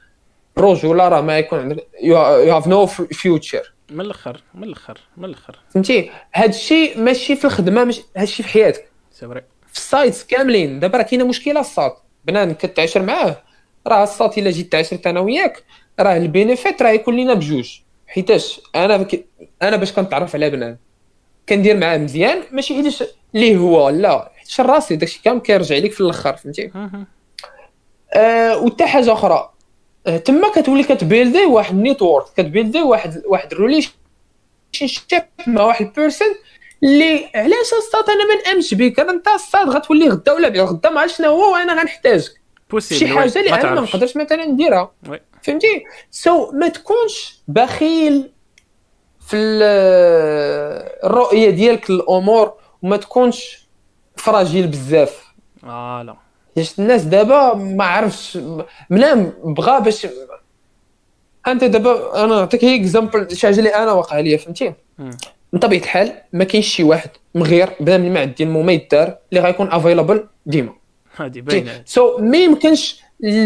رجوله 0.59 1.09
راه 1.09 1.21
ما 1.21 1.39
يكون 1.39 1.59
عندك 1.59 1.87
you 2.03 2.17
have 2.17 2.67
no 2.67 2.87
future 2.87 3.73
من 3.91 4.01
الآخر 4.01 4.43
من 4.55 4.65
الآخر 4.65 4.99
من 5.17 5.25
الآخر. 5.25 5.59
فهمتي؟ 5.75 6.11
هذا 6.33 6.49
الشيء 6.49 7.01
ماشي 7.01 7.37
في 7.37 7.45
الخدمة 7.45 7.85
ماشي 7.85 8.05
هذا 8.17 8.25
الشيء 8.25 8.47
في 8.47 8.53
حياتك. 8.53 8.89
c'est 9.13 9.27
vrai. 9.27 9.43
في 9.69 9.77
ال 9.77 9.85
sites 9.85 10.25
كاملين. 10.25 10.81
دابا 10.81 10.99
راه 10.99 11.05
كاينة 11.05 11.25
مشكلة 11.25 11.61
الساط. 11.61 12.03
بنادم 12.25 12.53
كتعاشر 12.53 13.03
معاه. 13.03 13.43
راه 13.87 14.05
الساط 14.05 14.39
إلا 14.39 14.51
جيت 14.51 14.73
تعاشرت 14.73 15.07
أنا 15.07 15.21
وياك 15.21 15.65
راه 16.01 16.17
ال 16.17 16.25
benefit 16.25 16.83
راه 16.83 16.91
يكون 16.91 17.17
لينا 17.17 17.35
بجوج. 17.35 17.79
حيتاش 18.07 18.61
أنا 18.75 18.97
بك... 18.97 19.27
أنا 19.63 19.77
باش 19.77 19.93
كنتعرف 19.93 20.35
على 20.35 20.51
بنادم. 20.51 20.77
كندير 21.49 21.77
معاه 21.77 21.99
مزيان 21.99 22.43
ماشي 22.53 22.75
حيتاش 22.75 23.05
ليه 23.35 23.57
هو 23.57 23.89
لا. 23.89 24.33
حيتاش 24.37 24.61
راسي 24.61 24.97
داكشي 24.97 25.21
كامل 25.25 25.41
كيرجع 25.41 25.77
ليك 25.77 25.93
في 25.93 26.01
الأخر 26.01 26.37
فهمتي. 26.37 26.71
آه 28.15 28.59
وحتى 28.59 28.87
حاجة 28.87 29.13
أخرى. 29.13 29.53
تما 30.25 30.49
كتولي 30.49 30.83
كتبيلدي 30.85 31.45
واحد 31.45 31.75
النيتورك 31.75 32.25
كتبيلدي 32.37 32.83
واحد 32.83 33.23
واحد 33.27 33.55
ريليشن 33.55 33.91
شيب 34.73 35.23
مع 35.47 35.63
واحد 35.63 35.87
ال 35.87 35.93
person 35.93 36.29
اللي 36.83 37.31
علاش 37.35 37.73
الساط 37.79 38.11
أنا 38.11 38.25
ما 38.29 38.43
نأمنش 38.47 38.75
بك 38.75 39.01
أنا 39.01 39.11
أنت 39.13 39.29
الساط 39.29 39.69
غتولي 39.69 40.09
غدا 40.09 40.33
ولا 40.33 40.49
بعد 40.49 40.59
غدا 40.61 40.91
ما 40.91 41.01
عرفت 41.01 41.15
شنو 41.19 41.29
هو 41.31 41.53
وأنا 41.53 41.81
غنحتاجك. 41.81 42.41
شي. 42.99 43.09
حاجة 43.09 43.39
اللي 43.39 43.51
أنا 43.51 43.57
ما. 43.75 43.81
نقدرش 43.81 44.17
مثلا 44.17 44.45
نديرها. 44.45 44.93
فهمتي؟ 45.43 45.85
so 46.11 46.47
so, 46.51 46.55
ما 46.55 46.69
تكونش 46.69 47.35
بخيل 47.49 48.31
في 49.29 49.37
ال- 49.37 49.63
الرؤية 51.05 51.51
ديالك 51.51 51.91
للأمور 51.91 52.53
وما 52.83 52.97
تكونش 52.97 53.67
fragile 54.17 54.67
بزاف. 54.67 55.25
voilà 55.63 56.17
حيت 56.57 56.79
الناس 56.79 57.03
دابا 57.03 57.55
ما 57.55 57.85
عرفش 57.85 58.39
منام 58.91 59.33
بغا 59.45 59.79
باش 59.79 60.07
أنت 61.47 61.65
دابا 61.65 62.25
أنا 62.25 62.35
نعطيك 62.35 62.65
هي 62.65 62.81
example 62.81 63.37
شي 63.37 63.47
حاجة 63.47 63.59
اللي 63.59 63.75
أنا 63.75 63.93
واقع 63.93 64.21
ليا 64.21 64.37
فهمتي. 64.37 64.73
من 65.53 65.59
طبيعة 65.61 65.81
الحال 65.81 66.13
ما 66.33 66.45
كاينش 66.45 66.67
شي 66.67 66.83
واحد 66.83 67.11
مغير 67.35 67.71
بلا 67.81 67.99
من 67.99 68.13
ما 68.13 68.21
عندي 68.21 68.45
ما 68.45 68.73
يدار 68.73 69.19
اللي 69.33 69.41
غيكون 69.41 69.73
available 69.73 70.27
ديما. 70.47 70.73
هادي 71.17 71.41
باينة. 71.41 71.83
so 71.85 72.19
ما 72.19 72.39
يمكنش 72.39 73.01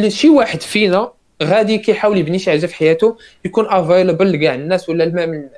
شي 0.08 0.28
واحد 0.28 0.60
فينا 0.60 1.12
غادي 1.42 1.78
كيحاول 1.78 2.18
يبني 2.18 2.38
شي 2.38 2.50
حاجة 2.50 2.66
في 2.66 2.74
حياته 2.74 3.16
يكون 3.44 3.66
available 3.68 4.32
لكاع 4.32 4.54
الناس 4.54 4.88
ولا 4.88 5.04
الماء 5.04 5.26
من 5.26 5.48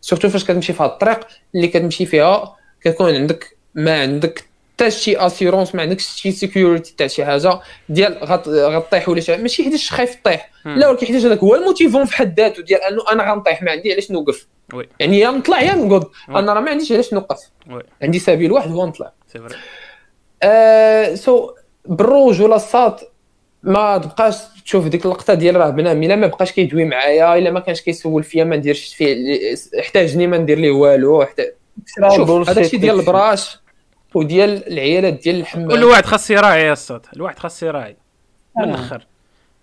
surtout 0.00 0.28
فاش 0.28 0.44
كتمشي 0.44 0.72
في 0.72 0.82
هاد 0.82 0.90
الطريق 0.90 1.26
اللي 1.54 1.68
كتمشي 1.68 2.06
فيها 2.06 2.56
كتكون 2.80 3.14
عندك 3.14 3.56
ما 3.74 4.00
عندك 4.00 4.45
حتى 4.76 4.90
شي 4.90 5.16
assurance 5.16 5.74
ما 5.74 5.82
عندكش 5.82 6.06
شي 6.06 6.32
security 6.32 6.94
تاع 6.98 7.06
شي 7.06 7.24
حاجة 7.24 7.60
ديال 7.88 8.18
غنطيح 8.48 9.08
ولا 9.08 9.20
شي 9.20 9.36
ماشي 9.36 9.64
حيتاش 9.64 9.90
خايف 9.90 10.16
طيح. 10.24 10.50
لا 10.64 10.88
ولكن 10.88 11.06
حيتاش 11.06 11.24
هذاك 11.24 11.38
هو 11.38 11.54
ال 11.54 11.60
motivant 11.60 12.04
في 12.04 12.16
حد 12.16 12.40
ذاته 12.40 12.62
ديال 12.62 12.82
أنه 12.82 13.02
أنا 13.12 13.32
غنطيح 13.32 13.62
ما 13.62 13.70
عندي 13.70 13.92
علاش 13.92 14.10
نوقف 14.10 14.46
oui. 14.74 14.88
يعني 15.00 15.18
يا 15.18 15.30
نطلع 15.30 15.62
يا 15.62 15.74
oui. 15.74 16.00
أنا 16.28 16.52
راه 16.52 16.60
ما 16.60 16.70
عنديش 16.70 16.92
علاش 16.92 17.14
نوقف 17.14 17.38
oui. 17.70 17.82
عندي 18.02 18.18
سبيل 18.18 18.52
واحد 18.52 18.70
هو 18.70 18.86
نطلع 18.86 19.12
c'est 19.32 19.38
vrai 19.38 19.54
آه 20.42 21.14
so 21.14 21.50
بالرجولة 21.86 22.56
الساط 22.56 23.12
ما 23.62 23.98
تبقاش 23.98 24.36
تشوف 24.64 24.86
ديك 24.86 25.04
اللقطة 25.04 25.34
ديال 25.34 25.56
راه 25.56 25.70
بنادم 25.70 26.02
إلا 26.02 26.16
ما 26.16 26.26
بقاش 26.26 26.52
كيدوي 26.52 26.84
معايا 26.84 27.38
إلا 27.38 27.50
ما 27.50 27.60
كانش 27.60 27.80
كيسول 27.80 28.22
فيا 28.22 28.44
ما 28.44 28.56
نديرش 28.56 28.94
فيه 28.94 29.16
احتاجني 29.80 30.26
ما 30.26 30.38
ندير 30.38 30.58
ليه 30.58 30.70
والو 30.70 31.22
احتاج 31.22 31.52
شوف 32.16 32.30
هذا 32.30 32.60
الشيء 32.60 32.80
ديال 32.80 33.00
البراش 33.00 33.65
وديال 34.14 34.72
العيالات 34.72 35.14
ديال 35.14 35.40
الحمام. 35.40 35.68
كل 35.68 35.84
واحد 35.84 36.06
خاص 36.06 36.30
يراعي 36.30 36.66
يا 36.66 36.72
الصوت 36.72 37.06
الواحد 37.16 37.38
خاص 37.38 37.62
يراعي. 37.62 37.96
من 38.56 38.64
الآخر 38.64 39.06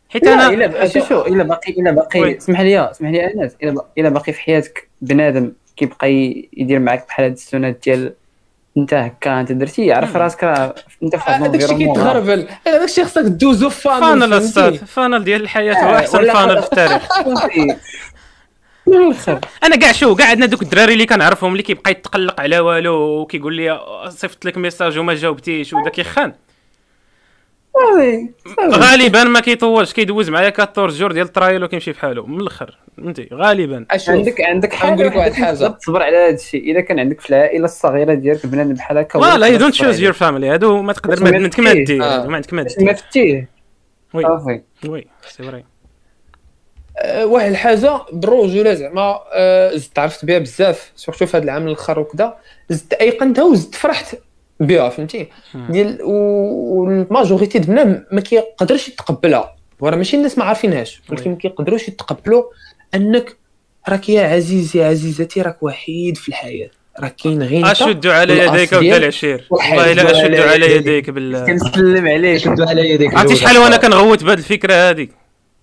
حيت 0.09 0.27
أنا 0.27 0.49
إلا 0.49 0.87
شو 0.87 0.99
شو 1.05 1.21
إلا 1.21 1.43
باقي 1.43 1.71
إلا. 1.71 1.91
باقي 1.91 2.37
اسمح 2.37 2.61
لي 2.61 2.91
اسمح 2.91 3.09
لي 3.09 3.33
انس 3.33 3.55
إلا 3.63 3.85
إلا 3.97 4.09
باقي 4.09 4.33
في 4.33 4.41
حياتك 4.41 4.89
بنادم 5.01 5.51
كيبقى 5.77 6.07
يدير 6.53 6.79
معاك 6.79 7.07
بحال 7.07 7.25
هاد 7.25 7.31
السنات 7.31 7.79
ديال 7.83 8.13
أنت 8.77 8.93
هكا 8.93 9.39
أنت 9.39 9.51
درتي 9.51 9.93
عرف 9.93 10.15
راسك 10.15 10.43
راه 10.43 10.75
أنت 11.03 11.15
في 11.15 11.31
هذاك 11.31 11.63
الشيء 11.63 11.77
كيتغربل 11.77 12.47
هذاك 12.67 12.83
الشيء 12.83 13.03
خصك 13.03 13.21
دوزو 13.21 13.69
فانل 13.69 14.01
فانل؟ 14.01 14.33
الصاد 14.33 14.75
فانل 14.75 15.23
ديال 15.23 15.41
الحياة 15.41 15.73
هو 15.73 15.89
آه، 15.89 15.99
أحسن 15.99 16.33
فانل 16.33 16.61
في 16.61 16.67
التاريخ. 16.67 17.07
من 18.87 18.93
الآخر 18.93 19.39
أنا 19.63 19.75
كاع 19.75 19.91
شو 19.91 20.15
كاع 20.15 20.29
عندنا 20.29 20.45
دوك 20.45 20.61
الدراري 20.61 20.93
اللي 20.93 21.05
كنعرفهم 21.05 21.51
اللي 21.51 21.63
كيبقى 21.63 21.91
يتقلق 21.91 22.41
على 22.41 22.59
والو 22.59 22.93
وكيقول 22.93 23.53
لي 23.55 23.79
صيفط 24.09 24.45
لك 24.45 24.57
message 24.57 24.99
وما 24.99 25.13
جاوبتيش 25.13 25.73
ودا 25.73 25.89
كيخان. 25.89 26.33
غالبا 28.61 29.23
ما 29.23 29.39
كيطولش 29.39 29.93
كيدوز 29.93 30.29
معايا 30.29 30.53
14 30.59 30.93
jours 30.93 31.11
ديال 31.11 31.25
ال 31.25 31.31
trial 31.31 31.63
وكيمشي 31.63 31.91
بحالو. 31.91 32.25
من 32.25 32.41
الأخر 32.41 32.77
فهمتي 32.97 33.29
غالبا. 33.33 33.85
عندك 34.07 34.41
عندك 34.41 34.73
حاجة 34.73 34.91
غنقول 34.91 35.07
لك 35.07 35.15
واحد. 35.15 35.31
تقدر 35.31 35.69
تصبر 35.69 36.03
على 36.03 36.17
هذا 36.17 36.35
الشيء. 36.35 36.71
إذا 36.71 36.81
كان 36.81 36.99
عندك 36.99 37.21
في 37.21 37.29
العائلة 37.29 37.65
الصغيرة 37.65 38.13
ديالك 38.13 38.45
بنادم 38.45 38.73
بحال 38.73 38.97
هكا 38.97 39.17
you 39.17 39.23
تقدر 39.23 39.57
don't 39.57 39.73
choose. 39.73 40.01
your 40.01 40.13
family 40.13 40.49
هادو 40.49 40.81
ما 40.81 40.93
تقدر 40.93 41.23
ما 41.23 41.31
ما 41.31 41.37
عندك 41.37 41.59
ما. 41.59 41.73
دير 41.73 42.03
آه. 42.03 42.25
ما 42.27 42.35
عندك 42.35 42.53
ما 42.53 42.63
دير 42.63 42.85
ما 42.85 42.93
فتيه 42.93 43.49
oui. 44.13 44.61
oui. 44.87 45.07
c'est 45.27 45.43
vrai 45.43 45.57
آه، 45.57 45.72
واحد 47.23 47.49
الحاجة 47.49 48.01
بالرجوله 48.13 48.73
زعما 48.73 49.19
آه، 49.33 49.75
زدت 49.75 49.99
عرفت 49.99 50.25
بها 50.25 50.39
بزاف. 50.39 50.91
surtout 50.95 51.25
في 51.25 51.37
هذا 51.37 51.43
العام 51.43 51.67
الآخر 51.67 51.99
وكذا 51.99 52.37
زدت 52.69 52.93
أيقنتها 52.93 53.43
وزدت 53.43 53.75
فرحت 53.75 54.15
بها 54.59 54.89
فهمتي؟ 54.89 55.27
ديال 55.69 55.97
وال 56.01 56.33
majorité 56.33 57.59
د 57.59 57.69
البنات 57.69 58.07
ما 58.11 58.21
كيقدرش 58.21 58.87
يتقبلها. 58.87 59.55
وراه 59.79 59.95
ماشي 59.95 60.17
الناس 60.17 60.37
ما 60.37 60.43
عارفينهاش 60.43 61.01
ولكن 61.09 61.31
ما 61.31 61.37
كيقدروش 61.37 61.87
يتقبلوا 61.87 62.43
أنك 62.95 63.37
راك 63.89 64.09
يا 64.09 64.27
عزيزي 64.27 64.83
عزيزتي 64.83 65.41
راك 65.41 65.63
وحيد 65.63 66.17
في 66.17 66.29
الحياة. 66.29 66.69
راك 66.99 67.15
كاين 67.15 67.43
غير 67.43 67.71
أشد 67.71 68.07
على 68.07 68.37
يديك 68.37 68.73
ودا 68.73 68.97
العشير. 68.97 69.47
والله 69.49 69.91
إلا 69.91 70.11
أشد 70.11 70.35
على 70.35 70.75
يديك. 70.75 71.09
بالله 71.09 71.45
كنسلم 71.45 72.07
عليك 72.07 72.37
شدوا 72.37 72.65
على 72.65 72.89
يديك. 72.89 73.13
عرفتي 73.13 73.35
شحال 73.35 73.57
وأنا 73.57 73.77
كنغوت 73.77 74.23
بهذه 74.23 74.37
الفكرة 74.37 74.73
هذه 74.73 75.07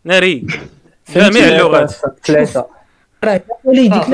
ناري. 0.05 0.47
جميع 1.15 1.49
اللغات 1.49 1.93
ثلاثة. 2.27 2.66
راه 3.24 3.43
آه، 3.66 3.70
لا 3.70 4.05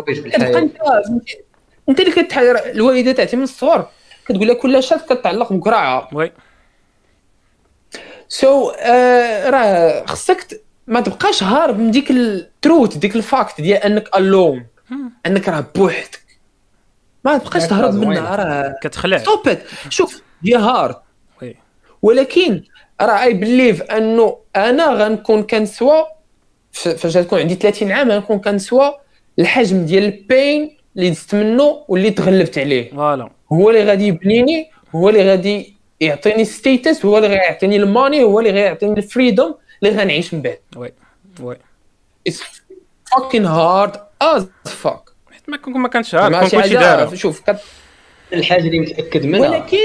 كلشي 0.00 0.20
الحياة. 0.20 0.68
انت 1.88 2.00
اللي 2.00 2.10
كتحاول 2.12 2.56
الوالدة 2.56 3.12
تاعتي 3.12 3.36
من 3.36 3.42
الصغر. 3.42 3.88
كتقول 4.26 4.46
لها 4.48 4.54
كل 4.54 4.82
شات 4.82 5.12
كتعلق 5.12 5.52
بقرعه 5.52 6.08
وي. 6.12 6.32
سو 8.28 8.70
so, 8.72 8.74
uh, 8.74 8.78
راه 9.46 10.04
خصك 10.06 10.62
ما 10.86 11.00
تبقاش 11.00 11.42
هارب 11.42 11.78
من 11.78 11.90
ديك 11.90 12.10
التروت 12.10 12.98
ديك 12.98 13.16
الفاكت 13.16 13.60
ديال 13.60 13.78
أنك 13.82 14.16
الون 14.16 14.66
أنك 15.26 15.48
راه 15.48 15.64
بوحدك. 15.74 16.24
ما 17.24 17.38
تبقاش 17.38 17.66
تهرب. 17.66 17.94
منها 17.94 18.36
راه 18.36 18.74
كتخلع. 18.82 19.18
ستوب 19.18 19.58
شوف 19.88 20.22
هي 20.44 20.56
hard 20.56 20.96
ولكن 22.02 22.62
راه 23.00 23.22
I 23.22 23.34
believe 23.34 23.82
انه 23.82 24.36
أنا 24.56 24.86
غنكون 24.92 25.42
كنسوى 25.42 26.06
فاش 26.72 27.16
غتكون 27.16 27.38
عندي 27.38 27.54
30 27.54 27.92
عام 27.92 28.10
غنكون 28.10 28.38
كنسوى 28.38 28.94
الحجم 29.38 29.84
ديال 29.84 30.04
ال 30.04 30.18
pain 30.18 30.76
اللي 30.96 31.10
دزت 31.10 31.34
منه 31.34 31.84
واللي 31.88 32.10
تغلبت 32.10 32.58
عليه. 32.58 32.90
voilà. 32.90 33.30
هو 33.52 33.70
اللي 33.70 33.84
غادي 33.84 34.06
يبنيني 34.06 34.70
هو 34.94 35.08
اللي 35.08 35.30
غادي 35.30 35.74
يعطيني 36.00 36.44
status 36.44 37.04
هو 37.04 37.16
اللي 37.16 37.28
غيعطيني 37.28 37.76
ال 37.76 37.84
money 37.84 38.22
هو 38.22 38.40
اللي 38.40 38.50
غيعطيني 38.50 38.98
ال 38.98 39.05
freedom 39.05 39.54
اللي 39.82 39.96
غنعيش 39.96 40.34
من 40.34 40.42
بعد. 40.42 40.58
oui 40.76 40.92
oui. 41.40 41.56
It's 42.28 42.42
fucking 43.14 43.44
hard 43.46 43.94
as 44.24 44.42
fuck. 44.84 45.12
حيت 45.30 45.48
ما 45.48 45.56
كون 45.56 45.72
ما 45.72 45.88
كانش 45.88 46.14
عارف 46.14 46.32
ما 46.32 46.40
كون 46.40 46.48
شي 46.48 46.56
كلشي 46.56 46.78
حاجة 46.78 46.96
دارو 46.96 47.14
شوف 47.14 47.40
كت... 47.40 47.56
الحاجة 48.32 48.60
اللي 48.60 48.78
متأكد 48.78 49.26
منها. 49.26 49.50
ولكن 49.50 49.78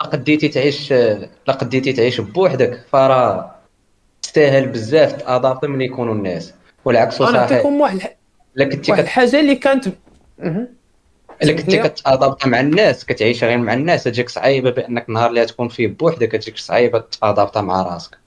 لا 0.00 0.06
قديتي 0.06 0.48
تعيش 0.48 0.92
لا 0.92 1.52
قديتي 1.60 1.92
تعيش 1.92 2.20
بوحدك 2.20 2.84
فراه 2.92 3.54
تستاهل 4.22 4.66
بزاف 4.68 5.12
تادابتي 5.12 5.66
من 5.66 5.80
يكونوا 5.80 6.14
الناس. 6.14 6.54
والعكس 6.84 7.20
أنا 7.20 7.30
صحيح. 7.30 7.40
نعطيكم 7.50 7.80
واحد 7.80 7.96
الح- 7.96 8.16
الا 8.56 8.64
كنتي 8.64 8.90
واحد. 8.92 9.02
الحاجة 9.02 9.40
اللي 9.40 9.54
كانت. 9.54 9.88
الا 11.42 11.52
كنتي 11.52 11.78
كتادابتا 11.78 12.48
مع 12.48 12.60
الناس 12.60 13.04
كتعيش 13.04 13.44
غير 13.44 13.58
مع 13.58 13.74
الناس 13.74 14.04
تجيك 14.04 14.28
صعيبة 14.28 14.70
بأنك 14.70 15.10
نهار 15.10 15.30
اللي 15.30 15.46
تكون 15.46 15.68
فيه 15.68 15.86
بوحدك 15.88 16.32
تجيك 16.32 16.56
صعيبة 16.58 17.04
تادابتا 17.20 17.60
مع 17.60 17.82
راسك. 17.82 18.18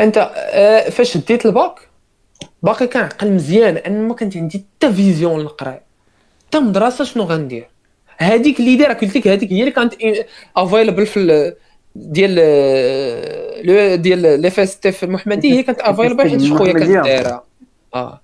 أنت 0.00 0.30
آه، 0.36 0.90
فاش 0.90 1.16
ديت 1.16 1.46
الباك؟ 1.46 1.80
باقي 2.62 2.86
كنعقل 2.86 3.32
مزيان 3.32 3.76
ان 3.76 4.08
ما 4.08 4.14
كانت 4.14 4.36
عندي 4.36 4.64
حتى 4.76 4.92
vision 4.92 5.40
للقرايه 5.40 5.82
حتى 6.48 6.58
مدرسة 6.60 7.04
شنو 7.04 7.24
غندير؟ 7.24 7.68
هذيك 8.20 8.60
اللي 8.60 8.76
دايره 8.76 8.92
قلت 8.92 9.16
لك 9.16 9.28
هذيك 9.28 9.52
هي 9.52 9.60
اللي 9.60 9.70
كانت 9.70 9.94
available 10.56 11.06
في 11.06 11.16
ال- 11.20 11.54
ديال 11.96 12.34
لو 13.66 13.96
ديال 13.96 14.40
لي 14.40 14.50
فيستيف 14.50 15.04
المحمدي 15.04 15.52
هي 15.52 15.62
كانت 15.62 15.80
available 15.80 16.30
حيت 16.30 16.40
خويا 16.52 16.72
كانت 16.72 16.82
المحمدية. 16.82 17.02
دايرة. 17.02 17.44
آه. 17.94 18.20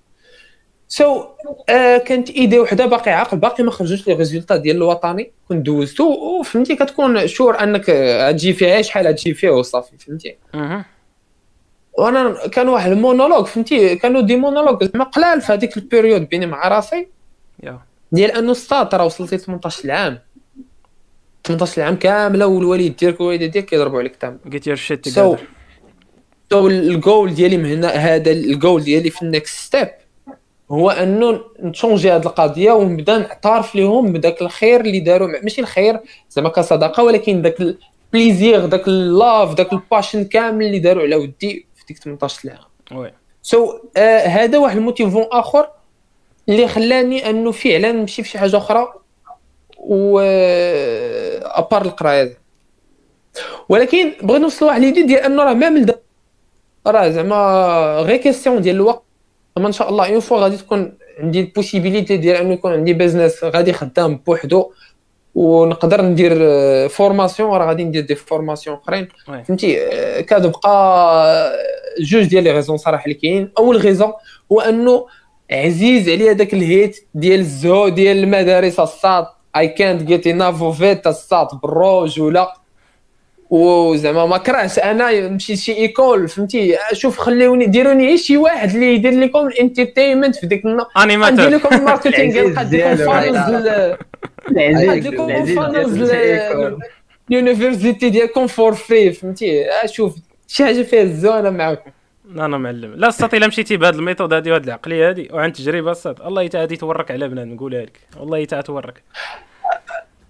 so 0.87 1.23
آه 1.69 1.97
كانت 1.97 2.29
idée 2.29 2.59
وحدة 2.59 2.85
باقي 2.85 3.11
عاقل 3.11 3.37
باقي 3.37 3.63
ما 3.63 3.71
خرجوش 3.71 4.07
لي 4.07 4.13
résultats 4.13 4.55
ديال 4.57 4.75
الوطني 4.75 5.31
كنت 5.49 5.65
دوزتو 5.65 6.03
وفهمتي 6.39 6.75
كتكون 6.75 7.27
sûr 7.27 7.63
أنك 7.63 7.89
غتجي 7.89 8.53
فيها 8.53 8.81
شحال 8.81 9.07
غتجي 9.07 9.33
فيها 9.33 9.51
وصافي 9.51 9.97
فهمتي. 9.97 10.35
وأنا 11.97 12.47
كان 12.47 12.69
واحد 12.69 12.91
المونولوج 12.91 13.45
فهمتي؟ 13.45 13.95
كانوا 13.95 14.21
دي 14.21 14.35
مونولوج 14.35 14.83
زعما 14.83 15.03
قلال 15.03 15.41
في 15.41 15.53
هذيك 15.53 15.77
البيريود 15.77 16.29
بيني 16.29 16.45
مع 16.45 16.67
راسي. 16.67 17.07
يا. 17.63 17.79
ديال 18.11 18.31
أنه 18.31 18.53
ستات 18.53 18.95
راه 18.95 19.05
وصلتي 19.05 19.37
18 19.37 19.91
عام 19.91 20.19
18 21.47 21.81
عام 21.81 21.95
كاملة 21.95 22.47
والوالد 22.47 22.95
ديالك 22.95 23.19
والوالدة 23.21 23.45
ديالك 23.45 23.65
كيضربوا 23.65 23.99
عليك 23.99 24.15
تام. 24.15 24.39
جيت 24.47 24.67
يور 24.67 24.75
شيت 24.75 25.09
سو 25.09 25.35
سو 26.51 26.67
الجول 26.67 27.33
ديالي 27.33 27.57
من 27.57 27.65
هنا 27.65 27.87
هذا 27.87 28.31
الجول 28.31 28.83
ديالي 28.83 29.09
في 29.09 29.21
النكست 29.21 29.57
ستيب 29.59 29.87
هو 30.71 30.89
أنه 30.89 31.41
نشونجي 31.59 32.11
هذه 32.11 32.25
القضية 32.25 32.71
ونبدا 32.71 33.17
نعترف 33.17 33.75
لهم 33.75 34.13
بداك 34.13 34.41
الخير 34.41 34.81
اللي 34.81 34.99
داروا. 34.99 35.27
ماشي 35.43 35.61
الخير 35.61 35.99
زعما 36.29 36.49
كصدقه 36.49 37.03
ولكن 37.03 37.41
داك 37.41 37.55
البليزير 37.61 38.65
داك 38.65 38.87
اللاف 38.87 39.53
داك 39.53 39.73
الباشن 39.73 40.23
كامل 40.23 40.65
اللي 40.65 40.79
داروا 40.79 41.03
على 41.03 41.15
ودي 41.15 41.67
في 41.75 41.83
ديك 41.87 41.97
18 41.97 42.49
عام 42.49 42.97
وي. 42.99 43.13
so 43.41 43.77
uh, 43.77 43.99
هذا 44.27 44.57
واحد 44.57 44.77
ال 44.77 44.82
motivant 44.82 45.25
آخر. 45.31 45.69
اللي 46.49 46.67
خلاني 46.67 47.29
أنه 47.29 47.51
فعلا 47.51 47.91
نمشي 47.91 48.23
في 48.23 48.29
شي 48.29 48.39
حاجة 48.39 48.57
أخرى 48.57 48.93
و 49.79 50.19
à 51.43 51.51
part 51.51 51.81
القرايه 51.81 52.37
ولكن 53.69 54.13
بغيت 54.23 54.41
نوصل 54.41 54.65
لواحد 54.65 54.81
l'idée 54.81 55.03
ديال 55.03 55.19
أنه 55.19 55.43
راه 55.43 55.53
ما 55.53 55.69
من 55.69 55.85
راه 56.87 57.09
زعما 57.09 57.35
غير 58.01 58.17
question 58.17 58.61
ديال 58.61 58.75
الوقت. 58.75 59.03
أما 59.57 59.67
إن 59.67 59.71
شاء 59.71 59.89
الله 59.89 60.09
une 60.09 60.19
fois 60.19 60.37
غادي 60.39 60.57
تكون 60.57 60.93
عندي 61.19 61.39
ال 61.39 61.45
possibilité 61.45 62.17
ديال 62.17 62.35
أنه 62.35 62.53
يكون 62.53 62.73
عندي 62.73 62.93
business 62.93 63.43
غادي 63.43 63.73
خدام 63.73 64.15
بوحدو 64.27 64.71
ونقدر 65.35 66.01
ندير 66.01 66.33
formation 66.89 67.49
راه 67.49 67.65
غادي 67.67 67.83
ندير 67.83 68.03
des 68.05 68.15
formations 68.15 68.77
أخرين. 68.77 69.07
فهمتي؟ 69.25 69.81
آه، 69.81 70.21
كتبقى 70.21 70.69
آه، 70.69 71.51
جوج 71.99 72.23
ديال 72.25 72.43
les 72.43 72.51
raisons 72.51 72.77
صراحة 72.77 73.03
اللي 73.03 73.13
كاين 73.15 73.51
أول 73.57 73.77
raison 73.77 74.13
هو 74.51 74.59
أنه 74.61 75.07
عزيز 75.51 76.09
عليا 76.09 76.33
داك 76.33 76.53
الهيت 76.53 77.07
ديال 77.13 77.39
الزهو 77.39 77.89
ديال 77.89 78.17
المدارس 78.17 78.79
الساط. 78.79 79.35
اي 79.55 79.67
كانت 79.67 80.03
جيت 80.03 80.27
اناف 80.27 80.63
اوف 80.63 80.83
ات 80.83 81.07
الساط 81.07 81.55
بالرجولة. 81.55 82.53
وزعما 83.49 84.25
ما 84.25 84.37
كرهش. 84.37 84.79
أنا 84.79 85.29
نمشي 85.29 85.53
لشي 85.53 85.73
école 85.77 86.27
فهمتي؟ 86.27 86.77
شوف 86.93 87.17
خليوني 87.19 87.65
ديروني 87.65 88.07
غير 88.07 88.17
شي 88.17 88.37
واحد 88.37 88.69
اللي 88.69 88.93
يدير 88.93 89.19
لكم 89.19 89.47
ال 89.47 89.53
entertainment 89.53 90.35
في 90.35 90.47
ديك 90.47 90.65
النا 90.65 90.85
ندير 91.29 91.49
لكم 91.49 91.75
ال 91.75 91.82
marketing 91.82 92.47
نقاد 92.47 92.75
لكم 92.75 92.95
funnels 92.95 93.71
العزيز 94.51 95.07
لكم 95.07 95.29
ال 95.29 95.50
école. 95.50 96.79
ال 97.29 97.36
university 97.36 98.09
ديالكم 98.09 98.47
for 98.47 98.73
free 98.73 99.13
فهمتي؟ 99.13 99.65
شوف 99.85 100.15
شي 100.47 100.65
حاجة 100.65 100.81
فيها 100.81 101.01
الزونه 101.01 101.49
معاكم. 101.49 101.91
أنا 102.31 102.57
معلم. 102.57 102.93
لا 102.95 103.07
الساط 103.07 103.33
الا 103.33 103.47
مشيتي 103.47 103.77
بهذه 103.77 103.95
ال 103.95 104.00
method 104.00 104.33
هذه 104.33 104.51
وهذه 104.51 104.63
العقلية 104.63 105.09
هذه. 105.09 105.27
وعن 105.31 105.53
تجربة 105.53 105.91
الساط 105.91 106.21
الله 106.21 106.47
تا 106.47 106.59
غادي 106.59 106.75
تورك 106.75 107.11
على 107.11 107.27
بنان 107.27 107.55
نقولها 107.55 107.81
لك 107.81 107.99
والله 108.17 108.45
تا 108.45 108.61
تورك 108.61 109.03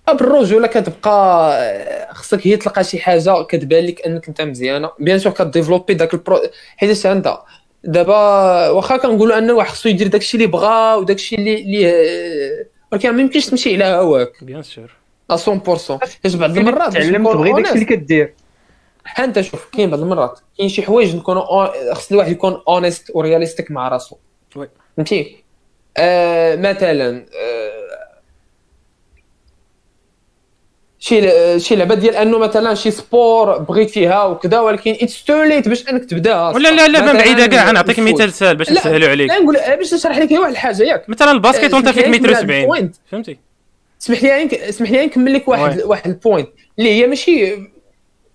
بالرجوله 0.08 0.67
كتبقى 0.67 2.14
خصك 2.14 2.48
هي 2.48 2.58
تلقى 2.58 2.84
شي 2.84 3.00
حاجة 3.00 3.43
كتبان 3.43 3.85
لك 3.85 4.01
أنك 4.01 4.27
أنت 4.27 4.42
مزيانة. 4.42 4.92
bien 5.00 5.20
sûr 5.20 5.34
كديفلوبي 5.34 5.93
داك 5.93 6.14
ال 6.14 6.21
pro 6.21 6.42
حيت 6.77 7.06
انت 7.06 7.38
دابا 7.84 8.69
واخا 8.69 8.98
كنقولوا 8.98 9.38
ان 9.38 9.50
الواحد 9.50 9.69
خصو 9.69 9.90
يدير 9.90 10.08
داكشي 10.08 10.38
اللي 10.38 10.48
بغا 10.48 10.95
وداكشي 10.95 11.35
اللي 11.35 11.61
اللي 11.61 12.66
ولكن 12.92 13.11
ما 13.11 13.22
يمكنش 13.22 13.45
تمشي 13.45 13.84
على 13.84 13.95
هواك. 13.95 14.43
bien 14.44 14.64
sûr. 14.64 14.92
100% 15.32 15.35
حيت 16.24 16.35
بعض 16.35 16.58
المرات 16.58 16.93
تعلم 16.93 17.32
تبغي 17.32 17.53
داكشي 17.53 17.74
اللي 17.74 17.85
كدير. 17.85 18.34
انت 19.19 19.42
شوف 19.42 19.69
كاين 19.72 19.90
بعض 19.90 20.00
المرات 20.02 20.40
كاين 20.58 20.69
شي 20.69 20.82
حوايج 20.82 21.16
نكونوا 21.16 21.94
خص 21.94 22.11
الواحد 22.11 22.32
يكون 22.32 22.61
honest 22.68 23.12
و 23.14 23.19
realistic 23.19 23.72
مع 23.72 23.88
راسو 23.88 24.16
oui. 24.56 24.70
فهمتي 24.98 25.44
آه 25.98 26.56
مثلا 26.56 27.26
آه 27.36 28.08
شي 31.00 31.60
شي 31.60 31.76
لعبة 31.76 31.95
ديال 31.95 32.16
أنه 32.16 32.38
مثلا 32.38 32.74
شي 32.76 32.92
sport 32.92 33.58
بغيتيها 33.58 34.24
وكذا 34.24 34.60
ولكن 34.60 34.92
it's 35.02 35.24
too 35.24 35.44
late 35.44 35.68
باش 35.68 35.90
أنك 35.90 36.06
تبداها 36.06 36.50
ولا 36.56 36.69
لا 36.72 36.88
لا 36.88 37.02
ما 37.02 37.14
بعيدة 37.14 37.48
كاع 37.48 37.72
نعطيك. 37.72 38.00
مثال 38.00 38.34
سهل 38.34 38.56
باش 38.56 38.72
نسهلوا 38.72 39.10
عليك 39.10 39.30
لا 39.30 39.40
نقول 39.40 39.56
باش 39.77 39.94
نشرح 39.94 40.18
لك 40.18 40.32
واحد 40.32 40.52
الحاجة 40.52 40.84
ياك 40.84 41.10
مثلا 41.10 41.32
ال 41.32 41.38
basket 41.38 41.74
وانت 41.74 41.90
فيك 41.90 42.08
متر 42.08 42.18
نكمل 42.18 42.34
هاد 42.36 42.42
70 42.44 42.61
ال 42.62 42.66
point. 42.66 42.96
فهمتي 43.11 43.38
اسمح 44.02 44.24
لي 44.24 44.69
اسمح 44.69 44.92
لي 44.92 45.06
نكمل 45.06 45.34
لك 45.34 45.48
واحد. 45.48 45.82
واحد 45.82 46.08
ال 46.08 46.15
point 46.15 46.50
اللي 46.80 46.90
هي 47.02 47.08
ماشي 47.08 47.56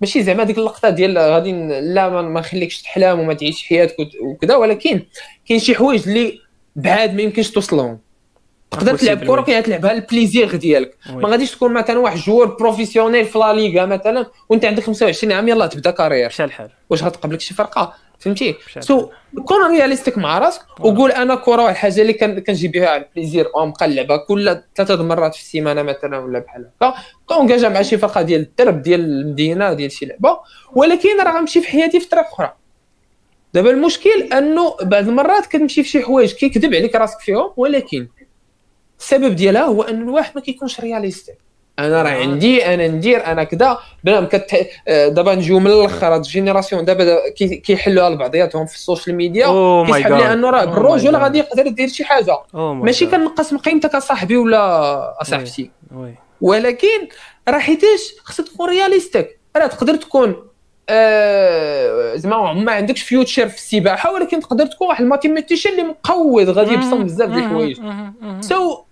ماشي 0.03 0.23
زعما 0.23 0.45
ديك 0.45 0.59
اللقطة 0.59 0.91
ديال 0.91 1.19
غادي 1.19 1.53
لا 1.81 2.09
ما 2.09 2.41
نخليكش 2.41 2.83
تحلم 2.83 3.21
وما 3.21 3.35
تعيش 3.35 3.65
حياتك 3.65 3.97
وكذا 4.23 4.57
ولكن 4.57 5.03
كاين 5.49 5.61
شي 5.61 5.75
حوايج 5.75 6.09
اللي 6.09 6.41
بعاد 6.77 7.15
ما 7.15 7.23
يمكنش 7.23 7.51
توصل 7.51 7.77
لهم 7.77 7.99
تقدر 8.71 8.97
تلعب 8.97 9.25
كرة. 9.25 9.43
كي 9.43 9.63
تلعبها 9.63 9.93
ال 9.93 10.01
plaisir 10.01 10.57
ديالك. 10.57 10.97
ما 11.11 11.29
غاديش 11.29 11.51
تكون 11.51 11.73
مثلا 11.73 11.99
واحد 11.99 12.19
joueur 12.19 12.47
professionnel 12.47 13.25
في 13.25 13.39
La 13.39 13.53
Liga 13.53 13.87
مثلا 13.87 14.27
وانت 14.49 14.65
عندك 14.65 14.83
25 14.83 15.33
عام 15.33 15.49
يلاه 15.49 15.67
تبدا 15.67 15.91
carrière 15.91 16.27
مشى 16.27 16.45
الحال 16.45 16.71
واش 16.91 17.03
غتقابلك 17.03 17.41
شي 17.41 17.55
فرقة 17.55 17.95
فهمتي؟ 18.23 18.55
so 18.81 19.11
كون 19.45 19.67
realistic 19.71 20.19
مع 20.19 20.39
راسك 20.39 20.63
وقول 20.81 21.13
أنا 21.13 21.35
كرة 21.35 21.63
واحد 21.63 21.71
الحاجة 21.71 22.03
اللي 22.03 22.41
كنجي 22.41 22.69
بها 22.69 22.89
على 22.89 23.05
ال 23.05 23.10
plaisir 23.10 23.49
ونبقى 23.57 23.89
نلعبها 23.89 24.17
كل 24.17 24.63
ثلاثة 24.77 24.95
المرات 24.95 25.35
في 25.35 25.41
السيمانة 25.41 25.83
مثلا 25.83 26.19
ولا 26.19 26.39
بحال 26.39 26.71
هكا. 26.83 26.95
كونجاجا 27.27 27.69
مع 27.69 27.83
شي 27.83 27.99
فرقه 27.99 28.23
ديال 28.23 28.41
الدرب 28.41 28.83
ديال 28.83 29.01
المدينة 29.01 29.73
ديال 29.73 29.93
شي 29.93 30.07
لعبة. 30.07 30.39
ولكن 30.73 31.21
راه 31.21 31.37
غنمشي 31.37 31.61
في 31.61 31.69
حياتي 31.69 32.01
في 32.01 32.09
طريق 32.09 32.25
أخرى. 32.27 32.53
دابا 33.55 33.71
المشكل 33.71 34.23
أنه 34.33 34.77
بعض 34.83 35.09
المرات 35.09 35.47
كتمشي 35.47 35.83
في 35.83 35.89
شي 35.89 36.03
حوايج 36.03 36.33
كيكذب 36.33 36.75
عليك 36.75 36.95
راسك 36.95 37.21
فيهم 37.21 37.53
ولكن 37.57 38.09
السبب 38.99 39.37
ديالها 39.37 39.63
هو 39.63 39.83
أن 39.83 40.03
الواحد 40.03 40.33
ما 40.35 40.41
كيكونش 40.41 40.81
realistic 40.81 41.39
أنا 41.79 42.03
راه 42.03 42.11
عندي 42.11 42.67
أنا 42.75 42.89
ندير 42.89 43.27
أنا 43.27 43.45
كذا 43.45 43.79
بنادم 44.05 44.27
كت 44.27 44.67
آه، 44.89 45.09
دابا 45.09 45.35
نجيو 45.35 45.59
من 45.59 45.67
الأخر 45.67 46.07
هاد 46.07 46.21
ال 46.25 46.30
génération 46.30 46.85
دابا 46.85 47.05
دا- 47.05 47.29
كي- 47.37 47.57
كيحلوها 47.57 48.11
لبعضياتهم 48.11 48.67
في 48.67 48.75
ال 48.75 48.81
social 48.81 49.17
media. 49.17 49.47
Oh 49.47 49.87
كيسحب. 49.87 50.13
لي 50.13 50.33
إنه 50.33 50.51
راه 50.51 50.63
Oh 50.63 50.69
بالرجل. 50.69 51.17
غادي 51.17 51.39
يقدر 51.39 51.67
يدير 51.67 51.89
شي 51.89 52.05
حاجة. 52.05 52.37
Oh 52.53 52.57
ماشي. 52.57 53.07
كنقص 53.07 53.53
من 53.53 53.59
قيمتك 53.59 53.95
اصاحبي 53.95 54.37
ولا 54.37 55.23
أصاحبتي. 55.23 55.71
ولكن 56.41 57.09
راه 57.49 57.59
حيتاش 57.59 58.15
خصك 58.25 58.49
تكون 58.49 58.69
realistic. 58.71 59.39
راه 59.57 59.67
تقدر 59.67 59.97
تكون 59.97 60.37
آه 60.89 62.17
زعما 62.17 62.53
ما 62.53 62.73
عندكش 62.73 63.03
future 63.03 63.49
في 63.49 63.57
السباحة 63.57 64.13
ولكن 64.13 64.41
تقدر 64.41 64.67
تكون 64.67 64.89
واحد 64.89 65.03
ال 65.03 65.08
mathematician 65.08 65.71
اللي 65.71 65.83
مقود 65.83 66.49
غادي 66.51 66.73
يبصم 66.73 67.05
بزاف 67.05 67.29
ديال 67.29 67.39
الحوايج. 67.45 67.81
so 68.41 68.83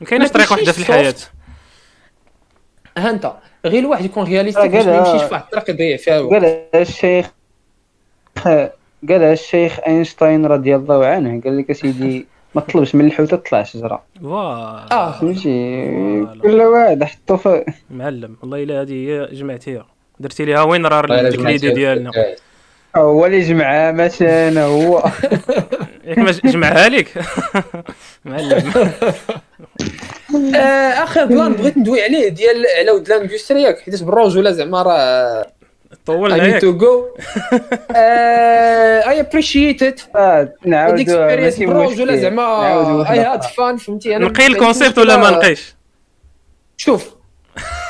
ما 0.00 0.06
كايناش 0.06 0.28
ما 0.28 0.34
طريق 0.34 0.52
واحدة 0.52 0.72
في 0.72 0.78
الحياة. 0.78 1.14
ها 2.98 3.10
انت 3.10 3.32
غير 3.64 3.78
الواحد 3.82 4.04
يكون 4.04 4.24
realistic 4.24 4.70
باش 4.70 4.84
ما. 4.84 4.96
يمشيش 4.96 5.22
في 5.22 5.32
واحد 5.34 5.44
الطريق 5.44 5.70
يضيع 5.70 5.96
فيها. 5.96 6.20
قالها 6.20 6.62
الشيخ 6.74 7.30
قالها 9.08 9.32
الشيخ 9.32 9.78
أينشتاين 9.86 10.46
رضي 10.46 10.76
الله 10.76 11.06
عنه 11.06 11.40
قال 11.44 11.58
لك 11.58 11.70
أسيدي 11.70 12.26
ما 12.54 12.60
تطلبش 12.60 12.94
من 12.94 13.06
الحوته 13.06 13.36
تطلع 13.36 13.62
شجره 13.62 14.02
واه 14.22 14.86
آه. 14.92 15.12
فهمتي. 15.12 16.26
كل 16.42 16.60
واحد 16.60 17.04
حطو 17.04 17.36
في 17.36 17.64
معلم 17.90 18.36
والله 18.42 18.62
إلا 18.62 18.82
هذه 18.82 18.92
هي 18.92 19.28
جمعتيها 19.32 19.86
درتي 20.20 20.44
ليها 20.44 20.62
وين 20.62 20.86
راه 20.86 21.00
الله 21.00 21.18
يلا 21.18 21.28
ديك 21.28 21.38
جماعة 21.40 21.52
les 21.52 21.59
idées 21.59 21.70
ديالنا 21.70 22.10
هو 22.96 23.26
اللي 23.26 23.40
جمعها 23.40 23.92
ماشي 23.92 24.48
أنا 24.48 24.64
هو. 24.64 25.04
ياك 26.04 26.18
ما 26.18 26.30
جمعها 26.30 26.88
لك؟ 26.88 27.08
معلم. 28.24 28.72
آه، 28.76 29.14
آخر 31.04 31.24
بلان 31.24 31.52
بغيت 31.52 31.78
ندوي 31.78 32.02
عليه 32.02 32.28
ديال 32.28 32.66
على 32.78 32.90
ود 32.90 33.08
لاندستري 33.08 33.62
ياك 33.62 33.78
حيت 33.80 34.02
بالرجوله 34.02 34.50
زعما 34.50 34.82
راه 34.82 35.46
طولنا 36.06 36.46
ياك 36.46 36.64
go. 36.64 37.20
uh, 37.90 39.08
I 39.12 39.14
appreciate 39.24 39.82
it. 39.82 40.16
آه، 40.16 40.40
هاد 40.40 40.52
نعاودو 40.64 40.94
الاكسبيرينس 40.94 41.54
ماشي 41.54 41.66
بالرجوله 41.66 42.16
زعما 42.16 43.12
اي 43.12 43.18
هاد. 43.18 43.42
فان 43.42 43.76
فهمتي؟ 43.76 44.16
أنا 44.16 44.28
نقي 44.28 44.46
الكونسيبت 44.46 44.98
ولا 44.98 45.16
ما 45.16 45.30
نقيش؟ 45.30 45.74
شوف 46.76 47.14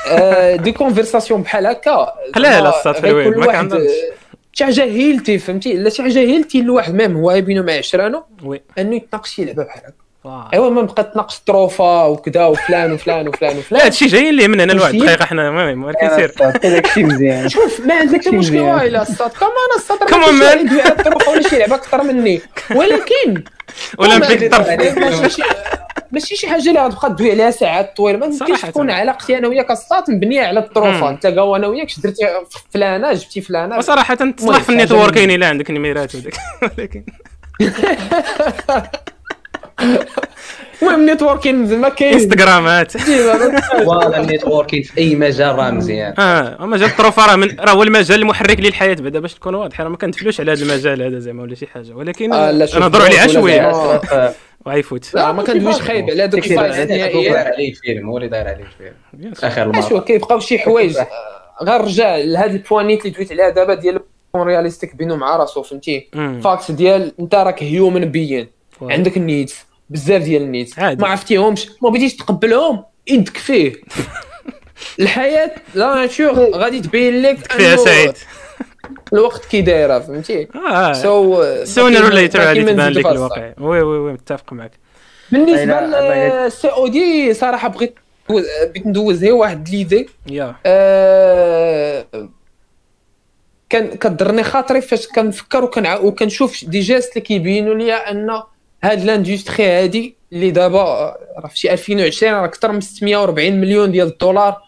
آه، 0.09 0.57
دي 0.57 0.73
كونفرساسيون 0.73 1.43
بحال 1.43 1.67
هكا. 1.67 2.13
خليها 2.35 2.61
لا 2.61 2.69
الصاد 2.69 2.95
في 2.95 3.01
غيكون 3.01 3.33
الويب، 3.33 3.39
ما 3.39 3.63
كنظنش. 3.63 3.81
آه، 3.81 4.15
شي 4.53 4.65
حاجة 4.65 4.85
هيلتي 4.85 5.39
فهمتي؟ 5.39 5.73
لا 5.73 5.91
شي 5.91 6.03
حاجة 6.03 6.19
هيلتي 6.19 6.63
لواحد 6.63 6.95
ميم 6.95 7.17
هو 7.17 7.41
بينو 7.41 7.63
مع 7.63 7.73
عشرانو 7.73 8.25
وي. 8.43 8.63
أنه 8.79 8.97
يتناقش 8.97 9.35
شي 9.35 9.45
لعبة 9.45 9.65
بحال 9.65 9.83
هكا. 9.85 10.08
ايوا 10.55 10.71
ما 10.71 10.83
بقى 10.83 11.05
تناقش 11.15 11.39
تروفا 11.47 12.05
وكذا 12.05 12.45
وفلان 12.45 12.93
وفلان 12.93 13.29
وفلان 13.29 13.53
لا 13.53 13.59
وفلان 13.59 13.83
هادشي 13.83 14.07
جايين 14.07 14.35
ليه 14.35 14.47
من 14.49 14.61
هنا 14.61 14.73
لواحد. 14.73 14.95
الدقيقه 14.95 15.25
حنا 15.25 15.49
المهم 15.49 15.85
ولكن 15.85 16.09
سير 16.17 16.33
داكشي 16.63 17.05
مزيان. 17.05 17.49
شوف 17.59 17.81
ما 17.87 17.95
عندك 17.95 18.29
مشكل. 18.29 18.59
وايلا 18.59 19.03
الصاد 19.03 19.31
كمان 19.31 19.53
الصاد. 19.77 20.61
يدوي 20.61 20.81
على 20.83 20.91
الطرق 20.93 21.29
ولا 21.29 21.43
شي 21.43 21.59
لعبة 21.59 21.75
أكثر 21.75 22.03
مني. 22.03 22.41
ولكن 22.75 23.45
اولمبيك 24.01 24.41
ما- 24.55 24.59
الطرف 24.59 25.39
ماشي 26.13 26.37
شي 26.37 26.49
حاجة 26.49 26.69
اللي 26.69 26.81
غتبقى 26.81 27.09
تدوي 27.09 27.31
عليها 27.31 27.51
ساعات 27.51 27.97
طويلة. 27.97 28.19
ما 28.19 28.27
يمكنش. 28.27 28.61
تكون 28.63 28.91
علاقتي 28.91 29.39
أنا 29.39 29.49
وياك 29.49 29.71
الصاد 29.71 30.11
مبنية 30.11 30.43
على 30.47 30.61
الطروفه 30.61 30.91
مم. 31.01 31.05
أنت 31.05 31.27
كاو 31.27 31.57
أنا 31.57 31.67
وياك 31.67 31.89
درتي 32.05 32.27
فلانة 32.75 33.13
جبتي 33.13 33.41
فلانة. 33.41 33.79
وصراحة 33.79 34.15
تصلح 34.15 34.59
في 34.63 34.69
النيتوركين 34.73 35.31
الا 35.31 35.49
عندك 35.49 35.71
نميرات 35.71 36.15
وداك 36.15 36.35
ولكن. 36.79 37.05
المهم 40.83 41.07
networking 41.07 41.67
زعما 41.67 41.89
كاين. 41.89 42.13
انستغرامات 42.13 42.97
voilà 42.97 44.21
ال 44.21 44.26
networking 44.26 44.83
في 44.83 44.99
أي 44.99 45.15
مجال 45.15 45.55
راه 45.57 45.71
مزيان. 45.71 46.15
آه 46.19 46.67
مجال 46.67 46.89
الطروفه 46.89 47.27
راه 47.27 47.37
من 47.37 47.61
راه 47.61 47.71
هو 47.73 47.83
المجال 47.83 48.21
المحرك 48.21 48.61
للحياة. 48.61 48.95
بعدا 48.95 49.21
باش 49.21 49.35
تكون 49.35 49.55
واضحه 49.55 49.85
راه 49.85 49.91
ما 49.91 49.97
كنتفلوش 49.97 50.41
على 50.41 50.53
هذا 50.53 50.63
المجال 50.63 51.03
هذا 51.03 51.19
زعما 51.19 51.43
ولا 51.43 51.55
شي 51.55 51.67
حاجة. 51.67 51.93
ولكن 51.95 52.33
آه، 52.33 52.67
شوف، 52.67 52.79
نهضروا 52.81 53.05
عليه 53.05 53.27
شوية 53.27 53.73
زعما- 53.73 54.33
وغيفوت 54.67 55.15
لا 55.15 55.33
ما 55.33 55.43
كندويش 55.43 55.77
خايب 55.77 56.11
على 56.11 56.29
دوك 56.29 56.47
الفايز 56.47 56.91
عليه 57.33 57.73
فيلم 57.75 58.09
هو 58.09 58.17
اللي 58.17 58.29
داير 58.29 58.49
عليه 58.49 58.65
فيلم. 58.79 59.33
آخر 59.43 59.73
شوف 59.75 59.87
المره 59.91 60.01
كيبقاو 60.05 60.41
شي 60.41 60.59
حوايج. 60.59 60.97
آه، 60.97 61.07
غير 61.63 61.81
رجع 61.81 62.17
لهاد 62.17 62.55
ال 62.55 62.61
points 62.61 63.01
اللي 63.01 63.11
دويت 63.17 63.33
عليها 63.33 63.51
دابا 63.51 63.75
ديال 63.75 64.01
يكون 64.29 64.47
realistic 64.47 64.97
بينو 64.97 65.17
مع 65.17 65.37
راسو 65.37 65.63
فهمتي. 65.63 66.09
فاكس 66.45 66.71
ديال 66.71 67.13
أنت 67.21 67.35
راك 67.35 67.63
human 67.63 68.05
being. 68.05 68.49
عندك 68.83 69.17
limits 69.17 69.68
بزاف 69.91 70.23
ديال 70.23 70.43
limits 70.43 70.79
عادي. 70.79 71.03
ما 71.03 71.09
عرفتيهمش 71.09 71.69
ما 71.83 71.91
بغيتيش 71.91 72.17
تقبلهم 72.17 72.85
يدك 73.07 73.37
فيه. 73.37 73.73
الحياة 75.01 75.51
la 75.75 75.95
nature 75.95 76.51
غادي 76.51 76.81
تبين 76.81 77.23
لك 77.23 77.53
فيها 77.53 77.77
سعيد. 77.77 78.13
الوقت 79.13 79.45
كي 79.45 79.61
دايرة 79.61 79.99
فهمتي؟ 79.99 80.49
so 80.93 81.45
sooner 81.65 82.05
or 82.05 82.21
later 82.21 82.41
غادي 82.41 82.63
تبان 82.63 82.93
لك 82.93 83.07
الواقع. 83.07 83.53
oui 83.59 83.83
oui 83.83 83.99
oui 83.99 84.13
متفق 84.13 84.53
معك 84.53 84.73
بالنسبة 85.33 85.81
لل 85.81 86.69
COD 86.69 87.35
صراحة 87.35 87.69
بغيت 87.69 87.95
بغيت 88.29 88.87
ندوز 88.87 89.25
هي 89.25 89.33
واحد 89.33 89.69
l'idée 89.69 90.09
آه، 90.67 92.07
كان 93.71 93.89
كضرني 93.89 94.43
خاطري 94.43 94.81
فاش 94.81 95.07
كنفكر 95.07 95.71
وكنشوف 96.03 96.65
des 96.65 96.81
gestes 96.81 97.11
اللي 97.11 97.21
كيبينوا 97.21 97.75
لي 97.75 97.93
أن 97.93 98.43
هاد 98.83 99.05
l'industrie 99.05 99.67
هادي 99.67 100.17
اللي 100.33 100.51
دابا 100.51 100.85
راه 101.39 101.49
في 101.49 101.59
شي 101.59 101.73
2020 101.73 102.33
راه 102.33 102.45
أكثر 102.45 102.73
من 102.73 102.81
640 102.81 103.53
مليون 103.53 103.91
ديال 103.93 104.07
الدولار 104.07 104.63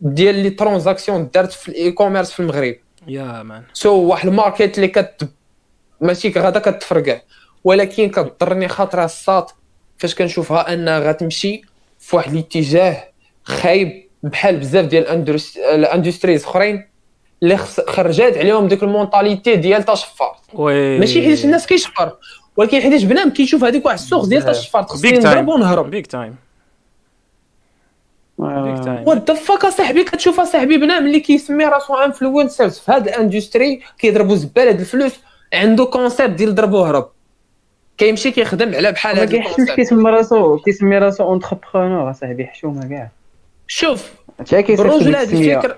ديال 0.00 0.34
les 0.34 0.50
transactions 0.50 1.30
دارت 1.34 1.52
في 1.52 1.68
ال 1.68 1.92
e-commerce 1.92 2.32
في 2.32 2.40
المغرب. 2.40 2.74
yeah 3.06 3.42
man. 3.42 3.62
so 3.72 3.94
واحد 3.94 4.28
ال 4.28 4.35
market 4.35 4.76
اللي 4.76 4.88
كت 4.88 5.28
ماشي 6.00 6.28
غادا 6.28 6.60
كتفرقع 6.60 7.20
ولكن 7.64 8.08
كضرني 8.10 8.68
خاطرها 8.68 9.04
الساط 9.04 9.54
فاش 9.98 10.14
كنشوفها 10.14 10.72
أنها 10.72 10.98
غتمشي 10.98 11.62
في 11.98 12.16
واحد 12.16 12.32
الاتجاه 12.32 13.08
خايب 13.44 14.08
بحال 14.22 14.56
بزاف 14.56 14.86
ديال 14.86 15.06
ال 15.56 15.64
industries 15.64 16.44
أخرين 16.44 16.88
اللي 17.42 17.56
خرجات 17.88 18.36
عليهم 18.36 18.68
ديك 18.68 18.82
ال 18.82 18.89
mentalité 18.89 19.56
ديال 19.56 19.82
تشفر. 19.82 20.36
ماشي 20.98 21.22
حيت 21.22 21.44
الناس 21.44 21.66
كيشفر. 21.66 22.16
ولكن 22.56 22.80
حيت 22.80 23.04
بنادم 23.04 23.30
كيشوف 23.30 23.64
هذيك 23.64 23.86
واحد 23.86 23.98
السوق 23.98 24.26
ديال 24.26 24.42
تشفر 24.42 24.82
خصني 24.82 25.12
نضرب 25.12 25.48
ونهرب. 25.48 25.90
بيك 25.90 26.06
تايم 26.06 26.36
آه، 28.40 28.80
تايم 28.84 29.08
وات 29.08 29.30
ذا 29.30 29.36
فاك 29.36 29.64
اصاحبي 29.64 30.04
كتشوف 30.04 30.40
اصاحبي 30.40 30.78
بنادم 30.78 31.06
اللي 31.06 31.20
كيسمي 31.20 31.64
راسو 31.64 31.94
influencers 31.94 32.78
في 32.78 32.92
هاد 32.92 33.08
ال 33.08 33.16
industry 33.16 33.82
كيضربوا 33.98 34.36
زبال 34.36 34.68
هاد 34.68 34.80
الفلوس 34.80 35.12
عنده 35.52 35.84
concept 35.84 36.30
ديال 36.30 36.54
ضرب 36.54 36.72
وهرب. 36.72 37.08
كيمشي 37.98 38.30
كيخدم 38.30 38.74
على 38.74 38.92
بحال 38.92 39.24
كيحشمش 39.24 39.50
ال 39.50 39.53
concept 39.53 39.76
كيسمي 39.76 40.10
راسو 40.10 40.58
كيسمي 40.58 40.98
راسو 40.98 41.24
entrepreneur 41.24 42.10
اصاحبي 42.10 42.46
حشومة 42.46 42.88
كاع. 42.88 43.10
شوف 43.66 44.12
برجولة 44.52 45.16
هاد 45.16 45.32
الفكر 45.32 45.76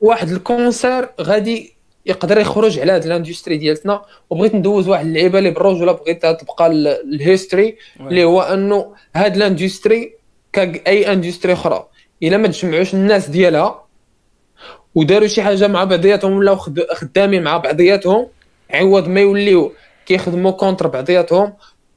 واحد 0.00 0.28
ال 0.28 0.38
concern 0.38 1.08
غادي 1.20 1.75
يقدر 2.06 2.38
يخرج 2.38 2.78
على 2.78 2.92
هاد 2.92 3.04
ال 3.04 3.10
industry 3.10 3.56
ديالتنا 3.56 4.02
وبغيت 4.30 4.54
ندوز 4.54 4.88
واحد 4.88 5.06
اللعيبة 5.06 5.38
اللي 5.38 5.50
بالرجوله 5.50 5.92
بغيتها 5.92 6.32
تبقى 6.32 6.66
ال- 6.66 7.14
ال 7.14 7.22
history 7.22 7.76
اللي 8.00 8.24
هو 8.24 8.40
انه 8.42 8.94
هاد 9.14 9.36
ال 9.36 9.45
industry 9.45 10.14
كأي 10.52 11.12
industry 11.12 11.52
أخرى. 11.52 11.86
إلا 12.22 12.36
ما 12.36 12.48
تجمعوش 12.48 12.94
الناس 12.94 13.28
ديالها 13.30 13.82
وداروا 14.94 15.26
شي 15.28 15.42
حاجة 15.42 15.68
مع 15.68 15.84
بعضياتهم 15.84 16.32
ولاو 16.36 16.56
خد- 16.56 16.86
خدامين 16.94 17.42
مع 17.42 17.56
بعضياتهم 17.56 18.26
عوض 18.70 19.08
ما 19.08 19.20
يوليو 19.20 19.72
كيخدموا 20.06 20.50
contre 20.50 20.86
بعضياتهم 20.86 21.52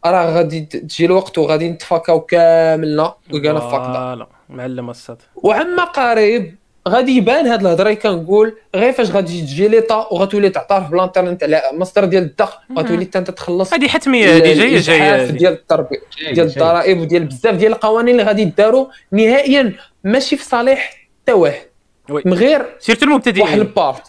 راه 0.06 0.26
غادي 0.36 0.62
تجي 0.62 1.06
الوقت 1.06 1.38
وغادي 1.38 1.70
نتفاكاو 1.70 2.22
كاملنا 2.22 3.14
وكانا 3.34 3.60
voilà 3.60 4.28
معلم 4.50 4.90
الصاد 4.90 5.18
وعما 5.36 5.84
قريب 5.84 6.56
غادي 6.88 7.12
يبان 7.12 7.48
هاد 7.48 7.62
الهضرة 7.62 7.94
كنقول 7.94 8.58
غير 8.76 8.92
فاش 8.92 9.12
غادي 9.12 9.42
تجي 9.42 9.68
l'État 9.68 10.08
وغتولي 10.12 10.50
تعترف 10.50 10.92
بلانترنت 10.92 11.44
على 11.44 11.62
مصدر 11.74 12.06
ديال 12.06 12.24
الدخل 12.24 12.58
غتولي 12.78 13.06
حتى 13.06 13.18
انت 13.18 13.32
تخلص 13.32 13.74
هذه 13.74 13.88
حتمية 13.88 14.36
هذه 14.36 14.54
جاية 14.54 14.80
جاية. 14.80 15.26
ديال 15.26 15.54
التربيه 15.54 16.00
ديال. 16.34 16.48
الضرائب 16.48 17.00
وديال 17.00 17.26
بزاف 17.26 17.56
ديال 17.56 17.72
القوانين 17.72 18.20
اللي 18.20 18.24
غادي 18.24 18.42
يداروا 18.42 18.88
نهائيا 19.12 19.74
ماشي 20.04 20.38
في 20.38 20.44
صالح 20.44 21.08
حتى 21.24 21.34
واحد. 21.34 21.66
من 22.10 22.34
غير 22.34 22.76
surtout 22.80 23.06
واحد 23.06 23.12
المبتدئين 23.12 23.54
ال 23.54 23.64
part 23.64 24.04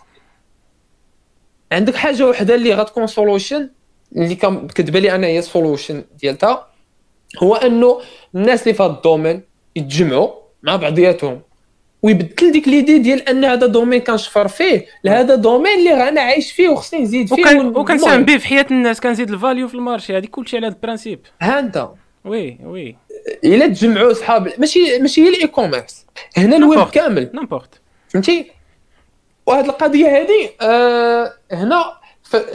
عندك 1.72 1.94
حاجة 1.94 2.28
وحدة 2.28 2.54
اللي 2.54 2.74
غتكون 2.74 3.06
solution 3.06 3.70
اللي 4.16 4.34
كتبان 4.74 5.02
لي 5.02 5.14
أنا 5.14 5.26
هي 5.26 5.42
solution 5.42 6.04
ديالتها 6.20 6.66
هو 7.42 7.54
أنه 7.54 8.00
الناس 8.34 8.62
اللي 8.62 8.74
في 8.74 8.82
هذا 8.82 8.92
ال 8.92 8.98
domaine 8.98 9.42
يتجمعوا 9.76 10.30
مع 10.62 10.76
بعضياتهم 10.76 11.40
ويبدل 12.02 12.52
ديك 12.52 12.68
l'idée 12.68 12.98
ديال 12.98 13.28
أن 13.28 13.44
هذا 13.44 13.66
domaine 13.66 14.00
كنشفر 14.00 14.48
فيه. 14.48 14.86
لهذا 15.04 15.34
domaine 15.34 15.78
اللي 15.78 16.08
أنا 16.08 16.20
عايش 16.20 16.52
فيه 16.52 16.68
وخصني 16.68 17.00
نزيد 17.00 17.34
فيه 17.34 17.42
وكان 17.42 17.66
وكنساهم 17.66 18.24
به 18.24 18.36
في 18.36 18.48
حياة 18.48 18.66
الناس 18.70 19.00
كنزيد 19.00 19.30
ال 19.30 19.36
value 19.36 19.68
في 19.68 19.74
ال 19.74 19.79
marché. 19.79 20.16
هذه 20.16 20.26
كلشي 20.26 20.56
على 20.56 20.66
هذا 20.66 20.74
ال 20.74 20.79
principe. 20.79 21.20
ها 21.40 21.58
أنت. 21.58 21.88
oui 22.24 22.58
oui. 22.64 22.96
إلا 23.44 23.66
تجمعوا 23.66 24.12
صحاب 24.12 24.52
ماشي 24.58 24.98
ماشي 24.98 25.24
هي 25.24 25.28
ال 25.28 25.46
e-commerce 25.46 26.06
هنا 26.36 26.56
الويب. 26.56 26.88
كامل. 26.88 27.30
n'importe 27.34 27.80
فهمتي؟ 28.08 28.50
وهاد 29.46 29.64
القضية 29.64 30.06
هذه 30.06 30.50
آه 30.60 31.32
هنا 31.52 31.84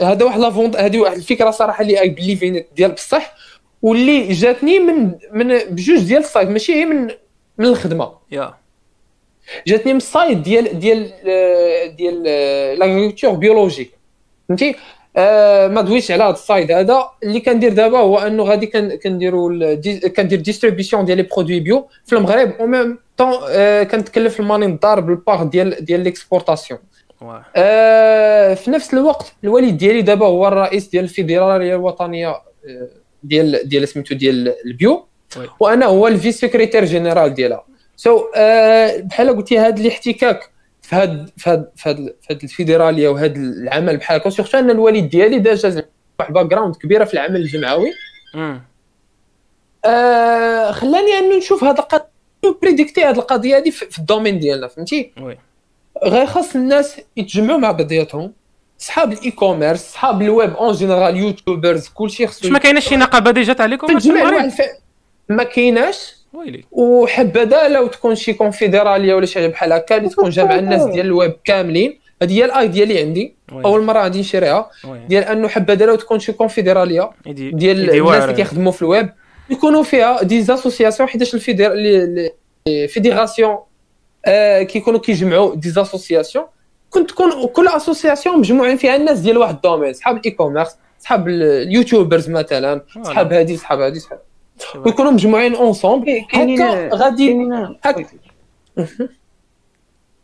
هذا 0.00 0.24
واحد 0.24 0.40
لافونت 0.40 0.76
هذه 0.76 0.98
واحد 0.98 1.16
الفكرة 1.16 1.50
صراحة 1.50 1.82
اللي 1.82 2.00
I 2.00 2.08
believe 2.08 2.52
in 2.52 2.64
ديال 2.76 2.92
بصح 2.92 3.34
واللي 3.82 4.32
جاتني 4.32 4.78
من 4.78 5.12
من 5.32 5.58
بجوج 5.58 5.98
ديال 5.98 6.20
ال 6.20 6.26
side 6.26 6.48
ماشي 6.48 6.74
هي 6.74 6.84
من 6.84 7.10
من 7.58 7.66
الخدمة. 7.66 8.12
yeah. 8.30 8.54
جاتني 9.66 9.92
من 9.92 9.96
ال 9.96 10.04
side 10.04 10.38
ديال 10.38 10.78
ديال 10.78 11.10
آه، 11.28 11.86
ديال 11.86 12.22
l'agriculture 12.78 13.30
biologique 13.32 13.90
فهمتي؟ 14.48 14.74
آه 15.18 15.68
ما 15.68 15.80
دويتش 15.80 16.10
على 16.10 16.24
هذا 16.24 16.30
ال 16.32 16.40
side 16.40 16.70
هذا. 16.70 17.08
اللي 17.22 17.40
كندير 17.40 17.72
دابا 17.72 17.98
هو 17.98 18.18
انه 18.18 18.42
غادي 18.42 18.66
كن- 18.66 18.94
كنديروا 18.94 19.74
كندير 20.08 20.40
distribution 20.40 21.04
ديال 21.04 21.16
les 21.18 21.22
produits 21.22 21.60
bio 21.60 21.86
في 22.04 22.12
المغرب. 22.12 22.52
au 22.60 22.66
même 22.66 22.98
temps 23.16 23.32
آه 23.48 23.82
كنتكلف 23.82 24.40
الماني 24.40 24.66
نضار 24.66 25.00
بالبار 25.00 25.42
ديال 25.44 25.84
ديال 25.84 26.00
l'exportation 26.00 26.78
آه، 27.56 28.54
في 28.54 28.70
نفس 28.70 28.94
الوقت 28.94 29.32
الوالد 29.44 29.76
ديالي 29.78 30.02
دابا 30.02 30.26
هو 30.26 30.48
الرئيس 30.48 30.88
ديال 30.88 31.04
الفيدرالية 31.04 31.74
الوطنية 31.74 32.28
آه، 32.28 32.42
ديال 33.22 33.68
ديال 33.68 33.88
سميتو 33.88 34.14
ديال 34.14 34.54
ال 34.66 34.74
bio. 34.74 35.06
وأنا 35.60 35.86
هو 35.86 36.06
ال 36.08 36.40
vice-secrétaire 36.40 36.84
général 36.84 37.34
ديالها. 37.34 37.64
so 37.96 38.18
so, 38.18 38.22
آه 38.36 39.00
بحال 39.00 39.36
قلتي 39.36 39.58
هذا 39.58 39.80
الاحتكاك 39.80 40.50
في 40.82 40.96
هاد 40.96 41.30
في 41.36 41.50
هاد 41.50 41.70
في 41.76 41.88
هاد, 41.88 42.14
في 42.22 42.32
هاد 42.34 42.42
الفيدرالية 42.42 43.08
وهذا 43.08 43.36
العمل 43.36 43.96
بحال 43.96 44.20
هكا. 44.20 44.30
surtout 44.30 44.58
أن 44.58 44.70
الوالد 44.70 45.08
ديالي 45.08 45.38
déjà 45.38 45.68
زعما 45.68 45.86
واحد 46.20 46.32
background 46.32 46.76
كبيرة 46.76 47.04
في 47.04 47.14
العمل 47.14 47.36
الجمعوي. 47.36 47.92
آه 49.84 50.70
خلاني 50.70 51.18
انه 51.18 51.36
نشوف 51.36 51.64
هذا 51.64 51.78
القضية 51.78 52.06
بريديكتي 52.62 53.04
هذه 53.04 53.18
القضية 53.18 53.56
هذه 53.56 53.70
في 53.70 53.98
ال 53.98 54.03
domaine 54.03 54.38
ديالنا 54.38 54.68
فهمتي؟ 54.68 55.12
oui. 55.20 55.38
غير 56.04 56.26
خاص 56.26 56.56
الناس 56.56 57.00
يتجمعوا 57.16 57.58
مع 57.58 57.70
بعضياتهم. 57.70 58.32
صحاب 58.78 59.12
ال 59.12 59.30
e-commerce 59.30 59.92
صحاب 59.92 60.22
ال 60.22 60.30
web 60.30 60.54
en 60.54 60.72
général 60.72 61.16
YouTubers 61.16 61.88
كلشي 61.88 62.26
خصو 62.26 62.48
ما 62.48 62.58
كايناش 62.58 62.88
شي 62.88 62.96
نقابة 62.96 63.30
déjà 63.30 63.52
تاع 63.52 63.64
واحد 63.64 64.44
الف... 64.44 64.62
ما 65.28 65.42
كايناش. 65.42 66.15
ويلي 66.36 66.64
وحبذا 66.72 67.68
لو 67.68 67.86
تكون 67.86 68.14
شي 68.14 68.32
كونفدراليه 68.32 69.14
ولا 69.14 69.26
شي 69.26 69.34
حاجة 69.38 69.46
بحال 69.46 69.72
هكا 69.72 69.96
اللي 69.96 70.08
تكون 70.08 70.30
جامعة 70.30 70.58
الناس 70.64 70.84
ديال 70.84 71.06
الويب 71.06 71.32
كاملين 71.44 71.98
هذه 72.22 72.32
هي 72.38 72.44
الآي 72.44 72.68
ديالي 72.68 72.98
عندي. 72.98 73.34
أول 73.52 73.82
مرة 73.84 74.02
غادي 74.02 74.20
نشيريها. 74.20 74.70
ديال 75.08 75.24
أنه 75.24 75.48
حبذا 75.48 75.86
لو 75.86 75.94
تكون 75.94 76.18
شي 76.18 76.32
كونفدراليه 76.32 77.10
ديال 77.26 77.90
الناس. 77.90 78.22
اللي 78.22 78.34
كيخدموا 78.34 78.72
في 78.72 78.82
الويب 78.82 79.08
يكونوا 79.50 79.82
فيها 79.82 80.22
des 80.22 80.42
associations 80.42 81.08
حيتاش 81.08 81.34
ال 81.34 81.40
fédér 81.40 81.72
ال 82.68 82.76
fédération 82.76 83.56
آه 84.26 84.62
كيكونوا 84.62 85.00
كيجمعوا 85.00 85.54
des 85.54 85.70
associations 85.70 86.44
كنت 86.90 87.10
تكون 87.10 87.46
كل 87.46 87.68
association 87.68 88.38
مجموعين 88.38 88.76
فيها 88.76 88.96
الناس 88.96 89.18
ديال 89.18 89.38
واحد 89.38 89.54
ال 89.54 89.59
domaine 89.59 89.92
صحاب 89.92 90.16
ال 90.16 90.30
e-commerce 90.30 90.76
صحاب 91.00 91.28
ال- 91.28 91.42
ال 91.42 91.51
YouTubers 91.51 92.30
مثلا. 92.30 92.82
صحاب 93.02 93.32
هادي 93.32 93.56
صحاب 93.56 93.80
هادي 93.80 93.98
صحاب 94.00 94.18
ويكونوا 94.74 95.10
مجموعين 95.10 95.54
ensemble 95.54 96.24
كاينين 96.30 96.60
هكا 96.62 96.94
غادي 96.96 97.26
كاينين 97.26 97.52
هك- 97.84 98.06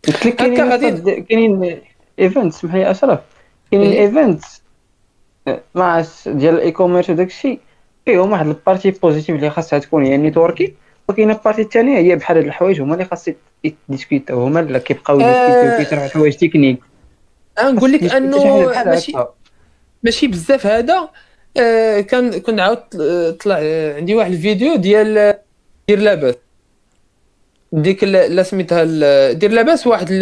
قلت 0.09 0.27
لك 0.27 0.37
كاينين 0.37 0.61
هكا 0.61 0.71
غادي- 0.71 1.21
كاينين 1.21 1.81
event 2.19 2.53
سمح 2.53 2.75
لي 2.75 2.91
اشرف 2.91 3.21
كاينين. 3.71 3.93
event 3.93 4.43
مع 5.75 6.05
ديال 6.27 6.55
ال 6.55 6.71
e-commerce 6.71 7.11
وداك 7.11 7.27
الشيء 7.27 7.61
فيهم 8.05 8.33
واحد 8.33 8.47
ال 8.47 8.53
partie 8.53 8.91
positive 8.91 9.37
اللي 9.37 9.51
خاصها 9.51 9.79
تكون 9.79 10.05
هي 10.05 10.15
ال 10.15 10.20
networking 10.20 10.75
وكاينه 11.09 11.33
ال 11.35 11.39
partie 11.39 11.63
الثانية 11.63 11.99
هي 11.99 12.17
بحال 12.17 12.37
هاد 12.37 12.47
الحوايج 12.47 12.81
هما 12.81 12.95
اللي 12.95 13.05
خاص 13.05 13.29
يديسكوتاو 13.65 14.43
هما 14.43 14.61
اللي 14.61 14.81
كيبقاو. 14.81 15.21
يديسكوتاو 15.21 15.79
كيطرحوا 15.79 16.09
حوايج 16.09 16.37
تكنيك 16.37 16.81
نقول 17.63 17.93
لك 17.93 18.03
أنه 18.15 18.37
ماشي. 18.91 19.13
ماشي 20.03 20.27
بزاف 20.27 20.67
هذا. 20.67 21.09
كان 22.03 22.41
كنت 22.41 22.61
عاود 22.61 22.79
آه، 23.01 23.31
طلع 23.31 23.59
آه، 23.63 23.97
عندي 23.97 24.15
واحد 24.15 24.33
الفيديو 24.33 24.77
ديال 24.77 25.19
آه، 25.19 25.41
دير 25.89 25.99
لاباس. 25.99 26.35
ديك 27.73 28.05
لا 28.05 28.43
سميتها 28.43 28.85
دير 29.33 29.51
لاباس 29.51 29.87
واحد 29.87 30.13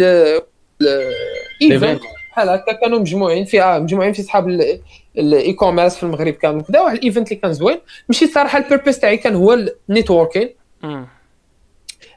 event 1.61 2.01
بحال 2.31 2.49
هكا 2.49 2.71
كانوا 2.71 2.99
مجموعين 2.99 3.45
فيها 3.45 3.79
مجموعين 3.79 4.13
في 4.13 4.21
صحاب 4.21 4.49
ال- 4.49 4.81
ال 5.17 5.53
e-commerce 5.53 5.95
في 5.95 6.03
المغرب 6.03 6.33
كامل 6.33 6.61
كذا 6.63 6.81
واحد 6.81 6.95
ال 6.97 7.02
event 7.02 7.27
اللي 7.31 7.41
كان 7.41 7.53
زوين. 7.53 7.77
مشيت 8.09 8.33
صراحة 8.33 8.57
ال 8.59 8.64
purpose 8.64 8.99
تاعي 8.99 9.17
كان 9.17 9.35
هو 9.35 9.67
ال 9.89 9.94
networking. 9.94 10.49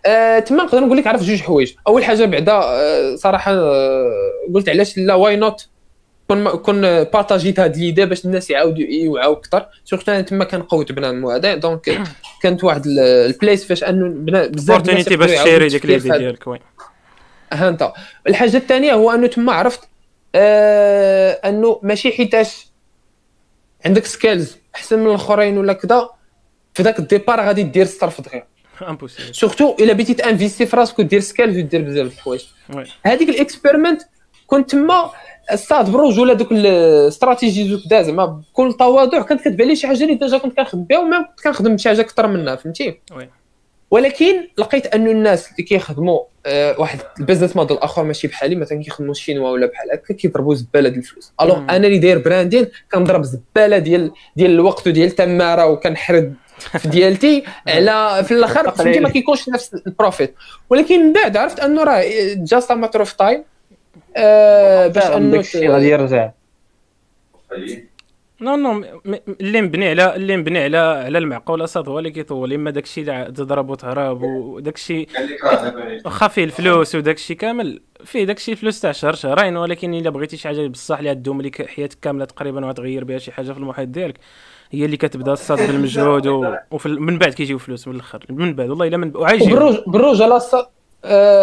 آه، 0.06 0.38
تما 0.38 0.64
نقدر 0.64 0.80
نقول 0.80 0.96
لك 0.98 1.06
عرف 1.06 1.22
جوج 1.22 1.40
حوايج. 1.40 1.72
أول 1.86 2.04
حاجة 2.04 2.24
بعدا 2.24 2.52
آه، 2.52 3.16
صراحة 3.16 3.52
آه، 3.52 4.10
قلت 4.54 4.68
علاش 4.68 4.98
لا 4.98 5.14
why 5.14 5.36
not 5.36 5.68
كون 6.28 6.48
كون 6.50 6.80
بارطاجيت 7.04 7.60
هاد 7.60 7.76
l'idée 7.76 8.06
باش 8.06 8.24
الناس 8.24 8.50
يعاودوا 8.50 8.84
يوعوا 8.86 9.36
أكثر 9.36 9.66
surtout 9.84 10.12
أنا 10.12 10.20
تما 10.20 10.44
كنقوت 10.44 10.92
بنادم 10.92 11.26
هذا 11.26 11.54
donc 11.54 12.02
كانت 12.42 12.64
واحد 12.64 12.86
ال- 12.86 12.98
ال 12.98 13.09
place 13.09 13.64
فاش 13.64 13.84
انه 13.84 14.08
بنا- 14.08 14.46
بزاف 14.46 14.70
opportunity 14.76 15.16
باش 15.16 15.30
تشيري 15.30 15.68
ديك 15.68 15.86
l'idée 15.86 16.08
ديالك 16.08 16.46
oui. 16.46 16.60
ها 17.52 17.68
أنت. 17.68 17.92
الحاجة 18.26 18.56
الثانية 18.56 18.92
هو 18.92 19.10
انه 19.10 19.26
تما 19.26 19.52
عرفت 19.52 19.80
آه 20.34 21.30
انه 21.32 21.80
ماشي 21.82 22.12
حيتاش 22.12 22.66
عندك 23.86 24.04
skills 24.04 24.56
أحسن 24.74 24.98
من 24.98 25.06
الأخرين 25.06 25.58
ولا 25.58 25.72
كذا 25.72 26.10
في 26.74 26.82
ذاك 26.82 26.98
ال 26.98 27.04
départ 27.04 27.40
غادي 27.40 27.62
دير 27.62 27.82
الصرف 27.82 28.20
دغيا. 28.20 28.46
impossible 28.88 29.34
surtout 29.34 29.76
إلا 29.80 29.92
بغيتي 29.92 30.14
تانفيستي 30.14 30.66
في 30.66 30.76
راسك 30.76 30.98
ودير 30.98 31.20
skills 31.20 31.58
ودير 31.58 31.82
بزاف 31.82 32.06
د 32.06 32.12
الحوايج 32.12 32.44
هذيك 33.06 33.28
ال 33.28 33.35
experiment 33.35 34.02
كنت 34.54 34.70
تما 34.70 35.10
الصاد 35.52 35.90
برجوله 35.90 36.32
دوك 36.34 36.52
ال 36.52 36.63
stratégies 36.63 37.74
وكذا 37.74 38.02
زعما 38.02 38.26
بكل 38.26 38.72
تواضع 38.72 39.22
كانت 39.22 39.40
كتبان 39.40 39.68
لي 39.68 39.76
شي 39.76 39.86
حاجة 39.86 40.02
اللي 40.02 40.14
ديجا 40.14 40.38
كنت 40.38 40.56
كنخدم 40.56 40.84
بها 40.84 40.98
وما 40.98 41.22
كنت 41.22 41.44
كنخدم 41.44 41.74
بشي 41.74 41.88
حاجة 41.88 42.00
أكثر 42.00 42.26
منها 42.26 42.56
فهمتي. 42.56 43.00
ولكن 43.90 44.48
لقيت 44.58 44.94
انه 44.94 45.10
الناس 45.10 45.50
اللي 45.52 45.62
كيخدموا 45.62 46.20
آه، 46.46 46.80
واحد 46.80 46.98
ال 47.20 47.24
business 47.24 47.56
model 47.56 47.76
آخر 47.76 48.04
ماشي 48.04 48.28
بحالي 48.28 48.56
مثلا 48.56 48.82
كيخدموا 48.82 49.10
الشينوا 49.10 49.50
ولا 49.50 49.66
بحال 49.66 49.92
هكا 49.92 50.14
كيضربوا 50.14 50.54
زبالة 50.54 50.88
ديال 50.88 51.00
الفلوس. 51.00 51.32
alors. 51.40 51.58
أنا 51.58 51.76
اللي 51.76 51.98
داير 51.98 52.18
branding 52.18 52.66
كنضرب 52.92 53.22
زبالة 53.22 53.78
ديال 53.78 54.10
ديال 54.36 54.50
الوقت 54.50 54.86
وديال 54.86 55.08
التمارة 55.08 55.66
وكنحرد 55.66 56.34
في 56.58 56.88
ديالتي 56.88 57.44
على 57.68 58.24
في 58.24 58.34
الآخر 58.34 58.70
فهمتي؟ 58.70 59.00
ما 59.00 59.08
كيكونش 59.08 59.48
نفس 59.48 59.74
ال 59.86 59.93
profit 59.93 60.34
ولكن 60.70 61.06
من 61.06 61.12
بعد 61.12 61.36
عرفت 61.36 61.60
أنه 61.60 61.84
راه 61.84 62.04
just 62.36 62.72
matter 62.72 63.00
of 63.00 63.12
time 63.12 63.44
باش 64.88 65.06
أنه 65.06 65.30
داك 65.30 65.40
الشيء 65.40 65.70
غادي 65.70 65.88
يرجع. 65.88 66.30
no 68.40 68.56
no 68.56 68.84
اللي 69.40 69.62
مبني 69.62 69.88
على 69.88 70.16
اللي 70.16 70.36
مبني 70.36 70.58
على 70.58 70.76
على 70.78 71.18
المعقول 71.18 71.64
أصاط 71.64 71.88
هو 71.88 71.98
اللي 71.98 72.10
كيطول. 72.10 72.52
إما 72.52 72.70
داك 72.70 72.84
الشيء 72.84 73.04
اللي 73.10 73.24
تضرب 73.32 73.70
وتهرب 73.70 74.22
وداك 74.22 74.74
الشيء 74.74 75.08
واخا 76.04 76.28
فيه 76.28 76.44
الفلوس 76.44 76.94
وداك 76.94 77.16
الشيء 77.16 77.36
كامل. 77.36 77.82
فيه 78.04 78.24
داك 78.24 78.36
الشيء 78.36 78.54
الفلوس 78.54 78.80
تاع 78.80 78.92
شهر 78.92 79.14
شهرين 79.14 79.56
ولكن 79.56 79.94
إلا 79.94 80.10
بغيتي 80.10 80.36
شي 80.36 80.48
حاجة 80.48 80.66
بصح 80.66 80.98
اللي 80.98 81.14
تدوم 81.14 81.42
لك 81.42 81.66
حياتك 81.66 81.98
كاملة 82.02 82.24
تقريبا 82.24 82.66
وتغير 82.66 83.04
بها 83.04 83.18
شي 83.18 83.32
حاجة 83.32 83.52
في 83.52 83.58
المحيط 83.58 83.88
ديالك 83.88 84.14
هي 84.70 84.84
اللي 84.84 84.96
كتبدأ 84.96 85.32
الصاد 85.32 85.58
بالمجهود 85.66 86.26
و... 86.26 86.54
وفي 86.70 86.86
ال- 86.86 87.02
من 87.02 87.18
بعد 87.18 87.34
كيجيو 87.34 87.58
فلوس 87.58 87.88
من 87.88 87.94
الأخر. 87.94 88.24
من 88.30 88.54
بعد 88.54 88.68
والله 88.70 88.86
إلا 88.86 88.96
من 88.96 89.16
وعايش 89.16 89.42
بالروج 89.42 89.76
بالروج 89.86 90.22
على 90.22 90.36
الصات 90.36 90.70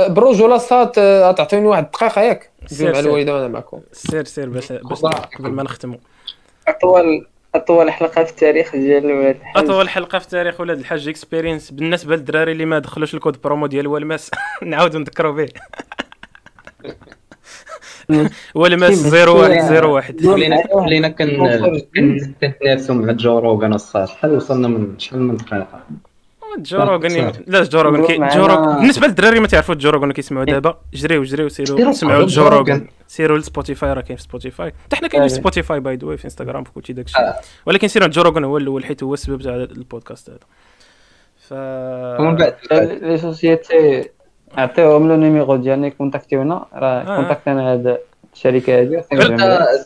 بالروج 0.09 0.41
ولا 0.41 0.56
الصات 0.56 0.95
تعطيوني 1.38 1.67
واحد 1.67 1.83
الدقيقه 1.85 2.22
ياك 2.22 2.49
سير، 2.65 2.93
مع. 2.93 2.99
الوالده 2.99 3.35
وأنا 3.35 3.48
معكم 3.48 3.80
سير 3.91 4.23
سير 4.23 4.49
باش 4.49 4.72
باش. 4.72 5.01
قبل 5.40 5.49
ما 5.51 5.64
نختموا 5.64 5.98
اطول 6.67 7.25
اطول 7.56 7.91
حلقه 7.91 8.23
في 8.23 8.31
التاريخ 8.31 8.72
ديال 8.75 9.06
ولاد 9.06 9.35
الحاج 9.35 9.64
اطول 9.64 9.90
حلقه 9.90 10.19
في 10.19 10.27
تاريخ 10.27 10.61
ولاد 10.61 10.80
الحاج 10.80 11.07
experience 11.07 11.72
بالنسبة 11.72 12.15
للدراري 12.15 12.51
اللي 12.51 12.65
ما 12.65 12.80
دخلوش 12.80 13.14
ال 13.14 13.19
code 13.19 13.41
promo 13.43 13.67
ديال 13.67 13.88
والماس 13.88 14.31
نعاودوا 14.64 14.99
نذكروا 14.99 15.31
به 15.33 15.48
والماس 18.56 19.14
0101 19.14 20.25
خلينا 20.25 20.64
خلينا 20.85 21.09
كن 21.09 21.27
كن- 21.95 22.33
كنتنافسوا 22.41 22.95
مع 22.95 23.11
جو 23.11 23.40
روغان 23.40 23.73
الصاد 23.73 24.07
شحال 24.07 24.35
وصلنا 24.35 24.67
من 24.67 24.99
شحال 24.99 25.19
من 25.22 25.38
دقيقه 25.38 25.83
جو 26.57 26.77
روغن 26.80 27.31
لا 27.47 27.63
جو 27.63 27.81
روغن 27.81 28.05
كي 28.07 28.17
معنا- 28.17 28.35
جو 28.35 28.45
روغن 28.45 28.75
بالنسبة 28.80 29.07
للدراري 29.07 29.39
ما 29.39 29.47
تعرفوا 29.47 29.75
جو 29.75 29.89
روغن 29.89 30.11
كيسمعوا 30.11 30.45
دابا؟ 30.45 30.77
جريو 30.93 31.23
جريو 31.23 31.49
سيروا 31.49 31.77
سيروا 31.77 31.91
سمعوا 31.93 32.15
قربوا 32.15 32.27
جو 32.30 32.41
جو 32.43 32.47
روغن 32.47 32.71
روغن. 32.71 32.88
سيروا 33.07 33.38
لسبوتيفاي 33.38 33.93
راه 33.93 34.01
كاين 34.01 34.17
في 34.17 34.23
سبوتيفاي. 34.23 34.73
حتى 34.85 34.95
حنا 34.95 35.07
كاينين 35.07 35.27
في 35.27 35.33
أيوة. 35.33 35.41
سبوتيفاي 35.41 35.80
by 35.80 35.95
the 35.95 36.07
way 36.07 36.17
في 36.17 36.25
انستغرام 36.25 36.63
في 36.63 36.71
كلشي 36.71 36.93
داكشي 36.93 37.17
ولكن 37.65 37.88
سيروا 37.88 38.05
عند 38.05 38.13
جو 38.13 38.21
روغن 38.21 38.43
هو 38.43 38.57
الأول 38.57 38.85
حيت 38.85 39.03
هو 39.03 39.13
السبب 39.13 39.41
تاع 39.41 39.55
البودكاست 39.55 40.30
هذا. 40.30 40.39
ف 41.47 41.53
ومن 42.21 42.35
بعد 42.35 42.55
les 43.01 43.17
sociétés 43.17 44.09
عطيوهم 44.57 45.09
le 45.09 45.15
numéro 45.15 45.56
ديالنا 45.55 45.89
كونتاكتيونا. 45.89 46.65
راه 46.73 47.01
آه. 47.01 47.15
كونتاكتينا 47.15 47.73
هاد 47.73 47.97
الشركة 48.33 48.80
هادي 48.80 48.97
انت 48.97 49.41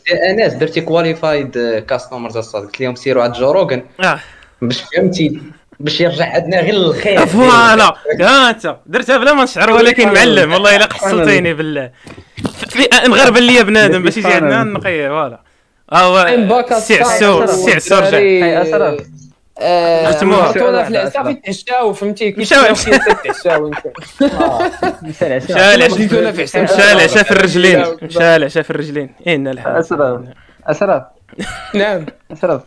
سي 0.06 0.14
انس 0.32 0.54
درتي 0.54 0.82
qualified 0.82 1.58
customers 1.90 2.38
الصاد 2.38 2.64
قلت 2.64 2.82
لهم 2.82 2.96
سيروا 2.96 3.24
عند 3.24 3.34
جو 3.34 3.52
روغن 3.52 3.82
آه. 4.04 4.20
باش 4.62 4.82
فهمتي 4.82 5.42
باش 5.80 6.02
يرجع 6.02 6.34
عندنا 6.34 6.62
غير 6.62 6.74
الخير. 6.74 7.26
voilà. 7.36 7.96
يا 8.20 8.50
انت 8.50 8.76
درتها 8.86 9.18
بلا 9.18 9.34
ما 9.34 9.44
نشعر 9.44 9.72
ولكن 9.72 10.14
معلم 10.14 10.54
والله 10.54 10.76
إلا 10.76 10.86
قصتيني 10.86 11.54
بالله. 11.54 11.92
في 12.70 12.88
مغربل 13.08 13.44
ليا 13.44 13.62
بنادم 13.62 14.04
باش 14.04 14.18
يجي 14.18 14.28
عندنا 14.28 14.64
نقيه 14.64 15.08
voilà. 15.08 15.40
ها 15.94 16.02
هو 16.02 16.66
سي 16.80 17.02
عسو. 17.02 17.46
سي 17.46 17.74
عسو 17.74 17.96
رجع. 18.00 18.18
أسرف. 18.62 19.02
ختموها. 20.16 20.52
كنا 20.52 20.84
في 20.84 20.90
العشاء 20.90 21.34
تتعشاو 21.34 21.94
فهمتي؟ 21.94 22.32
كي 22.32 22.42
عشان 22.42 22.72
مشى 22.72 22.90
العشاء 26.92 27.24
في 27.24 27.32
الرجلين. 27.38 27.86
مشى 28.02 28.36
العشاء 28.36 28.64
في 28.64 28.70
الرجلين. 28.70 29.10
إن 29.28 29.48
الحمد 29.48 29.76
أسرف 29.76 30.22
أسرف 30.68 31.04
نعم. 31.74 32.06
أسرف 32.32 32.62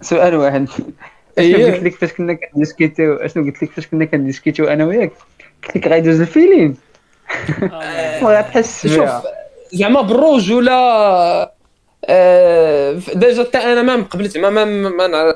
سؤال 0.00 0.34
واحد. 0.34 0.68
اشنو 1.38 1.66
قلت 1.66 1.82
لك 1.82 1.94
فاش 1.94 2.12
كنا 2.12 2.32
كنديسكيتيو 2.32 3.14
اشنو 3.14 3.44
قلت 3.44 3.62
لك 3.62 3.70
فاش 3.70 3.86
كنا 3.86 4.04
كنديسكيتيو 4.04 4.66
أنا 4.68 4.84
وياك 4.84 5.12
قلت 5.64 5.76
لك 5.76 5.86
غيدوز 5.86 6.20
ال 6.20 6.27
feeling 6.27 6.76
ما 8.22 8.38
غتحس 8.38 8.86
شوف 8.86 9.10
زعما 9.72 10.00
بالرجوله 10.00 10.72
آه، 12.08 13.00
déjà 13.14 13.44
حتى 13.44 13.58
أنا 13.58 13.82
ما 13.82 14.02
قبل 14.02 14.28
زعما 14.28 14.64
ما 14.64 15.34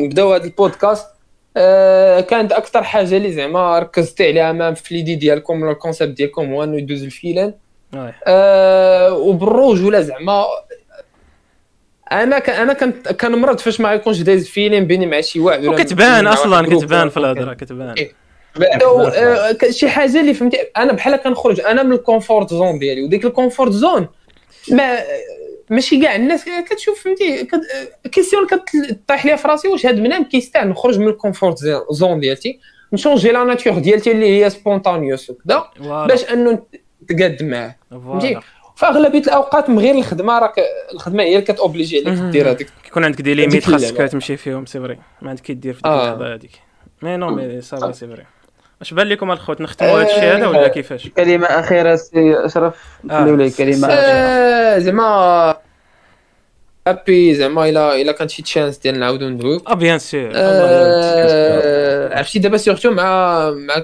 نبداو 0.00 0.34
هذا 0.34 0.44
البودكاست. 0.44 1.06
آه، 1.56 2.20
كانت 2.20 2.52
أكثر 2.52 2.82
حاجة 2.82 3.16
اللي 3.16 3.32
زعما 3.32 3.78
ركزت 3.78 4.22
عليها 4.22 4.52
ما 4.52 4.74
في 4.74 4.94
l'idée 4.94 5.14
ديالكم 5.14 5.62
ولا 5.62 5.70
ال 5.72 5.77
concept 5.77 6.16
ديالكم 6.16 6.52
هو 6.52 6.64
إنه 6.64 6.76
يدوز 6.76 7.04
ال 7.04 7.10
feeling. 7.10 7.54
آه، 8.26 9.12
وبالرجوله 9.12 10.00
زعما 10.00 10.44
أنا 12.12 12.38
ك... 12.38 12.50
أنا 12.50 12.72
كنت 12.72 13.12
كنمرض 13.12 13.58
فاش 13.58 13.80
ما 13.80 13.92
يكونش 13.92 14.20
دايز 14.20 14.48
feeling 14.48 14.84
بيني 14.84 15.06
مع 15.06 15.20
شي 15.20 15.40
واحد 15.40 15.66
وكتبان 15.66 16.26
أصلا 16.26 16.76
كتبان 16.76 17.08
في 17.08 17.16
الهضرة 17.16 17.54
كتبان. 17.54 17.94
إيه. 17.98 18.12
آه، 18.82 19.56
شي 19.70 19.88
حاجة 19.88 20.20
اللي 20.20 20.34
فهمتي 20.34 20.56
أنا 20.76 20.92
بحال 20.92 21.16
كنخرج 21.16 21.60
أنا 21.60 21.82
من 21.82 21.92
ال 21.92 21.99
comfort 21.99 22.50
zone 22.50 22.78
ديالي 22.78 23.02
وديك 23.02 23.24
ال 23.24 23.30
comfort 23.30 23.72
zone 23.72 24.08
ما 24.70 24.98
ماشي 25.70 26.00
كاع 26.00 26.16
الناس 26.16 26.44
كتشوف 26.70 27.04
فهمتي 27.04 27.48
question 28.12 28.46
كطيح 28.46 29.26
ليا 29.26 29.36
في 29.36 29.48
راسي 29.48 29.68
واش 29.68 29.86
هاد 29.86 30.02
بنادم 30.02 30.24
كيستاهل 30.24 30.68
نخرج 30.68 30.98
من 30.98 31.08
ال 31.08 31.14
comfort 31.14 31.58
zone 31.90 32.20
ديالتي 32.20 32.60
نشونجي 32.92 33.32
la 33.32 33.44
nature 33.44 33.78
ديالتي 33.78 34.10
اللي 34.12 34.44
هي 34.44 34.50
spontaneous 34.50 35.30
وكذا 35.30 35.64
باش 35.80 36.24
انه 36.24 36.62
نتقاد 37.02 37.42
معاه. 37.42 37.76
فهمتي؟ 37.90 38.38
voilà 38.84 38.92
في 38.92 38.98
أغلبية 38.98 39.28
الأوقات 39.28 39.70
من 39.70 39.78
غير 39.78 39.94
الخدمة 39.94 40.38
راك 40.38 40.54
الخدمة 40.94 41.22
هي 41.22 41.34
اللي 41.34 41.42
كتوبليجي 41.42 42.04
عليك. 42.06 42.18
دير 42.18 42.50
هذيك 42.50 42.68
كيكون 42.84 43.04
عندك 43.04 43.20
des 43.20 43.34
limites 43.34 43.64
خاصك. 43.64 43.96
تمشي 43.96 44.36
فيهم 44.36 44.66
c'est 44.66 44.80
vrai. 44.80 44.98
ما 45.22 45.30
عندك 45.30 45.42
كي 45.42 45.54
دير 45.54 45.72
في 45.72 45.82
ديك 45.82 45.86
آه. 45.86 46.04
اللحظة 46.04 46.34
هذيك 46.34 46.50
mais 47.02 47.16
non 47.16 47.30
mais 47.30 47.60
صافي 47.60 47.92
c'est 47.92 48.06
vrai. 48.06 48.24
اش 48.82 48.94
بان 48.94 49.06
لكم 49.06 49.30
الخوت 49.30 49.60
نختموا 49.60 49.90
هذا 49.90 50.02
الشيء 50.02 50.36
هذا 50.36 50.46
ولا 50.46 50.68
كيفاش؟ 50.68 51.08
كلمة 51.08 51.46
أخيرة 51.46 51.96
سي 51.96 52.44
أشرف. 52.44 52.74
آه. 53.10 53.20
خليو 53.20 53.36
لي 53.36 53.50
كلمة 53.50 53.86
أخيرة. 53.88 54.00
آه، 54.00 54.78
زعما 54.78 55.56
happy 56.88 57.34
زعما 57.34 57.68
الا 57.68 58.00
الا 58.00 58.12
كانت 58.12 58.30
شي 58.30 58.42
chance 58.42 58.78
ديال 58.78 59.00
نعاودو 59.00 59.28
ندويو 59.28 59.60
آه 59.68 59.74
bien 59.74 59.98
sûr 59.98 60.30
عرفتي 62.12 62.38
دابا 62.38 62.56
سيرتو 62.56 62.90
مع 62.90 63.50
مع 63.50 63.74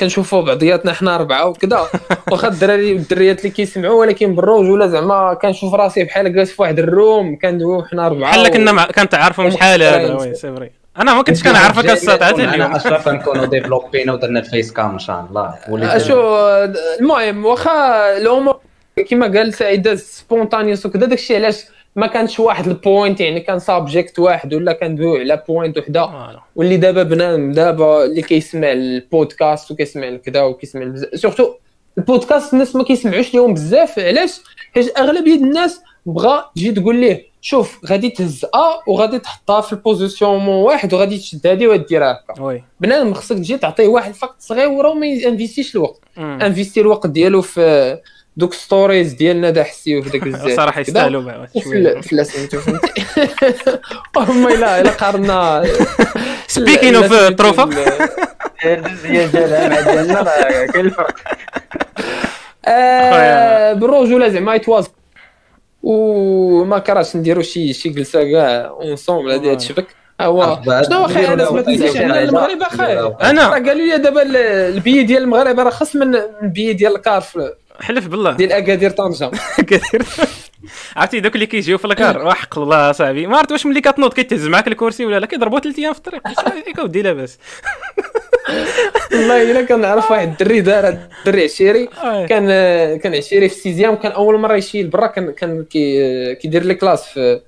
كنشوفوا 0.00 0.42
بعضياتنا 0.42 0.92
حنا 0.92 1.14
اربعه 1.14 1.46
وكذا 1.46 1.86
واخا 2.30 2.48
الدراري 2.48 2.92
والدريات 2.92 3.38
اللي 3.38 3.50
كيسمعوا 3.50 4.00
ولكن 4.00 4.34
بالرجوله 4.34 4.86
زعما 4.86 5.34
كنشوف 5.34 5.74
راسي 5.74 6.04
بحال 6.04 6.34
جالس 6.34 6.52
في 6.52 6.62
واحد 6.62 6.78
ال 6.78 6.90
room 6.90 7.38
كندويو 7.38 7.84
حنا 7.84 8.06
اربعه 8.06 8.30
بحال 8.30 8.48
كنا 8.48 8.72
مع... 8.72 8.88
شحال 9.50 9.82
هذا. 9.82 10.14
oui 10.14 10.34
c'est 10.34 10.54
vrai 10.54 10.70
أنا 10.98 11.14
ما 11.14 11.22
كنتش 11.22 11.42
كنعرفك 11.42 11.90
الساعة 11.90 12.24
حتى 12.24 12.44
أنا 12.44 12.76
اشرف 12.76 13.08
نكونوا 13.08 13.46
ديفلوبينا 13.46 14.12
ودرنا 14.12 14.40
ال 14.40 14.46
face 14.46 14.72
cam 14.72 14.90
ان 14.90 14.98
شاء 14.98 15.26
الله 15.30 15.54
اشو 15.96 16.38
المهم 17.00 17.46
واخا 17.46 18.16
الأمور 18.16 18.60
كما 19.10 19.26
قال 19.38 19.54
سعيد 19.54 19.94
spontaneous 19.94 20.86
وكذا 20.86 21.06
داكشي 21.06 21.36
علاش 21.36 21.64
ما 21.98 22.06
كانش 22.06 22.40
واحد 22.40 22.66
ال 22.68 22.77
point 22.77 23.20
يعني 23.20 23.40
كان 23.40 23.58
subject 23.58 24.18
واحد 24.18 24.54
ولا 24.54 24.72
كندويو 24.72 25.16
على 25.16 25.42
point 25.48 25.78
وحده. 25.78 26.04
واللي 26.56 26.76
دابا 26.76 27.02
بنادم 27.02 27.52
دابا 27.52 28.04
اللي 28.04 28.22
كيسمع 28.22 28.72
البودكاست 28.72 29.70
وكيسمع 29.70 30.08
الكذا 30.08 30.42
وكيسمع 30.42 30.94
surtout 31.14 31.54
البودكاست 31.98 32.52
الناس 32.52 32.76
ما 32.76 32.84
كيسمعوش 32.84 33.34
ليهم 33.34 33.54
بزاف. 33.54 33.98
علاش؟ 33.98 34.40
حيت 34.74 34.98
أغلبية 34.98 35.34
الناس 35.34 35.80
بغا 36.06 36.50
تجي 36.56 36.72
تقول 36.72 36.96
ليه 36.96 37.28
شوف 37.40 37.80
غادي 37.86 38.10
تهز 38.10 38.44
ا 38.44 38.90
وغادي 38.90 39.18
تحطها 39.18 39.60
في 39.60 39.72
البوزيسيون 39.72 40.38
مون 40.38 40.56
واحد 40.64 40.94
وغادي 40.94 41.18
تشد 41.18 41.46
هذه 41.46 41.66
وديرها 41.66 42.12
هكا. 42.30 42.62
بنادم 42.80 43.14
خصك 43.14 43.36
تجي 43.36 43.58
تعطيه 43.58 43.88
واحد 43.88 44.08
الفاكت 44.08 44.34
صغير 44.38 44.86
وما 44.86 45.06
ينفيستيش 45.06 45.76
الوقت. 45.76 46.00
مم. 46.16 46.38
انفيستي 46.42 46.80
الوقت 46.80 47.06
ديالو 47.06 47.42
في 47.42 47.98
دوك 48.38 48.54
ستوريز 48.54 49.12
ديالنا 49.12 49.50
دا 49.50 49.64
حسيو 49.64 50.02
في 50.02 50.10
داك 50.10 50.26
الزيت 50.26 50.56
صراحة. 50.56 50.80
يستاهلوا 50.80 51.22
وفي 51.22 51.60
شوية. 51.60 51.76
ال- 51.78 52.02
في 52.02 52.14
لا 52.16 52.22
سميتو 52.22 52.58
فهمتي 52.60 52.92
اللهم 54.16 54.48
الا 54.48 54.80
إلا 54.80 54.90
قارنا. 54.90 55.64
سبيكين 56.48 56.94
اوف 56.96 57.12
تروفا. 57.14 57.64
دوز 57.64 59.06
هي 59.06 59.26
ديالها 59.26 59.68
مع 59.68 59.80
ديالنا 59.80 60.20
راه 60.22 60.66
كاين 60.66 60.84
الفرق. 60.86 61.14
آه، 62.66 63.72
بالرجوله 63.72 64.28
زعما 64.28 64.54
يتواز 64.54 64.86
وما 65.82 66.78
كرهتش 66.78 67.16
نديرو 67.16 67.42
شي 67.42 67.72
شي 67.72 67.88
جلسة 67.88 68.32
كاع 68.32 68.66
اونصومبل 68.68 69.30
هادي 69.30 69.50
هادشبك 69.50 69.86
هو. 70.20 70.60
شنو 70.88 71.04
أخي 71.04 71.14
نديرو 71.20 71.32
أنا 71.34 71.50
ما 71.50 71.62
تنساش 71.62 71.90
يجي 71.94 72.04
المغرب 72.06 72.62
أخي. 72.62 72.82
راه 72.94 73.18
أنا. 73.22 73.48
قالوا 73.48 73.74
لي 73.74 73.98
دابا 73.98 74.22
ال- 74.22 74.36
البي 74.36 75.02
ديال 75.02 75.22
المغرب 75.22 75.60
راه 75.60 75.70
خص 75.70 75.96
من 75.96 76.14
البي 76.42 76.72
ديال 76.72 76.96
الكار 76.96 77.20
في- 77.20 77.52
حلف 77.80 78.06
بالله. 78.06 78.32
ديال 78.32 78.52
أكادير 78.52 78.90
طنجة. 78.90 79.30
كثير 79.68 80.02
عرفتي 80.96 81.20
دوك 81.20 81.34
اللي 81.34 81.46
كيجيو 81.46 81.78
في 81.78 81.84
الكار. 81.84 82.22
وحق 82.26 82.58
الله 82.58 82.92
صاحبي 82.92 83.26
ما 83.26 83.36
عرفت 83.36 83.52
واش 83.52 83.66
ملي 83.66 83.80
كتنوض 83.80 84.12
كيتهز 84.12 84.46
معاك 84.46 84.68
الكرسي 84.68 85.04
ولا 85.06 85.18
لا 85.20 85.26
كيضربوا 85.26 85.60
ثلاث 85.60 85.78
أيام 85.78 85.92
في 85.92 85.98
الطريق. 85.98 86.22
ياك 86.68 86.78
ودي 86.78 87.02
لاباس 87.02 87.38
والله 89.12 89.50
إلا 89.50 89.62
كنعرف 89.62 90.10
واحد 90.10 90.28
الدري 90.28 90.60
دار 90.60 90.88
الدري 91.18 91.44
عشيري. 91.44 91.88
آه. 92.04 92.26
كان 92.26 92.46
كان 92.98 93.14
عشيري 93.14 93.48
في 93.48 93.54
sixième 93.54 93.94
كان 93.94 94.12
أول 94.12 94.38
مرة 94.40 94.54
يشي 94.56 94.82
لبرا 94.82 95.06
كان 95.06 95.32
كان 95.32 95.64
كي 95.64 96.34
كيدير 96.34 96.64
les 96.64 96.74
classes 96.74 97.04
في 97.04 97.40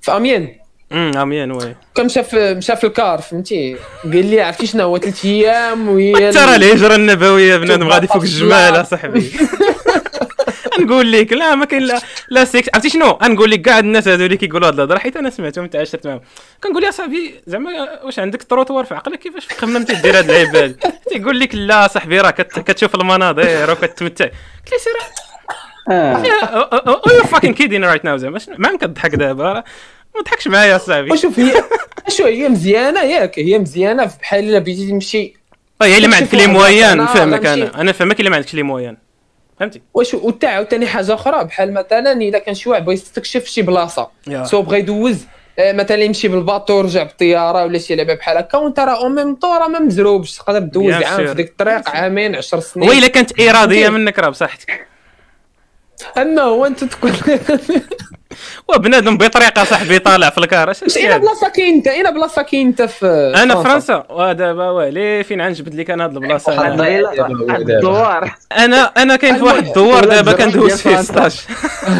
في 0.00 0.12
أميان. 0.16 0.48
امم 0.92 1.16
Amiens 1.18 1.52
oui. 1.52 1.74
كان 1.94 2.06
مشى 2.06 2.22
في 2.24 2.54
مشى 2.54 2.76
في 2.76 2.84
ال 2.86 2.94
car 2.94 3.20
فهمتي؟ 3.20 3.76
قال 4.04 4.26
لي 4.30 4.40
عرفتي 4.40 4.66
شنو 4.66 4.82
هو؟ 4.84 4.98
ثلاث 4.98 5.24
أيام 5.24 5.88
وهي 5.88 6.32
ترى 6.32 6.56
الهجره 6.56 6.94
النبوية 6.94 7.56
بنادم 7.56 7.88
غادي 7.88 8.06
فوق 8.06 8.22
الجمال 8.22 8.74
في 8.74 8.80
اصاحبي 8.80 9.32
نقول 10.80 11.12
لك 11.12 11.32
لا 11.32 11.54
ما 11.54 11.64
كاين 11.64 11.82
لا 11.82 12.00
لا 12.28 12.44
سيكس 12.44 12.68
عرفتي 12.74 12.90
شنو؟ 12.90 13.18
نقول 13.22 13.50
لك 13.50 13.62
كاع 13.62 13.78
الناس 13.78 14.08
هذو 14.08 14.24
اللي 14.24 14.36
كيقولوا 14.36 14.68
هاد 14.68 14.74
الهضرة 14.74 14.98
حيت 14.98 15.16
أنا 15.16 15.30
سمعتهم 15.30 15.66
تعاشرت 15.66 16.06
معاهم. 16.06 16.20
كنقول 16.64 16.84
يا 16.84 16.90
صاحبي 16.90 17.34
زعما 17.46 17.70
واش 18.04 18.18
عندك 18.18 18.42
تروتوار 18.42 18.84
في 18.84 18.94
عقلك؟ 18.94 19.18
كيفاش 19.18 19.48
خممتي 19.48 19.94
دير 19.94 20.18
هاد 20.18 20.30
العباد؟ 20.30 20.76
تيقول 21.10 21.40
لك 21.40 21.54
لا 21.54 21.88
صاحبي 21.88 22.20
راه 22.20 22.30
كت- 22.30 22.58
كتشوف 22.60 22.94
المناظر 22.94 23.70
وكتمتع 23.70 24.24
قلت 24.24 24.72
له 24.72 24.78
سير. 24.78 24.92
آه. 25.90 26.22
you 27.14 27.24
fucking 27.24 27.54
kidding 27.54 27.84
right 27.84 28.04
now 28.04 28.16
زعما 28.16 28.38
ما 28.58 28.68
يمكن 28.68 28.94
تضحك 28.94 29.14
دابا. 29.14 29.64
ما 30.16 30.22
تضحكش 30.24 30.48
معايا 30.48 30.78
صاحبي. 30.78 31.12
وشوف 31.12 31.38
هي 31.38 31.64
شو 32.08 32.24
هي 32.24 32.48
مزيانة؟ 32.48 33.02
ياك 33.02 33.38
هي 33.38 33.58
مزيانة 33.58 34.04
بحال 34.20 34.44
إلا 34.48 34.58
بغيتي 34.58 34.90
تمشي. 34.90 35.34
طيب 35.78 35.90
هي 35.90 35.96
اللي 35.96 36.08
ما 36.08 36.16
عندك 36.16 36.34
لي 36.34 36.40
شوف 36.40 36.50
moyens 36.50 37.06
غنمشي- 37.06 37.46
أنا. 37.46 37.80
أنا 37.80 37.92
فهمك 37.92 38.18
اللي 38.18 38.30
ما 38.30 38.36
عندكش 38.36 38.54
les 38.54 38.62
moyens. 38.62 38.96
فهمتي؟ 39.60 39.80
واش 39.94 40.14
وتا 40.14 40.46
عاوتاني 40.46 40.86
حاجة 40.86 41.14
أخرى 41.14 41.44
بحال 41.44 41.74
مثلا 41.74 42.12
الا 42.12 42.38
كان 42.38 42.54
شي 42.54 42.70
واحد 42.70 42.84
بغى 42.84 42.94
يستكشف 42.94 43.44
شي 43.44 43.62
بلاصة 43.62 44.10
يا. 44.28 44.44
so 44.44 44.62
بغى 44.62 44.78
يدوز 44.78 45.18
آه، 45.58 45.72
مثلا 45.72 46.02
يمشي 46.02 46.28
بالباطو 46.28 46.74
ورجع 46.78 47.02
بالطيارة 47.02 47.64
ولا 47.64 47.78
شي 47.78 47.94
لعبة 47.94 48.14
بحال 48.14 48.36
هكا 48.36 48.58
وانت 48.58 48.80
راه 48.80 48.96
أو 49.02 49.08
ميم 49.08 49.34
طو 49.34 49.54
راه 49.54 49.68
ما 49.68 49.78
مزروبش 49.78 50.34
تقدر 50.36 50.70
Bien 51.00 51.04
عام. 51.06 51.26
في 51.26 51.34
ديك 51.34 51.48
الطريق 51.50 51.88
عامين 51.90 52.36
10 52.36 52.60
سنين. 52.60 52.88
وإلا 52.88 53.06
كانت 53.08 53.40
إرادية؟ 53.40 53.88
منك 53.88 54.18
راه 54.18 54.28
بصحتك. 54.28 54.86
أما 56.18 56.42
هو 56.42 56.66
أنت 56.66 56.84
تكون 56.84 57.12
وبنادم 58.68 59.16
بطريقة 59.16 59.64
صاحبي 59.64 59.98
طالع 59.98 60.30
في 60.30 60.38
الكار. 60.38 60.70
اش 60.70 60.96
اين 60.96 61.06
هذا؟ 61.10 61.16
بلاصه 61.16 61.48
كاين 61.48 61.74
أنت 61.74 61.86
اين 61.88 62.10
بلاصه 62.14 62.42
كاين 62.42 62.66
أنت 62.66 62.82
في 62.82 63.32
أنا 63.36 63.62
فرنسا. 63.62 64.04
ودابا 64.10 64.70
ويلي 64.70 65.24
فين 65.24 65.40
عنجبد 65.40 65.74
لك 65.74 65.90
أنا 65.90 66.04
هاد 66.04 66.16
البلاصه 66.16 66.56
واحد 66.60 66.80
الدوار. 67.70 68.34
أنا 68.58 68.84
أنا 68.96 69.16
كاين 69.16 69.36
في 69.36 69.42
واحد 69.44 69.66
الدوار 69.66 70.04
دابا 70.04 70.20
الزرار 70.32 70.34
كندوز 70.50 70.72
فيه 70.80 70.90
فرنسا. 70.96 71.28
16 71.28 71.44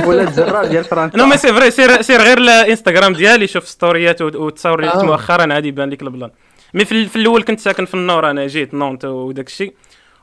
ولا 0.06 0.22
الزرار 0.22 0.64
ديال 0.66 0.84
فرنسا 0.84 1.16
non 1.18 1.26
mais 1.26 1.36
c'est 1.36 1.52
vrai 1.52 1.70
سير 1.70 2.02
سير 2.02 2.20
غير 2.22 2.38
الانستغرام 2.38 3.12
ديالي 3.12 3.46
شوف 3.46 3.68
stories 3.68 4.15
ات 4.15 4.22
وت- 4.22 4.36
والتصاور 4.36 4.78
اللي 4.80 4.90
درت 4.92 5.02
آه. 5.02 5.06
مؤخرا 5.06 5.54
عادي 5.54 5.68
يبان 5.68 5.90
لك 5.90 6.02
البلان. 6.02 6.30
mais 6.74 6.84
في, 6.84 6.92
ال- 6.92 7.08
في 7.08 7.16
الأول 7.16 7.42
كنت 7.42 7.60
ساكن 7.60 7.84
في 7.86 7.94
النور 7.94 8.30
أنا 8.30 8.46
جيت 8.46 8.74
نونت 8.74 9.04
وداك 9.04 9.46
الشيء. 9.46 9.74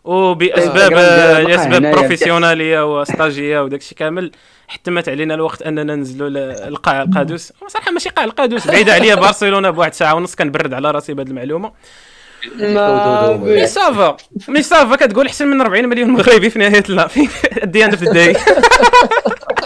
وبأسباب 0.04 0.94
آه، 0.94 0.96
بقى 1.34 1.44
لاسباب 1.44 1.74
هنايا 1.74 1.96
professionnelle 1.96 2.87
ية 2.87 3.00
و 3.02 3.09
stage 3.09 3.45
ية 3.45 3.60
وداك 3.64 3.80
الشيء 3.80 3.98
كامل 3.98 4.32
حتمت 4.68 5.10
علينا 5.10 5.34
الوقت 5.34 5.62
أننا 5.62 5.96
ننزلوا 5.96 6.30
ل- 6.30 6.74
لقاع 6.74 7.02
القادوس. 7.02 7.54
صراحة 7.68 7.92
ماشي 7.92 8.10
قاع 8.10 8.26
القادوس 8.26 8.68
بعيده 8.68 8.94
عليا 8.94 9.16
برشلونة 9.28 9.70
بواحد 9.70 9.94
ساعة 9.94 10.16
ونص 10.16 10.36
كنبرد 10.36 10.74
على 10.74 10.92
راسي 10.92 11.14
بهذه 11.14 11.28
المعلومة. 11.28 11.72
mais 12.56 13.68
ça 13.68 13.88
va. 13.88 14.18
mais 14.48 14.62
ça 14.62 14.79
va 14.79 14.96
كتقول 14.96 15.28
احسن 15.28 15.48
من 15.48 15.62
40 15.62 15.90
مليون 15.90 16.10
مغربي 16.10 16.50
في 16.50 16.60
نهاية 16.60 16.84
لا 16.90 17.08
في 17.08 17.28
الديانه 17.64 17.96
في 17.96 18.04
الداي 18.04 18.36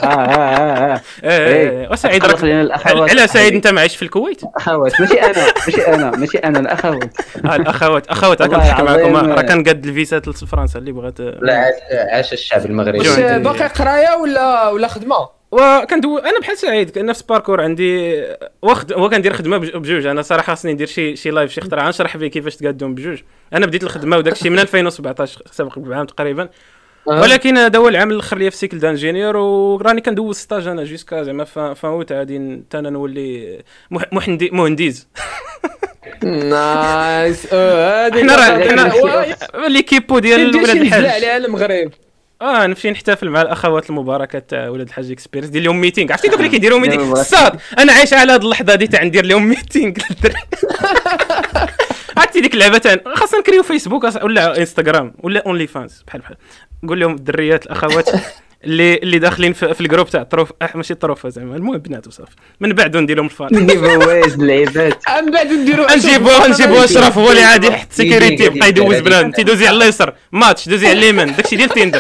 آه 0.04 0.06
آه 0.06 0.36
آه 0.36 1.02
آه. 1.24 1.48
إيه، 1.48 1.90
وسعيد 1.92 2.24
خلص 2.24 2.34
راك 2.34 2.44
لنا 2.44 2.62
الأخوات. 2.62 3.10
على 3.10 3.28
سعيد 3.28 3.54
أنت 3.54 3.68
معيش 3.68 3.96
في 3.96 4.02
الكويت؟ 4.02 4.42
أخوات. 4.56 5.02
ماشي 5.02 5.22
أنا 5.22 5.54
ماشي 5.68 5.82
أنا 5.88 6.12
ماشي 6.12 6.38
أنا 6.38 6.60
الأخوات. 6.60 7.04
آه، 7.46 7.56
الأخوات. 7.56 8.08
أخوات 8.08 8.42
والله 8.42 8.58
كنضحك 8.58 8.82
معكم. 8.82 9.16
راه 9.16 9.42
كنقاد 9.42 9.86
الفيزات 9.86 10.28
لفرنسا 10.28 10.80
اللي 10.80 10.92
بغات 10.92 11.20
لا 11.20 11.54
عاش 11.58 11.74
عاش 11.92 12.34
الشعب 12.34 12.66
المغربي. 12.66 13.00
باقي 13.40 13.68
قراية 13.68 14.16
ولا 14.22 14.70
ولا 14.70 14.88
خدمة؟ 14.88 15.37
وكندو 15.52 16.18
أنا 16.18 16.40
بحال 16.40 16.58
سعيد 16.58 17.00
نفس 17.00 17.22
باركور 17.22 17.62
عندي. 17.62 18.24
واخد 18.62 18.94
هو 18.94 19.10
كندير 19.10 19.34
خدمة 19.34 19.58
بج- 19.58 19.76
بجوج. 19.78 20.06
أنا 20.06 20.22
صراحة 20.22 20.44
خاصني 20.56 20.74
ندير 20.74 20.88
شي 20.88 21.16
شي 21.16 21.30
لايف 21.30 21.52
شي 21.52 21.62
اختراع. 21.62 21.90
نشرح 21.90 22.18
فيه 22.18 22.28
كيفاش 22.28 22.56
تقادهم 22.56 22.96
بجوج. 22.96 23.20
أنا 23.54 23.66
بديت 23.66 23.84
الخدمة 23.84 24.18
وداك 24.18 24.34
الشيء 24.34 24.52
من 24.52 24.60
2017 24.60 25.42
سابق 25.52 25.80
بعام 25.80 26.06
تقريبا. 26.06 26.50
ولكن 27.06 27.58
هذا 27.58 27.80
هو 27.80 27.88
العام 27.88 28.12
الأخر 28.12 28.38
ليا 28.38 28.50
في 28.50 28.58
cycle 28.58 28.80
d'ingénieur 28.80 29.38
وراني 29.38 30.02
كندوز 30.02 30.36
stage 30.38 30.68
أنا 30.68 30.84
jusqu'à 30.84 31.24
زعما 31.24 31.44
fin 31.44 31.74
fin 31.74 31.92
août 31.92 32.12
غادي 32.12 32.38
ن- 32.38 32.64
حتى 32.68 32.80
أنا 32.80 32.90
نولي 32.90 33.60
مح- 33.92 34.14
محندي 34.14 34.50
مهنديز. 34.54 35.08
nice. 36.24 37.48
آه، 37.54 38.10
حنا 38.12 38.68
حنا 38.70 39.68
l'équipe 39.68 40.20
ديال 40.20 40.56
ولاد 40.56 40.76
الحاج. 40.76 41.06
عليها 41.06 41.38
المغرب. 41.38 41.92
آه 42.42 42.68
نمشي 42.68 42.92
نحتفل 42.92 43.30
مع 43.30 43.42
الأخوات 43.42 43.90
المباركات 43.90 44.50
تاع 44.50 44.70
ولاد 44.70 44.88
الحاج 44.88 45.12
Experience 45.12 45.52
دير 45.52 45.62
لهم 45.62 45.82
meeting 45.82 46.12
عرفتي 46.12 46.28
دوك 46.28 46.40
اللي 46.40 46.50
كيديروا 46.50 46.80
meeting 46.80 47.04
المباركات. 47.04 47.32
صاد. 47.32 47.60
أنا 47.80 47.94
عايش 47.94 48.14
على 48.14 48.32
هذه 48.34 48.42
اللحظة 48.42 48.76
دي 48.76 48.88
تاع 48.88 49.04
ندير 49.04 49.26
لهم 49.26 49.44
meeting 49.50 49.94
عرفتي 52.18 52.42
ديك 52.42 52.54
اللعبة 52.54 52.78
تاع 52.78 52.96
خاصنا 53.16 53.40
نكريو 53.40 53.64
فيسبوك 53.64 54.06
أص- 54.10 54.24
ولا 54.24 54.58
انستغرام 54.58 55.14
ولا 55.20 55.44
اونلي 55.46 55.68
فانز 55.68 56.04
بحال 56.08 56.22
بحال. 56.22 56.36
نقول 56.84 57.00
لهم 57.00 57.16
الدريات 57.16 57.66
الأخوات. 57.66 58.10
اللي 58.64 58.96
اللي 58.96 59.20
داخلين 59.20 59.54
في, 59.54 59.74
في 59.74 59.82
الجروب 59.82 60.10
تاع 60.10 60.22
الطروف 60.22 60.52
آه 60.62 60.70
ماشي 60.76 60.94
الطروفه 60.94 61.30
زعما 61.30 61.56
المهم 61.56 61.78
بنات 61.78 62.08
وصافي 62.08 62.36
من 62.60 62.74
بعد 62.74 62.98
ندير 62.98 63.18
لهم 63.18 63.26
الفان 63.26 63.48
ندير 63.64 64.00
فواز 64.00 64.34
اللعيبات. 64.34 65.04
من 65.26 65.32
بعد 65.32 65.48
نديروا 65.48 65.92
نجيبوه 65.96 66.48
نجيبوه 66.48 66.84
أشرف 66.84 67.18
هو 67.18 67.30
اللي 67.32 67.44
عادي 67.44 67.68
يحط 67.68 67.88
سيكوريتي 67.92 68.34
يدير- 68.34 68.56
يبقى 68.56 68.70
يدوز 68.70 68.96
بلان 68.98 69.32
تيدوزي 69.32 69.68
على 69.68 69.78
اليسر 69.84 70.14
ماتش 70.32 70.70
دوزي 70.70 70.88
على 70.88 71.00
اليمين 71.00 71.36
داكشي 71.36 71.56
ديال 71.56 71.70
تيندر. 71.70 72.00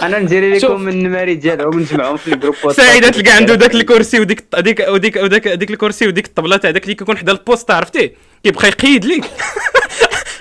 أنا 0.00 0.18
ندير. 0.18 0.54
لكم 0.56 0.80
من 0.80 0.92
النماري 0.92 1.34
ديالهم 1.34 1.76
ونجمعهم 1.76 2.16
في 2.16 2.34
الجروب. 2.34 2.72
سعيد 2.72 3.10
تلقى 3.10 3.30
عنده 3.30 3.54
داك 3.54 3.74
الكرسي 3.74 4.20
وديك 4.20 4.44
وديك 4.58 4.80
وديك 4.88 5.16
وديك 5.16 5.48
ديك 5.48 5.70
الكرسي 5.70 6.06
وديك 6.06 6.26
الطبلة 6.26 6.56
تاع 6.56 6.70
داك 6.70 6.82
اللي 6.84 6.94
كيكون 6.94 7.18
حدا 7.18 7.32
البوست 7.32 7.70
عرفتي؟ 7.70 8.12
كيبقى 8.44 8.68
يقيد 8.68 9.04
ليك. 9.04 9.24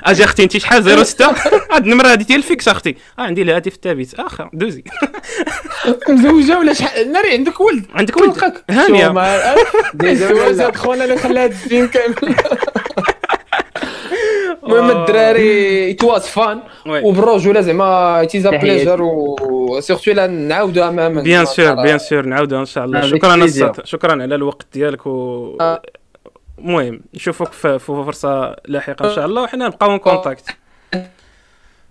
أجي 0.05 0.23
أختي 0.23 0.43
انت 0.43 0.57
شحال 0.57 1.05
06 1.05 1.25
هاد 1.71 1.83
النمرة 1.83 2.07
هادي 2.07 2.23
ديال 2.23 2.43
فيكس 2.43 2.67
أختي. 2.67 2.95
آه 3.19 3.21
عندي 3.21 3.41
الهاتف 3.41 3.73
الثابت 3.73 4.13
اخا 4.13 4.49
دوزي. 4.53 4.83
مزوجة 6.09 6.59
ولا 6.59 6.73
شحال؟ 6.73 7.11
ناري 7.11 7.31
عندك 7.31 7.61
ولد. 7.61 7.85
عندك 7.93 8.17
ولد. 8.21 8.53
هانية. 8.69 9.13
الزواج 10.03 10.59
هاد 10.61 10.75
خونا 10.75 11.03
اللي 11.03 11.17
خلى 11.17 11.39
هاد 11.39 11.51
الدين 11.63 11.87
كامل. 11.87 12.35
المهم 14.63 14.91
الدراري 14.91 15.89
يتواس 15.89 16.29
فان. 16.29 16.61
وبالرجولة 16.87 17.61
زعما 17.61 18.23
تيزا. 18.23 18.49
بليجر 18.49 19.01
وسيرتو 19.01 20.11
الا 20.11 20.27
نعاودوها 20.27 20.89
اماما 20.89 21.21
بيان 21.21 21.45
سور 21.45 21.73
بيان 21.73 21.97
sûr 21.97 22.25
نعاودها 22.25 22.59
إن 22.59 22.65
شاء 22.65 22.85
الله. 22.85 22.99
آه، 22.99 23.07
شكرا 23.07 23.83
شكرا 23.83 24.11
على 24.11 24.35
الوقت 24.35 24.67
ديالك 24.73 25.07
و 25.07 25.57
آه. 25.61 25.81
المهم 26.59 27.01
نشوفك 27.13 27.51
في 27.51 27.79
فرصة 27.79 28.55
لاحقة 28.65 29.09
إن 29.09 29.15
شاء 29.15 29.25
الله 29.25 29.41
وحنا 29.41 29.65
نبقاو 29.67 29.99
contact 29.99 30.45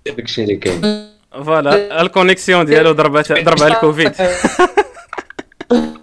داك 0.06 0.18
الشيء 0.18 0.44
اللي 0.44 0.56
كاين. 0.56 1.08
voilà 1.44 2.00
ال 2.02 2.08
connexion 2.08 2.64
ديالو 2.66 2.92
ضربات 2.92 3.32
ضرب 3.32 3.62
على 3.62 3.74
الكوفيد. 3.74 4.12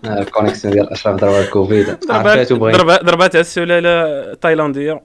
آه، 0.05 0.19
ال 0.19 0.25
connexion 0.25 0.73
ديال 0.73 0.89
اشرف 0.89 1.15
ضرب 1.15 1.33
الكوفيد. 1.33 1.85
ضربات 1.85 2.37
عرفتو 2.37 2.55
بغيت؟ 2.55 2.75
ضربات 2.81 3.35
السلالة 3.35 3.89
التايلاندية. 4.31 5.01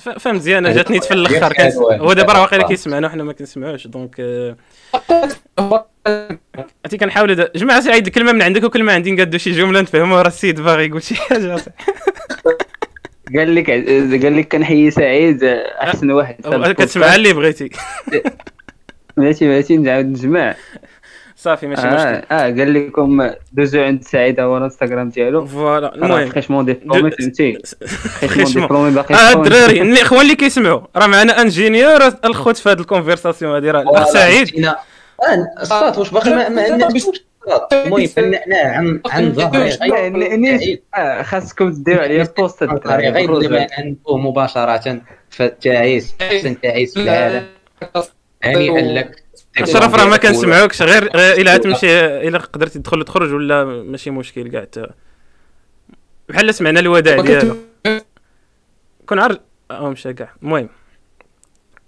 ف- 0.00 0.08
فهمت 0.08 0.36
مزيان 0.36 0.66
هذيك 0.66 0.76
جاتني 0.76 1.00
في 1.00 1.14
الأخر. 1.14 1.54
هو 1.80 2.12
دابا 2.12 2.32
راه 2.32 2.40
واقيلا 2.40 2.64
آه. 2.64 2.68
كيسمعنا 2.68 3.06
وحنا 3.06 3.24
ما 3.24 3.32
كنسمعوش 3.32 3.86
donc 3.86 4.16
آه، 4.20 4.56
عرفتي 5.58 6.98
كنحاول 7.00 7.34
دا- 7.34 7.52
جماعة 7.56 7.80
سعيد 7.80 8.08
كلمة 8.08 8.32
من 8.32 8.42
عندك 8.42 8.64
وكلمة 8.64 8.92
عندي 8.92 9.12
نقادو 9.12 9.38
شي 9.38 9.50
جملة 9.52 9.80
نفهموها 9.80 10.22
راه 10.22 10.28
السيد 10.28 10.60
باغي 10.60 10.86
يقول 10.86 11.02
شي 11.02 11.14
حاجة. 11.14 11.56
قال 13.36 13.54
لك 13.54 13.70
قال 14.24 14.36
لك 14.36 14.52
كنحيي 14.52 14.90
سعيد 14.90 15.44
أحسن 15.82 16.10
واحد. 16.10 16.36
كتسمعها 16.72 17.16
اللي 17.16 17.32
بغيتي. 17.32 17.70
بلاتي 19.16 19.48
بلاتي 19.48 19.76
نعاود 19.76 20.06
نجمع. 20.06 20.54
صافي 21.36 21.66
ماشي 21.66 21.82
آه 21.82 21.94
مشكل. 21.94 22.26
آه 22.34 22.42
قال 22.42 22.74
لكم 22.74 23.30
دوزو 23.52 23.82
عند 23.82 24.04
سعيد 24.04 24.40
هو 24.40 24.56
الانستغرام 24.56 25.08
ديالو 25.08 25.46
voilà. 25.46 25.94
المهم. 25.94 26.30
fraîchement 26.30 26.64
diplômé 26.64 27.10
فهمتي؟ 27.10 27.58
fraîchement 28.20 28.46
خشمو. 28.46 28.62
diplômé 28.62 28.90
باقي 28.90 29.14
آه 29.14 29.32
الدراري 29.32 29.82
الاخوان 29.82 30.20
اللي 30.20 30.34
كيسمعوا 30.34 30.80
راه 30.96 31.06
معنا 31.06 31.40
ingénieur 31.40 32.00
الخوت 32.24 32.56
في 32.56 32.68
هذه 32.68 32.80
ال 32.80 32.86
conversation 32.86 33.56
هذه 33.56 33.70
راه 33.70 33.82
الاخ 33.82 34.08
سعيد. 34.08 34.66
الصاد 35.60 35.98
واش 35.98 36.10
باقي؟ 36.10 36.30
ما 36.30 36.48
ما 36.48 36.62
عندناش 36.62 37.06
المهم 37.72 38.06
فنعناه 38.06 38.68
عن 38.76 39.00
عن 39.10 39.32
ظهري 39.32 40.36
نيش- 40.36 40.78
آه، 40.94 41.22
خاصكم 41.22 41.70
ديروا 41.70 42.02
عليا 42.02 42.28
بوست 42.38 42.62
غير 42.62 43.30
لما 43.38 43.66
ندوه 43.80 44.18
مباشرة 44.18 45.00
في 45.30 45.44
التعيس 45.44 46.14
أحسن 46.22 46.60
تعيس 46.60 46.94
في 46.94 47.02
العالم 47.02 47.46
هنيئا 48.44 48.80
لك 48.80 49.24
اشرف 49.58 49.94
راه 49.94 50.04
ما 50.04 50.16
كنسمعوكش 50.16 50.82
غير 50.82 51.16
غير 51.16 51.40
إلا 51.40 51.56
تمشي 51.56 52.06
إلا 52.28 52.38
قدرتي 52.38 52.78
تدخل 52.78 53.04
تخرج 53.04 53.32
ولا 53.32 53.64
ماشي 53.64 54.10
مشكل 54.10 54.48
كاع 54.50 54.64
تا- 54.64 54.94
بحال 56.28 56.54
سمعنا 56.54 56.80
الوداع 56.80 57.20
ديالو. 57.20 57.56
كون 59.06 59.18
عارف 59.18 59.38
آه 59.70 59.90
مشى 59.90 60.12
كاع. 60.14 60.34
المهم. 60.42 60.68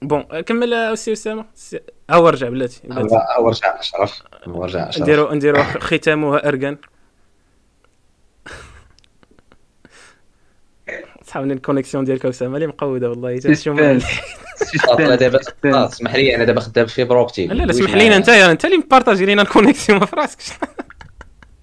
bon 0.03 0.23
كمل 0.23 0.75
السي 0.75 1.13
أسامة. 1.13 1.45
ها 2.11 2.17
هو 2.17 2.29
رجع 2.29 2.49
بلاتي 2.49 2.81
بلاتي. 2.85 3.15
هو 3.39 3.49
رجع 3.49 3.81
أشرف. 3.81 4.23
هو 4.49 4.65
رجع 4.65 4.89
اشرف 4.89 5.03
نديرو 5.03 5.33
نديرو 5.33 5.63
ختامها 5.63 6.49
اركان 6.49 6.77
صحابني 11.25 11.53
ال 11.53 11.58
connexion 11.58 12.05
ديالك 12.05 12.27
اسامه 12.27 12.55
اللي 12.57 12.67
مقودة 12.67 13.11
والله. 13.11 13.39
تا 13.39 13.55
شو 13.55 13.73
ما- 13.73 13.99
صاد، 14.87 15.01
أنا 15.01 15.15
دابا 15.15 15.39
صاد، 15.43 15.75
اسمح 15.75 16.15
لي 16.15 16.37
أنا 16.37 16.45
دابا 16.45 16.61
خدام 16.61 16.87
في 16.87 16.95
fibre 16.95 17.19
optique 17.19 17.51
لا 17.51 17.55
لا 17.65 17.71
اسمح 17.71 17.95
لينا 17.95 18.17
انت 18.17 18.29
يا 18.29 18.51
أنت 18.51 18.65
اللي 18.65 18.77
م 18.77 18.83
partagé 18.83 19.27
لينا 19.27 19.43
ال 19.43 19.49
connexion 19.49 20.07
في 20.07 20.17
راسك 20.17 20.39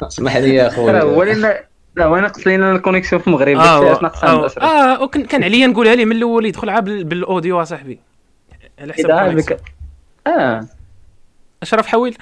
اسمح 0.01 0.37
لي 0.37 0.55
يا 0.55 0.69
خويا 0.69 1.33
لنا 1.35 1.63
لا 1.95 2.05
هو 2.05 2.15
ناقص 2.17 2.47
لينا 2.47 2.71
ال 2.71 2.76
connexion 2.76 3.21
في 3.21 3.27
المغرب. 3.27 3.57
آه 3.57 3.93
آه, 4.23 4.49
آه 4.61 5.03
وكان 5.03 5.25
كان 5.25 5.43
عليا 5.43 5.67
نقولها 5.67 5.95
لي 5.95 6.05
من 6.05 6.15
الأول 6.15 6.45
يدخل 6.45 6.69
عا 6.69 6.79
بال- 6.79 7.03
بالأوديو 7.03 7.61
أصاحبي. 7.61 7.99
على 8.79 8.93
حسب 8.93 9.11
آه. 10.27 10.67
أشرف 11.63 11.87
حويل. 11.87 12.17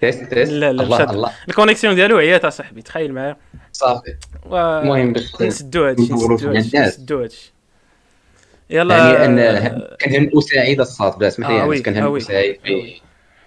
تيست 0.00 0.24
تيست. 0.24 0.52
لا 0.52 0.72
لا 0.72 0.82
الله 0.82 0.96
مشات. 0.96 1.10
الله. 1.10 1.32
الكونيكسيون 1.48 1.94
ديالو 1.94 2.18
عيات 2.18 2.44
اصاحبي 2.44 2.82
تخيل 2.82 3.12
معايا. 3.12 3.36
صافي. 3.72 4.14
و... 4.46 4.56
المهم 4.56 5.12
باش 5.12 5.42
نسدو 5.42 5.84
هادشي 5.84 6.12
نسدو 6.12 6.36
في 6.36 7.14
هادشي. 7.14 7.52
يلا. 8.70 8.96
يعني 8.96 9.24
أن 9.24 9.70
كنهم 10.00 10.30
أساعد 10.38 10.80
الصاد 10.80 11.18
بلا 11.18 11.28
اسمح 11.28 11.46
آه، 11.48 11.52
لي 11.52 11.58
يعني 11.58 11.78
آه، 11.78 11.82
كنهم. 11.82 12.16
أساعد 12.16 12.56
في 12.64 13.00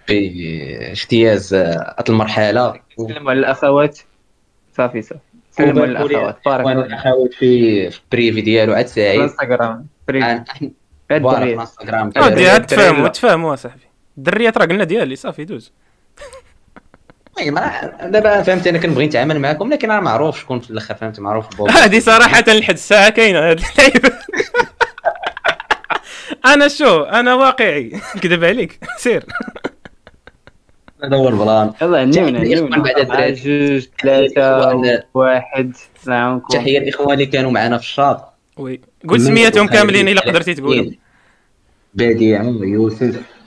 في 0.06 0.92
اجتياز 0.92 1.54
آه، 1.54 1.94
هاد 1.98 2.10
المرحلة. 2.10 2.80
سلموا 2.96 3.30
على 3.30 3.40
الأخوات. 3.40 3.98
صافي 4.76 5.02
صافي. 5.02 5.20
سلموا 5.50 5.82
على 5.82 5.90
الأخوات. 5.90 6.38
بارك 6.46 7.32
في 7.32 7.90
في 7.90 8.00
privé 8.12 8.40
ديالو 8.40 8.72
عاد 8.72 8.86
في 8.86 8.92
سعيد. 8.92 9.20
في 9.20 9.24
انستغرام 9.24 9.86
الدراري 11.10 11.56
عاد 12.48 12.66
تفهموا 12.66 13.02
لا. 13.02 13.08
تفهموا 13.08 13.54
اصاحبي 13.54 13.82
الدريات 14.18 14.58
راه 14.58 14.66
قلنا 14.66 14.84
ديالي 14.84 15.16
صافي 15.16 15.44
دوز. 15.44 15.72
دابا 18.02 18.42
فهمت 18.42 18.66
أنا 18.66 18.78
كنبغي 18.78 19.06
نتعامل 19.06 19.40
معكم 19.40 19.72
لكن 19.72 19.90
أنا 19.90 20.00
معروف 20.00 20.40
شكون 20.40 20.60
في 20.60 20.70
الأخر 20.70 20.94
فهمت 20.94 21.20
معروف 21.20 21.46
هذه 21.82 21.98
صراحة 21.98 22.44
لحد 22.52 22.74
الساعة 22.74 23.08
كاينة 23.10 23.38
هذه 23.38 23.62
اللعيبة 23.72 24.12
أنا 26.46 26.68
شو؟ 26.68 27.02
أنا 27.02 27.34
واقعي. 27.34 27.92
نكذب 28.16 28.44
عليك. 28.44 28.78
سير. 28.98 29.24
هذا 31.04 31.16
هو 31.16 31.28
البلان 31.28 31.72
يلا 31.82 32.04
نيونا 32.04 32.38
تحية 32.38 32.54
نيونا 32.54 32.78
بعد 32.82 32.98
الدراري. 32.98 33.32
جوج 33.32 33.86
ثلاثة 34.02 35.02
واحد 35.14 35.72
السلام 35.96 36.30
عليكم 36.30 36.46
تحية 36.48 36.78
الاخوان 36.78 37.12
اللي 37.12 37.26
كانوا 37.26 37.50
معنا 37.50 37.78
في 37.78 37.84
ال 37.84 37.92
chat. 37.92 38.32
oui. 38.56 38.80
قول 39.08 39.20
سمياتهم 39.20 39.66
كاملين 39.66 40.08
إلا 40.08 40.20
قدرتي 40.20 40.54
تقولهم. 40.54 40.96
بديع 41.94 42.42
يوسف. 42.42 43.41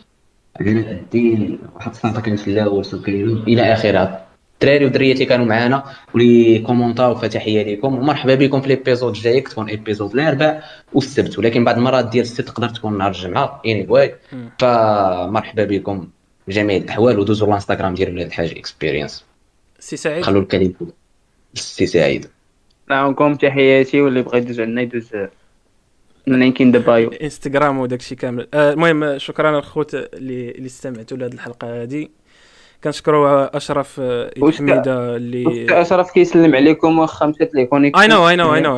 علاء 0.60 0.92
الدين 0.92 1.60
واحد 1.76 1.92
الصنطه 1.92 2.22
كانت 2.22 2.40
في 2.40 2.48
الأول 2.48 2.86
سكينه 2.86 3.44
إلى 3.44 3.74
آخرة. 3.74 4.26
الدراري 4.54 4.86
والدريات 4.86 5.16
اللي 5.16 5.26
كانوا 5.26 5.46
معانا. 5.46 5.84
واللي 6.14 6.60
comment 6.60 7.09
او 7.09 7.16
فتحيه 7.16 7.76
لكم 7.76 7.96
ومرحبا 7.96 8.36
بكم 8.36 8.62
في 8.62 8.68
l'épisode 8.68 9.16
الجاي. 9.16 9.42
تكون 9.42 9.70
épisode 9.70 10.14
الأربع. 10.14 10.64
والسبت 10.94 11.40
ولكن 11.40 11.64
بعض 11.64 11.78
المرات 11.78 12.10
ديال 12.10 12.24
السبت 12.24 12.48
تقدر 12.48 12.70
تكون 12.70 12.98
نهار 12.98 13.12
الجمعة. 13.12 13.62
anyway 13.66 14.16
فمرحبا 14.60 15.64
بكم. 15.64 16.08
بجميع 16.48 16.78
الأحوال. 16.78 17.20
ودوزوا 17.20 17.48
الانستغرام 17.48 17.94
ديال 17.94 18.14
ولاد 18.14 18.26
الحاج 18.26 18.52
Experience 18.58 19.26
سي 19.80 19.98
سعيد. 19.98 20.24
خلوا 20.24 20.42
الكلمة. 20.42 20.74
السي 21.54 21.86
سعيد. 21.86 22.26
معكم 22.90 23.36
تحياتي. 23.36 24.02
واللي 24.02 24.22
بغى 24.22 24.38
يدوز 24.38 24.60
عندنا 24.60 24.82
يدوز 24.82 25.10
من 26.28 26.40
link 26.40 26.61
in 26.61 26.72
the 26.72 26.80
bio 26.80 27.10
انستغرام 27.10 27.80
وداك 27.80 28.00
الشيء 28.00 28.18
كامل. 28.18 28.48
آه، 28.54 28.74
المهم 28.74 29.18
شكرا 29.18 29.60
الخوت 29.60 29.96
اللي 29.96 30.52
اللي 30.52 30.66
استمعتوا 30.66 31.18
لهذه 31.18 31.34
الحلقة 31.34 31.84
هذه 31.84 32.08
كنشكروا 32.84 33.58
أشرف 33.58 33.98
آه، 34.00 34.32
واش- 34.40 34.58
حميدة 34.58 35.16
اللي 35.16 35.68
أشرف 35.82 36.12
كيسلم 36.12 36.56
عليكم 36.56 37.00
واخا 37.00 37.26
مشات 37.26 37.56
ليه 37.56 37.66
connection 37.66 38.02
I 38.02 38.08
know 38.08 38.30
I 38.30 38.36
know 38.36 38.56
I 38.56 38.62
know 38.62 38.76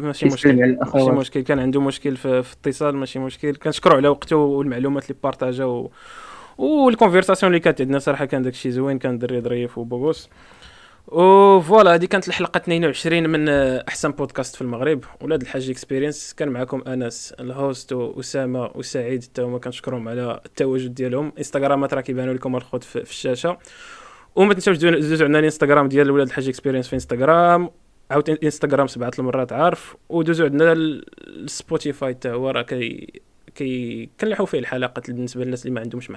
ماشي 0.00 0.26
مشكل. 0.26 0.76
ماشي 0.94 1.10
مشكل. 1.10 1.40
كان 1.40 1.58
عنده 1.58 1.80
مشكل 1.80 2.16
في, 2.16 2.42
في 2.42 2.54
اتصال 2.62 2.96
ماشي 2.96 3.18
مشكل. 3.18 3.56
كنشكروا 3.56 3.96
على 3.96 4.08
وقته 4.08 4.36
والمعلومات 4.36 5.02
اللي 5.10 5.16
partagea 5.22 5.64
و... 5.64 5.90
وال 6.58 6.71
conversation 6.71 7.52
اللي 7.52 7.60
كانت 7.60 7.80
عندنا. 7.80 7.98
صراحة 7.98 8.24
كان 8.24 8.42
داكشي 8.42 8.70
زوين 8.70 8.98
كان 8.98 9.18
دري 9.18 9.40
ظريف 9.40 9.78
و 9.78 9.83
beau 9.83 10.03
gosse 10.03 10.28
و 11.08 11.22
voilà 11.22 11.94
هذه 11.94 12.04
كانت 12.04 12.28
الحلقة 12.28 12.58
22 12.58 13.28
من 13.30 13.48
آه، 13.48 13.84
أحسن 13.88 14.10
بودكاست 14.10 14.54
في 14.56 14.62
المغرب. 14.62 15.04
ولاد 15.20 15.42
الحاج 15.42 15.70
Experience 15.70 16.34
كان 16.34 16.48
معكم 16.48 16.82
أنس 16.86 17.32
ال 17.40 17.50
host 17.50 17.92
واسامه 17.92 18.70
وسعيد 18.74 19.22
حتى 19.24 19.42
هما 19.42 19.58
كنشكرهم 19.58 20.08
على 20.08 20.40
التواجد 20.46 20.94
ديالهم. 20.94 21.32
انستغرامات 21.38 21.94
راه 21.94 22.00
كيبانوا 22.00 22.34
لكم 22.34 22.56
الخوت 22.56 22.84
في, 22.84 23.00
الشاشة. 23.00 23.58
وما 24.36 24.54
تنساوش 24.54 24.78
تدوزوا 24.78 25.26
عندنا 25.26 25.38
الانستغرام 25.38 25.88
ديال 25.88 26.10
ولاد 26.10 26.26
الحاج 26.26 26.48
Experience 26.48 26.88
في 26.88 26.94
انستغرام 26.94 27.70
عاود 28.10 28.30
انستغرام 28.44 28.86
سبعة 28.86 29.12
المرات 29.18 29.52
عارف. 29.52 29.96
ودوزوا 30.08 30.46
عندنا 30.46 30.72
ال- 30.72 31.04
السبوتيفاي 31.44 32.14
حتى 32.14 32.28
هو 32.28 32.50
راه 32.50 32.62
كي 32.62 33.20
كي 33.54 34.08
كنلحوا 34.20 34.46
فيه 34.46 34.58
الحلقات 34.58 35.10
بالنسبة 35.10 35.44
للناس 35.44 35.62
اللي 35.66 35.74
ما 35.74 35.80
عندهمش 35.80 36.10
مع 36.10 36.14